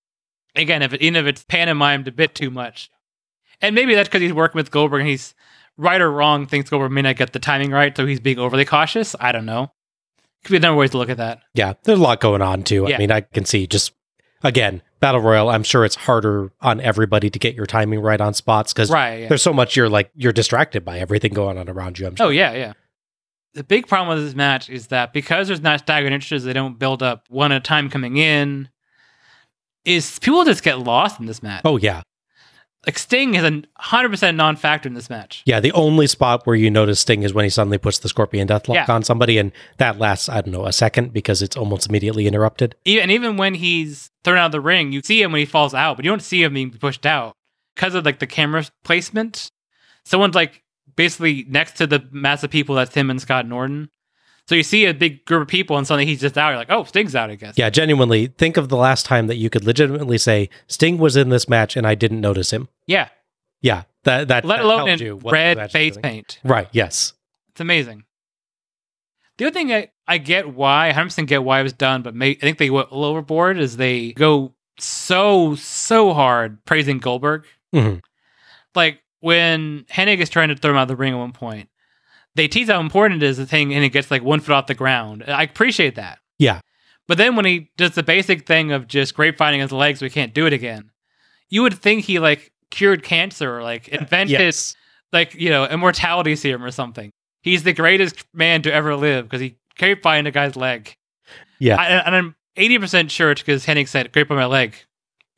Again, 0.56 0.84
if 0.84 0.94
it, 0.94 1.02
even 1.02 1.16
if 1.16 1.26
it's 1.26 1.44
pantomimed 1.44 2.08
a 2.08 2.12
bit 2.12 2.36
too 2.36 2.52
much. 2.52 2.92
And 3.60 3.74
maybe 3.74 3.96
that's 3.96 4.08
because 4.08 4.22
he's 4.22 4.34
working 4.34 4.60
with 4.60 4.70
Goldberg 4.70 5.02
and 5.02 5.10
he's 5.10 5.34
right 5.78 6.00
or 6.00 6.12
wrong, 6.12 6.46
thinks 6.46 6.70
Goldberg 6.70 6.92
may 6.92 7.02
not 7.02 7.16
get 7.16 7.34
the 7.34 7.40
timing 7.40 7.72
right, 7.72 7.98
so 7.98 8.06
he's 8.06 8.20
being 8.20 8.38
overly 8.38 8.66
cautious. 8.66 9.16
I 9.20 9.32
don't 9.32 9.48
know. 9.48 9.72
Could 10.44 10.52
be 10.52 10.58
a 10.58 10.60
number 10.60 10.74
of 10.74 10.78
ways 10.78 10.92
to 10.92 11.00
look 11.00 11.10
at 11.10 11.18
that. 11.18 11.42
Yeah, 11.56 11.74
there's 11.82 11.98
a 11.98 12.04
lot 12.04 12.20
going 12.20 12.44
on 12.44 12.62
too. 12.62 12.86
Yeah. 12.88 12.98
I 12.98 13.00
mean, 13.00 13.12
I 13.12 13.22
can 13.22 13.46
see 13.46 13.66
just 13.66 13.94
again 14.44 14.84
battle 15.00 15.22
royal. 15.22 15.50
I'm 15.50 15.64
sure 15.64 15.84
it's 15.84 15.96
harder 15.96 16.52
on 16.62 16.82
everybody 16.82 17.32
to 17.32 17.40
get 17.40 17.56
your 17.56 17.66
timing 17.66 18.02
right 18.02 18.22
on 18.22 18.36
spots 18.36 18.74
because 18.74 18.92
Right, 18.92 19.22
yeah. 19.22 19.28
there's 19.28 19.42
so 19.42 19.54
much 19.54 19.76
you're 19.76 19.90
like 19.90 20.12
you're 20.14 20.34
distracted 20.34 20.86
by 20.86 21.00
everything 21.00 21.34
going 21.34 21.58
on 21.58 21.68
around 21.68 21.98
you. 21.98 22.06
I'm 22.06 22.14
oh, 22.14 22.16
sure. 22.16 22.26
Oh 22.28 22.30
yeah, 22.30 22.54
yeah. 22.54 22.74
The 23.54 23.64
big 23.64 23.88
problem 23.88 24.16
with 24.18 24.26
this 24.26 24.36
match 24.36 24.70
is 24.70 24.88
that 24.88 25.12
because 25.14 25.48
there's 25.48 25.62
not 25.62 25.80
staggered 25.82 26.14
entrances, 26.14 26.46
they 26.46 26.54
don't 26.54 26.80
build 26.80 27.04
up 27.04 27.26
one 27.30 27.52
at 27.52 27.58
a 27.58 27.60
time 27.60 27.90
coming 27.90 28.18
in. 28.18 28.70
Is 29.84 30.20
people 30.20 30.46
just 30.46 30.64
get 30.64 30.80
lost 30.80 31.20
in 31.20 31.26
this 31.26 31.42
match? 31.42 31.62
Oh 31.66 31.78
yeah, 31.78 32.04
Like 32.86 33.00
Sting 33.00 33.34
is 33.34 33.44
a 33.44 33.64
hundred 33.78 34.10
percent 34.10 34.38
non-factor 34.38 34.88
in 34.88 34.94
this 34.94 35.10
match. 35.10 35.42
yeah. 35.46 35.60
The 35.60 35.72
only 35.72 36.06
spot 36.08 36.46
where 36.46 36.56
you 36.56 36.70
notice 36.70 37.00
Sting 37.00 37.24
is 37.24 37.34
when 37.34 37.44
he 37.46 37.50
suddenly 37.50 37.78
puts 37.80 37.98
the 38.00 38.08
Scorpion 38.08 38.48
Deathlock 38.48 38.76
Yeah. 38.76 38.86
on 38.88 39.04
somebody, 39.04 39.38
and 39.40 39.52
that 39.78 39.98
lasts 39.98 40.30
I 40.30 40.42
don't 40.42 40.54
know 40.54 40.66
a 40.68 40.72
second 40.72 41.14
because 41.14 41.42
it's 41.42 41.58
almost 41.58 41.88
immediately 41.90 42.28
interrupted. 42.28 42.76
Even, 42.86 43.04
and 43.04 43.12
even 43.12 43.38
when 43.38 43.56
he's 43.56 44.12
thrown 44.24 44.38
out 44.38 44.46
of 44.48 44.52
the 44.52 44.62
ring, 44.62 44.92
you 44.92 45.02
see 45.04 45.22
him 45.22 45.32
when 45.32 45.40
he 45.40 45.46
falls 45.46 45.74
out, 45.74 45.96
but 45.98 46.06
you 46.06 46.12
don't 46.12 46.22
see 46.22 46.44
him 46.44 46.54
being 46.54 46.70
pushed 46.72 47.06
out 47.08 47.34
because 47.76 47.96
of 47.96 48.06
like 48.06 48.20
the 48.20 48.28
camera 48.28 48.64
placement. 48.84 49.50
Someone's 50.06 50.36
like 50.36 50.62
basically 50.96 51.46
next 51.48 51.74
to 51.78 51.88
the 51.88 52.08
mass 52.12 52.44
of 52.44 52.50
people 52.52 52.76
that's 52.76 52.94
him 52.94 53.10
and 53.10 53.22
Scott 53.22 53.48
Norton. 53.48 53.90
So 54.48 54.56
you 54.56 54.64
see 54.64 54.86
a 54.86 54.94
big 54.94 55.24
group 55.26 55.44
of 55.44 55.48
people, 55.48 55.78
and 55.78 55.86
suddenly 55.88 56.06
he's 56.06 56.20
just 56.20 56.38
out. 56.38 56.50
You're 56.50 56.58
like, 56.58 56.72
oh, 56.72 56.84
Sting's 56.84 57.16
out, 57.16 57.30
I 57.30 57.36
guess. 57.36 57.58
Yeah, 57.58 57.70
genuinely, 57.70 58.28
think 58.28 58.58
of 58.58 58.70
the 58.70 58.76
last 58.76 59.06
time 59.06 59.28
that 59.28 59.38
you 59.38 59.50
could 59.50 59.64
legitimately 59.64 60.18
say 60.18 60.50
Sting 60.68 60.98
was 60.98 61.16
in 61.16 61.30
this 61.30 61.48
match 61.48 61.78
and 61.78 61.86
I 61.88 61.96
didn't 61.96 62.22
notice 62.22 62.52
him. 62.52 62.68
yeah. 62.88 63.10
Yeah, 63.64 63.84
that 64.06 64.28
that 64.30 64.44
Let 64.44 64.58
that 64.58 64.66
alone 64.66 64.90
in 64.90 65.00
you 65.00 65.16
what 65.18 65.34
red 65.34 65.72
face 65.72 65.96
paint. 65.96 66.40
Right. 66.44 66.68
Yes. 66.72 67.14
It's 67.50 67.62
amazing. 67.62 68.06
The 69.38 69.46
other 69.46 69.54
thing 69.54 69.72
I, 69.72 69.90
I 70.08 70.18
get 70.18 70.52
why, 70.52 70.90
I 70.90 70.94
100% 70.94 71.28
get 71.28 71.44
why 71.44 71.60
it 71.60 71.64
was 71.64 71.74
done, 71.74 72.02
but 72.02 72.16
may, 72.16 72.32
I 72.32 72.40
think 72.40 72.58
they 72.58 72.72
went 72.72 72.90
a 72.90 72.96
little 72.96 73.12
overboard 73.12 73.60
is 73.60 73.78
they 73.78 74.14
go 74.14 74.56
so, 74.80 75.54
so 75.54 76.12
hard 76.14 76.66
praising 76.66 76.98
Goldberg. 76.98 77.46
Mhm. 77.72 78.02
Like 78.74 79.02
when 79.22 79.86
Hennig 79.90 80.20
is 80.20 80.30
trying 80.30 80.50
to 80.50 80.56
throw 80.56 80.72
him 80.72 80.78
out 80.78 80.84
of 80.84 80.88
the 80.90 80.96
ring 80.96 81.14
at 81.14 81.18
one 81.18 81.32
point, 81.32 81.70
they 82.36 82.48
tease 82.48 82.70
how 82.70 82.80
important 82.80 83.24
it 83.24 83.26
is 83.26 83.38
the 83.38 83.46
thing 83.46 83.74
and 83.74 83.84
it 83.84 83.90
gets 83.90 84.12
like 84.12 84.24
one 84.24 84.40
foot 84.40 84.54
off 84.54 84.68
the 84.68 84.74
ground. 84.74 85.24
I 85.28 85.44
appreciate 85.44 85.96
that. 85.96 86.20
Yeah. 86.40 86.60
But 87.08 87.18
then 87.18 87.36
when 87.36 87.46
he 87.46 87.72
does 87.78 87.92
the 87.92 88.04
basic 88.04 88.46
thing 88.46 88.72
of 88.72 88.88
just 88.88 89.16
grapevine 89.16 89.60
his 89.60 89.72
legs, 89.72 90.02
we 90.02 90.10
can't 90.10 90.34
do 90.34 90.46
it 90.46 90.54
again, 90.54 90.92
you 91.50 91.62
would 91.64 91.74
think 91.74 92.06
he 92.06 92.20
like 92.20 92.52
cured 92.70 93.04
cancer 93.04 93.58
or 93.58 93.64
like 93.64 93.88
invented 93.90 94.40
Yes. 94.40 94.76
like 95.12 95.34
you 95.36 95.50
know 95.50 95.66
immortality 95.66 96.36
serum 96.36 96.64
or 96.64 96.72
something. 96.72 97.12
He's 97.42 97.64
the 97.64 97.74
greatest 97.74 98.24
man 98.34 98.62
to 98.62 98.74
ever 98.74 98.96
live 98.96 99.26
because 99.26 99.42
he 99.42 99.58
grapevined 99.78 100.28
a 100.28 100.32
guy's 100.32 100.56
leg. 100.56 100.96
Yeah. 101.60 101.76
I, 101.76 101.86
and 101.88 102.16
I'm 102.16 102.36
eighty 102.56 102.80
percent 102.80 103.12
sure 103.12 103.32
it's 103.32 103.42
because 103.42 103.66
Hennig 103.66 103.90
said 103.90 104.12
grape 104.14 104.32
on 104.32 104.38
my 104.38 104.46
leg, 104.46 104.76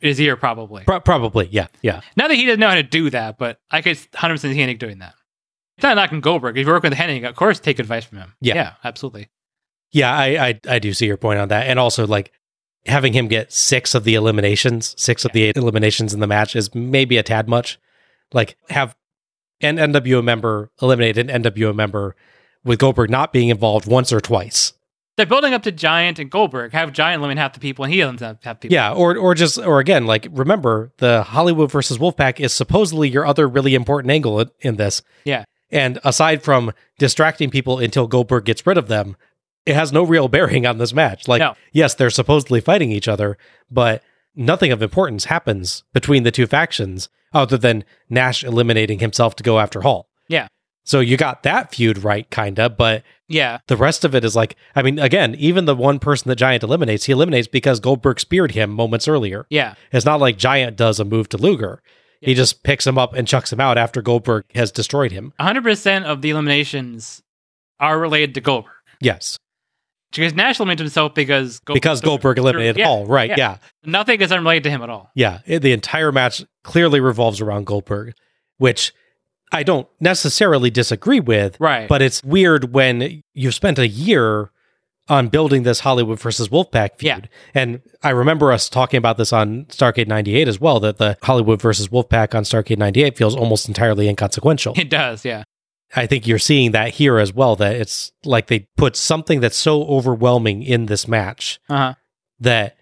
his 0.04 0.20
ear 0.20 0.36
probably. 0.36 0.84
Pro- 0.84 1.00
probably. 1.00 1.48
Yeah. 1.48 1.68
Yeah. 1.82 2.02
Not 2.16 2.28
that 2.28 2.36
he 2.36 2.46
doesn't 2.46 2.60
know 2.60 2.70
how 2.70 2.76
to 2.76 2.84
do 2.84 3.10
that, 3.10 3.38
but 3.38 3.60
I 3.72 3.82
could 3.82 3.98
hundred 4.14 4.36
percent 4.36 4.54
see 4.54 4.60
Hennig 4.60 4.78
doing 4.78 5.00
that. 5.00 5.14
It's 5.78 5.84
not 5.84 5.96
knocking 5.96 6.22
Goldberg. 6.22 6.58
If 6.58 6.68
you 6.68 6.72
work 6.74 6.84
with 6.84 6.94
Hennig, 6.94 7.28
of 7.28 7.36
course, 7.36 7.60
take 7.60 7.80
advice 7.80 8.06
from 8.06 8.20
him. 8.20 8.34
Yeah. 8.42 8.56
yeah, 8.56 8.74
absolutely. 8.84 9.30
Yeah, 9.92 10.14
I, 10.16 10.48
I 10.48 10.60
I 10.68 10.80
do 10.80 10.94
see 10.94 11.06
your 11.06 11.18
point 11.18 11.40
on 11.40 11.48
that, 11.50 11.68
and 11.68 11.80
also 11.80 12.06
like 12.06 12.32
having 12.86 13.14
him 13.14 13.28
get 13.28 13.52
six 13.54 13.96
of 13.96 14.04
the 14.04 14.16
eliminations, 14.16 14.94
six 15.02 15.24
of 15.24 15.32
the 15.32 15.44
eight 15.44 15.56
eliminations 15.58 16.14
in 16.14 16.20
the 16.20 16.28
match 16.28 16.56
is 16.56 16.74
maybe 16.76 17.18
a 17.18 17.24
tad 17.24 17.48
much. 17.48 17.80
Like 18.34 18.58
have 18.70 18.96
an 19.62 19.78
NWO 19.78 20.24
member 20.24 20.72
eliminate 20.82 21.18
an 21.18 21.28
NWO 21.28 21.74
member 21.74 22.16
with 22.64 22.80
Goldberg 22.80 23.10
not 23.10 23.32
being 23.32 23.50
involved 23.50 23.88
once 23.88 24.12
or 24.12 24.20
twice. 24.20 24.74
They're 25.16 25.26
building 25.28 25.54
up 25.54 25.62
to 25.64 25.72
Giant 25.72 26.18
and 26.18 26.30
Goldberg. 26.32 26.72
Have 26.72 26.92
Giant 26.92 27.20
eliminate 27.20 27.40
half 27.42 27.54
the 27.54 27.60
people, 27.60 27.86
and 27.86 27.94
he 27.94 28.00
half 28.00 28.18
the 28.20 28.56
people. 28.56 28.74
Yeah, 28.74 28.94
or 28.94 29.16
or 29.18 29.36
just 29.36 29.60
or 29.60 29.80
again, 29.80 30.06
like 30.08 30.28
remember 30.32 30.92
the 30.98 31.24
Hollywood 31.24 31.72
versus 31.72 32.00
Wolfpack 32.00 32.40
is 32.40 32.52
supposedly 32.54 33.10
your 33.10 33.26
other 33.26 33.48
really 33.48 33.76
important 33.76 34.12
angle 34.12 34.40
in, 34.40 34.50
in 34.62 34.76
this. 34.78 35.02
Yeah. 35.24 35.44
And 35.72 36.00
aside 36.04 36.44
from 36.44 36.72
distracting 37.00 37.50
people 37.50 37.80
until 37.80 38.08
Goldberg 38.08 38.46
gets 38.46 38.66
rid 38.66 38.78
of 38.78 38.88
them, 38.88 39.16
it 39.66 39.76
has 39.76 39.92
no 39.92 40.04
real 40.04 40.28
bearing 40.28 40.66
on 40.68 40.78
this 40.78 40.94
match. 40.94 41.28
Like, 41.28 41.40
No. 41.40 41.56
yes, 41.72 41.96
they're 41.96 42.12
supposedly 42.12 42.62
fighting 42.62 42.92
each 42.92 43.08
other, 43.08 43.38
but 43.72 44.04
nothing 44.36 44.72
of 44.72 44.84
importance 44.84 45.26
happens 45.26 45.84
between 45.94 46.24
the 46.24 46.32
two 46.32 46.46
factions 46.46 47.10
other 47.34 47.58
than 47.58 47.84
Nash 48.10 48.44
eliminating 48.44 49.00
himself 49.00 49.36
to 49.38 49.44
go 49.44 49.60
after 49.60 49.82
Hall. 49.82 50.10
Yeah. 50.28 50.48
So 50.84 51.00
you 51.00 51.18
got 51.18 51.42
that 51.44 51.74
feud 51.74 52.04
right, 52.04 52.30
kinda, 52.30 52.70
but 52.70 53.02
yeah. 53.34 53.60
the 53.68 53.76
rest 53.78 54.06
of 54.06 54.16
it 54.16 54.24
is 54.24 54.36
like, 54.36 54.56
I 54.76 54.82
mean, 54.82 55.00
again, 55.00 55.36
even 55.36 55.66
the 55.66 55.76
one 55.76 56.00
person 56.00 56.30
that 56.30 56.36
Giant 56.36 56.64
eliminates, 56.64 57.06
he 57.06 57.12
eliminates 57.12 57.48
because 57.48 57.80
Goldberg 57.80 58.20
speared 58.20 58.52
him 58.52 58.70
moments 58.70 59.08
earlier. 59.08 59.46
Yeah. 59.50 59.74
It's 59.92 60.06
not 60.06 60.20
like 60.20 60.38
Giant 60.38 60.78
does 60.78 61.00
a 61.00 61.06
move 61.06 61.30
to 61.30 61.38
Luger. 61.38 61.82
He 62.22 62.36
just 62.36 62.64
picks 62.64 62.88
him 62.88 62.98
up 62.98 63.14
and 63.14 63.28
chucks 63.28 63.52
him 63.52 63.60
out 63.60 63.78
after 63.78 64.02
Goldberg 64.02 64.46
has 64.56 64.72
destroyed 64.72 65.12
him. 65.12 65.34
100% 65.42 66.04
of 66.06 66.22
the 66.22 66.30
eliminations 66.30 67.22
are 67.82 68.00
related 68.00 68.36
to 68.36 68.42
Goldberg. 68.42 68.72
Yes. 69.02 69.38
Because 70.12 70.34
Nash 70.34 70.60
eliminated 70.60 70.86
himself 70.86 71.14
because 71.16 71.60
Goldberg, 71.60 71.82
Because 71.82 72.00
Goldberg 72.02 72.38
eliminated 72.38 72.78
Yeah, 72.78 72.86
Hall. 72.86 73.06
Right. 73.08 73.36
Yeah. 73.38 73.58
Nothing 73.84 74.22
is 74.22 74.32
unrelated 74.32 74.64
to 74.64 74.70
him 74.70 74.82
at 74.84 74.90
all. 74.90 75.12
Yeah. 75.16 75.40
The 75.46 75.74
entire 75.74 76.14
match 76.14 76.46
clearly 76.64 77.02
revolves 77.02 77.42
around 77.42 77.66
Goldberg, 77.66 78.14
which 78.58 78.94
I 79.54 79.64
don't 79.64 79.88
necessarily 80.00 80.70
disagree 80.70 81.20
with. 81.20 81.60
Right. 81.60 81.88
But 81.88 82.02
it's 82.02 82.24
weird 82.24 82.74
when 82.74 83.22
you've 83.34 83.54
spent 83.54 83.80
a 83.80 83.88
year 83.88 84.50
on 85.10 85.28
building 85.28 85.64
this 85.64 85.82
Hollywood 85.82 86.20
versus 86.20 86.48
Wolfpack 86.50 86.98
feud. 86.98 87.02
Yeah. 87.02 87.20
And 87.54 87.82
I 88.02 88.10
remember 88.12 88.52
us 88.52 88.70
talking 88.70 88.98
about 88.98 89.18
this 89.18 89.34
on 89.34 89.66
Starcade 89.66 90.08
98 90.08 90.48
as 90.48 90.60
well, 90.62 90.80
that 90.80 90.98
the 90.98 91.18
Hollywood 91.24 91.62
versus 91.62 91.90
Wolfpack 91.90 92.34
on 92.34 92.44
Starcade 92.44 92.78
98 92.78 93.18
feels 93.18 93.36
almost 93.36 93.68
entirely 93.68 94.08
inconsequential. 94.08 94.74
It 94.78 94.90
does, 94.90 95.26
yeah. 95.26 95.44
I 95.96 96.08
think 96.08 96.26
you're 96.26 96.40
seeing 96.40 96.72
that 96.72 96.90
here 96.96 97.20
as 97.20 97.34
well, 97.34 97.56
that 97.58 97.76
it's 97.76 98.14
like 98.24 98.48
they 98.48 98.68
put 98.78 98.96
something 98.96 99.42
that's 99.42 99.58
so 99.58 99.84
overwhelming 99.84 100.64
in 100.64 100.88
this 100.88 101.08
match 101.08 101.60
Uh-huh. 101.70 101.94
that 102.40 102.78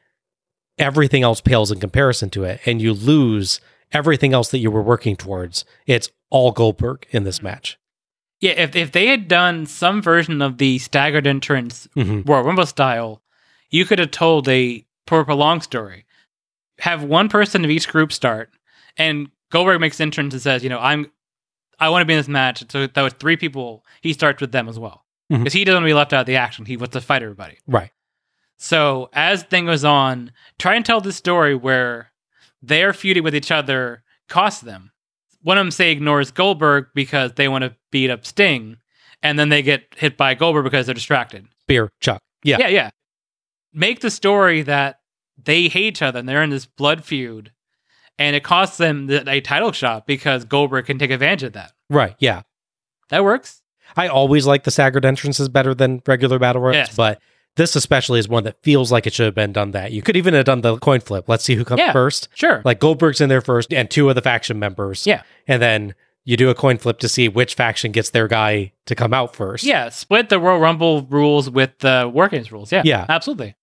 everything 0.78 1.24
else 1.24 1.42
pales 1.42 1.72
in 1.72 1.80
comparison 1.80 2.30
to 2.30 2.44
it, 2.44 2.62
and 2.66 2.82
you 2.82 2.94
lose 2.94 3.60
everything 3.92 4.32
else 4.34 4.50
that 4.52 4.60
you 4.60 4.72
were 4.72 4.82
working 4.82 5.16
towards. 5.18 5.66
It's 5.86 6.10
all 6.32 6.52
Goldberg 6.52 7.06
in 7.12 7.24
this 7.24 7.44
match. 7.44 7.78
Yeah, 8.40 8.52
if 8.54 8.76
if 8.76 8.92
they 8.92 9.06
had 9.08 9.28
done 9.28 9.68
some 9.68 10.02
version 10.02 10.42
of 10.42 10.58
the 10.58 10.80
staggered 10.80 11.28
entrance 11.28 11.88
Mhm. 11.96 12.28
Royal 12.28 12.44
Rumble 12.44 12.66
style, 12.66 13.22
you 13.70 13.86
could 13.86 14.00
have 14.00 14.10
told 14.10 14.50
a 14.50 14.84
prolonged 15.06 15.62
story. 15.62 16.06
Have 16.80 17.04
one 17.04 17.30
person 17.30 17.64
of 17.64 17.70
each 17.70 17.88
group 17.88 18.12
start, 18.12 18.50
and 18.98 19.30
Goldberg 19.52 19.80
makes 19.80 20.00
entrance 20.02 20.34
and 20.34 20.42
says, 20.42 20.64
"You 20.64 20.70
know, 20.70 20.80
I'm, 20.80 21.12
I 21.80 21.90
want 21.90 22.02
to 22.02 22.06
be 22.06 22.14
in 22.14 22.20
this 22.20 22.28
match." 22.28 22.64
So 22.72 22.88
that 22.88 23.02
was 23.02 23.14
three 23.14 23.38
people. 23.38 23.86
He 24.02 24.14
starts 24.14 24.42
with 24.42 24.52
them 24.52 24.68
as 24.68 24.80
well 24.80 25.06
because 25.30 25.54
he 25.54 25.64
doesn't 25.64 25.76
want 25.84 25.84
to 25.90 25.90
be 25.90 25.94
left 25.94 26.14
out 26.14 26.22
of 26.22 26.26
the 26.26 26.38
action. 26.38 26.66
He 26.66 26.78
wants 26.78 26.94
to 26.94 27.02
fight 27.02 27.22
everybody. 27.22 27.58
Right. 27.68 27.92
So 28.58 29.10
as 29.14 29.44
thing 29.44 29.66
goes 29.66 29.84
on, 29.84 30.32
try 30.58 30.76
and 30.76 30.86
tell 30.86 31.02
this 31.02 31.16
story 31.16 31.54
where 31.56 32.12
they're 32.62 32.94
feuding 32.94 33.24
with 33.24 33.36
each 33.36 33.52
other 33.52 34.04
costs 34.30 34.62
them. 34.62 34.92
One 35.44 35.58
of 35.58 35.64
them 35.64 35.72
say 35.72 35.92
ignores 35.92 36.32
Goldberg 36.32 36.88
because 36.94 37.34
they 37.34 37.48
want 37.48 37.64
to 37.64 37.76
beat 37.92 38.10
up 38.10 38.26
Sting, 38.26 38.78
and 39.24 39.38
then 39.40 39.50
they 39.50 39.62
get 39.62 39.84
hit 39.98 40.18
by 40.18 40.34
Goldberg 40.36 40.64
because 40.66 40.86
they're 40.86 40.94
distracted. 40.96 41.48
Spear, 41.62 41.92
Chuck. 42.00 42.22
Yeah. 42.44 42.58
Yeah, 42.60 42.68
yeah. 42.68 42.90
Make 43.74 44.02
the 44.02 44.12
story 44.12 44.62
that 44.64 45.00
they 45.44 45.68
hate 45.68 45.86
each 45.86 46.02
other 46.02 46.20
and 46.20 46.28
they're 46.30 46.44
in 46.44 46.50
this 46.50 46.66
blood 46.66 47.04
feud, 47.04 47.52
and 48.20 48.36
it 48.36 48.44
costs 48.44 48.78
them 48.78 49.08
the, 49.08 49.28
a 49.30 49.42
title 49.42 49.72
shot 49.72 50.06
because 50.06 50.46
Goldberg 50.46 50.86
can 50.86 51.00
take 51.00 51.12
advantage 51.12 51.44
of 51.44 51.54
that. 51.54 51.72
Right. 51.90 52.16
Yeah. 52.20 52.42
That 53.10 53.24
works. 53.24 53.62
I 53.98 54.08
always 54.08 54.46
like 54.46 54.64
the 54.64 54.72
staggered 54.72 55.06
entrances 55.06 55.50
better 55.50 55.74
than 55.74 56.02
regular 56.08 56.40
battle 56.40 56.62
royals, 56.62 56.76
Yes. 56.76 56.96
but 56.96 57.20
this 57.56 57.76
especially 57.76 58.20
is 58.20 58.28
one 58.30 58.44
that 58.46 58.62
feels 58.64 58.92
like 58.92 59.06
it 59.08 59.14
should 59.14 59.26
have 59.26 59.36
been 59.36 59.52
done 59.54 59.72
that. 59.72 59.92
You 59.92 60.02
could 60.02 60.16
even 60.18 60.34
have 60.34 60.46
done 60.46 60.62
the 60.62 60.78
coin 60.78 61.00
flip. 61.02 61.26
Let's 61.28 61.44
see 61.44 61.56
who 61.56 61.66
comes 61.66 61.80
Yeah, 61.80 61.92
first. 61.92 62.30
Sure. 62.34 62.62
Like 62.64 62.80
Goldberg's 62.80 63.22
in 63.22 63.30
there 63.30 63.42
first 63.42 63.74
and 63.74 63.90
two 63.90 64.08
of 64.10 64.16
the 64.16 64.22
faction 64.22 64.58
members. 64.60 65.06
Yeah. 65.06 65.24
And 65.48 65.62
then 65.62 65.94
you 66.24 66.38
do 66.38 66.50
a 66.50 66.56
coin 66.56 66.78
flip 66.78 67.00
to 67.00 67.10
see 67.10 67.28
which 67.28 67.56
faction 67.56 67.92
gets 67.92 68.12
their 68.12 68.28
guy 68.28 68.72
to 68.86 68.96
come 68.96 69.14
out 69.14 69.36
first. 69.36 69.64
yeah, 69.64 69.90
split 69.90 70.30
the 70.30 70.40
Royal 70.40 70.60
Rumble 70.60 71.02
rules 71.04 71.50
with 71.50 71.72
the 71.80 72.10
War 72.14 72.30
Games 72.30 72.52
rules. 72.52 72.72
Yeah, 72.72 72.84
Yeah. 72.86 73.06
absolutely. 73.10 73.56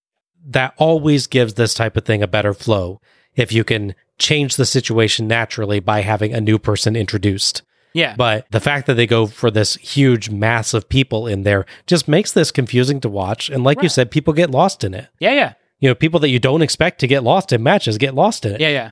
that 0.51 0.74
always 0.78 1.27
gives 1.27 1.55
this 1.55 1.74
type 1.74 1.97
of 1.97 2.05
thing 2.05 2.23
a 2.23 2.27
better 2.28 2.55
flow 2.55 3.01
if 3.36 3.52
you 3.52 3.65
can 3.65 3.94
change 4.19 4.56
the 4.56 4.65
situation 4.66 5.28
naturally 5.28 5.78
by 5.81 6.01
having 6.01 6.32
a 6.35 6.40
new 6.40 6.59
person 6.59 6.97
introduced. 6.97 7.62
Yeah. 7.99 8.15
But 8.16 8.47
the 8.51 8.61
fact 8.61 8.87
that 8.87 8.95
they 8.95 9.07
go 9.07 9.27
for 9.27 9.51
this 9.51 9.75
huge 9.75 10.31
mass 10.31 10.73
of 10.73 10.89
people 10.89 11.27
in 11.27 11.43
there 11.43 11.66
just 11.87 12.07
makes 12.07 12.33
this 12.33 12.51
confusing 12.51 13.01
to 13.01 13.09
watch. 13.09 13.51
And 13.51 13.65
like 13.65 13.83
you 13.83 13.89
said, 13.89 14.11
people 14.11 14.33
get 14.33 14.51
lost 14.51 14.85
in 14.85 14.95
it. 14.95 15.09
yeah, 15.19 15.33
yeah. 15.33 15.55
You 15.81 15.89
know, 15.89 15.95
people 15.95 16.19
that 16.20 16.29
you 16.31 16.41
don't 16.41 16.62
expect 16.62 16.99
to 17.01 17.07
get 17.07 17.23
lost 17.23 17.53
in 17.53 17.62
matches 17.62 17.99
get 17.99 18.15
lost 18.15 18.45
in 18.45 18.55
it. 18.55 18.61
Yeah, 18.61 18.69
yeah. 18.69 18.91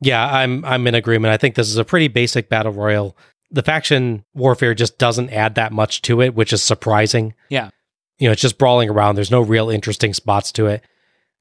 Yeah, 0.00 0.24
I'm 0.24 0.64
I'm 0.64 0.86
in 0.86 0.94
agreement. 0.94 1.32
I 1.32 1.36
think 1.36 1.56
this 1.56 1.68
is 1.68 1.76
a 1.76 1.84
pretty 1.84 2.08
basic 2.08 2.48
battle 2.48 2.72
royal. 2.72 3.16
The 3.50 3.62
faction 3.62 4.24
warfare 4.34 4.74
just 4.74 4.98
doesn't 4.98 5.30
add 5.30 5.56
that 5.56 5.72
much 5.72 6.02
to 6.02 6.22
it, 6.22 6.34
which 6.34 6.52
is 6.52 6.62
surprising. 6.62 7.34
Yeah. 7.48 7.70
You 8.18 8.28
know, 8.28 8.32
it's 8.32 8.42
just 8.42 8.58
brawling 8.58 8.90
around. 8.90 9.14
There's 9.16 9.30
no 9.30 9.40
real 9.40 9.70
interesting 9.70 10.14
spots 10.14 10.52
to 10.52 10.66
it. 10.66 10.82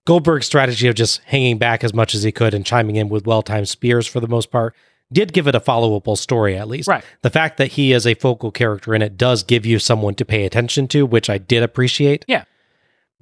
Goldberg's 0.05 0.45
strategy 0.45 0.87
of 0.87 0.95
just 0.95 1.21
hanging 1.25 1.57
back 1.57 1.83
as 1.83 1.93
much 1.93 2.15
as 2.15 2.23
he 2.23 2.31
could 2.31 2.53
and 2.53 2.65
chiming 2.65 2.95
in 2.95 3.09
with 3.09 3.27
well-timed 3.27 3.67
spears 3.67 4.07
for 4.07 4.19
the 4.21 4.27
most 4.27 4.51
part 4.51 4.73
did 5.11 5.33
give 5.33 5.47
it 5.47 5.55
a 5.55 5.59
followable 5.59 6.17
story 6.17 6.57
at 6.57 6.67
least. 6.67 6.87
Right. 6.87 7.03
The 7.21 7.29
fact 7.29 7.57
that 7.57 7.73
he 7.73 7.93
is 7.93 8.05
a 8.05 8.13
focal 8.15 8.51
character 8.51 8.93
in 8.93 9.01
it 9.01 9.17
does 9.17 9.43
give 9.43 9.65
you 9.65 9.79
someone 9.79 10.15
to 10.15 10.25
pay 10.25 10.45
attention 10.45 10.87
to, 10.89 11.05
which 11.05 11.29
I 11.29 11.37
did 11.37 11.63
appreciate. 11.63 12.25
Yeah. 12.27 12.43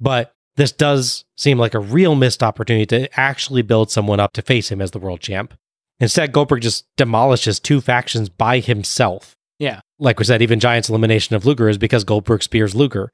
But 0.00 0.34
this 0.56 0.72
does 0.72 1.24
seem 1.36 1.58
like 1.58 1.74
a 1.74 1.80
real 1.80 2.14
missed 2.14 2.42
opportunity 2.42 2.86
to 2.86 3.20
actually 3.20 3.62
build 3.62 3.90
someone 3.90 4.20
up 4.20 4.32
to 4.34 4.42
face 4.42 4.70
him 4.70 4.80
as 4.80 4.90
the 4.90 4.98
world 4.98 5.20
champ. 5.20 5.54
Instead, 6.00 6.32
Goldberg 6.32 6.62
just 6.62 6.84
demolishes 6.96 7.60
two 7.60 7.80
factions 7.80 8.28
by 8.28 8.58
himself. 8.58 9.36
Yeah. 9.58 9.80
Like 9.98 10.18
we 10.18 10.24
said, 10.24 10.42
even 10.42 10.60
Giant's 10.60 10.90
elimination 10.90 11.36
of 11.36 11.46
Luger 11.46 11.68
is 11.68 11.78
because 11.78 12.04
Goldberg 12.04 12.42
spears 12.42 12.74
Luger. 12.74 13.12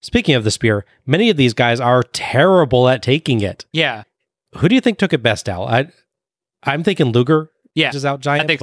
Speaking 0.00 0.34
of 0.34 0.44
the 0.44 0.50
spear, 0.50 0.84
many 1.06 1.30
of 1.30 1.36
these 1.36 1.54
guys 1.54 1.80
are 1.80 2.02
terrible 2.02 2.88
at 2.88 3.02
taking 3.02 3.40
it. 3.40 3.64
Yeah. 3.72 4.04
Who 4.56 4.68
do 4.68 4.74
you 4.74 4.80
think 4.80 4.98
took 4.98 5.12
it 5.12 5.22
best, 5.22 5.48
Al? 5.48 5.66
I, 5.66 5.88
I'm 6.62 6.82
thinking 6.82 7.12
Luger 7.12 7.50
Yeah. 7.78 7.90
is 7.94 8.04
out 8.04 8.20
Giant, 8.20 8.46
think 8.48 8.60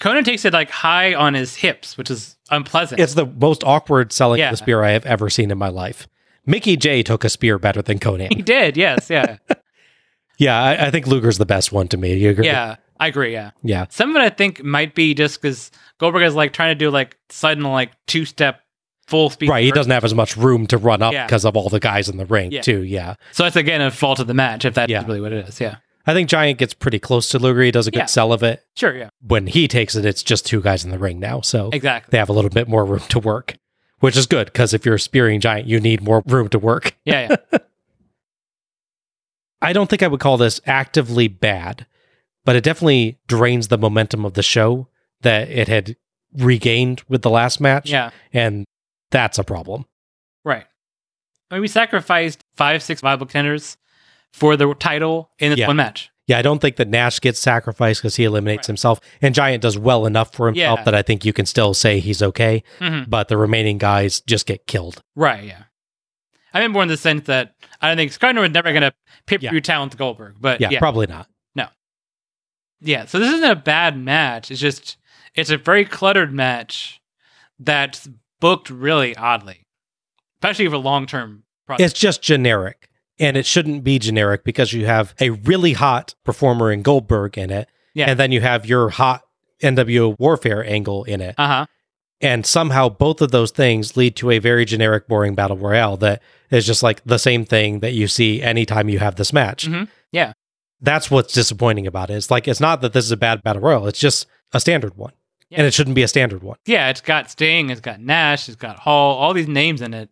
Konnan 0.00 0.24
takes 0.24 0.44
it 0.44 0.52
like 0.52 0.70
high 0.70 1.14
on 1.14 1.34
his 1.34 1.54
hips, 1.54 1.96
which 1.96 2.10
is 2.10 2.36
unpleasant. 2.50 3.00
it's 3.00 3.14
the 3.14 3.26
most 3.26 3.62
awkward 3.64 4.12
selling 4.12 4.40
Yeah. 4.40 4.46
of 4.48 4.52
the 4.52 4.56
spear 4.58 4.82
I 4.82 4.90
have 4.90 5.06
ever 5.06 5.30
seen 5.30 5.50
in 5.50 5.58
my 5.58 5.68
life. 5.68 6.08
Mickey 6.46 6.76
J 6.76 7.02
took 7.02 7.24
a 7.24 7.28
spear 7.30 7.58
better 7.58 7.80
than 7.80 7.98
Konnan. 7.98 8.34
he 8.34 8.42
did, 8.42 8.76
yes, 8.76 9.08
yeah. 9.10 9.36
yeah, 10.38 10.60
I, 10.62 10.86
I 10.86 10.90
think 10.90 11.06
Luger's 11.06 11.38
the 11.38 11.46
best 11.46 11.72
one 11.72 11.88
to 11.88 11.96
me. 11.96 12.14
You 12.14 12.30
agree? 12.30 12.46
yeah. 12.46 12.76
I 13.00 13.08
agree, 13.08 13.32
yeah. 13.32 13.50
Yeah. 13.64 13.86
Some 13.90 14.10
of 14.10 14.16
it 14.16 14.22
I 14.24 14.30
think 14.30 14.62
might 14.62 14.94
be 14.94 15.14
just 15.14 15.42
because 15.42 15.72
Goldberg 15.98 16.22
is 16.22 16.34
like 16.36 16.52
trying 16.52 16.70
to 16.70 16.74
do 16.76 16.90
like 16.90 17.16
sudden 17.28 17.64
like 17.64 17.90
two 18.06 18.24
step 18.24 18.60
full 19.08 19.30
speed. 19.30 19.48
Right, 19.50 19.64
he 19.64 19.72
doesn't 19.72 19.90
have 19.90 20.04
as 20.04 20.14
much 20.14 20.36
room 20.36 20.66
to 20.68 20.78
run 20.78 21.02
up 21.02 21.12
Yeah. 21.12 21.26
because 21.26 21.44
of 21.44 21.56
all 21.56 21.68
the 21.68 21.80
guys 21.80 22.08
in 22.08 22.18
the 22.18 22.24
ring, 22.24 22.52
Yeah. 22.52 22.62
too. 22.62 22.82
Yeah. 22.82 23.14
So 23.32 23.42
that's 23.42 23.56
again 23.56 23.80
a 23.80 23.90
fault 23.90 24.20
of 24.20 24.28
the 24.28 24.34
match 24.34 24.64
if 24.64 24.74
that's 24.74 24.90
Yeah. 24.90 25.04
really 25.06 25.20
what 25.20 25.32
it 25.32 25.48
is. 25.48 25.60
Yeah. 25.60 25.76
I 26.06 26.12
think 26.12 26.28
Giant 26.28 26.58
gets 26.58 26.74
pretty 26.74 26.98
close 26.98 27.28
to 27.30 27.38
Luger. 27.38 27.62
He 27.62 27.70
does 27.70 27.86
a 27.86 27.90
good 27.90 27.98
Yeah. 28.00 28.06
sell 28.06 28.32
of 28.32 28.42
it. 28.42 28.62
Sure, 28.76 28.94
yeah. 28.96 29.08
When 29.26 29.46
he 29.46 29.66
takes 29.68 29.94
it, 29.96 30.04
it's 30.04 30.22
just 30.22 30.44
two 30.44 30.60
guys 30.60 30.84
in 30.84 30.90
the 30.90 30.98
ring 30.98 31.18
now. 31.18 31.40
So 31.40 31.70
Exactly. 31.72 32.10
they 32.12 32.18
have 32.18 32.28
a 32.28 32.32
little 32.32 32.50
bit 32.50 32.68
more 32.68 32.84
room 32.84 33.00
to 33.08 33.18
work, 33.18 33.56
which 34.00 34.16
is 34.16 34.26
good 34.26 34.46
because 34.46 34.74
if 34.74 34.84
you're 34.84 34.96
a 34.96 35.00
spearing 35.00 35.40
Giant, 35.40 35.66
you 35.66 35.80
need 35.80 36.02
more 36.02 36.22
room 36.26 36.48
to 36.50 36.58
work. 36.58 36.94
Yeah, 37.06 37.36
yeah. 37.52 37.58
I 39.62 39.72
don't 39.72 39.88
think 39.88 40.02
I 40.02 40.08
would 40.08 40.20
call 40.20 40.36
this 40.36 40.60
actively 40.66 41.28
bad, 41.28 41.86
but 42.44 42.54
it 42.56 42.64
definitely 42.64 43.18
drains 43.26 43.68
the 43.68 43.78
momentum 43.78 44.24
of 44.26 44.34
the 44.34 44.42
show 44.42 44.88
that 45.22 45.48
it 45.48 45.68
had 45.68 45.96
regained 46.34 47.02
with 47.08 47.22
the 47.22 47.30
last 47.30 47.60
match. 47.60 47.88
yeah. 47.90 48.10
And 48.32 48.66
that's 49.10 49.38
a 49.38 49.44
problem. 49.44 49.86
Right. 50.44 50.66
I 51.50 51.54
mean, 51.54 51.62
we 51.62 51.68
sacrificed 51.68 52.42
five, 52.56 52.82
six 52.82 53.00
viable 53.00 53.26
contenders 53.26 53.76
for 54.34 54.56
the 54.56 54.74
title 54.74 55.30
in 55.38 55.56
Yeah. 55.56 55.68
one 55.68 55.76
match. 55.76 56.10
Yeah, 56.26 56.38
I 56.38 56.42
don't 56.42 56.58
think 56.58 56.74
that 56.76 56.88
Nash 56.88 57.20
gets 57.20 57.38
sacrificed 57.38 58.00
because 58.00 58.16
he 58.16 58.24
eliminates 58.24 58.60
Right. 58.62 58.66
himself, 58.68 58.98
and 59.22 59.32
Giant 59.34 59.62
does 59.62 59.78
well 59.78 60.06
enough 60.06 60.34
for 60.34 60.46
himself 60.48 60.80
Yeah. 60.80 60.84
that 60.84 60.94
I 60.94 61.02
think 61.02 61.24
you 61.24 61.32
can 61.32 61.46
still 61.46 61.72
say 61.72 62.00
he's 62.00 62.20
okay. 62.20 62.64
Mhm. 62.80 63.08
But 63.08 63.28
the 63.28 63.36
remaining 63.36 63.78
guys 63.78 64.20
just 64.22 64.46
get 64.46 64.66
killed. 64.66 65.02
Right, 65.14 65.44
yeah. 65.44 65.64
I 66.52 66.60
mean 66.60 66.72
more 66.72 66.82
in 66.82 66.88
the 66.88 66.96
sense 66.96 67.26
that 67.26 67.54
I 67.80 67.86
don't 67.88 67.96
think 67.96 68.10
Skyner 68.10 68.40
was 68.40 68.50
never 68.50 68.72
going 68.72 68.82
to 68.82 68.92
pay 69.26 69.36
per 69.36 69.40
view 69.42 69.50
Yeah. 69.54 69.60
talent 69.60 69.96
Goldberg, 69.96 70.36
but 70.40 70.60
Yeah, 70.60 70.70
yeah, 70.70 70.78
probably 70.80 71.06
not. 71.06 71.28
No. 71.54 71.68
Yeah. 72.80 73.04
So 73.04 73.18
this 73.20 73.32
isn't 73.32 73.48
a 73.50 73.54
bad 73.56 73.96
match. 73.96 74.50
It's 74.50 74.60
just 74.60 74.96
it's 75.36 75.50
a 75.50 75.56
very 75.58 75.84
cluttered 75.84 76.32
match 76.32 77.00
that's 77.58 78.08
booked 78.40 78.70
really 78.70 79.14
oddly, 79.16 79.66
especially 80.36 80.68
for 80.68 80.76
long 80.78 81.06
term. 81.06 81.44
It's 81.78 81.94
just 81.94 82.22
generic, 82.22 82.88
and 83.18 83.36
it 83.36 83.46
shouldn't 83.46 83.84
be 83.84 83.98
generic 83.98 84.44
because 84.44 84.72
you 84.72 84.86
have 84.86 85.14
a 85.20 85.30
really 85.30 85.72
hot 85.74 86.14
performer 86.24 86.72
in 86.72 86.82
Goldberg 86.82 87.38
in 87.38 87.50
it, 87.50 87.68
Yeah. 87.94 88.10
and 88.10 88.18
then 88.18 88.32
you 88.32 88.40
have 88.40 88.66
your 88.66 88.90
hot 88.90 89.22
NWO 89.62 90.16
Warfare 90.18 90.64
angle 90.64 91.04
in 91.04 91.20
it, 91.20 91.34
Uh 91.38 91.46
huh. 91.46 91.66
and 92.20 92.44
somehow 92.44 92.88
both 92.88 93.20
of 93.22 93.30
those 93.30 93.50
things 93.50 93.96
lead 93.96 94.16
to 94.16 94.30
a 94.30 94.38
very 94.38 94.64
generic, 94.64 95.06
boring 95.08 95.34
battle 95.34 95.56
royale 95.56 95.96
that 95.98 96.22
is 96.50 96.66
just 96.66 96.82
like 96.82 97.02
the 97.04 97.18
same 97.18 97.44
thing 97.44 97.80
that 97.80 97.92
you 97.92 98.06
see 98.08 98.42
anytime 98.42 98.88
you 98.88 98.98
have 98.98 99.16
this 99.16 99.32
match. 99.32 99.66
Mhm. 99.68 99.88
Yeah. 100.12 100.32
That's 100.80 101.10
what's 101.10 101.32
disappointing 101.32 101.86
about 101.86 102.10
it. 102.10 102.14
It's 102.14 102.30
like 102.30 102.46
it's 102.48 102.60
not 102.60 102.80
that 102.82 102.92
this 102.92 103.04
is 103.04 103.12
a 103.12 103.16
bad 103.16 103.42
battle 103.42 103.62
royal; 103.62 103.86
it's 103.86 103.98
just 103.98 104.26
a 104.52 104.60
standard 104.60 104.96
one, 104.96 105.12
Yeah. 105.48 105.58
and 105.58 105.66
it 105.66 105.72
shouldn't 105.72 105.94
be 105.94 106.02
a 106.02 106.08
standard 106.08 106.42
one. 106.42 106.58
Yeah, 106.66 106.90
it's 106.90 107.00
got 107.00 107.30
Sting, 107.30 107.70
it's 107.70 107.80
got 107.80 108.00
Nash, 108.00 108.48
it's 108.48 108.56
got 108.56 108.80
Hall, 108.80 109.16
all 109.16 109.32
these 109.32 109.48
names 109.48 109.80
in 109.80 109.94
it, 109.94 110.10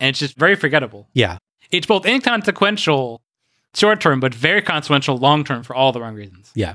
and 0.00 0.10
it's 0.10 0.18
just 0.18 0.36
very 0.36 0.54
forgettable. 0.54 1.08
Yeah, 1.14 1.38
It's 1.72 1.86
both 1.86 2.06
inconsequential 2.06 3.22
short 3.74 4.00
term, 4.00 4.20
but 4.20 4.34
very 4.34 4.62
consequential 4.62 5.16
long 5.16 5.42
term 5.42 5.62
for 5.62 5.74
all 5.74 5.90
the 5.90 6.00
wrong 6.00 6.14
reasons. 6.14 6.52
Yeah. 6.54 6.74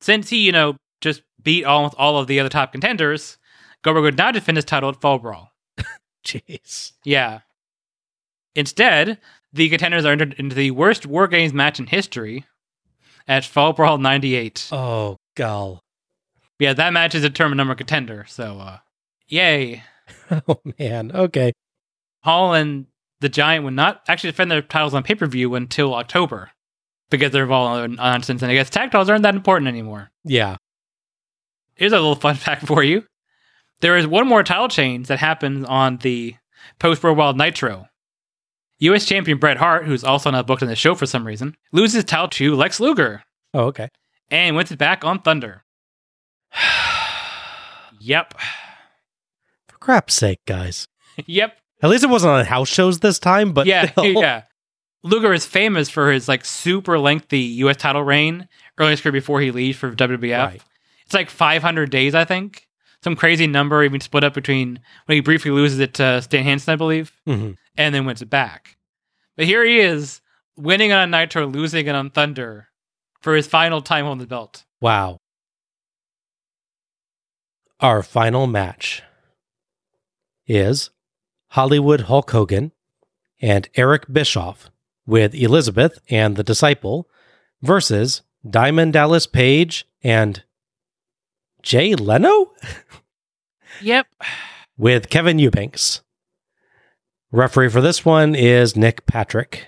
Since 0.00 0.30
he, 0.30 0.38
you 0.38 0.52
know, 0.52 0.76
just 1.00 1.22
beat 1.42 1.64
almost 1.64 1.94
all 1.98 2.18
of 2.18 2.26
the 2.28 2.40
other 2.40 2.48
top 2.48 2.72
contenders, 2.72 3.36
Goldberg 3.82 4.04
would 4.04 4.18
now 4.18 4.30
defend 4.30 4.56
his 4.56 4.64
title 4.64 4.88
at 4.88 5.00
Fall 5.00 5.18
Brawl. 5.18 5.50
jeez. 6.24 6.92
Yeah. 7.04 7.40
Instead, 8.54 9.18
the 9.52 9.68
contenders 9.68 10.04
are 10.04 10.12
entered 10.12 10.34
into 10.34 10.54
the 10.54 10.70
worst 10.70 11.06
War 11.06 11.26
Games 11.26 11.52
match 11.52 11.78
in 11.80 11.86
history 11.86 12.44
at 13.26 13.44
Fall 13.44 13.72
Brawl 13.72 13.98
98. 13.98 14.68
Oh, 14.72 15.16
gull. 15.36 15.80
Yeah, 16.58 16.74
that 16.74 16.92
match 16.92 17.14
is 17.14 17.24
a 17.24 17.30
tournament 17.30 17.56
number 17.56 17.74
contender, 17.74 18.24
so 18.28 18.58
uh 18.58 18.78
yay. 19.26 19.82
Oh 20.48 20.60
man. 20.78 21.10
Okay. 21.12 21.52
Hall 22.22 22.54
and 22.54 22.86
the 23.20 23.28
Giant 23.28 23.64
would 23.64 23.74
not 23.74 24.02
actually 24.08 24.30
defend 24.30 24.50
their 24.50 24.62
titles 24.62 24.94
on 24.94 25.02
pay 25.02 25.14
per 25.14 25.26
view 25.26 25.54
until 25.54 25.94
October 25.94 26.50
because 27.10 27.30
they're 27.30 27.50
all 27.50 27.66
on 27.66 27.96
nonsense, 27.96 28.42
and 28.42 28.50
I 28.50 28.54
guess 28.54 28.70
tag 28.70 28.90
titles 28.90 29.08
aren't 29.10 29.22
that 29.22 29.34
important 29.34 29.68
anymore. 29.68 30.10
Yeah. 30.24 30.56
Here's 31.74 31.92
a 31.92 31.96
little 31.96 32.14
fun 32.14 32.34
fact 32.36 32.66
for 32.66 32.82
you: 32.82 33.04
there 33.80 33.96
is 33.96 34.06
one 34.06 34.26
more 34.26 34.42
title 34.42 34.68
change 34.68 35.08
that 35.08 35.18
happens 35.18 35.64
on 35.66 35.98
the 35.98 36.36
post 36.78 37.02
Road 37.04 37.16
Wild 37.16 37.36
Nitro. 37.36 37.86
U.S. 38.78 39.04
Champion 39.06 39.38
Bret 39.38 39.58
Hart, 39.58 39.84
who's 39.84 40.02
also 40.02 40.28
not 40.32 40.46
booked 40.48 40.62
on 40.62 40.68
the 40.68 40.74
show 40.74 40.96
for 40.96 41.06
some 41.06 41.24
reason, 41.24 41.54
loses 41.70 41.94
his 41.94 42.04
title 42.04 42.26
to 42.30 42.56
Lex 42.56 42.80
Luger 42.80 43.22
Oh, 43.54 43.66
okay. 43.66 43.88
and 44.28 44.56
wins 44.56 44.72
it 44.72 44.78
back 44.78 45.04
on 45.04 45.20
Thunder. 45.20 45.62
yep, 48.00 48.34
For 49.68 49.76
crap's 49.78 50.14
sake, 50.14 50.40
guys. 50.46 50.88
yep. 51.26 51.58
At 51.82 51.90
least 51.90 52.04
it 52.04 52.10
wasn't 52.10 52.32
on 52.32 52.44
house 52.44 52.68
shows 52.68 53.00
this 53.00 53.18
time, 53.18 53.52
but 53.52 53.66
yeah, 53.66 53.90
still. 53.90 54.04
yeah. 54.06 54.42
Luger 55.02 55.32
is 55.32 55.44
famous 55.44 55.88
for 55.90 56.12
his 56.12 56.28
like 56.28 56.44
super 56.44 56.98
lengthy 56.98 57.40
U.S. 57.40 57.76
title 57.76 58.04
reign 58.04 58.48
early 58.78 58.88
in 58.88 58.90
his 58.92 59.00
career 59.00 59.12
before 59.12 59.40
he 59.40 59.50
leaves 59.50 59.76
for 59.76 59.90
WWF. 59.90 60.38
Right. 60.46 60.62
It's 61.04 61.14
like 61.14 61.28
500 61.28 61.90
days, 61.90 62.14
I 62.14 62.24
think. 62.24 62.68
Some 63.02 63.16
crazy 63.16 63.48
number, 63.48 63.82
even 63.82 64.00
split 64.00 64.22
up 64.22 64.32
between 64.32 64.78
when 65.06 65.16
he 65.16 65.20
briefly 65.20 65.50
loses 65.50 65.80
it 65.80 65.94
to 65.94 66.22
Stan 66.22 66.44
Hansen, 66.44 66.72
I 66.72 66.76
believe, 66.76 67.12
Mhm. 67.26 67.56
and 67.76 67.92
then 67.92 68.04
wins 68.06 68.22
it 68.22 68.30
back. 68.30 68.76
But 69.36 69.46
here 69.46 69.64
he 69.64 69.80
is, 69.80 70.20
winning 70.56 70.92
on 70.92 71.10
Nitro, 71.10 71.46
losing 71.46 71.88
it 71.88 71.94
on 71.96 72.10
Thunder 72.10 72.68
for 73.20 73.34
his 73.34 73.48
final 73.48 73.82
time 73.82 74.06
on 74.06 74.18
the 74.18 74.26
belt. 74.26 74.64
Wow. 74.80 75.18
Our 77.80 78.04
final 78.04 78.46
match 78.46 79.02
is 80.46 80.90
Hollywood 81.52 82.02
Hulk 82.02 82.30
Hogan 82.30 82.72
and 83.40 83.68
Eric 83.74 84.10
Bischoff 84.10 84.70
with 85.06 85.34
Elizabeth 85.34 85.98
and 86.08 86.36
the 86.36 86.42
Disciple 86.42 87.08
versus 87.60 88.22
Diamond 88.48 88.94
Dallas 88.94 89.26
Page 89.26 89.86
and 90.02 90.42
Jay 91.62 91.94
Leno 91.94 92.52
Yep. 93.82 94.06
with 94.78 95.10
Kevin 95.10 95.38
Eubanks. 95.38 96.00
Referee 97.30 97.68
for 97.68 97.80
this 97.82 98.04
one 98.04 98.34
is 98.34 98.74
Nick 98.76 99.04
Patrick. 99.06 99.66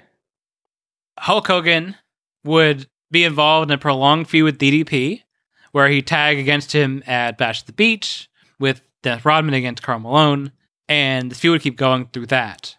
Hulk 1.18 1.46
Hogan 1.46 1.96
would 2.44 2.86
be 3.10 3.24
involved 3.24 3.70
in 3.70 3.74
a 3.74 3.78
prolonged 3.78 4.28
feud 4.28 4.44
with 4.44 4.58
DDP, 4.58 5.22
where 5.72 5.88
he 5.88 6.00
tag 6.02 6.38
against 6.38 6.72
him 6.72 7.02
at 7.06 7.36
Bash 7.38 7.60
at 7.60 7.66
the 7.66 7.72
Beach 7.72 8.28
with 8.58 8.86
Dennis 9.02 9.24
Rodman 9.24 9.54
against 9.54 9.82
Karl 9.82 9.98
Malone, 10.00 10.52
and 10.88 11.30
the 11.30 11.34
feud 11.34 11.52
would 11.52 11.62
keep 11.62 11.76
going 11.76 12.06
through 12.12 12.26
that. 12.26 12.76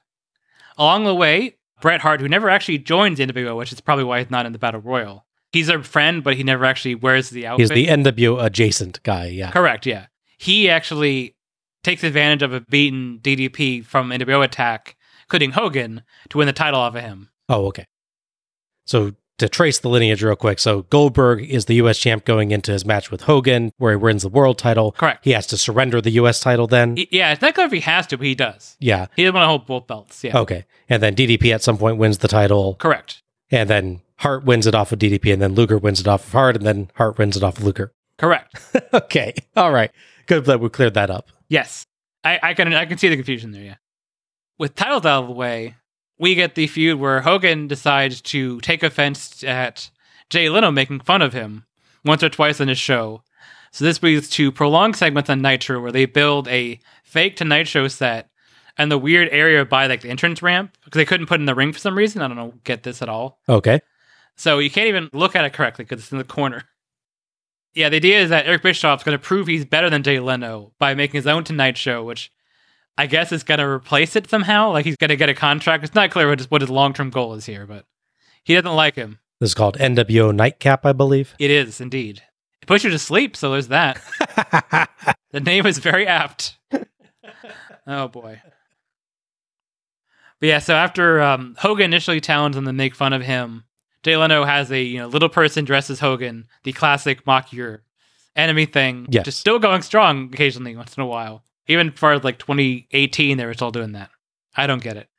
Along 0.78 1.06
the 1.06 1.16
way, 1.16 1.58
Bret 1.82 2.02
Hart, 2.02 2.22
who 2.22 2.28
never 2.28 2.50
actually 2.50 2.78
joins 2.78 3.18
the 3.18 3.28
NWO, 3.28 3.58
which 3.58 3.72
is 3.72 3.82
probably 3.82 4.04
why 4.04 4.20
he's 4.20 4.32
not 4.32 4.46
in 4.46 4.52
the 4.52 4.60
Battle 4.60 4.82
Royal. 4.82 5.26
He's 5.52 5.70
a 5.70 5.82
friend, 5.84 6.24
but 6.24 6.36
he 6.36 6.44
never 6.44 6.66
actually 6.66 6.96
wears 6.96 7.30
the 7.30 7.48
outfit. 7.48 7.72
He's 7.72 7.88
the 7.88 7.88
NWO 7.88 8.44
adjacent 8.44 9.02
guy. 9.04 9.28
Yeah. 9.28 9.52
Correct, 9.52 9.86
yeah. 9.86 10.08
He 10.38 10.70
actually 10.70 11.36
takes 11.84 12.04
advantage 12.04 12.42
of 12.42 12.54
a 12.54 12.62
beaten 12.62 13.20
DDP 13.22 13.86
from 13.86 14.10
NWO 14.10 14.44
attack, 14.44 14.98
including 15.24 15.52
Hogan, 15.52 16.04
to 16.30 16.38
win 16.38 16.48
the 16.48 16.54
title 16.54 16.80
off 16.80 16.96
of 16.96 17.02
him. 17.02 17.30
Oh, 17.48 17.68
okay. 17.68 17.86
So 18.86 19.14
to 19.38 19.50
trace 19.50 19.80
the 19.80 19.90
lineage 19.90 20.24
real 20.24 20.36
quick, 20.36 20.60
so 20.60 20.84
Goldberg 20.84 21.42
is 21.50 21.66
the 21.66 21.76
U.S. 21.76 21.98
champ 21.98 22.24
going 22.26 22.52
into 22.52 22.72
his 22.72 22.86
match 22.86 23.12
with 23.12 23.22
Hogan, 23.24 23.72
where 23.78 23.92
he 23.92 23.98
wins 23.98 24.22
the 24.24 24.30
world 24.30 24.58
title. 24.58 24.92
Correct. 24.94 25.26
He 25.26 25.32
has 25.32 25.46
to 25.48 25.58
surrender 25.58 26.00
the 26.02 26.12
U.S. 26.12 26.40
title 26.40 26.68
then. 26.68 26.96
He- 26.96 27.10
yeah, 27.12 27.32
it's 27.34 27.42
not 27.42 27.54
clear 27.54 27.66
if 27.68 27.72
he 27.74 27.82
has 27.82 28.08
to, 28.08 28.18
but 28.18 28.26
he 28.28 28.36
does. 28.36 28.78
yeah. 28.80 29.08
He 29.16 29.24
doesn't 29.24 29.36
want 29.36 29.44
to 29.44 29.48
hold 29.48 29.66
both 29.66 29.88
belts. 29.88 30.24
Yeah. 30.24 30.38
Okay. 30.38 30.66
And 30.90 31.04
then 31.04 31.16
DDP 31.16 31.54
at 31.54 31.62
some 31.64 31.78
point 31.78 31.98
wins 31.98 32.20
the 32.20 32.28
title, 32.28 32.76
Correct. 32.76 33.22
and 33.52 33.70
then 33.70 34.02
Hart 34.20 34.46
wins 34.46 34.66
it 34.68 34.76
off 34.76 34.92
of 34.94 35.00
DDP, 35.00 35.34
and 35.34 35.42
then 35.42 35.54
Luger 35.56 35.78
wins 35.78 36.00
it 36.00 36.08
off 36.08 36.26
of 36.28 36.32
Hart, 36.32 36.56
and 36.56 36.66
then 36.66 36.90
Hart 36.96 37.18
wins 37.18 37.36
it 37.36 37.44
off 37.44 37.58
of 37.58 37.64
Luger. 37.66 37.92
Correct. 38.18 38.56
okay. 38.94 39.34
All 39.58 39.72
right. 39.74 39.92
Good 40.28 40.46
that 40.46 40.60
we 40.62 40.70
cleared 40.70 40.94
that 40.94 41.10
up. 41.10 41.30
Yes, 41.50 41.86
I, 42.24 42.40
I 42.42 42.54
can 42.54 42.74
I 42.74 42.86
can 42.86 42.98
see 42.98 43.10
the 43.10 43.16
confusion 43.18 43.52
there. 43.52 43.62
Yeah, 43.64 43.76
with 44.58 44.74
titles 44.76 45.06
out 45.06 45.24
of 45.24 45.28
the 45.28 45.34
way, 45.36 45.76
we 46.18 46.36
get 46.36 46.56
the 46.56 46.68
feud 46.68 47.00
where 47.00 47.22
Hogan 47.22 47.68
decides 47.68 48.22
to 48.22 48.60
take 48.62 48.84
offense 48.84 49.44
at 49.44 49.90
Jay 50.30 50.50
Leno 50.50 50.72
making 50.72 51.02
fun 51.02 51.22
of 51.22 51.34
him 51.34 51.66
once 52.04 52.24
or 52.24 52.30
twice 52.30 52.60
in 52.60 52.68
his 52.68 52.78
show. 52.78 53.22
So 53.72 53.84
this 53.84 54.02
leads 54.02 54.30
to 54.32 54.52
prolonged 54.52 54.96
segments 54.96 55.30
on 55.30 55.42
Nitro 55.42 55.82
where 55.82 55.92
they 55.92 56.06
build 56.06 56.48
a 56.48 56.80
fake 57.04 57.36
Tonight 57.36 57.68
Show 57.68 57.88
set 57.90 58.30
and 58.78 58.92
the 58.92 58.98
weird 58.98 59.30
area 59.32 59.66
by 59.66 59.88
like 59.88 60.02
the 60.02 60.10
entrance 60.10 60.42
ramp 60.42 60.78
because 60.84 60.98
they 60.98 61.06
couldn't 61.06 61.28
put 61.28 61.40
in 61.40 61.46
the 61.46 61.56
ring 61.56 61.74
for 61.74 61.80
some 61.80 61.98
reason. 61.98 62.22
I 62.22 62.28
don't 62.28 62.38
know, 62.38 62.54
get 62.64 62.84
this 62.84 63.02
at 63.02 63.10
all. 63.10 63.40
Okay. 63.50 63.82
So 64.38 64.60
you 64.60 64.70
can't 64.70 64.88
even 64.88 65.10
look 65.14 65.36
at 65.36 65.46
it 65.46 65.54
correctly 65.54 65.86
because 65.86 66.00
it's 66.00 66.12
in 66.12 66.18
the 66.18 66.24
corner. 66.24 66.64
Yeah, 67.74 67.90
the 67.90 67.98
idea 67.98 68.22
is 68.22 68.30
that 68.30 68.46
Eric 68.46 68.64
Bischoff's 68.64 69.04
going 69.04 69.18
to 69.18 69.24
prove 69.24 69.48
he's 69.48 69.66
better 69.66 69.90
than 69.90 70.04
Jay 70.04 70.20
Leno 70.20 70.72
by 70.80 70.94
making 70.94 71.18
his 71.18 71.28
own 71.28 71.44
Tonight 71.44 71.78
Show, 71.78 72.04
which 72.04 72.32
I 72.98 73.08
guess 73.08 73.32
is 73.32 73.44
going 73.44 73.60
to 73.60 73.68
replace 73.68 74.16
it 74.16 74.30
somehow. 74.30 74.72
Like 74.72 74.86
he's 74.86 74.96
going 74.96 75.10
to 75.10 75.16
get 75.18 75.30
a 75.30 75.34
contract. 75.34 75.84
It's 75.84 75.96
not 75.96 76.12
clear 76.12 76.30
what 76.30 76.40
his, 76.40 76.50
what 76.50 76.62
his 76.62 76.70
long 76.70 76.94
term 76.94 77.10
goal 77.10 77.34
is 77.34 77.46
here, 77.46 77.66
but 77.66 77.86
he 78.44 78.54
doesn't 78.54 78.76
like 78.76 78.96
him. 78.96 79.20
This 79.40 79.50
is 79.50 79.54
called 79.54 79.78
NWO 79.78 80.34
Nightcap, 80.34 80.86
I 80.86 80.94
believe. 80.94 81.36
It 81.40 81.52
is 81.52 81.82
indeed. 81.82 82.24
It 82.62 82.68
puts 82.68 82.84
you 82.84 82.90
to 82.90 83.00
sleep, 83.00 83.36
so 83.36 83.52
there's 83.52 83.68
that. 83.68 84.02
the 85.32 85.40
name 85.42 85.66
is 85.66 85.78
very 85.80 86.08
apt. 86.08 86.58
oh 87.88 88.08
boy. 88.08 88.42
But 90.40 90.48
yeah, 90.48 90.60
so 90.60 90.74
after 90.74 91.22
um, 91.22 91.56
Hogan 91.60 91.86
initially 91.86 92.22
tells 92.22 92.56
them 92.56 92.66
to 92.66 92.74
make 92.74 92.96
fun 92.96 93.14
of 93.14 93.22
him, 93.22 93.66
Jay 94.04 94.16
Leno 94.18 94.44
has 94.46 94.72
a 94.72 94.82
you 94.82 95.00
know 95.00 95.08
little 95.08 95.30
person 95.30 95.66
dresses 95.66 96.00
Hogan, 96.00 96.48
the 96.64 96.74
classic 96.74 97.26
mock 97.26 97.52
your 97.52 97.84
enemy 98.36 98.66
thing, 98.66 99.08
Yes. 99.10 99.26
just 99.26 99.40
still 99.40 99.60
going 99.60 99.82
strong 99.82 100.30
occasionally, 100.34 100.76
once 100.76 100.96
in 100.96 101.04
a 101.04 101.08
while. 101.08 101.44
Even 101.68 101.92
for 101.92 102.20
like 102.20 102.38
2018, 102.40 103.38
they 103.38 103.46
were 103.46 103.54
still 103.54 103.72
doing 103.72 103.94
that. 103.94 104.10
I 104.56 104.68
don't 104.68 104.84
get 104.84 104.98
it. 104.98 105.10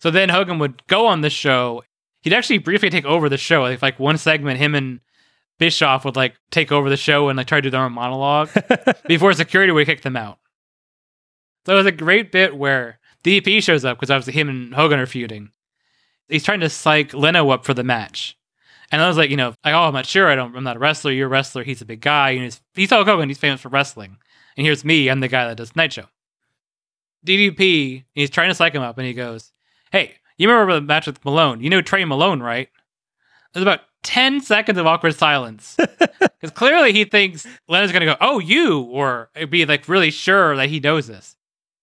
So 0.00 0.10
then 0.10 0.28
Hogan 0.28 0.58
would 0.58 0.86
go 0.86 1.06
on 1.06 1.20
this 1.20 1.32
show. 1.32 1.82
He'd 2.22 2.32
actually 2.32 2.58
briefly 2.58 2.90
take 2.90 3.04
over 3.04 3.28
the 3.28 3.38
show. 3.38 3.62
Like, 3.62 3.82
like 3.82 3.98
one 3.98 4.18
segment, 4.18 4.58
him 4.58 4.74
and 4.74 5.00
Bischoff 5.58 6.04
would 6.04 6.16
like 6.16 6.34
take 6.50 6.72
over 6.72 6.90
the 6.90 6.96
show 6.96 7.28
and 7.28 7.36
like 7.36 7.46
try 7.46 7.58
to 7.58 7.62
do 7.62 7.70
their 7.70 7.82
own 7.82 7.92
monologue 7.92 8.50
before 9.06 9.32
security 9.32 9.72
would 9.72 9.86
kick 9.86 10.02
them 10.02 10.16
out. 10.16 10.38
So 11.66 11.74
it 11.74 11.76
was 11.76 11.86
a 11.86 11.92
great 11.92 12.32
bit 12.32 12.56
where 12.56 12.98
DP 13.22 13.62
shows 13.62 13.84
up 13.84 13.96
because 13.98 14.10
obviously 14.10 14.32
him 14.32 14.48
and 14.48 14.74
Hogan 14.74 14.98
are 14.98 15.06
feuding. 15.06 15.52
He's 16.28 16.42
trying 16.42 16.60
to 16.60 16.68
psych 16.68 17.14
Leno 17.14 17.50
up 17.50 17.64
for 17.64 17.74
the 17.74 17.84
match. 17.84 18.36
And 18.90 19.00
I 19.00 19.08
was 19.08 19.16
like, 19.16 19.30
you 19.30 19.36
know, 19.36 19.54
like, 19.64 19.74
oh, 19.74 19.84
I'm 19.84 19.94
not 19.94 20.06
sure. 20.06 20.28
I 20.28 20.34
don't, 20.34 20.54
I'm 20.54 20.64
not 20.64 20.76
a 20.76 20.80
wrestler. 20.80 21.12
You're 21.12 21.26
a 21.26 21.30
wrestler. 21.30 21.64
He's 21.64 21.80
a 21.80 21.86
big 21.86 22.00
guy. 22.00 22.30
And 22.30 22.42
he's, 22.42 22.60
he's 22.74 22.90
Hulk 22.90 23.06
Hogan. 23.06 23.28
He's 23.28 23.38
famous 23.38 23.60
for 23.60 23.68
wrestling. 23.68 24.18
And 24.56 24.66
here's 24.66 24.84
me. 24.84 25.08
I'm 25.08 25.20
the 25.20 25.28
guy 25.28 25.46
that 25.48 25.56
does 25.56 25.74
Night 25.76 25.92
Show. 25.92 26.04
DDP, 27.26 28.04
he's 28.14 28.30
trying 28.30 28.48
to 28.50 28.54
psych 28.54 28.74
him 28.74 28.82
up 28.82 28.98
and 28.98 29.06
he 29.06 29.14
goes, 29.14 29.52
Hey, 29.92 30.14
you 30.38 30.48
remember 30.48 30.74
the 30.74 30.80
match 30.80 31.06
with 31.06 31.24
Malone? 31.24 31.60
You 31.60 31.70
know 31.70 31.80
Trey 31.82 32.04
Malone, 32.04 32.40
right? 32.42 32.68
There's 33.52 33.62
about 33.62 33.80
10 34.02 34.40
seconds 34.40 34.78
of 34.78 34.86
awkward 34.86 35.14
silence. 35.14 35.76
Because 36.40 36.56
clearly 36.58 36.92
he 36.92 37.04
thinks 37.04 37.46
Leno's 37.68 37.92
going 37.92 38.00
to 38.00 38.06
go, 38.06 38.16
Oh, 38.20 38.40
you, 38.40 38.80
or 38.80 39.30
be 39.48 39.64
like 39.64 39.88
really 39.88 40.10
sure 40.10 40.56
that 40.56 40.68
he 40.68 40.80
knows 40.80 41.06
this. 41.06 41.36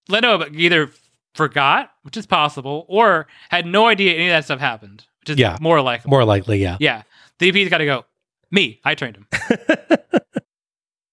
Leno 0.09 0.45
either 0.51 0.91
forgot, 1.33 1.91
which 2.03 2.17
is 2.17 2.25
possible, 2.25 2.85
or 2.89 3.27
had 3.49 3.65
no 3.65 3.87
idea 3.87 4.15
any 4.15 4.25
of 4.25 4.31
that 4.31 4.43
stuff 4.43 4.59
happened, 4.59 5.05
which 5.21 5.29
is 5.29 5.37
Yeah. 5.37 5.55
more 5.61 5.81
likely. 5.81 6.09
More 6.09 6.25
likely, 6.25 6.61
yeah. 6.61 6.75
Yeah. 6.81 7.03
DDP's 7.39 7.69
got 7.69 7.77
to 7.77 7.85
go, 7.85 8.03
Me, 8.51 8.81
I 8.83 8.95
trained 8.95 9.15
him. 9.15 9.27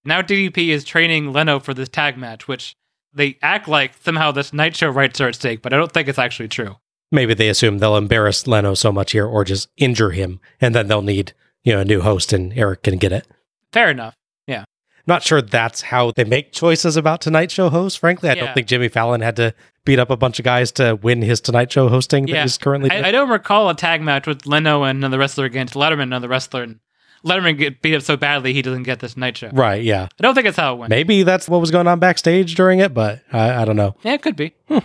now 0.07 0.21
DDP 0.21 0.69
is 0.69 0.83
training 0.83 1.31
Leno 1.33 1.59
for 1.59 1.73
this 1.73 1.89
tag 1.89 2.17
match, 2.17 2.47
which 2.47 2.75
they 3.13 3.37
act 3.41 3.67
like 3.67 3.93
somehow 4.01 4.31
this 4.31 4.53
night 4.53 4.75
show 4.75 4.89
rights 4.89 5.19
are 5.21 5.27
at 5.27 5.35
stake, 5.35 5.61
but 5.61 5.73
I 5.73 5.77
don't 5.77 5.91
think 5.91 6.07
it's 6.07 6.19
actually 6.19 6.49
true. 6.49 6.77
Maybe 7.11 7.33
they 7.33 7.47
assume 7.49 7.77
they'll 7.77 7.95
embarrass 7.97 8.47
Leno 8.47 8.73
so 8.73 8.91
much 8.91 9.11
here 9.13 9.25
or 9.25 9.43
just 9.43 9.69
injure 9.77 10.11
him, 10.11 10.39
and 10.59 10.75
then 10.75 10.87
they'll 10.87 11.01
need, 11.01 11.33
you 11.63 11.73
know, 11.73 11.79
a 11.81 11.85
new 11.85 12.01
host 12.01 12.33
and 12.33 12.51
Eric 12.57 12.83
can 12.83 12.97
get 12.97 13.11
it. 13.13 13.25
Fair 13.71 13.89
enough. 13.89 14.13
Yeah. 14.45 14.65
Not 15.05 15.23
sure 15.23 15.41
that's 15.41 15.83
how 15.83 16.11
they 16.15 16.25
make 16.25 16.51
choices 16.51 16.97
about 16.97 17.21
Tonight 17.21 17.49
Show 17.49 17.69
hosts. 17.69 17.97
Frankly, 17.97 18.29
I 18.29 18.33
Yeah. 18.33 18.45
don't 18.45 18.53
think 18.53 18.67
Jimmy 18.67 18.89
Fallon 18.89 19.21
had 19.21 19.37
to 19.37 19.53
beat 19.85 19.99
up 19.99 20.09
a 20.09 20.17
bunch 20.17 20.37
of 20.37 20.43
guys 20.43 20.69
to 20.73 20.95
win 21.01 21.21
his 21.21 21.39
Tonight 21.39 21.71
Show 21.71 21.87
hosting 21.87 22.25
that 22.25 22.31
Yeah. 22.33 22.41
he's 22.43 22.57
currently 22.57 22.89
doing. 22.89 23.05
I, 23.05 23.07
I 23.07 23.11
don't 23.11 23.29
recall 23.29 23.69
a 23.69 23.73
tag 23.75 24.01
match 24.01 24.27
with 24.27 24.45
Leno 24.45 24.83
and 24.83 24.97
another 24.97 25.17
wrestler 25.17 25.45
against 25.45 25.75
Letterman, 25.75 25.93
and 26.03 26.13
another 26.13 26.27
wrestler, 26.27 26.63
and 26.63 26.79
Letterman 27.25 27.57
get 27.57 27.81
beat 27.81 27.95
up 27.95 28.01
so 28.03 28.15
badly 28.17 28.53
he 28.53 28.61
doesn't 28.61 28.83
get 28.83 28.99
this 28.99 29.17
night 29.17 29.37
show. 29.37 29.49
right, 29.53 29.83
yeah. 29.83 30.07
I 30.19 30.21
don't 30.23 30.33
think 30.35 30.45
that's 30.45 30.57
how 30.57 30.73
it 30.73 30.77
went. 30.77 30.89
Maybe 30.89 31.23
that's 31.23 31.49
what 31.49 31.59
was 31.61 31.71
going 31.71 31.87
on 31.87 31.99
backstage 31.99 32.55
during 32.55 32.79
it, 32.79 32.93
but 32.93 33.21
I, 33.33 33.61
I 33.61 33.65
don't 33.65 33.75
know. 33.75 33.95
Yeah, 34.03 34.13
it 34.13 34.21
could 34.21 34.35
be. 34.35 34.53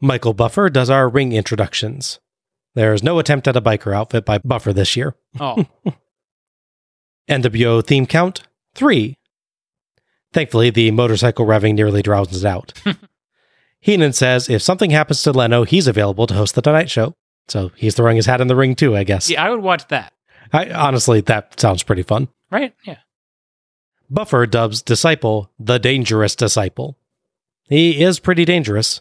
Michael 0.00 0.34
Buffer 0.34 0.68
does 0.68 0.90
our 0.90 1.08
ring 1.08 1.32
introductions. 1.32 2.18
There's 2.74 3.02
no 3.02 3.18
attempt 3.18 3.46
at 3.48 3.56
a 3.56 3.60
biker 3.60 3.94
outfit 3.94 4.24
by 4.24 4.38
Buffer 4.38 4.72
this 4.72 4.96
year. 4.96 5.14
Oh, 5.38 5.64
NWO 7.28 7.84
theme 7.86 8.06
count 8.06 8.42
three. 8.74 9.16
Thankfully, 10.32 10.70
the 10.70 10.90
motorcycle 10.90 11.46
revving 11.46 11.74
nearly 11.74 12.02
drowns 12.02 12.42
it 12.42 12.46
out. 12.46 12.72
Heenan 13.80 14.12
says 14.12 14.48
if 14.48 14.62
something 14.62 14.90
happens 14.90 15.22
to 15.22 15.32
Leno, 15.32 15.64
he's 15.64 15.86
available 15.86 16.26
to 16.26 16.34
host 16.34 16.54
the 16.54 16.62
Tonight 16.62 16.90
Show. 16.90 17.14
So 17.48 17.70
he's 17.76 17.94
throwing 17.94 18.16
his 18.16 18.26
hat 18.26 18.40
in 18.40 18.46
the 18.48 18.56
ring 18.56 18.74
too, 18.74 18.96
I 18.96 19.04
guess. 19.04 19.28
yeah, 19.30 19.44
I 19.44 19.50
would 19.50 19.60
watch 19.60 19.88
that. 19.88 20.12
I, 20.52 20.70
honestly, 20.70 21.20
that 21.22 21.58
sounds 21.58 21.82
pretty 21.82 22.02
fun. 22.02 22.28
Right? 22.50 22.74
Yeah. 22.84 22.98
Buffer 24.10 24.46
dubs 24.46 24.82
Disciple 24.82 25.50
the 25.58 25.78
dangerous 25.78 26.36
disciple. 26.36 26.98
He 27.68 28.02
is 28.02 28.20
pretty 28.20 28.44
dangerous 28.44 29.00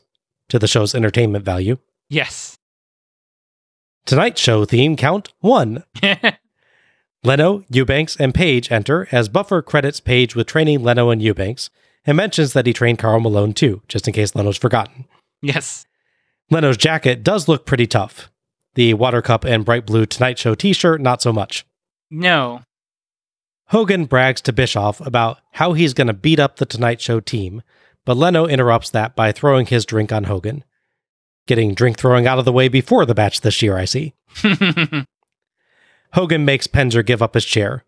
to 0.50 0.58
the 0.60 0.68
show's 0.68 0.96
entertainment 0.96 1.44
value. 1.44 1.78
Yes. 2.10 2.58
Tonight's 4.06 4.40
show 4.42 4.66
theme 4.66 4.96
count 4.96 5.34
one. 5.40 5.84
Leno, 7.24 7.64
Eubanks, 7.70 8.16
and 8.18 8.34
Page 8.34 8.72
enter 8.72 9.08
as 9.12 9.30
Buffer 9.30 9.62
credits 9.62 10.00
Page 10.00 10.36
with 10.36 10.48
training 10.48 10.82
Leno 10.82 11.10
and 11.10 11.22
Eubanks 11.22 11.70
and 12.06 12.18
mentions 12.18 12.54
that 12.54 12.66
he 12.66 12.74
trained 12.74 12.98
Karl 12.98 13.20
Malone 13.20 13.54
too, 13.54 13.82
just 13.88 14.08
in 14.08 14.14
case 14.14 14.34
Leno's 14.36 14.58
forgotten. 14.58 15.06
yes. 15.42 15.86
Leno's 16.52 16.78
jacket 16.78 17.24
does 17.24 17.48
look 17.48 17.66
pretty 17.66 17.88
tough. 17.88 18.30
The 18.76 18.94
water 18.94 19.22
cup 19.22 19.44
and 19.44 19.66
bright 19.66 19.86
blue 19.86 20.06
Tonight 20.06 20.38
Show 20.38 20.54
t 20.54 20.74
shirt, 20.74 21.02
not 21.02 21.22
so 21.22 21.34
much. 21.34 21.66
No. 22.10 22.62
Hogan 23.68 24.06
brags 24.06 24.42
to 24.42 24.54
Bischoff 24.54 25.00
about 25.02 25.40
how 25.54 25.74
he's 25.74 25.94
going 25.94 26.08
to 26.08 26.14
beat 26.14 26.40
up 26.40 26.58
the 26.58 26.66
Tonight 26.66 27.00
Show 27.02 27.20
team, 27.22 27.64
but 28.06 28.18
Leno 28.18 28.46
interrupts 28.48 28.90
that 28.90 29.16
by 29.16 29.32
throwing 29.32 29.66
his 29.66 29.86
drink 29.86 30.12
on 30.12 30.26
Hogan. 30.26 30.64
Getting 31.48 31.74
drink 31.74 31.98
throwing 31.98 32.28
out 32.28 32.38
of 32.38 32.46
the 32.46 32.52
way 32.52 32.68
before 32.68 33.06
the 33.06 33.16
match 33.16 33.42
this 33.42 33.62
year, 33.62 33.78
I 33.78 33.86
see. 33.86 34.14
Hogan 36.14 36.44
makes 36.46 36.68
Penzer 36.68 37.06
give 37.06 37.22
up 37.22 37.34
his 37.34 37.46
chair. 37.46 37.84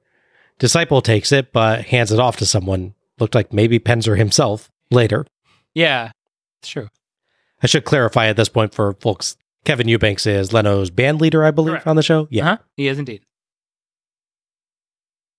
Disciple 0.58 1.02
takes 1.02 1.32
it, 1.32 1.52
but 1.52 1.86
hands 1.86 2.12
it 2.12 2.20
off 2.20 2.38
to 2.38 2.46
someone. 2.46 2.94
Looked 3.20 3.36
like 3.36 3.52
maybe 3.54 3.80
Penzer 3.80 4.18
himself 4.18 4.72
later. 4.90 5.26
yeah. 5.74 6.12
It's 6.62 6.70
true. 6.70 6.88
I 7.64 7.68
should 7.68 7.86
clarify 7.86 8.28
at 8.28 8.36
this 8.36 8.50
point 8.50 8.74
for 8.76 8.94
folks 8.94 9.38
Kevin 9.64 9.88
Eubanks 9.88 10.28
is 10.28 10.52
Leno's 10.52 10.90
band 10.90 11.22
leader, 11.22 11.44
I 11.44 11.52
believe, 11.52 11.72
Correct. 11.74 11.88
on 11.88 11.96
the 11.96 12.04
show. 12.04 12.28
Yeah. 12.30 12.44
Uh-huh. 12.46 12.58
He 12.76 12.88
is 12.88 13.00
indeed. 13.00 13.24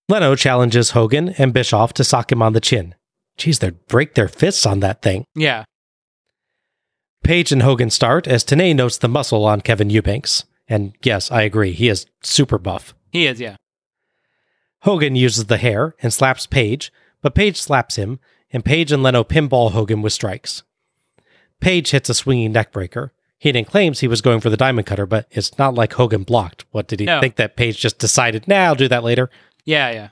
Leno 0.09 0.35
challenges 0.35 0.91
Hogan 0.91 1.31
and 1.39 1.53
Bischoff 1.53 1.93
to 1.95 2.05
sock 2.05 2.33
him 2.33 2.43
on 2.43 2.53
the 2.53 2.61
chin. 2.61 2.95
Geez, 3.37 3.59
they'd 3.59 3.87
break 3.87 4.15
their 4.15 4.29
fists 4.29 4.67
on 4.67 4.81
that 4.81 5.03
thing. 5.03 5.25
Yeah. 5.35 5.65
Page 7.23 7.53
and 7.53 7.63
Hogan 7.63 7.91
start 7.91 8.27
as 8.27 8.45
Tenay 8.45 8.75
notes 8.77 8.99
the 8.99 9.09
muscle 9.09 9.45
on 9.45 9.61
Kevin 9.63 9.91
Eubanks. 9.91 10.45
And 10.69 10.95
yes, 11.03 11.31
I 11.31 11.43
agree, 11.43 11.73
he 11.73 11.89
is 11.89 12.07
super 12.23 12.59
buff. 12.59 12.95
He 13.11 13.27
is, 13.27 13.41
yeah. 13.41 13.57
Hogan 14.83 15.17
uses 15.17 15.47
the 15.47 15.57
hair 15.57 15.95
and 16.03 16.13
slaps 16.13 16.47
Page, 16.47 16.93
but 17.23 17.35
Page 17.35 17.57
slaps 17.61 17.97
him, 17.97 18.21
and 18.53 18.65
Page 18.65 18.93
and 18.93 19.03
Leno 19.03 19.25
pinball 19.25 19.73
Hogan 19.73 20.03
with 20.03 20.13
strikes. 20.13 20.63
Page 21.61 21.91
hits 21.91 22.09
a 22.11 22.15
swinging 22.15 22.53
neckbreaker. 22.53 23.11
Heenan 23.39 23.65
claims 23.65 24.01
he 24.01 24.09
was 24.09 24.21
going 24.21 24.41
for 24.41 24.51
the 24.51 24.57
diamond 24.57 24.87
cutter, 24.87 25.07
but 25.07 25.27
it's 25.31 25.59
not 25.59 25.75
like 25.75 25.95
Hogan 25.95 26.23
blocked. 26.23 26.65
What 26.71 26.89
did 26.89 27.01
he 27.01 27.07
No. 27.07 27.21
think 27.21 27.37
that 27.37 27.57
Page 27.57 27.79
just 27.79 27.99
decided, 27.99 28.49
nah, 28.49 28.57
I'll 28.65 28.75
do 28.75 28.89
that 28.89 29.05
later? 29.05 29.31
Yeah, 29.65 29.91
yeah. 29.91 30.09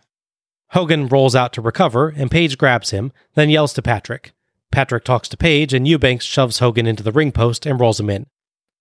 Hogan 0.70 1.08
rolls 1.08 1.34
out 1.34 1.52
to 1.54 1.60
recover, 1.62 2.08
and 2.08 2.30
Page 2.30 2.56
grabs 2.58 2.90
him, 2.90 3.12
then 3.34 3.50
yells 3.50 3.72
to 3.74 3.82
Patrick. 3.82 4.32
Patrick 4.70 5.04
talks 5.04 5.28
to 5.28 5.36
Page, 5.36 5.74
and 5.74 5.86
Eubanks 5.86 6.24
shoves 6.24 6.58
Hogan 6.58 6.86
into 6.86 7.02
the 7.02 7.12
ring 7.12 7.32
post 7.32 7.66
and 7.66 7.78
rolls 7.78 8.00
him 8.00 8.08
in. 8.10 8.26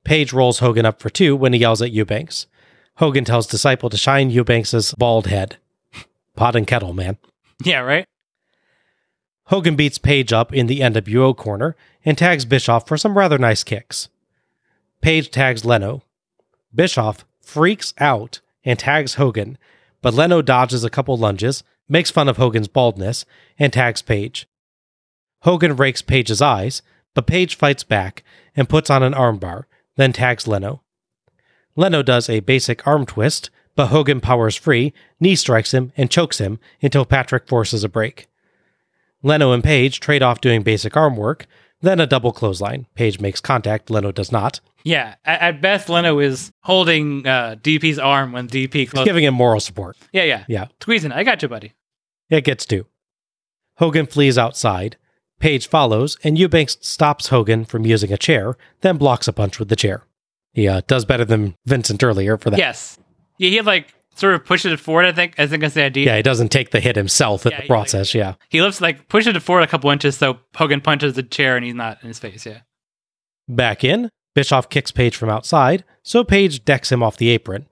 Page 0.05 0.31
rolls 0.33 0.59
Hogan 0.59 0.85
up 0.85 1.01
for 1.01 1.09
two 1.09 1.35
when 1.35 1.53
he 1.53 1.59
yells 1.59 1.81
at 1.81 1.91
Eubanks. 1.91 2.47
Hogan 2.97 3.25
tells 3.25 3.47
Disciple 3.47 3.89
to 3.89 3.97
shine 3.97 4.31
Eubanks's 4.31 4.93
bald 4.97 5.27
head. 5.27 5.57
Pot 6.35 6.55
and 6.55 6.65
kettle, 6.65 6.93
man. 6.93 7.17
Yeah, 7.63 7.79
right? 7.79 8.05
Hogan 9.51 9.75
beats 9.75 9.97
Page 9.97 10.31
up 10.31 10.53
in 10.53 10.67
the 10.67 10.79
NWO 10.79 11.35
corner 11.35 11.75
and 12.05 12.17
tags 12.17 12.45
Bischoff 12.45 12.87
for 12.87 12.95
some 12.95 13.17
rather 13.17 13.37
nice 13.37 13.65
kicks. 13.65 14.07
Page 15.01 15.29
tags 15.29 15.65
Leno. 15.65 16.03
Bischoff 16.73 17.25
freaks 17.41 17.93
out 17.99 18.39
and 18.63 18.79
tags 18.79 19.15
Hogan, 19.15 19.57
but 20.01 20.13
Leno 20.13 20.41
dodges 20.41 20.85
a 20.85 20.89
couple 20.89 21.17
lunges, 21.17 21.65
makes 21.89 22.09
fun 22.09 22.29
of 22.29 22.37
Hogan's 22.37 22.69
baldness, 22.69 23.25
and 23.59 23.73
tags 23.73 24.01
Page. 24.01 24.47
Hogan 25.41 25.75
rakes 25.75 26.01
Page's 26.01 26.41
eyes, 26.41 26.81
but 27.13 27.27
Page 27.27 27.55
fights 27.55 27.83
back 27.83 28.23
and 28.55 28.69
puts 28.69 28.89
on 28.89 29.03
an 29.03 29.13
armbar, 29.13 29.65
then 29.97 30.13
tags 30.13 30.47
Leno. 30.47 30.81
Leno 31.75 32.01
does 32.01 32.29
a 32.29 32.39
basic 32.39 32.87
arm 32.87 33.05
twist, 33.05 33.49
but 33.75 33.87
Hogan 33.87 34.21
powers 34.21 34.55
free, 34.55 34.93
knee 35.19 35.35
strikes 35.35 35.73
him, 35.73 35.91
and 35.97 36.09
chokes 36.09 36.37
him 36.37 36.57
until 36.81 37.03
Patrick 37.03 37.49
forces 37.49 37.83
a 37.83 37.89
break. 37.89 38.29
Leno 39.23 39.51
and 39.51 39.63
Page 39.63 39.99
trade 39.99 40.21
off 40.23 40.41
doing 40.41 40.63
basic 40.63 40.95
arm 40.97 41.15
work, 41.15 41.45
then 41.81 41.99
a 41.99 42.07
double 42.07 42.31
clothesline. 42.31 42.87
Page 42.95 43.19
makes 43.19 43.41
contact, 43.41 43.89
Leno 43.89 44.11
does 44.11 44.31
not. 44.31 44.59
Yeah. 44.83 45.15
At, 45.25 45.61
best, 45.61 45.89
Leno 45.89 46.19
is 46.19 46.51
holding 46.63 47.25
uh, 47.27 47.55
DP's 47.61 47.99
arm 47.99 48.31
when 48.31 48.47
DP 48.47 48.89
closes. 48.89 49.05
giving 49.05 49.23
him 49.23 49.33
moral 49.33 49.59
support. 49.59 49.97
yeah, 50.11 50.23
yeah. 50.23 50.45
Yeah, 50.47 50.67
Squeezing. 50.81 51.11
I 51.11 51.23
got 51.23 51.41
you, 51.41 51.47
buddy. 51.47 51.73
it 52.29 52.43
gets 52.43 52.65
two. 52.65 52.85
Hogan 53.77 54.05
flees 54.05 54.37
outside. 54.37 54.97
Page 55.39 55.67
follows, 55.67 56.17
and 56.23 56.37
Eubanks 56.37 56.77
stops 56.81 57.29
Hogan 57.29 57.65
from 57.65 57.83
using 57.85 58.13
a 58.13 58.17
chair, 58.17 58.55
then 58.81 58.97
blocks 58.97 59.27
a 59.27 59.33
punch 59.33 59.57
with 59.57 59.69
the 59.69 59.75
chair. 59.75 60.03
He 60.53 60.67
uh, 60.67 60.81
does 60.85 61.03
better 61.03 61.25
than 61.25 61.55
Vincent 61.65 62.03
earlier 62.03 62.37
for 62.37 62.51
that. 62.51 62.59
Yes. 62.59 62.99
Yeah, 63.39 63.49
he 63.49 63.55
had 63.55 63.65
like 63.65 63.91
sort 64.15 64.33
of 64.35 64.45
pushes 64.45 64.71
it 64.73 64.79
forward, 64.79 65.05
I 65.05 65.11
think. 65.11 65.35
I 65.39 65.47
think 65.47 65.61
that's 65.61 65.73
the 65.73 65.83
idea. 65.83 66.05
Yeah, 66.07 66.17
he 66.17 66.21
doesn't 66.23 66.49
take 66.49 66.71
the 66.71 66.79
hit 66.79 66.95
himself 66.95 67.45
in 67.45 67.51
Yeah, 67.51 67.57
the 67.57 67.63
he, 67.63 67.67
process. 67.67 68.13
yeah. 68.13 68.35
He 68.49 68.61
lifts 68.61 68.81
like 68.81 69.07
pushes 69.07 69.35
it 69.35 69.39
forward 69.41 69.63
a 69.63 69.67
couple 69.67 69.89
inches 69.89 70.17
so 70.17 70.39
Hogan 70.55 70.81
punches 70.81 71.13
the 71.13 71.23
chair 71.23 71.55
and 71.55 71.65
he's 71.65 71.73
not 71.75 71.99
in 72.01 72.07
his 72.09 72.19
face. 72.19 72.45
Yeah. 72.45 72.61
Back 73.47 73.83
in, 73.83 74.09
Bischoff 74.35 74.69
kicks 74.69 74.91
Page 74.91 75.15
from 75.15 75.29
outside, 75.29 75.83
so 76.03 76.23
Page 76.23 76.63
decks 76.65 76.91
him 76.91 77.01
off 77.03 77.17
the 77.17 77.29
apron. 77.29 77.67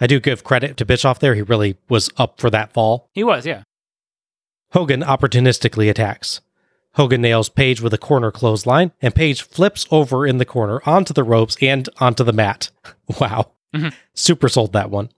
I 0.00 0.06
do 0.06 0.18
give 0.20 0.44
credit 0.44 0.76
to 0.78 0.84
Bischoff 0.84 1.20
there. 1.20 1.34
He 1.34 1.42
really 1.42 1.76
was 1.88 2.10
up 2.16 2.40
for 2.40 2.50
that 2.50 2.72
fall. 2.72 3.08
He 3.12 3.22
was, 3.24 3.46
yeah. 3.46 3.62
Hogan 4.72 5.02
opportunistically 5.02 5.88
attacks. 5.88 6.40
Hogan 6.94 7.22
nails 7.22 7.48
Page 7.48 7.80
with 7.80 7.94
a 7.94 7.98
corner 7.98 8.30
clothesline, 8.30 8.92
and 9.00 9.14
Page 9.14 9.42
flips 9.42 9.86
over 9.90 10.26
in 10.26 10.38
the 10.38 10.44
corner 10.44 10.80
onto 10.84 11.14
the 11.14 11.22
ropes 11.24 11.56
and 11.62 11.88
onto 12.00 12.24
the 12.24 12.32
mat. 12.32 12.70
Wow. 13.20 13.52
Mhm. 13.74 13.94
Super 14.14 14.48
sold 14.48 14.72
that 14.74 14.90
one. 14.90 15.10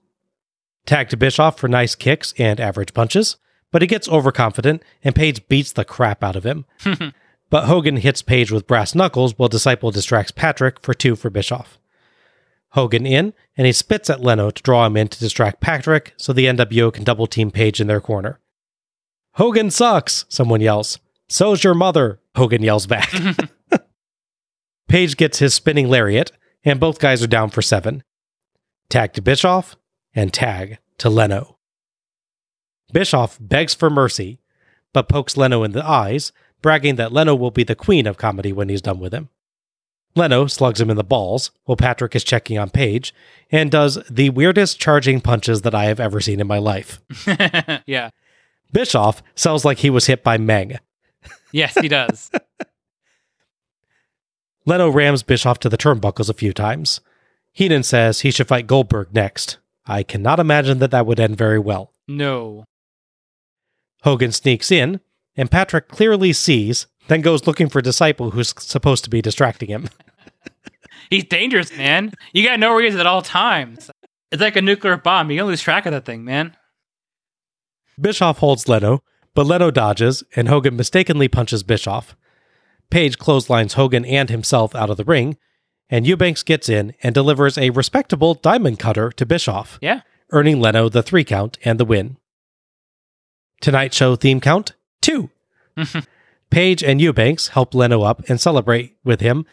Tag 0.85 1.09
to 1.09 1.17
Bischoff 1.17 1.57
for 1.57 1.67
nice 1.67 1.95
kicks 1.95 2.33
and 2.37 2.59
average 2.59 2.93
punches, 2.93 3.37
but 3.71 3.81
he 3.81 3.87
gets 3.87 4.07
overconfident, 4.07 4.83
and 5.03 5.15
Page 5.15 5.47
beats 5.47 5.71
the 5.71 5.85
crap 5.85 6.23
out 6.23 6.35
of 6.35 6.45
him. 6.45 6.65
but 7.49 7.65
Hogan 7.65 7.97
hits 7.97 8.21
Page 8.21 8.51
with 8.51 8.67
brass 8.67 8.93
knuckles 8.93 9.37
while 9.37 9.49
Disciple 9.49 9.91
distracts 9.91 10.31
Patrick 10.31 10.79
for 10.81 10.93
two 10.93 11.15
for 11.15 11.29
Bischoff. 11.29 11.79
Hogan 12.69 13.05
in, 13.05 13.33
and 13.57 13.65
he 13.65 13.73
spits 13.73 14.09
at 14.09 14.21
Leno 14.21 14.51
to 14.51 14.61
draw 14.61 14.85
him 14.85 14.97
in 14.97 15.07
to 15.07 15.19
distract 15.19 15.61
Patrick 15.61 16.13
so 16.17 16.33
the 16.33 16.45
NWO 16.45 16.93
can 16.93 17.03
double 17.03 17.25
team 17.25 17.49
Page 17.49 17.79
in 17.79 17.87
their 17.87 18.01
corner. 18.01 18.39
Hogan 19.33 19.71
sucks, 19.71 20.25
someone 20.29 20.61
yells. 20.61 20.99
So's 21.27 21.63
your 21.63 21.73
mother, 21.73 22.19
Hogan 22.35 22.61
yells 22.61 22.85
back. 22.85 23.11
Page 24.87 25.17
gets 25.17 25.39
his 25.39 25.53
spinning 25.53 25.89
lariat, 25.89 26.31
and 26.63 26.79
both 26.79 26.99
guys 26.99 27.23
are 27.23 27.27
down 27.27 27.49
for 27.49 27.61
seven. 27.61 28.03
Tag 28.89 29.13
to 29.13 29.21
Bischoff, 29.21 29.75
and 30.15 30.33
tag 30.33 30.79
to 30.97 31.09
Leno. 31.09 31.57
Bischoff 32.91 33.37
begs 33.39 33.73
for 33.73 33.89
mercy, 33.89 34.39
but 34.93 35.09
pokes 35.09 35.37
Leno 35.37 35.63
in 35.63 35.71
the 35.71 35.85
eyes, 35.85 36.31
bragging 36.61 36.95
that 36.95 37.11
Leno 37.11 37.35
will 37.35 37.51
be 37.51 37.63
the 37.63 37.75
queen 37.75 38.07
of 38.07 38.17
comedy 38.17 38.53
when 38.53 38.69
he's 38.69 38.81
done 38.81 38.99
with 38.99 39.13
him. 39.13 39.29
Leno 40.15 40.47
slugs 40.47 40.79
him 40.79 40.89
in 40.89 40.95
the 40.95 41.03
balls 41.03 41.51
while 41.65 41.75
Patrick 41.75 42.15
is 42.15 42.23
checking 42.23 42.57
on 42.57 42.69
Page 42.69 43.13
and 43.51 43.69
does 43.69 43.99
the 44.09 44.29
weirdest 44.29 44.79
charging 44.79 45.19
punches 45.19 45.61
that 45.63 45.75
I 45.75 45.85
have 45.85 45.99
ever 45.99 46.21
seen 46.21 46.39
in 46.39 46.47
my 46.47 46.57
life. 46.57 47.01
yeah. 47.85 48.11
Bischoff 48.71 49.21
sounds 49.35 49.65
like 49.65 49.79
he 49.79 49.89
was 49.89 50.05
hit 50.07 50.23
by 50.23 50.37
Meng. 50.37 50.79
Yes, 51.51 51.73
he 51.79 51.87
does. 51.87 52.29
Leno 54.65 54.89
rams 54.89 55.23
Bischoff 55.23 55.57
to 55.59 55.69
the 55.69 55.77
turnbuckles 55.77 56.29
a 56.29 56.33
few 56.33 56.51
times. 56.51 56.99
Heenan 57.53 57.83
says 57.83 58.19
he 58.19 58.31
should 58.31 58.49
fight 58.49 58.67
Goldberg 58.67 59.13
next. 59.13 59.57
I 59.87 60.03
cannot 60.03 60.39
imagine 60.39 60.79
that 60.79 60.91
that 60.91 61.05
would 61.05 61.19
end 61.19 61.37
very 61.37 61.59
well. 61.59 61.91
no. 62.07 62.65
Hogan 64.03 64.31
sneaks 64.31 64.69
in, 64.71 64.99
and 65.35 65.49
Patrick 65.49 65.87
clearly 65.87 66.31
sees, 66.31 66.85
then 67.07 67.21
goes 67.21 67.47
looking 67.47 67.69
for 67.69 67.81
Disciple 67.81 68.31
who's 68.31 68.53
supposed 68.59 69.03
to 69.03 69.09
be 69.09 69.19
distracting 69.19 69.67
him. 69.67 69.89
He's 71.09 71.23
dangerous, 71.23 71.75
man. 71.75 72.11
You 72.31 72.43
gotta 72.45 72.59
know 72.59 72.73
where 72.73 72.83
he 72.83 72.87
is 72.87 72.95
at 72.95 73.07
all 73.07 73.23
times. 73.23 73.89
It's 74.31 74.41
like 74.41 74.55
a 74.55 74.61
nuclear 74.61 74.97
bomb. 74.97 75.31
You 75.31 75.39
don't 75.39 75.47
lose 75.47 75.61
track 75.61 75.87
of 75.87 75.91
that 75.91 76.05
thing, 76.05 76.23
man. 76.23 76.55
Bischoff 77.99 78.39
holds 78.39 78.67
Leno, 78.67 79.01
but 79.33 79.45
Leno 79.47 79.71
dodges, 79.71 80.23
and 80.35 80.49
Hogan 80.49 80.75
mistakenly 80.75 81.27
punches 81.27 81.63
Bischoff. 81.63 82.15
Page 82.91 83.17
clotheslines 83.17 83.73
Hogan 83.73 84.05
and 84.05 84.29
himself 84.29 84.75
out 84.75 84.89
of 84.89 84.97
the 84.97 85.03
ring, 85.03 85.37
and 85.89 86.05
Eubanks 86.07 86.43
gets 86.43 86.67
in 86.69 86.93
and 87.03 87.13
delivers 87.13 87.57
a 87.57 87.69
respectable 87.71 88.33
diamond 88.33 88.79
cutter 88.79 89.11
to 89.11 89.25
Bischoff, 89.25 89.77
Yeah. 89.81 90.01
earning 90.31 90.59
Leno 90.59 90.89
the 90.89 91.03
three 91.03 91.23
count 91.23 91.57
and 91.63 91.79
the 91.79 91.85
win. 91.85 92.17
Tonight 93.61 93.93
show 93.93 94.15
theme 94.15 94.41
count 94.41 94.73
two. 95.01 95.29
Page 96.49 96.83
and 96.83 97.01
Eubanks 97.01 97.49
help 97.49 97.73
Leno 97.73 98.03
up 98.03 98.27
and 98.29 98.39
celebrate 98.39 98.97
with 99.03 99.21
him. 99.21 99.45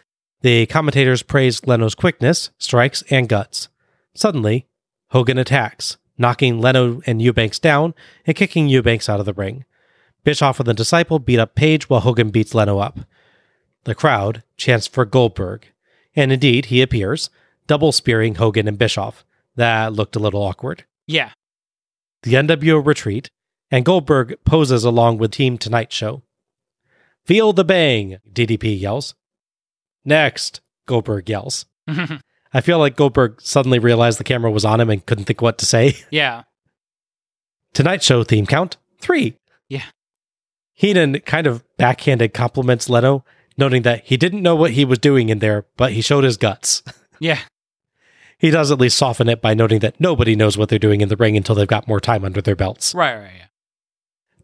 The 0.43 0.67
commentators 0.67 1.23
praise 1.23 1.67
Leno's 1.67 1.95
quickness, 1.95 2.51
strikes, 2.59 3.03
and 3.11 3.29
guts. 3.29 3.69
Suddenly, 4.15 4.67
Hogan 5.11 5.39
attacks, 5.39 5.97
knocking 6.19 6.61
Leno 6.61 7.01
and 7.07 7.23
Eubanks 7.23 7.59
down 7.59 7.95
and 8.27 8.37
kicking 8.37 8.69
Eubanks 8.69 9.09
out 9.09 9.21
of 9.21 9.27
the 9.27 9.33
ring. 9.33 9.65
Bischoff 10.25 10.61
and 10.61 10.67
the 10.67 10.75
disciple 10.75 11.19
beat 11.19 11.39
up 11.39 11.55
Page 11.55 11.89
while 11.89 12.01
Hogan 12.01 12.31
beats 12.31 12.55
Leno 12.55 12.79
up. 12.79 13.01
The 13.85 13.95
crowd 13.95 14.43
chants 14.57 14.87
for 14.87 15.05
Goldberg, 15.05 15.67
and 16.15 16.33
indeed 16.33 16.67
he 16.67 16.83
appears, 16.83 17.31
double 17.67 17.93
spearing 17.93 18.37
Hogan 18.37 18.69
and 18.69 18.79
Bischoff. 18.79 19.25
That 19.57 19.93
looked 19.93 20.17
a 20.17 20.21
little 20.21 20.43
awkward. 20.43 20.85
Yeah. 21.07 21.31
The 22.23 22.35
NWO 22.35 22.85
retreat, 22.85 23.31
and 23.71 23.85
Goldberg 23.85 24.37
poses 24.45 24.85
along 24.85 25.19
with 25.19 25.33
Team 25.33 25.59
Tonight 25.59 25.93
Show. 25.93 26.23
Feel 27.25 27.53
the 27.53 27.65
bang, 27.65 28.19
DDP 28.31 28.79
yells. 28.81 29.15
Next, 30.05 30.61
Goldberg 30.87 31.29
yells. 31.29 31.67
I 32.53 32.61
feel 32.61 32.79
like 32.79 32.97
Goldberg 32.97 33.41
suddenly 33.41 33.79
realized 33.79 34.19
the 34.19 34.25
camera 34.25 34.51
was 34.51 34.65
on 34.65 34.81
him 34.81 34.91
and 34.91 35.05
couldn't 35.05 35.25
think 35.25 35.41
what 35.41 35.59
to 35.59 35.67
say. 35.67 35.97
yeah. 36.11 36.43
Tonight 37.73 38.03
Show 38.03 38.25
theme 38.25 38.47
count 38.47 38.77
three. 38.99 39.37
Yeah. 39.69 39.85
Heenan 40.75 41.21
kind 41.21 41.47
of 41.47 41.65
backhanded 41.77 42.35
compliments 42.35 42.91
Leno, 42.91 43.25
noting 43.57 43.83
that 43.83 44.05
he 44.05 44.17
didn't 44.17 44.43
know 44.43 44.57
what 44.57 44.73
he 44.73 44.85
was 44.85 44.99
doing 44.99 45.29
in 45.29 45.39
there, 45.39 45.67
but 45.77 45.93
he 45.93 46.01
showed 46.01 46.25
his 46.25 46.37
guts. 46.37 46.83
Yeah. 47.21 47.39
He 48.37 48.51
does 48.51 48.73
at 48.73 48.81
least 48.81 48.99
soften 48.99 49.29
it 49.29 49.41
by 49.41 49.55
noting 49.55 49.79
that 49.79 50.01
nobody 50.01 50.35
knows 50.35 50.59
what 50.59 50.69
they're 50.69 50.79
doing 50.81 51.01
in 51.01 51.09
the 51.09 51.15
ring 51.15 51.37
until 51.37 51.55
they've 51.55 51.69
got 51.69 51.87
more 51.87 52.01
time 52.01 52.25
under 52.25 52.43
their 52.43 52.57
belts. 52.57 52.93
Right, 52.97 53.15
right, 53.15 53.31
yeah. 53.39 53.47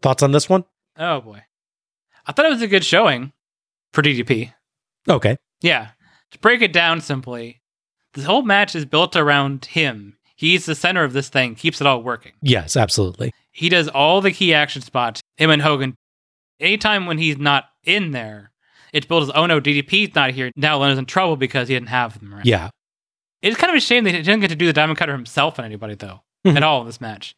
Thoughts 0.01 0.23
on 0.23 0.31
this 0.31 0.47
one? 0.47 0.63
Oh 0.97 1.19
boy. 1.19 1.41
I 2.25 2.31
thought 2.31 2.45
it 2.45 2.53
was 2.53 2.61
a 2.61 2.67
good 2.69 2.85
showing 2.85 3.33
for 3.91 4.01
DDP. 4.01 4.53
Okay. 5.09 5.35
Yeah. 5.59 5.89
To 6.31 6.39
break 6.39 6.61
it 6.61 6.71
down 6.71 7.01
simply, 7.01 7.61
this 8.13 8.23
whole 8.23 8.43
match 8.43 8.75
is 8.75 8.85
built 8.85 9.17
around 9.17 9.65
him. 9.65 10.17
He's 10.37 10.65
the 10.65 10.75
center 10.75 11.03
of 11.03 11.11
this 11.11 11.27
thing, 11.27 11.55
keeps 11.55 11.81
it 11.81 11.87
all 11.87 12.01
working. 12.01 12.31
Yes, 12.41 12.77
absolutely. 12.77 13.33
He 13.51 13.67
does 13.67 13.89
all 13.89 14.21
the 14.21 14.31
key 14.31 14.53
action 14.53 14.81
spots. 14.81 15.21
Him 15.35 15.49
and 15.49 15.61
Hogan. 15.61 15.95
Anytime 16.61 17.05
when 17.05 17.17
he's 17.17 17.37
not 17.37 17.65
in 17.83 18.11
there, 18.11 18.48
it's 18.93 19.05
built 19.05 19.23
as, 19.23 19.31
oh 19.35 19.45
no, 19.45 19.59
DDP's 19.61 20.15
not 20.15 20.31
here. 20.31 20.51
Now 20.55 20.77
Leno's 20.77 20.97
in 20.97 21.05
trouble 21.05 21.35
because 21.35 21.67
he 21.67 21.75
didn't 21.75 21.89
have 21.89 22.19
them. 22.19 22.33
Right? 22.33 22.45
Yeah. 22.45 22.69
It's 23.41 23.55
kind 23.57 23.69
of 23.71 23.77
a 23.77 23.79
shame 23.81 24.05
he 24.05 24.11
didn't 24.11 24.41
get 24.41 24.49
to 24.49 24.55
do 24.55 24.65
the 24.65 24.73
Diamond 24.73 24.99
Cutter 24.99 25.13
himself 25.13 25.59
on 25.59 25.65
anybody, 25.65 25.95
though, 25.95 26.21
Mhm. 26.45 26.57
at 26.57 26.63
all 26.63 26.81
in 26.81 26.87
this 26.87 26.99
match. 26.99 27.35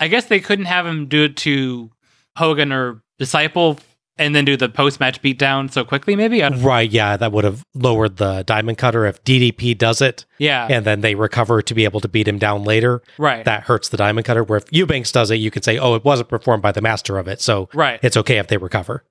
I 0.00 0.08
guess 0.08 0.26
they 0.26 0.40
couldn't 0.40 0.66
have 0.66 0.86
him 0.86 1.06
do 1.06 1.24
it 1.24 1.36
to 1.38 1.90
Hogan 2.36 2.72
or 2.72 3.00
Disciple 3.18 3.78
and 4.16 4.34
then 4.34 4.44
do 4.44 4.56
the 4.56 4.68
post 4.68 5.00
match 5.00 5.20
beatdown 5.22 5.70
so 5.72 5.84
quickly. 5.84 6.14
Maybe 6.14 6.40
Right, 6.42 6.88
yeah, 6.90 7.16
that 7.16 7.32
would 7.32 7.44
have 7.44 7.64
lowered 7.74 8.16
the 8.18 8.44
diamond 8.46 8.78
cutter 8.78 9.06
if 9.06 9.22
DDP 9.24 9.74
does 9.76 10.00
it 10.02 10.24
yeah, 10.38 10.68
and 10.70 10.84
then 10.84 11.00
they 11.00 11.14
recover 11.16 11.62
to 11.62 11.74
be 11.74 11.84
able 11.84 12.00
to 12.00 12.08
beat 12.08 12.28
him 12.28 12.38
down 12.38 12.62
later. 12.64 13.02
right, 13.18 13.44
That 13.44 13.64
hurts 13.64 13.88
the 13.88 13.96
diamond 13.96 14.24
cutter. 14.26 14.44
Where 14.44 14.58
if 14.58 14.64
Eubanks 14.72 15.10
does 15.10 15.30
it, 15.30 15.36
you 15.36 15.50
can 15.50 15.62
say, 15.62 15.78
oh, 15.78 15.94
it 15.94 16.04
wasn't 16.04 16.28
performed 16.28 16.62
by 16.62 16.70
the 16.72 16.80
master 16.82 17.18
of 17.18 17.26
it. 17.28 17.40
So 17.40 17.68
right. 17.74 17.98
it's 18.02 18.16
okay 18.18 18.38
if 18.38 18.46
they 18.48 18.56
recover. 18.56 19.04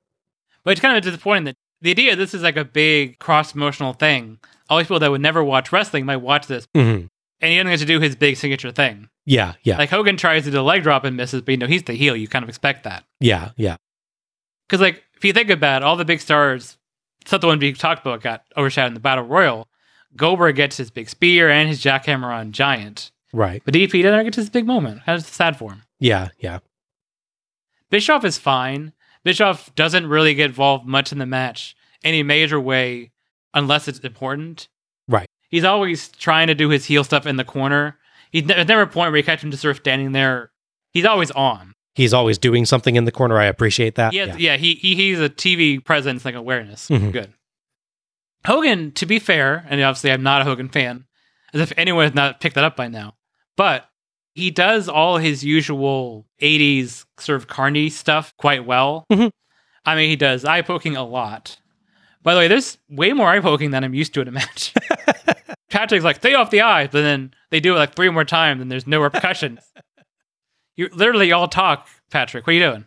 But 0.63 0.71
it's 0.71 0.81
kind 0.81 0.95
of 0.97 1.03
disappointing 1.03 1.43
that 1.45 1.55
the 1.81 1.91
idea 1.91 2.15
this 2.15 2.33
is 2.33 2.41
like 2.43 2.57
a 2.57 2.63
big 2.65 3.19
cross 3.19 3.51
promotional 3.51 3.93
thing. 3.93 4.39
All 4.69 4.77
these 4.77 4.87
people 4.87 4.99
that 4.99 5.11
would 5.11 5.21
never 5.21 5.43
watch 5.43 5.71
wrestling 5.71 6.05
might 6.05 6.17
watch 6.17 6.47
this, 6.47 6.67
hmm 6.73 7.05
and 7.41 7.51
he 7.51 7.57
doesn't 7.57 7.71
get 7.71 7.79
to 7.79 7.85
do 7.85 7.99
his 7.99 8.15
big 8.15 8.37
signature 8.37 8.71
thing. 8.71 9.09
Yeah, 9.25 9.53
yeah, 9.63 9.77
Like 9.77 9.89
Hogan 9.89 10.15
tries 10.15 10.45
to 10.45 10.51
do 10.51 10.59
a 10.59 10.63
leg 10.63 10.83
drop 10.83 11.03
and 11.03 11.17
misses, 11.17 11.41
but 11.41 11.51
you 11.51 11.57
know 11.57 11.67
he's 11.67 11.83
the 11.83 11.93
heel. 11.93 12.15
You 12.15 12.27
kind 12.29 12.43
of 12.43 12.47
expect 12.49 12.83
that 12.85 13.03
yeah, 13.19 13.51
yeah. 13.57 13.75
because, 14.67 14.79
like, 14.81 15.03
if 15.15 15.25
you 15.25 15.33
think 15.33 15.49
about 15.49 15.81
it, 15.81 15.85
all 15.85 15.95
the 15.97 16.05
big 16.05 16.21
stars, 16.21 16.77
something 17.25 17.47
one 17.47 17.59
being 17.59 17.75
talked 17.75 18.01
about, 18.05 18.21
got 18.21 18.43
overshadowed 18.55 18.89
in 18.89 18.93
the 18.93 18.99
battle 19.01 19.25
royal. 19.25 19.67
Goldberg 20.15 20.55
gets 20.55 20.77
his 20.77 20.89
big 20.91 21.09
spear 21.09 21.49
and 21.49 21.67
his 21.67 21.81
jackhammer 21.83 22.33
on 22.33 22.51
Giant, 22.53 23.11
Right. 23.33 23.61
but 23.65 23.73
DP 23.73 24.03
doesn't 24.03 24.23
get 24.25 24.35
his 24.35 24.49
big 24.49 24.65
moment. 24.65 25.01
That's 25.05 25.27
sad 25.27 25.57
for 25.57 25.71
him. 25.71 25.83
Yeah, 25.99 26.29
yeah. 26.39 26.59
Bischoff 27.89 28.25
is 28.25 28.37
fine. 28.37 28.93
Bischoff 29.23 29.73
doesn't 29.75 30.07
really 30.07 30.33
get 30.33 30.47
involved 30.47 30.85
much 30.85 31.11
in 31.11 31.17
the 31.17 31.25
match 31.25 31.75
any 32.03 32.23
major 32.23 32.59
way 32.59 33.11
unless 33.53 33.87
it's 33.87 33.99
important. 33.99 34.67
Right. 35.07 35.27
He's 35.49 35.63
always 35.63 36.09
trying 36.09 36.47
to 36.47 36.55
do 36.55 36.69
his 36.69 36.85
heel 36.85 37.03
stuff 37.03 37.25
in 37.25 37.37
the 37.37 37.43
corner. 37.43 37.97
He's 38.31 38.43
ne- 38.43 38.55
there's 38.55 38.67
never 38.67 38.81
a 38.81 38.87
point 38.87 39.11
where 39.11 39.17
you 39.17 39.23
catch 39.23 39.43
him 39.43 39.51
just 39.51 39.61
sort 39.61 39.71
of 39.71 39.77
standing 39.77 40.11
there. 40.11 40.51
He's 40.91 41.05
always 41.05 41.31
on. 41.31 41.73
He's 41.95 42.13
always 42.13 42.39
doing 42.39 42.65
something 42.65 42.95
in 42.95 43.05
the 43.05 43.11
corner. 43.11 43.37
I 43.37 43.45
appreciate 43.45 43.95
that. 43.95 44.13
Has, 44.13 44.37
yeah. 44.39 44.57
he, 44.57 44.73
he 44.75 44.95
he's 44.95 45.19
a 45.19 45.29
TV 45.29 45.83
presence 45.83 46.25
like 46.25 46.33
awareness. 46.35 46.89
Mhm. 46.89 47.11
Good. 47.11 47.33
Hogan, 48.45 48.91
to 48.93 49.05
be 49.05 49.19
fair, 49.19 49.65
and 49.69 49.79
obviously 49.81 50.11
I'm 50.11 50.23
not 50.23 50.41
a 50.41 50.45
Hogan 50.45 50.69
fan, 50.69 51.05
as 51.53 51.61
if 51.61 51.71
anyone 51.77 52.05
has 52.05 52.15
not 52.15 52.41
picked 52.41 52.55
that 52.55 52.63
up 52.63 52.75
by 52.75 52.87
now, 52.87 53.13
but 53.55 53.87
he 54.33 54.49
does 54.51 54.89
all 54.89 55.17
his 55.17 55.43
usual 55.43 56.25
80s 56.41 57.05
sort 57.19 57.37
of 57.37 57.47
carny 57.47 57.89
stuff 57.89 58.33
quite 58.37 58.65
well. 58.65 59.05
Mhm. 59.11 59.31
I 59.85 59.95
mean, 59.95 60.09
he 60.09 60.15
does 60.15 60.45
eye 60.45 60.61
poking 60.61 60.95
a 60.95 61.03
lot. 61.03 61.57
By 62.21 62.33
the 62.33 62.39
way, 62.39 62.47
there's 62.47 62.77
way 62.89 63.11
more 63.13 63.27
eye 63.27 63.41
poking 63.41 63.71
than 63.71 63.83
I'm 63.83 63.93
used 63.93 64.13
to 64.13 64.21
in 64.21 64.27
a 64.29 64.31
match. 64.31 64.73
Patrick's 65.69 66.05
like, 66.05 66.15
stay 66.17 66.33
off 66.35 66.51
the 66.51 66.61
eye, 66.61 66.87
but 66.87 67.01
then 67.01 67.33
they 67.51 67.59
do 67.59 67.75
it 67.75 67.79
like 67.79 67.95
three 67.95 68.09
more 68.09 68.23
times 68.25 68.61
and 68.61 68.71
there's 68.71 68.87
no 68.87 69.01
repercussions. 69.01 69.59
you 70.75 70.89
literally 70.93 71.31
all 71.31 71.47
talk, 71.47 71.87
Patrick. 72.11 72.47
What 72.47 72.51
are 72.51 72.53
you 72.57 72.59
doing? 72.63 72.85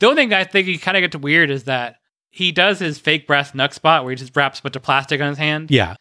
the 0.00 0.06
only 0.06 0.22
thing 0.22 0.32
I 0.34 0.44
think 0.44 0.66
he 0.66 0.78
kind 0.78 0.96
of 0.96 1.00
gets 1.00 1.16
weird 1.16 1.50
is 1.50 1.64
that 1.64 1.96
he 2.30 2.52
does 2.52 2.78
his 2.78 2.98
fake 2.98 3.26
brass 3.26 3.52
knuck 3.52 3.72
spot 3.72 4.04
where 4.04 4.10
he 4.10 4.16
just 4.16 4.36
wraps 4.36 4.58
a 4.58 4.62
bunch 4.62 4.76
of 4.76 4.82
plastic 4.82 5.20
on 5.20 5.28
his 5.28 5.38
hand. 5.38 5.70
Yeah. 5.70 5.94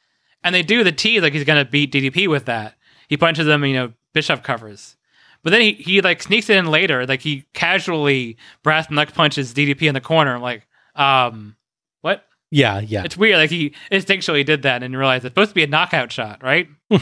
And 0.45 0.55
they 0.55 0.61
do 0.63 0.83
the 0.83 0.91
tease 0.93 1.21
like 1.23 1.33
he's 1.33 1.43
gonna 1.43 1.65
beat 1.65 1.91
DDP 1.91 2.29
with 2.29 2.45
that. 2.45 2.75
He 3.09 3.17
punches 3.17 3.45
them, 3.45 3.65
you 3.65 3.73
know, 3.73 3.93
Bischoff 4.13 4.43
covers. 4.43 4.95
But 5.43 5.49
then 5.51 5.61
he, 5.61 5.73
he 5.73 6.01
like 6.01 6.23
sneaks 6.23 6.49
it 6.49 6.57
in 6.57 6.67
later, 6.67 7.05
like 7.05 7.21
he 7.21 7.45
casually 7.53 8.37
brass 8.63 8.87
knuck 8.87 9.13
punches 9.13 9.53
DDP 9.53 9.83
in 9.87 9.93
the 9.93 10.01
corner. 10.01 10.33
I'm 10.35 10.41
like, 10.41 10.65
um, 10.95 11.55
what? 12.01 12.25
Yeah, 12.51 12.79
yeah. 12.79 13.03
It's 13.03 13.17
weird. 13.17 13.37
Like 13.37 13.49
he 13.49 13.73
instinctually 13.91 14.45
did 14.45 14.61
that 14.63 14.81
and 14.81 14.97
realized 14.97 15.25
it's 15.25 15.31
supposed 15.33 15.49
to 15.49 15.55
be 15.55 15.63
a 15.63 15.67
knockout 15.67 16.11
shot, 16.11 16.41
right? 16.41 16.67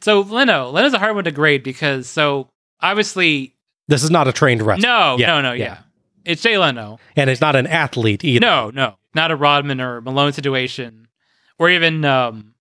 so 0.00 0.20
Leno, 0.20 0.70
Leno's 0.70 0.94
a 0.94 0.98
hard 0.98 1.14
one 1.14 1.24
to 1.24 1.30
grade 1.30 1.62
because 1.62 2.08
so 2.08 2.48
obviously 2.80 3.54
This 3.88 4.02
is 4.02 4.10
not 4.10 4.28
a 4.28 4.32
trained 4.32 4.62
wrestler. 4.62 4.88
no, 4.88 5.16
Yeah, 5.18 5.26
no, 5.28 5.40
no, 5.40 5.52
yeah. 5.52 5.64
yeah. 5.64 5.78
It's 6.24 6.42
Jay 6.42 6.56
Leno. 6.56 6.98
And 7.16 7.28
it's 7.28 7.40
not 7.40 7.56
an 7.56 7.66
athlete 7.66 8.22
either. 8.24 8.40
No, 8.40 8.70
no, 8.70 8.96
not 9.14 9.30
a 9.32 9.36
Rodman 9.36 9.80
or 9.80 10.00
Malone 10.00 10.32
situation, 10.32 11.08
or 11.58 11.70
even 11.70 12.04
um, 12.04 12.54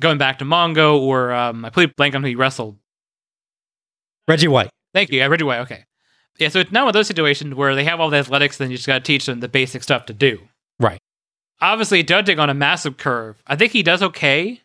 going 0.00 0.18
back 0.18 0.38
to 0.38 0.44
Mongo 0.44 0.98
or 0.98 1.32
um, 1.32 1.64
I 1.64 1.70
played 1.70 1.94
blank 1.96 2.14
on 2.14 2.22
who 2.22 2.28
he 2.28 2.34
wrestled. 2.34 2.76
Reggie 4.26 4.48
White. 4.48 4.70
Thank 4.94 5.10
you, 5.10 5.26
read 5.28 5.40
your 5.40 5.48
way. 5.48 5.60
Okay, 5.60 5.84
yeah. 6.38 6.48
So 6.48 6.60
it's 6.60 6.72
not 6.72 6.82
one 6.82 6.88
of 6.88 6.94
those 6.94 7.06
situations 7.06 7.54
where 7.54 7.74
they 7.74 7.84
have 7.84 8.00
all 8.00 8.10
the 8.10 8.16
athletics, 8.16 8.58
then 8.58 8.70
you 8.70 8.76
just 8.76 8.86
got 8.86 8.94
to 8.94 9.00
teach 9.00 9.26
them 9.26 9.40
the 9.40 9.48
basic 9.48 9.82
stuff 9.82 10.06
to 10.06 10.12
do. 10.12 10.40
Right. 10.80 11.00
Obviously, 11.60 12.02
judging 12.02 12.38
on 12.38 12.50
a 12.50 12.54
massive 12.54 12.96
curve, 12.96 13.42
I 13.46 13.56
think 13.56 13.72
he 13.72 13.82
does 13.82 14.02
okay. 14.02 14.62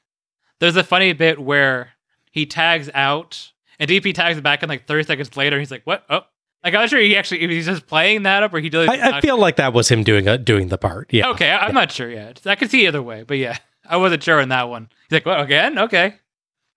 There's 0.59 0.75
a 0.75 0.83
funny 0.83 1.13
bit 1.13 1.39
where 1.39 1.93
he 2.31 2.45
tags 2.45 2.89
out, 2.93 3.51
and 3.79 3.89
DP 3.89 4.13
tags 4.13 4.39
back 4.41 4.63
in 4.63 4.69
like 4.69 4.87
30 4.87 5.03
seconds 5.03 5.35
later. 5.37 5.59
He's 5.59 5.71
like, 5.71 5.83
"What? 5.85 6.03
Oh." 6.09 6.21
Like 6.63 6.73
I'm 6.73 6.81
not 6.81 6.89
sure 6.89 6.99
he 6.99 7.15
actually 7.17 7.45
he's 7.47 7.65
just 7.65 7.87
playing 7.87 8.23
that 8.23 8.43
up 8.43 8.53
or 8.53 8.59
he 8.59 8.69
did. 8.69 8.87
I, 8.89 9.17
I 9.17 9.21
feel 9.21 9.37
like 9.37 9.57
that 9.57 9.73
was 9.73 9.89
him 9.89 10.03
doing 10.03 10.27
a, 10.27 10.37
doing 10.37 10.69
the 10.69 10.77
part. 10.77 11.11
Yeah. 11.11 11.29
Okay, 11.31 11.49
I, 11.49 11.67
I'm 11.67 11.73
not 11.73 11.91
sure 11.91 12.09
yet. 12.09 12.41
I 12.45 12.55
could 12.55 12.71
see 12.71 12.87
either 12.87 13.01
way, 13.01 13.23
but 13.23 13.37
yeah, 13.37 13.57
I 13.87 13.97
wasn't 13.97 14.23
sure 14.23 14.39
on 14.41 14.49
that 14.49 14.69
one. 14.69 14.89
He's 15.09 15.17
like, 15.17 15.25
"What 15.25 15.41
again?" 15.41 15.77
Okay, 15.77 16.15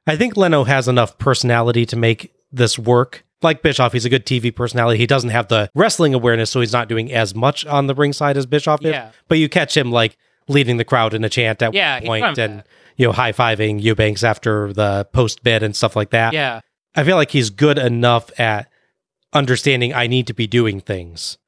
I 0.07 0.17
think 0.17 0.37
Leno 0.37 0.65
has 0.65 0.89
enough 0.89 1.19
personality 1.19 1.87
to 1.87 1.97
make 1.97 2.33
this 2.51 2.79
work. 2.79 3.25
Like 3.43 3.63
Bischoff, 3.63 3.93
he's 3.93 4.05
a 4.07 4.09
good 4.11 4.25
TV 4.27 4.55
personality. 4.55 4.99
He 4.99 5.07
doesn't 5.07 5.31
have 5.31 5.49
the 5.49 5.71
wrestling 5.75 6.15
awareness, 6.15 6.51
so 6.51 6.61
he's 6.61 6.73
not 6.73 6.89
doing 6.89 7.13
as 7.13 7.35
much 7.35 7.67
on 7.67 7.87
the 7.87 7.95
ringside 7.95 8.37
as 8.37 8.47
Bischoff 8.47 8.83
is. 8.85 8.91
Yeah. 8.93 9.11
But 9.29 9.39
you 9.39 9.49
catch 9.49 9.77
him 9.77 9.93
like 9.93 10.17
leading 10.49 10.79
the 10.79 10.85
crowd 10.85 11.13
in 11.13 11.23
a 11.23 11.29
chant 11.29 11.61
at 11.63 11.75
Yeah, 11.75 12.01
one 12.03 12.23
point 12.23 12.39
and 12.39 12.59
that. 12.61 12.67
you 12.97 13.07
know 13.07 13.13
high 13.13 13.33
fiving 13.33 13.81
Eubanks 13.83 14.25
after 14.25 14.73
the 14.73 15.07
post 15.13 15.43
bid 15.45 15.63
and 15.63 15.77
stuff 15.77 15.95
like 15.95 16.11
that. 16.11 16.33
yeah, 16.33 16.61
I 16.95 17.05
feel 17.05 17.17
like 17.17 17.31
he's 17.31 17.51
good 17.51 17.79
enough 17.79 18.31
at 18.41 18.71
understanding 19.37 19.95
I 19.95 20.07
need 20.07 20.27
to 20.27 20.35
be 20.35 20.47
doing 20.47 20.81
things. 20.81 21.39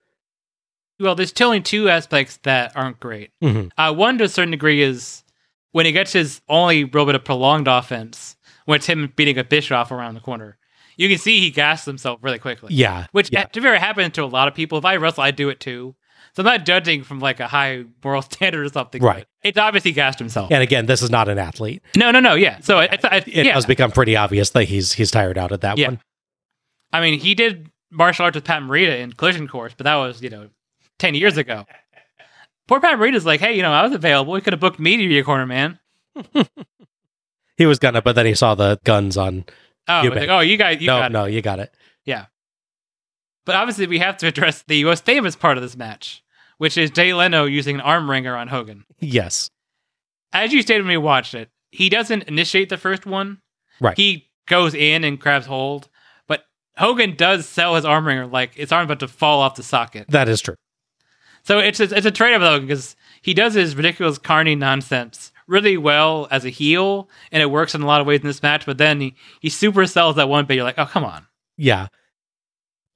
Well, 1.00 1.15
there's 1.15 1.33
only 1.41 1.60
two 1.60 1.89
aspects 1.89 2.39
that 2.42 2.73
aren't 2.76 2.99
great. 3.00 3.31
Mhm. 3.42 3.70
Uh, 3.78 3.94
one 3.94 4.18
to 4.18 4.25
a 4.25 4.28
certain 4.28 4.50
degree 4.50 4.83
is 4.83 5.23
when 5.73 5.86
he 5.86 5.92
gets 5.92 6.12
his 6.12 6.41
only 6.49 6.84
real 6.84 7.07
bit 7.07 7.15
of 7.15 7.25
prolonged 7.25 7.68
offense, 7.68 8.36
when 8.65 8.76
it's 8.76 8.86
him 8.86 9.12
beating 9.17 9.39
a 9.39 9.44
Bischoff 9.44 9.91
around 9.92 10.15
the 10.15 10.20
corner. 10.20 10.58
You 10.97 11.08
can 11.08 11.18
see 11.18 11.39
he 11.41 11.50
gassed 11.50 11.86
himself 11.86 12.18
really 12.23 12.41
quickly. 12.41 12.75
Yeah. 12.75 13.07
Which, 13.12 13.31
yeah. 13.33 13.44
to 13.44 13.60
be 13.60 13.65
fair, 13.65 13.78
happens 13.78 14.15
to 14.15 14.25
a 14.25 14.26
lot 14.26 14.49
of 14.49 14.55
people. 14.55 14.78
If 14.78 14.84
I 14.84 14.97
wrestle, 14.97 15.23
I 15.23 15.31
do 15.31 15.49
it 15.49 15.60
too. 15.60 15.94
So 16.34 16.41
I'm 16.42 16.47
not 16.47 16.67
judging 16.67 17.05
from 17.05 17.20
like 17.20 17.39
a 17.39 17.47
high 17.47 17.84
moral 18.02 18.23
standard 18.31 18.67
or 18.67 18.68
something. 18.68 19.00
Right. 19.00 19.25
It's 19.44 19.57
obviously 19.57 19.92
gassed 19.92 20.18
himself. 20.18 20.50
And 20.50 20.62
again, 20.62 20.86
this 20.86 21.00
is 21.02 21.10
not 21.10 21.28
an 21.28 21.39
athlete. 21.39 21.83
No, 21.97 22.10
no, 22.10 22.18
no. 22.18 22.34
Yeah. 22.34 22.58
So 22.60 22.81
it, 22.81 23.00
yeah. 23.28 23.55
does 23.55 23.67
become 23.67 23.92
pretty 23.92 24.17
obvious 24.17 24.50
that 24.50 24.65
he's 24.65 24.92
he's 24.94 25.12
tired 25.12 25.39
out 25.39 25.52
at 25.52 25.60
that 25.60 25.78
Yeah. 25.78 25.89
one. 25.89 26.00
I 26.92 27.00
mean, 27.00 27.20
he 27.20 27.34
did 27.36 27.70
martial 27.91 28.25
arts 28.25 28.34
with 28.34 28.44
Pat 28.44 28.62
Morita 28.62 28.99
in 29.00 29.12
Collision 29.12 29.49
Course, 29.49 29.75
but 29.76 29.84
that 29.84 29.97
was, 29.97 30.23
you 30.23 30.31
know, 30.31 30.49
10 30.99 31.15
years 31.15 31.36
ago. 31.36 31.67
Poor 32.67 32.81
Pat 32.81 32.99
Morita's 32.99 33.25
like, 33.26 33.41
hey, 33.41 33.55
you 33.57 33.62
know, 33.62 33.73
I 33.73 33.83
was 33.83 33.92
available. 33.92 34.34
He 34.34 34.41
could 34.42 34.52
have 34.52 34.60
booked 34.60 34.78
me 34.78 34.97
to 34.99 35.08
be 35.08 35.18
a 35.18 35.25
corner 35.25 35.47
man. 35.47 35.78
He 37.57 37.67
was 37.67 37.81
gonna, 37.81 38.00
but 38.00 38.15
then 38.15 38.25
he 38.25 38.34
saw 38.36 38.55
the 38.55 38.78
guns 38.84 39.17
on. 39.17 39.44
Oh, 39.89 40.02
You 40.02 40.10
like, 40.10 40.28
oh, 40.28 40.39
you 40.39 40.57
guys, 40.57 40.81
you 40.81 40.86
no, 40.86 40.99
got 41.00 41.10
it. 41.10 41.12
no, 41.12 41.25
you 41.25 41.42
got 41.42 41.58
it. 41.58 41.75
Yeah, 42.05 42.26
but 43.44 43.57
obviously, 43.57 43.89
we 43.89 43.99
have 43.99 44.17
to 44.18 44.28
address 44.28 44.62
the 44.68 44.84
most 44.84 45.05
famous 45.05 45.34
part 45.34 45.57
of 45.58 45.62
this 45.65 45.76
match, 45.76 46.23
which 46.58 46.78
is 46.78 46.91
Jay 46.92 47.12
Leno 47.12 47.47
using 47.47 47.75
an 47.75 47.81
arm 47.81 48.08
wringer 48.08 48.36
on 48.36 48.47
Hogan. 48.47 48.84
Yes. 49.00 49.50
As 50.33 50.52
you 50.52 50.62
stated 50.62 50.83
when 50.83 50.89
we 50.91 50.97
watched 50.99 51.34
it, 51.34 51.50
he 51.73 51.89
doesn't 51.89 52.23
initiate 52.25 52.68
the 52.68 52.76
first 52.76 53.07
one. 53.07 53.41
Right. 53.81 53.97
He 53.97 54.28
goes 54.47 54.75
in 54.75 55.02
and 55.02 55.18
grabs 55.18 55.47
hold, 55.47 55.89
Hogan 56.78 57.16
does 57.16 57.47
sell 57.47 57.74
his 57.74 57.84
arm 57.84 58.07
wringer 58.07 58.26
like 58.26 58.55
his 58.55 58.73
arm 58.73 58.84
about 58.84 59.00
to 59.00 59.08
fall 59.08 59.40
off 59.40 59.57
the 59.57 59.62
socket. 59.62 60.07
That 60.08 60.28
is 60.28 60.40
true. 60.40 60.55
So 61.42 61.58
it's 61.58 61.81
a, 61.81 61.84
it's 61.84 62.07
a 62.07 62.10
trade 62.10 62.34
off 62.34 62.40
though 62.40 62.60
because 62.60 62.94
he 63.23 63.34
does 63.34 63.55
his 63.55 63.74
ridiculous 63.74 64.18
carny 64.18 64.55
nonsense 64.55 65.32
really 65.47 65.76
well 65.78 66.28
as 66.31 66.44
a 66.44 66.50
heel, 66.50 67.08
and 67.32 67.42
it 67.42 67.50
works 67.50 67.74
in 67.74 67.81
a 67.82 67.86
lot 67.86 68.00
of 68.00 68.07
ways 68.07 68.20
in 68.20 68.26
this 68.26 68.42
match. 68.42 68.66
But 68.66 68.78
then 68.78 69.00
he 69.00 69.15
he 69.40 69.48
super 69.48 69.86
sells 69.86 70.16
that 70.16 70.28
one 70.28 70.44
bit. 70.47 70.55
You're 70.55 70.65
like, 70.65 70.78
oh 70.78 70.86
come 70.86 71.05
on, 71.05 71.26
Yeah. 71.57 71.89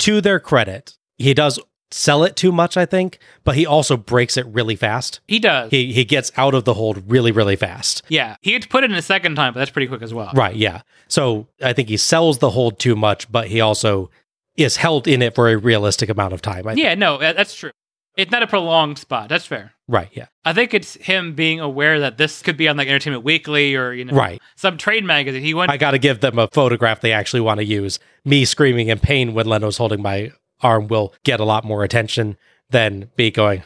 To 0.01 0.21
their 0.21 0.41
credit, 0.41 0.97
he 1.17 1.33
does 1.33 1.59
sell 1.93 2.25
it 2.25 2.37
too 2.37 2.53
much, 2.53 2.77
I 2.77 2.87
think, 2.87 3.19
but 3.45 3.55
he 3.55 3.67
also 3.67 3.97
breaks 3.97 4.37
it 4.37 4.47
really 4.47 4.77
fast. 4.77 5.21
he 5.29 5.39
does. 5.39 5.71
He 5.71 5.93
he 5.93 6.05
gets 6.05 6.33
out 6.37 6.55
of 6.55 6.65
the 6.65 6.75
hold 6.75 7.11
really, 7.11 7.33
really 7.33 7.57
fast. 7.57 8.03
yeah, 8.09 8.37
he 8.41 8.53
had 8.53 8.63
to 8.63 8.69
put 8.69 8.85
it 8.85 8.91
in 8.91 8.97
a 8.97 9.03
second 9.03 9.35
time, 9.37 9.53
but 9.55 9.59
that's 9.61 9.71
pretty 9.71 9.87
quick 9.89 10.03
as 10.03 10.13
well. 10.15 10.31
Right, 10.35 10.57
yeah. 10.57 10.83
So 11.09 11.47
I 11.63 11.73
think 11.73 11.89
he 11.89 11.97
sells 11.97 12.39
the 12.39 12.51
hold 12.51 12.79
too 12.79 12.97
much, 12.97 13.31
but 13.31 13.49
he 13.49 13.61
also 13.61 14.11
is 14.57 14.77
held 14.77 15.07
in 15.09 15.23
it 15.23 15.35
for 15.35 15.49
a 15.49 15.57
realistic 15.57 16.09
amount 16.09 16.33
of 16.35 16.43
time. 16.43 16.67
I 16.67 16.75
think. 16.75 16.85
Yeah, 16.85 16.95
no, 16.95 17.17
uh, 17.17 17.33
that's 17.33 17.55
true. 17.55 17.71
It's 18.17 18.31
not 18.31 18.43
a 18.43 18.47
prolonged 18.47 18.99
spot. 18.99 19.31
That's 19.31 19.47
fair. 19.47 19.73
Right, 19.89 20.09
yeah. 20.13 20.27
I 20.45 20.53
think 20.53 20.75
it's 20.75 20.95
him 20.97 21.35
being 21.35 21.61
aware 21.61 22.01
that 22.01 22.19
this 22.19 22.43
could 22.43 22.59
be 22.59 22.69
on 22.69 22.77
like 22.77 22.87
Entertainment 22.89 23.25
Weekly 23.25 23.75
or 23.75 23.93
you 23.93 24.05
know 24.05 24.13
Right. 24.15 24.41
some 24.57 24.77
trade 24.77 25.05
magazine. 25.05 25.43
He 25.43 25.55
went 25.55 25.71
I 25.71 25.79
got 25.79 25.93
to 25.93 25.99
give 25.99 26.21
them 26.21 26.39
a 26.39 26.49
photograph 26.49 27.01
they 27.01 27.13
actually 27.13 27.41
want 27.41 27.59
to 27.59 27.65
use. 27.65 27.99
Me 28.25 28.45
screaming 28.45 28.89
in 28.89 28.99
pain 28.99 29.33
when 29.33 29.47
Leno's 29.47 29.79
holding 29.79 30.03
my 30.03 30.31
arm 30.63 30.89
will 30.89 31.15
get 31.25 31.41
a 31.41 31.45
lot 31.45 31.65
more 31.65 31.85
attention 31.85 32.37
than 32.71 33.11
me 33.19 33.31
going, 33.31 33.63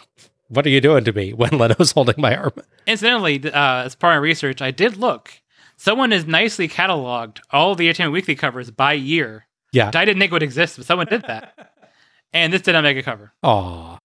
What 0.48 0.66
are 0.66 0.70
you 0.70 0.80
doing 0.80 1.04
to 1.04 1.12
me 1.12 1.32
when 1.34 1.58
Leno's 1.58 1.92
holding 1.92 2.16
my 2.18 2.36
arm? 2.36 2.52
Incidentally, 2.86 3.40
uh, 3.52 3.84
as 3.84 3.94
part 3.94 4.14
of 4.14 4.20
my 4.20 4.22
research, 4.22 4.60
I 4.62 4.70
did 4.70 4.96
look. 4.96 5.32
Someone 5.76 6.10
has 6.10 6.26
nicely 6.26 6.68
cataloged 6.68 7.38
all 7.50 7.74
the 7.74 7.86
Entertainment 7.88 8.14
Weekly 8.14 8.34
covers 8.34 8.70
by 8.70 8.94
year 8.94 9.46
Yeah. 9.72 9.90
I 9.92 10.04
didn't 10.06 10.20
think 10.20 10.32
would 10.32 10.42
exist, 10.42 10.76
but 10.78 10.86
someone 10.86 11.06
did 11.06 11.22
that. 11.22 11.72
and 12.32 12.52
this 12.52 12.62
did 12.62 12.72
not 12.72 12.82
make 12.82 12.96
a 12.96 13.02
cover. 13.02 13.32
Aw. 13.42 13.98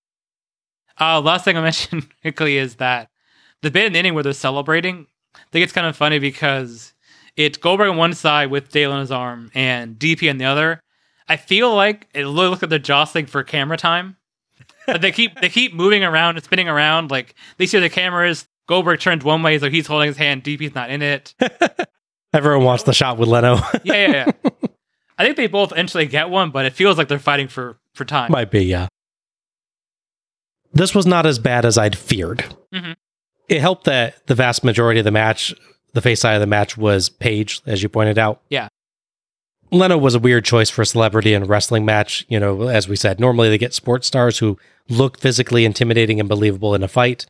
Uh, 0.99 1.21
last 1.21 1.45
thing 1.45 1.57
I 1.57 1.61
mentioned 1.71 2.07
quickly 2.21 2.57
is 2.57 2.75
that 2.75 3.07
the 3.61 3.71
bit 3.71 3.85
in 3.85 3.93
the 3.93 3.99
inning 3.99 4.13
where 4.13 4.23
they're 4.23 4.33
celebrating, 4.33 5.07
I 5.35 5.39
think 5.51 5.63
it's 5.63 5.71
kind 5.73 5.87
of 5.87 5.95
funny 5.95 6.19
because 6.19 6.93
it's 7.37 7.57
Goldberg 7.57 7.89
on 7.89 7.97
one 7.97 8.13
side 8.13 8.51
with 8.51 8.69
Dale 8.71 8.91
on 8.91 8.99
his 8.99 9.11
arm 9.11 9.49
and 9.53 9.97
DP 9.97 10.29
on 10.29 10.37
the 10.37 10.45
other. 10.45 10.81
I 11.31 11.37
feel 11.37 11.73
like 11.73 12.07
it 12.13 12.25
looks 12.25 12.61
like 12.61 12.67
they're 12.69 12.77
jostling 12.77 13.25
for 13.25 13.41
camera 13.43 13.77
time. 13.77 14.17
But 14.85 15.01
they 15.01 15.13
keep 15.13 15.39
they 15.39 15.47
keep 15.47 15.73
moving 15.73 16.03
around 16.03 16.35
and 16.35 16.43
spinning 16.43 16.67
around. 16.67 17.09
Like 17.09 17.35
they 17.57 17.65
see 17.65 17.79
the 17.79 17.89
camera 17.89 18.29
is. 18.29 18.45
Goldberg 18.67 18.99
turns 18.99 19.23
one 19.23 19.41
way, 19.43 19.57
so 19.59 19.69
he's 19.69 19.87
holding 19.87 20.07
his 20.07 20.17
hand. 20.17 20.43
DP's 20.43 20.75
not 20.75 20.89
in 20.89 21.01
it. 21.01 21.33
Everyone 22.33 22.63
wants 22.65 22.83
the 22.83 22.93
shot 22.93 23.17
with 23.17 23.27
Leno. 23.29 23.55
Yeah, 23.83 23.93
yeah, 24.07 24.31
yeah. 24.43 24.49
I 25.17 25.23
think 25.25 25.37
they 25.37 25.47
both 25.47 25.71
eventually 25.71 26.05
get 26.05 26.29
one, 26.29 26.51
but 26.51 26.65
it 26.65 26.73
feels 26.73 26.97
like 26.97 27.07
they're 27.07 27.17
fighting 27.19 27.47
for 27.47 27.77
for 27.95 28.03
time. 28.05 28.31
Might 28.31 28.51
be, 28.51 28.63
yeah. 28.65 28.87
This 30.73 30.93
was 30.95 31.05
not 31.05 31.25
as 31.25 31.39
bad 31.39 31.63
as 31.65 31.77
I'd 31.77 31.97
feared. 31.97 32.43
Mhm. 32.73 32.95
It 33.49 33.61
helped 33.61 33.85
that 33.85 34.25
the 34.27 34.35
vast 34.35 34.63
majority 34.63 34.99
of 34.99 35.03
the 35.05 35.11
match, 35.11 35.53
the 35.93 36.01
face 36.01 36.19
side 36.21 36.35
of 36.35 36.41
the 36.41 36.47
match, 36.47 36.77
was 36.77 37.09
Page, 37.09 37.61
as 37.65 37.81
you 37.83 37.87
pointed 37.89 38.17
out. 38.17 38.41
Yeah. 38.49 38.67
Leno 39.71 39.97
was 39.97 40.15
a 40.15 40.19
weird 40.19 40.43
choice 40.45 40.69
for 40.69 40.81
a 40.81 40.85
celebrity 40.85 41.33
in 41.33 41.43
a 41.43 41.45
wrestling 41.45 41.85
match. 41.85 42.25
You 42.27 42.39
know, 42.39 42.67
as 42.67 42.87
we 42.87 42.95
said, 42.95 43.19
normally 43.19 43.49
they 43.49 43.57
get 43.57 43.73
sports 43.73 44.07
stars 44.07 44.39
who 44.39 44.57
look 44.89 45.17
physically 45.19 45.63
intimidating 45.65 46.19
and 46.19 46.27
believable 46.27 46.75
in 46.75 46.83
a 46.83 46.87
fight. 46.87 47.25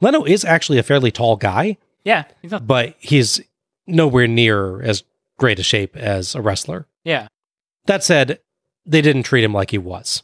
Leno 0.00 0.24
is 0.24 0.44
actually 0.44 0.78
a 0.78 0.82
fairly 0.82 1.10
tall 1.10 1.36
guy, 1.36 1.76
Yeah, 2.04 2.24
he's 2.42 2.50
not, 2.50 2.66
but 2.66 2.94
he's 2.98 3.40
nowhere 3.86 4.26
near 4.26 4.80
as 4.82 5.04
great 5.38 5.58
a 5.58 5.62
shape 5.62 5.96
as 5.96 6.34
a 6.34 6.40
wrestler. 6.40 6.86
yeah, 7.04 7.28
That 7.86 8.02
said, 8.04 8.40
they 8.84 9.00
didn't 9.02 9.24
treat 9.24 9.44
him 9.44 9.52
like 9.52 9.70
he 9.70 9.78
was. 9.78 10.22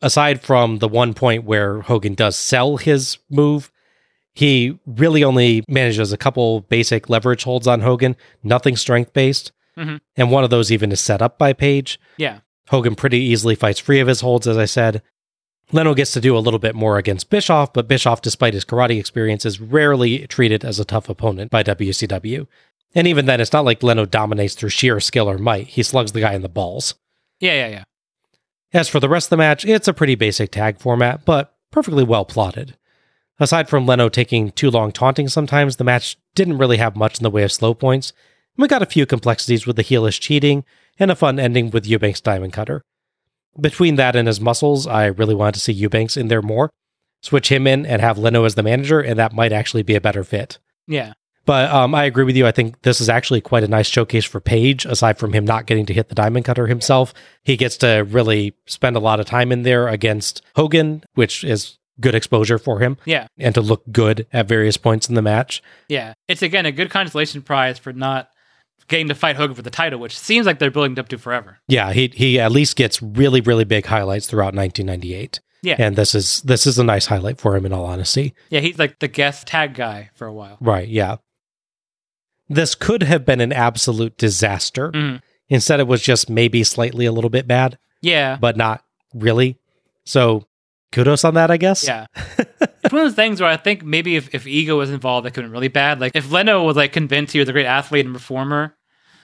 Aside 0.00 0.40
from 0.42 0.78
the 0.78 0.88
one 0.88 1.14
point 1.14 1.44
where 1.44 1.80
Hogan 1.82 2.14
does 2.14 2.36
sell 2.36 2.76
his 2.76 3.18
move, 3.30 3.70
he 4.34 4.78
really 4.86 5.22
only 5.22 5.62
manages 5.68 6.12
a 6.12 6.16
couple 6.16 6.62
basic 6.62 7.08
leverage 7.08 7.44
holds 7.44 7.66
on 7.68 7.80
Hogan, 7.82 8.16
nothing 8.42 8.76
strength 8.76 9.12
based. 9.12 9.52
Mhm. 9.76 10.00
And 10.16 10.30
one 10.30 10.44
of 10.44 10.50
those 10.50 10.70
even 10.70 10.92
is 10.92 11.00
set 11.00 11.22
up 11.22 11.38
by 11.38 11.52
Page. 11.52 11.98
yeah, 12.16 12.40
Hogan 12.68 12.94
pretty 12.94 13.18
easily 13.18 13.54
fights 13.54 13.80
free 13.80 14.00
of 14.00 14.08
his 14.08 14.20
holds, 14.20 14.46
as 14.46 14.56
I 14.58 14.64
said. 14.66 15.02
Leno 15.72 15.94
gets 15.94 16.12
to 16.12 16.20
do 16.20 16.36
a 16.36 16.40
little 16.40 16.58
bit 16.58 16.74
more 16.74 16.98
against 16.98 17.30
Bischoff, 17.30 17.72
but 17.72 17.88
Bischoff, 17.88 18.20
despite 18.20 18.52
his 18.52 18.64
karate 18.64 18.98
experience, 19.00 19.46
is 19.46 19.60
rarely 19.60 20.26
treated 20.26 20.64
as 20.64 20.78
a 20.78 20.84
tough 20.84 21.08
opponent 21.08 21.50
by 21.50 21.62
WCW. 21.62 22.46
And 22.94 23.06
even 23.06 23.24
then, 23.24 23.40
it's 23.40 23.54
not 23.54 23.64
like 23.64 23.82
Leno 23.82 24.04
dominates 24.04 24.54
through 24.54 24.68
sheer 24.68 25.00
skill 25.00 25.30
or 25.30 25.38
might. 25.38 25.68
He 25.68 25.82
slugs 25.82 26.12
the 26.12 26.20
guy 26.20 26.34
in 26.34 26.42
the 26.42 26.48
balls. 26.48 26.94
yeah, 27.40 27.54
yeah, 27.54 27.68
yeah. 27.68 27.84
As 28.74 28.88
for 28.88 29.00
the 29.00 29.08
rest 29.08 29.26
of 29.26 29.30
the 29.30 29.36
match, 29.38 29.64
it's 29.64 29.88
a 29.88 29.92
pretty 29.94 30.14
basic 30.14 30.50
tag 30.50 30.78
format, 30.78 31.24
but 31.24 31.54
perfectly 31.70 32.04
well 32.04 32.24
plotted. 32.24 32.76
Aside 33.40 33.68
from 33.68 33.86
Leno 33.86 34.08
taking 34.08 34.50
too 34.50 34.70
long 34.70 34.92
taunting 34.92 35.28
sometimes, 35.28 35.76
the 35.76 35.84
match 35.84 36.16
didn't 36.34 36.58
really 36.58 36.76
have 36.78 36.96
much 36.96 37.18
in 37.18 37.22
the 37.22 37.30
way 37.30 37.42
of 37.42 37.52
slow 37.52 37.74
points. 37.74 38.12
We 38.56 38.68
got 38.68 38.82
a 38.82 38.86
few 38.86 39.06
complexities 39.06 39.66
with 39.66 39.76
the 39.76 39.84
heelish 39.84 40.20
cheating 40.20 40.64
and 40.98 41.10
a 41.10 41.16
fun 41.16 41.38
ending 41.38 41.70
with 41.70 41.86
Eubanks 41.86 42.20
Diamond 42.20 42.52
Cutter. 42.52 42.82
Between 43.58 43.96
that 43.96 44.16
and 44.16 44.26
his 44.28 44.40
muscles, 44.40 44.86
I 44.86 45.06
really 45.06 45.34
wanted 45.34 45.54
to 45.54 45.60
see 45.60 45.72
Eubanks 45.72 46.16
in 46.16 46.28
there 46.28 46.42
more. 46.42 46.70
Switch 47.22 47.50
him 47.50 47.66
in 47.66 47.86
and 47.86 48.02
have 48.02 48.18
Leno 48.18 48.44
as 48.44 48.54
the 48.54 48.62
manager, 48.62 49.00
and 49.00 49.18
that 49.18 49.32
might 49.32 49.52
actually 49.52 49.82
be 49.82 49.94
a 49.94 50.00
better 50.00 50.24
fit. 50.24 50.58
Yeah. 50.86 51.12
But 51.44 51.70
um, 51.70 51.94
I 51.94 52.04
agree 52.04 52.24
with 52.24 52.36
you. 52.36 52.46
I 52.46 52.52
think 52.52 52.82
this 52.82 53.00
is 53.00 53.08
actually 53.08 53.40
quite 53.40 53.64
a 53.64 53.68
nice 53.68 53.88
showcase 53.88 54.24
for 54.24 54.40
Page. 54.40 54.84
Aside 54.86 55.18
from 55.18 55.32
him 55.32 55.44
not 55.44 55.66
getting 55.66 55.86
to 55.86 55.92
hit 55.94 56.08
the 56.08 56.14
diamond 56.14 56.44
cutter 56.44 56.66
himself, 56.66 57.12
he 57.42 57.56
gets 57.56 57.76
to 57.78 58.06
really 58.08 58.54
spend 58.66 58.96
a 58.96 59.00
lot 59.00 59.18
of 59.20 59.26
time 59.26 59.50
in 59.50 59.62
there 59.62 59.88
against 59.88 60.42
Hogan, 60.56 61.02
which 61.14 61.42
is 61.44 61.78
good 62.00 62.14
exposure 62.14 62.58
for 62.58 62.78
him, 62.80 62.96
Yeah. 63.04 63.26
and 63.38 63.54
to 63.54 63.60
look 63.60 63.82
good 63.92 64.26
at 64.32 64.48
various 64.48 64.76
points 64.76 65.08
in 65.08 65.14
the 65.14 65.22
match. 65.22 65.62
Yeah. 65.88 66.14
It's 66.28 66.42
again 66.42 66.64
a 66.66 66.72
good 66.72 66.90
consolation 66.90 67.42
prize 67.42 67.78
for 67.78 67.92
not 67.92 68.30
getting 68.88 69.08
to 69.08 69.14
fight 69.14 69.36
Hogan 69.36 69.54
for 69.54 69.62
the 69.62 69.70
title, 69.70 69.98
which 70.00 70.18
seems 70.18 70.46
like 70.46 70.58
they're 70.58 70.70
building 70.70 70.98
up 70.98 71.08
to 71.08 71.18
forever. 71.18 71.58
Yeah, 71.68 71.92
he 71.92 72.10
he 72.14 72.38
at 72.40 72.52
least 72.52 72.76
gets 72.76 73.02
really 73.02 73.40
really 73.40 73.64
big 73.64 73.86
highlights 73.86 74.26
throughout 74.26 74.54
1998. 74.54 75.40
Yeah. 75.64 75.76
and 75.78 75.94
this 75.94 76.12
is 76.14 76.42
this 76.42 76.66
is 76.66 76.76
a 76.78 76.82
nice 76.84 77.06
highlight 77.06 77.40
for 77.40 77.54
him 77.54 77.64
in 77.64 77.72
all 77.72 77.84
honesty. 77.84 78.34
Yeah, 78.50 78.58
he's 78.60 78.78
like 78.80 78.98
the 78.98 79.06
guest 79.08 79.46
tag 79.46 79.74
guy 79.74 80.10
for 80.14 80.26
a 80.26 80.32
while. 80.32 80.56
Right? 80.60 80.88
Yeah. 80.88 81.16
This 82.48 82.74
could 82.74 83.04
have 83.04 83.24
been 83.24 83.40
an 83.40 83.52
absolute 83.52 84.16
disaster. 84.18 84.90
Mhm. 84.90 85.22
Instead, 85.48 85.78
it 85.80 85.86
was 85.86 86.02
just 86.02 86.28
maybe 86.28 86.64
slightly 86.64 87.06
a 87.06 87.12
little 87.12 87.30
bit 87.30 87.46
bad. 87.46 87.78
Yeah. 88.00 88.36
but 88.40 88.56
not 88.56 88.84
really. 89.14 89.56
So 90.04 90.48
kudos 90.90 91.24
on 91.24 91.34
that, 91.34 91.52
I 91.52 91.56
guess. 91.56 91.86
Yeah. 91.86 92.06
it's 92.82 92.92
one 92.92 93.02
of 93.02 93.08
those 93.08 93.16
things 93.16 93.40
where 93.40 93.50
I 93.50 93.56
think 93.56 93.84
maybe 93.84 94.16
if, 94.16 94.34
if 94.34 94.46
ego 94.46 94.78
was 94.78 94.90
involved, 94.90 95.26
that 95.26 95.32
could 95.32 95.44
have 95.44 95.50
been 95.50 95.52
really 95.52 95.68
bad. 95.68 96.00
Like 96.00 96.12
if 96.14 96.30
Leno 96.30 96.64
was 96.64 96.76
like 96.76 96.92
convinced 96.92 97.32
he 97.32 97.38
was 97.38 97.48
a 97.48 97.52
great 97.52 97.66
athlete 97.66 98.04
and 98.04 98.14
performer, 98.14 98.74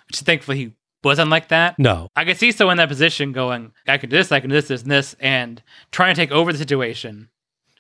which 0.09 0.21
thankfully 0.21 0.57
he 0.57 0.73
wasn't 1.03 1.31
like 1.31 1.49
that. 1.49 1.79
No. 1.79 2.09
I 2.17 2.25
could 2.25 2.37
see 2.37 2.53
someone 2.53 2.75
in 2.75 2.79
that 2.79 2.89
position 2.89 3.33
going, 3.33 3.73
I 3.87 3.99
can 3.99 4.11
do 4.11 4.17
this, 4.17 4.33
I 4.33 4.41
can 4.41 4.51
do 4.51 4.57
this, 4.57 4.69
this, 4.69 4.83
and 4.83 4.91
this, 4.91 5.17
and 5.21 5.63
trying 5.91 6.15
to 6.15 6.21
take 6.21 6.31
over 6.31 6.53
the 6.53 6.59
situation. 6.59 7.29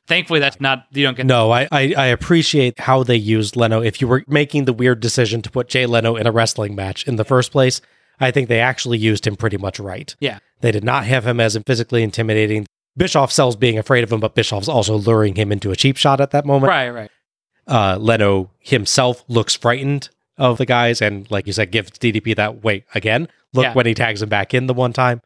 Thankfully, 0.07 0.41
that's 0.41 0.61
not, 0.61 0.87
you 0.91 1.05
don't 1.05 1.17
get 1.17 1.27
No, 1.27 1.51
I, 1.51 1.69
I, 1.71 1.95
I 1.97 2.07
appreciate 2.07 2.81
how 2.81 3.03
they 3.03 3.17
used 3.17 3.57
Leno. 3.57 3.83
If 3.83 4.01
you 4.01 4.09
were 4.09 4.25
making 4.27 4.65
the 4.65 4.73
weird 4.73 5.01
decision 5.01 5.43
to 5.43 5.51
put 5.51 5.69
Jay 5.69 5.85
Leno 5.85 6.17
in 6.17 6.27
a 6.27 6.33
wrestling 6.33 6.75
match 6.75 7.07
in 7.07 7.17
the 7.17 7.25
first 7.25 7.53
place, 7.53 7.83
I 8.19 8.31
think 8.31 8.49
they 8.49 8.61
actually 8.61 8.99
used 8.99 9.27
him 9.27 9.37
pretty 9.37 9.59
much 9.59 9.79
right. 9.79 10.15
Yeah. 10.19 10.39
They 10.61 10.73
did 10.73 10.83
not 10.83 11.05
have 11.05 11.27
him 11.27 11.41
as 11.41 11.59
physically 11.67 12.03
intimidating. 12.03 12.67
Bischoff 12.99 13.33
sells 13.33 13.57
being 13.57 13.78
afraid 13.78 14.05
of 14.05 14.12
him, 14.12 14.20
but 14.20 14.35
Bischoff's 14.35 14.68
also 14.68 14.97
luring 14.97 15.36
him 15.36 15.51
into 15.52 15.70
a 15.70 15.77
cheap 15.77 15.97
shot 15.97 16.20
at 16.20 16.33
that 16.33 16.44
moment. 16.44 16.68
Right, 16.68 16.91
right. 16.91 17.10
Uh, 17.67 17.97
Leno 17.99 18.51
himself 18.59 19.25
looks 19.28 19.55
frightened 19.55 20.10
of 20.36 20.59
the 20.59 20.67
guys, 20.67 21.01
and 21.01 21.31
like 21.31 21.47
you 21.47 21.52
said, 21.52 21.70
gives 21.70 21.91
DDP 21.93 22.35
that 22.36 22.62
wait 22.62 22.85
again. 22.94 23.28
Look 23.55 23.65
Yeah. 23.65 23.73
when 23.75 23.86
he 23.86 23.94
tags 23.94 24.20
him 24.23 24.28
back 24.28 24.52
in 24.52 24.67
the 24.67 24.75
one 24.75 24.93
time. 24.93 25.23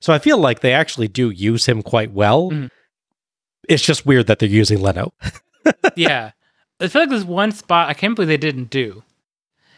So 0.00 0.12
I 0.12 0.18
feel 0.18 0.36
like 0.38 0.60
they 0.60 0.72
actually 0.72 1.08
do 1.08 1.30
use 1.30 1.66
him 1.66 1.82
quite 1.82 2.12
well. 2.12 2.50
Mhm. 2.50 2.70
It's 3.68 3.82
just 3.84 4.04
weird 4.04 4.26
that 4.26 4.40
they're 4.40 4.48
using 4.48 4.80
Leno. 4.80 5.12
yeah. 5.96 6.32
I 6.80 6.88
feel 6.88 7.02
like 7.02 7.10
there's 7.10 7.24
one 7.24 7.52
spot 7.52 7.88
I 7.88 7.94
can't 7.94 8.16
believe 8.16 8.28
they 8.28 8.36
didn't 8.36 8.70
do. 8.70 9.04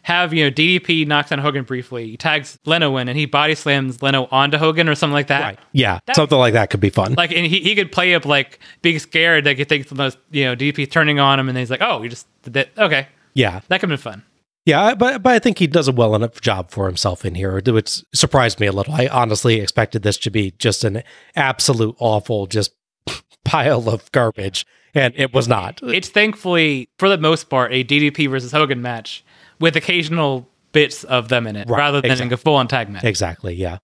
Have, 0.04 0.32
you 0.34 0.44
know, 0.44 0.50
DDP 0.50 1.06
knocks 1.06 1.32
on 1.32 1.38
Hogan 1.38 1.64
briefly, 1.64 2.10
he 2.10 2.16
tags 2.16 2.58
Leno 2.66 2.96
in, 2.98 3.08
and 3.08 3.16
he 3.18 3.24
body 3.26 3.54
slams 3.54 4.02
Leno 4.02 4.28
onto 4.30 4.58
Hogan 4.58 4.86
or 4.88 4.94
something 4.94 5.14
like 5.14 5.28
that. 5.28 5.58
Yeah, 5.72 5.98
That- 6.06 6.14
something 6.16 6.36
like 6.38 6.52
that 6.52 6.68
could 6.70 6.80
be 6.80 6.90
fun. 6.90 7.14
Like, 7.14 7.32
and 7.32 7.46
he, 7.46 7.60
he 7.60 7.74
could 7.74 7.90
play 7.90 8.14
up 8.14 8.26
like 8.26 8.58
being 8.82 8.98
scared, 8.98 9.46
like 9.46 9.56
he 9.56 9.64
thinks 9.64 9.88
the 9.88 9.94
most, 9.94 10.18
you 10.30 10.44
know, 10.44 10.54
DDP 10.54 10.90
turning 10.90 11.18
on 11.20 11.40
him, 11.40 11.48
and 11.48 11.56
then 11.56 11.62
he's 11.62 11.70
like, 11.70 11.80
oh, 11.82 12.02
you 12.02 12.10
just 12.10 12.26
did 12.42 12.52
that. 12.52 12.68
Okay. 12.76 13.08
yeah, 13.32 13.60
That 13.68 13.80
could 13.80 13.88
have 13.90 13.98
been 14.02 14.12
fun. 14.12 14.22
yeah, 14.66 14.94
but 14.94 15.22
but 15.22 15.32
I 15.32 15.38
think 15.38 15.58
he 15.58 15.66
does 15.66 15.88
a 15.88 15.92
well 15.92 16.14
enough 16.14 16.40
job 16.42 16.70
for 16.70 16.86
himself 16.86 17.24
in 17.24 17.34
here, 17.34 17.60
which 17.66 18.02
surprised 18.14 18.60
me 18.60 18.66
a 18.66 18.72
little. 18.72 18.92
I 18.94 19.06
honestly 19.08 19.58
expected 19.60 20.02
this 20.02 20.18
to 20.18 20.30
be 20.30 20.52
just 20.58 20.84
an 20.84 21.02
absolute 21.34 21.96
awful, 21.98 22.46
just 22.46 22.72
pile 23.44 23.88
of 23.88 24.10
garbage, 24.12 24.66
and 24.94 25.14
it 25.16 25.32
was 25.32 25.48
not. 25.48 25.80
It's 25.82 26.08
thankfully, 26.10 26.88
for 26.98 27.08
the 27.08 27.18
most 27.18 27.48
part, 27.50 27.72
a 27.72 27.84
DDP 27.84 28.28
versus 28.30 28.52
Hogan 28.52 28.82
match 28.82 29.24
with 29.60 29.76
occasional 29.76 30.48
bits 30.72 31.04
of 31.04 31.28
them 31.28 31.46
in 31.46 31.56
it, 31.56 31.68
Right, 31.68 31.78
rather 31.78 32.00
than 32.00 32.10
exactly. 32.10 32.34
a 32.34 32.36
full 32.36 32.56
on 32.56 32.68
tag 32.68 32.88
match. 32.88 33.04
Exactly. 33.04 33.54
Yeah. 33.54 33.78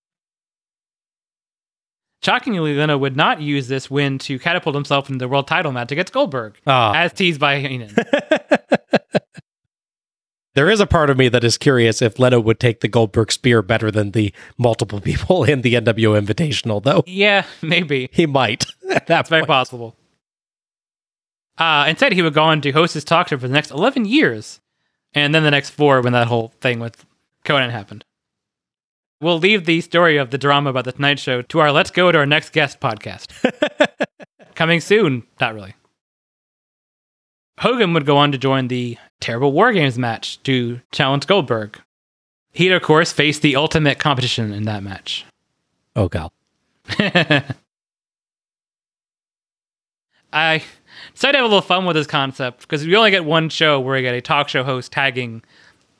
Shockingly, 2.22 2.74
Leno 2.74 2.98
would 2.98 3.16
not 3.16 3.40
use 3.40 3.68
this 3.68 3.90
win 3.90 4.18
to 4.18 4.38
catapult 4.38 4.74
himself 4.74 5.08
into 5.08 5.18
the 5.22 5.28
world 5.28 5.46
title 5.48 5.72
match 5.72 5.90
against 5.90 6.12
Goldberg, 6.12 6.58
Ah. 6.66 6.92
as 6.94 7.12
teased 7.14 7.40
by 7.40 7.60
Heenan. 7.60 7.94
There 10.54 10.68
is 10.68 10.80
a 10.80 10.86
part 10.86 11.10
of 11.10 11.16
me 11.16 11.28
that 11.28 11.44
is 11.44 11.56
curious 11.56 12.02
if 12.02 12.18
Leno 12.18 12.40
would 12.40 12.58
take 12.58 12.80
the 12.80 12.88
Goldberg 12.88 13.30
spear 13.30 13.62
better 13.62 13.88
than 13.92 14.10
the 14.10 14.34
multiple 14.58 15.00
people 15.10 15.44
in 15.44 15.62
the 15.62 15.74
NWO 15.74 16.20
Invitational, 16.20 16.82
though. 16.82 17.04
yeah, 17.06 17.46
maybe. 17.62 18.08
He 18.12 18.26
might. 18.26 18.66
That's 19.06 19.30
very 19.30 19.46
possible. 19.46 19.96
Uh, 21.56 21.86
instead, 21.88 22.12
he 22.14 22.20
would 22.20 22.34
go 22.34 22.42
on 22.42 22.60
to 22.62 22.72
host 22.72 22.94
his 22.94 23.04
talk 23.04 23.28
show 23.28 23.38
for 23.38 23.46
the 23.46 23.54
next 23.54 23.70
11 23.70 24.06
years, 24.06 24.60
and 25.14 25.34
then 25.34 25.42
the 25.42 25.50
next 25.50 25.70
four 25.70 26.00
when 26.00 26.12
that 26.12 26.28
whole 26.28 26.52
thing 26.60 26.78
with 26.80 27.04
Conan 27.44 27.70
happened. 27.70 28.04
We'll 29.20 29.38
leave 29.38 29.66
the 29.66 29.80
story 29.82 30.16
of 30.16 30.30
the 30.30 30.38
drama 30.38 30.70
about 30.70 30.86
the 30.86 30.92
Tonight 30.92 31.18
Show 31.18 31.42
to 31.42 31.58
our 31.58 31.72
Let's 31.72 31.90
Go 31.90 32.10
to 32.10 32.18
Our 32.18 32.26
Next 32.26 32.52
Guest 32.52 32.80
podcast. 32.80 33.26
Coming 34.54 34.80
soon. 34.80 35.24
Not 35.40 35.54
really. 35.54 35.74
Hogan 37.58 37.92
would 37.92 38.06
go 38.06 38.16
on 38.16 38.32
to 38.32 38.38
join 38.38 38.68
the 38.68 38.96
Terrible 39.20 39.52
War 39.52 39.72
Games 39.72 39.98
match 39.98 40.42
to 40.44 40.80
challenge 40.92 41.26
Goldberg. 41.26 41.78
He'd, 42.52 42.72
of 42.72 42.80
course, 42.82 43.12
face 43.12 43.38
the 43.38 43.56
ultimate 43.56 43.98
competition 43.98 44.52
in 44.52 44.64
that 44.64 44.82
match. 44.82 45.26
Oh, 45.94 46.08
God. 46.08 46.30
I 50.32 50.62
decided 51.20 51.32
to 51.32 51.38
have 51.38 51.44
a 51.44 51.48
little 51.48 51.60
fun 51.60 51.84
with 51.84 51.96
this 51.96 52.06
concept 52.06 52.60
because 52.62 52.86
we 52.86 52.96
only 52.96 53.10
get 53.10 53.24
one 53.26 53.50
show 53.50 53.78
where 53.78 53.94
we 53.96 54.02
get 54.02 54.14
a 54.14 54.20
talk 54.22 54.48
show 54.48 54.64
host 54.64 54.90
tagging 54.90 55.42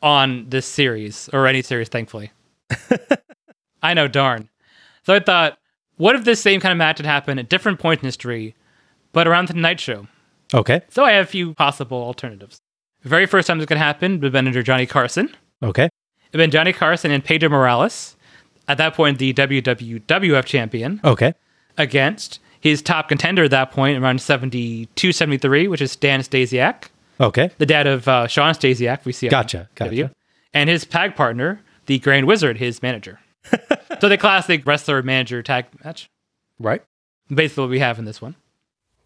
on 0.03 0.49
this 0.49 0.65
series 0.67 1.29
or 1.35 1.47
any 1.47 1.61
series, 1.61 1.89
thankfully. 1.91 2.31
I 3.83 3.93
know, 3.95 4.09
darn. 4.09 4.49
So 5.05 5.15
I 5.15 5.21
thought, 5.21 5.59
what 5.99 6.15
if 6.17 6.25
this 6.25 6.41
same 6.41 6.59
kind 6.61 6.73
of 6.73 6.79
match 6.79 6.99
had 6.99 7.07
happened 7.07 7.39
at 7.39 7.51
different 7.51 7.79
points 7.79 8.03
in 8.03 8.07
history, 8.07 8.55
but 9.13 9.29
around 9.29 9.49
the 9.49 9.55
Night 9.55 9.79
Show? 9.79 10.07
Okay. 10.55 10.81
So 10.89 11.05
I 11.05 11.13
have 11.13 11.27
a 11.27 11.29
few 11.31 11.53
possible 11.53 11.99
alternatives. 12.03 12.59
The 13.03 13.11
very 13.11 13.27
first 13.27 13.47
time 13.47 13.59
this 13.59 13.67
could 13.67 13.77
happen 13.77 14.13
would 14.15 14.25
have 14.25 14.33
been 14.33 14.47
under 14.47 14.63
Johnny 14.63 14.87
Carson. 14.87 15.37
Okay. 15.63 15.85
It 15.85 15.91
would 16.33 16.41
have 16.41 16.45
been 16.45 16.51
Johnny 16.51 16.73
Carson 16.73 17.11
and 17.11 17.23
Pedro 17.23 17.51
Morales, 17.51 18.17
at 18.69 18.79
that 18.79 18.95
point 18.95 19.19
the 19.19 19.35
WWF 19.35 20.45
champion, 20.47 21.01
Okay. 21.05 21.35
against 21.77 22.41
his 22.61 22.83
top 22.83 23.09
contender 23.09 23.45
at 23.45 23.51
that 23.51 23.71
point, 23.71 24.03
around 24.03 24.21
72 24.21 25.13
73, 25.13 25.69
which 25.69 25.81
is 25.81 25.93
Stan 25.93 26.21
Stasiak, 26.21 26.85
Okay. 27.21 27.51
the 27.59 27.67
dad 27.67 27.87
of 27.87 28.07
uh, 28.09 28.27
Shawn 28.27 28.55
Stasiak, 28.55 29.05
we 29.05 29.13
see 29.13 29.27
on 29.29 29.31
Gotcha, 29.31 29.69
gotcha. 29.75 29.91
W, 29.91 30.09
and 30.55 30.69
his 30.71 30.85
tag 30.85 31.17
partner, 31.17 31.61
the 31.87 31.99
Grand 31.99 32.27
Wizard, 32.27 32.59
his 32.59 32.83
manager. 32.83 33.21
so 34.01 34.09
the 34.09 34.19
classic 34.19 34.67
wrestler 34.67 35.03
manager 35.03 35.43
tag 35.43 35.67
match. 35.85 36.09
Right. 36.59 36.83
Basically, 37.33 37.63
what 37.63 37.71
we 37.71 37.79
have 37.79 37.99
in 37.99 38.05
this 38.05 38.21
one. 38.21 38.35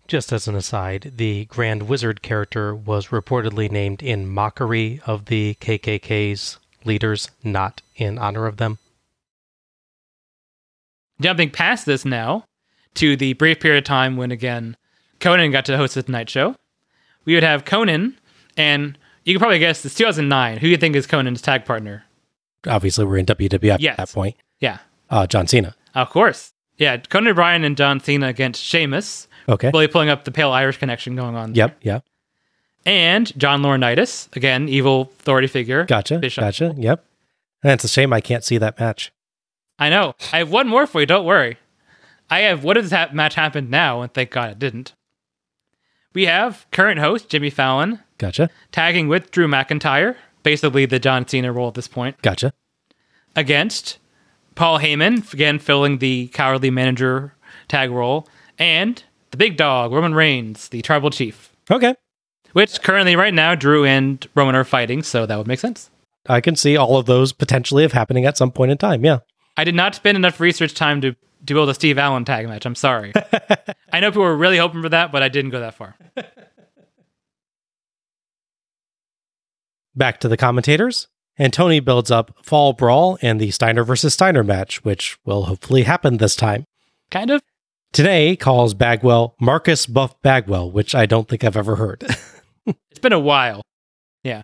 Just 0.07 0.33
as 0.33 0.47
an 0.49 0.55
aside, 0.55 1.13
the 1.17 1.47
Grand 1.47 1.85
Wizard 1.89 2.21
character 2.23 2.75
was 2.75 3.07
reportedly 3.09 3.71
named 3.71 4.03
in 4.03 4.27
mockery 4.29 5.01
of 5.07 5.27
the 5.27 5.57
KKK's 5.61 6.59
leaders, 6.85 7.31
not 7.43 7.81
in 7.97 8.19
honor 8.19 8.47
of 8.47 8.59
them. 8.59 8.79
Jumping 11.21 11.51
past 11.51 11.87
this 11.87 12.05
now 12.05 12.45
to 12.95 13.17
the 13.17 13.33
brief 13.35 13.61
period 13.61 13.79
of 13.79 13.85
time 13.85 14.17
when, 14.17 14.31
again, 14.31 14.77
Conan 15.21 15.51
got 15.51 15.65
to 15.67 15.77
host 15.77 15.95
the 15.95 16.03
Tonight 16.03 16.29
Show. 16.31 16.57
We 17.25 17.35
would 17.35 17.43
have 17.43 17.65
Conan, 17.65 18.19
and 18.57 18.99
you 19.25 19.35
can 19.35 19.41
probably 19.41 19.59
guess 19.59 19.85
it's 19.85 19.95
2009. 19.95 20.55
Who 20.59 20.61
do 20.61 20.69
you 20.69 20.77
think 20.77 20.95
is 20.97 21.07
Conan's 21.07 21.41
tag 21.43 21.65
partner? 21.65 22.05
Obviously, 22.67 23.05
we're 23.05 23.19
in 23.19 23.27
WWF 23.27 23.79
Yes. 23.81 23.93
at 23.93 23.97
that 24.09 24.13
point. 24.15 24.37
Yeah, 24.61 24.79
Uh, 25.11 25.27
John 25.27 25.47
Cena. 25.47 25.75
of 25.95 26.11
course. 26.11 26.53
Yeah, 26.77 26.97
Conan 26.97 27.31
O'Brien 27.33 27.65
and 27.65 27.77
John 27.77 28.01
Cena 28.01 28.27
against 28.29 28.63
Sheamus. 28.63 29.29
Okay. 29.49 29.71
Really 29.73 29.89
pulling 29.89 30.09
up 30.09 30.25
the 30.25 30.31
Pale 30.31 30.51
Irish 30.53 30.79
connection 30.79 31.15
going 31.17 31.37
on. 31.37 31.55
Yep. 31.55 31.79
Yep. 31.83 32.05
And 32.87 33.39
John 33.39 33.63
Laurinaitis, 33.63 34.35
again, 34.37 34.69
evil 34.69 35.03
authority 35.21 35.47
figure. 35.47 35.85
Gotcha. 35.85 36.19
Bischoff. 36.19 36.43
Gotcha. 36.45 36.75
Yep. 36.77 37.05
And 37.63 37.73
it's 37.73 37.85
a 37.85 37.89
shame 37.89 38.13
I 38.13 38.21
can't 38.21 38.45
see 38.45 38.59
that 38.59 38.79
match. 38.79 39.13
I 39.79 39.89
know. 39.91 40.15
I 40.33 40.39
have 40.39 40.51
one 40.51 40.69
more 40.69 40.87
for 40.87 41.01
you. 41.01 41.07
Don't 41.07 41.25
worry. 41.25 41.57
I 42.31 42.41
have 42.41 42.65
what 42.65 42.77
if 42.77 42.85
this 42.85 42.93
ha- 42.93 43.11
match 43.13 43.35
happened 43.35 43.71
now, 43.71 44.03
and 44.03 44.13
thank 44.13 44.31
God 44.31 44.51
it 44.51 44.59
didn't. 44.59 44.95
We 46.15 46.27
have 46.27 46.67
current 46.71 47.01
host 47.01 47.29
Jimmy 47.29 47.51
Fallon 47.51 48.01
Gotcha. 48.19 48.49
tagging 48.73 49.09
with 49.09 49.31
Drew 49.31 49.49
McIntyre, 49.49 50.17
basically 50.43 50.87
the 50.87 50.99
John 50.99 51.27
Cena 51.27 51.53
role 51.53 51.69
at 51.69 51.75
this 51.75 51.89
point, 51.89 52.21
Gotcha. 52.23 52.53
against 53.37 53.99
Paul 54.55 54.79
Heyman, 54.79 55.33
again 55.33 55.59
filling 55.59 55.99
the 55.99 56.29
cowardly 56.29 56.71
manager 56.71 57.35
tag 57.69 57.91
role, 57.91 58.29
and 58.59 59.03
the 59.31 59.37
big 59.37 59.57
dog 59.57 59.93
Roman 59.93 60.15
Reigns, 60.15 60.69
the 60.69 60.83
tribal 60.83 61.11
chief. 61.11 61.53
Okay. 61.71 61.95
Which 62.53 62.81
currently, 62.83 63.17
right 63.17 63.35
now, 63.35 63.57
Drew 63.57 63.85
and 63.85 64.25
Roman 64.37 64.55
are 64.55 64.63
fighting, 64.63 65.03
so 65.03 65.27
that 65.27 65.37
would 65.37 65.49
make 65.49 65.59
sense. 65.59 65.91
I 66.27 66.41
can 66.41 66.55
see 66.55 66.77
all 66.77 66.97
of 66.97 67.07
those 67.07 67.33
potentially 67.33 67.83
of 67.83 67.93
happening 67.93 68.25
at 68.25 68.37
some 68.37 68.53
point 68.53 68.71
in 68.71 68.79
time. 68.79 69.05
Yeah. 69.05 69.19
I 69.57 69.65
did 69.65 69.75
not 69.75 69.97
spend 69.97 70.17
enough 70.17 70.39
research 70.39 70.73
time 70.73 71.01
to, 71.01 71.17
to 71.47 71.55
build 71.55 71.69
a 71.69 71.75
Steve 71.75 71.99
Allen 71.99 72.25
tag 72.25 72.49
match. 72.49 72.67
I'm 72.67 72.75
sorry. 72.75 73.13
I 73.93 74.01
know 74.01 74.11
people 74.11 74.23
were 74.23 74.37
really 74.37 74.59
hoping 74.59 74.83
for 74.83 74.89
that, 74.89 75.13
but 75.13 75.23
I 75.23 75.29
didn't 75.29 75.51
go 75.51 75.61
that 75.61 75.75
far. 75.75 75.97
Back 79.95 80.21
to 80.21 80.29
the 80.29 80.37
commentators. 80.37 81.09
And 81.37 81.53
Tony 81.53 81.81
builds 81.81 82.11
up 82.11 82.37
Fall 82.45 82.73
Brawl 82.73 83.19
and 83.21 83.41
the 83.41 83.51
Steiner 83.51 83.83
versus 83.83 84.15
Steiner 84.15 84.45
match, 84.45 84.85
which 84.85 85.19
will 85.25 85.45
hopefully 85.45 85.83
happen 85.83 86.19
this 86.19 86.37
time. 86.37 86.65
Kind 87.11 87.31
of. 87.31 87.43
Today 87.93 88.37
calls 88.37 88.75
Bagwell 88.75 89.35
Marcus 89.41 89.87
Buff 89.87 90.21
Bagwell, 90.23 90.71
which 90.71 90.95
I 90.95 91.07
don't 91.07 91.29
think 91.29 91.45
I've 91.45 91.57
ever 91.57 91.77
heard. 91.77 92.05
It's 92.91 93.01
been 93.01 93.13
a 93.13 93.19
while. 93.19 93.63
Yeah. 94.23 94.43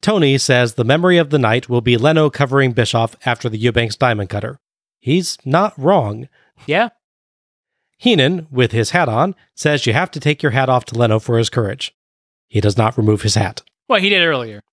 Tony 0.00 0.38
says 0.38 0.74
the 0.74 0.84
memory 0.84 1.18
of 1.18 1.30
the 1.30 1.38
night 1.38 1.68
will 1.68 1.80
be 1.80 1.96
Leno 1.96 2.30
covering 2.30 2.72
Bischoff 2.72 3.16
after 3.24 3.48
the 3.48 3.58
Eubanks 3.58 3.96
Diamond 3.96 4.30
Cutter. 4.30 4.58
He's 5.06 5.38
not 5.44 5.72
wrong. 5.78 6.28
Yeah. 6.66 6.88
Heenan, 7.96 8.48
with 8.50 8.72
his 8.72 8.90
hat 8.90 9.08
on, 9.08 9.36
says 9.54 9.86
you 9.86 9.92
have 9.92 10.10
to 10.10 10.18
take 10.18 10.42
your 10.42 10.50
hat 10.50 10.68
off 10.68 10.84
to 10.86 10.98
Leno 10.98 11.20
for 11.20 11.38
his 11.38 11.48
courage. 11.48 11.94
He 12.48 12.60
does 12.60 12.76
not 12.76 12.98
remove 12.98 13.22
his 13.22 13.36
hat. 13.36 13.62
Well, 13.86 14.00
he 14.00 14.08
did 14.08 14.24
earlier. 14.24 14.64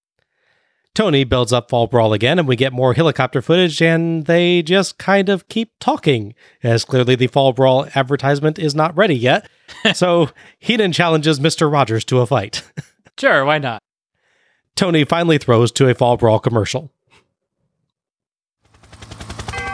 Tony 0.95 1.23
builds 1.23 1.53
up 1.53 1.69
Fall 1.69 1.85
Brawl 1.85 2.13
again, 2.13 2.39
and 2.39 2.47
we 2.47 2.55
get 2.55 2.73
more 2.73 2.95
helicopter 2.95 3.43
footage, 3.43 3.79
and 3.79 4.25
they 4.25 4.63
just 4.63 4.97
kind 4.97 5.29
of 5.29 5.47
keep 5.49 5.69
talking, 5.79 6.33
as 6.63 6.83
clearly 6.83 7.13
the 7.13 7.27
Fall 7.27 7.53
Brawl 7.53 7.85
advertisement 7.93 8.57
is 8.57 8.73
not 8.73 8.97
ready 8.97 9.15
yet. 9.15 9.47
so 9.93 10.31
Heenan 10.57 10.93
challenges 10.93 11.39
Mr. 11.39 11.71
Rogers 11.71 12.03
to 12.05 12.21
a 12.21 12.25
fight. 12.25 12.63
Sure, 13.19 13.45
why 13.45 13.59
not? 13.59 13.79
Tony 14.75 15.05
finally 15.05 15.37
throws 15.37 15.71
to 15.73 15.87
a 15.87 15.93
Fall 15.93 16.17
Brawl 16.17 16.39
commercial. 16.39 16.91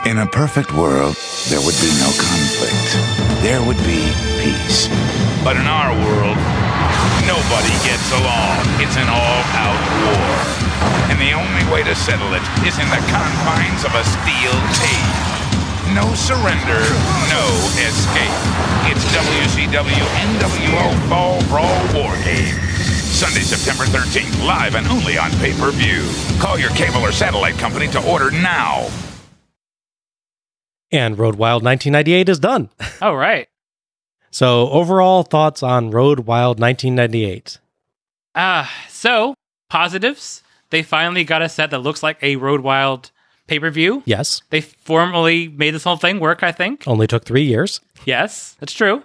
In 0.06 0.16
a 0.16 0.24
perfect 0.24 0.72
world, 0.72 1.14
there 1.52 1.60
would 1.60 1.76
be 1.76 1.92
no 2.00 2.08
conflict. 2.16 2.88
There 3.44 3.60
would 3.60 3.76
be 3.84 4.08
peace. 4.40 4.88
But 5.44 5.60
in 5.60 5.68
our 5.68 5.92
world, 5.92 6.40
nobody 7.28 7.74
gets 7.84 8.08
along. 8.16 8.64
It's 8.80 8.96
an 8.96 9.12
all-out 9.12 9.82
war. 10.08 10.32
And 11.12 11.20
the 11.20 11.36
only 11.36 11.68
way 11.68 11.84
to 11.84 11.92
settle 11.92 12.32
it 12.32 12.40
is 12.64 12.80
in 12.80 12.88
the 12.88 13.02
confines 13.12 13.84
of 13.84 13.92
a 13.92 14.00
steel 14.08 14.56
cage. 14.72 15.20
No 15.92 16.08
surrender, 16.16 16.80
no 17.28 17.44
escape. 17.76 18.40
It's 18.88 19.04
WCW 19.12 20.06
NWO 20.32 21.08
Fall 21.12 21.44
Brawl 21.52 21.76
War 21.92 22.16
Game. 22.24 22.56
Sunday, 23.12 23.44
September 23.44 23.84
13th, 23.84 24.46
live 24.46 24.76
and 24.76 24.86
only 24.88 25.18
on 25.18 25.30
pay-per-view. 25.44 26.08
Call 26.40 26.58
your 26.58 26.70
cable 26.70 27.04
or 27.04 27.12
satellite 27.12 27.58
company 27.58 27.86
to 27.88 28.00
order 28.10 28.30
now. 28.30 28.88
And 30.92 31.18
Road 31.18 31.36
Wild 31.36 31.62
1998 31.62 32.28
is 32.28 32.38
done. 32.38 32.68
All 33.00 33.16
right. 33.28 33.48
So, 34.32 34.68
overall 34.70 35.22
thoughts 35.24 35.62
on 35.62 35.90
Road 35.90 36.20
Wild 36.20 36.60
1998? 36.60 37.58
Ah, 38.34 38.72
so 38.88 39.34
positives. 39.68 40.42
They 40.70 40.82
finally 40.84 41.24
got 41.24 41.42
a 41.42 41.48
set 41.48 41.70
that 41.70 41.80
looks 41.80 42.02
like 42.02 42.18
a 42.22 42.36
Road 42.36 42.60
Wild 42.60 43.10
pay 43.48 43.58
per 43.58 43.70
view. 43.70 44.02
Yes. 44.06 44.42
They 44.50 44.60
formally 44.60 45.48
made 45.48 45.74
this 45.74 45.82
whole 45.84 45.96
thing 45.96 46.20
work, 46.20 46.42
I 46.44 46.52
think. 46.52 46.84
Only 46.86 47.08
took 47.08 47.24
three 47.24 47.42
years. 47.42 47.80
Yes, 48.04 48.56
that's 48.60 48.72
true. 48.72 49.02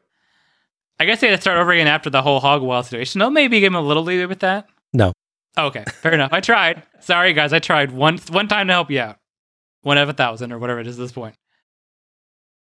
I 1.00 1.06
guess 1.06 1.20
they 1.22 1.28
had 1.28 1.36
to 1.38 1.42
start 1.42 1.58
over 1.58 1.72
again 1.72 1.88
after 1.88 2.10
the 2.12 2.22
whole 2.22 2.40
Hog 2.40 2.62
Wild 2.62 2.86
situation. 2.86 3.20
They'll 3.20 3.32
maybe 3.32 3.60
give 3.60 3.72
him 3.74 3.76
a 3.76 3.82
little 3.82 4.04
leeway 4.04 4.26
with 4.28 4.40
that. 4.40 4.68
No. 4.94 5.12
Okay, 5.58 5.84
fair 6.02 6.14
enough. 6.14 6.32
I 6.34 6.40
tried. 6.40 6.84
Sorry, 7.00 7.34
guys. 7.34 7.52
I 7.52 7.60
tried 7.60 7.92
one 7.92 8.20
one 8.30 8.48
time 8.48 8.68
to 8.68 8.74
help 8.74 8.92
you 8.92 9.00
out. 9.00 9.18
One 9.82 9.98
out 9.98 10.04
of 10.04 10.10
a 10.10 10.14
thousand 10.14 10.52
or 10.52 10.60
whatever 10.60 10.80
it 10.80 10.88
is 10.88 10.98
at 11.00 11.02
this 11.04 11.12
point. 11.12 11.36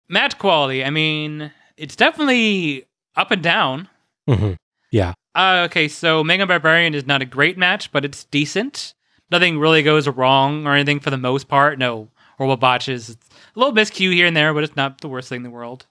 Match 0.09 0.39
quality. 0.39 0.85
I 0.85 0.91
mean, 0.91 1.51
it's 1.77 1.97
definitely 1.97 2.87
up 3.17 3.31
and 3.31 3.43
down. 3.43 3.89
hmm 4.29 4.53
Yeah. 4.91 5.15
Uh, 5.35 5.67
okay, 5.69 5.89
so 5.89 6.23
Meng 6.23 6.47
Barbarian 6.47 6.95
is 6.95 7.07
not 7.07 7.23
a 7.23 7.27
great 7.27 7.59
match, 7.59 7.91
but 7.91 8.05
it's 8.05 8.25
decent. 8.25 8.95
Nothing 9.31 9.59
really 9.59 9.83
goes 9.83 10.07
wrong 10.07 10.67
or 10.67 10.75
anything 10.75 11.01
for 11.01 11.11
the 11.11 11.17
most 11.17 11.49
part. 11.49 11.79
No 11.79 12.09
horrible 12.39 12.57
botches. 12.57 13.11
It's 13.11 13.29
a 13.57 13.59
little 13.59 13.75
miscue 13.75 14.13
here 14.13 14.27
and 14.27 14.37
there, 14.37 14.55
but 14.55 14.63
it's 14.63 14.77
not 14.77 15.01
the 15.01 15.09
worst 15.09 15.29
thing 15.29 15.39
in 15.39 15.43
the 15.43 15.51
world. 15.51 15.87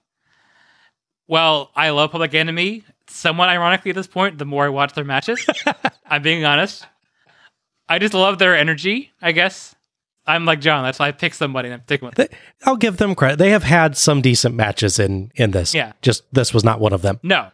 Well, 1.26 1.70
I 1.74 1.90
love 1.90 2.12
Public 2.12 2.34
Enemy. 2.34 2.84
Somewhat 3.06 3.48
ironically 3.50 3.90
at 3.90 3.96
this 3.96 4.06
point, 4.06 4.38
the 4.38 4.46
more 4.46 4.64
I 4.64 4.70
watch 4.70 4.94
their 4.94 5.04
matches, 5.04 5.44
I'm 6.06 6.22
being 6.22 6.44
honest. 6.44 6.86
I 7.86 7.98
just 7.98 8.14
love 8.14 8.38
their 8.38 8.56
energy, 8.56 9.12
I 9.20 9.32
guess. 9.32 9.74
I'm 10.26 10.44
like 10.44 10.60
John, 10.60 10.84
that's 10.84 10.98
why 10.98 11.08
I 11.08 11.12
pick 11.12 11.34
somebody 11.34 11.68
and 11.68 11.74
I'm 11.74 11.82
sticking 11.82 12.06
with. 12.06 12.14
They, 12.14 12.28
I'll 12.64 12.76
give 12.76 12.96
them 12.96 13.14
credit. 13.14 13.38
They 13.38 13.50
have 13.50 13.64
had 13.64 13.96
some 13.96 14.22
decent 14.22 14.54
matches 14.54 14.98
in 14.98 15.30
in 15.34 15.50
this. 15.50 15.74
Yeah. 15.74 15.92
Just 16.02 16.24
this 16.32 16.54
was 16.54 16.64
not 16.64 16.80
one 16.80 16.92
of 16.92 17.02
them. 17.02 17.20
No. 17.22 17.48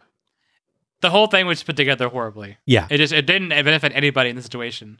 The 1.01 1.09
whole 1.09 1.27
thing 1.27 1.47
was 1.47 1.63
put 1.63 1.75
together 1.75 2.07
horribly. 2.07 2.57
Yeah. 2.65 2.87
It 2.89 2.97
just 2.97 3.13
it 3.13 3.25
didn't 3.25 3.49
benefit 3.49 3.91
anybody 3.93 4.29
in 4.29 4.35
the 4.35 4.41
situation. 4.41 4.99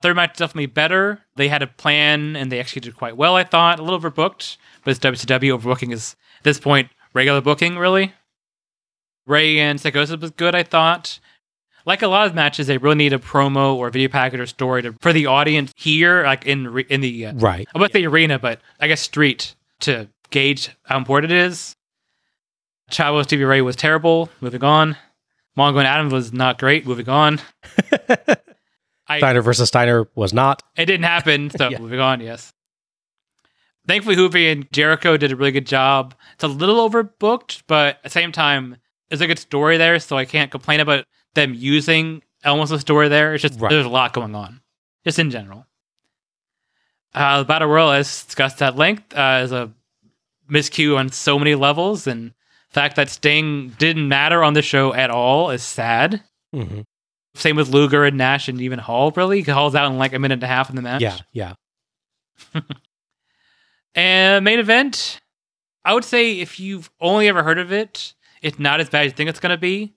Third 0.00 0.14
match 0.14 0.36
definitely 0.36 0.66
better. 0.66 1.22
They 1.34 1.48
had 1.48 1.62
a 1.62 1.66
plan 1.66 2.36
and 2.36 2.52
they 2.52 2.60
executed 2.60 2.96
quite 2.96 3.16
well, 3.16 3.34
I 3.34 3.42
thought. 3.42 3.80
A 3.80 3.82
little 3.82 3.98
overbooked, 3.98 4.56
but 4.84 4.90
it's 4.92 5.00
WCW 5.00 5.58
overbooking 5.58 5.92
is 5.92 6.14
at 6.38 6.44
this 6.44 6.60
point 6.60 6.90
regular 7.14 7.40
booking, 7.40 7.76
really. 7.76 8.12
Rey 9.26 9.58
and 9.58 9.78
Psicosis 9.78 10.20
was 10.20 10.30
good, 10.30 10.54
I 10.54 10.62
thought. 10.62 11.18
Like 11.88 12.02
a 12.02 12.06
lot 12.06 12.26
of 12.26 12.34
matches, 12.34 12.66
they 12.66 12.76
really 12.76 12.96
need 12.96 13.14
a 13.14 13.18
promo 13.18 13.74
or 13.74 13.88
video 13.88 14.10
package 14.10 14.40
or 14.40 14.46
story 14.46 14.82
to, 14.82 14.92
for 15.00 15.10
the 15.14 15.24
audience 15.24 15.72
here, 15.74 16.22
like 16.22 16.44
in 16.44 16.68
re- 16.68 16.84
in 16.90 17.00
the 17.00 17.26
uh, 17.26 17.32
Right. 17.34 17.66
About 17.74 17.92
the 17.92 18.06
arena, 18.06 18.38
but 18.38 18.60
I 18.78 18.88
guess 18.88 19.00
street 19.00 19.54
to 19.80 20.06
gauge 20.28 20.68
how 20.82 20.98
important 20.98 21.32
it 21.32 21.38
is. 21.38 21.74
Chavo 22.90 23.24
Stevie 23.24 23.44
Ray 23.44 23.62
was 23.62 23.74
terrible. 23.74 24.28
Moving 24.42 24.62
on. 24.64 24.98
Mongo 25.56 25.78
and 25.78 25.86
Adams 25.86 26.12
was 26.12 26.30
not 26.30 26.58
great. 26.58 26.86
Moving 26.86 27.08
on. 27.08 27.40
I, 29.08 29.16
Steiner 29.18 29.40
versus 29.40 29.68
Steiner 29.68 30.06
was 30.14 30.34
not. 30.34 30.62
it 30.76 30.84
didn't 30.84 31.04
happen. 31.06 31.48
So 31.48 31.68
Yeah. 31.70 31.78
moving 31.78 32.00
on. 32.00 32.20
Yes. 32.20 32.52
Thankfully, 33.86 34.16
Juvi 34.16 34.52
and 34.52 34.70
Jericho 34.72 35.16
did 35.16 35.32
a 35.32 35.36
really 35.36 35.52
good 35.52 35.66
job. 35.66 36.14
It's 36.34 36.44
a 36.44 36.48
little 36.48 36.86
overbooked, 36.86 37.62
but 37.66 37.96
at 37.96 38.02
the 38.02 38.10
same 38.10 38.30
time, 38.30 38.76
there's 39.08 39.22
a 39.22 39.26
good 39.26 39.38
story 39.38 39.78
there, 39.78 39.98
so 39.98 40.18
I 40.18 40.26
can't 40.26 40.50
complain 40.50 40.80
about 40.80 41.06
them 41.40 41.54
using 41.54 42.22
elements 42.44 42.72
of 42.72 42.80
story 42.80 43.08
there. 43.08 43.34
It's 43.34 43.42
just 43.42 43.58
Right. 43.60 43.70
there's 43.70 43.86
a 43.86 43.88
lot 43.90 44.12
going 44.12 44.34
on, 44.34 44.60
just 45.04 45.18
in 45.18 45.30
general. 45.30 45.66
Uh, 47.14 47.38
the 47.38 47.44
Battle 47.44 47.68
Royal, 47.68 47.90
as 47.92 48.24
discussed 48.24 48.60
at 48.62 48.76
length, 48.76 49.16
uh, 49.16 49.40
is 49.42 49.52
a 49.52 49.72
miscue 50.50 50.96
on 50.96 51.10
so 51.10 51.38
many 51.38 51.54
levels, 51.54 52.06
and 52.06 52.30
the 52.68 52.74
fact 52.74 52.96
that 52.96 53.08
Sting 53.10 53.70
didn't 53.78 54.08
matter 54.08 54.42
on 54.44 54.52
the 54.54 54.62
show 54.62 54.92
at 54.94 55.10
all 55.10 55.50
is 55.50 55.62
sad. 55.62 56.22
Mm-hmm. 56.54 56.80
Same 57.34 57.56
with 57.56 57.68
Luger 57.68 58.04
and 58.04 58.16
Nash 58.16 58.48
and 58.48 58.60
even 58.60 58.78
Hall, 58.78 59.10
really. 59.12 59.42
Hall's 59.42 59.74
out 59.74 59.90
in 59.90 59.98
like 59.98 60.12
a 60.12 60.18
minute 60.18 60.34
and 60.34 60.42
a 60.42 60.46
half 60.48 60.70
in 60.70 60.76
the 60.76 60.82
match. 60.82 61.00
Yeah, 61.02 61.18
yeah. 61.32 61.54
And 63.94 64.44
main 64.44 64.58
event, 64.58 65.20
I 65.84 65.94
would 65.94 66.04
say 66.04 66.38
if 66.40 66.60
you've 66.60 66.90
only 67.00 67.28
ever 67.28 67.42
heard 67.42 67.58
of 67.58 67.72
it, 67.72 68.14
it's 68.42 68.58
not 68.58 68.80
as 68.80 68.88
bad 68.88 69.06
as 69.06 69.12
you 69.12 69.16
think 69.16 69.30
it's 69.30 69.40
going 69.40 69.50
to 69.50 69.56
be. 69.60 69.94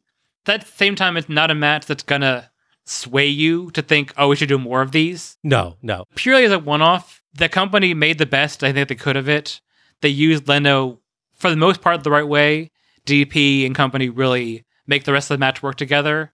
At 0.48 0.62
the 0.62 0.72
same 0.72 0.96
time, 0.96 1.18
it's 1.18 1.30
not 1.30 1.52
a 1.52 1.56
match 1.56 1.86
that's 1.86 2.04
to 2.04 2.50
sway 2.86 3.28
you 3.28 3.72
to 3.72 3.82
think, 3.82 4.14
oh, 4.18 4.30
we 4.30 4.36
should 4.36 4.50
do 4.50 4.58
more 4.58 4.82
of 4.82 4.92
these. 4.92 5.38
No, 5.44 5.78
no. 5.82 6.06
Purely 6.16 6.46
as 6.46 6.52
a 6.52 6.60
one 6.60 6.82
off, 6.82 7.22
the 7.34 7.50
company 7.50 7.94
made 7.94 8.18
the 8.18 8.26
best 8.26 8.64
I 8.64 8.74
think 8.74 8.90
they 8.90 8.96
could 8.96 9.18
of 9.18 9.30
it. 9.30 9.62
They 10.02 10.10
used 10.10 10.48
Leno 10.48 11.00
for 11.36 11.50
the 11.50 11.56
most 11.56 11.82
part 11.82 12.04
the 12.04 12.12
right 12.12 12.28
way. 12.28 12.72
DP 13.06 13.66
and 13.66 13.76
company 13.76 14.10
really 14.10 14.66
make 14.88 15.06
the 15.06 15.14
rest 15.14 15.32
of 15.32 15.36
the 15.36 15.40
match 15.40 15.64
work 15.64 15.76
together. 15.76 16.34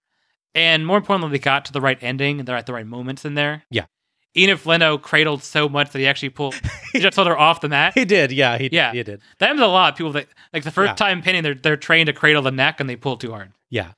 And 0.55 0.87
more 0.87 0.97
importantly, 0.97 1.37
they 1.37 1.41
got 1.41 1.65
to 1.65 1.73
the 1.73 1.81
right 1.81 1.97
ending 2.01 2.39
and 2.39 2.47
they're 2.47 2.55
at 2.55 2.65
the 2.65 2.73
right 2.73 2.87
moments 2.87 3.25
in 3.25 3.35
there. 3.35 3.63
Yeah. 3.69 3.85
Even 4.33 4.53
if 4.53 4.65
Leno 4.65 4.97
cradled 4.97 5.41
so 5.41 5.67
much 5.67 5.91
that 5.91 5.99
he 5.99 6.05
actually 6.07 6.29
pulled, 6.29 6.53
he 6.93 6.99
just 6.99 7.15
pulled 7.15 7.27
her 7.27 7.37
off 7.37 7.61
the 7.61 7.69
mat. 7.69 7.93
He 7.95 8.05
did, 8.05 8.31
yeah, 8.31 8.57
he 8.57 8.69
Yeah. 8.71 8.91
he 8.91 9.01
did. 9.03 9.21
That 9.39 9.47
happens 9.47 9.61
a 9.61 9.67
lot. 9.67 9.95
People 9.97 10.11
that 10.13 10.27
like 10.53 10.63
the 10.63 10.71
first 10.71 10.91
Yeah. 10.91 10.95
time 10.95 11.21
pinning, 11.21 11.43
they're 11.43 11.55
they're 11.55 11.77
trained 11.77 12.07
to 12.07 12.13
cradle 12.13 12.41
the 12.43 12.51
neck 12.51 12.79
and 12.79 12.89
they 12.89 12.95
pull 12.95 13.17
too 13.17 13.31
hard. 13.31 13.51
Yeah. 13.69 13.91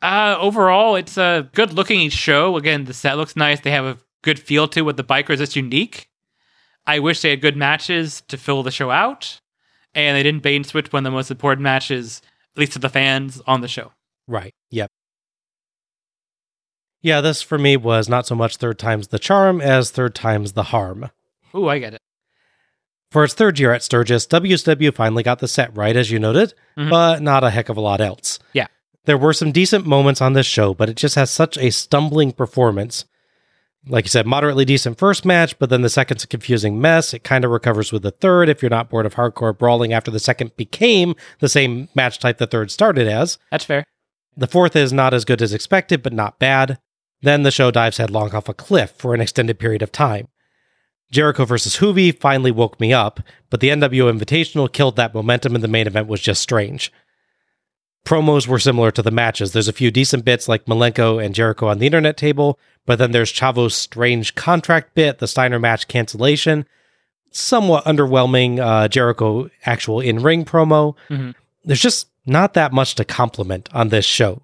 Uh, 0.00 0.36
overall, 0.38 0.94
it's 0.96 1.16
a 1.18 1.48
good 1.54 1.72
looking 1.72 2.08
show. 2.10 2.56
Again, 2.56 2.84
the 2.84 2.94
set 2.94 3.16
looks 3.16 3.34
nice. 3.36 3.60
They 3.60 3.70
have 3.72 3.84
a 3.84 3.98
good 4.22 4.38
feel 4.38 4.68
to 4.68 4.80
it 4.80 4.82
with 4.82 4.96
the 4.96 5.04
bikers. 5.04 5.40
It's 5.40 5.56
unique. 5.56 6.08
I 6.86 7.00
wish 7.00 7.20
they 7.20 7.30
had 7.30 7.40
good 7.40 7.56
matches 7.56 8.22
to 8.28 8.36
fill 8.38 8.62
the 8.62 8.70
show 8.70 8.90
out, 8.90 9.40
and 9.94 10.16
they 10.16 10.22
didn't 10.22 10.42
bait 10.42 10.56
and 10.56 10.66
switch 10.66 10.92
one 10.92 11.04
of 11.04 11.10
the 11.12 11.14
most 11.16 11.30
important 11.30 11.62
matches, 11.62 12.22
at 12.56 12.60
least 12.60 12.72
to 12.72 12.78
the 12.78 12.88
fans 12.88 13.42
on 13.46 13.60
the 13.60 13.68
show. 13.68 13.92
Right. 14.26 14.54
Yep. 14.70 14.90
Yeah, 17.00 17.20
this 17.20 17.42
for 17.42 17.58
me 17.58 17.76
was 17.76 18.08
not 18.08 18.26
so 18.26 18.34
much 18.34 18.56
third 18.56 18.78
time's 18.78 19.08
the 19.08 19.18
charm 19.18 19.60
as 19.60 19.90
third 19.90 20.14
time's 20.14 20.52
the 20.52 20.64
harm. 20.64 21.10
Ooh, 21.54 21.68
I 21.68 21.78
get 21.78 21.94
it. 21.94 22.00
For 23.10 23.24
its 23.24 23.34
third 23.34 23.58
year 23.58 23.72
at 23.72 23.82
Sturgis, 23.82 24.26
WCW 24.26 24.94
finally 24.94 25.22
got 25.22 25.38
the 25.38 25.48
set 25.48 25.74
right, 25.76 25.96
as 25.96 26.10
you 26.10 26.18
noted, 26.18 26.52
Mhm. 26.76 26.90
but 26.90 27.22
not 27.22 27.42
a 27.44 27.50
heck 27.50 27.68
of 27.68 27.76
a 27.76 27.80
lot 27.80 28.00
else. 28.00 28.38
Yeah. 28.52 28.66
There 29.06 29.16
were 29.16 29.32
some 29.32 29.52
decent 29.52 29.86
moments 29.86 30.20
on 30.20 30.34
this 30.34 30.44
show, 30.46 30.74
but 30.74 30.90
it 30.90 30.96
just 30.96 31.14
has 31.14 31.30
such 31.30 31.56
a 31.56 31.70
stumbling 31.70 32.32
performance. 32.32 33.06
Like 33.86 34.04
you 34.04 34.10
said, 34.10 34.26
moderately 34.26 34.66
decent 34.66 34.98
first 34.98 35.24
match, 35.24 35.58
but 35.58 35.70
then 35.70 35.80
the 35.80 35.88
second's 35.88 36.24
a 36.24 36.26
confusing 36.26 36.78
mess. 36.78 37.14
It 37.14 37.24
kind 37.24 37.44
of 37.44 37.50
recovers 37.50 37.92
with 37.92 38.02
the 38.02 38.10
third 38.10 38.50
if 38.50 38.60
you're 38.60 38.68
not 38.68 38.90
bored 38.90 39.06
of 39.06 39.14
hardcore 39.14 39.56
brawling 39.56 39.94
after 39.94 40.10
the 40.10 40.18
second 40.18 40.54
became 40.58 41.14
the 41.38 41.48
same 41.48 41.88
match 41.94 42.18
type 42.18 42.36
the 42.36 42.46
third 42.46 42.70
started 42.70 43.08
as. 43.08 43.38
That's 43.50 43.64
fair. 43.64 43.84
The 44.36 44.48
fourth 44.48 44.76
is 44.76 44.92
not 44.92 45.14
as 45.14 45.24
good 45.24 45.40
as 45.40 45.54
expected, 45.54 46.02
but 46.02 46.12
not 46.12 46.38
bad. 46.38 46.78
Then 47.22 47.42
the 47.42 47.50
show 47.50 47.70
dives 47.70 47.96
headlong 47.98 48.34
off 48.34 48.48
a 48.48 48.54
cliff 48.54 48.92
for 48.96 49.14
an 49.14 49.20
extended 49.20 49.58
period 49.58 49.82
of 49.82 49.92
time. 49.92 50.28
Jericho 51.10 51.44
versus 51.44 51.76
Juvi 51.78 52.16
finally 52.18 52.50
woke 52.50 52.78
me 52.78 52.92
up, 52.92 53.20
but 53.50 53.60
the 53.60 53.68
NWO 53.70 54.12
Invitational 54.12 54.70
killed 54.72 54.96
that 54.96 55.14
momentum 55.14 55.54
and 55.54 55.64
the 55.64 55.68
main 55.68 55.86
event 55.86 56.06
was 56.06 56.20
just 56.20 56.42
strange. 56.42 56.92
Promos 58.04 58.46
were 58.46 58.58
similar 58.58 58.90
to 58.90 59.02
the 59.02 59.10
matches. 59.10 59.52
There's 59.52 59.68
a 59.68 59.72
few 59.72 59.90
decent 59.90 60.24
bits 60.24 60.48
like 60.48 60.66
Malenko 60.66 61.22
and 61.22 61.34
Jericho 61.34 61.66
on 61.68 61.78
the 61.78 61.86
internet 61.86 62.16
table, 62.16 62.58
but 62.86 62.98
then 62.98 63.10
there's 63.12 63.32
Chavo's 63.32 63.74
strange 63.74 64.34
contract 64.34 64.94
bit, 64.94 65.18
the 65.18 65.26
Steiner 65.26 65.58
match 65.58 65.88
cancellation, 65.88 66.66
somewhat 67.30 67.84
underwhelming 67.84 68.58
uh, 68.60 68.88
Jericho 68.88 69.50
actual 69.66 70.00
in 70.00 70.22
ring 70.22 70.44
promo. 70.44 70.94
Mhm. 71.10 71.34
There's 71.64 71.82
just 71.82 72.08
not 72.24 72.54
that 72.54 72.72
much 72.72 72.94
to 72.94 73.04
compliment 73.04 73.68
on 73.72 73.88
this 73.88 74.04
show. 74.06 74.42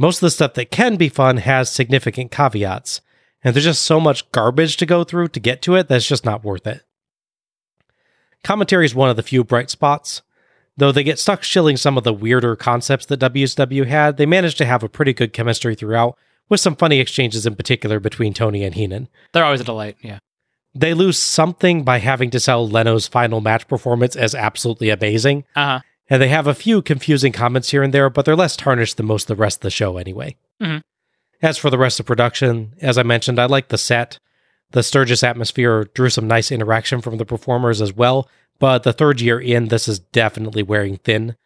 Most 0.00 0.16
of 0.16 0.20
the 0.22 0.30
stuff 0.30 0.54
that 0.54 0.70
can 0.70 0.96
be 0.96 1.10
fun 1.10 1.36
has 1.36 1.68
significant 1.68 2.30
caveats, 2.30 3.02
and 3.44 3.54
there's 3.54 3.64
just 3.66 3.82
so 3.82 4.00
much 4.00 4.32
garbage 4.32 4.78
to 4.78 4.86
go 4.86 5.04
through 5.04 5.28
to 5.28 5.38
get 5.40 5.60
to 5.60 5.74
it 5.74 5.88
that's 5.88 6.06
just 6.06 6.24
not 6.24 6.42
worth 6.42 6.66
it. 6.66 6.84
Commentary 8.42 8.86
is 8.86 8.94
one 8.94 9.10
of 9.10 9.16
the 9.16 9.22
few 9.22 9.44
bright 9.44 9.68
spots. 9.68 10.22
Though 10.74 10.90
they 10.90 11.02
get 11.02 11.18
stuck 11.18 11.42
shilling 11.42 11.76
some 11.76 11.98
of 11.98 12.04
the 12.04 12.14
weirder 12.14 12.56
concepts 12.56 13.04
that 13.06 13.20
WCW 13.20 13.84
had, 13.88 14.16
they 14.16 14.24
manage 14.24 14.54
to 14.54 14.64
have 14.64 14.82
a 14.82 14.88
pretty 14.88 15.12
good 15.12 15.34
chemistry 15.34 15.74
throughout, 15.74 16.16
with 16.48 16.60
some 16.60 16.76
funny 16.76 16.98
exchanges 16.98 17.44
in 17.44 17.54
particular 17.54 18.00
between 18.00 18.32
Tony 18.32 18.64
and 18.64 18.74
Heenan. 18.76 19.08
They're 19.34 19.44
always 19.44 19.60
a 19.60 19.64
delight. 19.64 19.98
Yeah. 20.00 20.20
They 20.74 20.94
lose 20.94 21.18
something 21.18 21.84
by 21.84 21.98
having 21.98 22.30
to 22.30 22.40
sell 22.40 22.66
Leno's 22.66 23.06
final 23.06 23.42
match 23.42 23.68
performance 23.68 24.16
as 24.16 24.34
absolutely 24.34 24.88
amazing, 24.88 25.44
Uh 25.54 25.66
huh. 25.66 25.80
And 26.10 26.20
they 26.20 26.28
have 26.28 26.46
a 26.46 26.54
few 26.54 26.82
confusing 26.82 27.32
comments 27.32 27.70
here 27.70 27.82
and 27.82 27.94
there, 27.94 28.10
but 28.10 28.24
they're 28.26 28.36
less 28.36 28.56
tarnished 28.56 28.96
than 28.98 29.06
most 29.06 29.30
of 29.30 29.36
the 29.36 29.40
rest 29.40 29.58
of 29.58 29.62
the 29.62 29.70
show 29.70 29.96
anyway. 29.96 30.36
Mhm. 30.60 30.82
As 31.40 31.56
for 31.56 31.70
the 31.70 31.78
rest 31.78 31.98
of 32.00 32.04
production, 32.06 32.74
as 32.82 32.98
I 32.98 33.02
mentioned, 33.02 33.38
I 33.38 33.46
like 33.46 33.68
the 33.68 33.78
set. 33.78 34.18
The 34.72 34.82
Sturgis 34.82 35.22
atmosphere 35.22 35.88
drew 35.94 36.10
some 36.10 36.28
nice 36.28 36.52
interaction 36.52 37.00
from 37.00 37.16
the 37.16 37.24
performers 37.24 37.80
as 37.80 37.92
well, 37.94 38.28
but 38.58 38.82
the 38.82 38.92
third 38.92 39.20
year 39.20 39.40
in, 39.40 39.68
this 39.68 39.88
is 39.88 39.98
definitely 40.00 40.62
wearing 40.62 40.98
thin. 40.98 41.36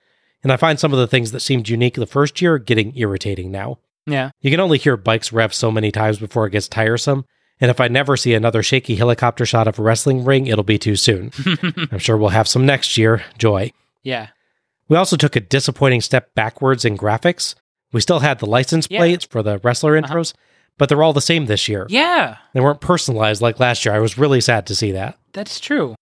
And 0.42 0.52
I 0.52 0.56
find 0.56 0.80
some 0.80 0.92
of 0.92 0.98
the 0.98 1.06
things 1.06 1.30
that 1.32 1.40
seemed 1.40 1.68
unique 1.68 1.94
the 1.94 2.06
first 2.06 2.42
year 2.42 2.58
getting 2.58 2.92
irritating 2.96 3.50
now. 3.50 3.78
Yeah. 4.06 4.30
You 4.40 4.50
can 4.50 4.60
only 4.60 4.76
hear 4.78 4.96
bikes 4.96 5.32
rev 5.32 5.54
so 5.54 5.70
many 5.70 5.90
times 5.90 6.18
before 6.18 6.46
it 6.46 6.50
gets 6.50 6.68
tiresome. 6.68 7.24
And 7.60 7.70
if 7.70 7.80
I 7.80 7.88
never 7.88 8.16
see 8.16 8.34
another 8.34 8.62
shaky 8.62 8.96
helicopter 8.96 9.46
shot 9.46 9.68
of 9.68 9.78
a 9.78 9.82
wrestling 9.82 10.24
ring, 10.24 10.48
it'll 10.48 10.64
be 10.64 10.78
too 10.78 10.96
soon. 10.96 11.30
I'm 11.92 11.98
sure 11.98 12.16
we'll 12.18 12.28
have 12.30 12.48
some 12.48 12.66
next 12.66 12.98
year. 12.98 13.22
Joy. 13.38 13.72
Yeah. 14.02 14.28
We 14.88 14.96
also 14.96 15.16
took 15.16 15.36
a 15.36 15.40
disappointing 15.40 16.00
step 16.02 16.34
backwards 16.34 16.84
in 16.84 16.96
graphics. 16.98 17.54
We 17.92 18.00
still 18.00 18.20
had 18.20 18.38
the 18.38 18.46
license 18.46 18.86
Yeah. 18.90 18.98
plates 18.98 19.24
for 19.24 19.42
the 19.42 19.58
wrestler 19.62 20.00
intros, 20.00 20.34
but 20.78 20.88
they're 20.88 21.02
all 21.02 21.12
the 21.12 21.20
same 21.20 21.46
this 21.46 21.68
year. 21.68 21.86
Yeah. 21.88 22.36
They 22.52 22.60
weren't 22.60 22.80
personalized 22.80 23.40
like 23.40 23.60
last 23.60 23.84
year. 23.84 23.94
I 23.94 23.98
was 24.00 24.18
really 24.18 24.40
sad 24.40 24.66
to 24.66 24.74
see 24.74 24.92
that. 24.92 25.16
That's 25.32 25.58
true. 25.60 25.94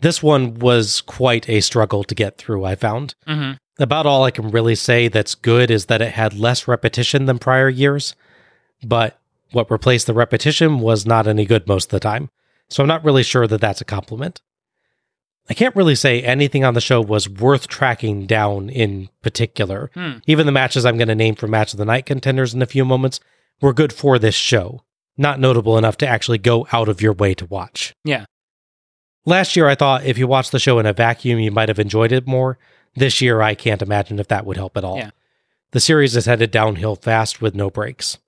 This 0.00 0.22
one 0.22 0.54
was 0.54 1.00
quite 1.02 1.48
a 1.48 1.60
struggle 1.60 2.04
to 2.04 2.14
get 2.14 2.38
through, 2.38 2.64
I 2.64 2.74
found. 2.74 3.14
hmm 3.26 3.52
About 3.78 4.06
all 4.06 4.24
I 4.24 4.30
can 4.30 4.50
really 4.50 4.74
say 4.74 5.08
that's 5.08 5.34
good 5.34 5.70
is 5.70 5.86
that 5.86 6.02
it 6.02 6.12
had 6.12 6.34
less 6.34 6.68
repetition 6.68 7.26
than 7.26 7.38
prior 7.38 7.68
years, 7.68 8.14
but 8.82 9.18
what 9.52 9.70
replaced 9.70 10.06
the 10.06 10.14
repetition 10.14 10.78
was 10.80 11.04
not 11.06 11.26
any 11.26 11.44
good 11.44 11.66
most 11.66 11.86
of 11.86 11.90
the 11.90 12.00
time. 12.00 12.28
So 12.68 12.82
I'm 12.82 12.88
not 12.88 13.04
really 13.04 13.22
sure 13.22 13.46
that 13.46 13.60
that's 13.60 13.80
a 13.80 13.84
compliment. 13.86 14.40
I 15.48 15.54
can't 15.54 15.74
really 15.74 15.96
say 15.96 16.22
anything 16.22 16.64
on 16.64 16.74
the 16.74 16.80
show 16.80 17.00
was 17.00 17.28
worth 17.28 17.66
tracking 17.66 18.26
down 18.26 18.68
in 18.68 19.08
particular. 19.22 19.90
Hmm. 19.94 20.18
Even 20.26 20.46
the 20.46 20.52
matches 20.52 20.84
I'm 20.84 20.96
going 20.96 21.08
to 21.08 21.14
name 21.14 21.34
for 21.34 21.48
Match 21.48 21.72
of 21.72 21.78
the 21.78 21.84
Night 21.84 22.06
contenders 22.06 22.54
in 22.54 22.62
a 22.62 22.66
few 22.66 22.84
moments 22.84 23.18
were 23.60 23.72
good 23.72 23.92
for 23.92 24.18
this 24.18 24.34
show, 24.34 24.82
not 25.16 25.40
notable 25.40 25.76
enough 25.76 25.96
to 25.98 26.06
actually 26.06 26.38
go 26.38 26.66
out 26.72 26.88
of 26.88 27.02
your 27.02 27.12
way 27.12 27.34
to 27.34 27.46
watch. 27.46 27.94
Yeah. 28.04 28.26
Last 29.26 29.56
year, 29.56 29.66
I 29.66 29.74
thought 29.74 30.04
if 30.04 30.18
you 30.18 30.26
watched 30.26 30.52
the 30.52 30.58
show 30.58 30.78
in 30.78 30.86
a 30.86 30.92
vacuum, 30.92 31.40
you 31.40 31.50
might 31.50 31.68
have 31.68 31.78
enjoyed 31.78 32.12
it 32.12 32.26
more. 32.26 32.58
This 32.94 33.20
year, 33.20 33.42
I 33.42 33.54
can't 33.54 33.82
imagine 33.82 34.18
if 34.18 34.28
that 34.28 34.46
would 34.46 34.56
help 34.56 34.76
at 34.76 34.84
all. 34.84 34.96
Yeah. 34.96 35.10
The 35.72 35.80
series 35.80 36.16
is 36.16 36.26
headed 36.26 36.50
downhill 36.50 36.96
fast 36.96 37.40
with 37.40 37.54
no 37.54 37.70
breaks. 37.70 38.18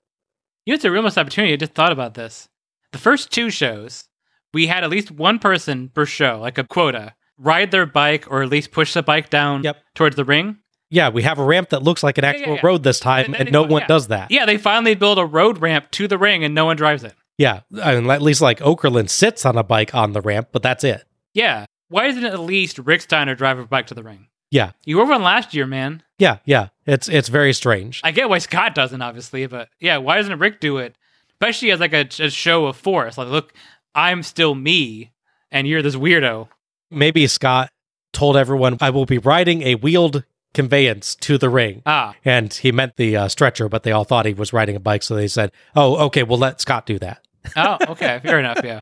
You 0.65 0.71
know, 0.71 0.75
it's 0.75 0.85
a 0.85 0.91
real 0.91 1.01
missed 1.01 1.17
opportunity. 1.17 1.53
I 1.53 1.57
just 1.57 1.73
thought 1.73 1.91
about 1.91 2.13
this. 2.13 2.47
The 2.91 2.97
first 2.99 3.31
two 3.31 3.49
shows, 3.49 4.07
we 4.53 4.67
had 4.67 4.83
at 4.83 4.89
least 4.89 5.11
one 5.11 5.39
person 5.39 5.89
per 5.89 6.05
show, 6.05 6.39
like 6.41 6.57
a 6.57 6.63
quota, 6.63 7.13
ride 7.37 7.71
their 7.71 7.85
bike 7.85 8.29
or 8.29 8.43
at 8.43 8.49
least 8.49 8.71
push 8.71 8.93
the 8.93 9.03
bike 9.03 9.29
down 9.29 9.63
Yep. 9.63 9.77
towards 9.95 10.15
the 10.15 10.25
ring. 10.25 10.57
Yeah, 10.89 11.09
we 11.09 11.23
have 11.23 11.39
a 11.39 11.43
ramp 11.43 11.69
that 11.69 11.81
looks 11.81 12.03
like 12.03 12.17
an 12.19 12.23
yeah, 12.23 12.29
actual 12.29 12.53
yeah. 12.55 12.61
road 12.63 12.83
this 12.83 12.99
time, 12.99 13.25
And 13.33 13.35
and, 13.47 13.51
no 13.51 13.63
one 13.63 13.83
does 13.87 14.09
that. 14.09 14.29
Yeah, 14.29 14.45
they 14.45 14.57
finally 14.57 14.93
build 14.93 15.17
a 15.17 15.25
road 15.25 15.59
ramp 15.59 15.89
to 15.91 16.07
the 16.07 16.17
ring 16.19 16.43
and 16.43 16.53
no 16.53 16.65
one 16.65 16.75
drives 16.77 17.03
it. 17.03 17.15
Yeah, 17.39 17.61
I 17.81 17.95
mean, 17.99 18.09
at 18.11 18.21
least 18.21 18.41
like 18.41 18.59
Okerlund 18.59 19.09
sits 19.09 19.43
on 19.45 19.57
a 19.57 19.63
bike 19.63 19.95
on 19.95 20.13
the 20.13 20.21
ramp, 20.21 20.49
but 20.51 20.61
that's 20.61 20.83
it. 20.83 21.03
Yeah. 21.33 21.65
Why 21.89 22.05
isn't 22.05 22.23
at 22.23 22.39
least 22.39 22.77
Rick 22.77 23.01
Steiner 23.01 23.33
drive 23.33 23.57
a 23.57 23.65
bike 23.65 23.87
to 23.87 23.95
the 23.95 24.03
ring? 24.03 24.27
Yeah, 24.51 24.73
You 24.85 24.97
were 24.99 25.05
one 25.05 25.23
last 25.23 25.55
year, 25.55 25.65
man. 25.65 26.03
yeah, 26.19 26.37
yeah. 26.45 26.67
It's 26.85 27.09
it's 27.09 27.27
very 27.29 27.53
strange. 27.53 28.01
I 28.03 28.11
get 28.11 28.29
why 28.29 28.37
Scott 28.37 28.75
doesn't, 28.75 29.01
obviously, 29.01 29.47
but 29.47 29.69
yeah, 29.79 29.97
why 29.97 30.17
doesn't 30.17 30.37
Rick 30.37 30.59
do 30.59 30.77
it? 30.77 30.95
Especially 31.31 31.71
as 31.71 31.79
like 31.79 31.93
a, 31.93 32.07
a 32.19 32.29
show 32.29 32.67
of 32.67 32.75
force. 32.77 33.17
Like, 33.17 33.29
look, 33.29 33.53
I'm 33.95 34.23
still 34.23 34.55
me, 34.55 35.11
and 35.51 35.67
you're 35.67 35.81
this 35.81 35.95
weirdo. 35.95 36.49
Maybe 36.89 37.27
Scott 37.27 37.71
told 38.11 38.37
everyone, 38.37 38.77
"I 38.81 38.89
will 38.89 39.05
be 39.05 39.17
riding 39.17 39.61
a 39.63 39.75
wheeled 39.75 40.23
conveyance 40.53 41.15
to 41.15 41.37
the 41.37 41.49
ring," 41.49 41.81
Ah, 41.85 42.15
and 42.23 42.53
he 42.53 42.71
meant 42.71 42.95
the 42.97 43.15
uh, 43.17 43.27
stretcher, 43.27 43.67
but 43.69 43.83
they 43.83 43.91
all 43.91 44.03
thought 44.03 44.25
he 44.25 44.33
was 44.33 44.53
riding 44.53 44.75
a 44.75 44.79
bike, 44.79 45.03
so 45.03 45.15
they 45.15 45.27
said, 45.27 45.51
"Oh, 45.75 45.97
okay, 46.05 46.23
we'll 46.23 46.39
let 46.39 46.61
Scott 46.61 46.85
do 46.85 46.99
that." 46.99 47.25
oh, 47.55 47.77
okay, 47.89 48.19
fair 48.23 48.39
enough. 48.39 48.59
Yeah, 48.63 48.79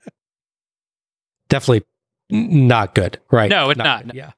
definitely 1.49 1.85
not 2.30 2.95
good, 2.95 3.19
right? 3.31 3.49
No, 3.49 3.69
it's 3.69 3.77
not, 3.77 4.03
good, 4.06 4.14
no. 4.14 4.17
Yeah. 4.17 4.31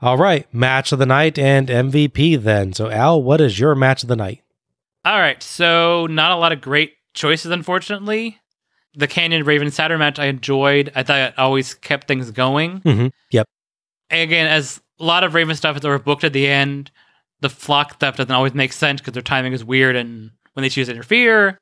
All 0.00 0.18
right, 0.18 0.46
match 0.52 0.92
of 0.92 0.98
the 0.98 1.06
night 1.06 1.38
and 1.38 1.68
MVP 1.68 2.42
then. 2.42 2.74
So, 2.74 2.90
Al, 2.90 3.22
what 3.22 3.40
is 3.40 3.58
your 3.58 3.74
match 3.74 4.02
of 4.02 4.08
the 4.10 4.16
night? 4.16 4.42
All 5.06 5.18
right, 5.18 5.42
so 5.42 6.06
not 6.06 6.32
a 6.32 6.36
lot 6.36 6.52
of 6.52 6.60
great 6.60 6.94
choices, 7.14 7.50
unfortunately. 7.50 8.38
The 8.96 9.06
Canyon 9.06 9.44
Raven 9.44 9.70
Saturn 9.70 9.98
match 9.98 10.18
I 10.18 10.26
enjoyed. 10.26 10.90
I 10.94 11.02
thought 11.02 11.20
it 11.20 11.38
always 11.38 11.74
kept 11.74 12.08
things 12.08 12.30
going. 12.30 12.80
Mm-hmm. 12.80 13.08
Yep. 13.30 13.46
Again, 14.10 14.46
as 14.46 14.80
a 14.98 15.04
lot 15.04 15.22
of 15.22 15.34
Raven 15.34 15.54
stuff 15.54 15.76
is 15.76 15.82
overbooked 15.82 16.24
at 16.24 16.32
the 16.32 16.46
end, 16.46 16.90
the 17.40 17.50
flock 17.50 17.94
stuff 17.94 18.16
doesn't 18.16 18.32
always 18.32 18.54
make 18.54 18.72
sense 18.72 19.00
because 19.00 19.12
their 19.12 19.22
timing 19.22 19.52
is 19.52 19.64
weird 19.64 19.96
and 19.96 20.30
when 20.54 20.62
they 20.62 20.68
choose 20.68 20.86
to 20.86 20.92
interfere. 20.92 21.58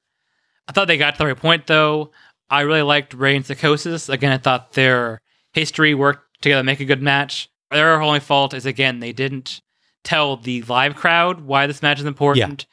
I 0.69 0.73
thought 0.73 0.87
they 0.87 0.97
got 0.97 1.15
to 1.15 1.19
the 1.19 1.27
right 1.27 1.37
point 1.37 1.67
though. 1.67 2.13
I 2.49 2.61
really 2.61 2.83
liked 2.83 3.15
Rey 3.15 3.37
and 3.37 3.45
Psicosis. 3.45 4.09
Again, 4.09 4.33
I 4.33 4.39
thought 4.39 4.73
their 4.73 5.21
history 5.53 5.95
worked 5.95 6.43
together 6.43 6.61
to 6.61 6.65
make 6.65 6.81
a 6.81 6.85
good 6.85 7.03
match. 7.03 7.49
Their 7.71 8.01
only 8.01 8.21
fault 8.21 8.55
is 8.55 8.67
again 8.67 9.01
they 9.01 9.13
didn't 9.13 9.61
tell 10.05 10.37
the 10.37 10.63
live 10.63 10.95
crowd 10.95 11.41
why 11.41 11.67
this 11.67 11.83
match 11.83 11.99
is 11.99 12.07
important. 12.07 12.67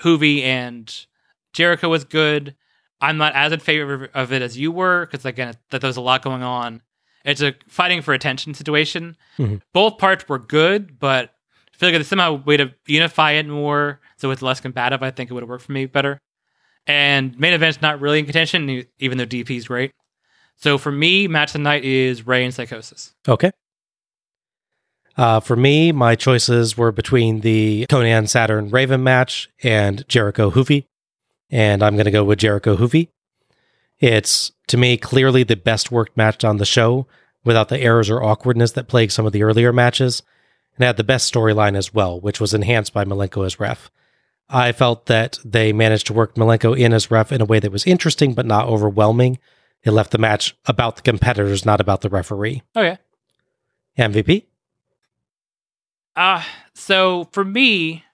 Hoovy 0.00 0.42
and 0.42 1.06
Jericho 1.52 1.88
was 1.88 2.04
good. 2.04 2.54
I'm 3.06 3.18
not 3.18 3.34
as 3.34 3.52
in 3.52 3.60
favor 3.60 4.10
of 4.14 4.32
it 4.32 4.42
as 4.42 4.58
you 4.58 4.72
were 4.72 5.06
because 5.06 5.24
again, 5.24 5.54
that 5.70 5.80
there 5.80 5.88
was 5.88 5.96
a 5.96 6.00
lot 6.00 6.22
going 6.22 6.42
on. 6.42 6.82
It's 7.24 7.40
a 7.40 7.54
fighting 7.68 8.02
for 8.02 8.14
attention 8.14 8.54
situation. 8.54 9.16
Mhm. 9.38 9.60
Both 9.72 9.98
parts 9.98 10.28
were 10.28 10.38
good, 10.38 10.98
but 10.98 11.32
I 11.72 11.76
feel 11.76 11.88
like 11.88 11.94
there's 11.94 12.08
somehow 12.08 12.30
a 12.30 12.34
way 12.34 12.56
to 12.56 12.74
unify 12.86 13.32
it 13.32 13.46
more 13.46 14.00
so 14.16 14.30
it's 14.30 14.42
less 14.42 14.60
combative. 14.60 15.02
I 15.02 15.10
think 15.10 15.30
it 15.30 15.34
would 15.34 15.42
have 15.42 15.48
worked 15.50 15.64
for 15.64 15.72
me 15.72 15.86
better. 15.86 16.20
And 16.86 17.38
main 17.38 17.52
event's 17.52 17.82
not 17.82 18.00
really 18.00 18.18
in 18.20 18.24
contention, 18.24 18.84
even 18.98 19.18
though 19.18 19.26
DP's 19.26 19.66
great. 19.66 19.92
So 20.56 20.78
for 20.78 20.90
me, 20.92 21.28
match 21.28 21.50
of 21.50 21.52
the 21.54 21.58
night 21.60 21.84
is 21.84 22.26
Rey 22.26 22.44
and 22.44 22.54
Psicosis. 22.54 23.12
Okay. 23.28 23.50
Uh, 25.16 25.40
for 25.40 25.56
me, 25.56 25.92
my 25.92 26.14
choices 26.14 26.76
were 26.76 26.92
between 26.92 27.40
the 27.40 27.86
Canyon 27.88 28.26
Saturn 28.26 28.70
Raven 28.70 29.02
match 29.02 29.48
and 29.62 30.06
Jericho 30.08 30.50
Juvi, 30.50 30.86
and 31.50 31.82
I'm 31.82 31.94
going 31.94 32.06
to 32.06 32.10
go 32.10 32.24
with 32.24 32.38
Jericho 32.38 32.76
Juvi. 32.76 33.08
It's 33.98 34.52
to 34.68 34.76
me 34.76 34.96
clearly 34.96 35.42
the 35.42 35.56
best 35.56 35.90
worked 35.90 36.16
match 36.16 36.44
on 36.44 36.58
the 36.58 36.66
show, 36.66 37.06
without 37.44 37.68
the 37.68 37.80
errors 37.80 38.10
or 38.10 38.22
awkwardness 38.22 38.72
that 38.72 38.88
plagued 38.88 39.12
some 39.12 39.24
of 39.24 39.32
the 39.32 39.42
earlier 39.42 39.72
matches, 39.72 40.22
and 40.76 40.84
had 40.84 40.96
the 40.96 41.04
best 41.04 41.32
storyline 41.32 41.76
as 41.76 41.94
well, 41.94 42.20
which 42.20 42.40
was 42.40 42.52
enhanced 42.52 42.92
by 42.92 43.04
Malenko 43.04 43.46
as 43.46 43.58
ref. 43.60 43.90
I 44.48 44.72
felt 44.72 45.06
that 45.06 45.38
they 45.44 45.72
managed 45.72 46.06
to 46.08 46.12
work 46.12 46.34
Malenko 46.34 46.78
in 46.78 46.92
as 46.92 47.10
ref 47.10 47.32
in 47.32 47.40
a 47.40 47.46
way 47.46 47.60
that 47.60 47.72
was 47.72 47.86
interesting 47.86 48.34
but 48.34 48.46
not 48.46 48.66
overwhelming. 48.66 49.38
It 49.82 49.92
left 49.92 50.10
the 50.10 50.18
match 50.18 50.56
about 50.66 50.96
the 50.96 51.02
competitors, 51.02 51.64
not 51.64 51.80
about 51.80 52.00
the 52.00 52.10
referee. 52.10 52.62
Okay. 52.74 52.98
MVP. 53.98 54.44
Uh, 56.14 56.42
so 56.74 57.28
for 57.32 57.44
me, 57.44 58.04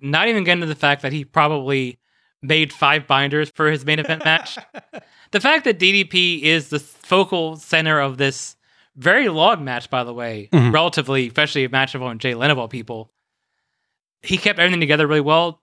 not 0.00 0.28
even 0.28 0.44
getting 0.44 0.60
to 0.60 0.66
the 0.66 0.74
fact 0.74 1.02
that 1.02 1.12
he 1.12 1.24
probably 1.24 1.97
made 2.42 2.72
five 2.72 3.06
binders 3.06 3.50
for 3.50 3.70
his 3.70 3.84
main 3.84 3.98
event 3.98 4.24
match. 4.24 4.58
the 5.32 5.40
fact 5.40 5.64
that 5.64 5.78
DDP 5.78 6.42
is 6.42 6.68
the 6.68 6.78
focal 6.78 7.56
center 7.56 8.00
of 8.00 8.16
this 8.18 8.56
very 8.96 9.28
long 9.28 9.64
match, 9.64 9.90
by 9.90 10.04
the 10.04 10.12
way, 10.14 10.48
Mhm. 10.52 10.72
relatively, 10.72 11.26
especially 11.28 11.64
a 11.64 11.68
match 11.68 11.94
of 11.94 12.02
on 12.02 12.18
Jay 12.18 12.34
Leno 12.34 12.52
of 12.52 12.58
all 12.58 12.68
people. 12.68 13.12
He 14.22 14.36
kept 14.36 14.58
everything 14.58 14.80
together 14.80 15.06
really 15.06 15.20
well. 15.20 15.62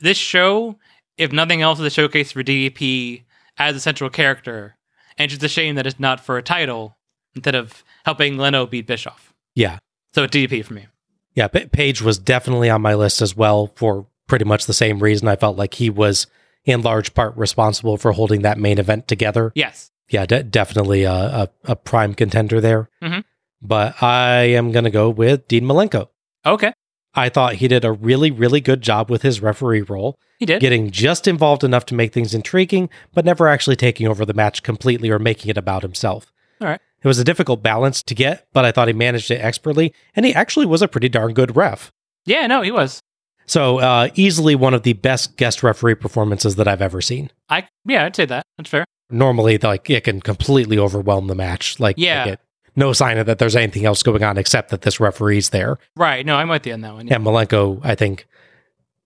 This 0.00 0.16
show, 0.16 0.78
if 1.16 1.32
nothing 1.32 1.60
else, 1.62 1.78
is 1.78 1.84
a 1.86 1.90
showcase 1.90 2.32
for 2.32 2.42
DDP 2.42 3.24
as 3.58 3.76
a 3.76 3.80
central 3.80 4.08
character. 4.10 4.76
And 5.18 5.24
it's 5.24 5.34
just 5.34 5.42
a 5.44 5.48
shame 5.48 5.74
that 5.74 5.86
it's 5.86 6.00
not 6.00 6.20
for 6.20 6.38
a 6.38 6.42
title 6.42 6.96
instead 7.34 7.54
of 7.54 7.84
helping 8.04 8.38
Leno 8.38 8.66
beat 8.66 8.86
Bischoff. 8.86 9.34
Yeah. 9.54 9.78
So 10.14 10.26
DDP 10.26 10.64
for 10.64 10.74
me. 10.74 10.86
Yeah, 11.34 11.48
Pa- 11.48 11.66
Page 11.72 12.00
was 12.02 12.18
definitely 12.18 12.70
on 12.70 12.80
my 12.82 12.94
list 12.94 13.20
as 13.20 13.36
well 13.36 13.72
for 13.76 14.06
pretty 14.28 14.44
much 14.44 14.66
the 14.66 14.72
same 14.74 15.00
reason. 15.00 15.26
I 15.26 15.34
felt 15.36 15.56
like 15.56 15.74
he 15.74 15.90
was 15.90 16.26
in 16.64 16.82
large 16.82 17.14
part 17.14 17.36
responsible 17.36 17.96
for 17.96 18.12
holding 18.12 18.42
that 18.42 18.58
main 18.58 18.78
event 18.78 19.08
together. 19.08 19.50
Yes. 19.56 19.90
Yeah, 20.10 20.24
de- 20.26 20.42
definitely 20.44 21.02
a, 21.04 21.12
a, 21.12 21.48
a 21.64 21.76
prime 21.76 22.14
contender 22.14 22.60
there. 22.60 22.88
Mhm. 23.02 23.24
But 23.60 24.00
I 24.02 24.42
am 24.54 24.70
going 24.70 24.84
to 24.84 24.90
go 24.90 25.10
with 25.10 25.48
Dean 25.48 25.64
Malenko. 25.64 26.08
Okay. 26.46 26.72
I 27.14 27.28
thought 27.28 27.54
he 27.54 27.66
did 27.68 27.84
a 27.84 27.90
really, 27.92 28.30
really 28.30 28.60
good 28.60 28.80
job 28.82 29.10
with 29.10 29.22
his 29.22 29.40
referee 29.42 29.80
role, 29.82 30.16
He 30.38 30.46
did. 30.46 30.60
getting 30.60 30.90
just 30.90 31.26
involved 31.26 31.64
enough 31.64 31.84
to 31.86 31.94
make 31.94 32.12
things 32.12 32.34
intriguing, 32.34 32.88
but 33.12 33.24
never 33.24 33.48
actually 33.48 33.74
taking 33.76 34.06
over 34.06 34.24
the 34.24 34.34
match 34.34 34.62
completely 34.62 35.10
or 35.10 35.18
making 35.18 35.50
it 35.50 35.58
about 35.58 35.82
himself. 35.82 36.30
All 36.60 36.68
right. 36.68 36.80
It 37.02 37.08
was 37.08 37.18
a 37.18 37.24
difficult 37.24 37.62
balance 37.62 38.02
to 38.04 38.14
get, 38.14 38.46
but 38.52 38.64
I 38.64 38.70
thought 38.72 38.88
he 38.88 38.94
managed 38.94 39.30
it 39.30 39.40
expertly, 39.40 39.92
and 40.14 40.24
he 40.26 40.34
actually 40.34 40.66
was 40.66 40.82
a 40.82 40.88
pretty 40.88 41.08
darn 41.08 41.32
good 41.32 41.56
ref. 41.56 41.90
Yeah, 42.24 42.46
no, 42.46 42.62
he 42.62 42.70
was. 42.70 43.00
So 43.48 43.78
uh, 43.78 44.08
easily 44.14 44.54
one 44.54 44.74
of 44.74 44.82
the 44.84 44.92
best 44.92 45.36
guest 45.36 45.62
referee 45.62 45.96
performances 45.96 46.56
that 46.56 46.68
I've 46.68 46.82
ever 46.82 47.00
seen. 47.00 47.30
I 47.48 47.66
yeah, 47.84 48.04
I'd 48.04 48.14
say 48.14 48.26
that. 48.26 48.44
That's 48.56 48.70
fair. 48.70 48.84
Normally, 49.10 49.58
like 49.58 49.88
it 49.90 50.04
can 50.04 50.20
completely 50.20 50.78
overwhelm 50.78 51.26
the 51.26 51.34
match. 51.34 51.80
Like, 51.80 51.96
Yeah. 51.98 52.22
I 52.22 52.24
get 52.26 52.40
no 52.76 52.92
sign 52.92 53.18
of 53.18 53.26
that 53.26 53.38
there's 53.38 53.56
anything 53.56 53.84
else 53.86 54.02
going 54.02 54.22
on 54.22 54.36
except 54.38 54.70
that 54.70 54.82
this 54.82 55.00
referee's 55.00 55.48
there. 55.50 55.78
Right. 55.96 56.24
No, 56.24 56.36
I'm 56.36 56.48
with 56.48 56.66
you 56.66 56.74
on 56.74 56.82
that 56.82 56.92
one. 56.94 57.08
Yeah. 57.08 57.16
And 57.16 57.24
Malenko, 57.24 57.80
I 57.82 57.94
think, 57.94 58.26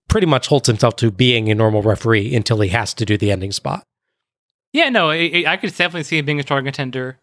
pretty 0.09 0.27
much 0.27 0.47
holds 0.47 0.67
himself 0.67 0.97
to 0.97 1.09
being 1.09 1.49
a 1.49 1.55
normal 1.55 1.81
referee 1.81 2.35
until 2.35 2.59
he 2.59 2.69
has 2.69 2.93
to 2.95 3.05
do 3.05 3.17
the 3.17 3.31
ending 3.31 3.51
spot. 3.51 3.83
Yeah, 4.73 4.89
no, 4.89 5.09
I, 5.11 5.57
could 5.59 5.69
definitely 5.69 6.03
see 6.03 6.17
him 6.17 6.25
being 6.25 6.39
a 6.39 6.43
strong 6.43 6.65
contender. 6.65 7.17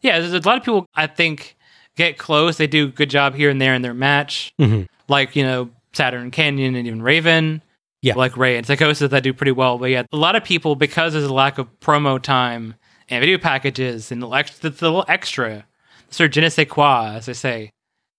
Yeah, 0.00 0.18
there's 0.18 0.32
a 0.32 0.40
lot 0.48 0.56
of 0.58 0.64
people 0.64 0.86
I 0.94 1.06
think 1.06 1.56
get 1.96 2.18
close. 2.18 2.56
They 2.56 2.66
do 2.66 2.86
a 2.86 2.90
good 2.90 3.10
job 3.10 3.34
here 3.34 3.50
and 3.50 3.60
there 3.60 3.74
in 3.74 3.82
their 3.82 3.94
match, 3.94 4.52
Mhm. 4.58 4.86
like 5.08 5.36
you 5.36 5.42
know 5.44 5.70
Saturn 5.92 6.30
Canyon 6.30 6.74
and 6.74 6.86
even 6.86 7.02
Raven. 7.02 7.62
Yeah. 8.02 8.14
like 8.14 8.34
Rey 8.38 8.56
and 8.56 8.66
Psicosis 8.66 9.10
that 9.10 9.22
do 9.22 9.34
pretty 9.34 9.52
well. 9.52 9.76
But 9.76 9.90
yeah, 9.90 10.04
a 10.10 10.16
lot 10.16 10.34
of 10.34 10.42
people 10.42 10.74
because 10.74 11.12
there's 11.12 11.26
a 11.26 11.34
lack 11.34 11.58
of 11.58 11.68
promo 11.80 12.18
time 12.20 12.74
and 13.10 13.20
video 13.20 13.36
packages 13.36 14.10
and 14.10 14.22
the, 14.22 14.26
little 14.26 15.04
extra, 15.06 15.66
sort 16.08 16.28
of 16.30 16.32
je 16.32 16.40
ne 16.40 16.48
sais 16.48 16.66
quoi, 16.66 17.12
as 17.16 17.28
I 17.28 17.32
say. 17.32 17.70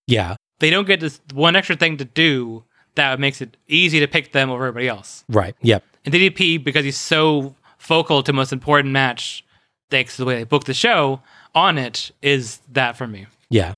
Yeah, 0.06 0.36
They 0.60 0.70
don't 0.70 0.86
get 0.86 1.00
this 1.00 1.20
one 1.34 1.56
extra 1.56 1.76
thing 1.76 1.98
to 1.98 2.06
do 2.06 2.64
that 2.94 3.20
makes 3.20 3.42
it 3.42 3.58
easy 3.68 4.00
to 4.02 4.08
pick 4.08 4.34
them 4.34 4.52
over 4.52 4.66
everybody 4.68 4.88
else. 4.88 5.24
right. 5.30 5.56
Yep. 5.62 5.84
And 6.06 6.14
DDP, 6.14 6.64
because 6.64 6.84
he's 6.86 7.00
so 7.00 7.56
focal 7.80 8.22
to 8.22 8.34
most 8.34 8.54
important 8.54 8.92
match, 8.92 9.44
thanks 9.90 10.16
to 10.18 10.22
the 10.22 10.26
way 10.28 10.36
they 10.36 10.44
booked 10.44 10.68
the 10.68 10.76
show 10.76 11.22
on 11.56 11.80
it, 11.80 12.12
is 12.22 12.60
that 12.72 12.96
for 12.98 13.08
me. 13.08 13.26
Yeah. 13.50 13.74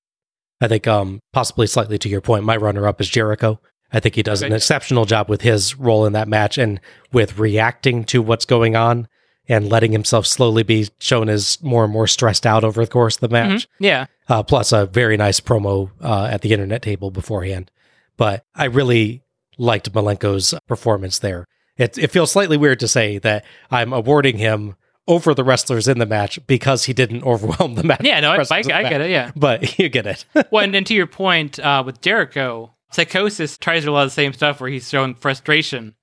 I 0.60 0.68
think 0.68 0.86
um 0.86 1.20
possibly 1.32 1.68
slightly 1.68 1.98
to 2.00 2.10
your 2.10 2.20
point, 2.22 2.44
my 2.44 2.58
runner 2.58 2.88
up 2.88 3.00
is 3.00 3.08
Jericho. 3.08 3.62
I 3.94 4.00
think 4.00 4.16
he 4.16 4.24
does 4.24 4.42
an 4.42 4.52
exceptional 4.54 5.06
job 5.06 5.30
with 5.30 5.42
his 5.42 5.78
role 5.78 6.06
in 6.06 6.14
that 6.14 6.28
match 6.28 6.58
and 6.58 6.82
with 7.12 7.38
reacting 7.38 8.04
to 8.06 8.22
what's 8.22 8.46
going 8.46 8.76
on 8.76 9.08
and 9.48 9.70
letting 9.70 9.92
himself 9.92 10.26
slowly 10.26 10.64
be 10.64 10.88
shown 11.00 11.30
as 11.30 11.62
more 11.62 11.84
and 11.84 11.94
more 11.94 12.08
stressed 12.08 12.46
out 12.46 12.64
over 12.64 12.84
the 12.84 12.90
course 12.90 13.18
of 13.18 13.22
the 13.22 13.30
match. 13.30 13.68
Yeah. 13.80 14.08
Uh, 14.28 14.42
plus 14.42 14.72
a 14.72 14.88
very 14.88 15.18
nice 15.18 15.40
promo 15.40 15.92
uh, 16.02 16.26
at 16.32 16.42
the 16.42 16.54
internet 16.54 16.82
table 16.82 17.12
beforehand. 17.12 17.70
But 18.18 18.46
I 18.56 18.66
really 18.66 19.22
liked 19.58 19.92
Malenko's 19.94 20.54
performance 20.68 21.20
there. 21.20 21.46
It, 21.78 21.98
it 21.98 22.12
feels 22.12 22.32
slightly 22.32 22.58
weird 22.58 22.80
to 22.82 22.88
say 22.88 23.18
that 23.20 23.46
I'm 23.70 23.94
awarding 23.94 24.38
him 24.38 24.76
over 25.08 25.34
the 25.34 25.44
wrestlers 25.44 25.88
in 25.88 26.00
the 26.00 26.06
match 26.06 26.40
because 26.48 26.86
he 26.86 26.94
didn't 26.94 27.24
overwhelm 27.26 27.76
the 27.76 27.84
match. 27.84 28.02
Yeah, 28.04 28.20
no, 28.22 28.32
I, 28.32 28.38
I, 28.38 28.58
I 28.58 28.62
get 28.62 29.02
it. 29.02 29.12
Yeah. 29.12 29.32
But 29.36 29.78
you 29.80 29.90
get 29.90 30.08
it. 30.08 30.26
well, 30.52 30.64
and, 30.64 30.74
and 30.76 30.88
to 30.88 30.94
your 30.94 31.08
point 31.08 31.60
uh, 31.60 31.84
with 31.86 32.02
Jericho, 32.02 32.74
Psicosis 32.94 33.58
tries 33.60 33.82
to 33.82 33.88
do 33.88 33.92
a 33.92 33.94
lot 33.94 34.04
of 34.04 34.08
the 34.10 34.14
same 34.14 34.34
stuff 34.34 34.62
where 34.62 34.70
he's 34.70 34.88
showing 34.90 35.16
frustration, 35.16 35.96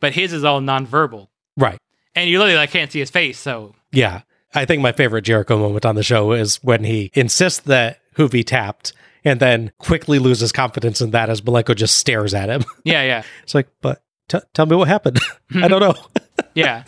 but 0.00 0.12
his 0.14 0.32
is 0.32 0.44
all 0.44 0.60
nonverbal. 0.60 1.28
right. 1.56 1.78
And 2.14 2.28
you 2.28 2.38
literally 2.38 2.56
like, 2.58 2.70
can't 2.70 2.90
see 2.90 2.98
his 2.98 3.10
face. 3.10 3.38
So, 3.38 3.74
Yeah. 3.92 4.22
I 4.54 4.64
think 4.64 4.80
my 4.82 4.92
favorite 4.92 5.22
Jericho 5.22 5.58
moment 5.58 5.84
on 5.84 5.94
the 5.94 6.02
show 6.02 6.32
is 6.32 6.56
when 6.64 6.82
he 6.82 7.10
insists 7.14 7.60
that 7.60 8.00
Juvi 8.16 8.44
tapped 8.44 8.94
and 9.24 9.38
then 9.40 9.70
quickly 9.78 10.18
loses 10.18 10.50
confidence 10.52 11.00
in 11.02 11.10
that 11.10 11.28
as 11.28 11.42
Malenko 11.42 11.76
just 11.76 11.96
stares 11.98 12.32
at 12.32 12.48
him. 12.48 12.64
yeah, 12.84 13.02
yeah. 13.02 13.22
it's 13.42 13.54
like, 13.54 13.68
but 13.82 14.02
t- 14.28 14.38
tell 14.54 14.64
me 14.66 14.74
what 14.74 14.88
happened. 14.88 15.18
I 15.54 15.68
don't 15.68 15.80
know. 15.80 15.94
Yeah, 16.54 16.82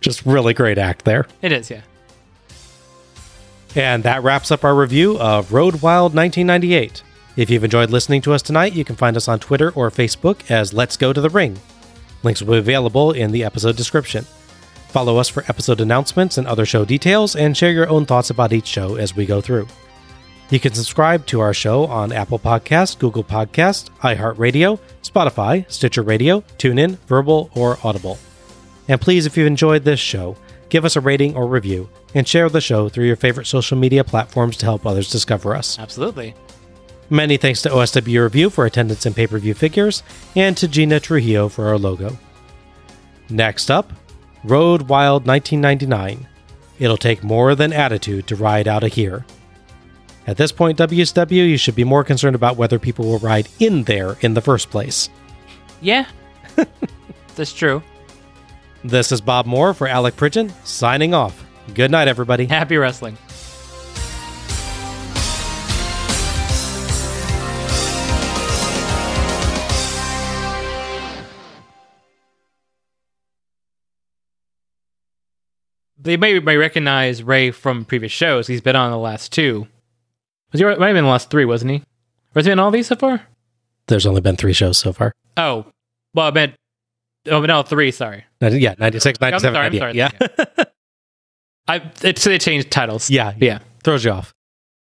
just 0.00 0.24
really 0.26 0.54
great 0.54 0.76
act 0.78 1.04
there. 1.04 1.26
it 1.40 1.50
is. 1.50 1.70
Yeah. 1.70 1.80
And 3.74 4.02
that 4.04 4.22
wraps 4.22 4.50
up 4.50 4.64
our 4.64 4.74
review 4.74 5.18
of 5.18 5.52
Road 5.52 5.80
Wild 5.82 6.14
1998. 6.14 7.02
If 7.34 7.48
you've 7.48 7.64
enjoyed 7.64 7.88
listening 7.88 8.20
to 8.22 8.34
us 8.34 8.42
tonight, 8.42 8.74
you 8.74 8.84
can 8.84 8.94
find 8.94 9.16
us 9.16 9.26
on 9.26 9.38
Twitter 9.38 9.70
or 9.70 9.90
Facebook 9.90 10.50
as 10.50 10.74
Let's 10.74 10.98
Go 10.98 11.14
to 11.14 11.20
the 11.20 11.30
Ring. 11.30 11.58
Links 12.22 12.42
will 12.42 12.52
be 12.52 12.58
available 12.58 13.12
in 13.12 13.32
the 13.32 13.42
episode 13.42 13.74
description. 13.74 14.24
Follow 14.88 15.16
us 15.16 15.30
for 15.30 15.42
episode 15.48 15.80
announcements 15.80 16.36
and 16.36 16.46
other 16.46 16.66
show 16.66 16.84
details, 16.84 17.34
and 17.34 17.56
share 17.56 17.72
your 17.72 17.88
own 17.88 18.04
thoughts 18.04 18.28
about 18.28 18.52
each 18.52 18.66
show 18.66 18.96
as 18.96 19.16
we 19.16 19.24
go 19.24 19.40
through. 19.40 19.66
You 20.50 20.60
can 20.60 20.74
subscribe 20.74 21.24
to 21.28 21.40
our 21.40 21.54
show 21.54 21.86
on 21.86 22.12
Apple 22.12 22.38
Podcasts, 22.38 22.98
Google 22.98 23.24
Podcasts, 23.24 23.88
iHeartRadio, 24.00 24.78
Spotify, 25.02 25.64
Stitcher 25.72 26.02
Radio, 26.02 26.42
TuneIn, 26.58 26.98
Verbal, 27.06 27.50
or 27.54 27.78
Audible. 27.82 28.18
And 28.88 29.00
please, 29.00 29.24
if 29.24 29.38
you've 29.38 29.46
enjoyed 29.46 29.84
this 29.84 30.00
show, 30.00 30.36
give 30.68 30.84
us 30.84 30.96
a 30.96 31.00
rating 31.00 31.34
or 31.34 31.46
review, 31.46 31.88
and 32.14 32.28
share 32.28 32.50
the 32.50 32.60
show 32.60 32.90
through 32.90 33.06
your 33.06 33.16
favorite 33.16 33.46
social 33.46 33.78
media 33.78 34.04
platforms 34.04 34.58
to 34.58 34.66
help 34.66 34.84
others 34.84 35.10
discover 35.10 35.56
us. 35.56 35.78
Absolutely. 35.78 36.34
Many 37.12 37.36
thanks 37.36 37.60
to 37.60 37.68
OSW 37.68 38.22
Review 38.22 38.48
for 38.48 38.64
attendance 38.64 39.04
and 39.04 39.14
pay 39.14 39.26
per 39.26 39.38
view 39.38 39.52
figures, 39.52 40.02
and 40.34 40.56
to 40.56 40.66
Gina 40.66 40.98
Trujillo 40.98 41.50
for 41.50 41.68
our 41.68 41.76
logo. 41.76 42.16
Next 43.28 43.70
up, 43.70 43.92
Road 44.42 44.88
Wild 44.88 45.26
1999. 45.26 46.26
It'll 46.78 46.96
take 46.96 47.22
more 47.22 47.54
than 47.54 47.70
attitude 47.70 48.26
to 48.28 48.36
ride 48.36 48.66
out 48.66 48.82
of 48.82 48.94
here. 48.94 49.26
At 50.26 50.38
this 50.38 50.52
point, 50.52 50.78
WCW, 50.78 51.50
you 51.50 51.58
should 51.58 51.74
be 51.74 51.84
more 51.84 52.02
concerned 52.02 52.34
about 52.34 52.56
whether 52.56 52.78
people 52.78 53.04
will 53.04 53.18
ride 53.18 53.46
in 53.58 53.82
there 53.82 54.16
in 54.22 54.32
the 54.32 54.40
first 54.40 54.70
place. 54.70 55.10
Yeah. 55.82 56.06
That's 57.36 57.52
true. 57.52 57.82
This 58.84 59.12
is 59.12 59.20
Bob 59.20 59.44
Moore 59.44 59.74
for 59.74 59.86
Alec 59.86 60.16
Pridgeon, 60.16 60.50
signing 60.64 61.12
off. 61.12 61.44
Good 61.74 61.90
night, 61.90 62.08
everybody. 62.08 62.46
Happy 62.46 62.78
wrestling. 62.78 63.18
They 76.02 76.16
may, 76.16 76.38
may 76.40 76.56
recognize 76.56 77.22
Rey 77.22 77.50
from 77.52 77.84
previous 77.84 78.12
shows. 78.12 78.46
He's 78.48 78.60
been 78.60 78.76
on 78.76 78.90
the 78.90 78.98
last 78.98 79.32
two. 79.32 79.68
Was 80.50 80.60
he 80.60 80.64
might 80.64 80.72
have 80.72 80.78
been 80.80 81.04
the 81.04 81.10
last 81.10 81.30
three, 81.30 81.44
wasn't 81.44 81.70
he? 81.70 81.82
Was 82.34 82.46
he 82.46 82.52
in 82.52 82.58
all 82.58 82.70
these 82.70 82.88
so 82.88 82.96
far? 82.96 83.22
There's 83.86 84.06
only 84.06 84.20
been 84.20 84.36
three 84.36 84.52
shows 84.52 84.78
so 84.78 84.92
far. 84.92 85.12
Oh, 85.36 85.66
well, 86.14 86.26
I 86.26 86.30
meant 86.30 86.54
oh 87.30 87.40
no, 87.40 87.62
three. 87.62 87.90
Sorry, 87.90 88.24
Yeah, 88.40 88.74
96, 88.78 89.18
I'm 89.20 89.30
97, 89.30 89.54
sorry, 89.54 89.66
I'm 89.66 89.76
sorry. 89.78 89.94
Yeah. 89.94 90.10
I 91.68 91.90
it's 92.02 92.24
they 92.24 92.38
changed 92.38 92.70
titles. 92.70 93.08
yeah. 93.08 93.34
yeah. 93.38 93.60
Throws 93.84 94.04
you 94.04 94.10
off. 94.10 94.32